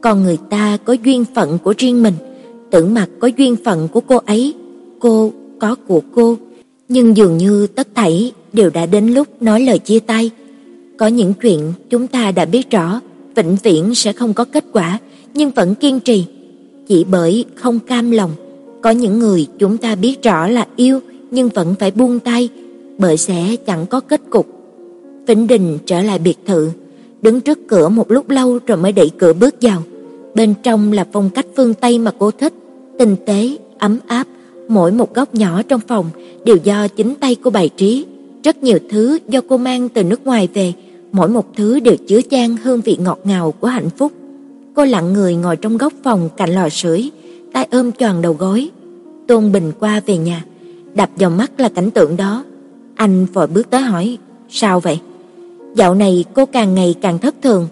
Còn 0.00 0.22
người 0.22 0.38
ta 0.50 0.78
có 0.84 0.92
duyên 0.92 1.24
phận 1.34 1.58
của 1.58 1.74
riêng 1.78 2.02
mình, 2.02 2.14
tưởng 2.70 2.94
Mặc 2.94 3.08
có 3.18 3.30
duyên 3.36 3.56
phận 3.64 3.88
của 3.88 4.00
cô 4.00 4.16
ấy, 4.16 4.54
cô 4.98 5.32
có 5.58 5.76
của 5.86 6.00
cô, 6.14 6.36
nhưng 6.88 7.16
dường 7.16 7.38
như 7.38 7.66
tất 7.66 7.88
thảy 7.94 8.32
đều 8.52 8.70
đã 8.70 8.86
đến 8.86 9.06
lúc 9.06 9.42
nói 9.42 9.60
lời 9.60 9.78
chia 9.78 9.98
tay. 9.98 10.30
Có 10.96 11.06
những 11.06 11.34
chuyện 11.42 11.72
chúng 11.90 12.06
ta 12.06 12.30
đã 12.30 12.44
biết 12.44 12.70
rõ, 12.70 13.00
vĩnh 13.36 13.56
viễn 13.62 13.94
sẽ 13.94 14.12
không 14.12 14.34
có 14.34 14.44
kết 14.44 14.64
quả, 14.72 14.98
nhưng 15.34 15.50
vẫn 15.50 15.74
kiên 15.74 16.00
trì, 16.00 16.24
chỉ 16.88 17.04
bởi 17.04 17.44
không 17.54 17.78
cam 17.78 18.10
lòng. 18.10 18.30
Có 18.82 18.90
những 18.90 19.18
người 19.18 19.46
chúng 19.58 19.76
ta 19.76 19.94
biết 19.94 20.22
rõ 20.22 20.46
là 20.46 20.66
yêu 20.76 21.00
nhưng 21.30 21.48
vẫn 21.48 21.74
phải 21.78 21.90
buông 21.90 22.20
tay, 22.20 22.48
bởi 23.00 23.16
sẽ 23.16 23.56
chẳng 23.66 23.86
có 23.86 24.00
kết 24.00 24.20
cục. 24.30 24.46
Vĩnh 25.26 25.46
Đình 25.46 25.78
trở 25.86 26.02
lại 26.02 26.18
biệt 26.18 26.38
thự, 26.46 26.70
đứng 27.22 27.40
trước 27.40 27.58
cửa 27.68 27.88
một 27.88 28.10
lúc 28.10 28.30
lâu 28.30 28.58
rồi 28.66 28.78
mới 28.78 28.92
đẩy 28.92 29.10
cửa 29.18 29.32
bước 29.32 29.54
vào. 29.60 29.82
Bên 30.34 30.54
trong 30.62 30.92
là 30.92 31.06
phong 31.12 31.30
cách 31.30 31.46
phương 31.56 31.74
Tây 31.74 31.98
mà 31.98 32.10
cô 32.18 32.30
thích, 32.30 32.54
tinh 32.98 33.16
tế, 33.26 33.56
ấm 33.78 33.98
áp, 34.06 34.26
mỗi 34.68 34.92
một 34.92 35.14
góc 35.14 35.34
nhỏ 35.34 35.62
trong 35.62 35.80
phòng 35.88 36.10
đều 36.44 36.56
do 36.56 36.88
chính 36.88 37.14
tay 37.14 37.36
cô 37.42 37.50
bày 37.50 37.68
trí. 37.76 38.06
Rất 38.44 38.62
nhiều 38.62 38.78
thứ 38.90 39.18
do 39.28 39.40
cô 39.48 39.56
mang 39.56 39.88
từ 39.88 40.04
nước 40.04 40.26
ngoài 40.26 40.48
về, 40.54 40.72
mỗi 41.12 41.28
một 41.28 41.46
thứ 41.56 41.80
đều 41.80 41.96
chứa 42.08 42.20
chan 42.30 42.56
hương 42.62 42.80
vị 42.80 42.96
ngọt 43.00 43.18
ngào 43.24 43.54
của 43.60 43.68
hạnh 43.68 43.90
phúc. 43.90 44.12
Cô 44.74 44.84
lặng 44.84 45.12
người 45.12 45.34
ngồi 45.34 45.56
trong 45.56 45.76
góc 45.76 45.92
phòng 46.02 46.28
cạnh 46.36 46.50
lò 46.50 46.68
sưởi, 46.68 47.10
tay 47.52 47.68
ôm 47.70 47.92
tròn 47.92 48.22
đầu 48.22 48.32
gối. 48.32 48.70
Tôn 49.26 49.52
Bình 49.52 49.72
qua 49.80 50.00
về 50.06 50.16
nhà, 50.16 50.44
đập 50.94 51.10
vào 51.16 51.30
mắt 51.30 51.60
là 51.60 51.68
cảnh 51.68 51.90
tượng 51.90 52.16
đó. 52.16 52.44
Anh 53.00 53.26
vội 53.26 53.46
bước 53.46 53.70
tới 53.70 53.80
hỏi, 53.80 54.18
sao 54.48 54.80
vậy? 54.80 55.00
Dạo 55.74 55.94
này 55.94 56.24
cô 56.34 56.46
càng 56.46 56.74
ngày 56.74 56.94
càng 57.00 57.18
thất 57.18 57.34
thường, 57.42 57.68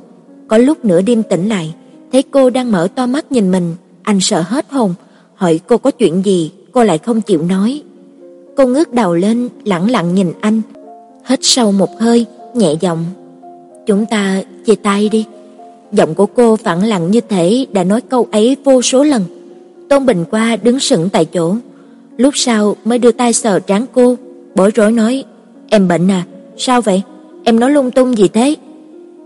có 0.48 0.58
lúc 0.58 0.84
nửa 0.84 1.02
đêm 1.02 1.22
tỉnh 1.22 1.48
lại, 1.48 1.74
thấy 2.12 2.22
cô 2.22 2.50
đang 2.50 2.72
mở 2.72 2.88
to 2.94 3.06
mắt 3.06 3.32
nhìn 3.32 3.50
mình, 3.50 3.74
anh 4.02 4.20
sợ 4.20 4.40
hết 4.40 4.66
hồn, 4.70 4.94
hỏi 5.34 5.60
cô 5.66 5.78
có 5.78 5.90
chuyện 5.90 6.24
gì, 6.24 6.52
cô 6.72 6.84
lại 6.84 6.98
không 6.98 7.20
chịu 7.20 7.42
nói. 7.42 7.82
Cô 8.56 8.66
ngước 8.66 8.92
đầu 8.92 9.14
lên, 9.14 9.48
lặng 9.64 9.90
lặng 9.90 10.14
nhìn 10.14 10.32
anh, 10.40 10.62
hít 11.26 11.38
sâu 11.42 11.72
một 11.72 12.00
hơi, 12.00 12.26
nhẹ 12.54 12.74
giọng, 12.80 13.04
"Chúng 13.86 14.06
ta 14.06 14.42
chia 14.66 14.74
tay 14.74 15.08
đi." 15.08 15.24
Giọng 15.92 16.14
của 16.14 16.26
cô 16.26 16.56
phẳng 16.56 16.84
lặng 16.84 17.10
như 17.10 17.20
thể 17.20 17.66
đã 17.72 17.84
nói 17.84 18.00
câu 18.00 18.26
ấy 18.32 18.56
vô 18.64 18.82
số 18.82 19.02
lần. 19.02 19.24
Tôn 19.88 20.06
Bình 20.06 20.24
qua 20.30 20.56
đứng 20.56 20.80
sững 20.80 21.08
tại 21.08 21.24
chỗ, 21.24 21.56
lúc 22.16 22.36
sau 22.36 22.76
mới 22.84 22.98
đưa 22.98 23.12
tay 23.12 23.32
sờ 23.32 23.60
trán 23.60 23.86
cô, 23.92 24.16
bối 24.58 24.70
rối 24.74 24.92
nói: 24.92 25.24
"Em 25.68 25.88
bệnh 25.88 26.10
à? 26.10 26.24
Sao 26.56 26.80
vậy? 26.80 27.02
Em 27.44 27.60
nói 27.60 27.70
lung 27.70 27.90
tung 27.90 28.18
gì 28.18 28.28
thế?" 28.28 28.54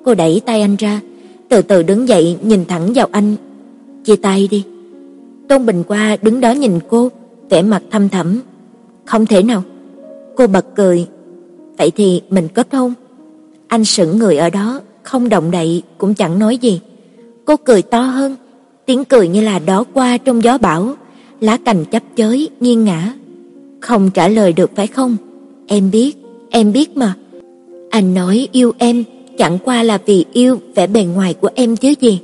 Cô 0.04 0.14
đẩy 0.14 0.40
tay 0.46 0.60
anh 0.60 0.76
ra, 0.76 1.00
từ 1.48 1.62
từ 1.62 1.82
đứng 1.82 2.08
dậy 2.08 2.38
nhìn 2.42 2.64
thẳng 2.64 2.92
vào 2.94 3.08
anh. 3.12 3.36
"Chia 4.04 4.16
tay 4.16 4.48
đi." 4.50 4.64
Tôn 5.48 5.66
Bình 5.66 5.82
qua 5.88 6.16
đứng 6.22 6.40
đó 6.40 6.50
nhìn 6.50 6.78
cô, 6.88 7.10
vẻ 7.50 7.62
mặt 7.62 7.82
thâm 7.90 8.08
thẳm. 8.08 8.40
"Không 9.04 9.26
thể 9.26 9.42
nào." 9.42 9.62
Cô 10.36 10.46
bật 10.46 10.66
cười. 10.74 11.06
"Vậy 11.78 11.90
thì 11.96 12.22
mình 12.30 12.48
kết 12.48 12.74
hôn." 12.74 12.94
Anh 13.68 13.84
sững 13.84 14.18
người 14.18 14.36
ở 14.36 14.50
đó, 14.50 14.80
không 15.02 15.28
động 15.28 15.50
đậy 15.50 15.82
cũng 15.98 16.14
chẳng 16.14 16.38
nói 16.38 16.56
gì. 16.56 16.80
Cô 17.44 17.56
cười 17.56 17.82
to 17.82 18.00
hơn, 18.00 18.36
tiếng 18.86 19.04
cười 19.04 19.28
như 19.28 19.40
là 19.40 19.58
đó 19.58 19.84
qua 19.92 20.18
trong 20.18 20.44
gió 20.44 20.58
bão, 20.58 20.94
lá 21.40 21.56
cành 21.56 21.84
chấp 21.84 22.02
chới 22.16 22.48
nghiêng 22.60 22.84
ngả. 22.84 23.12
Không 23.82 24.10
trả 24.10 24.28
lời 24.28 24.52
được 24.52 24.70
phải 24.76 24.86
không? 24.86 25.16
Em 25.66 25.90
biết, 25.90 26.16
em 26.50 26.72
biết 26.72 26.96
mà. 26.96 27.14
Anh 27.90 28.14
nói 28.14 28.48
yêu 28.52 28.72
em 28.78 29.04
chẳng 29.38 29.58
qua 29.64 29.82
là 29.82 29.98
vì 30.06 30.24
yêu 30.32 30.58
vẻ 30.74 30.86
bề 30.86 31.04
ngoài 31.04 31.34
của 31.34 31.48
em 31.54 31.76
chứ 31.76 31.94
gì. 32.00 32.20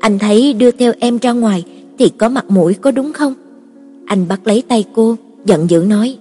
Anh 0.00 0.18
thấy 0.18 0.52
đưa 0.52 0.70
theo 0.70 0.92
em 1.00 1.18
ra 1.18 1.32
ngoài 1.32 1.64
thì 1.98 2.08
có 2.08 2.28
mặt 2.28 2.44
mũi 2.48 2.74
có 2.74 2.90
đúng 2.90 3.12
không? 3.12 3.34
Anh 4.06 4.28
bắt 4.28 4.40
lấy 4.44 4.62
tay 4.68 4.84
cô, 4.94 5.16
giận 5.44 5.70
dữ 5.70 5.84
nói: 5.88 6.16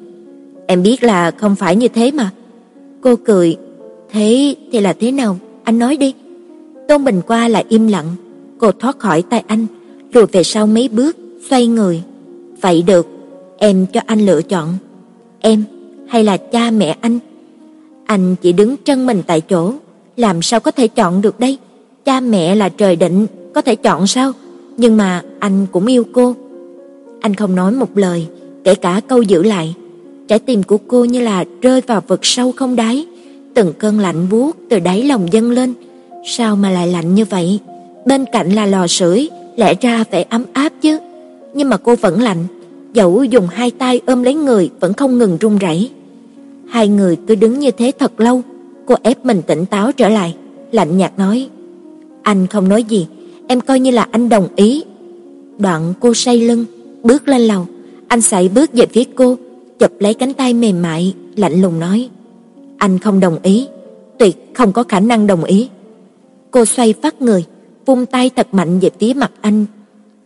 "Em 0.68 0.84
biết 0.84 1.03
là 1.03 1.32
không 1.32 1.56
phải 1.56 1.76
như 1.76 1.88
thế 1.88 2.12
mà." 2.12 2.32
Cô 3.02 3.16
cười, 3.16 3.57
"Thế 4.12 4.56
thì 4.72 4.80
là 4.80 4.94
thế 4.94 5.12
nào? 5.12 5.38
anh 5.64 5.80
nói 5.80 5.98
đi." 5.98 6.14
Tôn 6.88 7.03
Bình 7.03 7.22
qua 7.28 7.48
lại 7.48 7.66
im 7.70 7.88
lặng, 7.88 8.16
cô 8.57 8.72
thoát 8.72 8.99
khỏi 8.99 9.22
tay 9.22 9.44
anh, 9.48 9.66
lùi 10.14 10.26
về 10.26 10.44
sau 10.44 10.68
mấy 10.68 10.90
bước, 10.90 11.18
xoay 11.49 11.68
người. 11.68 12.03
"Vậy 12.62 12.82
được, 12.82 13.07
em 13.57 13.86
cho 13.86 14.02
anh 14.06 14.26
lựa 14.26 14.41
chọn. 14.41 14.77
Em 15.40 15.64
hay 16.07 16.23
là 16.23 16.38
cha 16.38 16.72
mẹ 16.72 16.98
anh?" 17.02 17.19
Anh 18.06 18.36
chỉ 18.41 18.53
đứng 18.53 18.76
chân 18.77 19.06
mình 19.06 19.22
tại 19.27 19.41
chỗ, 19.41 19.73
làm 20.18 20.41
sao 20.41 20.60
có 20.60 20.72
thể 20.72 20.88
chọn 20.88 21.22
được 21.22 21.40
đây? 21.40 21.57
Cha 22.06 22.19
mẹ 22.19 22.56
là 22.56 22.69
trời 22.69 22.95
định, 22.95 23.27
có 23.53 23.61
thể 23.61 23.76
chọn 23.76 24.07
sao? 24.07 24.34
nhưng 24.77 24.98
mà 24.98 25.22
anh 25.40 25.65
cũng 25.72 25.86
yêu 25.86 26.03
cô. 26.14 26.36
Anh 27.22 27.36
không 27.36 27.56
nói 27.56 27.72
một 27.72 27.98
lời, 27.98 28.27
kể 28.64 28.76
cả 28.76 29.02
câu 29.07 29.22
giữ 29.22 29.44
lại. 29.44 29.76
Trái 30.27 30.40
tim 30.40 30.64
của 30.64 30.77
cô 30.88 31.06
như 31.06 31.22
là 31.22 31.45
rơi 31.61 31.82
vào 31.82 32.02
vực 32.07 32.19
sâu 32.23 32.52
không 32.52 32.76
đáy, 32.76 33.06
từng 33.53 33.73
cơn 33.80 33.99
lạnh 33.99 34.30
buốt 34.30 34.57
từ 34.69 34.80
đáy 34.80 35.03
lòng 35.03 35.34
dâng 35.34 35.52
lên. 35.52 35.73
Sao 36.26 36.56
mà 36.56 36.69
lại 36.69 36.88
lạnh 36.88 37.15
như 37.15 37.26
vậy? 37.26 37.60
Bên 38.06 38.26
cạnh 38.32 38.52
là 38.52 38.65
lò 38.65 38.88
sưởi, 38.88 39.30
lẽ 39.56 39.73
ra 39.82 40.03
phải 40.11 40.23
ấm 40.23 40.45
áp 40.53 40.73
chứ. 40.82 40.99
Nhưng 41.53 41.69
mà 41.69 41.77
cô 41.77 41.95
vẫn 41.95 42.22
lạnh, 42.22 42.44
dẫu 42.96 43.24
dùng 43.24 43.48
hai 43.48 43.72
tay 43.72 44.02
ôm 44.06 44.24
lấy 44.24 44.34
người 44.34 44.70
vẫn 44.80 44.94
không 44.94 45.18
ngừng 45.18 45.38
run 45.38 45.58
rẩy. 45.58 45.90
Hai 46.70 46.88
người 46.88 47.18
cứ 47.28 47.36
đứng 47.36 47.60
như 47.60 47.72
thế 47.72 47.92
thật 48.00 48.20
lâu, 48.20 48.42
cô 48.86 48.96
ép 49.04 49.26
mình 49.26 49.42
tỉnh 49.48 49.66
táo 49.66 49.92
trở 49.92 50.10
lại, 50.10 50.36
lạnh 50.72 50.98
nhạt 50.98 51.20
nói: 51.20 51.50
"Anh 52.22 52.48
không 52.48 52.70
nói 52.70 52.84
gì, 52.84 53.08
em 53.48 53.62
coi 53.62 53.80
như 53.80 53.92
là 53.92 54.08
anh 54.12 54.30
đồng 54.30 54.48
ý." 54.56 54.84
Đoạn 55.58 55.94
cô 56.00 56.14
say 56.14 56.40
lưng, 56.40 56.66
bước 57.04 57.28
lên 57.28 57.42
lầu, 57.42 57.68
anh 58.08 58.22
sải 58.22 58.50
bước 58.50 58.74
về 58.74 58.86
phía 58.86 59.04
cô, 59.16 59.38
chụp 59.80 59.92
lấy 60.00 60.14
cánh 60.14 60.34
tay 60.34 60.54
mềm 60.54 60.82
mại, 60.82 61.14
lạnh 61.36 61.62
lùng 61.62 61.80
nói: 61.80 62.10
"Anh 62.78 63.00
không 63.00 63.20
đồng 63.20 63.38
ý, 63.44 63.68
tuyệt 64.18 64.36
không 64.54 64.72
có 64.72 64.84
khả 64.84 65.00
năng 65.00 65.28
đồng 65.28 65.44
ý." 65.44 65.70
Cô 66.52 66.66
xoay 66.66 66.94
phát 66.94 67.22
người, 67.22 67.46
vung 67.86 68.06
tay 68.06 68.30
thật 68.36 68.48
mạnh 68.52 68.80
về 68.80 68.90
phía 69.00 69.14
mặt 69.14 69.32
anh. 69.42 69.66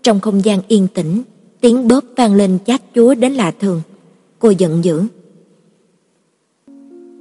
Trong 0.03 0.19
không 0.19 0.45
gian 0.45 0.59
yên 0.67 0.87
tĩnh, 0.93 1.21
tiếng 1.61 1.87
bóp 1.87 2.03
vang 2.17 2.35
lên 2.35 2.57
chát 2.65 2.81
chúa 2.95 3.13
đến 3.13 3.33
lạ 3.33 3.51
thường. 3.59 3.81
Cô 4.39 4.49
giận 4.49 4.83
dữ. 4.83 5.03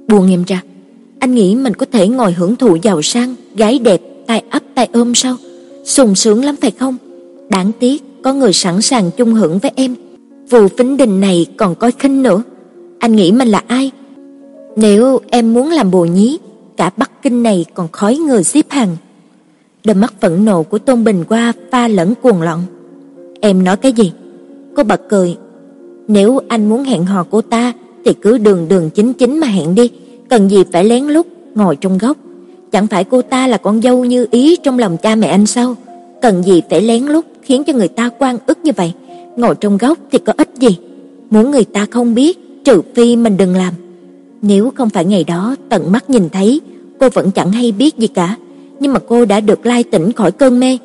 Buông 0.07 0.31
em 0.31 0.43
ra, 0.43 0.63
anh 1.19 1.35
nghĩ 1.35 1.55
mình 1.55 1.73
có 1.73 1.85
thể 1.91 2.07
ngồi 2.07 2.31
hưởng 2.31 2.55
thụ 2.55 2.75
giàu 2.81 3.01
sang, 3.01 3.35
gái 3.55 3.79
đẹp, 3.79 4.01
tay 4.27 4.43
ấp 4.49 4.63
tay 4.75 4.89
ôm 4.93 5.15
sao? 5.15 5.35
sùng 5.83 6.15
sướng 6.15 6.45
lắm 6.45 6.55
phải 6.61 6.71
không? 6.71 6.97
Đáng 7.49 7.71
tiếc 7.79 8.03
có 8.23 8.33
người 8.33 8.53
sẵn 8.53 8.81
sàng 8.81 9.11
chung 9.17 9.33
hưởng 9.33 9.59
với 9.59 9.71
em. 9.75 9.95
Vụ 10.49 10.67
Phính 10.77 10.97
Đình 10.97 11.19
này 11.19 11.45
còn 11.57 11.75
coi 11.75 11.91
khinh 11.91 12.23
nữa. 12.23 12.43
Anh 12.99 13.15
nghĩ 13.15 13.31
mình 13.31 13.47
là 13.47 13.63
ai? 13.67 13.91
Nếu 14.75 15.19
em 15.29 15.53
muốn 15.53 15.69
làm 15.69 15.91
bồ 15.91 16.05
nhí, 16.05 16.39
cả 16.77 16.91
Bắc 16.97 17.21
Kinh 17.21 17.43
này 17.43 17.65
còn 17.73 17.87
khói 17.91 18.17
người 18.17 18.43
xếp 18.43 18.65
hàng. 18.69 18.97
Đôi 19.83 19.95
mắt 19.95 20.13
phẫn 20.21 20.45
nộ 20.45 20.63
của 20.63 20.79
Tôn 20.79 21.03
Bình 21.03 21.23
qua 21.29 21.53
pha 21.71 21.87
lẫn 21.87 22.13
cuồng 22.21 22.41
loạn. 22.41 22.63
Em 23.41 23.63
nói 23.63 23.77
cái 23.77 23.91
gì? 23.91 24.11
Cô 24.79 24.83
bật 24.83 25.01
cười. 25.09 25.35
Nếu 26.07 26.39
anh 26.47 26.69
muốn 26.69 26.83
hẹn 26.83 27.05
hò 27.05 27.25
cô 27.29 27.41
ta 27.41 27.73
thì 28.05 28.13
cứ 28.13 28.37
đường 28.37 28.67
đường 28.67 28.89
chính 28.89 29.13
chính 29.13 29.39
mà 29.39 29.47
hẹn 29.47 29.75
đi, 29.75 29.89
cần 30.29 30.49
gì 30.49 30.63
phải 30.71 30.83
lén 30.83 31.03
lút 31.03 31.27
ngồi 31.55 31.75
trong 31.75 31.97
góc. 31.97 32.17
Chẳng 32.71 32.87
phải 32.87 33.03
cô 33.03 33.21
ta 33.21 33.47
là 33.47 33.57
con 33.57 33.81
dâu 33.81 34.05
như 34.05 34.27
ý 34.31 34.55
trong 34.55 34.79
lòng 34.79 34.97
cha 34.97 35.15
mẹ 35.15 35.27
anh 35.27 35.45
sao? 35.45 35.75
Cần 36.21 36.43
gì 36.43 36.61
phải 36.69 36.81
lén 36.81 37.05
lút 37.05 37.25
khiến 37.41 37.63
cho 37.63 37.73
người 37.73 37.87
ta 37.87 38.09
quan 38.19 38.37
ức 38.45 38.57
như 38.63 38.71
vậy? 38.75 38.93
Ngồi 39.35 39.55
trong 39.55 39.77
góc 39.77 39.97
thì 40.11 40.19
có 40.19 40.33
ích 40.37 40.49
gì? 40.59 40.77
Muốn 41.29 41.51
người 41.51 41.65
ta 41.65 41.85
không 41.91 42.15
biết, 42.15 42.63
trừ 42.65 42.81
phi 42.95 43.15
mình 43.15 43.37
đừng 43.37 43.55
làm. 43.55 43.73
Nếu 44.41 44.71
không 44.75 44.89
phải 44.89 45.05
ngày 45.05 45.23
đó 45.23 45.55
tận 45.69 45.91
mắt 45.91 46.09
nhìn 46.09 46.29
thấy, 46.29 46.61
cô 46.99 47.09
vẫn 47.09 47.31
chẳng 47.31 47.51
hay 47.51 47.71
biết 47.71 47.97
gì 47.97 48.07
cả, 48.07 48.35
nhưng 48.79 48.93
mà 48.93 48.99
cô 48.99 49.25
đã 49.25 49.39
được 49.39 49.65
lai 49.65 49.83
tỉnh 49.83 50.11
khỏi 50.11 50.31
cơn 50.31 50.59
mê. 50.59 50.77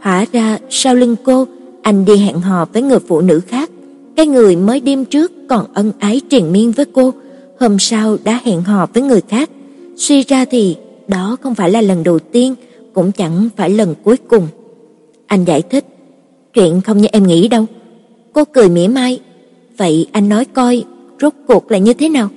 Hóa 0.00 0.24
ra 0.32 0.58
sau 0.70 0.94
lưng 0.94 1.16
cô, 1.24 1.46
anh 1.82 2.04
đi 2.04 2.16
hẹn 2.16 2.40
hò 2.40 2.64
với 2.72 2.82
người 2.82 2.98
phụ 2.98 3.20
nữ 3.20 3.40
khác, 3.40 3.70
cái 4.16 4.26
người 4.26 4.56
mới 4.56 4.80
đêm 4.80 5.04
trước 5.04 5.32
còn 5.48 5.66
ân 5.74 5.92
ái 5.98 6.20
triền 6.28 6.52
miên 6.52 6.72
với 6.72 6.86
cô, 6.92 7.12
hôm 7.60 7.78
sau 7.78 8.16
đã 8.24 8.40
hẹn 8.44 8.62
hò 8.62 8.86
với 8.94 9.02
người 9.02 9.20
khác. 9.28 9.50
Suy 9.96 10.22
ra 10.22 10.44
thì 10.44 10.76
đó 11.08 11.36
không 11.40 11.54
phải 11.54 11.70
là 11.70 11.80
lần 11.80 12.02
đầu 12.02 12.18
tiên, 12.18 12.54
cũng 12.92 13.12
chẳng 13.12 13.48
phải 13.56 13.70
lần 13.70 13.94
cuối 14.04 14.16
cùng. 14.16 14.48
Anh 15.26 15.44
giải 15.44 15.62
thích, 15.62 15.84
chuyện 16.54 16.80
không 16.80 16.98
như 16.98 17.08
em 17.12 17.26
nghĩ 17.26 17.48
đâu. 17.48 17.66
Cô 18.32 18.44
cười 18.44 18.68
mỉa 18.68 18.88
mai, 18.88 19.20
vậy 19.76 20.06
anh 20.12 20.28
nói 20.28 20.44
coi, 20.44 20.84
rốt 21.20 21.32
cuộc 21.46 21.70
là 21.70 21.78
như 21.78 21.94
thế 21.94 22.08
nào? 22.08 22.28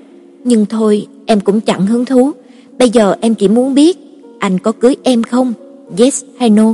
Nhưng 0.44 0.66
thôi, 0.66 1.08
em 1.26 1.40
cũng 1.40 1.62
chẳng 1.62 1.86
hứng 1.86 2.06
thú. 2.06 2.32
Bây 2.80 2.90
giờ 2.90 3.16
em 3.22 3.36
chỉ 3.36 3.48
muốn 3.48 3.74
biết 3.74 3.98
anh 4.40 4.60
có 4.60 4.72
cưới 4.72 4.96
em 5.04 5.24
không? 5.24 5.54
Yes 5.98 6.24
hay 6.40 6.50
no? 6.50 6.74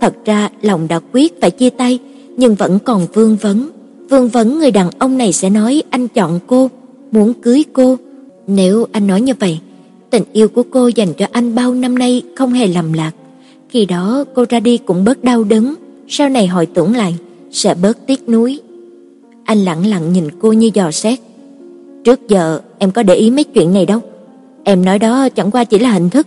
Thật 0.00 0.14
ra 0.24 0.48
lòng 0.62 0.88
đã 0.88 1.00
quyết 1.12 1.40
phải 1.40 1.50
chia 1.50 1.70
tay, 1.70 1.98
nhưng 2.36 2.54
vẫn 2.54 2.78
còn 2.84 3.06
vương 3.14 3.36
vấn. 3.36 3.70
Vương 4.10 4.28
vấn 4.28 4.58
người 4.58 4.70
đàn 4.70 4.90
ông 4.98 5.18
này 5.18 5.32
sẽ 5.32 5.50
nói 5.50 5.82
anh 5.90 6.08
chọn 6.08 6.40
cô, 6.46 6.70
muốn 7.12 7.34
cưới 7.34 7.64
cô. 7.72 7.96
Nếu 8.46 8.86
anh 8.92 9.06
nói 9.06 9.20
như 9.20 9.32
vậy, 9.40 9.58
tình 10.10 10.22
yêu 10.32 10.48
của 10.48 10.62
cô 10.70 10.88
dành 10.88 11.14
cho 11.14 11.26
anh 11.32 11.54
bao 11.54 11.74
năm 11.74 11.98
nay 11.98 12.22
không 12.36 12.52
hề 12.52 12.66
lầm 12.66 12.92
lạc. 12.92 13.12
Khi 13.68 13.84
đó 13.84 14.24
cô 14.34 14.44
ra 14.48 14.60
đi 14.60 14.78
cũng 14.78 15.04
bớt 15.04 15.24
đau 15.24 15.44
đớn, 15.44 15.74
sau 16.08 16.28
này 16.28 16.46
hồi 16.46 16.66
tưởng 16.66 16.96
lại 16.96 17.14
sẽ 17.50 17.74
bớt 17.82 18.06
tiếc 18.06 18.28
nuối. 18.28 18.60
Anh 19.44 19.58
lặng 19.58 19.86
lặng 19.86 20.12
nhìn 20.12 20.28
cô 20.40 20.52
như 20.52 20.70
dò 20.74 20.90
xét. 20.90 21.18
Trước 22.04 22.28
giờ 22.28 22.60
em 22.78 22.90
có 22.90 23.02
để 23.02 23.14
ý 23.14 23.30
mấy 23.30 23.44
chuyện 23.44 23.72
này 23.72 23.86
đâu. 23.86 24.00
Em 24.64 24.84
nói 24.84 24.98
đó 24.98 25.28
chẳng 25.28 25.50
qua 25.50 25.64
chỉ 25.64 25.78
là 25.78 25.90
hình 25.90 26.10
thức. 26.10 26.26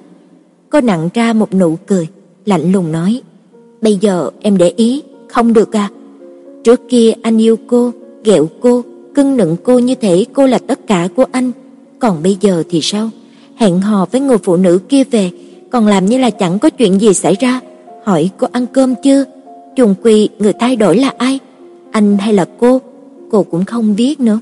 Cô 0.70 0.82
nặng 0.82 1.10
ra 1.14 1.34
một 1.34 1.54
nụ 1.54 1.78
cười, 1.88 2.08
lạnh 2.46 2.72
lùng 2.72 2.92
nói: 2.92 3.22
"Bây 3.82 3.98
giờ 4.02 4.30
em 4.42 4.58
để 4.58 4.74
ý, 4.76 5.04
không 5.28 5.54
được 5.54 5.76
à? 5.76 5.90
Trước 6.64 6.82
kia 6.90 7.14
anh 7.22 7.42
yêu 7.42 7.58
cô, 7.68 7.92
ghẹo 8.24 8.48
cô, 8.60 8.84
cưng 9.16 9.38
nựng 9.38 9.56
cô 9.64 9.80
như 9.80 9.96
thể 9.96 10.26
cô 10.34 10.48
là 10.48 10.58
tất 10.58 10.88
cả 10.88 11.08
của 11.16 11.26
anh, 11.32 11.52
còn 12.00 12.24
bây 12.24 12.38
giờ 12.42 12.64
thì 12.70 12.80
sao? 12.82 13.10
Hẹn 13.56 13.82
hò 13.82 14.06
với 14.12 14.22
người 14.22 14.38
phụ 14.38 14.56
nữ 14.58 14.80
kia 14.90 15.04
về, 15.04 15.32
còn 15.70 15.88
làm 15.88 16.06
như 16.06 16.18
là 16.18 16.30
chẳng 16.30 16.60
có 16.60 16.70
chuyện 16.70 17.02
gì 17.02 17.14
xảy 17.14 17.36
ra, 17.40 17.60
hỏi 18.04 18.30
cô 18.38 18.48
ăn 18.52 18.66
cơm 18.74 18.96
chưa? 19.04 19.26
Chung 19.76 19.96
quy 20.04 20.30
người 20.40 20.54
thay 20.54 20.76
đổi 20.76 20.98
là 20.98 21.14
ai? 21.18 21.40
Anh 21.92 22.18
hay 22.18 22.34
là 22.34 22.46
cô? 22.60 22.82
Cô 23.32 23.44
cũng 23.44 23.66
không 23.66 23.96
biết 23.96 24.20
nữa. 24.20 24.40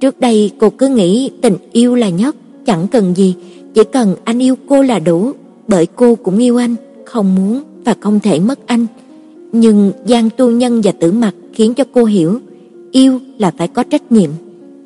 Trước 0.00 0.20
đây 0.20 0.50
cô 0.58 0.70
cứ 0.70 0.88
nghĩ 0.88 1.30
tình 1.42 1.56
yêu 1.72 1.94
là 1.94 2.08
nhất, 2.08 2.36
chẳng 2.66 2.86
cần 2.86 3.14
gì, 3.16 3.34
chỉ 3.74 3.84
cần 3.92 4.16
anh 4.24 4.42
yêu 4.42 4.54
cô 4.68 4.82
là 4.82 4.98
đủ, 4.98 5.32
bởi 5.68 5.86
cô 5.86 6.14
cũng 6.14 6.38
yêu 6.38 6.56
anh, 6.56 6.74
không 7.04 7.34
muốn 7.34 7.62
và 7.84 7.94
không 8.00 8.20
thể 8.20 8.40
mất 8.40 8.66
anh. 8.66 8.86
Nhưng 9.52 9.92
Giang 10.08 10.30
Tu 10.36 10.50
Nhân 10.50 10.80
và 10.84 10.92
Tử 10.92 11.12
Mặc 11.12 11.34
khiến 11.52 11.74
cho 11.74 11.84
cô 11.92 12.04
hiểu, 12.04 12.38
yêu 12.92 13.20
là 13.38 13.52
phải 13.58 13.68
có 13.68 13.82
trách 13.82 14.12
nhiệm. 14.12 14.30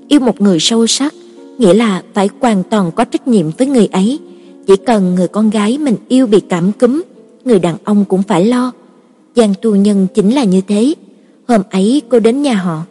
Yêu 0.09 0.21
một 0.21 0.41
người 0.41 0.59
sâu 0.61 0.87
sắc, 0.87 1.15
nghĩa 1.59 1.75
là 1.75 2.03
phải 2.15 2.29
hoàn 2.41 2.63
toàn 2.63 2.91
có 2.97 3.05
trách 3.05 3.29
nhiệm 3.29 3.51
với 3.59 3.67
người 3.67 3.87
ấy. 3.87 4.19
Chỉ 4.67 4.77
cần 4.77 5.15
người 5.15 5.29
con 5.29 5.51
gái 5.51 5.79
mình 5.79 5.97
yêu 6.09 6.27
bị 6.27 6.41
cảm 6.41 6.73
cúm, 6.73 7.03
người 7.45 7.59
đàn 7.59 7.77
ông 7.85 8.05
cũng 8.05 8.23
phải 8.23 8.47
lo. 8.47 8.73
Giang 9.37 9.55
Tu 9.63 9.77
Nhân 9.77 10.07
chính 10.15 10.35
là 10.35 10.45
như 10.45 10.61
thế. 10.69 10.95
Hôm 11.49 11.63
ấy 11.71 12.03
cô 12.09 12.21
đến 12.21 12.43
nhà 12.43 12.55
họ, 12.55 12.83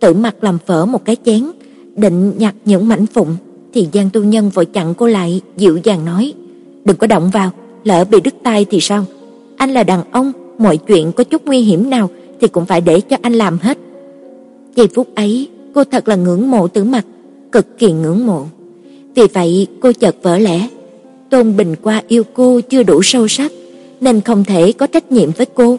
Tử 0.00 0.14
Mặc 0.14 0.44
làm 0.44 0.58
phở 0.66 0.86
một 0.86 1.04
cái 1.04 1.16
chén, 1.24 1.44
định 1.96 2.32
nhặt 2.38 2.54
những 2.64 2.88
mảnh 2.88 3.06
phụng 3.06 3.36
thì 3.74 3.88
Giang 3.92 4.10
Tu 4.10 4.22
Nhân 4.22 4.48
vội 4.48 4.66
chặn 4.66 4.94
cô 4.94 5.06
lại, 5.06 5.40
dịu 5.56 5.78
dàng 5.84 6.04
nói: 6.04 6.32
"Đừng 6.84 6.96
có 6.96 7.06
động 7.06 7.30
vào, 7.30 7.50
lỡ 7.84 8.04
bị 8.04 8.20
đứt 8.20 8.34
tay 8.42 8.66
thì 8.70 8.80
sao? 8.80 9.04
Anh 9.62 9.70
là 9.70 9.82
đàn 9.82 10.02
ông, 10.12 10.32
mọi 10.58 10.76
chuyện 10.76 11.12
có 11.12 11.24
chút 11.24 11.42
nguy 11.44 11.60
hiểm 11.60 11.90
nào 11.90 12.10
thì 12.40 12.48
cũng 12.48 12.66
phải 12.66 12.80
để 12.80 13.00
cho 13.00 13.16
anh 13.22 13.32
làm 13.32 13.58
hết." 13.58 13.78
Giây 14.74 14.88
phút 14.94 15.14
ấy, 15.14 15.48
cô 15.74 15.84
thật 15.84 16.08
là 16.08 16.16
ngưỡng 16.16 16.50
mộ 16.50 16.68
Tử 16.68 16.84
Mặc, 16.84 17.06
cực 17.52 17.78
kỳ 17.78 17.92
ngưỡng 17.92 18.26
mộ. 18.26 18.46
Vì 19.14 19.22
vậy, 19.32 19.66
cô 19.80 19.92
chợt 19.92 20.16
vỡ 20.22 20.38
lẽ, 20.38 20.68
Tôn 21.30 21.56
Bình 21.56 21.74
qua 21.82 22.02
yêu 22.08 22.22
cô 22.34 22.60
chưa 22.60 22.82
đủ 22.82 23.02
sâu 23.02 23.28
sắc, 23.28 23.52
nên 24.00 24.20
không 24.20 24.44
thể 24.44 24.72
có 24.72 24.86
trách 24.86 25.12
nhiệm 25.12 25.30
với 25.30 25.46
cô. 25.54 25.76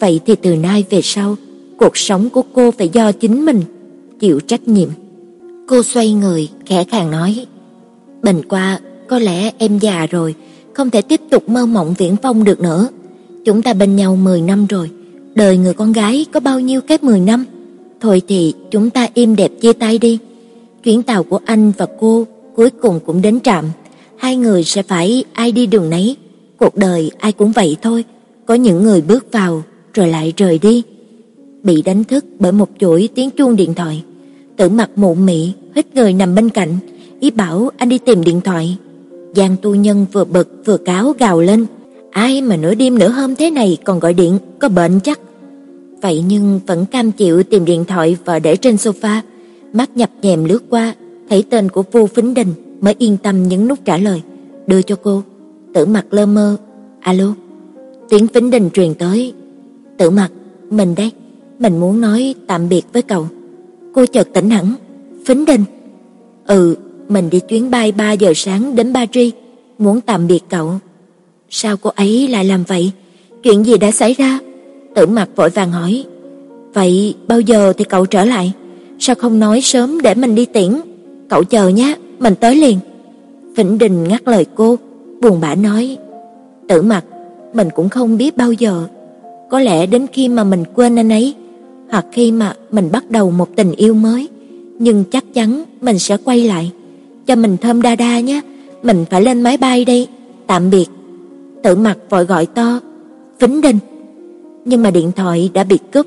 Vậy 0.00 0.20
thì 0.26 0.34
từ 0.34 0.56
nay 0.56 0.84
về 0.90 1.00
sau, 1.02 1.36
cuộc 1.78 1.96
sống 1.96 2.28
của 2.30 2.42
cô 2.52 2.70
phải 2.70 2.88
do 2.88 3.12
chính 3.12 3.44
mình 3.44 3.60
chịu 4.20 4.40
trách 4.40 4.68
nhiệm. 4.68 4.88
Cô 5.68 5.82
xoay 5.82 6.12
người, 6.12 6.48
khẽ 6.66 6.84
khàng 6.84 7.10
nói: 7.10 7.46
"Bình 8.22 8.42
qua, 8.48 8.80
có 9.08 9.18
lẽ 9.18 9.50
em 9.58 9.78
già 9.78 10.06
rồi, 10.06 10.34
không 10.72 10.90
thể 10.90 11.02
tiếp 11.02 11.20
tục 11.30 11.48
mơ 11.48 11.66
mộng 11.66 11.94
viễn 11.98 12.16
phong 12.22 12.44
được 12.44 12.60
nữa. 12.60 12.88
Chúng 13.44 13.62
ta 13.62 13.72
bên 13.72 13.96
nhau 13.96 14.16
10 14.16 14.40
năm 14.40 14.66
rồi, 14.66 14.90
đời 15.34 15.56
người 15.56 15.74
con 15.74 15.92
gái 15.92 16.26
có 16.32 16.40
bao 16.40 16.60
nhiêu 16.60 16.80
cái 16.80 16.98
10 17.02 17.20
năm? 17.20 17.44
Thôi 18.00 18.22
thì 18.28 18.54
chúng 18.70 18.90
ta 18.90 19.08
im 19.14 19.36
đẹp 19.36 19.50
chia 19.60 19.72
tay 19.72 19.98
đi. 19.98 20.18
Chuyến 20.84 21.02
tàu 21.02 21.22
của 21.22 21.40
anh 21.44 21.72
và 21.78 21.86
cô 22.00 22.26
cuối 22.56 22.70
cùng 22.70 23.00
cũng 23.06 23.22
đến 23.22 23.40
trạm, 23.40 23.64
hai 24.16 24.36
người 24.36 24.64
sẽ 24.64 24.82
phải 24.82 25.24
ai 25.32 25.52
đi 25.52 25.66
đường 25.66 25.90
nấy. 25.90 26.16
Cuộc 26.56 26.76
đời 26.76 27.10
ai 27.18 27.32
cũng 27.32 27.52
vậy 27.52 27.76
thôi, 27.82 28.04
có 28.46 28.54
những 28.54 28.82
người 28.82 29.00
bước 29.00 29.32
vào 29.32 29.62
rồi 29.94 30.08
lại 30.08 30.32
rời 30.36 30.58
đi." 30.58 30.82
Bị 31.62 31.82
đánh 31.82 32.04
thức 32.04 32.24
bởi 32.38 32.52
một 32.52 32.68
chuỗi 32.78 33.08
tiếng 33.14 33.30
chuông 33.30 33.56
điện 33.56 33.74
thoại. 33.74 34.02
Tử 34.56 34.68
mặt 34.68 34.90
mụ 34.96 35.14
mị, 35.14 35.52
hít 35.74 35.94
người 35.94 36.12
nằm 36.12 36.34
bên 36.34 36.48
cạnh, 36.48 36.78
ý 37.20 37.30
bảo 37.30 37.70
anh 37.76 37.88
đi 37.88 37.98
tìm 37.98 38.24
điện 38.24 38.40
thoại. 38.40 38.76
Giang 39.36 39.56
tu 39.62 39.74
nhân 39.74 40.06
vừa 40.12 40.24
bực 40.24 40.62
vừa 40.64 40.76
cáo 40.76 41.12
gào 41.18 41.40
lên, 41.40 41.66
ai 42.12 42.42
mà 42.42 42.56
nửa 42.56 42.74
đêm 42.74 42.98
nửa 42.98 43.08
hôm 43.08 43.36
thế 43.36 43.50
này 43.50 43.78
còn 43.84 43.98
gọi 43.98 44.14
điện, 44.14 44.38
có 44.58 44.68
bệnh 44.68 45.00
chắc. 45.00 45.20
Vậy 46.02 46.24
nhưng 46.28 46.60
vẫn 46.66 46.86
cam 46.86 47.12
chịu 47.12 47.42
tìm 47.42 47.64
điện 47.64 47.84
thoại 47.84 48.16
và 48.24 48.38
để 48.38 48.56
trên 48.56 48.74
sofa, 48.74 49.20
mắt 49.72 49.96
nhập 49.96 50.10
nhèm 50.22 50.44
lướt 50.44 50.62
qua, 50.70 50.94
thấy 51.28 51.44
tên 51.50 51.68
của 51.68 51.82
Vu 51.92 52.06
Phính 52.06 52.34
Đình 52.34 52.48
mới 52.80 52.94
yên 52.98 53.16
tâm 53.16 53.48
nhấn 53.48 53.68
nút 53.68 53.78
trả 53.84 53.96
lời, 53.96 54.22
đưa 54.66 54.82
cho 54.82 54.96
cô. 55.02 55.22
Tử 55.74 55.86
Mặc 55.86 56.06
lơ 56.10 56.26
mơ, 56.26 56.56
"Alo." 57.00 57.34
Tiếng 58.08 58.26
Phính 58.26 58.50
Đình 58.50 58.70
truyền 58.72 58.94
tới. 58.94 59.32
Tử 59.98 60.10
Mặc, 60.10 60.30
mình 60.70 60.94
đây, 60.94 61.10
mình 61.58 61.80
muốn 61.80 62.00
nói 62.00 62.34
tạm 62.46 62.68
biệt 62.68 62.82
với 62.92 63.02
cậu. 63.02 63.26
Cô 63.94 64.06
chợt 64.06 64.28
tỉnh 64.32 64.50
hẳn, 64.50 64.74
Phính 65.26 65.44
Đình. 65.44 65.64
Ừ, 66.46 66.76
mình 67.08 67.30
đi 67.30 67.40
chuyến 67.40 67.70
bay 67.70 67.92
3 67.92 68.12
giờ 68.12 68.32
sáng 68.36 68.76
đến 68.76 68.94
Paris, 68.94 69.34
muốn 69.78 70.00
tạm 70.00 70.26
biệt 70.26 70.40
cậu. 70.48 70.78
Sao 71.54 71.76
cô 71.76 71.90
ấy 71.96 72.28
lại 72.28 72.44
làm 72.44 72.64
vậy? 72.64 72.90
Chuyện 73.42 73.66
gì 73.66 73.78
đã 73.78 73.90
xảy 73.90 74.14
ra? 74.14 74.38
Tử 74.94 75.06
Mặc 75.06 75.28
vội 75.36 75.50
vàng 75.50 75.72
hỏi. 75.72 76.04
Vậy 76.74 77.14
bao 77.28 77.40
giờ 77.40 77.72
thì 77.78 77.84
cậu 77.84 78.06
trở 78.06 78.24
lại? 78.24 78.52
Sao 78.98 79.16
không 79.16 79.38
nói 79.38 79.60
sớm 79.60 80.00
để 80.00 80.14
mình 80.14 80.34
đi 80.34 80.44
tiễn? 80.44 80.72
Cậu 81.28 81.44
chờ 81.44 81.68
nhé, 81.68 81.94
mình 82.18 82.34
tới 82.34 82.56
liền. 82.56 82.78
Vĩnh 83.56 83.78
Đình 83.78 84.08
ngắt 84.08 84.28
lời 84.28 84.46
cô, 84.54 84.76
buồn 85.20 85.40
bã 85.40 85.54
nói: 85.54 85.96
"Tử 86.68 86.82
Mặc, 86.82 87.04
mình 87.54 87.68
cũng 87.74 87.88
không 87.88 88.16
biết 88.16 88.36
bao 88.36 88.52
giờ, 88.52 88.86
có 89.50 89.60
lẽ 89.60 89.86
đến 89.86 90.06
khi 90.12 90.28
mà 90.28 90.44
mình 90.44 90.64
quên 90.74 90.98
anh 90.98 91.12
ấy, 91.12 91.34
hoặc 91.90 92.06
khi 92.12 92.32
mà 92.32 92.54
mình 92.70 92.88
bắt 92.92 93.10
đầu 93.10 93.30
một 93.30 93.48
tình 93.56 93.72
yêu 93.72 93.94
mới, 93.94 94.28
nhưng 94.78 95.04
chắc 95.04 95.24
chắn 95.34 95.64
mình 95.80 95.98
sẽ 95.98 96.16
quay 96.24 96.44
lại. 96.44 96.70
Cho 97.26 97.36
mình 97.36 97.56
thơm 97.56 97.82
đa 97.82 97.96
đa 97.96 98.20
nhé, 98.20 98.40
mình 98.82 99.04
phải 99.10 99.22
lên 99.22 99.42
máy 99.42 99.56
bay 99.56 99.84
đây, 99.84 100.08
tạm 100.46 100.70
biệt." 100.70 100.86
Tự 101.62 101.74
Mặc 101.76 101.98
vội 102.10 102.24
gọi 102.24 102.46
to: 102.46 102.80
"Vĩnh 103.40 103.60
Đình!" 103.60 103.78
Nhưng 104.64 104.82
mà 104.82 104.90
điện 104.90 105.12
thoại 105.16 105.50
đã 105.54 105.64
bị 105.64 105.78
cướp 105.92 106.06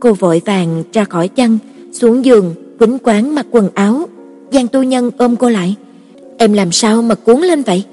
Cô 0.00 0.12
vội 0.12 0.42
vàng 0.44 0.82
ra 0.92 1.04
khỏi 1.04 1.28
chăn, 1.28 1.58
xuống 1.92 2.24
giường, 2.24 2.54
quýnh 2.78 2.98
quán 3.02 3.34
mặc 3.34 3.46
quần 3.50 3.68
áo. 3.74 4.08
Giang 4.52 4.68
Tu 4.68 4.82
Nhân 4.82 5.10
ôm 5.18 5.36
cô 5.36 5.48
lại. 5.48 5.74
"Em 6.38 6.52
làm 6.52 6.72
sao 6.72 7.02
mà 7.02 7.14
cuốn 7.14 7.40
lên 7.40 7.62
vậy?" 7.62 7.84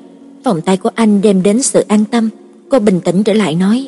Vòng 0.43 0.61
tay 0.61 0.77
của 0.77 0.89
anh 0.95 1.21
đem 1.21 1.43
đến 1.43 1.61
sự 1.61 1.83
an 1.87 2.05
tâm. 2.11 2.29
Cô 2.69 2.79
bình 2.79 2.99
tĩnh 3.01 3.23
trở 3.23 3.33
lại 3.33 3.55
nói: 3.55 3.87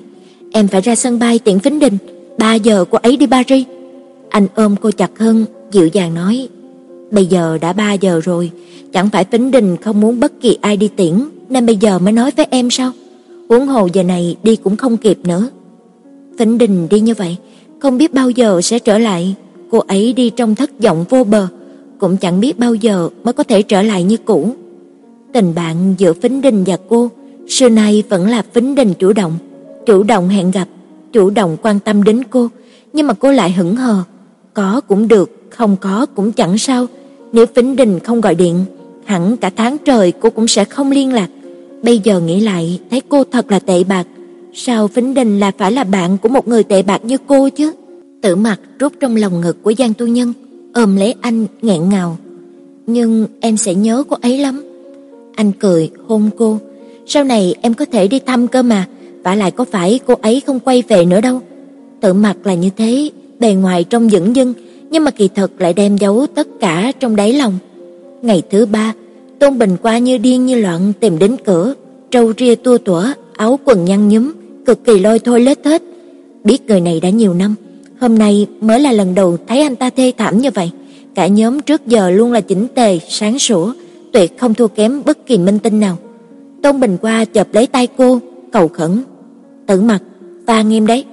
"Em 0.51 0.67
phải 0.67 0.81
ra 0.81 0.95
sân 0.95 1.19
bay 1.19 1.39
tiễn 1.39 1.57
Vĩnh 1.57 1.79
Đình, 1.79 1.97
3 2.37 2.55
giờ 2.55 2.85
cô 2.89 2.97
ấy 2.97 3.17
đi 3.17 3.25
Paris." 3.25 3.65
Anh 4.29 4.47
ôm 4.55 4.75
cô 4.81 4.91
chặt 4.91 5.19
hơn, 5.19 5.45
dịu 5.71 5.87
dàng 5.87 6.13
nói: 6.13 6.47
"Bây 7.11 7.25
giờ 7.25 7.57
đã 7.61 7.73
3 7.73 7.93
giờ 7.93 8.21
rồi, 8.23 8.51
chẳng 8.93 9.09
phải 9.09 9.25
Vĩnh 9.31 9.51
Đình 9.51 9.77
không 9.77 10.01
muốn 10.01 10.19
bất 10.19 10.41
kỳ 10.41 10.57
ai 10.61 10.77
đi 10.77 10.87
tiễn 10.87 11.13
nên 11.53 11.65
bây 11.65 11.77
giờ 11.77 11.99
mới 11.99 12.13
nói 12.13 12.31
với 12.37 12.47
em 12.49 12.69
sao? 12.69 12.91
Huống 13.49 13.67
hồ 13.67 13.87
giờ 13.93 14.03
này 14.03 14.35
đi 14.43 14.55
cũng 14.55 14.75
không 14.75 14.97
kịp 14.97 15.17
nữa." 15.23 15.49
Vĩnh 16.37 16.57
Đình 16.57 16.87
đi 16.89 16.99
như 16.99 17.13
vậy, 17.13 17.37
không 17.79 17.97
biết 17.97 18.13
bao 18.13 18.29
giờ 18.29 18.61
sẽ 18.61 18.79
trở 18.79 18.97
lại, 18.97 19.35
cô 19.71 19.79
ấy 19.79 20.13
đi 20.13 20.29
trong 20.29 20.55
thất 20.55 20.79
vọng 20.79 21.05
vô 21.09 21.23
bờ, 21.23 21.47
cũng 21.99 22.17
chẳng 22.17 22.39
biết 22.39 22.59
bao 22.59 22.73
giờ 22.73 23.09
mới 23.23 23.33
có 23.33 23.43
thể 23.43 23.61
trở 23.61 23.81
lại 23.81 24.03
như 24.03 24.17
cũ. 24.17 24.49
Tình 25.33 25.55
bạn 25.55 25.95
giữa 25.97 26.13
Vĩnh 26.13 26.41
Đình 26.41 26.63
và 26.63 26.77
cô, 26.89 27.09
xưa 27.47 27.69
nay 27.69 28.03
vẫn 28.09 28.27
là 28.27 28.43
Vĩnh 28.53 28.75
Đình 28.75 28.93
chủ 28.93 29.13
động, 29.13 29.33
chủ 29.85 30.03
động 30.03 30.29
hẹn 30.29 30.51
gặp, 30.51 30.67
chủ 31.13 31.29
động 31.29 31.57
quan 31.61 31.79
tâm 31.79 32.03
đến 32.03 32.23
cô, 32.29 32.49
nhưng 32.93 33.07
mà 33.07 33.13
cô 33.13 33.31
lại 33.31 33.51
hững 33.51 33.75
hờ, 33.75 34.03
có 34.53 34.81
cũng 34.87 35.07
được, 35.07 35.31
không 35.49 35.75
có 35.81 36.05
cũng 36.15 36.31
chẳng 36.31 36.57
sao, 36.57 36.85
nếu 37.31 37.45
Vĩnh 37.55 37.75
Đình 37.75 37.99
không 37.99 38.21
gọi 38.21 38.35
điện, 38.35 38.65
hẳn 39.05 39.37
cả 39.37 39.51
tháng 39.55 39.77
trời 39.85 40.11
cô 40.11 40.29
cũng 40.29 40.47
sẽ 40.47 40.65
không 40.65 40.91
liên 40.91 41.13
lạc. 41.13 41.29
Bây 41.83 41.99
giờ 42.03 42.19
nghĩ 42.19 42.39
lại, 42.39 42.79
thấy 42.91 43.01
cô 43.09 43.23
thật 43.23 43.51
là 43.51 43.59
tệ 43.59 43.83
bạc, 43.83 44.07
sao 44.53 44.87
Vĩnh 44.87 45.13
Đình 45.13 45.39
là 45.39 45.51
phải 45.57 45.71
là 45.71 45.83
bạn 45.83 46.17
của 46.17 46.29
một 46.29 46.47
người 46.47 46.63
tệ 46.63 46.81
bạc 46.81 47.05
như 47.05 47.17
cô 47.27 47.49
chứ? 47.49 47.71
Tử 48.21 48.35
Mặc 48.35 48.59
rút 48.79 48.93
trong 48.99 49.15
lòng 49.15 49.41
ngực 49.41 49.63
của 49.63 49.73
Giang 49.77 49.93
Tu 49.93 50.07
Nhân, 50.07 50.33
ôm 50.73 50.95
lấy 50.95 51.15
anh 51.21 51.45
nghẹn 51.61 51.89
ngào. 51.89 52.17
"Nhưng 52.87 53.27
em 53.39 53.57
sẽ 53.57 53.75
nhớ 53.75 54.03
cô 54.09 54.17
ấy 54.21 54.37
lắm." 54.37 54.63
Anh 55.35 55.51
cười 55.51 55.89
hôn 56.07 56.29
cô, 56.37 56.57
"Sau 57.05 57.23
này 57.23 57.55
em 57.61 57.73
có 57.73 57.85
thể 57.85 58.07
đi 58.07 58.19
thăm 58.19 58.47
cơ 58.47 58.63
mà, 58.63 58.87
vả 59.23 59.35
lại 59.35 59.51
có 59.51 59.65
phải 59.65 59.99
cô 60.05 60.13
ấy 60.21 60.41
không 60.45 60.59
quay 60.59 60.83
về 60.87 61.05
nữa 61.05 61.21
đâu." 61.21 61.41
Tự 62.01 62.13
mặt 62.13 62.37
là 62.43 62.53
như 62.53 62.69
thế, 62.77 63.09
bề 63.39 63.53
ngoài 63.53 63.83
trông 63.83 64.09
dững 64.09 64.35
dưng, 64.35 64.53
nhưng 64.89 65.03
mà 65.03 65.11
kỳ 65.11 65.29
thật 65.35 65.51
lại 65.59 65.73
đem 65.73 65.97
giấu 65.97 66.25
tất 66.35 66.47
cả 66.59 66.91
trong 66.99 67.15
đáy 67.15 67.33
lòng. 67.33 67.57
Ngày 68.21 68.41
thứ 68.49 68.65
ba, 68.65 68.93
Tôn 69.43 69.57
Bình 69.57 69.77
qua 69.81 69.97
như 69.97 70.17
điên 70.17 70.45
như 70.45 70.55
loạn 70.55 70.93
tìm 70.99 71.19
đến 71.19 71.35
cửa, 71.45 71.73
trâu 72.11 72.33
ria 72.37 72.55
tua 72.55 72.77
tủa, 72.77 73.03
áo 73.37 73.59
quần 73.65 73.85
nhăn 73.85 74.09
nhúm, 74.09 74.31
cực 74.65 74.85
kỳ 74.85 74.99
lôi 74.99 75.19
thôi 75.19 75.41
lết 75.41 75.63
thết. 75.63 75.81
Biết 76.43 76.67
người 76.67 76.81
này 76.81 76.99
đã 76.99 77.09
nhiều 77.09 77.33
năm, 77.33 77.55
hôm 77.99 78.17
nay 78.17 78.47
mới 78.61 78.79
là 78.79 78.91
lần 78.91 79.15
đầu 79.15 79.37
thấy 79.47 79.61
anh 79.61 79.75
ta 79.75 79.89
thê 79.89 80.11
thảm 80.17 80.37
như 80.37 80.49
vậy. 80.53 80.71
Cả 81.15 81.27
nhóm 81.27 81.59
trước 81.59 81.87
giờ 81.87 82.09
luôn 82.09 82.31
là 82.31 82.41
chỉnh 82.41 82.67
tề, 82.75 82.99
sáng 83.09 83.39
sủa, 83.39 83.73
tuyệt 84.13 84.39
không 84.39 84.53
thua 84.53 84.67
kém 84.67 85.01
bất 85.05 85.25
kỳ 85.25 85.37
minh 85.37 85.59
tinh 85.59 85.79
nào. 85.79 85.97
Tôn 86.61 86.79
Bình 86.79 86.97
qua 87.01 87.25
chập 87.25 87.47
lấy 87.53 87.67
tay 87.67 87.87
cô, 87.97 88.19
cầu 88.51 88.67
khẩn: 88.67 89.03
"Tử 89.67 89.81
mặt, 89.81 90.01
ta 90.45 90.61
nghiêm 90.61 90.87
đấy, 90.87 91.05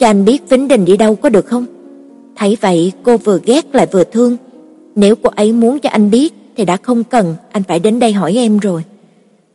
cho 0.00 0.06
anh 0.06 0.24
biết 0.24 0.48
Vĩnh 0.48 0.68
Đình 0.68 0.84
đi 0.84 0.96
đâu 0.96 1.14
có 1.14 1.28
được 1.28 1.46
không?" 1.46 1.66
Thấy 2.36 2.56
vậy, 2.60 2.92
cô 3.02 3.16
vừa 3.16 3.40
ghét 3.44 3.74
lại 3.74 3.86
vừa 3.92 4.04
thương. 4.04 4.36
Nếu 4.94 5.14
cô 5.14 5.30
ấy 5.34 5.52
muốn 5.52 5.78
cho 5.78 5.90
anh 5.90 6.10
biết 6.10 6.34
thì 6.58 6.64
đã 6.64 6.76
không 6.76 7.04
cần 7.04 7.34
anh 7.52 7.62
phải 7.62 7.78
đến 7.78 7.98
đây 7.98 8.12
hỏi 8.12 8.34
em 8.36 8.58
rồi. 8.58 8.82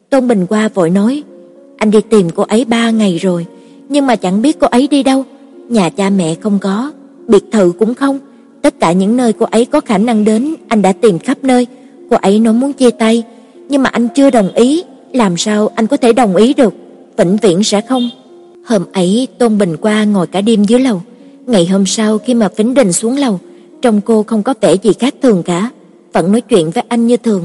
Tôn 0.10 0.28
Bình 0.28 0.46
qua 0.50 0.70
vội 0.74 0.90
nói: 0.90 1.24
"Anh 1.78 1.92
đi 1.92 2.00
tìm 2.10 2.30
cô 2.30 2.44
ấy 2.44 2.66
ba 2.66 2.90
ngày 2.90 3.18
rồi, 3.18 3.46
nhưng 3.90 4.08
mà 4.08 4.16
chẳng 4.16 4.42
biết 4.42 4.60
cô 4.60 4.68
ấy 4.68 4.88
đi 4.88 5.04
đâu, 5.04 5.24
nhà 5.70 5.90
cha 5.90 6.10
mẹ 6.10 6.36
không 6.36 6.60
có, 6.60 6.92
biệt 7.28 7.44
thự 7.52 7.74
cũng 7.80 7.94
không." 7.94 8.20
Tất 8.62 8.80
cả 8.80 8.92
những 8.92 9.18
nơi 9.18 9.34
cô 9.34 9.46
ấy 9.46 9.66
có 9.66 9.82
khả 9.82 9.98
năng 9.98 10.26
đến, 10.26 10.56
anh 10.68 10.82
đã 10.82 10.92
tìm 10.92 11.20
khắp 11.20 11.38
nơi. 11.42 11.68
Cô 12.10 12.18
ấy 12.18 12.40
nói 12.40 12.54
muốn 12.54 12.74
chia 12.74 12.90
tay, 12.90 13.24
nhưng 13.70 13.84
mà 13.84 13.90
anh 13.90 14.08
chưa 14.16 14.30
đồng 14.30 14.54
ý, 14.54 14.84
làm 15.14 15.38
sao 15.38 15.70
anh 15.76 15.88
có 15.88 15.98
thể 15.98 16.14
đồng 16.14 16.36
ý 16.36 16.54
được? 16.54 16.74
Vĩnh 17.18 17.38
viễn 17.38 17.64
sẽ 17.64 17.82
không. 17.82 18.10
Hôm 18.66 18.84
ấy 18.94 19.28
Tôn 19.38 19.58
Bình 19.58 19.78
qua 19.82 20.04
ngồi 20.04 20.28
cả 20.28 20.42
đêm 20.42 20.64
dưới 20.64 20.80
lầu. 20.80 21.02
Ngày 21.48 21.66
hôm 21.66 21.86
sau 21.86 22.18
khi 22.18 22.34
mà 22.34 22.50
Vĩnh 22.56 22.74
Đình 22.74 22.94
xuống 22.94 23.18
lầu, 23.18 23.40
trông 23.82 24.02
cô 24.02 24.24
không 24.24 24.44
có 24.44 24.54
vẻ 24.62 24.76
gì 24.84 24.94
khác 25.00 25.14
thường 25.22 25.44
cả, 25.44 25.70
vẫn 26.14 26.32
nói 26.32 26.42
chuyện 26.42 26.72
với 26.72 26.84
anh 26.88 27.08
như 27.08 27.18
thường. 27.18 27.44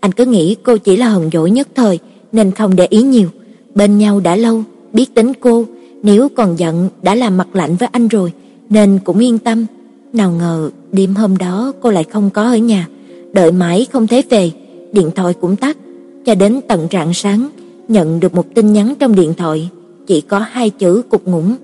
Anh 0.00 0.12
cứ 0.12 0.24
nghĩ 0.24 0.56
cô 0.62 0.76
chỉ 0.76 0.96
là 0.96 1.08
hờn 1.08 1.30
dỗi 1.32 1.50
nhất 1.50 1.68
thời 1.74 1.98
nên 2.32 2.50
không 2.50 2.76
để 2.76 2.86
ý 2.90 3.02
nhiều. 3.02 3.28
Bên 3.74 3.98
nhau 3.98 4.20
đã 4.20 4.36
lâu, 4.36 4.62
biết 4.92 5.14
tính 5.14 5.32
cô, 5.40 5.64
nếu 6.02 6.28
còn 6.36 6.58
giận 6.58 6.88
đã 7.02 7.14
làm 7.14 7.36
mặt 7.36 7.48
lạnh 7.52 7.76
với 7.76 7.88
anh 7.92 8.08
rồi 8.08 8.32
nên 8.68 8.98
cũng 9.04 9.18
yên 9.18 9.38
tâm. 9.38 9.66
Nào 10.12 10.32
ngờ 10.32 10.70
đêm 10.92 11.14
hôm 11.14 11.36
đó 11.36 11.72
cô 11.80 11.90
lại 11.90 12.04
không 12.04 12.30
có 12.30 12.42
ở 12.42 12.56
nhà, 12.56 12.88
đợi 13.32 13.52
mãi 13.52 13.86
không 13.92 14.06
thấy 14.06 14.22
về, 14.30 14.50
điện 14.92 15.10
thoại 15.16 15.34
cũng 15.40 15.56
tắt, 15.56 15.76
cho 16.24 16.34
đến 16.34 16.60
tận 16.68 16.88
rạng 16.92 17.14
sáng 17.14 17.48
nhận 17.88 18.20
được 18.20 18.34
một 18.34 18.54
tin 18.54 18.72
nhắn 18.72 18.94
trong 18.98 19.14
điện 19.14 19.34
thoại, 19.34 19.70
chỉ 20.06 20.20
có 20.20 20.38
hai 20.38 20.70
chữ 20.70 21.02
cục 21.08 21.28
ngủng, 21.28 21.56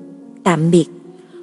tạm 0.45 0.71
biệt. 0.71 0.85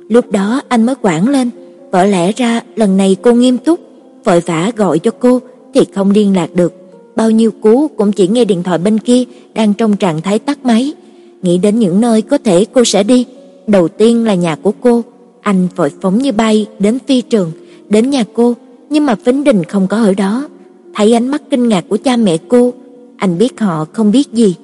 Lúc 0.09 0.31
đó 0.31 0.61
anh 0.67 0.85
mới 0.85 0.95
quảng 0.95 1.29
lên, 1.29 1.49
vỡ 1.91 2.05
lẽ 2.05 2.31
ra 2.31 2.61
lần 2.75 2.97
này 2.97 3.15
cô 3.21 3.33
nghiêm 3.33 3.57
túc, 3.57 3.79
vội 4.23 4.39
vã 4.39 4.71
gọi 4.75 4.99
cho 4.99 5.11
cô 5.11 5.41
thì 5.73 5.81
không 5.95 6.11
liên 6.11 6.35
lạc 6.35 6.55
được, 6.55 6.73
bao 7.15 7.31
nhiêu 7.31 7.51
cú 7.51 7.87
cũng 7.87 8.11
chỉ 8.11 8.27
nghe 8.27 8.45
điện 8.45 8.63
thoại 8.63 8.77
bên 8.77 8.99
kia 8.99 9.23
đang 9.53 9.73
trong 9.73 9.95
trạng 9.95 10.21
thái 10.21 10.39
tắt 10.39 10.65
máy, 10.65 10.93
nghĩ 11.41 11.57
đến 11.57 11.79
những 11.79 12.01
nơi 12.01 12.21
có 12.21 12.37
thể 12.37 12.65
cô 12.73 12.83
sẽ 12.85 13.03
đi, 13.03 13.25
đầu 13.67 13.87
tiên 13.87 14.25
là 14.25 14.35
nhà 14.35 14.55
của 14.55 14.71
cô, 14.81 15.03
anh 15.41 15.67
vội 15.75 15.91
phóng 16.01 16.17
như 16.17 16.31
bay 16.31 16.65
đến 16.79 16.97
phi 17.07 17.21
trường, 17.21 17.51
đến 17.89 18.09
nhà 18.09 18.23
cô, 18.33 18.53
nhưng 18.89 19.05
mà 19.05 19.15
Vĩnh 19.15 19.43
Đình 19.43 19.63
không 19.63 19.87
có 19.87 19.97
ở 19.97 20.13
đó. 20.13 20.47
Thấy 20.95 21.13
ánh 21.13 21.27
mắt 21.27 21.41
kinh 21.49 21.67
ngạc 21.67 21.85
của 21.89 21.97
cha 22.03 22.17
mẹ 22.17 22.37
cô, 22.47 22.73
anh 23.17 23.37
biết 23.37 23.59
họ 23.59 23.85
không 23.93 24.11
biết 24.11 24.33
gì, 24.33 24.55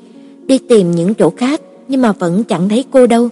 đi 0.48 0.58
tìm 0.58 0.92
những 0.92 1.14
chỗ 1.14 1.30
khác 1.38 1.62
nhưng 1.88 2.02
mà 2.02 2.12
vẫn 2.12 2.44
chẳng 2.44 2.70
thấy 2.70 2.84
cô 2.92 3.08
đâu. 3.08 3.30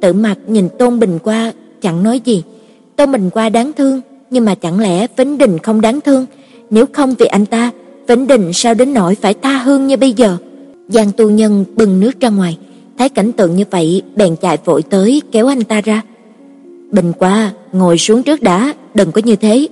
Tự 0.00 0.12
mặt 0.12 0.38
nhìn 0.46 0.68
Tôn 0.78 1.00
Bình 1.00 1.18
qua, 1.22 1.52
chẳng 1.80 2.02
nói 2.02 2.20
gì. 2.24 2.42
Tôn 2.96 3.12
Bình 3.12 3.30
qua 3.30 3.48
đáng 3.48 3.72
thương, 3.72 4.00
nhưng 4.32 4.44
mà 4.44 4.54
chẳng 4.54 4.80
lẽ 4.80 5.06
Vĩnh 5.16 5.38
Đình 5.38 5.58
không 5.58 5.80
đáng 5.80 6.00
thương? 6.00 6.26
Nếu 6.70 6.86
không 6.92 7.14
vì 7.18 7.26
anh 7.26 7.46
ta, 7.46 7.70
Vĩnh 8.08 8.26
Đình 8.26 8.52
sao 8.52 8.74
đến 8.74 8.94
nỗi 8.94 9.14
phải 9.14 9.34
tha 9.34 9.58
hương 9.58 9.86
như 9.86 9.96
bây 9.96 10.12
giờ? 10.12 10.36
Giang 10.88 11.12
tu 11.12 11.30
nhân 11.30 11.64
bừng 11.76 12.00
nước 12.00 12.20
ra 12.20 12.28
ngoài, 12.28 12.58
thấy 12.98 13.08
cảnh 13.08 13.32
tượng 13.32 13.56
như 13.56 13.64
vậy 13.70 14.02
bèn 14.16 14.36
chạy 14.36 14.58
vội 14.64 14.82
tới 14.82 15.22
kéo 15.32 15.46
anh 15.46 15.64
ta 15.64 15.80
ra. 15.80 16.02
Bình 16.90 17.12
qua, 17.18 17.52
ngồi 17.72 17.98
xuống 17.98 18.22
trước 18.22 18.42
đã, 18.42 18.74
đừng 18.94 19.12
có 19.12 19.20
như 19.24 19.36
thế. 19.36 19.68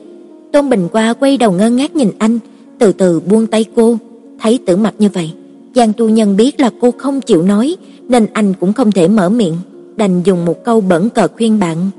Tôn 0.53 0.69
Bình 0.69 0.89
qua 0.93 1.13
quay 1.13 1.37
đầu 1.37 1.53
ngơ 1.53 1.71
ngác 1.71 1.97
nhìn 1.97 2.11
anh, 2.19 2.39
từ 2.79 2.93
từ 2.93 3.21
buông 3.21 3.47
tay 3.47 3.65
cô, 3.77 3.99
thấy 4.41 4.59
Tử 4.67 4.77
mặt 4.77 4.95
như 4.99 5.09
vậy, 5.13 5.31
Giang 5.75 5.93
Tu 5.93 6.09
Nhân 6.09 6.37
biết 6.37 6.61
là 6.61 6.71
cô 6.81 6.91
không 6.99 7.21
chịu 7.21 7.43
nói, 7.43 7.77
nên 8.09 8.27
anh 8.33 8.55
cũng 8.61 8.73
không 8.73 8.93
thể 8.93 9.09
mở 9.09 9.29
miệng, 9.29 9.57
đành 9.97 10.23
dùng 10.23 10.45
một 10.45 10.65
câu 10.65 10.81
bẩn 10.81 11.11
cợt 11.11 11.33
khuyên 11.37 11.59
bạn. 11.59 11.91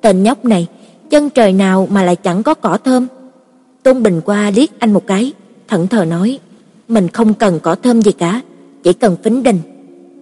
Tên 0.00 0.22
nhóc 0.22 0.44
này, 0.44 0.66
chân 1.10 1.30
trời 1.30 1.52
nào 1.52 1.88
mà 1.90 2.02
lại 2.02 2.16
chẳng 2.16 2.42
có 2.42 2.54
cỏ 2.54 2.78
thơm. 2.84 3.06
Tôn 3.82 4.02
Bình 4.02 4.20
qua 4.24 4.50
liếc 4.50 4.80
anh 4.80 4.92
một 4.92 5.06
cái, 5.06 5.32
thẫn 5.68 5.88
thờ 5.88 6.04
nói, 6.04 6.38
mình 6.88 7.08
không 7.08 7.34
cần 7.34 7.60
cỏ 7.62 7.74
thơm 7.74 8.02
gì 8.02 8.12
cả, 8.12 8.40
chỉ 8.82 8.92
cần 8.92 9.16
phính 9.24 9.42
đình. 9.42 9.58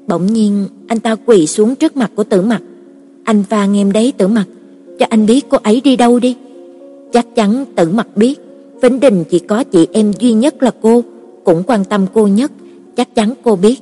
Bỗng 0.07 0.27
nhiên, 0.27 0.67
anh 0.89 1.01
ta 1.01 1.17
quỳ 1.27 1.47
xuống 1.47 1.75
trước 1.75 1.97
mặt 1.97 2.11
của 2.15 2.25
Tử 2.25 2.43
Mặc, 2.43 2.63
anh 3.25 3.43
va 3.49 3.69
em 3.75 3.93
đấy 3.93 4.13
Tử 4.17 4.29
Mặc, 4.29 4.47
cho 4.99 5.07
anh 5.11 5.27
biết 5.27 5.47
cô 5.49 5.59
ấy 5.63 5.81
đi 5.81 5.97
đâu 5.97 6.19
đi. 6.19 6.37
Chắc 7.13 7.35
chắn 7.35 7.65
Tử 7.77 7.91
Mặc 7.91 8.07
biết, 8.17 8.41
phính 8.83 9.01
Đình 9.01 9.25
chỉ 9.31 9.39
có 9.39 9.65
chị 9.65 9.87
em 9.93 10.13
duy 10.19 10.33
nhất 10.33 10.63
là 10.63 10.71
cô, 10.83 11.05
cũng 11.45 11.63
quan 11.67 11.85
tâm 11.85 12.07
cô 12.15 12.27
nhất, 12.27 12.53
chắc 12.97 13.15
chắn 13.15 13.35
cô 13.43 13.57
biết. 13.57 13.81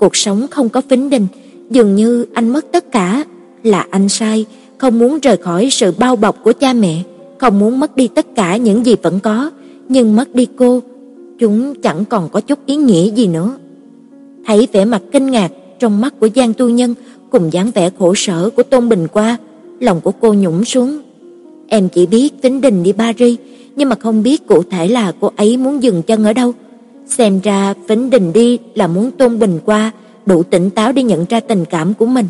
Cuộc 0.00 0.16
sống 0.16 0.46
không 0.50 0.68
có 0.68 0.80
phính 0.88 1.10
Đình, 1.10 1.26
dường 1.70 1.94
như 1.94 2.26
anh 2.34 2.48
mất 2.48 2.66
tất 2.72 2.92
cả, 2.92 3.24
là 3.62 3.86
anh 3.90 4.08
sai, 4.08 4.46
không 4.80 4.98
muốn 4.98 5.18
rời 5.20 5.36
khỏi 5.36 5.68
sự 5.70 5.92
bao 5.98 6.16
bọc 6.16 6.36
của 6.44 6.52
cha 6.52 6.72
mẹ, 6.72 7.02
không 7.38 7.58
muốn 7.58 7.80
mất 7.80 7.96
đi 7.96 8.08
tất 8.08 8.26
cả 8.34 8.56
những 8.56 8.86
gì 8.86 8.96
vẫn 9.02 9.20
có, 9.20 9.50
nhưng 9.88 10.16
mất 10.16 10.34
đi 10.34 10.46
cô, 10.56 10.82
chúng 11.38 11.74
chẳng 11.82 12.04
còn 12.04 12.28
có 12.28 12.40
chút 12.40 12.58
ý 12.66 12.76
nghĩa 12.76 13.10
gì 13.10 13.26
nữa. 13.26 13.56
Thấy 14.46 14.68
vẻ 14.72 14.84
mặt 14.84 15.02
kinh 15.12 15.30
ngạc 15.30 15.52
trong 15.78 16.00
mắt 16.00 16.14
của 16.20 16.28
Giang 16.36 16.54
Tu 16.54 16.68
Nhân 16.68 16.94
cùng 17.30 17.52
dáng 17.52 17.70
vẻ 17.74 17.90
khổ 17.98 18.14
sở 18.14 18.50
của 18.56 18.62
Tôn 18.62 18.88
Bình 18.88 19.06
qua, 19.12 19.36
lòng 19.80 20.00
của 20.00 20.12
cô 20.20 20.34
nhũng 20.34 20.64
xuống. 20.64 20.98
Em 21.68 21.88
chỉ 21.88 22.06
biết 22.06 22.42
tính 22.42 22.60
Đình 22.60 22.82
đi 22.82 22.92
Paris, 22.92 23.38
nhưng 23.76 23.88
mà 23.88 23.96
không 23.96 24.22
biết 24.22 24.46
cụ 24.46 24.62
thể 24.62 24.88
là 24.88 25.12
cô 25.20 25.30
ấy 25.36 25.56
muốn 25.56 25.82
dừng 25.82 26.02
chân 26.02 26.24
ở 26.24 26.32
đâu. 26.32 26.52
Xem 27.06 27.40
ra 27.40 27.74
Vĩnh 27.88 28.10
Đình 28.10 28.32
đi 28.32 28.58
là 28.74 28.86
muốn 28.86 29.10
Tôn 29.10 29.38
Bình 29.38 29.58
qua 29.64 29.90
đủ 30.26 30.42
tỉnh 30.42 30.70
táo 30.70 30.92
để 30.92 31.02
nhận 31.02 31.24
ra 31.28 31.40
tình 31.40 31.64
cảm 31.64 31.94
của 31.94 32.06
mình. 32.06 32.26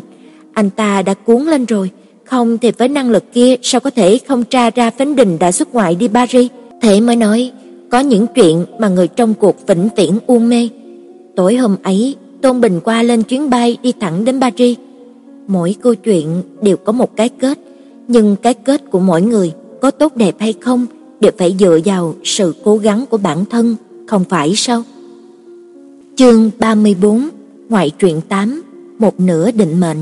Anh 0.53 0.69
ta 0.69 1.01
đã 1.01 1.13
cuốn 1.13 1.41
lên 1.41 1.65
rồi, 1.65 1.89
không 2.31 2.57
thì 2.57 2.71
với 2.71 2.87
năng 2.87 3.09
lực 3.09 3.33
kia 3.33 3.55
sao 3.61 3.81
có 3.81 3.89
thể 3.89 4.19
không 4.27 4.43
tra 4.43 4.69
ra 4.69 4.89
Phấn 4.89 5.15
Đình 5.15 5.39
đã 5.39 5.51
xuất 5.51 5.73
ngoại 5.73 5.95
đi 5.95 6.07
Paris. 6.07 6.51
Thế 6.81 7.01
mới 7.01 7.15
nói, 7.15 7.51
có 7.89 7.99
những 7.99 8.27
chuyện 8.35 8.65
mà 8.79 8.87
người 8.87 9.07
trong 9.07 9.33
cuộc 9.33 9.67
vĩnh 9.67 9.89
viễn 9.97 10.19
u 10.27 10.39
mê. 10.39 10.69
Tối 11.35 11.55
hôm 11.55 11.75
ấy, 11.83 12.15
Tôn 12.41 12.61
Bình 12.61 12.79
qua 12.83 13.03
lên 13.03 13.23
chuyến 13.23 13.49
bay 13.49 13.77
đi 13.83 13.93
thẳng 13.99 14.25
đến 14.25 14.41
Paris. 14.41 14.77
Mỗi 15.47 15.75
câu 15.81 15.95
chuyện 15.95 16.41
đều 16.61 16.77
có 16.77 16.91
một 16.91 17.15
cái 17.15 17.29
kết, 17.29 17.59
nhưng 18.07 18.35
cái 18.35 18.53
kết 18.53 18.81
của 18.91 18.99
mỗi 18.99 19.21
người 19.21 19.51
có 19.81 19.91
tốt 19.91 20.15
đẹp 20.15 20.35
hay 20.39 20.53
không 20.53 20.85
đều 21.19 21.31
phải 21.37 21.55
dựa 21.59 21.79
vào 21.85 22.15
sự 22.23 22.55
cố 22.63 22.77
gắng 22.77 23.05
của 23.09 23.17
bản 23.17 23.45
thân, 23.45 23.75
không 24.07 24.23
phải 24.29 24.53
sao? 24.55 24.83
Chương 26.15 26.51
34, 26.59 27.29
ngoại 27.69 27.89
truyện 27.99 28.21
8, 28.29 28.61
một 28.99 29.19
nửa 29.19 29.51
định 29.51 29.79
mệnh. 29.79 29.97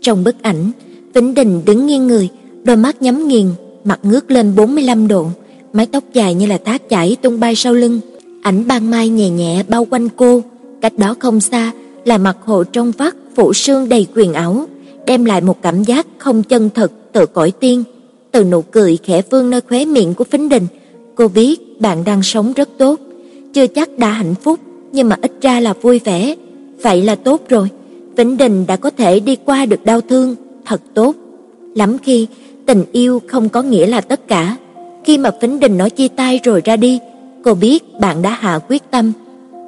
Trong 0.00 0.24
bức 0.24 0.42
ảnh, 0.42 0.70
Vĩnh 1.14 1.34
Đình 1.34 1.62
đứng 1.64 1.86
nghiêng 1.86 2.06
người, 2.06 2.28
đôi 2.64 2.76
mắt 2.76 3.02
nhắm 3.02 3.28
nghiền, 3.28 3.46
mặt 3.84 4.00
ngước 4.02 4.30
lên 4.30 4.56
45 4.56 5.08
độ, 5.08 5.26
mái 5.72 5.86
tóc 5.86 6.04
dài 6.12 6.34
như 6.34 6.46
là 6.46 6.58
thác 6.64 6.88
chảy 6.88 7.16
tung 7.22 7.40
bay 7.40 7.54
sau 7.54 7.74
lưng, 7.74 8.00
ảnh 8.42 8.66
ban 8.66 8.90
mai 8.90 9.08
nhẹ 9.08 9.30
nhẹ 9.30 9.62
bao 9.68 9.86
quanh 9.90 10.08
cô, 10.16 10.42
cách 10.80 10.98
đó 10.98 11.14
không 11.18 11.40
xa 11.40 11.72
là 12.04 12.18
mặt 12.18 12.36
hồ 12.44 12.64
trong 12.64 12.92
vắt 12.98 13.14
phủ 13.36 13.52
sương 13.52 13.88
đầy 13.88 14.06
quyền 14.14 14.32
ảo, 14.32 14.66
đem 15.06 15.24
lại 15.24 15.40
một 15.40 15.62
cảm 15.62 15.84
giác 15.84 16.06
không 16.18 16.42
chân 16.42 16.70
thực 16.74 17.12
tự 17.12 17.26
cõi 17.26 17.50
tiên. 17.60 17.84
Từ 18.32 18.44
nụ 18.44 18.62
cười 18.62 18.98
khẽ 19.02 19.22
vương 19.30 19.50
nơi 19.50 19.60
khóe 19.60 19.84
miệng 19.84 20.14
của 20.14 20.24
Phính 20.24 20.48
Đình, 20.48 20.66
cô 21.14 21.28
biết 21.28 21.80
bạn 21.80 22.04
đang 22.04 22.22
sống 22.22 22.52
rất 22.52 22.68
tốt, 22.78 23.00
chưa 23.54 23.66
chắc 23.66 23.98
đã 23.98 24.10
hạnh 24.10 24.34
phúc, 24.42 24.60
nhưng 24.92 25.08
mà 25.08 25.16
ít 25.22 25.32
ra 25.40 25.60
là 25.60 25.72
vui 25.72 26.00
vẻ, 26.04 26.34
vậy 26.82 27.02
là 27.02 27.14
tốt 27.14 27.42
rồi. 27.48 27.68
Vĩnh 28.16 28.36
Đình 28.36 28.66
đã 28.66 28.76
có 28.76 28.90
thể 28.90 29.20
đi 29.20 29.36
qua 29.44 29.66
được 29.66 29.84
đau 29.84 30.00
thương, 30.00 30.36
thật 30.64 30.80
tốt. 30.94 31.14
Lắm 31.74 31.98
khi 31.98 32.26
tình 32.66 32.84
yêu 32.92 33.22
không 33.26 33.48
có 33.48 33.62
nghĩa 33.62 33.86
là 33.86 34.00
tất 34.00 34.28
cả. 34.28 34.56
Khi 35.04 35.18
mà 35.18 35.30
Phính 35.40 35.60
Đình 35.60 35.78
nói 35.78 35.90
chia 35.90 36.08
tay 36.08 36.40
rồi 36.44 36.62
ra 36.64 36.76
đi, 36.76 36.98
cô 37.44 37.54
biết 37.54 37.84
bạn 38.00 38.22
đã 38.22 38.30
hạ 38.30 38.58
quyết 38.68 38.90
tâm. 38.90 39.12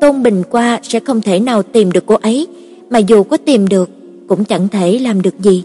Tôn 0.00 0.22
Bình 0.22 0.42
qua 0.50 0.80
sẽ 0.82 1.00
không 1.00 1.20
thể 1.20 1.40
nào 1.40 1.62
tìm 1.62 1.92
được 1.92 2.06
cô 2.06 2.14
ấy, 2.14 2.46
mà 2.90 2.98
dù 2.98 3.22
có 3.22 3.36
tìm 3.36 3.68
được 3.68 3.90
cũng 4.28 4.44
chẳng 4.44 4.68
thể 4.68 4.98
làm 4.98 5.22
được 5.22 5.40
gì. 5.40 5.64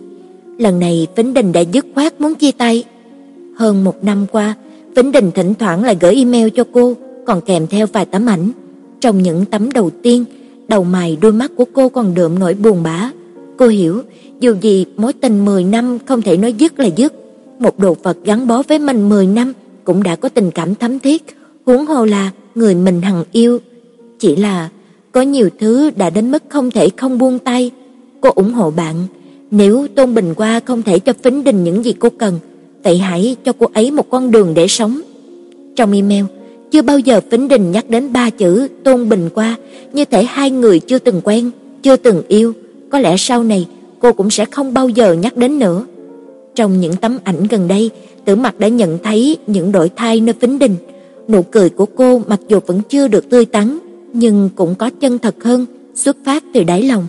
Lần 0.57 0.79
này 0.79 1.07
Vĩnh 1.15 1.33
Đình 1.33 1.51
đã 1.51 1.61
dứt 1.61 1.85
khoát 1.95 2.21
muốn 2.21 2.35
chia 2.35 2.51
tay. 2.51 2.83
Hơn 3.57 3.83
một 3.83 4.03
năm 4.03 4.25
qua, 4.31 4.55
Vĩnh 4.95 5.11
Đình 5.11 5.31
thỉnh 5.31 5.53
thoảng 5.59 5.83
lại 5.83 5.97
gửi 5.99 6.15
email 6.15 6.49
cho 6.49 6.63
cô, 6.71 6.93
còn 7.25 7.41
kèm 7.41 7.67
theo 7.67 7.87
vài 7.93 8.05
tấm 8.05 8.25
ảnh. 8.25 8.51
Trong 8.99 9.21
những 9.21 9.45
tấm 9.45 9.71
đầu 9.71 9.89
tiên, 9.89 10.25
đầu 10.67 10.83
mày 10.83 11.17
đôi 11.21 11.31
mắt 11.31 11.51
của 11.55 11.65
cô 11.73 11.89
còn 11.89 12.13
đượm 12.13 12.39
nỗi 12.39 12.53
buồn 12.53 12.83
bã. 12.83 13.11
Cô 13.57 13.67
hiểu, 13.67 14.01
dù 14.39 14.55
gì 14.61 14.85
mối 14.97 15.13
tình 15.13 15.45
10 15.45 15.63
năm 15.63 15.97
không 16.05 16.21
thể 16.21 16.37
nói 16.37 16.53
dứt 16.53 16.79
là 16.79 16.89
dứt. 16.95 17.13
Một 17.59 17.79
đồ 17.79 17.95
vật 18.03 18.17
gắn 18.23 18.47
bó 18.47 18.63
với 18.67 18.79
mình 18.79 19.09
10 19.09 19.27
năm 19.27 19.53
cũng 19.83 20.03
đã 20.03 20.15
có 20.15 20.29
tình 20.29 20.51
cảm 20.51 20.75
thấm 20.75 20.99
thiết, 20.99 21.23
huống 21.65 21.85
hồ 21.85 22.05
là 22.05 22.31
người 22.55 22.75
mình 22.75 23.01
hằng 23.01 23.23
yêu. 23.31 23.59
Chỉ 24.19 24.35
là 24.35 24.69
có 25.11 25.21
nhiều 25.21 25.49
thứ 25.59 25.91
đã 25.95 26.09
đến 26.09 26.31
mức 26.31 26.43
không 26.49 26.71
thể 26.71 26.89
không 26.97 27.17
buông 27.17 27.39
tay. 27.39 27.71
Cô 28.21 28.29
ủng 28.35 28.53
hộ 28.53 28.71
bạn, 28.71 28.95
nếu 29.51 29.87
Tôn 29.95 30.13
Bình 30.13 30.33
Qua 30.33 30.59
không 30.59 30.81
thể 30.81 30.99
cho 30.99 31.13
Phính 31.23 31.43
Đình 31.43 31.63
những 31.63 31.85
gì 31.85 31.93
cô 31.99 32.09
cần, 32.09 32.39
vậy 32.83 32.97
hãy 32.97 33.35
cho 33.45 33.53
cô 33.59 33.67
ấy 33.73 33.91
một 33.91 34.09
con 34.09 34.31
đường 34.31 34.53
để 34.53 34.67
sống. 34.67 35.01
Trong 35.75 35.91
email, 35.91 36.25
chưa 36.71 36.81
bao 36.81 36.99
giờ 36.99 37.21
Phính 37.31 37.47
Đình 37.47 37.71
nhắc 37.71 37.89
đến 37.89 38.13
ba 38.13 38.29
chữ 38.29 38.67
Tôn 38.83 39.09
Bình 39.09 39.29
Qua, 39.33 39.55
như 39.93 40.05
thể 40.05 40.23
hai 40.23 40.51
người 40.51 40.79
chưa 40.79 40.99
từng 40.99 41.21
quen, 41.23 41.51
chưa 41.83 41.95
từng 41.95 42.21
yêu, 42.27 42.53
có 42.95 42.99
lẽ 42.99 43.17
sau 43.17 43.43
này 43.43 43.67
cô 43.99 44.13
cũng 44.13 44.29
sẽ 44.29 44.45
không 44.45 44.73
bao 44.73 44.89
giờ 44.89 45.13
nhắc 45.13 45.37
đến 45.37 45.59
nữa. 45.59 45.85
Trong 46.55 46.79
những 46.79 46.95
tấm 46.95 47.17
ảnh 47.23 47.47
gần 47.49 47.67
đây, 47.67 47.91
Tử 48.25 48.35
Mặc 48.35 48.59
đã 48.59 48.67
nhận 48.67 48.97
thấy 49.03 49.37
những 49.47 49.71
đổi 49.71 49.89
thay 49.95 50.21
nơi 50.21 50.33
Phính 50.41 50.59
Đình. 50.59 50.75
Nụ 51.27 51.41
cười 51.41 51.69
của 51.69 51.85
cô 51.85 52.21
mặc 52.27 52.39
dù 52.47 52.59
vẫn 52.65 52.81
chưa 52.89 53.07
được 53.07 53.29
tươi 53.29 53.45
tắn, 53.45 53.77
nhưng 54.13 54.49
cũng 54.55 54.75
có 54.75 54.89
chân 54.99 55.19
thật 55.19 55.43
hơn, 55.43 55.65
xuất 55.95 56.17
phát 56.25 56.43
từ 56.53 56.63
đáy 56.63 56.83
lòng. 56.83 57.07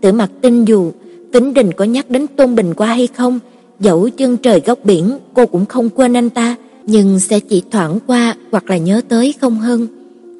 Tử 0.00 0.12
Mặc 0.12 0.30
tin 0.40 0.64
dù 0.64 0.92
tính 1.32 1.54
Đình 1.54 1.72
có 1.72 1.84
nhắc 1.84 2.10
đến 2.10 2.26
Tôn 2.26 2.54
Bình 2.54 2.74
qua 2.74 2.86
hay 2.86 3.06
không, 3.06 3.38
dẫu 3.80 4.08
chân 4.16 4.36
trời 4.36 4.62
góc 4.66 4.78
biển, 4.84 5.18
cô 5.34 5.46
cũng 5.46 5.66
không 5.66 5.90
quên 5.90 6.16
anh 6.16 6.30
ta, 6.30 6.56
nhưng 6.86 7.20
sẽ 7.20 7.40
chỉ 7.40 7.62
thoảng 7.70 7.98
qua 8.06 8.36
hoặc 8.50 8.70
là 8.70 8.76
nhớ 8.76 9.00
tới 9.08 9.34
không 9.40 9.58
hơn. 9.58 9.86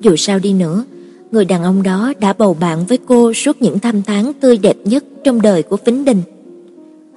Dù 0.01 0.16
sao 0.16 0.39
đi 0.39 0.53
nữa, 0.53 0.85
người 1.30 1.44
đàn 1.44 1.62
ông 1.62 1.82
đó 1.82 2.12
đã 2.20 2.32
bầu 2.32 2.56
bạn 2.60 2.86
với 2.86 2.98
cô 3.06 3.32
suốt 3.32 3.62
những 3.62 3.78
năm 3.82 4.02
tháng 4.06 4.32
tươi 4.40 4.56
đẹp 4.56 4.76
nhất 4.84 5.05
trong 5.24 5.42
đời 5.42 5.62
của 5.62 5.76
Phính 5.76 6.05
Đình. 6.05 6.22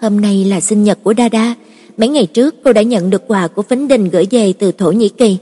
Hôm 0.01 0.21
nay 0.21 0.45
là 0.45 0.59
sinh 0.59 0.83
nhật 0.83 0.99
của 1.03 1.13
dada. 1.17 1.55
mấy 1.97 2.09
ngày 2.09 2.25
trước 2.25 2.55
cô 2.63 2.73
đã 2.73 2.81
nhận 2.81 3.09
được 3.09 3.27
quà 3.27 3.47
của 3.47 3.61
Phính 3.61 3.87
Đình 3.87 4.09
gửi 4.09 4.27
về 4.31 4.53
từ 4.53 4.71
Thổ 4.71 4.91
Nhĩ 4.91 5.09
Kỳ. 5.09 5.37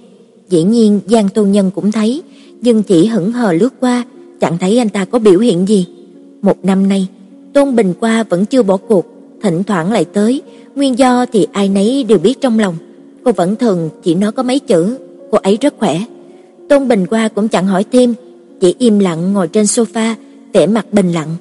Dĩ 0.49 0.63
nhiên 0.63 0.99
Giang 1.07 1.29
Tu 1.33 1.45
Nhân 1.45 1.71
cũng 1.75 1.91
thấy, 1.91 2.21
nhưng 2.61 2.83
chỉ 2.83 3.05
hững 3.05 3.31
hờ 3.31 3.53
lướt 3.53 3.73
qua, 3.79 4.03
chẳng 4.39 4.57
thấy 4.57 4.77
anh 4.77 4.89
ta 4.89 5.05
có 5.05 5.19
biểu 5.19 5.39
hiện 5.39 5.67
gì. 5.67 5.87
Một 6.41 6.65
năm 6.65 6.89
nay, 6.89 7.07
Tôn 7.53 7.75
Bình 7.75 7.93
qua 7.99 8.23
vẫn 8.23 8.45
chưa 8.45 8.63
bỏ 8.63 8.77
cuộc, 8.77 9.05
thỉnh 9.43 9.63
thoảng 9.63 9.91
lại 9.91 10.05
tới, 10.05 10.41
nguyên 10.75 10.97
do 10.97 11.25
thì 11.25 11.47
ai 11.51 11.69
nấy 11.69 12.03
đều 12.03 12.17
biết 12.17 12.41
trong 12.41 12.59
lòng. 12.59 12.75
Cô 13.23 13.31
vẫn 13.31 13.55
thường 13.55 13.89
chỉ 14.03 14.15
nói 14.15 14.31
có 14.31 14.43
mấy 14.43 14.59
chữ, 14.59 14.97
cô 15.31 15.37
ấy 15.37 15.57
rất 15.61 15.73
khỏe. 15.79 16.01
Tôn 16.69 16.87
Bình 16.87 17.05
qua 17.09 17.27
cũng 17.27 17.47
chẳng 17.47 17.67
hỏi 17.67 17.85
thêm, 17.91 18.13
chỉ 18.59 18.75
im 18.79 18.99
lặng 18.99 19.33
ngồi 19.33 19.47
trên 19.47 19.65
sofa, 19.65 20.15
vẻ 20.53 20.67
mặt 20.67 20.85
bình 20.93 21.11
lặng. 21.11 21.35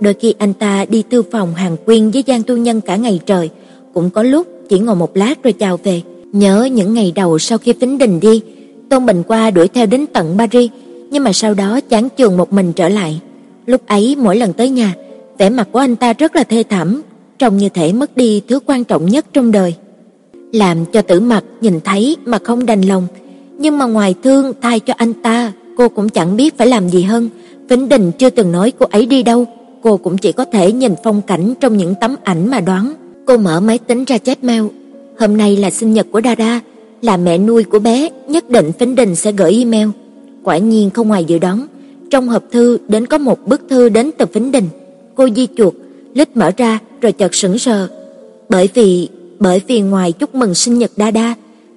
Đôi 0.00 0.14
khi 0.14 0.34
anh 0.38 0.54
ta 0.54 0.84
đi 0.88 1.02
thư 1.10 1.22
phòng 1.22 1.54
hàng 1.54 1.76
quyên 1.84 2.10
với 2.10 2.24
Giang 2.26 2.42
Tu 2.42 2.56
Nhân 2.56 2.80
cả 2.80 2.96
ngày 2.96 3.20
trời, 3.26 3.50
cũng 3.94 4.10
có 4.10 4.22
lúc 4.22 4.46
chỉ 4.68 4.78
ngồi 4.78 4.94
một 4.94 5.16
lát 5.16 5.42
rồi 5.42 5.52
chào 5.52 5.76
về. 5.76 6.02
Nhớ 6.32 6.68
những 6.72 6.94
ngày 6.94 7.12
đầu 7.14 7.38
sau 7.38 7.58
khi 7.58 7.74
Phính 7.80 7.98
Đình 7.98 8.20
đi, 8.20 8.40
Tôn 8.90 9.06
Bình 9.06 9.22
qua 9.28 9.50
đuổi 9.50 9.68
theo 9.68 9.86
đến 9.86 10.06
tận 10.12 10.38
Paris, 10.38 10.70
nhưng 11.10 11.24
mà 11.24 11.32
sau 11.32 11.54
đó 11.54 11.80
chán 11.88 12.08
chường 12.18 12.36
một 12.36 12.52
mình 12.52 12.72
trở 12.72 12.88
lại. 12.88 13.20
Lúc 13.66 13.86
ấy 13.86 14.16
mỗi 14.18 14.36
lần 14.36 14.52
tới 14.52 14.70
nhà, 14.70 14.94
vẻ 15.38 15.50
mặt 15.50 15.68
của 15.72 15.78
anh 15.78 15.96
ta 15.96 16.12
rất 16.12 16.36
là 16.36 16.44
thê 16.44 16.62
thảm, 16.68 17.02
trông 17.38 17.56
như 17.56 17.68
thể 17.68 17.92
mất 17.92 18.16
đi 18.16 18.42
thứ 18.48 18.60
quan 18.66 18.84
trọng 18.84 19.06
nhất 19.06 19.26
trong 19.32 19.52
đời. 19.52 19.74
Làm 20.52 20.84
cho 20.84 21.02
Tử 21.02 21.20
Mặc 21.20 21.44
nhìn 21.60 21.80
thấy 21.84 22.16
mà 22.24 22.38
không 22.44 22.66
đành 22.66 22.82
lòng, 22.82 23.06
nhưng 23.58 23.78
mà 23.78 23.86
ngoài 23.86 24.14
thương 24.22 24.52
thay 24.60 24.80
cho 24.80 24.94
anh 24.96 25.12
ta, 25.12 25.52
cô 25.78 25.88
cũng 25.88 26.08
chẳng 26.08 26.36
biết 26.36 26.58
phải 26.58 26.66
làm 26.66 26.88
gì 26.88 27.02
hơn. 27.02 27.28
Vĩnh 27.68 27.88
Đình 27.88 28.12
chưa 28.18 28.30
từng 28.30 28.52
nói 28.52 28.72
cô 28.78 28.86
ấy 28.90 29.06
đi 29.06 29.22
đâu, 29.22 29.44
cô 29.82 29.96
cũng 29.96 30.18
chỉ 30.18 30.32
có 30.32 30.44
thể 30.44 30.72
nhìn 30.72 30.94
phong 31.04 31.22
cảnh 31.22 31.54
trong 31.60 31.76
những 31.76 31.94
tấm 32.00 32.16
ảnh 32.24 32.50
mà 32.50 32.60
đoán. 32.60 32.94
Cô 33.26 33.36
mở 33.36 33.60
máy 33.60 33.78
tính 33.78 34.04
ra 34.04 34.18
chép 34.18 34.44
mail, 34.44 34.62
hôm 35.18 35.36
nay 35.36 35.56
là 35.56 35.70
sinh 35.70 35.92
nhật 35.92 36.06
của 36.12 36.20
Dada, 36.24 36.60
là 37.02 37.16
mẹ 37.16 37.38
nuôi 37.38 37.64
của 37.64 37.78
bé, 37.78 38.08
nhất 38.28 38.50
định 38.50 38.72
Vĩnh 38.78 38.94
Đình 38.94 39.14
sẽ 39.14 39.32
gửi 39.32 39.52
email. 39.52 39.88
Quả 40.42 40.58
nhiên 40.58 40.90
không 40.90 41.08
ngoài 41.08 41.24
dự 41.24 41.38
đoán, 41.38 41.66
trong 42.10 42.28
hộp 42.28 42.44
thư 42.52 42.78
đến 42.88 43.06
có 43.06 43.18
một 43.18 43.46
bức 43.46 43.60
thư 43.68 43.88
đến 43.88 44.10
từ 44.18 44.26
Vĩnh 44.32 44.52
Đình. 44.52 44.68
Cô 45.14 45.28
di 45.36 45.46
chuột, 45.56 45.74
lít 46.14 46.36
mở 46.36 46.50
ra 46.56 46.78
rồi 47.00 47.12
chợt 47.12 47.34
sững 47.34 47.58
sờ. 47.58 47.88
Bởi 48.48 48.68
vì 48.74 49.08
bởi 49.38 49.60
vì 49.66 49.80
ngoài 49.80 50.12
chúc 50.12 50.34
mừng 50.34 50.54
sinh 50.54 50.78
nhật 50.78 50.90
Dada, 50.96 51.34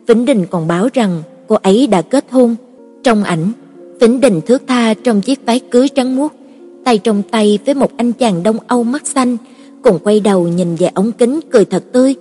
Vĩnh 0.07 0.25
Đình 0.25 0.45
còn 0.45 0.67
báo 0.67 0.87
rằng 0.93 1.23
cô 1.47 1.57
ấy 1.61 1.87
đã 1.87 2.01
kết 2.01 2.25
hôn. 2.31 2.55
Trong 3.03 3.23
ảnh, 3.23 3.51
Vĩnh 4.01 4.21
Đình 4.21 4.41
thước 4.41 4.61
tha 4.67 4.93
trong 4.93 5.21
chiếc 5.21 5.45
váy 5.45 5.59
cưới 5.59 5.89
trắng 5.89 6.15
muốt, 6.15 6.33
tay 6.83 6.97
trong 6.97 7.21
tay 7.31 7.59
với 7.65 7.75
một 7.75 7.97
anh 7.97 8.13
chàng 8.13 8.43
Đông 8.43 8.57
Âu 8.67 8.83
mắt 8.83 9.07
xanh, 9.07 9.37
cùng 9.81 9.99
quay 10.03 10.19
đầu 10.19 10.47
nhìn 10.47 10.75
về 10.75 10.89
ống 10.93 11.11
kính 11.11 11.39
cười 11.51 11.65
thật 11.65 11.83
tươi. 11.91 12.15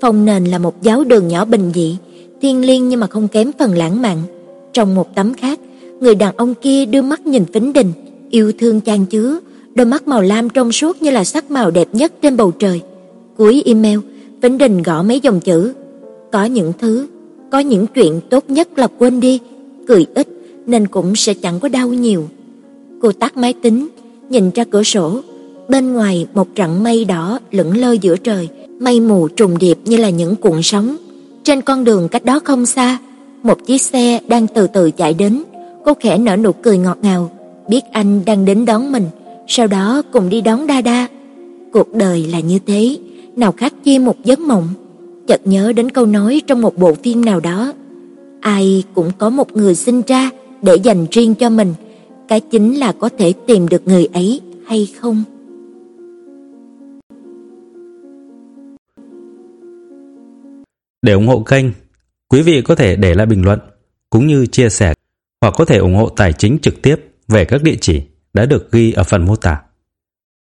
Phòng 0.00 0.24
nền 0.24 0.44
là 0.44 0.58
một 0.58 0.82
giáo 0.82 1.04
đường 1.04 1.28
nhỏ 1.28 1.44
bình 1.44 1.72
dị, 1.74 1.96
thiên 2.42 2.66
liêng 2.66 2.88
nhưng 2.88 3.00
mà 3.00 3.06
không 3.06 3.28
kém 3.28 3.50
phần 3.58 3.74
lãng 3.74 4.02
mạn. 4.02 4.18
Trong 4.72 4.94
một 4.94 5.14
tấm 5.14 5.34
khác, 5.34 5.60
người 6.00 6.14
đàn 6.14 6.36
ông 6.36 6.54
kia 6.54 6.86
đưa 6.86 7.02
mắt 7.02 7.26
nhìn 7.26 7.44
Vĩnh 7.52 7.72
Đình, 7.72 7.92
yêu 8.30 8.52
thương 8.58 8.80
chan 8.80 9.06
chứa, 9.06 9.38
đôi 9.74 9.86
mắt 9.86 10.08
màu 10.08 10.22
lam 10.22 10.50
trong 10.50 10.72
suốt 10.72 11.02
như 11.02 11.10
là 11.10 11.24
sắc 11.24 11.50
màu 11.50 11.70
đẹp 11.70 11.88
nhất 11.92 12.12
trên 12.22 12.36
bầu 12.36 12.50
trời. 12.58 12.80
Cuối 13.36 13.62
email, 13.66 13.98
Vĩnh 14.42 14.58
Đình 14.58 14.82
gõ 14.82 15.02
mấy 15.02 15.20
dòng 15.20 15.40
chữ, 15.40 15.72
có 16.32 16.44
những 16.44 16.72
thứ, 16.78 17.06
có 17.50 17.58
những 17.58 17.86
chuyện 17.86 18.20
tốt 18.30 18.44
nhất 18.48 18.78
là 18.78 18.86
quên 18.98 19.20
đi, 19.20 19.40
cười 19.86 20.06
ít 20.14 20.28
nên 20.66 20.86
cũng 20.86 21.16
sẽ 21.16 21.34
chẳng 21.34 21.60
có 21.60 21.68
đau 21.68 21.88
nhiều. 21.88 22.28
Cô 23.00 23.12
tắt 23.12 23.36
máy 23.36 23.52
tính, 23.52 23.88
nhìn 24.30 24.50
ra 24.50 24.64
cửa 24.64 24.82
sổ, 24.82 25.22
Bên 25.68 25.92
ngoài 25.92 26.26
một 26.34 26.54
trận 26.54 26.82
mây 26.82 27.04
đỏ 27.04 27.38
lững 27.50 27.76
lơ 27.76 27.92
giữa 27.92 28.16
trời, 28.16 28.48
mây 28.80 29.00
mù 29.00 29.28
trùng 29.28 29.58
điệp 29.58 29.78
như 29.84 29.96
là 29.96 30.10
những 30.10 30.36
cuộn 30.36 30.62
sóng. 30.62 30.96
Trên 31.44 31.60
con 31.60 31.84
đường 31.84 32.08
cách 32.08 32.24
đó 32.24 32.40
không 32.44 32.66
xa, 32.66 32.98
một 33.42 33.66
chiếc 33.66 33.82
xe 33.82 34.20
đang 34.28 34.46
từ 34.46 34.66
từ 34.66 34.90
chạy 34.90 35.14
đến, 35.14 35.42
cô 35.84 35.94
khẽ 36.00 36.18
nở 36.18 36.36
nụ 36.36 36.52
cười 36.52 36.78
ngọt 36.78 36.98
ngào, 37.02 37.30
biết 37.68 37.80
anh 37.92 38.20
đang 38.24 38.44
đến 38.44 38.64
đón 38.64 38.92
mình, 38.92 39.04
sau 39.48 39.66
đó 39.66 40.02
cùng 40.12 40.28
đi 40.28 40.40
đón 40.40 40.66
Đa 40.66 40.80
Đa. 40.80 41.08
Cuộc 41.72 41.94
đời 41.94 42.26
là 42.26 42.40
như 42.40 42.58
thế, 42.66 42.98
nào 43.36 43.52
khác 43.52 43.74
chi 43.84 43.98
một 43.98 44.16
giấc 44.24 44.38
mộng. 44.38 44.68
Chợt 45.26 45.40
nhớ 45.44 45.72
đến 45.72 45.90
câu 45.90 46.06
nói 46.06 46.42
trong 46.46 46.62
một 46.62 46.76
bộ 46.76 46.94
phim 46.94 47.24
nào 47.24 47.40
đó, 47.40 47.72
ai 48.40 48.82
cũng 48.94 49.10
có 49.18 49.30
một 49.30 49.56
người 49.56 49.74
sinh 49.74 50.02
ra 50.06 50.30
để 50.64 50.74
dành 50.74 51.06
riêng 51.10 51.34
cho 51.34 51.50
mình, 51.50 51.74
cái 52.28 52.40
chính 52.40 52.78
là 52.78 52.92
có 52.92 53.08
thể 53.18 53.32
tìm 53.46 53.68
được 53.68 53.82
người 53.88 54.08
ấy 54.12 54.40
hay 54.66 54.88
không. 55.00 55.24
Để 61.02 61.12
ủng 61.12 61.26
hộ 61.26 61.40
kênh, 61.40 61.66
quý 62.28 62.42
vị 62.42 62.62
có 62.62 62.74
thể 62.74 62.96
để 62.96 63.14
lại 63.14 63.26
bình 63.26 63.44
luận 63.44 63.58
cũng 64.10 64.26
như 64.26 64.46
chia 64.46 64.68
sẻ 64.68 64.94
hoặc 65.40 65.54
có 65.56 65.64
thể 65.64 65.78
ủng 65.78 65.94
hộ 65.94 66.08
tài 66.08 66.32
chính 66.32 66.58
trực 66.62 66.82
tiếp 66.82 66.96
về 67.28 67.44
các 67.44 67.62
địa 67.62 67.76
chỉ 67.80 68.02
đã 68.32 68.46
được 68.46 68.72
ghi 68.72 68.92
ở 68.92 69.02
phần 69.02 69.26
mô 69.26 69.36
tả. 69.36 69.63